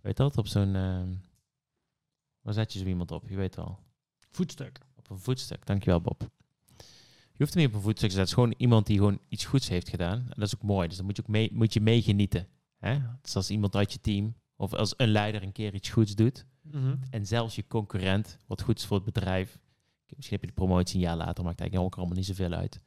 weet 0.00 0.16
dat, 0.16 0.36
op 0.38 0.46
zo'n, 0.46 0.74
eh, 0.74 1.02
waar 2.40 2.54
zet 2.54 2.72
je 2.72 2.78
zo 2.78 2.84
iemand 2.86 3.10
op? 3.10 3.28
Je 3.28 3.36
weet 3.36 3.56
wel. 3.56 3.78
Voetstuk. 4.30 4.80
Op 4.96 5.10
een 5.10 5.18
voetstuk, 5.18 5.66
dankjewel 5.66 6.00
Bob. 6.00 6.30
Je 7.36 7.42
hoeft 7.42 7.54
hem 7.54 7.62
niet 7.62 7.72
op 7.72 7.78
een 7.78 7.84
voetstuk 7.84 8.10
te 8.10 8.14
zetten. 8.16 8.20
Het 8.20 8.28
is 8.28 8.34
gewoon 8.34 8.54
iemand 8.56 8.86
die 8.86 8.96
gewoon 8.96 9.18
iets 9.28 9.44
goeds 9.44 9.68
heeft 9.68 9.88
gedaan. 9.88 10.18
En 10.18 10.34
dat 10.36 10.46
is 10.46 10.54
ook 10.54 10.62
mooi. 10.62 10.88
Dus 10.88 10.96
dan 10.96 11.06
moet 11.06 11.16
je 11.16 11.22
ook 11.22 11.28
mee, 11.28 11.50
moet 11.52 11.72
je 11.72 11.80
meegenieten. 11.80 12.48
Hè? 12.78 12.98
Dus 13.22 13.36
als 13.36 13.50
iemand 13.50 13.76
uit 13.76 13.92
je 13.92 14.00
team 14.00 14.34
of 14.56 14.72
als 14.72 14.94
een 14.96 15.08
leider 15.08 15.42
een 15.42 15.52
keer 15.52 15.74
iets 15.74 15.88
goeds 15.88 16.14
doet. 16.14 16.46
Mhm. 16.62 16.96
En 17.10 17.26
zelfs 17.26 17.54
je 17.54 17.66
concurrent, 17.66 18.38
wat 18.46 18.62
goed 18.62 18.78
is 18.78 18.86
voor 18.86 18.96
het 18.96 19.04
bedrijf. 19.04 19.58
Misschien 20.16 20.38
heb 20.38 20.48
je 20.48 20.54
de 20.54 20.60
promotie 20.64 20.94
een 20.94 21.00
jaar 21.00 21.16
later, 21.16 21.44
maakt 21.44 21.60
eigenlijk 21.60 21.92
ook 21.92 21.98
allemaal 21.98 22.16
niet 22.16 22.26
zoveel 22.26 22.52
uit. 22.52 22.80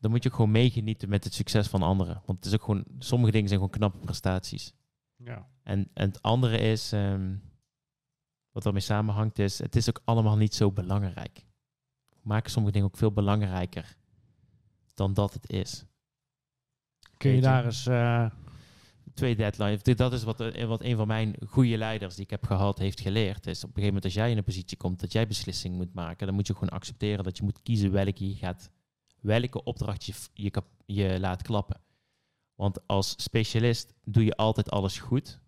Dan 0.00 0.10
moet 0.10 0.22
je 0.22 0.28
ook 0.28 0.34
gewoon 0.34 0.50
meegenieten 0.50 1.08
met 1.08 1.24
het 1.24 1.34
succes 1.34 1.66
van 1.66 1.82
anderen. 1.82 2.22
Want 2.24 2.38
het 2.38 2.46
is 2.46 2.54
ook 2.54 2.64
gewoon, 2.64 2.84
sommige 2.98 3.32
dingen 3.32 3.48
zijn 3.48 3.60
gewoon 3.60 3.76
knappe 3.76 3.98
prestaties. 3.98 4.72
Ja. 5.16 5.48
En, 5.62 5.88
en 5.92 6.08
het 6.08 6.22
andere 6.22 6.58
is, 6.58 6.92
ehm, 6.92 7.34
wat 8.50 8.62
daarmee 8.62 8.82
samenhangt, 8.82 9.38
is 9.38 9.58
het 9.58 9.76
is 9.76 9.88
ook 9.88 10.00
allemaal 10.04 10.36
niet 10.36 10.54
zo 10.54 10.72
belangrijk. 10.72 11.45
Maken 12.26 12.50
sommige 12.50 12.72
dingen 12.74 12.88
ook 12.88 12.96
veel 12.96 13.12
belangrijker 13.12 13.96
dan 14.94 15.14
dat 15.14 15.32
het 15.32 15.50
is. 15.50 15.84
Kun 17.16 17.30
je 17.30 17.40
daar 17.40 17.64
eens... 17.64 17.86
eh, 17.86 18.30
Twee 19.14 19.36
deadlines. 19.36 19.82
Dit- 19.82 19.98
Dat 19.98 20.12
is 20.12 20.22
wat, 20.22 20.40
eh, 20.40 20.66
wat 20.66 20.82
een 20.82 20.96
van 20.96 21.06
mijn 21.06 21.36
goede 21.46 21.76
leiders 21.78 22.14
die 22.14 22.24
ik 22.24 22.30
heb 22.30 22.44
gehad 22.44 22.78
heeft 22.78 23.00
geleerd. 23.00 23.46
Is 23.46 23.56
op 23.64 23.68
een 23.68 23.74
gegeven 23.74 23.86
moment 23.86 24.04
als 24.04 24.14
jij 24.14 24.30
in 24.30 24.36
een 24.36 24.44
positie 24.44 24.76
komt 24.76 25.00
dat 25.00 25.12
jij 25.12 25.26
beslissing 25.26 25.74
moet 25.76 25.94
maken, 25.94 26.26
dan 26.26 26.34
moet 26.34 26.46
je 26.46 26.52
gewoon 26.52 26.68
accepteren 26.68 27.24
dat 27.24 27.36
je 27.36 27.42
moet 27.42 27.62
kiezen 27.62 27.92
welke 27.92 28.28
je 28.28 28.34
gaat, 28.34 28.70
welke 29.20 29.64
opdracht 29.64 30.04
je, 30.04 30.14
je, 30.84 31.20
laat 31.20 31.42
klappen. 31.42 31.80
Want 32.54 32.86
als 32.86 33.14
specialist 33.22 33.94
doe 34.04 34.24
je 34.24 34.36
altijd 34.36 34.70
alles 34.70 34.98
goed. 34.98 35.38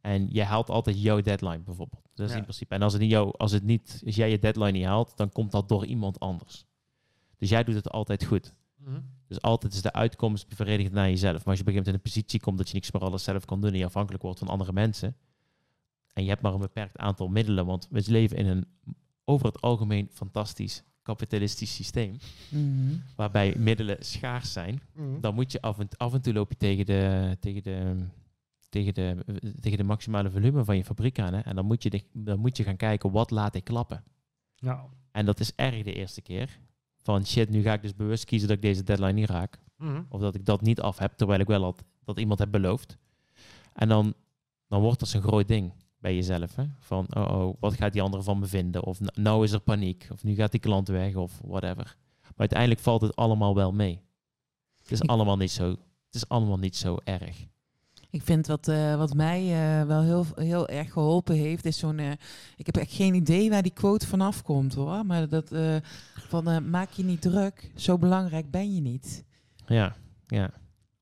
En 0.00 0.26
jij 0.26 0.44
haalt 0.44 0.70
altijd 0.70 1.02
jouw 1.02 1.20
deadline 1.20 1.58
bijvoorbeeld. 1.58 2.02
Dat 2.14 2.26
is 2.26 2.32
Ja. 2.32 2.38
in 2.38 2.42
principe. 2.44 2.74
En 2.74 2.82
als 2.82 2.92
het 2.92 3.02
niet 3.02 3.10
jou, 3.10 3.34
als 3.36 3.52
het 3.52 3.62
niet, 3.62 4.02
als 4.06 4.14
jij 4.16 4.30
je 4.30 4.38
deadline 4.38 4.70
niet 4.70 4.84
haalt, 4.84 5.16
dan 5.16 5.30
komt 5.32 5.52
dat 5.52 5.68
door 5.68 5.84
iemand 5.86 6.20
anders. 6.20 6.64
Dus 7.38 7.48
jij 7.48 7.64
doet 7.64 7.74
het 7.74 7.90
altijd 7.90 8.24
goed. 8.24 8.54
Mhm. 8.76 9.00
Dus 9.26 9.40
altijd 9.42 9.72
is 9.72 9.82
de 9.82 9.92
uitkomst 9.92 10.48
bevredigend 10.48 10.94
naar 10.94 11.08
jezelf. 11.08 11.36
Maar 11.36 11.46
als 11.46 11.56
je 11.56 11.60
op 11.62 11.66
een 11.68 11.72
gegeven 11.72 11.74
moment 11.74 11.86
in 11.88 11.94
een 11.94 12.00
positie 12.12 12.40
komt 12.40 12.58
dat 12.58 12.68
je 12.68 12.74
niks 12.74 12.90
meer 12.92 13.02
alles 13.02 13.24
zelf 13.24 13.44
kan 13.44 13.60
doen 13.60 13.72
en 13.72 13.78
je 13.78 13.84
afhankelijk 13.84 14.22
wordt 14.22 14.38
van 14.38 14.48
andere 14.48 14.72
mensen. 14.72 15.16
En 16.12 16.22
je 16.22 16.28
hebt 16.28 16.42
maar 16.42 16.52
een 16.52 16.60
beperkt 16.60 16.96
aantal 16.96 17.28
middelen, 17.28 17.66
want 17.66 17.86
we 17.90 18.02
leven 18.06 18.36
in 18.36 18.46
een 18.46 18.66
over 19.24 19.46
het 19.46 19.60
algemeen 19.60 20.08
fantastisch 20.12 20.82
kapitalistisch 21.02 21.74
systeem, 21.74 22.16
Mhm. 22.50 22.94
waarbij 23.16 23.54
middelen 23.56 23.96
schaars 24.04 24.52
zijn, 24.52 24.80
dan 25.20 25.34
moet 25.34 25.52
je 25.52 25.60
af 25.60 25.78
en, 25.78 25.88
af 25.96 26.14
en 26.14 26.20
toe 26.20 26.32
loop 26.32 26.50
je 26.50 26.56
tegen 26.56 26.86
de, 26.86 27.36
tegen 27.40 27.62
de, 27.62 27.96
tegen 28.68 28.94
de, 28.94 29.24
tegen 29.60 29.78
de 29.78 29.84
maximale 29.84 30.30
volume 30.30 30.64
van 30.64 30.76
je 30.76 30.84
fabriek 30.84 31.18
aan. 31.18 31.34
Hè? 31.34 31.40
En 31.40 31.56
dan 31.56 31.64
moet, 31.66 31.82
je, 31.82 31.90
de- 31.90 32.04
dan 32.12 32.38
moet 32.38 32.56
je 32.56 32.62
gaan 32.64 32.76
kijken, 32.76 33.10
wat 33.10 33.30
laat 33.30 33.54
ik 33.54 33.64
klappen? 33.64 34.04
En 35.10 35.24
dat 35.26 35.40
is 35.40 35.54
erg 35.54 35.82
de 35.82 35.92
eerste 35.92 36.20
keer. 36.22 36.58
Van 36.96 37.26
shit, 37.26 37.48
nu 37.50 37.62
ga 37.62 37.72
ik 37.72 37.82
dus 37.82 37.94
bewust 37.94 38.24
kiezen 38.24 38.48
dat 38.48 38.56
ik 38.56 38.62
deze 38.62 38.82
deadline 38.82 39.12
niet 39.12 39.28
raak. 39.30 39.58
Mhm. 39.76 40.02
Of 40.08 40.20
dat 40.20 40.34
ik 40.34 40.44
dat 40.44 40.60
niet 40.60 40.80
af 40.80 40.98
heb, 40.98 41.12
terwijl 41.12 41.40
ik 41.40 41.46
wel 41.46 41.62
had 41.62 41.84
dat 42.04 42.18
iemand 42.18 42.38
heb 42.38 42.50
beloofd. 42.50 42.96
En 43.74 43.88
dan, 43.88 44.14
dan 44.68 44.80
wordt 44.80 44.98
dat 45.00 45.08
zo'n 45.08 45.22
groot 45.22 45.48
ding 45.48 45.72
bij 45.98 46.14
jezelf. 46.14 46.54
Hè? 46.56 46.64
Van, 46.78 47.06
oh, 47.16 47.30
oh, 47.46 47.54
wat 47.60 47.74
gaat 47.74 47.92
die 47.92 48.02
andere 48.02 48.22
van 48.22 48.38
me 48.38 48.46
vinden? 48.46 48.84
Of 48.84 49.00
"Nou, 49.00 49.20
nou 49.20 49.44
is 49.44 49.52
er 49.52 49.60
paniek. 49.60 50.08
Of 50.12 50.24
nu 50.24 50.34
gaat 50.34 50.50
die 50.50 50.60
klant 50.60 50.88
weg. 50.88 51.14
Of 51.14 51.40
whatever. 51.44 51.96
Maar 52.22 52.32
uiteindelijk 52.36 52.80
valt 52.80 53.00
het 53.00 53.16
allemaal 53.16 53.54
wel 53.54 53.72
mee. 53.72 54.00
Het 54.78 54.90
is 54.90 55.06
allemaal 55.06 55.36
niet 55.36 55.50
zo, 55.50 55.70
het 55.70 56.14
is 56.14 56.28
allemaal 56.28 56.58
niet 56.58 56.76
zo 56.76 56.96
erg. 57.04 57.46
Ik 58.10 58.22
vind 58.22 58.46
wat, 58.46 58.68
eh, 58.68 58.96
wat 58.96 59.14
mij 59.14 59.40
eh, 59.80 59.86
wel 59.86 60.02
heel, 60.02 60.26
heel 60.34 60.68
erg 60.68 60.92
geholpen 60.92 61.34
heeft, 61.36 61.64
is 61.64 61.78
zo'n. 61.78 61.98
eh, 61.98 62.10
ik 62.56 62.66
heb 62.66 62.76
echt 62.76 62.92
geen 62.92 63.14
idee 63.14 63.50
waar 63.50 63.62
die 63.62 63.72
quote 63.72 64.06
vanaf 64.06 64.42
komt 64.42 64.74
hoor. 64.74 65.06
Maar 65.06 65.28
dat 65.28 65.52
eh, 65.52 65.76
van 66.14 66.48
eh, 66.48 66.58
maak 66.58 66.90
je 66.90 67.04
niet 67.04 67.20
druk, 67.20 67.70
zo 67.76 67.98
belangrijk 67.98 68.50
ben 68.50 68.74
je 68.74 68.80
niet. 68.80 69.24
Ja, 69.66 69.96
ja. 70.26 70.50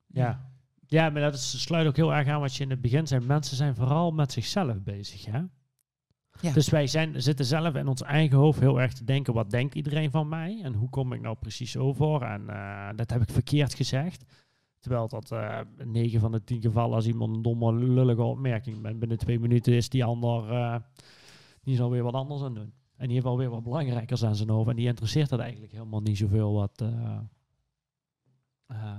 Ja. 0.07 0.51
ja, 0.87 1.11
maar 1.11 1.23
dat 1.23 1.35
is, 1.35 1.63
sluit 1.63 1.87
ook 1.87 1.97
heel 1.97 2.15
erg 2.15 2.29
aan 2.29 2.41
wat 2.41 2.55
je 2.55 2.63
in 2.65 2.71
het 2.71 2.81
begin 2.81 3.07
zei. 3.07 3.25
Mensen 3.25 3.57
zijn 3.57 3.75
vooral 3.75 4.11
met 4.11 4.33
zichzelf 4.33 4.83
bezig. 4.83 5.25
Hè? 5.25 5.41
Ja. 6.41 6.53
Dus 6.53 6.69
wij 6.69 6.87
zijn, 6.87 7.23
zitten 7.23 7.45
zelf 7.45 7.75
in 7.75 7.87
ons 7.87 8.03
eigen 8.03 8.37
hoofd 8.39 8.61
heel 8.61 8.81
erg 8.81 8.93
te 8.93 9.05
denken, 9.05 9.35
wat 9.35 9.51
denkt 9.51 9.75
iedereen 9.75 10.11
van 10.11 10.29
mij? 10.29 10.61
En 10.63 10.75
hoe 10.75 10.89
kom 10.89 11.13
ik 11.13 11.21
nou 11.21 11.37
precies 11.37 11.77
over? 11.77 12.23
En 12.23 12.49
eh, 12.49 12.89
dat 12.97 13.11
heb 13.11 13.23
ik 13.23 13.31
verkeerd 13.31 13.75
gezegd. 13.75 14.25
Terwijl 14.87 15.09
dat 15.09 15.33
eh 15.33 15.61
9 15.85 16.21
van 16.21 16.33
de 16.33 16.45
10 16.45 16.61
gevallen, 16.61 16.95
als 16.95 17.07
iemand 17.07 17.37
een 17.37 17.43
domme, 17.43 17.75
lullige 17.75 18.23
opmerking 18.23 18.81
bent, 18.81 18.99
binnen 18.99 19.19
twee 19.19 19.39
minuten 19.39 19.73
is 19.73 19.89
die 19.89 20.05
ander, 20.05 20.51
eh, 20.51 20.77
die 21.63 21.77
zal 21.77 21.91
weer 21.91 22.03
wat 22.03 22.15
anders 22.15 22.43
aan 22.43 22.55
doen. 22.55 22.73
En 22.97 23.07
die 23.07 23.15
heeft 23.15 23.27
alweer 23.27 23.51
wat 23.51 23.63
belangrijkers 23.63 24.25
aan 24.25 24.37
zijn 24.37 24.49
hoofd. 24.49 24.69
En 24.69 24.77
die 24.77 24.87
interesseert 24.87 25.29
dat 25.29 25.39
eigenlijk 25.41 25.73
helemaal 25.73 26.01
niet 26.01 26.19
zoveel 26.19 26.53
wat... 26.53 26.81
eh, 28.67 28.99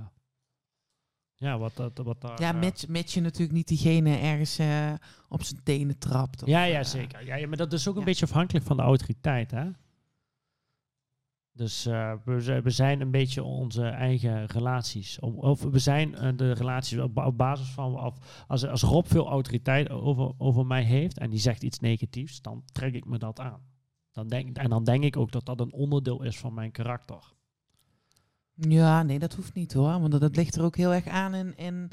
ja, 1.34 1.58
wat, 1.58 1.76
dat 1.76 1.98
wat 1.98 2.20
daar... 2.20 2.40
Ja, 2.40 2.52
mits, 2.52 2.86
mits 2.86 3.14
je 3.14 3.20
natuurlijk 3.20 3.52
niet 3.52 3.68
diegene 3.68 4.16
ergens 4.16 4.60
op 5.28 5.42
zijn 5.42 5.62
tenen 5.62 5.98
trapt. 5.98 6.42
of, 6.42 6.48
ja, 6.48 6.62
ja, 6.62 6.82
zeker. 6.82 7.26
Ja, 7.26 7.34
ja, 7.34 7.46
maar 7.48 7.56
dat 7.56 7.72
is 7.72 7.88
ook 7.88 7.96
een 7.96 8.04
beetje 8.04 8.24
afhankelijk 8.24 8.64
van 8.64 8.76
de 8.76 8.82
autoriteit, 8.82 9.50
hè? 9.50 9.70
Dus 11.58 11.86
eh, 11.86 12.12
we, 12.24 12.70
zijn 12.70 13.00
een 13.00 13.10
beetje 13.10 13.42
onze 13.42 13.82
eigen 13.82 14.46
relaties. 14.46 15.18
Of 15.20 15.62
we 15.62 15.78
zijn 15.78 16.14
eh, 16.14 16.36
de 16.36 16.52
relaties 16.52 16.98
op, 16.98 17.14
ba- 17.14 17.26
op 17.26 17.36
basis 17.36 17.68
van... 17.68 18.00
Of 18.04 18.44
als, 18.46 18.66
als 18.66 18.82
Rob 18.82 19.06
veel 19.06 19.28
autoriteit 19.28 19.90
over, 19.90 20.32
over 20.38 20.66
mij 20.66 20.82
heeft 20.82 21.18
en 21.18 21.30
die 21.30 21.38
zegt 21.38 21.62
iets 21.62 21.80
negatiefs, 21.80 22.42
dan 22.42 22.62
trek 22.72 22.94
ik 22.94 23.04
me 23.04 23.18
dat 23.18 23.40
aan. 23.40 23.60
Dan 24.12 24.28
denk, 24.28 24.56
en 24.56 24.70
dan 24.70 24.84
denk 24.84 25.04
ik 25.04 25.16
ook 25.16 25.32
dat 25.32 25.46
dat 25.46 25.60
een 25.60 25.72
onderdeel 25.72 26.22
is 26.22 26.38
van 26.38 26.54
mijn 26.54 26.70
karakter. 26.70 27.34
Ja, 28.54 29.02
nee, 29.02 29.18
dat 29.18 29.34
hoeft 29.34 29.54
niet 29.54 29.72
hoor. 29.72 30.00
Want 30.00 30.20
dat, 30.20 30.36
ligt 30.36 30.54
er 30.54 30.64
ook 30.64 30.76
heel 30.76 30.94
erg 30.94 31.06
aan 31.06 31.34
in, 31.34 31.56
in, 31.56 31.90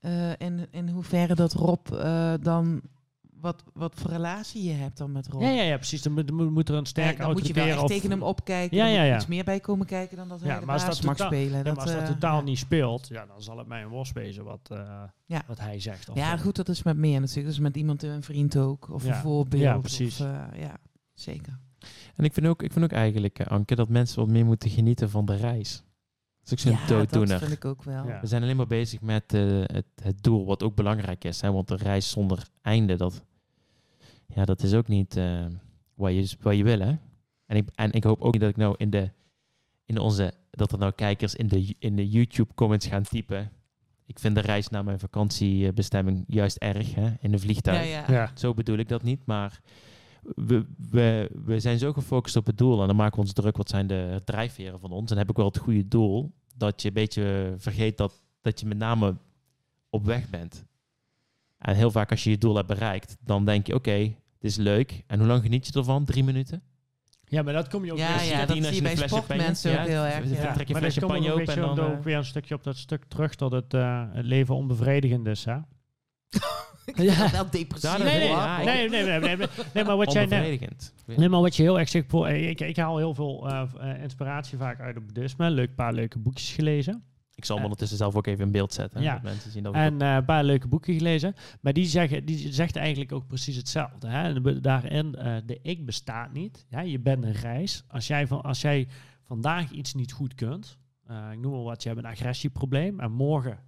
eh, 0.00 0.30
in, 0.38 0.66
in 0.70 0.88
hoeverre 0.88 1.34
dat 1.34 1.52
Rob 1.52 1.86
dan. 2.42 2.80
Wat, 3.40 3.62
wat 3.72 3.94
voor 3.96 4.10
relatie 4.10 4.62
je 4.62 4.72
hebt 4.72 4.96
dan 4.98 5.12
met 5.12 5.26
Rob. 5.28 5.42
Ja, 5.42 5.48
ja, 5.50 5.62
ja, 5.62 5.76
precies. 5.76 6.02
Dan 6.02 6.12
moet, 6.52 6.68
er 6.68 6.74
een 6.74 6.86
sterke 6.86 7.22
dan 7.22 7.32
moet 7.32 7.46
je 7.46 7.52
wel 7.52 7.66
echt 7.66 7.86
tegen 7.86 8.10
hem 8.10 8.22
opkijken. 8.22 8.76
Ja, 8.76 8.86
Ja, 8.86 8.94
ja, 8.94 9.02
ja. 9.02 9.16
iets 9.16 9.26
meer 9.26 9.44
bij 9.44 9.60
komen 9.60 9.86
kijken 9.86 10.16
dan 10.16 10.28
dat 10.28 10.40
hij 10.40 10.48
Ja, 10.48 10.58
de 10.60 10.64
maar 10.66 10.74
als 10.74 10.84
baas 10.84 10.96
dat 10.96 11.04
mag 11.04 11.16
totaal- 11.16 11.32
spelen. 11.32 11.56
Ja, 11.58 11.62
maar 11.72 11.76
als 11.82 11.92
dat 11.92 12.00
eh, 12.02 12.06
totaal 12.08 12.36
ja. 12.38 12.42
niet 12.44 12.58
speelt, 12.58 13.08
ja, 13.08 13.26
dan 13.26 13.42
zal 13.42 13.58
het 13.58 13.66
mij 13.66 13.82
een 13.82 13.88
worst 13.88 14.12
wezen 14.12 14.44
wat, 14.44 14.68
eh, 14.72 15.02
Ja. 15.26 15.42
wat 15.46 15.58
hij 15.60 15.80
zegt. 15.80 16.08
Of 16.08 16.16
Ja, 16.16 16.36
goed, 16.36 16.56
dat 16.56 16.68
is 16.68 16.82
met 16.82 16.96
meer 16.96 17.20
natuurlijk. 17.20 17.44
Dat 17.46 17.54
is 17.54 17.60
met 17.60 17.76
iemand, 17.76 18.02
een 18.02 18.22
vriend 18.22 18.56
ook. 18.56 18.88
Of 18.90 19.04
Ja. 19.04 19.14
een 19.14 19.20
voorbeeld. 19.20 19.62
Ja, 19.62 19.78
precies. 19.78 20.20
Of, 20.20 20.26
eh, 20.26 20.60
ja, 20.60 20.76
zeker. 21.14 21.58
En 22.16 22.24
ik 22.24 22.32
vind 22.32 22.46
ook, 22.46 22.62
ik 22.62 22.72
vind 22.72 22.84
ook 22.84 22.92
eigenlijk, 22.92 23.42
Anke, 23.42 23.74
dat 23.74 23.88
mensen 23.88 24.18
wat 24.18 24.28
meer 24.28 24.44
moeten 24.44 24.70
genieten 24.70 25.10
van 25.10 25.24
de 25.24 25.36
reis. 25.36 25.82
Dat 26.44 26.58
is 26.58 26.66
ook 26.66 26.72
zo'n 26.72 26.82
ja, 26.82 26.86
dooddoener. 26.86 27.28
dat 27.28 27.38
vind 27.38 27.52
ik 27.52 27.64
ook 27.64 27.82
wel. 27.84 28.06
Ja. 28.06 28.20
We 28.20 28.26
zijn 28.26 28.42
alleen 28.42 28.56
maar 28.56 28.66
bezig 28.66 29.00
met 29.00 29.34
eh, 29.34 29.60
het, 29.64 29.86
het 30.02 30.22
doel, 30.22 30.46
wat 30.46 30.62
ook 30.62 30.74
belangrijk 30.74 31.24
is. 31.24 31.40
Hè? 31.40 31.52
Want 31.52 31.68
de 31.68 31.76
reis 31.76 32.10
zonder 32.10 32.46
einde, 32.62 32.96
dat, 32.96 33.24
ja, 34.34 34.44
dat 34.44 34.62
is 34.62 34.74
ook 34.74 34.88
niet 34.88 35.16
eh, 35.16 35.46
wat, 35.94 36.12
je, 36.12 36.36
wat 36.40 36.56
je 36.56 36.64
wil. 36.64 36.80
Hè? 36.80 36.94
En, 37.46 37.56
ik, 37.56 37.68
en 37.74 37.92
ik 37.92 38.04
hoop 38.04 38.20
ook 38.20 38.32
niet 38.32 38.40
dat 38.40 38.50
ik 38.50 38.56
nou 38.56 38.74
in, 38.78 38.90
de, 38.90 39.10
in 39.84 39.98
onze, 39.98 40.34
dat 40.50 40.72
er 40.72 40.78
nou 40.78 40.92
kijkers 40.92 41.34
in 41.34 41.48
de, 41.48 41.74
in 41.78 41.96
de 41.96 42.08
YouTube 42.08 42.54
comments 42.54 42.86
gaan 42.86 43.02
typen. 43.02 43.50
Ik 44.06 44.18
vind 44.18 44.34
de 44.34 44.40
reis 44.40 44.68
naar 44.68 44.84
mijn 44.84 44.98
vakantiebestemming 44.98 46.24
juist 46.26 46.56
erg, 46.56 46.94
hè? 46.94 47.12
in 47.20 47.30
de 47.30 47.38
vliegtuig. 47.38 47.88
Ja, 47.88 48.04
ja. 48.08 48.12
Ja. 48.12 48.30
Zo 48.34 48.54
bedoel 48.54 48.78
ik 48.78 48.88
dat 48.88 49.02
niet, 49.02 49.26
maar 49.26 49.60
we, 50.22 50.66
we, 50.90 51.30
we 51.44 51.60
zijn 51.60 51.78
zo 51.78 51.92
gefocust 51.92 52.36
op 52.36 52.46
het 52.46 52.58
doel 52.58 52.80
en 52.80 52.86
dan 52.86 52.96
maken 52.96 53.14
we 53.14 53.20
ons 53.20 53.32
druk 53.32 53.56
wat 53.56 53.68
zijn 53.68 53.86
de 53.86 54.20
drijfveren 54.24 54.80
van 54.80 54.90
ons. 54.90 55.10
En 55.10 55.18
heb 55.18 55.30
ik 55.30 55.36
wel 55.36 55.46
het 55.46 55.58
goede 55.58 55.88
doel 55.88 56.32
dat 56.56 56.82
je 56.82 56.88
een 56.88 56.94
beetje 56.94 57.54
vergeet 57.56 57.96
dat, 57.96 58.22
dat 58.40 58.60
je 58.60 58.66
met 58.66 58.78
name 58.78 59.16
op 59.90 60.04
weg 60.04 60.30
bent. 60.30 60.64
En 61.58 61.74
heel 61.74 61.90
vaak 61.90 62.10
als 62.10 62.24
je 62.24 62.30
je 62.30 62.38
doel 62.38 62.54
hebt 62.54 62.68
bereikt, 62.68 63.16
dan 63.20 63.44
denk 63.44 63.66
je 63.66 63.74
oké, 63.74 64.14
dit 64.40 64.50
is 64.50 64.56
leuk. 64.56 65.02
En 65.06 65.18
hoe 65.18 65.28
lang 65.28 65.42
geniet 65.42 65.66
je 65.66 65.72
ervan? 65.72 66.04
Drie 66.04 66.24
minuten? 66.24 66.62
ja, 67.30 67.42
maar 67.42 67.52
dat 67.52 67.68
kom 67.68 67.84
je 67.84 67.92
ook 67.92 67.98
Ja, 67.98 68.18
weer- 68.18 68.28
ja, 68.28 68.46
dat 68.46 68.56
zie 68.56 68.74
je 68.74 68.82
bij 68.82 68.96
sportmensen 68.96 69.80
ook 69.80 69.86
heel 69.86 70.02
erg, 70.04 70.30
ja. 70.30 70.52
trek 70.52 70.66
je 70.68 70.72
maar 70.72 70.82
dat 70.82 70.98
komt 70.98 71.28
ook, 71.28 71.36
weet 71.38 71.48
en 71.48 71.54
je, 71.54 71.60
dan... 71.60 71.80
ook 71.80 71.98
eh, 71.98 72.04
weer 72.04 72.16
een 72.16 72.24
stukje 72.24 72.54
op 72.54 72.64
dat 72.64 72.76
stuk 72.76 73.04
terug 73.04 73.34
dat 73.36 73.52
het, 73.52 73.74
eh, 73.74 74.04
het 74.12 74.24
leven 74.24 74.54
onbevredigend 74.54 75.26
is. 75.26 75.44
Hè? 75.44 75.56
Ja. 76.94 77.30
Wel 77.30 77.50
depressief. 77.50 77.90
Dat 77.90 78.02
Nee, 78.02 78.18
nee. 78.18 78.28
Ja, 78.28 78.62
nee, 78.62 78.88
nee, 78.88 79.04
nee, 79.04 79.18
nee, 79.20 79.36
nee, 79.36 79.46
nee, 79.74 79.84
maar 79.84 79.96
wat 79.96 80.12
jij 80.12 80.26
net, 80.26 80.92
nee, 81.06 81.28
maar 81.28 81.40
wat 81.40 81.56
je 81.56 81.62
heel 81.62 81.78
erg 81.78 81.88
zegt, 81.88 82.04
voor, 82.08 82.26
eh, 82.26 82.48
ik, 82.48 82.60
ik 82.60 82.76
haal 82.76 82.96
heel 82.96 83.14
veel 83.14 83.48
inspiratie 84.02 84.58
vaak 84.58 84.80
uit 84.80 84.94
het 84.94 85.04
boeddhisme. 85.06 85.50
Leuk 85.50 85.74
paar 85.74 85.92
leuke 85.92 86.18
boekjes 86.18 86.52
gelezen. 86.52 87.04
Ik 87.40 87.46
zal 87.46 87.56
hem 87.56 87.64
ondertussen 87.64 87.98
zelf 87.98 88.16
ook 88.16 88.26
even 88.26 88.44
in 88.44 88.50
beeld 88.52 88.72
zetten. 88.72 89.02
Ja. 89.02 89.20
Mensen 89.22 89.50
zien 89.50 89.62
dat 89.62 89.74
En 89.74 90.02
eh, 90.02 90.14
een 90.14 90.24
paar 90.24 90.44
leuke 90.44 90.68
boeken 90.68 90.94
gelezen. 90.94 91.34
Maar 91.60 91.72
die, 91.72 91.86
zeggen, 91.86 92.24
die 92.24 92.52
zegt 92.52 92.76
eigenlijk 92.76 93.12
ook 93.12 93.26
precies 93.26 93.56
hetzelfde. 93.56 94.08
Hè? 94.08 94.60
Daarin, 94.60 95.14
eh, 95.14 95.36
de 95.46 95.58
ik 95.62 95.86
bestaat 95.86 96.32
niet. 96.32 96.66
Ja, 96.68 96.80
je 96.80 96.98
bent 96.98 97.24
een 97.24 97.32
reis. 97.32 97.84
Als 97.88 98.06
jij, 98.06 98.26
van, 98.26 98.42
als 98.42 98.60
jij 98.60 98.88
vandaag 99.24 99.70
iets 99.70 99.94
niet 99.94 100.12
goed 100.12 100.34
kunt, 100.34 100.78
eh, 101.06 101.32
ik 101.32 101.38
noem 101.38 101.52
maar 101.52 101.62
wat, 101.62 101.82
je 101.82 101.88
hebt 101.88 102.00
een 102.00 102.10
agressieprobleem 102.10 103.00
en 103.00 103.12
morgen 103.12 103.58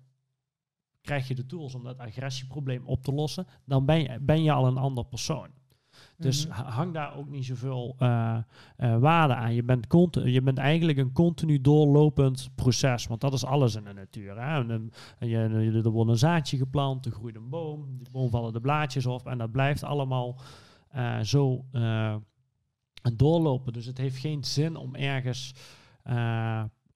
krijg 1.03 1.29
je 1.29 1.35
de 1.35 1.47
tools 1.47 1.75
om 1.75 1.85
dat 1.85 1.99
agressieprobleem 1.99 2.87
op 2.87 3.03
te 3.03 3.13
lossen, 3.13 3.47
dan 3.65 3.87
ben 3.87 4.03
je, 4.03 4.19
ben 4.21 4.43
je 4.43 4.53
al 4.53 4.67
een 4.67 4.77
ander 4.77 5.05
persoon. 5.05 5.49
Dus 6.23 6.47
Mhm. 6.47 6.57
ha- 6.57 6.71
hang 6.71 6.93
daar 6.95 7.17
ook 7.17 7.29
niet 7.29 7.45
zoveel 7.45 7.95
eh, 7.99 8.39
waarde 8.77 9.35
aan. 9.35 9.55
Je 9.55 9.63
bent, 9.63 9.87
je 10.25 10.43
bent 10.43 10.59
eigenlijk 10.59 10.99
een 10.99 11.13
continu 11.13 11.61
doorlopend 11.61 12.51
proces. 12.55 13.07
Want 13.07 13.21
dat 13.21 13.33
is 13.33 13.45
alles 13.45 13.75
in 13.75 13.85
de 13.85 13.93
natuur. 13.93 14.37
Hè? 14.41 14.61
En, 14.61 14.71
en- 14.71 14.91
en 15.19 15.29
je, 15.29 15.81
er 15.85 15.91
wordt 15.91 16.11
een 16.11 16.17
zaadje 16.19 16.57
geplant, 16.57 17.07
er 17.07 17.13
groeit 17.13 17.37
een 17.37 17.49
boom. 17.49 17.97
Die 17.99 18.11
boom 18.11 18.31
vallen 18.31 18.53
de 18.53 18.61
blaadjes 18.61 19.07
op. 19.07 19.27
En 19.27 19.39
dat 19.39 19.53
blijft 19.53 19.85
allemaal 19.85 20.37
eh, 20.89 21.21
zo 21.21 21.65
doorlopen. 23.17 23.73
Dus 23.73 23.87
het 23.87 23.99
heeft 23.99 24.17
geen 24.17 24.45
zin 24.45 24.77
om 24.77 24.95
ergens 24.95 25.55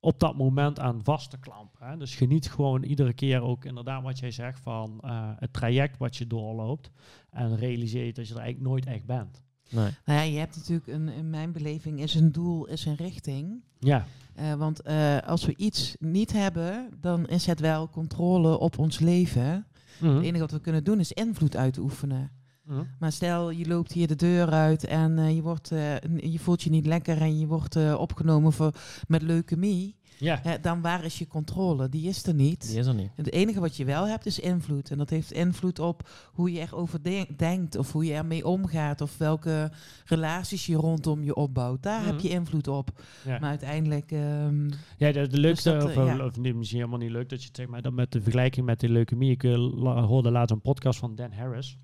op 0.06 0.20
dat 0.20 0.36
moment 0.36 0.78
aan 0.78 1.00
vast 1.02 1.30
te 1.30 1.38
klampen. 1.38 1.86
Hè? 1.86 1.96
Dus 1.96 2.14
geniet 2.14 2.50
gewoon 2.50 2.82
iedere 2.82 3.12
keer 3.12 3.40
ook 3.42 3.64
inderdaad 3.64 4.02
wat 4.02 4.18
jij 4.18 4.30
zegt 4.30 4.60
van 4.60 4.98
eh, 5.00 5.30
het 5.36 5.52
traject 5.52 5.98
wat 5.98 6.16
je 6.16 6.26
doorloopt. 6.26 6.90
En 7.30 7.56
realiseer 7.56 8.04
je 8.04 8.12
dat 8.12 8.28
je 8.28 8.34
er 8.34 8.40
eigenlijk 8.40 8.70
nooit 8.70 8.86
echt 8.86 9.04
bent. 9.04 9.42
Nee. 9.68 9.90
Nou 10.04 10.18
ja, 10.18 10.22
je 10.22 10.38
hebt 10.38 10.56
natuurlijk, 10.56 10.86
een, 10.86 11.08
in 11.08 11.30
mijn 11.30 11.52
beleving, 11.52 12.00
is 12.00 12.14
een 12.14 12.32
doel, 12.32 12.66
is 12.66 12.84
een 12.84 12.96
richting. 12.96 13.62
Ja, 13.78 14.06
Eh, 14.34 14.54
want 14.54 14.80
eh, 14.82 15.18
als 15.18 15.44
we 15.44 15.56
iets 15.56 15.96
niet 15.98 16.32
hebben, 16.32 16.90
dan 17.00 17.26
is 17.28 17.46
het 17.46 17.60
wel 17.60 17.88
controle 17.90 18.58
op 18.58 18.78
ons 18.78 18.98
leven. 18.98 19.66
Mhm. 20.00 20.14
Het 20.14 20.24
enige 20.24 20.40
wat 20.40 20.50
we 20.50 20.60
kunnen 20.60 20.84
doen 20.84 21.00
is 21.00 21.12
invloed 21.12 21.56
uitoefenen. 21.56 22.30
Mhm. 22.66 22.82
Maar 22.98 23.12
stel, 23.12 23.50
je 23.50 23.66
loopt 23.66 23.92
hier 23.92 24.06
de 24.06 24.16
deur 24.16 24.48
uit 24.50 24.84
en 24.84 25.18
eh, 25.18 25.34
je, 25.34 25.42
wordt, 25.42 25.70
eh, 25.72 25.94
je 26.16 26.38
voelt 26.38 26.62
je 26.62 26.70
niet 26.70 26.86
lekker 26.86 27.20
en 27.20 27.38
je 27.38 27.46
wordt 27.46 27.76
eh, 27.76 27.94
opgenomen 27.98 28.52
voor, 28.52 28.72
met 29.08 29.22
leukemie. 29.22 29.96
Ja. 30.18 30.40
Hè, 30.42 30.60
dan 30.60 30.80
waar 30.80 31.04
is 31.04 31.18
je 31.18 31.26
controle? 31.26 31.88
Die 31.88 32.08
is 32.08 32.26
er 32.26 32.34
niet. 32.34 32.68
Die 32.68 32.78
is 32.78 32.86
er 32.86 32.94
niet. 32.94 33.10
Het 33.14 33.32
enige 33.32 33.60
wat 33.60 33.76
je 33.76 33.84
wel 33.84 34.08
hebt 34.08 34.26
is 34.26 34.38
invloed. 34.38 34.90
En 34.90 34.98
dat 34.98 35.10
heeft 35.10 35.32
invloed 35.32 35.78
op 35.78 36.08
hoe 36.32 36.52
je 36.52 36.60
erover 36.60 37.02
de- 37.02 37.26
denkt 37.36 37.76
of 37.76 37.92
hoe 37.92 38.04
je 38.04 38.12
ermee 38.12 38.46
omgaat 38.46 39.00
of 39.00 39.18
welke 39.18 39.70
relaties 40.04 40.66
je 40.66 40.76
rondom 40.76 41.22
je 41.22 41.34
opbouwt. 41.34 41.82
Daar 41.82 42.04
heb 42.04 42.14
Mhm. 42.14 42.22
je 42.26 42.28
invloed 42.32 42.68
op. 42.68 42.90
Ja. 43.24 43.38
Maar 43.38 43.50
uiteindelijk, 43.50 44.12
ehm, 44.12 44.64
Ja, 44.96 45.12
de, 45.12 45.26
de 45.28 45.40
leukste, 45.40 45.70
dat, 45.72 45.84
of, 45.84 45.94
ja. 45.94 46.24
of 46.24 46.36
misschien 46.38 46.78
helemaal 46.78 46.98
niet 46.98 47.10
leuk 47.10 47.28
dat 47.28 47.40
je 47.40 47.46
het 47.46 47.56
zegt, 47.56 47.68
maar 47.68 47.82
dan 47.82 47.94
met 47.94 48.12
de 48.12 48.22
vergelijking 48.22 48.66
met 48.66 48.80
de 48.80 48.88
leukemie. 48.88 49.30
Ik 49.30 49.42
hoorde 49.42 50.30
laatst 50.30 50.50
een 50.54 50.60
podcast 50.60 50.98
van 50.98 51.14
Dan 51.14 51.32
Harris. 51.32 51.78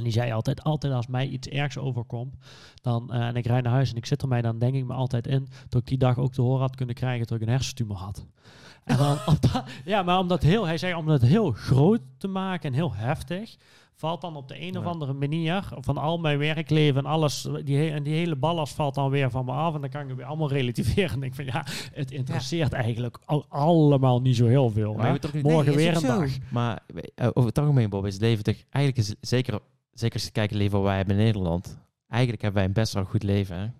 En 0.00 0.06
die 0.06 0.12
zei 0.12 0.32
altijd, 0.32 0.62
altijd 0.62 0.92
als 0.92 1.06
mij 1.06 1.26
iets 1.26 1.48
ergs 1.48 1.78
overkomt, 1.78 2.34
dan, 2.82 3.12
eh, 3.12 3.26
en 3.26 3.36
ik 3.36 3.46
rijd 3.46 3.64
naar 3.64 3.72
huis 3.72 3.90
en 3.90 3.96
ik 3.96 4.06
zit 4.06 4.22
er 4.22 4.28
mij, 4.28 4.42
dan 4.42 4.58
denk 4.58 4.74
ik 4.74 4.84
me 4.84 4.92
altijd 4.92 5.26
in 5.26 5.48
dat 5.68 5.80
ik 5.80 5.86
die 5.86 5.98
dag 5.98 6.18
ook 6.18 6.32
te 6.32 6.42
horen 6.42 6.60
had 6.60 6.76
kunnen 6.76 6.94
krijgen 6.94 7.26
dat 7.26 7.40
ik 7.40 7.46
een 7.46 7.52
hersentumor 7.52 7.96
had. 7.96 8.26
En 8.84 8.96
dan, 8.96 9.18
ja, 9.84 10.02
maar 10.02 10.18
omdat 10.18 10.42
heel, 10.42 10.66
hij 10.66 10.78
zei 10.78 10.94
om 10.94 11.06
dat 11.06 11.22
heel 11.22 11.50
groot 11.50 12.00
te 12.18 12.28
maken 12.28 12.70
en 12.70 12.74
heel 12.74 12.94
heftig, 12.94 13.56
valt 14.00 14.20
dan 14.20 14.36
op 14.36 14.48
de 14.48 14.60
een 14.60 14.78
of 14.78 14.84
andere 14.84 15.12
manier 15.12 15.68
van 15.80 15.96
al 15.96 16.18
mijn 16.18 16.38
werkleven 16.38 17.04
en 17.04 17.10
alles, 17.10 17.48
die, 17.64 17.90
en 17.90 18.02
die 18.02 18.14
hele 18.14 18.36
ballast 18.36 18.74
valt 18.74 18.94
dan 18.94 19.10
weer 19.10 19.30
van 19.30 19.44
me 19.44 19.52
af 19.52 19.74
en 19.74 19.80
dan 19.80 19.90
kan 19.90 20.00
ik 20.00 20.08
het 20.08 20.16
weer 20.16 20.26
allemaal 20.26 20.48
relativeren. 20.50 21.10
En 21.10 21.20
denk 21.20 21.34
van 21.34 21.44
ja, 21.44 21.66
het 21.92 22.10
interesseert 22.10 22.72
eigenlijk 22.72 23.18
al, 23.24 23.44
allemaal 23.48 24.20
niet 24.20 24.36
zo 24.36 24.46
heel 24.46 24.70
veel. 24.70 24.94
Maar 24.94 25.18
Morgen 25.42 25.66
Nee, 25.66 25.76
weer 25.76 25.94
een 25.94 26.00
zo. 26.00 26.06
dag. 26.06 26.30
Maar 26.50 26.82
eh, 27.14 27.26
over 27.32 27.48
het 27.48 27.58
algemeen, 27.58 27.90
Bob, 27.90 28.06
is 28.06 28.12
het 28.12 28.22
leven 28.22 28.44
toch... 28.44 28.56
Eigenlijk 28.70 29.08
is 29.08 29.14
zeker, 29.20 29.60
zeker 29.92 30.14
als 30.14 30.24
je 30.24 30.30
kijkt 30.30 30.50
het 30.50 30.60
leven 30.60 30.76
wat 30.78 30.86
wij 30.86 30.96
hebben 30.96 31.18
in 31.18 31.24
Nederland... 31.24 31.78
Eigenlijk 32.08 32.42
hebben 32.42 32.60
wij 32.60 32.68
een 32.68 32.74
best 32.76 32.92
wel 32.94 33.04
goed 33.04 33.22
leven, 33.22 33.56
hè? 33.56 33.64
ik 33.64 33.72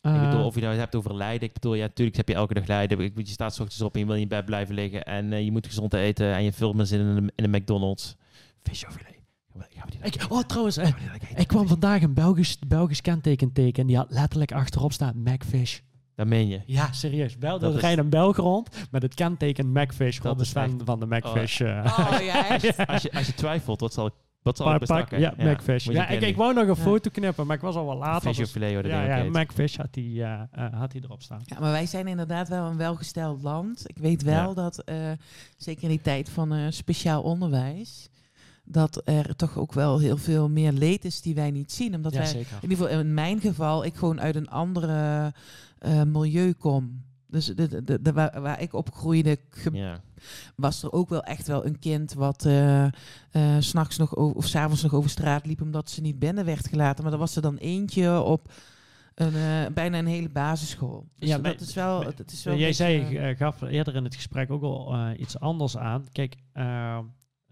Eh, 0.00 0.30
bedoel, 0.30 0.44
of 0.46 0.54
je 0.54 0.60
nou 0.60 0.72
het 0.72 0.80
hebt 0.80 0.94
over 0.94 1.14
lijden. 1.14 1.48
Ik 1.48 1.52
bedoel, 1.52 1.74
ja, 1.74 1.82
natuurlijk 1.86 2.16
heb 2.16 2.28
je 2.28 2.34
elke 2.34 2.54
dag 2.54 2.66
lijden. 2.66 3.00
Ik, 3.00 3.12
je 3.16 3.26
staat 3.26 3.54
's 3.54 3.58
ochtends 3.60 3.82
op 3.82 3.94
en 3.94 4.00
je 4.00 4.06
wil 4.06 4.14
in 4.14 4.20
je 4.20 4.26
bed 4.26 4.44
blijven 4.44 4.74
liggen. 4.74 5.04
En 5.04 5.32
eh, 5.32 5.44
je 5.44 5.52
moet 5.52 5.66
gezond 5.66 5.94
eten. 5.94 6.32
En 6.34 6.44
je 6.44 6.52
filmt 6.52 6.76
me 6.76 6.84
zin 6.84 7.00
in 7.00 7.06
een, 7.06 7.32
in 7.34 7.44
een 7.44 7.50
McDonald's. 7.50 8.16
Fish 8.62 8.84
of 8.84 8.92
filet. 8.92 9.20
Gaan 9.52 9.84
we 9.84 9.90
die 9.90 10.00
ik, 10.02 10.32
oh, 10.32 10.42
trouwens, 10.42 10.76
eh? 10.76 10.88
Ik 11.34 11.46
kwam 11.46 11.68
vandaag 11.68 12.02
een 12.02 12.14
Belgisch, 12.14 12.58
Belgisch 12.66 13.00
kenteken 13.00 13.52
tegen 13.52 13.80
en 13.80 13.86
die 13.86 13.96
had 13.96 14.10
letterlijk 14.10 14.52
achterop 14.52 14.92
staan 14.92 15.22
Macfish. 15.22 15.78
Dat 16.14 16.26
meen 16.26 16.48
je. 16.48 16.60
Ja, 16.66 16.92
serieus. 16.92 17.38
Bel, 17.38 17.58
Dat 17.58 17.74
er 17.74 17.80
rijdt 17.80 17.98
een 17.98 18.10
Belg 18.10 18.36
rond 18.36 18.68
met 18.90 19.02
het 19.02 19.14
kenteken 19.14 19.72
Macfish. 19.72 20.18
Dat 20.20 20.40
is 20.40 20.50
fan 20.50 20.80
van 20.84 21.00
de 21.00 21.06
Macfish. 21.06 21.60
eh. 21.60 21.98
Oh 21.98 22.20
ja? 22.30 22.46
Als 22.86 23.02
je, 23.02 23.12
als 23.12 23.26
je 23.26 23.34
twijfelt, 23.34 23.80
wat 23.80 23.92
zal 23.92 24.06
ik, 24.06 24.12
wat 24.42 24.56
zal 24.56 24.66
ik 24.66 24.70
pak- 24.72 24.80
bestakken? 24.80 25.20
ja, 25.20 25.34
Macfish. 25.38 25.84
Ja, 25.86 26.08
ik, 26.08 26.20
ik 26.20 26.36
wou 26.36 26.54
nog 26.54 26.62
een 26.62 26.68
Ja. 26.68 26.74
foto 26.82 27.10
knippen, 27.10 27.46
maar 27.46 27.56
ik 27.56 27.62
was 27.62 27.74
al 27.74 27.86
wel 27.86 27.96
laat. 27.96 28.22
Fish 28.22 28.36
dus- 28.36 28.46
of 28.46 28.52
filet, 28.52 28.72
hoor, 28.72 28.82
dat 28.82 28.90
ja, 28.90 29.16
ja. 29.16 29.30
Macfish 29.30 29.76
had 29.76 29.88
hij 29.90 30.04
eh, 30.04 30.40
eh, 30.66 30.72
had 30.80 30.92
hij 30.92 31.00
erop 31.04 31.22
staan. 31.22 31.40
Ja, 31.44 31.60
maar 31.60 31.70
wij 31.70 31.86
zijn 31.86 32.06
inderdaad 32.06 32.48
wel 32.48 32.66
een 32.70 32.76
welgesteld 32.76 33.42
land. 33.42 33.82
Ik 33.88 33.98
weet 33.98 34.22
wel 34.22 34.48
Ja. 34.48 34.54
dat, 34.54 34.78
eh, 34.78 34.96
zeker 35.56 35.82
in 35.82 35.88
die 35.88 36.00
tijd 36.00 36.28
van 36.28 36.52
eh, 36.52 36.66
speciaal 36.70 37.22
onderwijs, 37.22 38.08
dat 38.64 39.00
er 39.04 39.36
toch 39.36 39.58
ook 39.58 39.72
wel 39.72 39.98
heel 39.98 40.16
veel 40.16 40.48
meer 40.48 40.72
leed 40.72 41.04
is 41.04 41.20
die 41.20 41.34
wij 41.34 41.50
niet 41.50 41.72
zien. 41.72 41.94
Omdat 41.94 42.12
ja, 42.12 42.18
wij, 42.18 42.28
zeker. 42.28 42.56
in 42.60 42.70
ieder 42.70 42.76
geval 42.86 43.00
in 43.00 43.14
mijn 43.14 43.40
geval, 43.40 43.84
ik 43.84 43.94
gewoon 43.94 44.20
uit 44.20 44.34
een 44.34 44.48
andere 44.48 45.32
eh, 45.78 46.02
milieu 46.02 46.52
kom. 46.52 47.02
Dus 47.32 47.46
de, 47.46 47.54
de, 47.68 47.84
de, 47.84 48.02
de- 48.02 48.12
waar, 48.12 48.40
waar 48.40 48.60
ik 48.60 48.72
opgroeide, 48.72 49.38
ge- 49.50 49.70
Ja. 49.72 50.00
was 50.56 50.82
er 50.82 50.92
ook 50.92 51.08
wel 51.08 51.22
echt 51.22 51.46
wel 51.46 51.66
een 51.66 51.78
kind 51.78 52.12
wat 52.14 52.44
eh 52.44 52.84
eh, 52.84 52.90
s 53.58 53.68
s'nachts 53.68 53.96
nog 53.96 54.16
o- 54.16 54.30
of 54.30 54.46
s'avonds 54.46 54.82
nog 54.82 54.94
over 54.94 55.10
straat 55.10 55.46
liep 55.46 55.60
omdat 55.60 55.90
ze 55.90 56.00
niet 56.00 56.18
binnen 56.18 56.44
werd 56.44 56.68
gelaten. 56.68 57.04
Maar 57.04 57.12
er 57.12 57.18
was 57.18 57.36
er 57.36 57.42
dan 57.42 57.56
eentje 57.56 58.20
op 58.20 58.52
een, 59.14 59.34
eh, 59.34 59.66
bijna 59.74 59.98
een 59.98 60.06
hele 60.06 60.28
basisschool. 60.28 61.06
Dus 61.18 61.28
Ja, 61.28 61.38
dat 61.38 61.60
is 61.60 61.74
wel, 61.74 62.12
is 62.32 62.44
wel 62.44 62.54
Jij 62.56 62.66
beetje, 62.68 62.72
zei, 62.84 63.16
eh, 63.16 63.30
eh, 63.30 63.36
gaf 63.36 63.62
eerder 63.62 63.94
in 63.94 64.04
het 64.04 64.14
gesprek 64.14 64.50
ook 64.50 64.62
al 64.62 64.92
eh, 64.94 65.20
iets 65.20 65.38
anders 65.40 65.76
aan. 65.76 66.06
Kijk, 66.12 66.34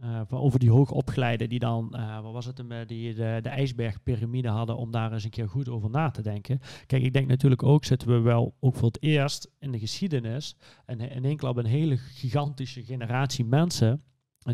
eh, 0.01 0.21
over 0.29 0.59
die 0.59 0.71
hoogopgeleiden 0.71 1.49
die 1.49 1.59
dan, 1.59 1.95
eh, 1.95 2.21
wat 2.21 2.33
was 2.33 2.47
het, 2.47 2.61
eh, 2.69 2.79
die 2.87 3.15
de, 3.15 3.39
de 3.43 3.49
ijsbergpyramide 3.49 4.49
hadden 4.49 4.77
om 4.77 4.91
daar 4.91 5.13
eens 5.13 5.25
een 5.25 5.31
keer 5.31 5.49
goed 5.49 5.69
over 5.69 5.91
na 5.91 6.11
te 6.11 6.23
denken. 6.23 6.61
Kijk, 6.87 7.03
ik 7.03 7.13
denk 7.13 7.29
natuurlijk 7.29 7.63
ook, 7.63 7.85
zitten 7.85 8.09
we 8.09 8.19
wel 8.19 8.55
ook 8.61 8.77
voor 8.77 8.89
het 8.89 9.03
eerst 9.03 9.51
in 9.59 9.73
de 9.73 9.79
geschiedenis 9.79 10.57
en 10.85 11.01
in 11.01 11.25
één 11.25 11.37
klap 11.37 11.57
een 11.57 11.67
hele 11.67 11.97
gigantische 11.97 12.85
generatie 12.85 13.45
mensen 13.45 14.03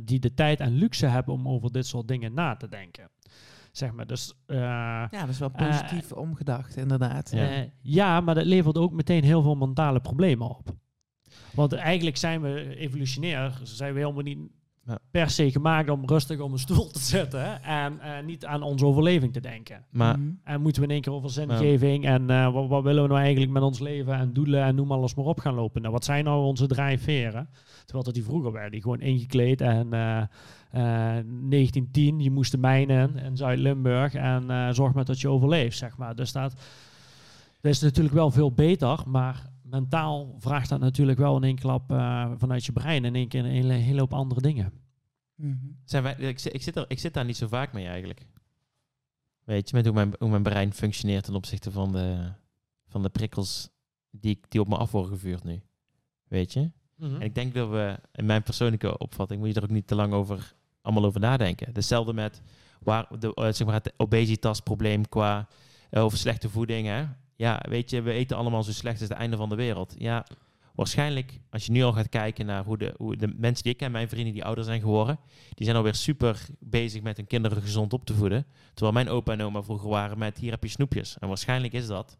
die 0.04 0.18
de 0.18 0.34
tijd 0.34 0.60
en 0.60 0.72
luxe 0.72 1.06
hebben 1.06 1.34
om 1.34 1.48
over 1.48 1.72
dit 1.72 1.86
soort 1.86 2.08
dingen 2.08 2.34
na 2.34 2.56
te 2.56 2.68
denken. 2.68 3.10
Zeg 3.72 3.92
maar, 3.92 4.06
dus... 4.06 4.34
ja, 4.46 5.08
dat 5.08 5.28
is 5.28 5.38
wel 5.38 5.50
positief 5.50 6.12
omgedacht, 6.12 6.76
inderdaad. 6.76 7.30
Ja. 7.30 7.50
ja. 7.50 7.66
ja, 7.82 8.20
maar 8.20 8.34
dat 8.34 8.44
levert 8.44 8.78
ook 8.78 8.92
meteen 8.92 9.24
heel 9.24 9.42
veel 9.42 9.56
mentale 9.56 10.00
problemen 10.00 10.48
op. 10.48 10.74
Want 11.54 11.72
eigenlijk 11.72 12.16
zijn 12.16 12.40
we 12.40 12.76
evolutionair, 12.76 13.60
zijn 13.62 13.92
we 13.92 14.00
helemaal 14.00 14.22
niet 14.22 14.38
Ja. 14.86 14.98
per 15.10 15.30
se 15.30 15.50
gemaakt 15.50 15.90
om 15.90 16.02
rustig 16.06 16.40
op 16.40 16.52
een 16.52 16.58
stoel 16.58 16.90
te 16.90 16.98
zitten 16.98 17.62
en 17.62 18.00
eh, 18.00 18.24
niet 18.24 18.44
aan 18.44 18.62
onze 18.62 18.86
overleving 18.86 19.32
te 19.32 19.40
denken. 19.40 19.84
Maar 19.90 20.18
Mhm. 20.18 20.28
En 20.44 20.60
moeten 20.60 20.82
we 20.82 20.86
in 20.88 20.92
één 20.94 21.02
keer 21.02 21.12
over 21.12 21.30
zingeving 21.30 22.04
en 22.04 22.30
eh, 22.30 22.52
wat, 22.52 22.68
wat 22.68 22.82
willen 22.82 23.02
we 23.02 23.08
nou 23.08 23.20
eigenlijk 23.20 23.52
met 23.52 23.62
ons 23.62 23.78
leven 23.78 24.14
en 24.14 24.32
doelen 24.32 24.62
en 24.62 24.74
noem 24.74 24.92
alles 24.92 25.14
maar 25.14 25.24
op 25.24 25.40
gaan 25.40 25.54
lopen. 25.54 25.80
Nou, 25.80 25.92
wat 25.92 26.04
zijn 26.04 26.24
nou 26.24 26.44
onze 26.44 26.66
drijfveren? 26.66 27.48
Terwijl 27.84 28.04
dat 28.04 28.14
die 28.14 28.24
vroeger 28.24 28.52
werden, 28.52 28.70
die 28.70 28.82
gewoon 28.82 29.00
ingekleed 29.00 29.60
en 29.60 29.92
eh, 29.92 30.18
eh, 30.70 31.24
1910, 31.24 32.20
je 32.20 32.30
moest 32.30 32.50
de 32.50 32.58
mijnen 32.58 33.16
in 33.16 33.36
Zuid-Limburg 33.36 34.14
en 34.14 34.50
eh, 34.50 34.68
zorg 34.70 34.92
maar 34.94 35.04
dat 35.04 35.20
je 35.20 35.28
overleeft, 35.28 35.76
zeg 35.78 35.96
maar. 35.96 36.14
Dus 36.14 36.32
dat, 36.32 36.52
dat 37.60 37.72
is 37.72 37.80
natuurlijk 37.80 38.14
wel 38.14 38.30
veel 38.30 38.52
beter, 38.52 38.98
maar 39.06 39.42
mentaal 39.70 40.34
vraagt 40.38 40.68
dat 40.68 40.80
natuurlijk 40.80 41.18
wel 41.18 41.36
in 41.36 41.44
één 41.44 41.58
klap 41.58 41.90
eh, 41.90 42.32
vanuit 42.36 42.64
je 42.64 42.72
brein 42.72 43.04
in 43.04 43.14
één 43.14 43.28
keer 43.28 43.44
een 43.44 43.50
hele, 43.50 43.72
hele 43.72 44.00
hoop 44.00 44.12
andere 44.12 44.40
dingen. 44.40 44.72
Mhm. 45.34 45.56
zijn 45.84 46.02
wij, 46.02 46.14
ik, 46.14 46.38
zit- 46.38 46.54
ik, 46.54 46.62
zit 46.62 46.76
er, 46.76 46.84
ik 46.88 46.98
zit 46.98 47.14
daar 47.14 47.24
niet 47.24 47.36
zo 47.36 47.46
vaak 47.48 47.72
mee 47.72 47.86
eigenlijk. 47.86 48.26
Weet 49.44 49.68
je, 49.70 49.76
met 49.76 49.84
hoe 49.86 49.94
mijn, 49.94 50.14
hoe 50.18 50.28
mijn 50.30 50.42
brein 50.42 50.72
functioneert 50.72 51.24
ten 51.24 51.34
opzichte 51.34 51.70
van 51.70 51.92
de, 51.92 52.32
van 52.86 53.02
de 53.02 53.08
prikkels 53.08 53.68
die, 54.10 54.30
ik- 54.36 54.50
die 54.50 54.60
op 54.60 54.68
me 54.68 54.76
af 54.76 54.90
worden 54.90 55.12
gevuurd 55.12 55.44
nu. 55.44 55.62
Weet 56.28 56.52
je? 56.52 56.70
En 57.14 57.20
ik 57.20 57.34
denk 57.34 57.54
dat 57.54 57.68
we, 57.70 57.98
in 58.12 58.26
mijn 58.26 58.42
persoonlijke 58.42 58.98
opvatting, 58.98 59.40
moet 59.40 59.48
je 59.48 59.54
er 59.54 59.62
ook 59.62 59.70
niet 59.70 59.86
te 59.86 59.94
lang 59.94 60.12
over, 60.12 60.54
allemaal 60.82 61.04
over 61.04 61.20
nadenken. 61.20 61.70
Hetzelfde 61.72 62.12
met 62.12 62.42
waar 62.80 63.18
de, 63.18 63.34
eh, 63.34 63.52
zeg 63.52 63.64
maar 63.66 63.74
het 63.74 63.92
obesitasprobleem 63.96 65.08
qua 65.08 65.48
eh, 65.90 66.02
over 66.02 66.18
slechte 66.18 66.48
voeding. 66.50 66.86
Hè? 66.86 67.04
Ja, 67.36 67.62
weet 67.68 67.90
je, 67.90 68.02
we 68.02 68.12
eten 68.12 68.36
allemaal 68.36 68.62
zo 68.62 68.72
slecht 68.72 69.00
als 69.00 69.08
het 69.08 69.18
einde 69.18 69.36
van 69.36 69.48
de 69.48 69.54
wereld. 69.54 69.94
Ja, 69.98 70.26
waarschijnlijk, 70.74 71.40
als 71.50 71.66
je 71.66 71.72
nu 71.72 71.82
al 71.82 71.92
gaat 71.92 72.08
kijken 72.08 72.46
naar 72.46 72.64
hoe 72.64 72.78
de, 72.78 72.94
hoe 72.96 73.16
de 73.16 73.32
mensen 73.36 73.62
die 73.62 73.72
ik 73.72 73.78
ken, 73.78 73.90
mijn 73.92 74.08
vrienden 74.08 74.32
die 74.32 74.44
ouder 74.44 74.64
zijn 74.64 74.80
geworden, 74.80 75.18
die 75.54 75.64
zijn 75.64 75.76
alweer 75.76 75.94
super 75.94 76.46
bezig 76.58 77.02
met 77.02 77.16
hun 77.16 77.26
kinderen 77.26 77.62
gezond 77.62 77.92
op 77.92 78.04
te 78.04 78.14
voeden. 78.14 78.46
Terwijl 78.74 78.92
mijn 78.92 79.08
opa 79.08 79.32
en 79.32 79.40
oma 79.40 79.62
vroeger 79.62 79.88
waren 79.88 80.18
met, 80.18 80.38
hier 80.38 80.50
heb 80.50 80.62
je 80.62 80.68
snoepjes. 80.68 81.18
En 81.18 81.28
waarschijnlijk 81.28 81.72
is 81.72 81.86
dat 81.86 82.18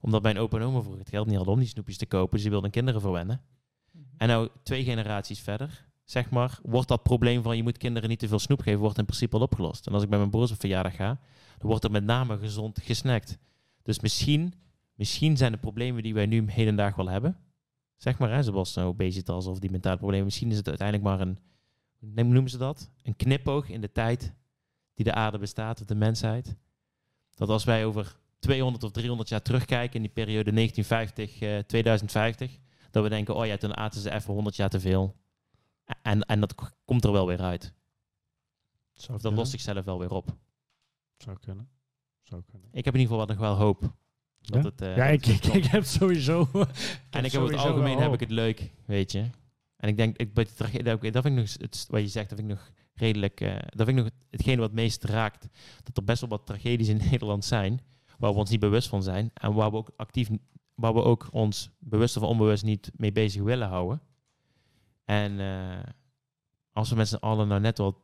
omdat 0.00 0.22
mijn 0.22 0.38
opa 0.38 0.56
en 0.56 0.62
oma 0.62 0.80
vroeger 0.80 1.00
het 1.00 1.08
geld 1.08 1.26
niet 1.26 1.36
hadden 1.36 1.54
om 1.54 1.60
die 1.60 1.68
snoepjes 1.68 1.96
te 1.96 2.06
kopen. 2.06 2.30
Dus 2.30 2.42
die 2.42 2.50
wilden 2.50 2.70
kinderen 2.70 3.00
verwennen. 3.00 3.40
En 4.16 4.28
nou, 4.28 4.48
twee 4.62 4.84
generaties 4.84 5.40
verder, 5.40 5.86
zeg 6.04 6.30
maar, 6.30 6.58
wordt 6.62 6.88
dat 6.88 7.02
probleem 7.02 7.42
van 7.42 7.56
je 7.56 7.62
moet 7.62 7.78
kinderen 7.78 8.08
niet 8.08 8.18
te 8.18 8.28
veel 8.28 8.38
snoep 8.38 8.60
geven, 8.60 8.80
wordt 8.80 8.98
in 8.98 9.04
principe 9.04 9.36
al 9.36 9.42
opgelost. 9.42 9.86
En 9.86 9.92
als 9.92 10.02
ik 10.02 10.08
bij 10.08 10.18
mijn 10.18 10.30
broers 10.30 10.50
op 10.50 10.60
verjaardag 10.60 10.94
ga, 10.94 11.20
dan 11.58 11.68
wordt 11.68 11.84
er 11.84 11.90
met 11.90 12.04
name 12.04 12.38
gezond 12.38 12.80
gesnackt. 12.82 13.38
Dus 13.90 14.00
misschien, 14.00 14.54
misschien 14.94 15.36
zijn 15.36 15.52
de 15.52 15.58
problemen 15.58 16.02
die 16.02 16.14
wij 16.14 16.26
nu 16.26 16.50
hedendaag 16.50 16.94
wel 16.94 17.08
hebben, 17.08 17.36
zeg 17.96 18.18
maar, 18.18 18.30
hè, 18.30 18.42
zoals 18.42 18.74
nou 18.74 18.88
obesitas 18.88 19.46
of 19.46 19.58
die 19.58 19.70
mentale 19.70 19.96
problemen, 19.96 20.24
misschien 20.24 20.50
is 20.50 20.56
het 20.56 20.68
uiteindelijk 20.68 21.08
maar 21.08 21.20
een, 21.20 21.38
noemen 22.28 22.50
ze 22.50 22.58
dat? 22.58 22.90
Een 23.02 23.16
knipoog 23.16 23.68
in 23.68 23.80
de 23.80 23.92
tijd 23.92 24.34
die 24.94 25.04
de 25.04 25.14
aarde 25.14 25.38
bestaat, 25.38 25.80
of 25.80 25.86
de 25.86 25.94
mensheid. 25.94 26.56
Dat 27.34 27.48
als 27.48 27.64
wij 27.64 27.84
over 27.84 28.16
200 28.38 28.84
of 28.84 28.90
300 28.90 29.28
jaar 29.28 29.42
terugkijken 29.42 29.94
in 29.94 30.02
die 30.02 30.10
periode 30.10 30.52
1950, 30.52 31.40
eh 31.40 31.58
2050, 31.58 32.58
dat 32.90 33.02
we 33.02 33.08
denken, 33.08 33.34
oh 33.34 33.46
ja, 33.46 33.56
toen 33.56 33.76
aten 33.76 34.00
ze 34.00 34.10
even 34.10 34.34
100 34.34 34.56
jaar 34.56 34.70
te 34.70 34.80
veel. 34.80 35.16
En, 36.02 36.22
en 36.22 36.40
dat 36.40 36.54
komt 36.84 37.04
er 37.04 37.12
wel 37.12 37.26
weer 37.26 37.40
uit. 37.40 37.72
Zou 38.94 39.16
Of 39.16 39.22
dat 39.22 39.32
lost 39.32 39.50
zichzelf 39.50 39.84
wel 39.84 39.98
weer 39.98 40.10
op. 40.12 40.36
Zou 41.16 41.38
kunnen. 41.40 41.79
Zou 42.30 42.42
kunnen. 42.50 42.68
Ik 42.72 42.84
heb 42.84 42.94
in 42.94 43.00
ieder 43.00 43.16
geval 43.16 43.34
nog 43.34 43.38
wel 43.38 43.56
hoop. 43.56 43.80
Dat 44.40 44.62
Ja? 44.62 44.70
het, 44.70 44.80
eh, 44.80 44.96
ja, 44.96 45.04
ik, 45.04 45.26
ik, 45.60 45.64
heb 45.64 45.84
sowieso... 45.84 46.48
en 47.10 47.24
ik 47.24 47.32
heb 47.32 47.42
over 47.42 47.54
het 47.54 47.64
algemeen 47.64 47.98
heb 47.98 48.12
ik 48.12 48.20
het 48.20 48.30
leuk, 48.30 48.70
weet 48.86 49.12
je. 49.12 49.24
En 49.76 49.88
ik 49.88 49.96
denk, 49.96 50.16
ik, 50.16 50.34
dat, 50.34 50.56
dat 50.56 51.00
vind 51.00 51.24
ik 51.24 51.32
nog, 51.32 51.52
het, 51.52 51.86
wat 51.88 52.00
je 52.00 52.06
zegt, 52.06 52.28
dat 52.28 52.38
vind 52.38 52.50
ik 52.50 52.56
nog 52.56 52.70
redelijk, 52.94 53.40
eh, 53.40 53.52
dat 53.52 53.86
vind 53.86 53.98
ik 53.98 54.04
nog 54.04 54.10
hetgene 54.30 54.56
wat 54.56 54.66
het 54.66 54.78
meest 54.78 55.04
raakt. 55.04 55.48
Dat 55.82 55.96
er 55.96 56.04
best 56.04 56.20
wel 56.20 56.30
wat 56.30 56.46
tragedies 56.46 56.88
in 56.88 56.96
Nederland 57.10 57.44
zijn, 57.44 57.80
waar 58.18 58.32
we 58.32 58.38
ons 58.38 58.50
niet 58.50 58.60
bewust 58.60 58.88
van 58.88 59.02
zijn. 59.02 59.30
En 59.34 59.54
waar 59.54 59.70
we 59.70 59.76
ook 59.76 59.90
actief, 59.96 60.28
waar 60.74 60.94
we 60.94 61.02
ook 61.02 61.28
ons 61.30 61.70
bewust 61.78 62.16
of 62.16 62.22
onbewust 62.22 62.64
niet 62.64 62.90
mee 62.96 63.12
bezig 63.12 63.42
willen 63.42 63.68
houden. 63.68 64.02
En 65.04 65.40
eh, 65.40 65.82
als 66.72 66.90
we 66.90 66.96
met 66.96 67.08
z'n 67.08 67.14
allen 67.14 67.48
nou 67.48 67.60
net 67.60 67.78
wat 67.78 67.96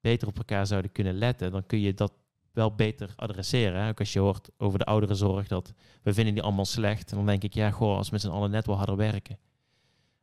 beter 0.00 0.28
op 0.28 0.36
elkaar 0.36 0.66
zouden 0.66 0.92
kunnen 0.92 1.14
letten, 1.14 1.50
dan 1.52 1.66
kun 1.66 1.80
je 1.80 1.94
dat 1.94 2.12
wel 2.56 2.74
beter 2.74 3.12
adresseren. 3.16 3.82
Hè? 3.82 3.88
Ook 3.88 3.98
als 3.98 4.12
je 4.12 4.18
hoort 4.18 4.48
over 4.58 4.78
de 4.78 4.84
ouderenzorg, 4.84 5.48
dat 5.48 5.72
we 6.02 6.14
vinden 6.14 6.34
die 6.34 6.42
allemaal 6.42 6.64
slecht. 6.64 7.10
En 7.10 7.16
dan 7.16 7.26
denk 7.26 7.42
ik, 7.42 7.54
ja, 7.54 7.70
goh, 7.70 7.96
als 7.96 8.06
we 8.06 8.12
met 8.12 8.22
z'n 8.22 8.28
allen 8.28 8.50
net 8.50 8.66
wel 8.66 8.76
harder 8.76 8.96
werken. 8.96 9.38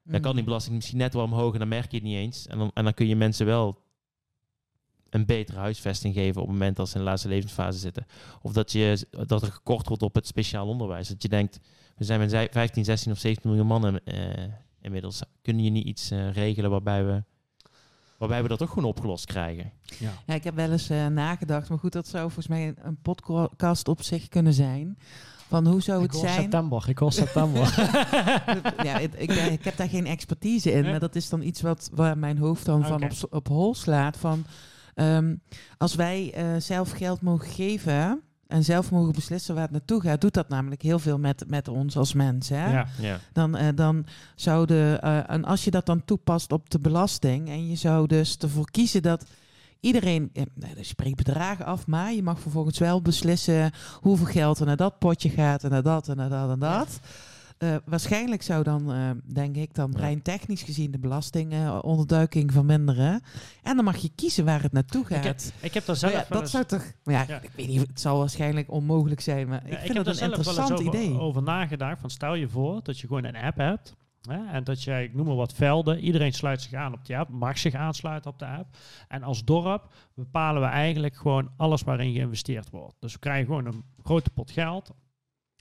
Dan 0.04 0.22
kan 0.22 0.36
die 0.36 0.44
belasting 0.44 0.76
misschien 0.76 0.98
net 0.98 1.14
wel 1.14 1.24
omhoog 1.24 1.54
en 1.54 1.60
dan 1.60 1.68
merk 1.68 1.92
je 1.92 1.98
het 1.98 2.06
niet 2.06 2.16
eens. 2.16 2.48
En 2.48 2.58
dan, 2.58 2.72
en 2.74 2.84
dan 2.84 2.94
kun 2.94 3.08
je 3.08 3.16
mensen 3.16 3.46
wel 3.46 3.82
een 5.10 5.26
betere 5.26 5.58
huisvesting 5.60 6.14
geven 6.14 6.42
op 6.42 6.48
het 6.48 6.58
moment 6.58 6.76
dat 6.76 6.90
ze 6.90 6.94
in 6.94 7.00
de 7.04 7.10
laatste 7.10 7.28
levensfase 7.28 7.80
zitten. 7.80 8.06
Of 8.42 8.54
dat, 8.54 8.72
je, 8.72 9.08
dat 9.28 9.42
er 9.42 9.52
gekort 9.52 9.88
wordt 9.88 10.04
op 10.04 10.16
het 10.16 10.28
speciaal 10.28 10.68
onderwijs. 10.68 11.08
Dat 11.08 11.22
je 11.22 11.30
denkt, 11.30 11.60
we 11.96 12.04
zijn 12.04 12.20
met 12.20 12.30
zij- 12.30 12.48
15, 12.52 12.86
16 12.86 13.12
of 13.12 13.18
17 13.18 13.50
miljoen 13.50 13.68
mannen 13.68 14.06
eh, 14.06 14.44
inmiddels. 14.82 15.22
Kun 15.42 15.64
je 15.64 15.70
niet 15.70 15.86
iets 15.86 16.12
eh, 16.12 16.32
regelen 16.32 16.70
waarbij 16.70 17.06
we, 17.06 17.24
Wij 18.28 18.38
hebben 18.40 18.58
dat 18.58 18.68
ook 18.68 18.74
gewoon 18.74 18.90
opgelost 18.90 19.26
krijgen. 19.26 19.72
Ja. 20.00 20.10
Ja, 20.26 20.34
ik 20.34 20.44
heb 20.44 20.56
wel 20.56 20.72
eens 20.72 20.90
eh, 20.90 21.08
nagedacht, 21.08 21.70
maar 21.70 21.80
goed, 21.80 21.92
dat 21.92 22.08
zou 22.08 22.24
volgens 22.24 22.48
mij 22.48 22.68
een, 22.68 22.78
een 22.82 22.98
podcast 23.02 23.88
op 23.88 24.02
zich 24.04 24.28
kunnen 24.30 24.54
zijn. 24.54 24.98
Van 25.48 25.68
hoe 25.68 25.82
zou 25.82 26.02
het 26.02 26.16
zijn? 26.16 26.42
september, 26.42 26.90
ik 26.90 26.98
hoor 26.98 27.12
september. 27.12 27.62
ja, 28.88 29.00
het- 29.00 29.16
ik, 29.18 29.28
ben- 29.28 29.52
ik 29.52 29.64
heb 29.64 29.78
daar 29.78 29.90
geen 29.90 30.06
expertise 30.06 30.72
in, 30.72 30.84
maar 30.84 31.00
dat 31.00 31.16
is 31.16 31.30
dan 31.30 31.42
iets 31.42 31.62
wat 31.62 31.90
waar 31.94 32.18
mijn 32.18 32.38
hoofd 32.38 32.66
dan 32.66 32.86
van 32.86 33.04
op, 33.04 33.12
op 33.30 33.48
hol 33.48 33.76
slaat. 33.76 34.18
Van, 34.18 34.46
ehm, 34.96 35.36
als 35.78 35.96
wij 35.96 36.34
eh, 36.34 36.46
zelf 36.58 36.92
geld 36.92 37.22
mogen 37.22 37.48
geven 37.50 38.22
en 38.48 38.64
zelf 38.64 38.92
mogen 38.92 39.14
beslissen 39.14 39.54
waar 39.54 39.64
het 39.64 39.72
naartoe 39.72 40.02
gaat, 40.02 40.22
doet 40.22 40.34
dat 40.34 40.50
namelijk 40.50 40.82
heel 40.82 41.00
veel 41.00 41.18
met, 41.18 41.44
met 41.48 41.68
ons 41.68 41.98
als 41.98 42.14
mensen. 42.14 42.60
Hè? 42.60 42.72
ja. 42.72 42.88
Ja. 43.00 43.20
Dan, 43.34 43.58
eh, 43.58 43.68
dan 43.76 44.06
zou 44.36 44.66
de, 44.66 44.98
eh, 45.02 45.30
en 45.30 45.46
als 45.46 45.64
je 45.64 45.72
dat 45.72 45.86
dan 45.86 46.06
toepast 46.06 46.52
op 46.52 46.70
de 46.70 46.80
belasting 46.80 47.50
en 47.50 47.70
je 47.70 47.76
zou 47.76 48.08
dus 48.08 48.38
ervoor 48.38 48.72
kiezen 48.72 49.02
dat 49.02 49.26
iedereen, 49.80 50.30
eh, 50.34 50.44
nou, 50.54 50.74
je 50.78 50.84
spreekt 50.84 51.16
bedragen 51.16 51.66
af, 51.66 51.88
maar 51.88 52.14
je 52.14 52.24
mag 52.24 52.40
vervolgens 52.40 52.78
wel 52.78 53.02
beslissen 53.02 53.72
hoeveel 54.02 54.26
geld 54.26 54.60
er 54.60 54.66
naar 54.66 54.78
dat 54.78 55.00
potje 55.00 55.30
gaat 55.30 55.64
en 55.64 55.70
naar 55.70 55.84
dat 55.84 56.08
en 56.08 56.18
naar 56.18 56.30
dat 56.30 56.50
en 56.50 56.60
dat. 56.60 57.00
Eh, 57.58 57.76
waarschijnlijk 57.86 58.42
zou 58.42 58.64
dan, 58.64 58.92
eh, 58.94 59.10
denk 59.34 59.56
ik, 59.56 59.74
dan 59.74 59.90
Ja. 59.92 59.98
brein 59.98 60.22
technisch 60.22 60.62
gezien 60.64 60.92
de 60.92 61.00
belastingonderduiking 61.00 62.52
verminderen. 62.52 63.22
En 63.64 63.76
dan 63.76 63.86
mag 63.86 63.96
je 63.98 64.10
kiezen 64.16 64.46
waar 64.46 64.62
het 64.62 64.72
naartoe 64.72 65.02
Ik 65.04 65.10
heb, 65.10 65.24
gaat. 65.24 65.54
ik 65.62 65.74
heb 65.74 65.86
daar 65.86 65.96
zelf 65.96 66.12
ja, 66.14 66.26
dat 66.30 66.42
eens- 66.42 66.52
zou 66.52 66.64
toch, 66.66 66.92
maar 67.04 67.14
ja, 67.14 67.24
Ja. 67.28 67.40
ik 67.42 67.50
weet 67.56 67.68
niet, 67.68 67.88
het 67.88 68.00
zal 68.02 68.18
waarschijnlijk 68.18 68.72
onmogelijk 68.72 69.22
zijn, 69.22 69.48
maar 69.48 69.62
Ja, 69.66 69.72
ik 69.72 69.80
vind 69.80 69.88
heb 69.88 69.98
het 69.98 70.08
een 70.08 70.14
zelf 70.16 70.30
wel 70.30 70.38
eens 70.38 70.48
interessant 70.48 70.88
over, 70.88 71.02
idee. 71.02 71.20
over 71.20 71.44
nagedacht. 71.44 72.00
Van 72.02 72.10
stel 72.10 72.34
je 72.36 72.50
voor 72.50 72.80
dat 72.84 73.00
je 73.00 73.08
gewoon 73.08 73.24
een 73.24 73.36
app 73.36 73.58
hebt. 73.58 73.96
Hè, 74.30 74.46
en 74.52 74.64
dat 74.64 74.84
jij, 74.84 75.04
ik 75.04 75.14
noem 75.14 75.26
maar 75.26 75.36
wat 75.36 75.54
velden, 75.54 76.00
iedereen 76.00 76.34
sluit 76.34 76.62
zich 76.62 76.74
aan 76.74 76.94
op 76.94 77.06
die 77.06 77.18
app, 77.18 77.30
mag 77.30 77.58
zich 77.58 77.74
aansluiten 77.74 78.32
op 78.32 78.40
de 78.40 78.46
app. 78.46 78.78
En 79.08 79.24
als 79.24 79.44
dorp 79.44 79.94
bepalen 80.16 80.62
we 80.62 80.68
eigenlijk 80.68 81.16
gewoon 81.16 81.50
alles 81.58 81.82
waarin 81.82 82.14
geïnvesteerd 82.14 82.70
wordt. 82.70 82.96
Dus 83.00 83.14
we 83.14 83.20
krijgen 83.20 83.46
gewoon 83.46 83.66
een 83.66 83.84
grote 84.04 84.30
pot 84.30 84.52
geld. 84.52 84.92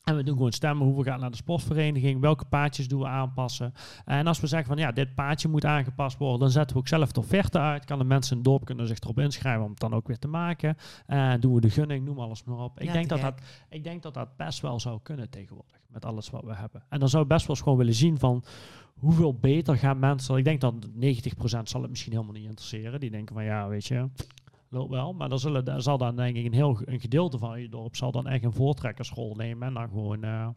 En 0.03 0.17
we 0.17 0.23
doen 0.23 0.37
gewoon 0.37 0.53
stemmen 0.53 0.87
hoeveel 0.87 1.03
gaat 1.03 1.21
naar 1.21 1.31
de 1.31 1.37
sportvereniging, 1.37 2.21
welke 2.21 2.45
paadjes 2.45 2.89
doen 2.89 3.01
we 3.01 3.07
aanpassen. 3.07 3.73
En 4.05 4.27
als 4.27 4.41
we 4.41 4.47
zeggen 4.47 4.69
van 4.69 4.79
ja, 4.79 4.93
dit 4.93 5.15
paadje 5.15 5.49
moet 5.49 5.65
aangepast 5.65 6.19
worden, 6.19 6.39
dan 6.41 6.51
zetten 6.51 6.77
we 6.77 6.83
ook 6.83 6.89
zelf 6.89 7.13
de 7.13 7.21
offerte 7.21 7.59
uit. 7.59 7.85
Kan 7.85 7.99
de 7.99 8.05
mensen 8.05 8.31
in 8.31 8.37
het 8.37 8.47
dorp 8.47 8.65
kunnen 8.65 8.87
zich 8.87 8.99
erop 8.99 9.19
inschrijven 9.19 9.65
om 9.65 9.71
het 9.71 9.81
dan 9.81 9.95
ook 9.95 10.07
weer 10.07 10.19
te 10.19 10.29
maken. 10.29 10.77
Eh 11.07 11.33
doen 11.41 11.55
we 11.55 11.61
de 11.61 11.71
gunning, 11.71 12.05
noem 12.05 12.19
alles 12.19 12.45
maar 12.45 12.59
op. 12.59 12.81
Ik, 12.81 12.87
Ja, 12.87 12.93
denk 12.93 13.09
dat 13.09 13.21
dat, 13.21 13.41
ik 13.69 13.85
denk 13.85 14.03
dat 14.03 14.15
dat 14.15 14.37
best 14.37 14.61
wel 14.61 14.81
zou 14.81 15.01
kunnen 15.03 15.31
tegenwoordig, 15.31 15.81
met 15.87 16.05
alles 16.05 16.31
wat 16.31 16.45
we 16.45 16.55
hebben. 16.55 16.83
En 16.89 16.99
dan 16.99 17.09
zou 17.09 17.23
ik 17.23 17.29
best 17.29 17.47
wel 17.47 17.57
eens 17.57 17.65
gewoon 17.65 17.79
willen 17.79 17.95
zien 17.95 18.19
van 18.19 18.45
hoeveel 18.95 19.35
beter 19.35 19.77
gaan 19.77 19.99
mensen... 19.99 20.37
Ik 20.37 20.45
denk 20.45 20.61
dat 20.61 20.75
90% 20.87 20.89
zal 21.63 21.81
het 21.81 21.91
misschien 21.91 22.13
helemaal 22.13 22.35
niet 22.35 22.49
interesseren. 22.49 23.01
Die 23.01 23.11
denken 23.11 23.35
van 23.35 23.45
ja, 23.45 23.69
weet 23.69 23.87
je, 23.87 24.09
loopt 24.73 24.91
wel. 24.91 25.13
Maar 25.13 25.29
dan 25.29 25.39
zullen, 25.39 25.83
zal 25.83 25.99
dan 25.99 26.17
denk 26.17 26.37
ik 26.37 26.45
een 26.45 26.53
heel 26.53 26.79
een 26.85 27.01
gedeelte 27.01 27.39
van 27.39 27.61
je 27.61 27.69
dorp 27.69 27.97
zal 27.97 28.13
dan 28.13 28.27
echt 28.27 28.45
een 28.45 28.53
voortrekkersrol 28.53 29.35
nemen 29.35 29.69
en 29.69 29.75
dan 29.75 29.89
gewoon 29.89 30.25
eh, 30.25 30.49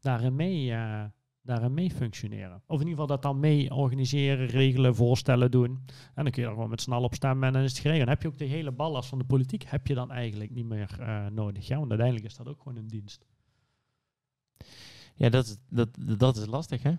daarin 0.00 0.36
mee... 0.36 0.72
eh, 0.72 1.04
daarin 1.48 1.74
mee 1.74 1.90
functioneren. 1.90 2.62
Of 2.66 2.80
in 2.80 2.86
ieder 2.86 2.88
geval 2.88 3.06
dat 3.06 3.22
dan 3.22 3.40
mee 3.40 3.74
organiseren, 3.74 4.46
regelen, 4.46 4.94
voorstellen 4.94 5.50
doen. 5.50 5.84
En 6.14 6.22
dan 6.24 6.32
kun 6.32 6.42
je 6.42 6.48
er 6.48 6.54
gewoon 6.54 6.70
met 6.70 6.80
snel 6.80 7.02
op 7.02 7.14
stemmen 7.14 7.46
en 7.46 7.52
dan 7.52 7.62
is 7.62 7.70
het 7.70 7.80
geregeld. 7.80 8.06
Dan 8.06 8.14
heb 8.14 8.22
je 8.22 8.28
ook 8.28 8.38
de 8.38 8.44
hele 8.44 8.72
ballast 8.72 9.08
van 9.08 9.18
de 9.18 9.24
politiek 9.24 9.64
heb 9.66 9.86
je 9.86 9.94
dan 9.94 10.10
eigenlijk 10.10 10.50
niet 10.50 10.66
meer 10.66 10.96
eh, 11.00 11.26
nodig. 11.26 11.68
Want 11.68 11.88
uiteindelijk 11.88 12.26
is 12.26 12.36
dat 12.36 12.48
ook 12.48 12.58
gewoon 12.62 12.78
een 12.78 12.88
dienst. 12.88 13.26
Ja, 15.14 15.28
dat 15.28 15.46
is, 15.46 15.56
dat, 15.68 15.88
dat 16.18 16.36
is 16.36 16.46
lastig, 16.46 16.82
hè? 16.82 16.94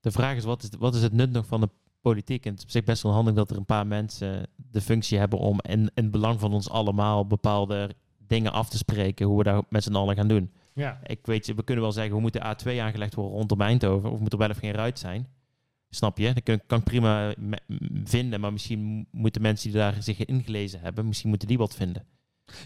De 0.00 0.10
vraag 0.10 0.36
is 0.36 0.44
wat, 0.44 0.62
is, 0.62 0.70
wat 0.78 0.94
is 0.94 1.02
het 1.02 1.12
nut 1.12 1.30
nog 1.30 1.46
van 1.46 1.60
de 1.60 1.68
politiek? 2.00 2.46
En 2.46 2.54
het 2.54 2.74
is 2.74 2.84
best 2.84 3.02
wel 3.02 3.12
handig 3.12 3.34
dat 3.34 3.50
er 3.50 3.56
een 3.56 3.64
paar 3.64 3.86
mensen 3.86 4.48
de 4.70 4.80
functie 4.80 5.18
hebben 5.18 5.38
om 5.38 5.58
in, 5.62 5.80
in 5.80 5.90
het 5.94 6.10
belang 6.10 6.40
van 6.40 6.52
ons 6.52 6.70
allemaal 6.70 7.26
bepaalde 7.26 7.90
dingen 8.26 8.52
af 8.52 8.68
te 8.68 8.76
spreken, 8.76 9.26
hoe 9.26 9.38
we 9.38 9.44
daar 9.44 9.62
met 9.68 9.82
z'n 9.82 9.94
allen 9.94 10.16
gaan 10.16 10.28
doen. 10.28 10.50
Ja, 10.74 11.00
Ik 11.06 11.26
weet, 11.26 11.54
we 11.54 11.64
kunnen 11.64 11.84
wel 11.84 11.92
zeggen, 11.92 12.12
hoe 12.12 12.20
moet 12.20 12.32
de 12.32 12.56
A2 12.56 12.80
aangelegd 12.80 13.14
worden 13.14 13.36
rondom 13.36 13.60
Eindhoven? 13.60 14.10
Of 14.10 14.20
moet 14.20 14.32
er 14.32 14.38
wel 14.38 14.48
of 14.48 14.58
geen 14.58 14.72
ruit 14.72 14.98
zijn? 14.98 15.28
Snap 15.90 16.18
je? 16.18 16.32
Dat 16.32 16.42
kan, 16.42 16.60
kan 16.66 16.78
ik 16.78 16.84
prima 16.84 17.34
vinden, 18.04 18.40
maar 18.40 18.52
misschien 18.52 19.06
moeten 19.10 19.42
mensen 19.42 19.70
die 19.70 19.80
daar 19.80 20.02
zich 20.02 20.18
in 20.18 20.26
ingelezen 20.26 20.80
hebben, 20.80 21.06
misschien 21.06 21.28
moeten 21.28 21.48
die 21.48 21.58
wat 21.58 21.74
vinden. 21.74 22.04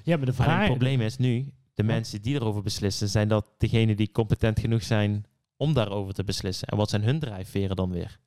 ja 0.05 0.17
maar 0.17 0.27
de 0.27 0.33
Alleen 0.33 0.35
vraag... 0.35 0.59
het 0.59 0.67
probleem 0.67 1.01
is 1.01 1.17
nu, 1.17 1.53
de 1.75 1.83
mensen 1.83 2.23
die 2.23 2.35
erover 2.35 2.63
beslissen, 2.63 3.09
zijn 3.09 3.29
dat 3.29 3.47
degenen 3.59 3.97
die 3.97 4.13
competent 4.13 4.61
genoeg 4.61 4.83
zijn 4.83 5.25
om 5.57 5.75
daarover 5.75 6.15
te 6.15 6.25
beslissen. 6.25 6.69
En 6.69 6.77
wat 6.77 6.91
zijn 6.91 7.03
hun 7.03 7.19
drijfveren 7.19 7.77
dan 7.77 7.91
weer? 7.91 8.19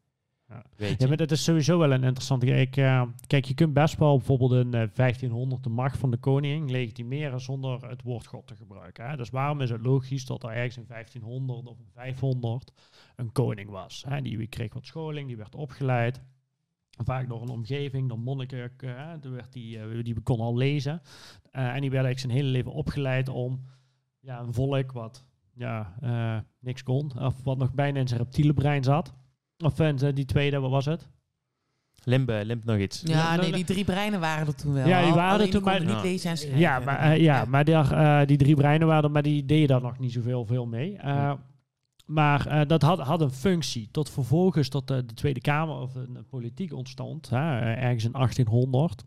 Ja. 0.49 0.63
Ja, 0.97 1.07
maar 1.07 1.17
dat 1.17 1.31
is 1.31 1.43
sowieso 1.43 1.77
wel 1.77 1.91
een 1.91 2.03
interessante... 2.03 2.45
Ik, 2.45 2.77
eh, 2.77 3.03
kijk, 3.27 3.45
je 3.45 3.53
kunt 3.53 3.73
best 3.73 3.97
wel 3.97 4.17
bijvoorbeeld 4.17 4.51
in 4.51 4.73
eh, 4.73 4.87
1500 4.93 5.63
de 5.63 5.69
macht 5.69 5.97
van 5.97 6.11
de 6.11 6.17
koning 6.17 6.69
legitimeren 6.69 7.41
zonder 7.41 7.89
het 7.89 8.03
woord 8.03 8.25
God 8.25 8.47
te 8.47 8.55
gebruiken. 8.55 9.09
Hè? 9.09 9.17
Dus 9.17 9.29
waarom 9.29 9.61
is 9.61 9.69
het 9.69 9.81
logisch 9.81 10.25
dat 10.25 10.43
er 10.43 10.49
ergens 10.49 10.77
in 10.77 10.85
1500 10.87 11.67
of 11.67 11.79
in 11.79 11.89
500 11.93 12.71
een 13.15 13.31
koning 13.31 13.69
was? 13.69 14.03
Hè? 14.07 14.21
Die 14.21 14.47
kreeg 14.47 14.73
wat 14.73 14.85
scholing, 14.85 15.27
die 15.27 15.37
werd 15.37 15.55
opgeleid. 15.55 16.21
Vaak 17.03 17.29
door 17.29 17.41
een 17.41 17.49
omgeving, 17.49 18.09
door 18.09 18.19
monniken. 18.19 18.71
eh, 18.77 19.13
werd 19.21 19.53
die, 19.53 19.79
eh, 19.79 20.03
die 20.03 20.21
kon 20.21 20.39
al 20.39 20.55
lezen. 20.57 21.01
Eh, 21.51 21.63
en 21.75 21.81
die 21.81 21.91
werd 21.91 22.05
eigenlijk 22.05 22.19
zijn 22.19 22.33
hele 22.33 22.49
leven 22.49 22.71
opgeleid 22.71 23.29
om 23.29 23.65
ja, 24.19 24.39
een 24.39 24.53
volk 24.53 24.91
wat 24.91 25.25
ja, 25.53 25.95
eh, 26.01 26.37
niks 26.59 26.83
kon. 26.83 27.19
Of 27.19 27.43
wat 27.43 27.57
nog 27.57 27.73
bijna 27.73 27.99
in 27.99 28.07
zijn 28.07 28.19
reptiele 28.19 28.53
brein 28.53 28.83
zat. 28.83 29.13
Of 29.65 29.79
in 29.79 29.97
zijn- 29.99 30.15
die 30.15 30.25
tweede, 30.25 30.59
wat 30.59 30.71
was 30.71 30.85
het? 30.85 31.07
Limbe, 32.03 32.41
limp 32.45 32.63
nog 32.63 32.77
iets. 32.77 33.01
Ja, 33.05 33.35
nee, 33.35 33.51
die 33.51 33.63
drie 33.63 33.83
breinen 33.85 34.19
waren 34.19 34.47
er 34.47 34.55
toen 34.55 34.73
wel. 34.73 34.87
Ja, 34.87 35.03
die 35.05 35.13
waren 35.13 35.39
er 35.45 35.49
toen, 35.51 35.63
maar- 35.63 35.85
niet 35.85 36.01
lezen 36.01 36.29
en 36.29 36.37
schrijven. 36.37 36.59
Ja, 36.59 36.79
maar, 36.79 36.99
eh, 36.99 37.17
ja, 37.21 37.45
maar 37.45 37.63
die, 37.65 37.73
eh, 37.75 38.21
die 38.25 38.37
drie 38.37 38.55
breinen 38.55 38.87
waren 38.87 39.03
er, 39.03 39.11
maar 39.11 39.21
die 39.21 39.45
deden 39.45 39.67
daar 39.67 39.81
nog 39.81 39.99
niet 39.99 40.11
zoveel 40.11 40.45
veel 40.45 40.65
mee. 40.65 40.97
Eh, 40.97 41.33
Maar 42.05 42.47
eh, 42.47 42.61
dat 42.67 42.81
had, 42.81 42.99
had 42.99 43.21
een 43.21 43.31
functie. 43.31 43.89
Tot 43.91 44.09
vervolgens 44.09 44.69
tot 44.69 44.87
de, 44.87 45.05
de 45.05 45.13
Tweede 45.13 45.41
Kamer 45.41 45.75
of 45.75 45.91
de 45.91 46.23
politiek 46.29 46.73
ontstond, 46.73 47.29
eh, 47.31 47.39
ergens 47.83 48.03
in 48.03 48.11
1800. 48.15 49.03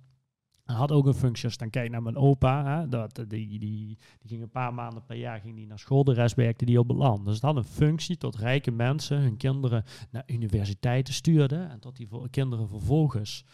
Had 0.70 0.92
ook 0.92 1.06
een 1.06 1.14
functie, 1.14 1.44
als 1.44 1.56
dan 1.56 1.70
kijkt 1.70 1.92
naar 1.92 2.02
mijn 2.02 2.16
opa, 2.16 2.64
hè, 2.64 2.88
dat, 2.88 3.18
eh, 3.18 3.24
die, 3.28 3.48
die, 3.48 3.58
die 3.58 3.98
ging 4.26 4.42
een 4.42 4.50
paar 4.50 4.74
maanden 4.74 5.04
per 5.04 5.16
jaar 5.16 5.40
ging 5.40 5.56
die 5.56 5.66
naar 5.66 5.78
school, 5.78 6.04
de 6.04 6.12
rest 6.12 6.34
werkte 6.34 6.64
die 6.64 6.78
op 6.78 6.88
het 6.88 6.96
land. 6.96 7.24
Dus 7.24 7.34
het 7.34 7.42
had 7.42 7.56
een 7.56 7.64
functie 7.64 8.16
tot 8.16 8.36
rijke 8.36 8.70
mensen 8.70 9.18
hun 9.18 9.36
kinderen 9.36 9.84
naar 10.10 10.22
universiteiten 10.26 11.14
stuurden 11.14 11.70
en 11.70 11.80
tot 11.80 11.96
die 11.96 12.08
kinderen 12.30 12.68
vervolgens 12.68 13.44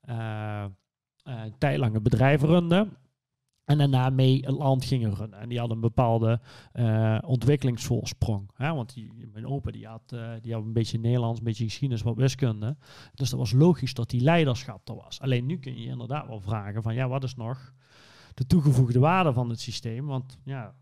eh 0.00 0.64
eh, 1.30 1.42
tijdlange 1.58 2.00
bedrijven 2.00 2.48
runden. 2.48 2.96
En 3.70 3.78
daarna 3.78 4.10
mee 4.10 4.40
het 4.40 4.54
land 4.54 4.84
gingen 4.84 5.14
runnen. 5.14 5.38
En 5.38 5.48
die 5.48 5.58
hadden 5.58 5.76
een 5.76 5.82
bepaalde 5.82 6.40
eh, 6.72 7.18
ontwikkelingsvoorsprong. 7.26 8.50
Hè? 8.54 8.74
Want 8.74 8.94
die, 8.94 9.28
mijn 9.32 9.46
opa 9.46 9.70
die 9.70 9.86
had, 9.86 10.12
eh, 10.12 10.32
die 10.40 10.52
had 10.52 10.62
een 10.62 10.72
beetje 10.72 10.98
Nederlands, 10.98 11.38
een 11.38 11.44
beetje 11.44 11.64
geschiedenis, 11.64 12.02
wat 12.02 12.16
wiskunde. 12.16 12.76
Dus 13.14 13.30
dat 13.30 13.38
was 13.38 13.52
logisch 13.52 13.94
dat 13.94 14.10
die 14.10 14.20
leiderschap 14.20 14.88
er 14.88 14.94
was. 14.94 15.20
Alleen 15.20 15.46
nu 15.46 15.58
kun 15.58 15.80
je 15.80 15.86
inderdaad 15.86 16.26
wel 16.26 16.40
vragen 16.40 16.82
van 16.82 16.94
ja, 16.94 17.08
wat 17.08 17.24
is 17.24 17.34
nog 17.34 17.74
de 18.34 18.46
toegevoegde 18.46 18.98
waarde 18.98 19.32
van 19.32 19.48
het 19.48 19.60
systeem? 19.60 20.06
Want 20.06 20.38
ja, 20.44 20.74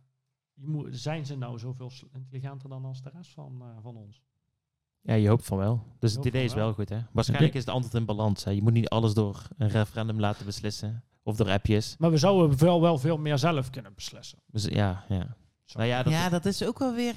je 0.54 0.68
moet, 0.68 0.88
zijn 0.90 1.26
ze 1.26 1.36
nou 1.36 1.58
zoveel 1.58 1.90
intelligenter 2.12 2.68
dan 2.68 2.84
als 2.84 3.02
de 3.02 3.10
rest 3.14 3.30
van, 3.30 3.56
eh, 3.60 3.66
van 3.82 3.96
ons? 3.96 4.22
Ja, 5.00 5.14
je 5.14 5.28
hoopt 5.28 5.46
van 5.46 5.58
wel. 5.58 5.82
Dus 5.98 6.14
het 6.14 6.24
idee 6.24 6.44
is 6.44 6.54
wel. 6.54 6.64
wel 6.64 6.74
goed, 6.74 6.88
hè? 6.88 7.00
Waarschijnlijk 7.12 7.54
is 7.54 7.60
het 7.60 7.74
antwoord 7.74 7.94
in 7.94 8.04
balans. 8.04 8.44
Hè? 8.44 8.50
Je 8.50 8.62
moet 8.62 8.72
niet 8.72 8.88
alles 8.88 9.14
door 9.14 9.48
een 9.56 9.68
referendum 9.68 10.20
laten 10.20 10.46
beslissen. 10.46 11.02
Of 11.28 11.36
door 11.36 11.50
appjes. 11.50 11.94
Maar 11.98 12.10
we 12.10 12.16
zouden 12.16 12.58
wel, 12.58 12.80
wel 12.80 12.98
veel 12.98 13.16
meer 13.18 13.38
zelf 13.38 13.70
kunnen 13.70 13.92
beslissen. 13.94 14.38
Dus 14.50 14.64
ja, 14.64 15.04
ja. 15.08 15.36
Nou 15.74 15.86
ja, 15.88 16.02
dat 16.02 16.12
ja, 16.12 16.28
dat 16.28 16.44
is 16.44 16.64
ook 16.64 16.78
wel 16.78 16.94
weer... 16.94 17.14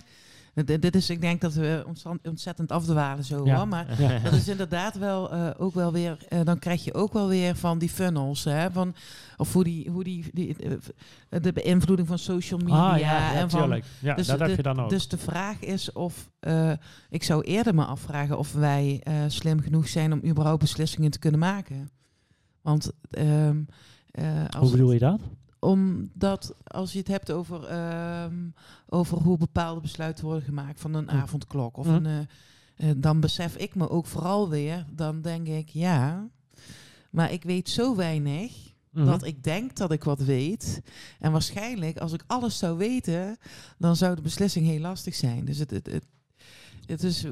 Dit 0.54 0.82
dit 0.82 0.96
is, 0.96 1.10
ik 1.10 1.22
denk 1.22 1.42
dat 1.42 1.54
we 1.54 1.84
ontzettend- 1.88 2.28
ontzettend 2.28 2.72
afdwalen 2.72 3.24
zo 3.24 3.46
Ja. 3.46 3.56
hoor, 3.58 3.68
maar 3.68 4.02
Ja. 4.02 4.20
dat 4.24 4.34
is 4.34 4.48
inderdaad 4.48 4.98
wel 4.98 5.32
eh, 5.32 5.50
ook 5.58 5.74
wel 5.74 5.92
weer, 5.92 6.18
eh, 6.30 6.40
dan 6.44 6.60
krijg 6.60 6.84
je 6.84 6.94
ook 6.94 7.14
wel 7.14 7.28
weer 7.28 7.56
van 7.56 7.78
die 7.80 7.90
funnels, 7.90 8.44
hè, 8.44 8.72
van, 8.72 8.96
of 9.38 9.54
hoe 9.54 9.64
die, 9.64 9.90
hoe 9.90 10.04
die, 10.04 10.30
die 10.34 10.56
eh, 10.56 11.42
de 11.42 11.54
beïnvloeding 11.54 12.08
van 12.08 12.18
social 12.20 12.60
media 12.60 12.92
Ah, 12.94 13.00
ja, 13.00 13.32
ja, 13.32 13.34
en 13.34 13.50
van. 13.50 13.82
Ja, 14.00 14.14
dus 14.16 14.28
dat 14.28 14.38
de- 14.40 14.46
heb 14.46 14.56
je 14.56 14.64
dan 14.64 14.80
ook. 14.80 14.90
Dus 14.90 15.08
de 15.08 15.18
vraag 15.18 15.60
is 15.60 15.92
of, 15.92 16.30
eh, 16.40 16.72
ik 17.10 17.24
zou 17.24 17.42
eerder 17.44 17.76
me 17.76 17.86
afvragen 17.86 18.38
of 18.38 18.54
wij 18.54 19.00
eh, 19.04 19.14
slim 19.28 19.62
genoeg 19.62 19.88
zijn 19.88 20.14
om 20.14 20.22
überhaupt 20.26 20.62
beslissingen 20.62 21.12
te 21.12 21.20
kunnen 21.20 21.40
maken. 21.40 21.90
Want 22.62 22.92
ehm, 23.10 23.62
eh, 24.12 24.46
als, 24.50 24.62
Hoe 24.62 24.72
bedoel 24.72 24.92
je 24.92 25.00
dat? 25.00 25.20
omdat 25.60 26.56
als 26.64 26.92
je 26.92 27.00
het 27.00 27.08
hebt 27.08 27.32
over, 27.32 27.64
ehm, 27.64 28.36
over 28.88 29.18
hoe 29.18 29.38
bepaalde 29.38 29.82
besluiten 29.82 30.26
worden 30.26 30.44
gemaakt 30.44 30.80
van 30.80 30.94
een 30.94 31.10
avondklok. 31.10 31.78
Of 31.78 31.88
een, 31.88 32.06
eh, 32.06 32.20
eh, 32.76 32.96
dan 32.98 33.20
besef 33.20 33.56
ik 33.56 33.76
me 33.76 33.90
ook 33.90 34.06
vooral 34.06 34.50
weer, 34.50 34.86
dan 34.92 35.22
denk 35.22 35.48
ik 35.48 35.70
ja, 35.70 36.30
maar 37.10 37.32
ik 37.32 37.44
weet 37.44 37.70
zo 37.70 37.96
weinig 37.96 38.70
Mhm. 38.92 39.06
dat 39.06 39.26
ik 39.26 39.44
denk 39.44 39.76
dat 39.76 39.92
ik 39.92 40.04
wat 40.04 40.20
weet. 40.20 40.82
En 41.20 41.32
waarschijnlijk, 41.32 41.98
als 41.98 42.14
ik 42.14 42.24
alles 42.28 42.58
zou 42.58 42.78
weten, 42.78 43.38
dan 43.78 43.96
zou 43.96 44.16
de 44.16 44.22
beslissing 44.22 44.66
heel 44.66 44.80
lastig 44.80 45.16
zijn. 45.16 45.46
Dus 45.46 45.58
het, 45.58 45.70
het, 45.72 45.86
het, 45.86 46.06
het 46.86 47.04
is, 47.04 47.26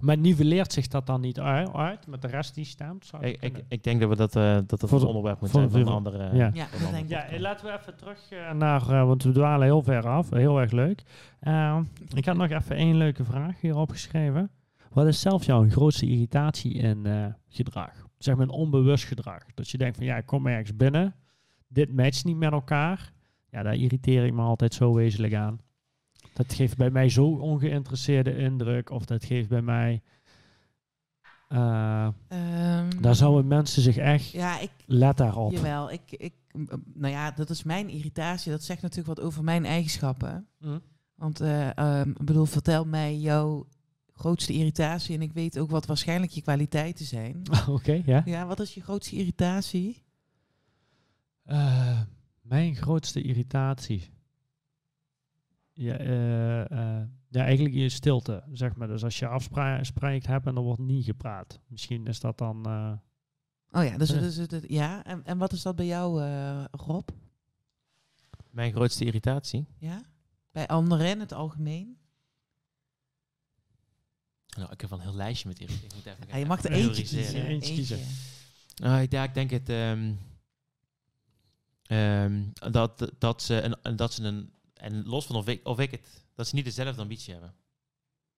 Maar 0.00 0.18
nivelleert 0.18 0.72
zich 0.72 0.86
dat 0.88 1.06
dan 1.06 1.20
niet 1.20 1.40
uit, 1.40 1.72
uit 1.72 2.06
met 2.06 2.22
de 2.22 2.28
rest 2.28 2.54
die 2.54 2.64
stemt? 2.64 3.06
Zou 3.06 3.22
dat 3.22 3.30
Ik, 3.30 3.42
ik, 3.42 3.64
ik 3.68 3.82
denk 3.84 4.00
dat 4.00 4.08
we 4.08 4.16
dat, 4.16 4.36
eh, 4.36 4.54
dat 4.66 4.80
het 4.80 4.90
Voor 4.90 4.92
een 4.92 5.00
de- 5.00 5.06
onderwerp 5.06 5.40
moet 5.40 5.50
voor 5.50 5.60
zijn 5.60 5.72
van 5.72 5.80
een 5.80 5.86
andere... 5.88 6.36
ja. 6.36 6.50
Ja, 6.54 6.66
dat 6.80 7.08
denk 7.08 7.40
laten 7.40 7.66
we 7.66 7.72
even 7.78 7.96
terug 7.96 8.30
eh, 8.30 8.52
naar, 8.52 8.82
eh, 8.90 9.06
want 9.06 9.22
we 9.22 9.32
dwalen 9.32 9.66
heel 9.66 9.82
ver 9.82 10.06
af. 10.08 10.30
Heel 10.30 10.60
erg 10.60 10.70
leuk. 10.72 11.02
Ik 12.14 12.24
had 12.24 12.36
nog 12.36 12.50
even 12.50 12.76
één 12.76 12.96
leuke 12.96 13.24
vraag 13.24 13.60
hier 13.60 13.76
opgeschreven. 13.76 14.50
Wat 14.92 15.06
is 15.06 15.20
zelf 15.20 15.44
jouw 15.46 15.68
grootste 15.68 16.06
irritatie 16.06 16.72
in 16.74 17.06
eh, 17.06 17.26
gedrag? 17.48 17.90
Zeg 18.18 18.34
maar 18.34 18.44
een 18.44 18.50
onbewust 18.50 19.04
gedrag. 19.04 19.42
Dat 19.54 19.70
je 19.70 19.78
denkt 19.78 19.96
van 19.96 20.06
ja, 20.06 20.16
ik 20.16 20.26
kom 20.26 20.46
ergens 20.46 20.76
binnen. 20.76 21.14
Dit 21.68 21.92
matcht 21.94 22.24
niet 22.24 22.36
met 22.36 22.52
elkaar. 22.52 23.12
Ja, 23.50 23.62
daar 23.62 23.74
irriteer 23.74 24.24
ik 24.24 24.32
me 24.32 24.42
altijd 24.42 24.74
zo 24.74 24.94
wezenlijk 24.94 25.34
aan. 25.34 25.58
Dat 26.36 26.54
geeft 26.54 26.76
bij 26.76 26.90
mij 26.90 27.08
zo 27.08 27.26
ongeïnteresseerde 27.26 28.36
indruk. 28.36 28.90
Of 28.90 29.04
dat 29.04 29.24
geeft 29.24 29.48
bij 29.48 29.62
mij... 29.62 30.02
eh, 31.48 32.08
Ehm, 32.28 33.00
daar 33.00 33.14
zouden 33.14 33.46
mensen 33.46 33.82
zich 33.82 33.96
echt... 33.96 34.30
Ja, 34.30 34.58
ik, 34.60 34.70
Let 34.86 35.16
daarop. 35.16 35.52
jawel. 35.52 35.90
Ik, 35.90 36.00
ik, 36.10 36.32
nou 36.94 37.12
ja, 37.12 37.30
dat 37.30 37.50
is 37.50 37.62
mijn 37.62 37.88
irritatie. 37.88 38.50
Dat 38.50 38.62
zegt 38.62 38.82
natuurlijk 38.82 39.16
wat 39.18 39.26
over 39.26 39.44
mijn 39.44 39.64
eigenschappen. 39.64 40.46
Hm? 40.58 40.78
Want, 41.14 41.40
eh, 41.40 41.76
ehm, 41.78 42.12
bedoel, 42.24 42.44
vertel 42.44 42.84
mij 42.84 43.16
jouw 43.16 43.66
grootste 44.12 44.52
irritatie. 44.52 45.14
En 45.14 45.22
ik 45.22 45.32
weet 45.32 45.58
ook 45.58 45.70
wat 45.70 45.86
waarschijnlijk 45.86 46.32
je 46.32 46.42
kwaliteiten 46.42 47.04
zijn. 47.04 47.42
Oké, 47.68 48.02
ja. 48.04 48.22
Ja, 48.24 48.46
wat 48.46 48.60
is 48.60 48.74
je 48.74 48.80
grootste 48.82 49.16
irritatie? 49.16 50.02
Eh, 51.44 52.00
mijn 52.42 52.76
grootste 52.76 53.22
irritatie. 53.22 54.14
Ja, 55.78 55.96
eh, 55.96 56.60
eh, 56.70 57.06
ja, 57.28 57.44
eigenlijk 57.44 57.74
je 57.74 57.88
stilte, 57.88 58.42
zeg 58.52 58.74
maar. 58.76 58.88
Dus 58.88 59.04
als 59.04 59.18
je 59.18 59.26
afspraak 59.26 60.24
hebt 60.24 60.46
en 60.46 60.56
er 60.56 60.62
wordt 60.62 60.80
niet 60.80 61.04
gepraat. 61.04 61.60
Misschien 61.66 62.06
is 62.06 62.20
dat 62.20 62.38
dan... 62.38 62.66
eh, 62.66 62.92
Oh 63.70 63.84
ja, 63.84 63.98
dus, 63.98 64.08
dus 64.08 64.36
het- 64.36 64.64
ja. 64.68 65.04
En, 65.04 65.24
en 65.24 65.38
wat 65.38 65.52
is 65.52 65.62
dat 65.62 65.76
bij 65.76 65.86
jou, 65.86 66.22
eh, 66.22 66.64
Rob? 66.70 67.08
Mijn 68.50 68.72
grootste 68.72 69.04
irritatie? 69.04 69.66
Ja? 69.78 70.02
Bij 70.52 70.66
anderen 70.66 71.08
in 71.08 71.20
het 71.20 71.32
algemeen? 71.32 71.98
Nou, 74.56 74.72
ik 74.72 74.80
heb 74.80 74.90
wel 74.90 74.98
een 74.98 75.04
heel 75.04 75.14
lijstje 75.16 75.48
met 75.48 75.58
irritatie. 75.60 75.86
Ik 75.88 75.94
moet 75.94 76.06
even 76.06 76.28
Ja, 76.28 76.36
je 76.36 76.46
mag 76.46 76.64
er 76.64 76.70
eentje 76.72 77.02
kiezen. 77.02 77.44
Eentje 77.46 77.74
kiezen. 77.74 77.98
Nou, 78.76 79.02
ik- 79.02 79.12
ja, 79.12 79.22
ik 79.24 79.34
denk 79.34 79.50
het... 79.50 79.68
ehm, 79.68 80.12
ehm, 81.82 82.42
dat, 82.70 83.12
dat 83.18 83.42
ze, 83.42 83.62
een, 83.62 83.76
en 83.82 83.96
dat 83.96 84.12
ze 84.12 84.22
een... 84.22 84.50
En 84.86 85.04
los 85.06 85.26
van 85.26 85.36
of 85.36 85.48
ik, 85.48 85.66
of 85.66 85.78
ik 85.78 85.90
het... 85.90 86.24
Dat 86.34 86.48
ze 86.48 86.54
niet 86.54 86.64
dezelfde 86.64 87.02
ambitie 87.02 87.32
hebben. 87.32 87.54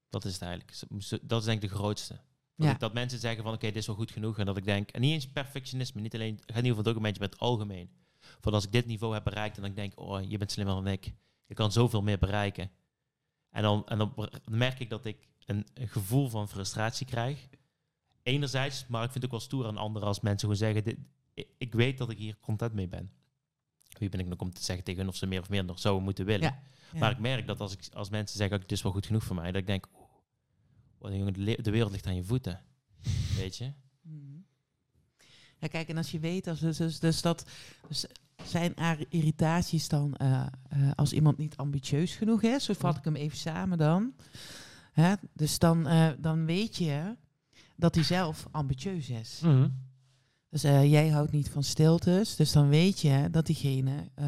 Dat 0.09 0.25
is 0.25 0.33
het 0.33 0.43
eigenlijk. 0.43 0.79
Dat 1.23 1.41
is 1.41 1.45
denk 1.47 1.63
ik 1.63 1.71
de 1.71 1.77
grootste. 1.77 2.15
Dat, 2.15 2.67
Ja. 2.67 2.73
ik, 2.73 2.81
dat 2.81 2.93
mensen 2.93 3.19
zeggen 3.19 3.43
van 3.43 3.53
oké, 3.53 3.67
dit 3.67 3.77
is 3.77 3.87
wel 3.87 3.97
goed 3.97 4.11
genoeg. 4.11 4.39
En 4.39 4.47
dat 4.47 4.57
ik 4.57 4.65
denk... 4.65 4.91
En 4.91 5.01
niet 5.01 5.13
eens 5.13 5.29
perfectionisme. 5.29 6.01
Niet 6.01 6.15
alleen... 6.15 6.35
Het 6.35 6.53
gaat 6.53 6.63
niet 6.63 6.71
over 6.73 6.85
het 6.85 6.93
documentje, 6.95 7.21
maar 7.21 7.31
het 7.31 7.39
algemeen. 7.39 7.91
Van 8.41 8.53
als 8.53 8.65
ik 8.65 8.73
dit 8.73 8.87
niveau 8.87 9.15
heb 9.15 9.25
bereikt 9.25 9.57
en 9.57 9.63
dan 9.63 9.75
denk 9.75 9.93
ik... 9.93 10.01
Oh, 10.01 10.31
je 10.31 10.39
bent 10.39 10.53
slimmer 10.53 10.75
dan 10.75 10.87
ik. 10.87 11.15
Je 11.47 11.55
kan 11.55 11.73
zoveel 11.73 12.03
meer 12.03 12.19
bereiken. 12.19 12.71
En 13.51 13.63
dan, 13.63 13.87
en 13.87 13.99
dan 13.99 14.31
merk 14.45 14.81
ik 14.81 14.91
dat 14.91 15.05
ik 15.05 15.29
een, 15.45 15.67
een 15.75 15.89
gevoel 15.89 16.29
van 16.29 16.49
frustratie 16.49 17.07
krijg. 17.07 17.49
Enerzijds, 18.23 18.87
maar 18.87 19.05
ik 19.05 19.11
vind 19.11 19.25
het 19.25 19.33
ook 19.33 19.39
wel 19.39 19.49
stoer 19.49 19.67
aan 19.67 19.77
anderen 19.77 20.09
als 20.09 20.21
mensen 20.21 20.41
gewoon 20.41 20.57
zeggen... 20.57 20.85
Dit, 20.85 20.99
ik, 21.35 21.49
ik 21.59 21.75
weet 21.75 21.99
dat 21.99 22.11
ik 22.11 22.19
hier 22.19 22.39
content 22.41 22.73
mee 22.73 22.89
ben. 22.89 23.13
Wie 23.99 24.09
ben 24.09 24.21
ik 24.21 24.27
nog 24.27 24.39
om 24.39 24.53
te 24.53 24.63
zeggen 24.63 24.85
tegen 24.85 25.01
hun 25.01 25.11
of 25.11 25.17
ze 25.17 25.27
meer 25.27 25.41
of 25.41 25.49
nog 25.49 25.79
zouden 25.79 26.05
moeten 26.05 26.25
willen. 26.25 26.49
Ja. 26.49 26.63
Ja. 26.93 26.99
Maar 26.99 27.11
ik 27.11 27.19
merk 27.19 27.47
dat 27.47 27.61
als, 27.61 27.73
ik, 27.73 27.81
als 27.93 28.11
mensen 28.11 28.37
zeggen, 28.37 28.61
dit 28.61 28.73
is 28.73 28.83
wel 28.83 28.93
goed 28.93 29.07
genoeg 29.07 29.25
voor 29.25 29.37
mij, 29.37 29.53
dat 29.53 29.61
ik 29.61 29.67
denk, 29.67 29.87
jongen, 31.01 31.33
de 31.63 31.71
wereld 31.71 31.93
ligt 31.93 32.07
aan 32.07 32.15
je 32.15 32.25
voeten. 32.25 32.61
Weet 33.39 33.57
je? 33.57 33.73
Mhm. 34.03 34.37
Ja, 35.59 35.69
kijk, 35.69 35.89
en 35.89 35.97
als 35.97 36.11
je 36.11 36.19
weet, 36.19 36.47
als, 36.47 36.61
dus, 36.61 36.77
dus, 36.77 36.99
dus 36.99 37.23
dat 37.23 37.51
dus 37.89 38.07
zijn 38.45 38.77
er 38.77 39.07
irritaties 39.09 39.89
dan 39.89 40.17
eh, 40.17 40.47
eh, 40.69 40.91
als 40.95 41.13
iemand 41.13 41.39
niet 41.39 41.57
ambitieus 41.57 42.17
genoeg 42.17 42.43
is, 42.43 42.65
zo 42.65 42.73
vat 42.73 42.97
ik 42.97 43.05
hem 43.05 43.17
even 43.17 43.39
samen 43.39 43.79
dan. 43.79 44.15
Hè? 44.93 45.15
Dus 45.33 45.59
dan, 45.59 45.87
eh, 45.87 46.09
dan 46.19 46.45
weet 46.45 46.77
je 46.77 47.17
dat 47.77 47.95
hij 47.95 48.05
zelf 48.05 48.47
ambitieus 48.51 49.09
is. 49.09 49.41
mhm. 49.43 49.69
Dus 50.51 50.63
eh, 50.65 50.91
jij 50.91 51.09
houdt 51.09 51.33
niet 51.33 51.51
van 51.51 51.63
stiltes, 51.63 52.37
dus 52.37 52.53
dan 52.53 52.69
weet 52.69 53.01
je 53.01 53.29
dat 53.31 53.47
diegene 53.47 53.93
eh, 54.15 54.27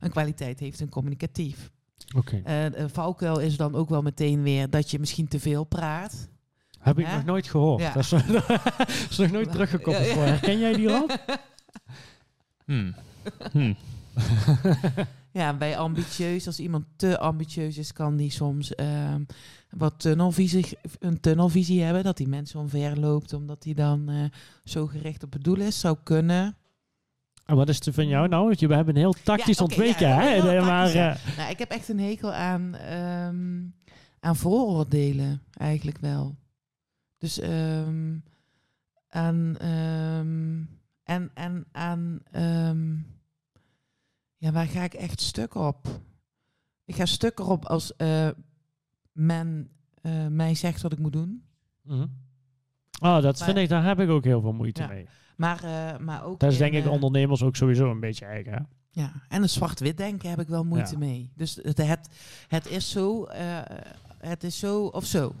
een 0.00 0.10
kwaliteit 0.10 0.60
heeft 0.60 0.80
en 0.80 0.88
communicatief. 0.88 1.70
Oké. 2.16 2.36
Eh 2.44 2.72
de 2.72 2.88
valkuil 2.88 3.38
is 3.40 3.56
dan 3.56 3.74
ook 3.74 3.88
wel 3.88 4.02
meteen 4.02 4.42
weer 4.42 4.70
dat 4.70 4.90
je 4.90 4.98
misschien 4.98 5.28
te 5.28 5.40
veel 5.40 5.64
praat. 5.64 6.28
Heb 6.78 6.98
ik 6.98 7.06
Hè? 7.06 7.14
nog 7.16 7.24
nooit 7.24 7.46
gehoord. 7.48 7.82
Ja. 7.82 7.92
Dat 7.92 8.02
is, 8.02 8.12
is 9.10 9.16
nog 9.18 9.30
nooit 9.30 9.52
teruggekoppeld. 9.52 10.04
Ja, 10.06 10.10
ja. 10.10 10.14
voor. 10.14 10.24
Herken 10.24 10.58
jij 10.58 10.72
die 10.72 10.90
al? 10.90 11.06
Hmm. 12.64 12.94
Hmm. 13.52 13.76
Ja, 15.32 15.54
bij 15.56 15.78
ambitieus, 15.78 16.46
als 16.46 16.58
iemand 16.60 16.84
te 16.96 17.18
ambitieus 17.18 17.78
is, 17.78 17.92
kan 17.92 18.16
die 18.16 18.30
soms 18.30 18.74
ehm, 18.74 19.22
wat 19.76 19.94
tunnelvisie, 19.96 20.78
een 20.98 21.20
tunnelvisie 21.20 21.82
hebben. 21.82 22.02
Dat 22.04 22.16
die 22.16 22.28
mensen 22.28 22.60
omver 22.60 22.98
loopt, 22.98 23.32
omdat 23.32 23.64
hij 23.64 23.74
dan 23.74 24.08
eh, 24.08 24.24
zo 24.64 24.86
gericht 24.86 25.22
op 25.22 25.32
het 25.32 25.44
doel 25.44 25.56
is. 25.56 25.80
Zou 25.80 25.96
kunnen. 26.02 26.56
En 27.44 27.56
wat 27.56 27.68
is 27.68 27.80
er 27.80 27.92
van 27.92 28.08
jou 28.08 28.28
nou? 28.28 28.56
We 28.58 28.74
hebben 28.74 28.94
een 28.94 29.00
heel 29.00 29.14
tactisch 29.24 29.58
Ja, 29.98 30.22
ja, 30.22 30.44
hè? 30.44 30.60
maar, 30.60 30.92
ja. 30.92 31.16
Nou, 31.36 31.50
ik 31.50 31.58
heb 31.58 31.70
echt 31.70 31.88
een 31.88 32.00
hekel 32.00 32.32
aan, 32.32 32.74
ehm, 32.74 33.62
aan 34.20 34.36
vooroordelen, 34.36 35.42
eigenlijk 35.52 35.98
wel. 35.98 36.36
Dus 37.18 37.38
ehm, 37.38 38.16
aan, 39.08 39.56
ehm, 39.58 40.62
en, 41.02 41.30
en 41.34 41.66
aan, 41.72 42.22
ja, 44.36 44.52
waar 44.52 44.66
ga 44.66 44.82
ik 44.82 44.94
echt 44.94 45.20
stuk 45.20 45.54
op? 45.54 45.88
Ik 46.84 46.94
ga 46.94 47.06
stuk 47.06 47.38
erop 47.38 47.64
als 47.64 47.96
eh, 47.96 48.28
men 49.12 49.70
eh, 50.02 50.26
mij 50.26 50.54
zegt 50.54 50.82
wat 50.82 50.92
ik 50.92 50.98
moet 50.98 51.12
doen. 51.12 51.42
mhm. 51.82 52.06
Oh, 53.00 53.14
dat 53.22 53.22
Maar- 53.38 53.48
vind 53.48 53.56
ik, 53.58 53.68
daar 53.68 53.84
heb 53.84 54.00
ik 54.00 54.08
ook 54.08 54.24
heel 54.24 54.40
veel 54.40 54.52
moeite 54.52 54.82
Ja. 54.82 54.88
mee. 54.88 55.06
Maar, 55.36 55.64
eh, 55.64 55.98
maar 55.98 56.24
ook. 56.24 56.40
Dat 56.40 56.52
is 56.52 56.56
in, 56.60 56.62
denk 56.62 56.74
ik 56.74 56.84
eh, 56.84 56.90
ondernemers 56.92 57.42
ook 57.42 57.56
sowieso 57.56 57.90
een 57.90 58.00
beetje 58.00 58.24
eigen. 58.24 58.52
Hè? 58.52 58.58
Ja, 58.90 59.12
en 59.28 59.42
een 59.42 59.48
zwart-wit 59.48 59.96
denken 59.96 60.30
heb 60.30 60.40
ik 60.40 60.48
wel 60.48 60.64
moeite 60.64 60.92
Ja. 60.92 60.98
mee. 60.98 61.30
Dus 61.36 61.54
het, 61.62 61.78
het, 61.78 62.08
het 62.48 62.66
is 62.70 62.90
zo, 62.90 63.26
het 64.18 64.44
is 64.44 64.58
zo 64.58 64.84
of 64.86 65.04
zo. 65.04 65.34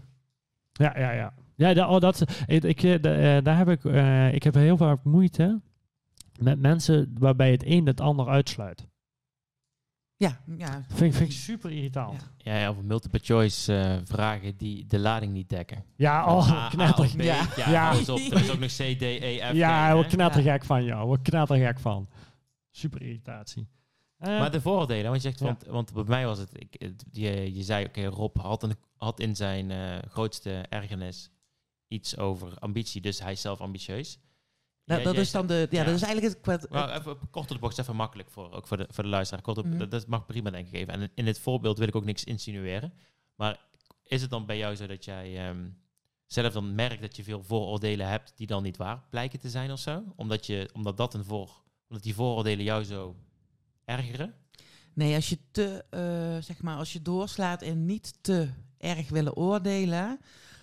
Ja, 0.72 0.98
ja, 0.98 1.10
ja. 1.12 1.34
Ja, 1.54 1.74
da- 1.74 1.88
oh, 1.88 2.00
dat, 2.00 2.24
ik, 2.46 2.64
ik, 2.64 3.02
da- 3.02 3.40
daar 3.40 3.56
heb 3.56 3.68
ik, 3.68 3.84
ik 4.34 4.42
heb 4.42 4.54
heel 4.54 4.76
vaak 4.76 5.04
moeite 5.04 5.60
met 6.38 6.58
mensen 6.60 7.14
waarbij 7.18 7.50
het 7.50 7.62
een 7.66 7.86
het 7.86 8.00
ander 8.00 8.28
uitsluit. 8.28 8.86
Ja, 10.22 10.38
ja. 10.56 10.84
Vind, 10.88 11.00
ik- 11.12 11.14
vind 11.18 11.30
ik 11.30 11.36
super 11.36 11.70
irritant. 11.70 12.20
Ja. 12.38 12.52
Ja, 12.52 12.58
Ja, 12.60 12.68
over 12.68 12.84
multiple 12.84 13.20
choice 13.22 13.78
eh, 13.78 13.96
vragen 14.04 14.56
die 14.56 14.86
de 14.86 14.98
lading 14.98 15.32
niet 15.32 15.48
dekken. 15.48 15.84
oh, 15.98 16.50
A, 16.50 16.64
A 16.64 16.68
knetter. 16.68 17.04
of 17.04 17.16
B. 17.16 17.20
Ja. 17.22 17.46
Ja, 17.56 17.70
Ja. 17.70 17.90
op. 17.90 18.18
Er 18.18 18.40
is 18.40 18.50
ook 18.50 18.58
nog 18.58 18.70
C, 18.70 18.98
D, 18.98 19.02
E, 19.02 19.38
F, 19.50 19.52
Ja, 19.52 19.94
word 19.94 20.06
knettergek 20.06 20.64
van 20.64 20.84
jou. 20.84 21.06
Word 21.06 21.22
knettergek 21.22 21.80
van. 21.80 22.08
Super 22.70 23.02
irritatie. 23.02 23.68
Eh, 24.18 24.28
Maar 24.38 24.50
de 24.50 24.60
vooroordelen, 24.60 25.10
want 25.10 25.22
je 25.22 25.28
zegt, 25.28 25.38
Ja. 25.40 25.46
want, 25.46 25.64
want 25.64 25.92
bij 25.92 26.04
mij 26.04 26.26
was 26.26 26.38
het, 26.38 26.50
ik, 26.52 26.92
je, 27.12 27.54
je 27.54 27.62
zei, 27.62 27.84
oké, 27.84 28.04
Rob 28.06 28.36
had, 28.38 28.62
een, 28.62 28.74
had 28.96 29.20
in 29.20 29.36
zijn 29.36 29.70
eh, 29.70 29.98
grootste 30.08 30.50
ergernis 30.68 31.30
iets 31.88 32.16
over 32.18 32.58
ambitie, 32.58 33.00
dus 33.00 33.20
hij 33.20 33.32
is 33.32 33.40
zelf 33.40 33.60
ambitieus. 33.60 34.18
Jij- 34.84 35.02
dat 35.02 35.16
is 35.16 35.30
dan 35.30 35.46
de. 35.46 35.66
Ja, 35.70 35.78
ja. 35.78 35.84
dat 35.84 35.94
is 35.94 36.02
eigenlijk 36.02 36.34
het. 36.34 36.42
kwart- 36.42 36.70
Nou, 36.70 36.90
even 36.90 37.18
kort 37.30 37.44
op 37.44 37.48
de 37.48 37.58
bocht, 37.58 37.78
even 37.78 37.96
makkelijk 37.96 38.30
voor, 38.30 38.52
ook 38.52 38.66
voor 38.66 38.76
de, 38.76 38.86
voor 38.90 39.04
de 39.04 39.10
luisteraar. 39.10 39.42
Kort 39.42 39.58
op, 39.58 39.64
Mhm. 39.66 39.78
dat, 39.78 39.90
dat 39.90 40.06
mag 40.06 40.26
prima 40.26 40.50
denk 40.50 40.66
ik 40.66 40.72
even. 40.74 40.92
En 40.94 41.10
in 41.14 41.24
dit 41.24 41.38
voorbeeld 41.38 41.78
wil 41.78 41.88
ik 41.88 41.94
ook 41.96 42.04
niks 42.04 42.24
insinueren. 42.24 42.92
Maar 43.34 43.60
is 44.04 44.20
het 44.20 44.30
dan 44.30 44.46
bij 44.46 44.58
jou 44.58 44.74
zo 44.76 44.86
dat 44.86 45.04
jij 45.04 45.48
ehm, 45.48 45.68
zelf 46.26 46.52
dan 46.52 46.74
merkt 46.74 47.00
dat 47.02 47.16
je 47.16 47.24
veel 47.24 47.42
vooroordelen 47.42 48.08
hebt 48.08 48.32
die 48.36 48.46
dan 48.46 48.62
niet 48.62 48.76
waar 48.76 49.02
blijken 49.10 49.38
te 49.40 49.50
zijn 49.50 49.72
of 49.72 49.78
zo? 49.78 50.02
Omdat, 50.16 50.46
je, 50.46 50.70
omdat, 50.72 50.96
dat 50.96 51.14
een 51.14 51.24
voor, 51.24 51.62
omdat 51.88 52.04
die 52.04 52.14
vooroordelen 52.14 52.64
jou 52.64 52.84
zo 52.84 53.16
ergeren? 53.84 54.34
Nee, 54.94 55.14
als 55.14 55.28
je 55.28 55.38
te. 55.50 55.84
eh, 55.90 56.42
zeg 56.44 56.62
maar, 56.62 56.76
als 56.76 56.92
je 56.92 57.02
doorslaat 57.02 57.62
en 57.62 57.84
niet 57.86 58.14
te 58.20 58.48
erg 58.78 59.08
willen 59.08 59.36
oordelen. 59.36 60.20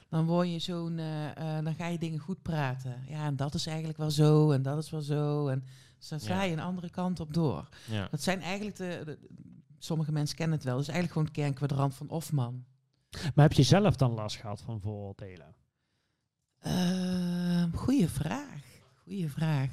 Dan 0.10 0.26
word 0.26 0.52
je 0.52 0.60
zo'n. 0.60 1.00
eh, 1.00 1.58
eh, 1.58 1.64
dan 1.66 1.76
ga 1.76 1.88
je 1.88 1.98
dingen 1.98 2.20
goed 2.20 2.42
praten. 2.42 3.04
Ja, 3.08 3.26
en 3.26 3.36
dat 3.36 3.54
is 3.54 3.66
eigenlijk 3.68 3.98
wel 3.98 4.12
zo. 4.12 4.52
En 4.52 4.62
dat 4.62 4.78
is 4.78 4.90
wel 4.90 5.02
zo. 5.02 5.48
En 5.48 5.64
dus 5.98 6.08
dan 6.08 6.20
sla 6.20 6.36
Ja. 6.36 6.42
je 6.44 6.52
een 6.54 6.60
andere 6.60 6.90
kant 6.90 7.20
op 7.20 7.34
door. 7.34 7.70
Ja. 7.90 8.08
Dat 8.12 8.22
zijn 8.22 8.42
eigenlijk 8.42 8.76
de, 8.78 9.02
de- 9.06 9.20
sommige 9.78 10.12
mensen 10.12 10.36
kennen 10.38 10.56
het 10.56 10.66
wel. 10.66 10.74
Dat 10.76 10.84
is 10.88 10.94
eigenlijk 10.94 11.18
gewoon 11.20 11.34
het 11.34 11.44
kernkwadrant 11.44 11.96
van 11.96 12.08
Hofman. 12.10 12.66
maar 13.36 13.46
heb 13.48 13.54
je 13.54 13.64
zelf 13.64 13.96
dan 13.96 14.12
last 14.12 14.36
gehad 14.36 14.62
van 14.62 14.82
vooroordelen? 14.82 15.56
Ehm 16.60 17.72
goeie 17.74 18.10
vraag. 18.10 18.62
Goeie 19.04 19.30
vraag. 19.30 19.70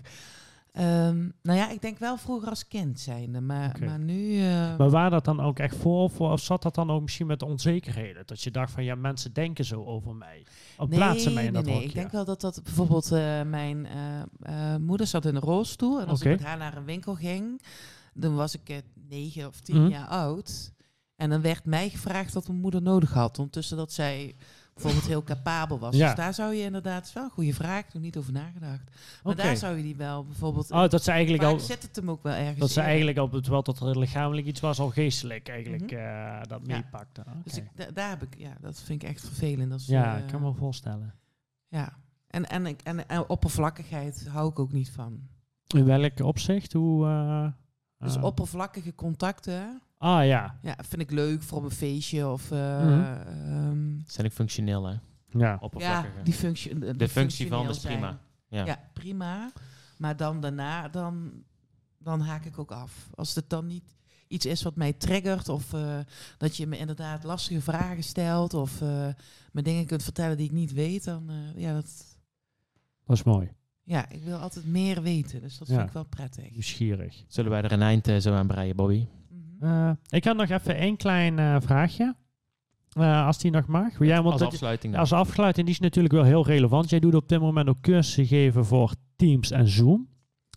Ehm, 0.76 1.28
nou 1.42 1.58
ja, 1.58 1.70
ik 1.70 1.80
denk 1.82 1.98
wel 1.98 2.16
vroeger 2.16 2.48
als 2.48 2.68
kind 2.68 3.00
zijnde, 3.00 3.40
maar, 3.40 3.76
maar 3.84 3.98
nu... 3.98 4.38
eh, 4.40 4.76
Maar 4.78 4.90
waar 4.90 5.10
dat 5.10 5.24
dan 5.24 5.40
ook 5.40 5.58
echt 5.58 5.76
voor? 5.76 6.02
Of, 6.02 6.20
of 6.20 6.40
zat 6.40 6.62
dat 6.62 6.74
dan 6.74 6.90
ook 6.90 7.02
misschien 7.02 7.26
met 7.26 7.42
onzekerheden? 7.42 8.26
Dat 8.26 8.42
je 8.42 8.50
dacht 8.50 8.72
van 8.72 8.84
ja, 8.84 8.94
mensen 8.94 9.32
denken 9.32 9.64
zo 9.64 9.84
over 9.84 10.14
mij. 10.14 10.46
Of 10.78 10.88
plaatsen 10.88 11.34
mij 11.34 11.44
in 11.44 11.52
dat 11.52 11.64
nee, 11.64 11.74
nee. 11.74 11.84
Ik 11.84 11.94
denk 11.94 12.10
wel 12.10 12.24
dat 12.24 12.40
dat 12.40 12.60
bijvoorbeeld 12.62 13.12
eh, 13.12 13.42
mijn 13.42 13.86
eh, 14.42 14.76
moeder 14.76 15.06
zat 15.06 15.24
in 15.24 15.34
een 15.34 15.40
rolstoel. 15.42 16.00
En 16.00 16.06
als 16.06 16.20
ik 16.20 16.28
met 16.28 16.42
haar 16.44 16.58
naar 16.58 16.76
een 16.76 16.84
winkel 16.84 17.14
ging, 17.14 17.62
dan 18.14 18.34
was 18.34 18.54
ik 18.54 18.82
negen 19.08 19.46
of 19.46 19.60
tien 19.60 19.82
Mhm. 19.82 19.90
jaar 19.90 20.06
oud. 20.08 20.72
En 21.16 21.30
dan 21.30 21.40
werd 21.40 21.64
mij 21.64 21.88
gevraagd 21.88 22.34
wat 22.34 22.48
mijn 22.48 22.60
moeder 22.60 22.82
nodig 22.82 23.12
had. 23.12 23.38
Ondertussen 23.38 23.76
dat 23.76 23.92
zij 23.92 24.34
bijvoorbeeld 24.76 25.06
heel 25.06 25.22
capabel 25.24 25.78
was. 25.78 25.96
Ja. 25.96 26.06
Dus 26.06 26.16
daar 26.16 26.34
zou 26.34 26.54
je 26.54 26.62
inderdaad, 26.62 27.06
is 27.06 27.12
wel 27.12 27.24
een 27.24 27.30
goede 27.30 27.54
vraag, 27.54 27.84
nog 27.92 28.02
niet 28.02 28.16
over 28.16 28.32
nagedacht. 28.32 28.82
Maar 29.22 29.36
daar 29.36 29.56
zou 29.56 29.76
je 29.76 29.82
die 29.82 29.96
wel 29.96 30.24
bijvoorbeeld... 30.24 30.70
Oh, 30.70 30.88
dat 30.88 31.02
ze 31.02 31.10
eigenlijk 31.10 31.42
al... 31.42 31.58
zet 31.60 31.82
het 31.82 31.96
hem 31.96 32.10
ook 32.10 32.22
wel 32.22 32.32
ergens 32.34 32.58
Dat 32.58 32.70
ze 32.70 32.80
in. 32.80 32.86
eigenlijk 32.86 33.18
al, 33.18 33.28
terwijl 33.28 33.62
dat 33.62 33.80
er 33.80 33.98
lichamelijk 33.98 34.46
iets 34.46 34.60
was, 34.60 34.78
al 34.78 34.90
geestelijk 34.90 35.48
eigenlijk 35.48 35.90
Mhm. 35.90 36.00
eh, 36.00 36.38
dat 36.48 36.60
Ja. 36.64 36.76
meepakte. 36.76 37.22
Dus 37.44 37.56
ik, 37.56 37.64
da- 37.74 37.90
daar 37.94 38.08
heb 38.08 38.22
ik, 38.22 38.34
ja, 38.38 38.52
dat 38.60 38.80
vind 38.80 39.02
ik 39.02 39.08
echt 39.08 39.20
vervelend. 39.20 39.72
Als, 39.72 39.86
ja, 39.86 40.14
eh, 40.16 40.22
ik 40.22 40.26
kan 40.26 40.42
me 40.42 40.52
voorstellen. 40.54 41.14
Ja. 41.68 41.92
En, 42.26 42.46
en, 42.48 42.66
ik- 42.66 42.80
en, 42.82 43.08
en 43.08 43.28
oppervlakkigheid 43.28 44.26
hou 44.28 44.50
ik 44.50 44.58
ook 44.58 44.72
niet 44.72 44.90
van. 44.90 45.20
In 45.66 45.84
welk 45.84 46.20
opzicht? 46.20 46.72
Hoe... 46.72 47.06
eh, 47.06 47.46
Dus 47.98 48.16
oppervlakkige 48.16 48.94
contacten, 48.94 49.80
Ah 49.98 50.26
ja. 50.26 50.58
ja, 50.62 50.76
vind 50.88 51.02
ik 51.02 51.10
leuk 51.10 51.42
voor 51.42 51.58
op 51.58 51.64
een 51.64 51.70
feestje 51.70 52.28
of... 52.28 52.50
eh, 52.50 52.84
Mhm. 52.84 53.00
ehm, 53.00 53.98
Zijn 54.06 54.26
ik 54.26 54.32
functioneel, 54.32 54.84
hè? 54.86 54.94
Ja. 55.30 55.60
ja, 55.78 56.06
die 56.24 56.34
functie. 56.34 56.78
De, 56.78 56.96
de 56.96 57.08
functie 57.08 57.48
van 57.48 57.68
is 57.68 57.78
prima. 57.78 58.00
zijn. 58.00 58.18
Ja. 58.48 58.64
Ja. 58.66 58.80
prima. 58.92 59.52
Maar 59.98 60.16
dan 60.16 60.40
daarna, 60.40 60.88
dan, 60.88 61.32
dan 61.98 62.20
haak 62.20 62.44
ik 62.44 62.58
ook 62.58 62.70
af. 62.72 63.08
Als 63.14 63.34
het 63.34 63.50
dan 63.50 63.66
niet 63.66 63.94
iets 64.28 64.46
is 64.46 64.62
wat 64.62 64.76
mij 64.76 64.92
triggert 64.92 65.48
of 65.48 65.72
eh, 65.72 65.98
dat 66.38 66.56
je 66.56 66.66
me 66.66 66.78
inderdaad 66.78 67.24
lastige 67.24 67.60
vragen 67.60 68.02
stelt 68.04 68.54
of 68.54 68.80
eh, 68.80 69.08
me 69.52 69.62
dingen 69.62 69.86
kunt 69.86 70.02
vertellen 70.02 70.36
die 70.36 70.46
ik 70.46 70.52
niet 70.52 70.72
weet, 70.72 71.04
dan 71.04 71.30
eh, 71.30 71.60
ja, 71.62 71.72
dat, 71.72 72.18
Dat 73.04 73.16
is 73.16 73.22
mooi. 73.22 73.50
ja, 73.82 74.08
ik 74.08 74.22
wil 74.24 74.36
altijd 74.38 74.66
meer 74.66 75.02
weten. 75.02 75.40
Dus 75.40 75.58
dat 75.58 75.68
Ja. 75.68 75.74
vind 75.74 75.86
ik 75.86 75.92
wel 75.94 76.04
prettig. 76.04 76.50
Nieuwsgierig. 76.50 77.24
Zullen 77.28 77.50
wij 77.50 77.62
er 77.62 77.72
een 77.72 77.82
eind 77.82 78.22
zo 78.22 78.34
aan 78.34 78.46
breien, 78.46 78.76
Bobby? 78.76 79.06
Eh, 79.60 79.90
ik 80.08 80.24
had 80.24 80.36
nog 80.36 80.48
even 80.48 80.76
één 80.76 80.96
klein 80.96 81.38
eh, 81.38 81.56
vraagje. 81.60 82.14
Eh, 82.92 83.26
als 83.26 83.38
die 83.38 83.50
nog 83.50 83.66
mag. 83.66 83.98
Jij, 83.98 84.16
want 84.16 84.32
Als 84.32 84.40
dat- 84.40 84.48
afsluiting 84.52 84.96
als 84.96 85.12
afsluiting, 85.12 85.66
die 85.66 85.74
is 85.74 85.80
natuurlijk 85.80 86.14
wel 86.14 86.24
heel 86.24 86.46
relevant. 86.46 86.90
Jij 86.90 87.00
doet 87.00 87.14
op 87.14 87.28
dit 87.28 87.40
moment 87.40 87.68
ook 87.68 87.80
cursussen 87.80 88.26
geven 88.26 88.64
voor 88.64 88.92
Teams 89.16 89.50
en 89.50 89.68
Zoom. 89.68 90.08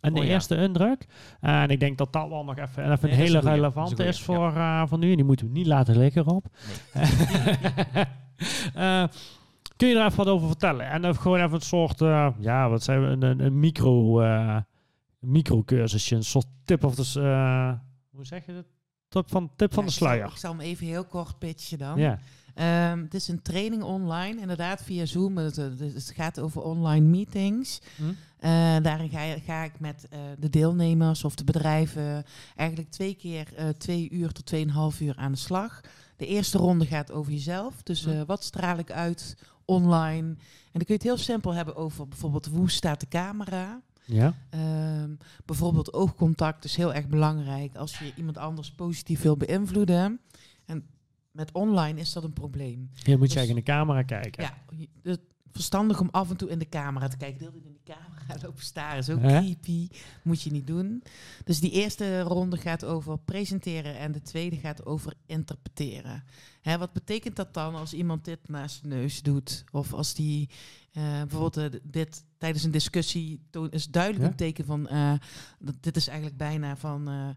En 0.01 0.13
de 0.13 0.19
Oh 0.19 0.25
ja. 0.25 0.31
eerste 0.31 0.55
indruk. 0.55 1.05
en 1.39 1.69
ik 1.69 1.79
denk 1.79 1.97
dat 1.97 2.13
dat 2.13 2.29
wel 2.29 2.43
nog 2.43 2.57
even, 2.57 2.91
even 2.91 3.09
Nee, 3.09 3.25
een 3.27 3.33
dat 3.33 3.43
hele 3.43 3.55
relevante 3.55 3.95
Dat 3.95 4.05
is 4.05 4.21
voor, 4.21 4.53
voor 4.87 4.97
nu. 4.97 5.09
En 5.09 5.15
die 5.15 5.25
moeten 5.25 5.45
we 5.45 5.51
niet 5.51 5.67
laten 5.67 5.97
liggen 5.97 6.25
op. 6.27 6.45
Eh, 8.73 9.03
kun 9.75 9.87
je 9.87 9.95
er 9.99 10.05
even 10.05 10.17
wat 10.17 10.27
over 10.27 10.47
vertellen? 10.47 10.89
En 10.89 11.01
dan 11.01 11.15
gewoon 11.15 11.39
even 11.39 11.53
een 11.53 11.61
soort, 11.61 11.99
ja, 12.39 12.69
wat 12.69 12.83
zijn 12.83 13.01
we, 13.01 13.07
een, 13.07 13.21
een, 13.21 13.39
een 13.39 13.59
micro, 13.59 14.19
eh 14.21 14.57
microcursusje. 15.19 16.15
Een 16.15 16.23
soort 16.23 16.45
tip 16.65 16.83
of 16.83 16.95
de, 16.95 17.03
s- 17.03 17.15
eh, 17.15 17.71
hoe 18.11 18.25
zeg 18.25 18.45
je 18.45 18.51
het? 18.51 18.65
Tip 19.09 19.29
van, 19.29 19.49
tip 19.55 19.73
van 19.73 19.83
Ja, 19.83 19.89
de 19.89 19.95
ik 19.95 19.99
zal- 19.99 20.07
sluier. 20.07 20.25
Ik 20.31 20.37
zal 20.37 20.51
hem 20.51 20.59
even 20.61 20.85
heel 20.87 21.03
kort 21.05 21.39
pitchen 21.39 21.77
dan. 21.77 21.99
Ja. 21.99 22.19
Ehm, 22.55 23.01
het 23.03 23.13
is 23.13 23.27
een 23.27 23.41
training 23.41 23.83
online, 23.83 24.41
inderdaad 24.41 24.81
via 24.83 25.05
Zoom. 25.05 25.37
Het, 25.37 26.11
gaat 26.15 26.39
over 26.39 26.61
online 26.61 27.05
meetings. 27.05 27.79
Hm? 27.95 28.03
Eh, 28.39 28.49
daarin 28.81 29.09
ga, 29.09 29.39
ga 29.45 29.63
ik 29.63 29.79
met 29.79 30.07
eh, 30.09 30.19
de 30.39 30.49
deelnemers 30.49 31.23
of 31.23 31.35
de 31.35 31.43
bedrijven 31.43 32.25
eigenlijk 32.55 32.89
twee 32.91 33.15
keer 33.15 33.53
eh, 33.55 33.67
twee 33.69 34.09
uur 34.09 34.31
tot 34.31 34.45
tweeënhalf 34.45 34.99
uur 35.01 35.15
aan 35.17 35.31
de 35.31 35.37
slag. 35.37 35.81
De 36.17 36.25
eerste 36.27 36.57
ronde 36.57 36.85
gaat 36.85 37.11
over 37.11 37.31
jezelf. 37.31 37.83
Dus 37.83 38.03
Hm. 38.05 38.25
wat 38.25 38.43
straal 38.43 38.77
ik 38.77 38.91
uit 38.91 39.37
online? 39.65 40.27
En 40.27 40.79
dan 40.79 40.85
kun 40.85 40.85
je 40.87 40.93
het 40.93 41.03
heel 41.03 41.17
simpel 41.17 41.53
hebben 41.53 41.75
over 41.75 42.07
bijvoorbeeld 42.07 42.45
hoe 42.45 42.69
staat 42.69 42.99
de 42.99 43.07
camera? 43.07 43.81
Ja. 44.09 44.33
Ehm, 44.49 45.15
bijvoorbeeld 45.45 45.93
oogcontact 45.93 46.63
is 46.65 46.75
heel 46.75 46.93
erg 46.93 47.07
belangrijk 47.07 47.75
als 47.75 47.99
je 47.99 48.13
iemand 48.15 48.37
anders 48.37 48.71
positief 48.71 49.21
wil 49.21 49.37
beïnvloeden. 49.37 50.19
En 50.65 50.87
met 51.31 51.51
online 51.51 51.99
is 51.99 52.13
dat 52.13 52.23
een 52.23 52.33
probleem. 52.33 52.89
Je 52.93 53.11
moet 53.11 53.19
Dus- 53.19 53.33
je 53.33 53.37
eigenlijk 53.37 53.49
in 53.49 53.55
de 53.55 53.79
camera 53.79 54.03
kijken. 54.03 54.43
Ja, 54.43 54.53
het 55.03 55.19
verstandig 55.51 55.99
om 55.99 56.07
af 56.11 56.29
en 56.29 56.37
toe 56.37 56.49
in 56.49 56.59
de 56.59 56.69
camera 56.69 57.07
te 57.07 57.17
kijken. 57.17 57.39
Deel 57.39 57.51
in 57.63 57.73
de 57.83 57.93
camera 57.93 58.35
lopen 58.45 58.63
staren 58.63 58.97
is 58.97 59.09
ook 59.09 59.19
creepy. 59.21 59.87
Moet 60.23 60.41
je 60.41 60.51
niet 60.51 60.67
doen. 60.67 61.03
Dus 61.43 61.59
die 61.59 61.71
eerste 61.71 62.21
ronde 62.21 62.57
gaat 62.57 62.85
over 62.85 63.17
presenteren 63.19 63.97
en 63.97 64.11
de 64.11 64.21
tweede 64.21 64.55
gaat 64.55 64.85
over 64.85 65.13
interpreteren. 65.25 66.23
Hè, 66.61 66.77
wat 66.77 66.93
betekent 66.93 67.35
dat 67.35 67.53
dan 67.53 67.75
als 67.75 67.93
iemand 67.93 68.25
dit 68.25 68.39
naast 68.47 68.81
de 68.81 68.87
neus 68.87 69.21
doet? 69.21 69.63
Of 69.71 69.93
als 69.93 70.13
die 70.13 70.49
eh, 70.91 71.03
bijvoorbeeld 71.03 71.57
eh, 71.57 71.79
dit 71.83 72.23
tijdens 72.39 72.63
een 72.63 72.71
discussie 72.71 73.41
is 73.69 73.85
duidelijk 73.85 74.23
Ja? 74.23 74.29
een 74.29 74.35
teken 74.35 74.65
van 74.65 74.87
eh, 74.87 75.13
dat 75.59 75.75
dit 75.79 75.95
is 75.95 76.07
eigenlijk 76.07 76.37
bijna 76.37 76.75
van 76.77 77.07
eh, 77.09 77.29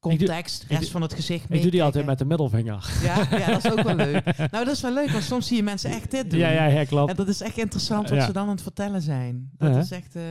context, 0.00 0.64
rest 0.68 0.90
van 0.90 1.02
het 1.02 1.14
gezicht. 1.14 1.50
Ik 1.50 1.62
doe 1.62 1.70
die 1.70 1.82
altijd 1.82 2.06
met 2.06 2.18
de 2.18 2.24
middelvinger. 2.24 2.90
Ja, 3.02 3.26
ja, 3.38 3.46
dat 3.46 3.64
is 3.64 3.70
ook 3.70 3.82
wel 3.82 3.94
leuk. 3.94 4.24
Nou, 4.52 4.64
dat 4.64 4.74
is 4.74 4.80
wel 4.80 4.92
leuk, 4.94 5.10
want 5.10 5.24
soms 5.24 5.46
zie 5.46 5.56
je 5.56 5.62
mensen 5.62 5.90
echt 5.90 6.10
dit 6.10 6.30
doen. 6.30 6.38
Ja, 6.38 6.48
ja, 6.50 6.64
ja, 6.66 6.84
klopt. 6.84 7.10
En 7.10 7.16
dat 7.16 7.28
is 7.28 7.40
echt 7.40 7.58
interessant 7.58 8.08
wat 8.08 8.18
Ja. 8.18 8.26
ze 8.26 8.32
dan 8.32 8.42
aan 8.44 8.48
het 8.50 8.62
vertellen 8.62 9.02
zijn. 9.02 9.50
Dat 9.56 9.76
is 9.76 9.90
echt, 9.90 10.16
eh, 10.16 10.22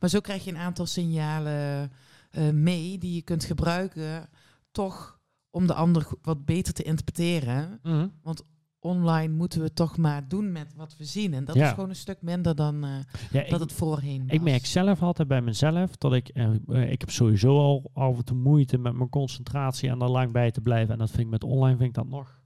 maar 0.00 0.08
zo 0.10 0.20
krijg 0.20 0.44
je 0.44 0.50
een 0.50 0.56
aantal 0.58 0.86
signalen 0.86 1.92
mee 2.52 2.98
die 2.98 3.14
je 3.14 3.22
kunt 3.22 3.44
gebruiken, 3.44 4.28
toch 4.70 5.20
om 5.50 5.66
de 5.66 5.74
ander 5.74 6.06
wat 6.22 6.44
beter 6.44 6.72
te 6.72 6.82
interpreteren. 6.82 7.78
Mhm. 7.82 8.06
Online 8.84 9.34
moeten 9.34 9.60
we 9.62 9.72
toch 9.72 9.96
maar 9.96 10.28
doen 10.28 10.52
met 10.52 10.74
wat 10.76 10.96
we 10.98 11.04
zien. 11.04 11.34
En 11.34 11.44
dat 11.44 11.54
Ja. 11.54 11.66
is 11.66 11.72
gewoon 11.74 11.88
een 11.88 11.96
stuk 11.96 12.22
minder 12.22 12.54
dan 12.54 12.84
eh, 12.84 12.90
Ja, 13.30 13.40
dat 13.40 13.52
ik, 13.52 13.58
het 13.58 13.72
voorheen 13.72 14.22
was. 14.22 14.30
ik 14.36 14.40
merk 14.42 14.66
zelf 14.66 15.02
altijd 15.02 15.28
bij 15.28 15.40
mezelf 15.42 15.96
dat 15.96 16.12
ik, 16.14 16.28
eh, 16.28 16.44
eh, 16.68 16.90
ik 16.90 17.00
heb 17.00 17.10
sowieso 17.10 17.56
al 17.58 17.90
af 17.94 18.16
en 18.16 18.24
toe 18.24 18.36
moeite 18.36 18.78
met 18.78 18.94
mijn 18.94 19.08
concentratie 19.08 19.88
en 19.88 20.00
er 20.00 20.08
lang 20.10 20.32
bij 20.32 20.50
te 20.50 20.60
blijven. 20.60 20.92
En 20.92 20.98
dat 20.98 21.10
vind 21.10 21.22
ik 21.22 21.28
met 21.30 21.44
online 21.44 21.76
vind 21.76 21.88
ik 21.88 21.94
dat 21.94 22.08
nog, 22.08 22.40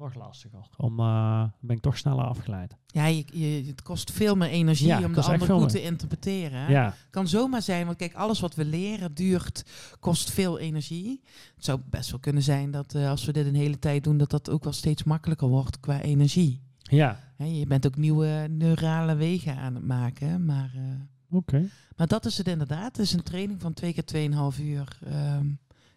nog 0.00 0.14
lastiger. 0.14 0.68
Om, 0.76 0.96
dan 0.96 1.52
ben 1.60 1.76
ik 1.76 1.82
toch 1.82 1.98
sneller 1.98 2.24
afgeleid. 2.24 2.76
Ja, 2.86 3.06
je, 3.06 3.24
je, 3.32 3.66
het 3.66 3.82
kost 3.82 4.12
veel 4.12 4.34
meer 4.34 4.48
energie 4.48 4.86
Ja, 4.86 5.04
om 5.04 5.12
de 5.12 5.22
ander 5.22 5.48
goed 5.48 5.68
te 5.68 5.82
interpreteren. 5.82 6.70
Ja, 6.70 6.94
kan 7.10 7.28
zomaar 7.28 7.62
zijn, 7.62 7.86
want 7.86 7.96
kijk, 7.96 8.14
alles 8.14 8.40
wat 8.40 8.54
we 8.54 8.64
leren 8.64 9.14
duurt, 9.14 9.64
kost 10.00 10.30
veel 10.30 10.58
energie. 10.58 11.20
Het 11.54 11.64
zou 11.64 11.80
best 11.90 12.10
wel 12.10 12.20
kunnen 12.20 12.42
zijn 12.42 12.70
dat 12.70 12.94
eh, 12.94 13.08
als 13.08 13.24
we 13.24 13.32
dit 13.32 13.46
een 13.46 13.54
hele 13.54 13.78
tijd 13.78 14.04
doen, 14.04 14.16
dat 14.16 14.30
dat 14.30 14.50
ook 14.50 14.64
wel 14.64 14.72
steeds 14.72 15.04
makkelijker 15.04 15.48
wordt 15.48 15.80
qua 15.80 16.00
energie. 16.00 16.60
ja. 16.82 17.28
Je 17.44 17.66
bent 17.66 17.86
ook 17.86 17.96
nieuwe 17.96 18.46
neurale 18.50 19.14
wegen 19.14 19.56
aan 19.56 19.74
het 19.74 19.84
maken, 19.84 20.44
maar, 20.44 20.70
eh, 20.74 21.36
oké. 21.36 21.68
maar 21.96 22.06
dat 22.06 22.26
is 22.26 22.38
het 22.38 22.48
inderdaad. 22.48 22.96
Het 22.96 22.98
is 22.98 23.12
een 23.12 23.22
training 23.22 23.60
van 23.60 23.72
twee 23.72 23.92
keer 23.92 24.04
2,5 24.04 24.60
uur 24.60 24.98
ehm, 25.04 25.46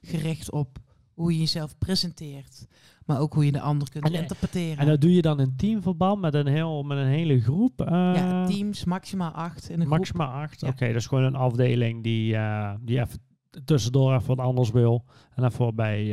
gericht 0.01 0.51
op 0.51 0.79
hoe 1.13 1.31
je 1.31 1.39
jezelf 1.39 1.77
presenteert, 1.77 2.67
maar 3.05 3.19
ook 3.19 3.33
hoe 3.33 3.45
je 3.45 3.51
de 3.51 3.61
ander 3.61 3.89
kunt 3.89 4.05
En, 4.05 4.13
eh, 4.13 4.19
interpreteren. 4.19 4.77
En 4.77 4.87
dat 4.87 5.01
doe 5.01 5.13
je 5.13 5.21
dan 5.21 5.39
in 5.39 5.53
teamverband 5.55 6.21
met 6.21 6.33
een, 6.33 6.47
heel, 6.47 6.83
met 6.83 6.97
een 6.97 7.07
hele 7.07 7.41
groep? 7.41 7.81
eh, 7.81 7.91
ja, 7.91 8.45
teams, 8.45 8.85
maximaal 8.85 9.31
acht 9.31 9.69
in 9.69 9.79
een 9.79 9.85
groep. 9.85 9.97
Maximaal 9.97 10.41
acht. 10.41 10.61
Ja. 10.61 10.67
Oké, 10.67 10.87
dat 10.87 10.95
is 10.95 11.07
gewoon 11.07 11.23
een 11.23 11.35
afdeling 11.35 12.03
die, 12.03 12.35
eh, 12.35 12.73
die 12.81 12.99
even 12.99 13.19
tussendoor 13.65 14.13
even 14.13 14.27
wat 14.27 14.45
anders 14.45 14.71
wil. 14.71 15.05
En 15.35 15.41
daarvoor 15.41 15.73
bij 15.73 16.05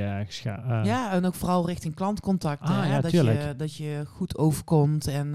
Ja, 0.85 1.12
en 1.12 1.25
ook 1.25 1.35
vooral 1.35 1.67
richting 1.67 1.94
klantcontacten. 1.94 2.75
Ah, 2.75 2.86
ja, 2.86 3.01
dat, 3.01 3.10
je, 3.10 3.55
dat 3.57 3.75
je 3.75 4.02
goed 4.07 4.39
overkomt 4.39 5.07
en 5.07 5.35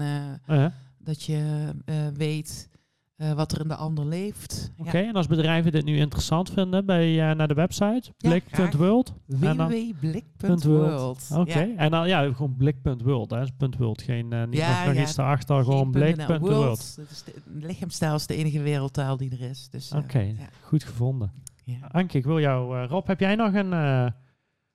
dat 0.98 1.22
je 1.22 1.66
weet 2.14 2.68
eh, 3.16 3.32
wat 3.32 3.52
er 3.52 3.60
in 3.60 3.68
de 3.68 3.74
ander 3.74 4.06
leeft. 4.06 4.72
Oké, 4.76 4.98
en 4.98 5.14
als 5.14 5.26
bedrijven 5.26 5.72
dit 5.72 5.84
nu 5.84 5.96
interessant 5.96 6.50
vinden, 6.50 6.86
bij, 6.86 7.30
eh, 7.30 7.36
naar 7.36 7.48
de 7.48 7.54
website, 7.54 8.12
Ja, 8.16 8.28
blik.world. 8.28 9.14
Www.blik.world. 9.26 11.28
Oké, 11.32 11.72
en 11.76 11.90
dan 11.90 12.08
ja, 12.08 12.32
gewoon 12.32 12.56
blik.world. 12.56 13.30
hè. 13.30 13.44
Punt 13.56 13.76
.world, 13.76 14.02
geen, 14.02 14.32
eh, 14.32 14.44
niet 14.46 14.58
Ja, 14.58 14.76
nog, 14.78 14.86
nog 14.86 14.94
ja. 14.94 15.02
iets 15.02 15.14
daarachter, 15.14 15.64
gewoon 15.64 15.90
blik.world. 15.90 16.40
World, 16.40 16.96
dat 16.96 17.10
is 17.10 17.22
de, 17.24 17.32
lichaamstaal 17.66 18.14
is 18.14 18.26
de 18.26 18.34
enige 18.34 18.60
wereldtaal 18.62 19.16
die 19.16 19.30
er 19.30 19.40
is. 19.50 19.68
Dus, 19.70 19.90
eh, 19.90 19.98
Oké, 19.98 20.18
ja, 20.20 20.48
goed 20.60 20.84
gevonden. 20.84 21.32
ja. 21.64 21.76
Anke, 21.90 22.18
ik 22.18 22.24
wil 22.24 22.40
jou... 22.40 22.78
eh, 22.82 22.88
Rob, 22.88 23.06
heb 23.06 23.20
jij 23.20 23.34
nog 23.34 23.54
een 23.54 23.72
eh, 23.72 24.06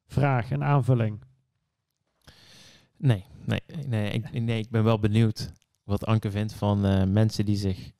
vraag, 0.05 0.51
een 0.51 0.63
aanvulling? 0.63 1.21
Nee, 2.97 3.25
nee, 3.45 3.59
nee, 3.87 4.09
ik, 4.11 4.41
nee, 4.41 4.59
ik 4.59 4.69
ben 4.69 4.83
wel 4.83 4.99
benieuwd 4.99 5.51
wat 5.83 6.05
Anke 6.05 6.31
vindt 6.31 6.53
van 6.53 6.85
eh, 6.85 7.03
mensen 7.03 7.45
die 7.45 7.55
zich 7.57 7.91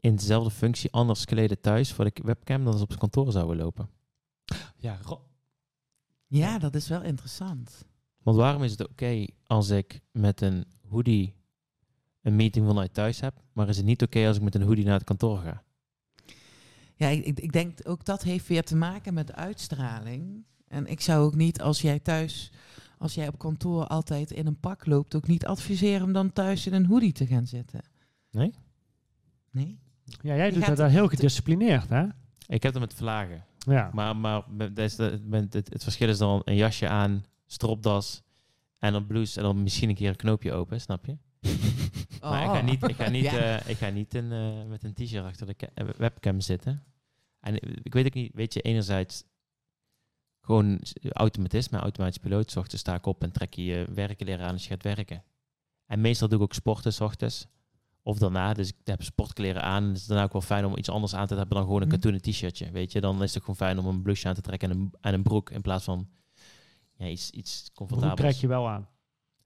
in 0.00 0.16
dezelfde 0.16 0.50
functie 0.50 0.92
anders 0.92 1.24
kleden 1.24 1.60
thuis 1.60 1.92
voor 1.92 2.04
de 2.04 2.12
webcam 2.24 2.64
dan 2.64 2.76
ze 2.78 2.82
op 2.82 2.98
kantoor 2.98 3.32
zouden 3.32 3.56
lopen. 3.56 3.88
Ja, 4.76 4.98
ja, 6.26 6.58
dat 6.58 6.74
is 6.74 6.88
wel 6.88 7.02
interessant. 7.02 7.84
Want 8.22 8.36
waarom 8.36 8.62
is 8.62 8.70
het 8.70 8.88
oké 8.88 9.26
als 9.46 9.68
ik 9.70 10.00
met 10.12 10.40
een 10.40 10.64
hoodie 10.88 11.34
een 12.22 12.36
meeting 12.36 12.66
vanuit 12.66 12.94
thuis 12.94 13.20
heb, 13.20 13.42
maar 13.52 13.68
is 13.68 13.76
het 13.76 13.86
niet 13.86 14.02
oké 14.02 14.26
als 14.26 14.36
ik 14.36 14.42
met 14.42 14.54
een 14.54 14.62
hoodie 14.62 14.84
naar 14.84 14.94
het 14.94 15.04
kantoor 15.04 15.38
ga? 15.38 15.62
Ja, 16.94 17.08
ik, 17.08 17.24
ik- 17.24 17.40
ik 17.40 17.52
denk 17.52 17.78
ook 17.84 18.04
dat 18.04 18.22
heeft 18.22 18.46
weer 18.48 18.62
te 18.64 18.76
maken 18.76 19.14
met 19.14 19.26
de 19.26 19.34
uitstraling. 19.34 20.44
En 20.68 20.86
ik 20.86 21.00
zou 21.00 21.24
ook 21.24 21.34
niet, 21.34 21.60
als 21.60 21.80
jij 21.80 21.98
thuis, 21.98 22.52
als 22.98 23.14
jij 23.14 23.28
op 23.28 23.38
kantoor 23.38 23.86
altijd 23.86 24.30
in 24.30 24.46
een 24.46 24.60
pak 24.60 24.86
loopt, 24.86 25.14
ook 25.14 25.26
niet 25.26 25.46
adviseren 25.46 26.06
om 26.06 26.12
dan 26.12 26.32
thuis 26.32 26.66
in 26.66 26.72
een 26.72 26.86
hoodie 26.86 27.12
te 27.12 27.26
gaan 27.26 27.46
zitten. 27.46 27.80
Nee? 28.30 28.54
Nee? 29.50 29.78
Ja, 30.22 30.36
jij 30.36 30.50
doet 30.50 30.76
dat 30.76 30.90
heel 30.90 31.08
gedisciplineerd, 31.08 31.88
hè? 31.88 32.02
Ik 32.46 32.62
heb 32.62 32.72
het 32.72 32.80
met 32.82 32.94
vlagen. 32.94 33.44
Ja. 33.58 33.90
Maar, 33.92 34.16
maar 34.16 34.42
dat 34.72 34.96
het, 34.96 35.54
het 35.54 35.82
verschil 35.82 36.08
is 36.08 36.18
dan 36.18 36.42
een 36.44 36.54
jasje 36.56 36.88
aan, 36.88 37.24
stropdas 37.46 38.22
en 38.78 38.94
een 38.94 39.06
blouse 39.06 39.36
en 39.38 39.42
dan 39.42 39.62
misschien 39.62 39.88
een 39.88 39.94
keer 39.94 40.08
een 40.08 40.16
knoopje 40.16 40.52
open, 40.52 40.80
snap 40.80 41.06
je? 41.06 41.16
Maar 42.20 42.42
ik 42.44 42.50
ga 42.50 42.60
niet, 42.60 42.82
ik 42.88 42.96
ga 42.96 43.08
niet, 43.18 43.24
Ja. 43.24 43.58
eh, 43.58 43.70
ik 43.70 43.76
ga 43.76 43.88
niet 43.88 44.14
in, 44.14 44.32
eh, 44.32 44.64
met 44.68 44.84
een 44.84 44.92
t-shirt 44.94 45.24
achter 45.24 45.46
de 45.46 45.54
eh, 45.74 45.86
webcam 45.96 46.40
zitten. 46.40 46.82
En 47.40 47.54
ik- 47.84 47.92
weet 47.94 48.06
ook 48.06 48.14
niet, 48.14 48.30
weet 48.34 48.54
je, 48.54 48.60
enerzijds 48.60 49.24
gewoon 50.40 50.80
automatisme, 51.12 51.78
automatisch 51.78 52.18
piloot. 52.18 52.50
's 52.50 52.56
ochtends 52.56 52.80
sta 52.80 52.94
ik 52.94 53.06
op 53.06 53.22
en 53.22 53.32
trek 53.32 53.54
je 53.54 53.64
je 53.64 53.86
werkleren 53.94 54.46
aan 54.46 54.52
als 54.52 54.62
je 54.62 54.68
gaat 54.68 54.82
werken. 54.82 55.22
En 55.86 56.00
meestal 56.00 56.28
doe 56.28 56.38
ik 56.38 56.44
ook 56.44 56.54
sporten 56.54 56.92
's 56.92 57.00
ochtends. 57.00 57.46
Of 58.08 58.18
daarna, 58.18 58.52
dus 58.54 58.68
ik 58.68 58.74
heb 58.84 59.02
sportkleren 59.02 59.62
aan. 59.62 59.82
En 59.82 59.88
het 59.88 59.96
is 59.98 60.06
daarna 60.06 60.24
ook 60.24 60.32
wel 60.32 60.42
fijn 60.42 60.64
om 60.64 60.76
iets 60.76 60.88
anders 60.90 61.14
aan 61.14 61.26
te 61.26 61.34
hebben 61.34 61.56
dan 61.56 61.64
gewoon 61.64 61.80
een 61.80 61.86
Hm. 61.88 61.92
katoenen 61.94 62.20
t-shirtje. 62.22 62.70
Weet 62.70 62.92
je, 62.92 63.00
dan 63.00 63.14
is 63.22 63.34
het 63.34 63.36
ook 63.36 63.40
gewoon 63.56 63.56
fijn 63.56 63.78
om 63.78 63.86
een 63.94 64.02
blouseje 64.02 64.28
aan 64.28 64.34
te 64.34 64.40
trekken 64.40 64.70
en 64.70 64.76
een, 64.76 64.92
en 65.00 65.14
een 65.14 65.22
broek. 65.22 65.50
In 65.50 65.60
plaats 65.60 65.84
van 65.84 66.08
ja, 66.96 67.06
iets, 67.06 67.30
iets 67.30 67.62
Hoe 67.64 67.74
comfortabels. 67.74 68.20
trek 68.20 68.34
je 68.40 68.46
wel 68.46 68.68
aan? 68.68 68.86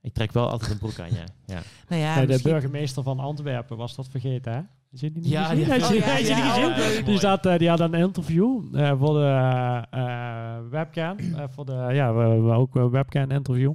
Ik 0.01 0.13
trek 0.13 0.31
wel 0.31 0.49
altijd 0.49 0.71
een 0.71 0.77
broek 0.77 0.99
aan, 0.99 1.11
ja. 1.13 1.23
ja. 1.45 1.61
Nou 1.89 2.01
ja, 2.01 2.13
Bij 2.13 2.21
de 2.25 2.27
misschien- 2.31 2.51
burgemeester 2.51 3.03
van 3.03 3.19
Antwerpen 3.19 3.77
was 3.77 3.95
dat 3.95 4.07
vergeten, 4.09 4.53
hè? 4.53 4.61
Zie 4.91 5.07
je 5.07 5.13
die 5.13 5.23
niet 5.23 5.31
Ja, 5.31 5.43
gezien? 5.45 5.61
oh, 5.61 5.77
ja, 6.05 6.17
je 6.17 6.23
die 6.25 6.35
ja, 6.35 6.49
gezien? 6.53 6.99
oh. 6.99 7.05
Die, 7.05 7.19
zat, 7.19 7.45
eh, 7.45 7.57
die 7.57 7.69
had 7.69 7.79
een 7.79 7.93
interview 7.93 8.75
eh, 8.75 8.99
voor 8.99 9.13
de 9.13 9.85
eh, 9.89 10.57
webcam. 10.69 11.17
eh, 11.19 11.43
voor 11.49 11.65
de, 11.65 11.71
ja, 11.91 12.13
we, 12.13 12.41
we 12.41 12.51
ook 12.51 12.75
een 12.75 12.89
webcam 12.89 13.31
interview. 13.31 13.73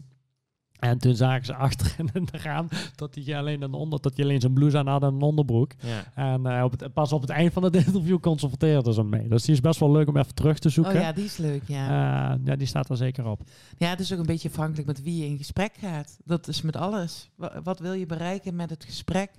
En 0.79 0.99
toen 0.99 1.15
zagen 1.17 1.45
ze 1.45 1.55
achter 1.55 1.95
in 1.99 2.11
de 2.33 2.39
raam 2.39 2.69
dat 2.95 3.15
hij 3.25 3.39
alleen 3.39 3.63
een 3.63 3.73
onder, 3.73 4.01
dat 4.01 4.17
hij 4.17 4.25
alleen 4.25 4.41
zijn 4.41 4.53
blouse 4.53 4.79
aan 4.79 4.87
had 4.87 5.03
en 5.03 5.09
een 5.15 5.23
onderbroek. 5.23 5.73
ja. 5.81 6.05
En 6.15 6.47
eh, 6.47 6.65
op 6.65 6.71
het, 6.81 6.93
pas 6.93 7.13
op 7.13 7.21
het 7.21 7.31
eind 7.31 7.53
van 7.53 7.63
het 7.63 7.77
interview 7.87 8.21
consulteerden 8.21 8.95
ze 8.95 9.01
hem 9.01 9.09
mee. 9.09 9.29
Dus 9.29 9.43
die 9.43 9.55
is 9.55 9.61
best 9.61 9.81
wel 9.81 9.91
leuk 9.93 10.09
om 10.09 10.17
even 10.17 10.35
terug 10.35 10.59
te 10.59 10.69
zoeken. 10.69 10.95
Oh 10.95 11.01
ja, 11.01 11.13
die 11.13 11.25
is 11.25 11.37
leuk, 11.37 11.63
ja. 11.67 11.87
Eh, 12.33 12.39
ja, 12.45 12.57
die 12.57 12.67
staat 12.67 12.91
er 12.91 12.97
zeker 12.97 13.27
op. 13.27 13.41
Ja, 13.77 13.89
het 13.89 14.01
is 14.01 14.13
ook 14.13 14.19
een 14.19 14.27
beetje 14.27 14.49
afhankelijk 14.49 14.87
met 14.87 15.03
wie 15.03 15.17
je 15.17 15.27
in 15.27 15.37
gesprek 15.37 15.75
gaat. 15.81 16.19
Dat 16.25 16.49
is 16.49 16.63
met 16.63 16.77
alles. 16.77 17.31
Wa- 17.35 17.61
Wat 17.63 17.79
wil 17.79 17.93
je 17.93 18.07
bereiken 18.07 18.57
met 18.57 18.71
het 18.71 18.85
gesprek? 18.85 19.31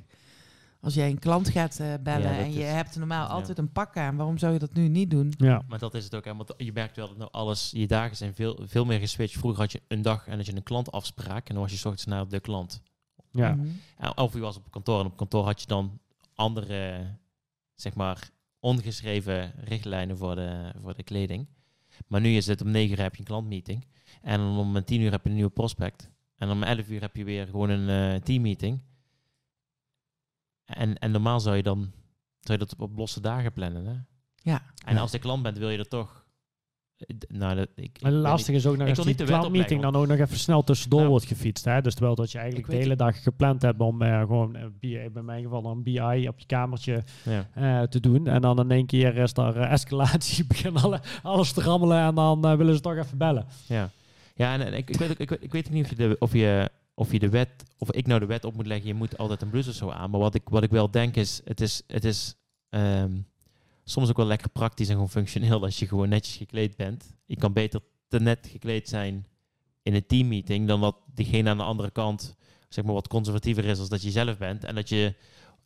Als 0.81 0.93
jij 0.93 1.09
een 1.09 1.19
klant 1.19 1.49
gaat 1.49 1.79
eh, 1.79 1.93
bellen 2.03 2.21
Ja, 2.29 2.35
dat 2.35 2.45
en 2.45 2.51
je 2.53 2.59
is- 2.63 2.71
hebt 2.71 2.95
normaal 2.95 3.27
ja. 3.27 3.33
altijd 3.33 3.57
een 3.57 3.71
pak 3.71 3.97
aan, 3.97 4.15
waarom 4.15 4.37
zou 4.37 4.53
je 4.53 4.59
dat 4.59 4.73
nu 4.73 4.87
niet 4.87 5.09
doen? 5.11 5.33
Ja. 5.37 5.61
Maar 5.67 5.79
dat 5.79 5.93
is 5.93 6.03
het 6.03 6.15
ook. 6.15 6.25
Hè? 6.25 6.35
Want 6.35 6.53
je 6.57 6.71
merkt 6.73 6.95
wel 6.95 7.07
dat 7.07 7.17
nou 7.17 7.31
alles, 7.31 7.71
je 7.73 7.87
dagen 7.87 8.15
zijn 8.17 8.33
veel, 8.33 8.59
veel 8.63 8.85
meer 8.85 8.99
geswitcht. 8.99 9.37
Vroeger 9.37 9.59
had 9.61 9.71
je 9.71 9.81
een 9.87 10.01
dag 10.01 10.27
en 10.27 10.37
had 10.37 10.45
je 10.45 10.55
een 10.55 10.63
klantafspraak. 10.63 11.47
En 11.47 11.53
dan 11.53 11.63
was 11.63 11.71
je 11.71 11.77
's 11.77 11.85
ochtends 11.85 12.05
naar 12.05 12.27
de 12.27 12.39
klant. 12.39 12.81
Ja. 13.31 13.53
Mhm. 13.55 13.67
En 13.97 14.17
Of 14.17 14.33
je 14.33 14.39
was 14.39 14.57
op 14.57 14.71
kantoor. 14.71 14.99
En 14.99 15.05
op 15.05 15.17
kantoor 15.17 15.45
had 15.45 15.61
je 15.61 15.67
dan 15.67 15.99
andere, 16.35 17.05
zeg 17.75 17.95
maar, 17.95 18.29
ongeschreven 18.59 19.53
richtlijnen 19.63 20.17
voor 20.17 20.35
de, 20.35 20.71
voor 20.81 20.95
de 20.95 21.03
kleding. 21.03 21.47
Maar 22.07 22.21
nu 22.21 22.29
is 22.35 22.47
het 22.47 22.61
om 22.61 22.71
9 22.71 22.91
uur 22.97 23.01
heb 23.01 23.13
je 23.13 23.19
een 23.19 23.25
klantmeeting. 23.27 23.85
En 24.21 24.41
om 24.41 24.83
10 24.83 25.01
uur 25.01 25.11
heb 25.11 25.23
je 25.23 25.29
een 25.29 25.35
nieuwe 25.35 25.49
prospect. 25.51 26.09
En 26.37 26.49
om 26.49 26.63
11 26.63 26.89
uur 26.89 27.01
heb 27.01 27.15
je 27.15 27.23
weer 27.23 27.45
gewoon 27.45 27.69
een 27.69 28.13
eh, 28.15 28.21
teammeeting. 28.21 28.79
En, 30.69 30.97
en 30.97 31.11
normaal 31.11 31.39
zou 31.39 31.55
je 31.55 31.63
dan 31.63 31.91
zou 32.39 32.59
je 32.59 32.65
dat 32.65 32.75
op, 32.77 32.97
losse 32.97 33.21
dagen 33.21 33.53
plannen. 33.53 33.85
Hè? 33.85 33.93
Ja. 34.51 34.61
En 34.85 34.95
Ja. 34.95 35.01
als 35.01 35.11
de 35.11 35.19
klant 35.19 35.43
bent, 35.43 35.57
wil 35.57 35.69
je 35.69 35.77
er 35.77 35.87
toch. 35.87 36.25
eh, 36.97 37.15
Nou, 37.27 37.55
dat, 37.55 37.67
ik, 37.75 37.83
ik 37.85 38.01
Maar 38.01 38.11
weet 38.11 38.21
lastig 38.21 38.55
is 38.55 38.65
ook 38.65 38.73
nog 38.77 38.81
ik 38.87 38.95
als 38.95 39.05
wil 39.05 39.15
die 39.15 39.25
de 39.25 39.31
klantmeeting 39.31 39.81
dan 39.81 39.95
ook 39.95 40.07
nog 40.07 40.17
even 40.17 40.37
snel 40.37 40.63
tussendoor 40.63 40.99
Nou. 40.99 41.11
wordt 41.11 41.25
gefietst. 41.27 41.65
Hè? 41.65 41.81
Dus 41.81 41.93
terwijl 41.93 42.15
dat 42.15 42.31
je 42.31 42.37
eigenlijk 42.37 42.67
Ik 42.67 42.73
de 42.75 42.81
hele 42.81 42.95
dag 42.95 43.23
gepland 43.23 43.61
hebt 43.61 43.79
om 43.79 44.01
eh, 44.01 44.19
gewoon 44.19 44.55
eh, 44.55 44.65
BI, 44.79 45.09
bij 45.13 45.21
mijn 45.23 45.43
geval 45.43 45.65
een 45.65 45.83
BI 45.83 46.27
op 46.27 46.39
je 46.39 46.45
kamertje 46.45 47.03
Ja. 47.23 47.47
eh, 47.53 47.81
te 47.87 47.99
doen. 47.99 48.27
En 48.27 48.41
dan 48.41 48.59
in 48.59 48.71
één 48.71 48.85
keer 48.85 49.17
is 49.17 49.33
er 49.33 49.57
eh, 49.57 49.71
escalatie, 49.71 50.45
beginnen 50.53 50.81
alle, 50.81 51.01
alles 51.23 51.51
te 51.51 51.61
rammelen 51.61 51.99
en 52.01 52.15
dan 52.15 52.57
willen 52.57 52.75
ze 52.75 52.81
toch 52.81 52.95
even 52.97 53.17
bellen. 53.17 53.45
Ja, 53.67 53.89
ja 54.35 54.53
en, 54.53 54.61
en 54.65 54.73
ik, 54.73 54.89
ik, 54.89 54.97
weet, 54.97 55.11
ook- 55.11 55.17
ik, 55.19 55.29
weet, 55.29 55.43
ik 55.43 55.51
weet 55.51 55.69
niet 55.69 55.83
of 55.83 55.89
je, 55.89 55.95
de, 55.95 56.15
of, 56.19 56.33
je, 56.33 56.69
of 56.99 57.11
je 57.11 57.19
de 57.19 57.29
wet, 57.29 57.49
of 57.77 57.91
ik 57.91 58.07
nou 58.07 58.19
de 58.19 58.25
wet 58.25 58.45
op 58.45 58.55
moet 58.55 58.67
leggen, 58.67 58.87
je 58.87 58.93
moet 58.93 59.17
altijd 59.17 59.41
een 59.41 59.49
blouse 59.49 59.69
of 59.69 59.75
zo 59.75 59.89
aan. 59.89 60.09
Maar 60.09 60.19
wat 60.19 60.35
ik, 60.35 60.49
wat 60.49 60.63
ik 60.63 60.69
wel 60.69 60.91
denk 60.91 61.15
is, 61.15 61.41
het 61.43 61.61
is, 61.61 61.81
het 61.87 62.05
is 62.05 62.35
ehm, 62.69 63.17
soms 63.83 64.09
ook 64.09 64.17
wel 64.17 64.25
lekker 64.25 64.49
praktisch 64.49 64.87
en 64.87 64.93
gewoon 64.93 65.09
functioneel 65.09 65.63
als 65.63 65.79
je 65.79 65.87
gewoon 65.87 66.09
netjes 66.09 66.35
gekleed 66.35 66.75
bent. 66.75 67.13
Je 67.25 67.35
kan 67.35 67.53
beter 67.53 67.81
te 68.07 68.19
net 68.19 68.47
gekleed 68.51 68.89
zijn 68.89 69.25
in 69.83 69.93
een 69.93 70.05
teammeeting 70.05 70.67
dan 70.67 70.81
dat 70.81 70.95
diegene 71.13 71.49
aan 71.49 71.57
de 71.57 71.63
andere 71.63 71.91
kant 71.91 72.35
zeg 72.69 72.83
maar 72.83 72.93
wat 72.93 73.07
conservatiever 73.07 73.65
is 73.65 73.79
als 73.79 73.89
dat 73.89 74.01
je 74.01 74.11
zelf 74.11 74.37
bent. 74.37 74.63
En 74.63 74.75
dat 74.75 74.89
je, 74.89 75.15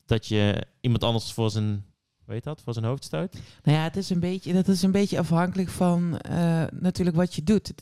dat 0.06 0.28
je 0.28 0.68
iemand 0.82 1.04
anders 1.04 1.32
voor 1.32 1.50
zijn, 1.50 1.86
weet 2.26 2.44
dat, 2.44 2.62
voor 2.62 2.74
zijn 2.74 2.86
hoofd 2.86 3.04
stuit. 3.04 3.42
Nou 3.64 3.78
ja, 3.78 3.84
het 3.84 3.98
is 3.98 4.10
een 4.10 4.20
beetje, 4.20 4.54
dat 4.54 4.68
is 4.68 4.82
een 4.82 4.92
beetje 4.92 5.20
afhankelijk 5.20 5.70
van 5.70 6.18
eh, 6.18 6.64
natuurlijk 6.72 7.16
wat 7.16 7.34
je 7.34 7.44
doet. 7.44 7.74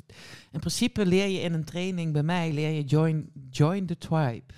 In 0.52 0.60
principe 0.60 1.06
leer 1.06 1.28
je 1.28 1.40
in 1.40 1.54
een 1.54 1.64
training 1.64 2.14
bij 2.14 2.24
mij, 2.24 2.54
leer 2.54 2.70
je 2.70 2.84
join, 2.84 3.30
join 3.50 3.86
the 3.86 3.98
tribe. 3.98 4.54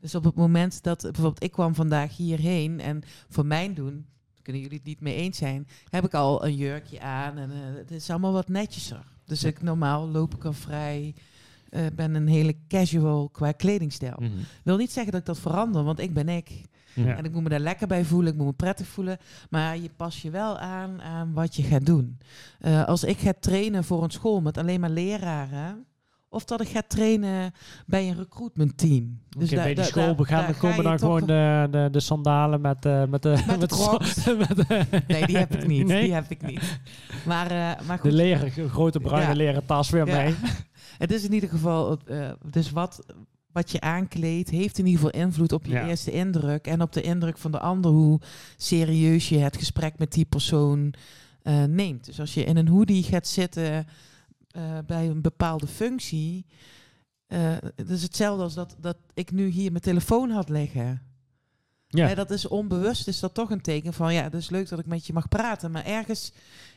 Dus 0.00 0.14
op 0.14 0.24
het 0.24 0.34
moment 0.34 0.82
dat, 0.82 1.02
bijvoorbeeld 1.02 1.42
ik 1.42 1.52
kwam 1.52 1.74
vandaag 1.74 2.16
hierheen 2.16 2.80
en 2.80 3.02
voor 3.28 3.46
mijn 3.46 3.74
doen, 3.74 4.06
kunnen 4.42 4.62
jullie 4.62 4.76
het 4.76 4.86
niet 4.86 5.00
mee 5.00 5.14
eens 5.14 5.38
zijn, 5.38 5.66
heb 5.88 6.04
ik 6.04 6.14
al 6.14 6.44
een 6.44 6.56
jurkje 6.56 7.00
aan 7.00 7.38
en 7.38 7.50
eh, 7.50 7.58
het 7.74 7.90
is 7.90 8.10
allemaal 8.10 8.32
wat 8.32 8.48
netjeser. 8.48 9.04
Dus 9.24 9.44
ik 9.44 9.62
normaal 9.62 10.08
loop 10.08 10.34
ik 10.34 10.44
al 10.44 10.52
vrij, 10.52 11.14
eh, 11.68 11.86
ben 11.94 12.14
een 12.14 12.26
hele 12.26 12.56
casual 12.68 13.28
qua 13.28 13.52
kledingstijl. 13.52 14.16
Mhm. 14.18 14.30
Wil 14.64 14.76
niet 14.76 14.92
zeggen 14.92 15.12
dat 15.12 15.20
ik 15.20 15.26
dat 15.26 15.38
verander, 15.38 15.84
want 15.84 15.98
ik 15.98 16.14
ben 16.14 16.28
ik. 16.28 16.62
Ja. 16.94 17.16
En 17.16 17.24
ik 17.24 17.32
moet 17.32 17.42
me 17.42 17.48
daar 17.48 17.58
lekker 17.60 17.86
bij 17.86 18.04
voelen, 18.04 18.32
ik 18.32 18.38
moet 18.38 18.46
me 18.46 18.52
prettig 18.52 18.86
voelen. 18.86 19.18
Maar 19.50 19.76
je 19.78 19.90
pas 19.96 20.22
je 20.22 20.30
wel 20.30 20.58
aan 20.58 21.02
aan 21.02 21.32
wat 21.32 21.56
je 21.56 21.62
gaat 21.62 21.86
doen. 21.86 22.18
Eh, 22.60 22.84
als 22.84 23.04
ik 23.04 23.18
ga 23.18 23.32
trainen 23.40 23.84
voor 23.84 24.02
een 24.02 24.10
school 24.10 24.40
met 24.40 24.58
alleen 24.58 24.80
maar 24.80 24.90
leraren. 24.90 25.84
Of 26.28 26.44
dat 26.44 26.60
ik 26.60 26.68
ga 26.68 26.82
trainen 26.88 27.52
bij 27.86 28.08
een 28.08 28.16
recruitment 28.16 28.78
team. 28.78 29.20
Dus 29.38 29.50
bij 29.50 29.74
die 29.74 29.84
school 29.84 30.14
begaan, 30.14 30.44
dan 30.44 30.56
komen 30.58 30.84
dan 30.84 30.98
gewoon 30.98 31.26
de, 31.26 31.68
de, 31.70 31.88
de 31.90 32.00
sandalen 32.00 32.60
met, 32.60 32.84
eh, 32.86 33.04
met 33.04 33.22
de... 33.22 33.42
Met 33.46 33.60
de 33.70 34.34
met 34.48 34.68
de- 34.68 35.02
Nee, 35.06 35.26
die 35.26 35.36
heb 35.36 35.54
ik 35.54 35.66
niet. 35.66 35.86
Nee? 35.86 36.02
Die 36.02 36.12
heb 36.14 36.30
ik 36.30 36.42
niet. 36.42 36.78
Maar, 37.26 37.46
eh, 37.50 37.86
maar 37.86 37.96
De 37.96 38.02
goed, 38.02 38.12
leren, 38.12 38.68
grote 38.70 39.00
bruine 39.00 39.28
Ja. 39.30 39.36
leren 39.36 39.66
tas 39.66 39.90
weer 39.90 40.06
Ja. 40.06 40.16
mee. 40.22 40.34
het 40.98 41.12
is 41.12 41.24
in 41.24 41.32
ieder 41.32 41.48
geval... 41.48 41.98
dus 42.50 42.70
wat, 42.70 43.04
wat 43.52 43.70
je 43.70 43.80
aankleedt 43.80 44.50
heeft 44.50 44.78
in 44.78 44.86
ieder 44.86 45.00
geval 45.02 45.20
invloed 45.20 45.52
op 45.52 45.64
je 45.64 45.72
Ja. 45.72 45.88
eerste 45.88 46.10
indruk. 46.10 46.66
En 46.66 46.82
op 46.82 46.92
de 46.92 47.02
indruk 47.02 47.38
van 47.38 47.52
de 47.52 47.58
ander 47.60 47.90
hoe 47.90 48.20
serieus 48.56 49.28
je 49.28 49.38
het 49.38 49.56
gesprek 49.56 49.98
met 49.98 50.12
die 50.12 50.24
persoon 50.24 50.94
eh, 51.42 51.64
neemt. 51.64 52.04
Dus 52.04 52.20
als 52.20 52.34
je 52.34 52.44
in 52.44 52.56
een 52.56 52.68
hoodie 52.68 53.02
gaat 53.02 53.26
zitten 53.26 53.86
eh, 54.50 54.78
bij 54.86 55.08
een 55.08 55.20
bepaalde 55.22 55.66
functie... 55.66 56.46
eh, 57.26 57.56
het 57.76 57.90
is 57.90 58.02
hetzelfde 58.02 58.42
als 58.42 58.54
dat, 58.54 58.76
dat 58.80 58.96
ik 59.14 59.30
nu 59.32 59.46
hier 59.46 59.70
mijn 59.70 59.82
telefoon 59.82 60.30
had 60.30 60.48
liggen. 60.48 61.02
Ja. 61.88 62.06
Hè, 62.06 62.14
dat 62.14 62.30
is 62.30 62.48
onbewust, 62.48 63.08
is 63.08 63.20
dat 63.20 63.34
toch 63.34 63.50
een 63.50 63.60
teken 63.60 63.92
van 63.92 64.14
ja, 64.14 64.22
het 64.22 64.34
is 64.34 64.50
leuk 64.50 64.68
dat 64.68 64.78
ik 64.78 64.86
met 64.86 65.06
je 65.06 65.12
mag 65.12 65.28
praten. 65.28 65.70
Maar 65.70 65.84
ergens 65.84 66.32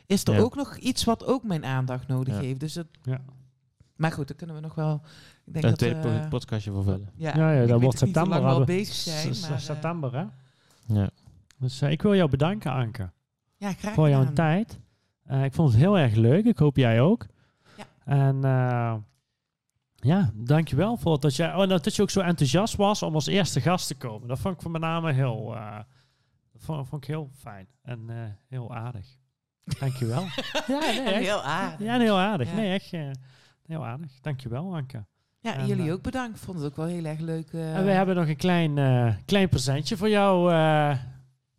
is 0.06 0.24
er 0.24 0.34
Ja. 0.34 0.40
ook 0.40 0.54
nog 0.56 0.76
iets 0.76 1.04
wat 1.04 1.24
ook 1.24 1.42
mijn 1.44 1.64
aandacht 1.64 2.08
nodig 2.08 2.34
Ja. 2.34 2.40
heeft. 2.40 2.60
Dus 2.60 2.74
het, 2.74 2.86
Ja. 3.02 3.20
Maar 3.96 4.12
goed, 4.12 4.28
daar 4.28 4.36
kunnen 4.36 4.56
we 4.56 4.62
nog 4.62 4.74
wel. 4.74 5.00
Ik 5.46 5.52
denk 5.52 5.64
Een 5.64 5.70
dat, 5.70 5.78
tweede 5.78 6.08
eh, 6.08 6.20
po- 6.22 6.28
podcastje 6.28 6.70
voor 6.70 6.82
vullen. 6.82 7.10
ja, 7.14 7.36
Ja, 7.36 7.66
dat 7.66 7.68
wordt 7.68 7.72
ook 7.72 7.80
niet 7.80 7.90
hoe 7.90 7.98
september. 7.98 8.40
lang 8.40 8.44
we 8.54 8.58
al 8.60 8.64
bezig 8.64 8.94
zijn. 8.94 9.34
S- 9.34 9.40
Maar, 9.42 9.50
eh, 9.50 9.58
september, 9.58 10.14
hè? 10.16 10.24
Ja. 10.94 11.10
Dus 11.58 11.80
eh, 11.80 11.90
ik 11.90 12.02
wil 12.02 12.14
jou 12.14 12.30
bedanken, 12.30 12.72
Anke, 12.72 13.10
ja, 13.56 13.72
graag 13.72 13.94
voor 13.94 14.08
jouw 14.08 14.32
tijd. 14.32 14.78
Eh, 15.22 15.44
ik 15.44 15.52
vond 15.54 15.70
het 15.70 15.78
heel 15.78 15.98
erg 15.98 16.14
leuk. 16.14 16.44
Ik 16.44 16.58
hoop 16.58 16.76
jij 16.76 17.00
ook. 17.00 17.26
Ja. 17.76 17.84
En 18.04 18.44
eh, 18.44 18.94
ja, 19.96 20.30
dankjewel 20.34 20.96
voor 20.96 21.20
dat, 21.20 21.36
jij, 21.36 21.54
oh, 21.54 21.68
dat 21.68 21.96
je 21.96 22.02
ook 22.02 22.10
zo 22.10 22.20
enthousiast 22.20 22.76
was 22.76 23.02
om 23.02 23.14
als 23.14 23.26
eerste 23.26 23.60
gast 23.60 23.86
te 23.86 23.94
komen. 23.94 24.28
Dat 24.28 24.38
vond 24.38 24.54
ik 24.54 24.62
van 24.62 24.70
met 24.70 24.80
name 24.80 25.12
heel, 25.12 25.54
eh, 25.56 25.76
dat 26.52 26.62
vond, 26.62 26.88
vond 26.88 27.02
ik 27.02 27.08
heel 27.08 27.30
fijn 27.34 27.66
en 27.82 28.04
eh, 28.10 28.16
heel 28.48 28.74
aardig. 28.74 29.06
Dankjewel. 29.78 30.20
ja, 30.66 30.78
nee, 30.78 31.00
En 31.00 31.20
heel 31.22 31.42
aardig. 31.42 31.86
Ja, 31.86 31.94
en 31.94 32.00
heel 32.00 32.18
aardig. 32.18 32.48
Ja. 32.50 32.54
Nee, 32.54 32.72
echt 32.72 32.90
heel 33.66 33.86
aardig. 33.86 34.20
Dankjewel, 34.20 34.74
Anke. 34.76 35.04
Ja, 35.46 35.54
En, 35.54 35.66
jullie 35.66 35.86
eh, 35.86 35.92
ook 35.92 36.02
bedankt. 36.02 36.38
Vond 36.40 36.58
het 36.58 36.66
ook 36.66 36.76
wel 36.76 36.86
heel 36.86 37.04
erg 37.04 37.20
leuk. 37.20 37.48
eh, 37.52 37.76
En 37.76 37.84
we 37.84 37.90
hebben 37.90 38.16
nog 38.16 38.28
een 38.28 38.36
klein, 38.36 38.78
eh, 38.78 39.14
klein 39.24 39.48
presentje 39.48 39.96
voor 39.96 40.08
jou 40.08 40.52
eh, 40.52 40.98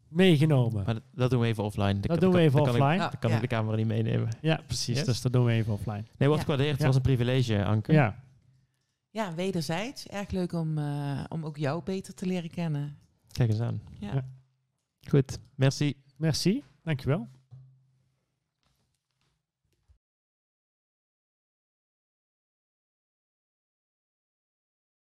meegenomen. 0.08 0.84
Maar 0.86 1.00
dat, 1.12 1.30
doen 1.30 1.40
we 1.40 1.46
even 1.48 1.64
offline. 1.64 2.00
Dat, 2.00 2.20
doen 2.20 2.32
we 2.32 2.40
even 2.40 2.64
kan 2.64 2.76
ik- 2.76 2.82
offline. 2.82 2.98
Dat 2.98 3.20
kan 3.20 3.30
Ja. 3.30 3.36
ik 3.36 3.42
de 3.42 3.48
camera 3.48 3.76
niet 3.76 3.88
meenemen. 3.88 4.30
Ja, 4.42 4.60
precies. 4.66 4.96
Yes. 4.98 5.06
Dus 5.06 5.22
dat 5.22 5.34
doen 5.34 5.46
we 5.46 5.52
even 5.52 5.74
offline. 5.74 6.04
Nee, 6.18 6.28
wordt 6.28 6.36
Ja. 6.38 6.42
gewaardeerd. 6.42 6.72
Het 6.72 6.80
Ja. 6.80 6.86
was 6.86 6.96
een 6.96 7.02
privilege, 7.02 7.64
Anke. 7.66 7.92
Ja. 7.94 8.16
Ja, 9.10 9.34
wederzijds. 9.36 10.08
Erg 10.08 10.30
leuk 10.32 10.54
om, 10.54 10.78
eh, 10.78 11.24
om 11.30 11.46
ook 11.46 11.58
jou 11.58 11.84
beter 11.84 12.14
te 12.14 12.26
leren 12.26 12.50
kennen. 12.50 12.98
Kijk 13.32 13.50
eens 13.50 13.60
aan. 13.60 13.82
Ja. 14.00 14.14
Ja. 14.14 14.26
Goed, 15.10 15.40
merci. 15.56 15.94
Merci. 16.16 16.64
Dankjewel. 16.84 17.28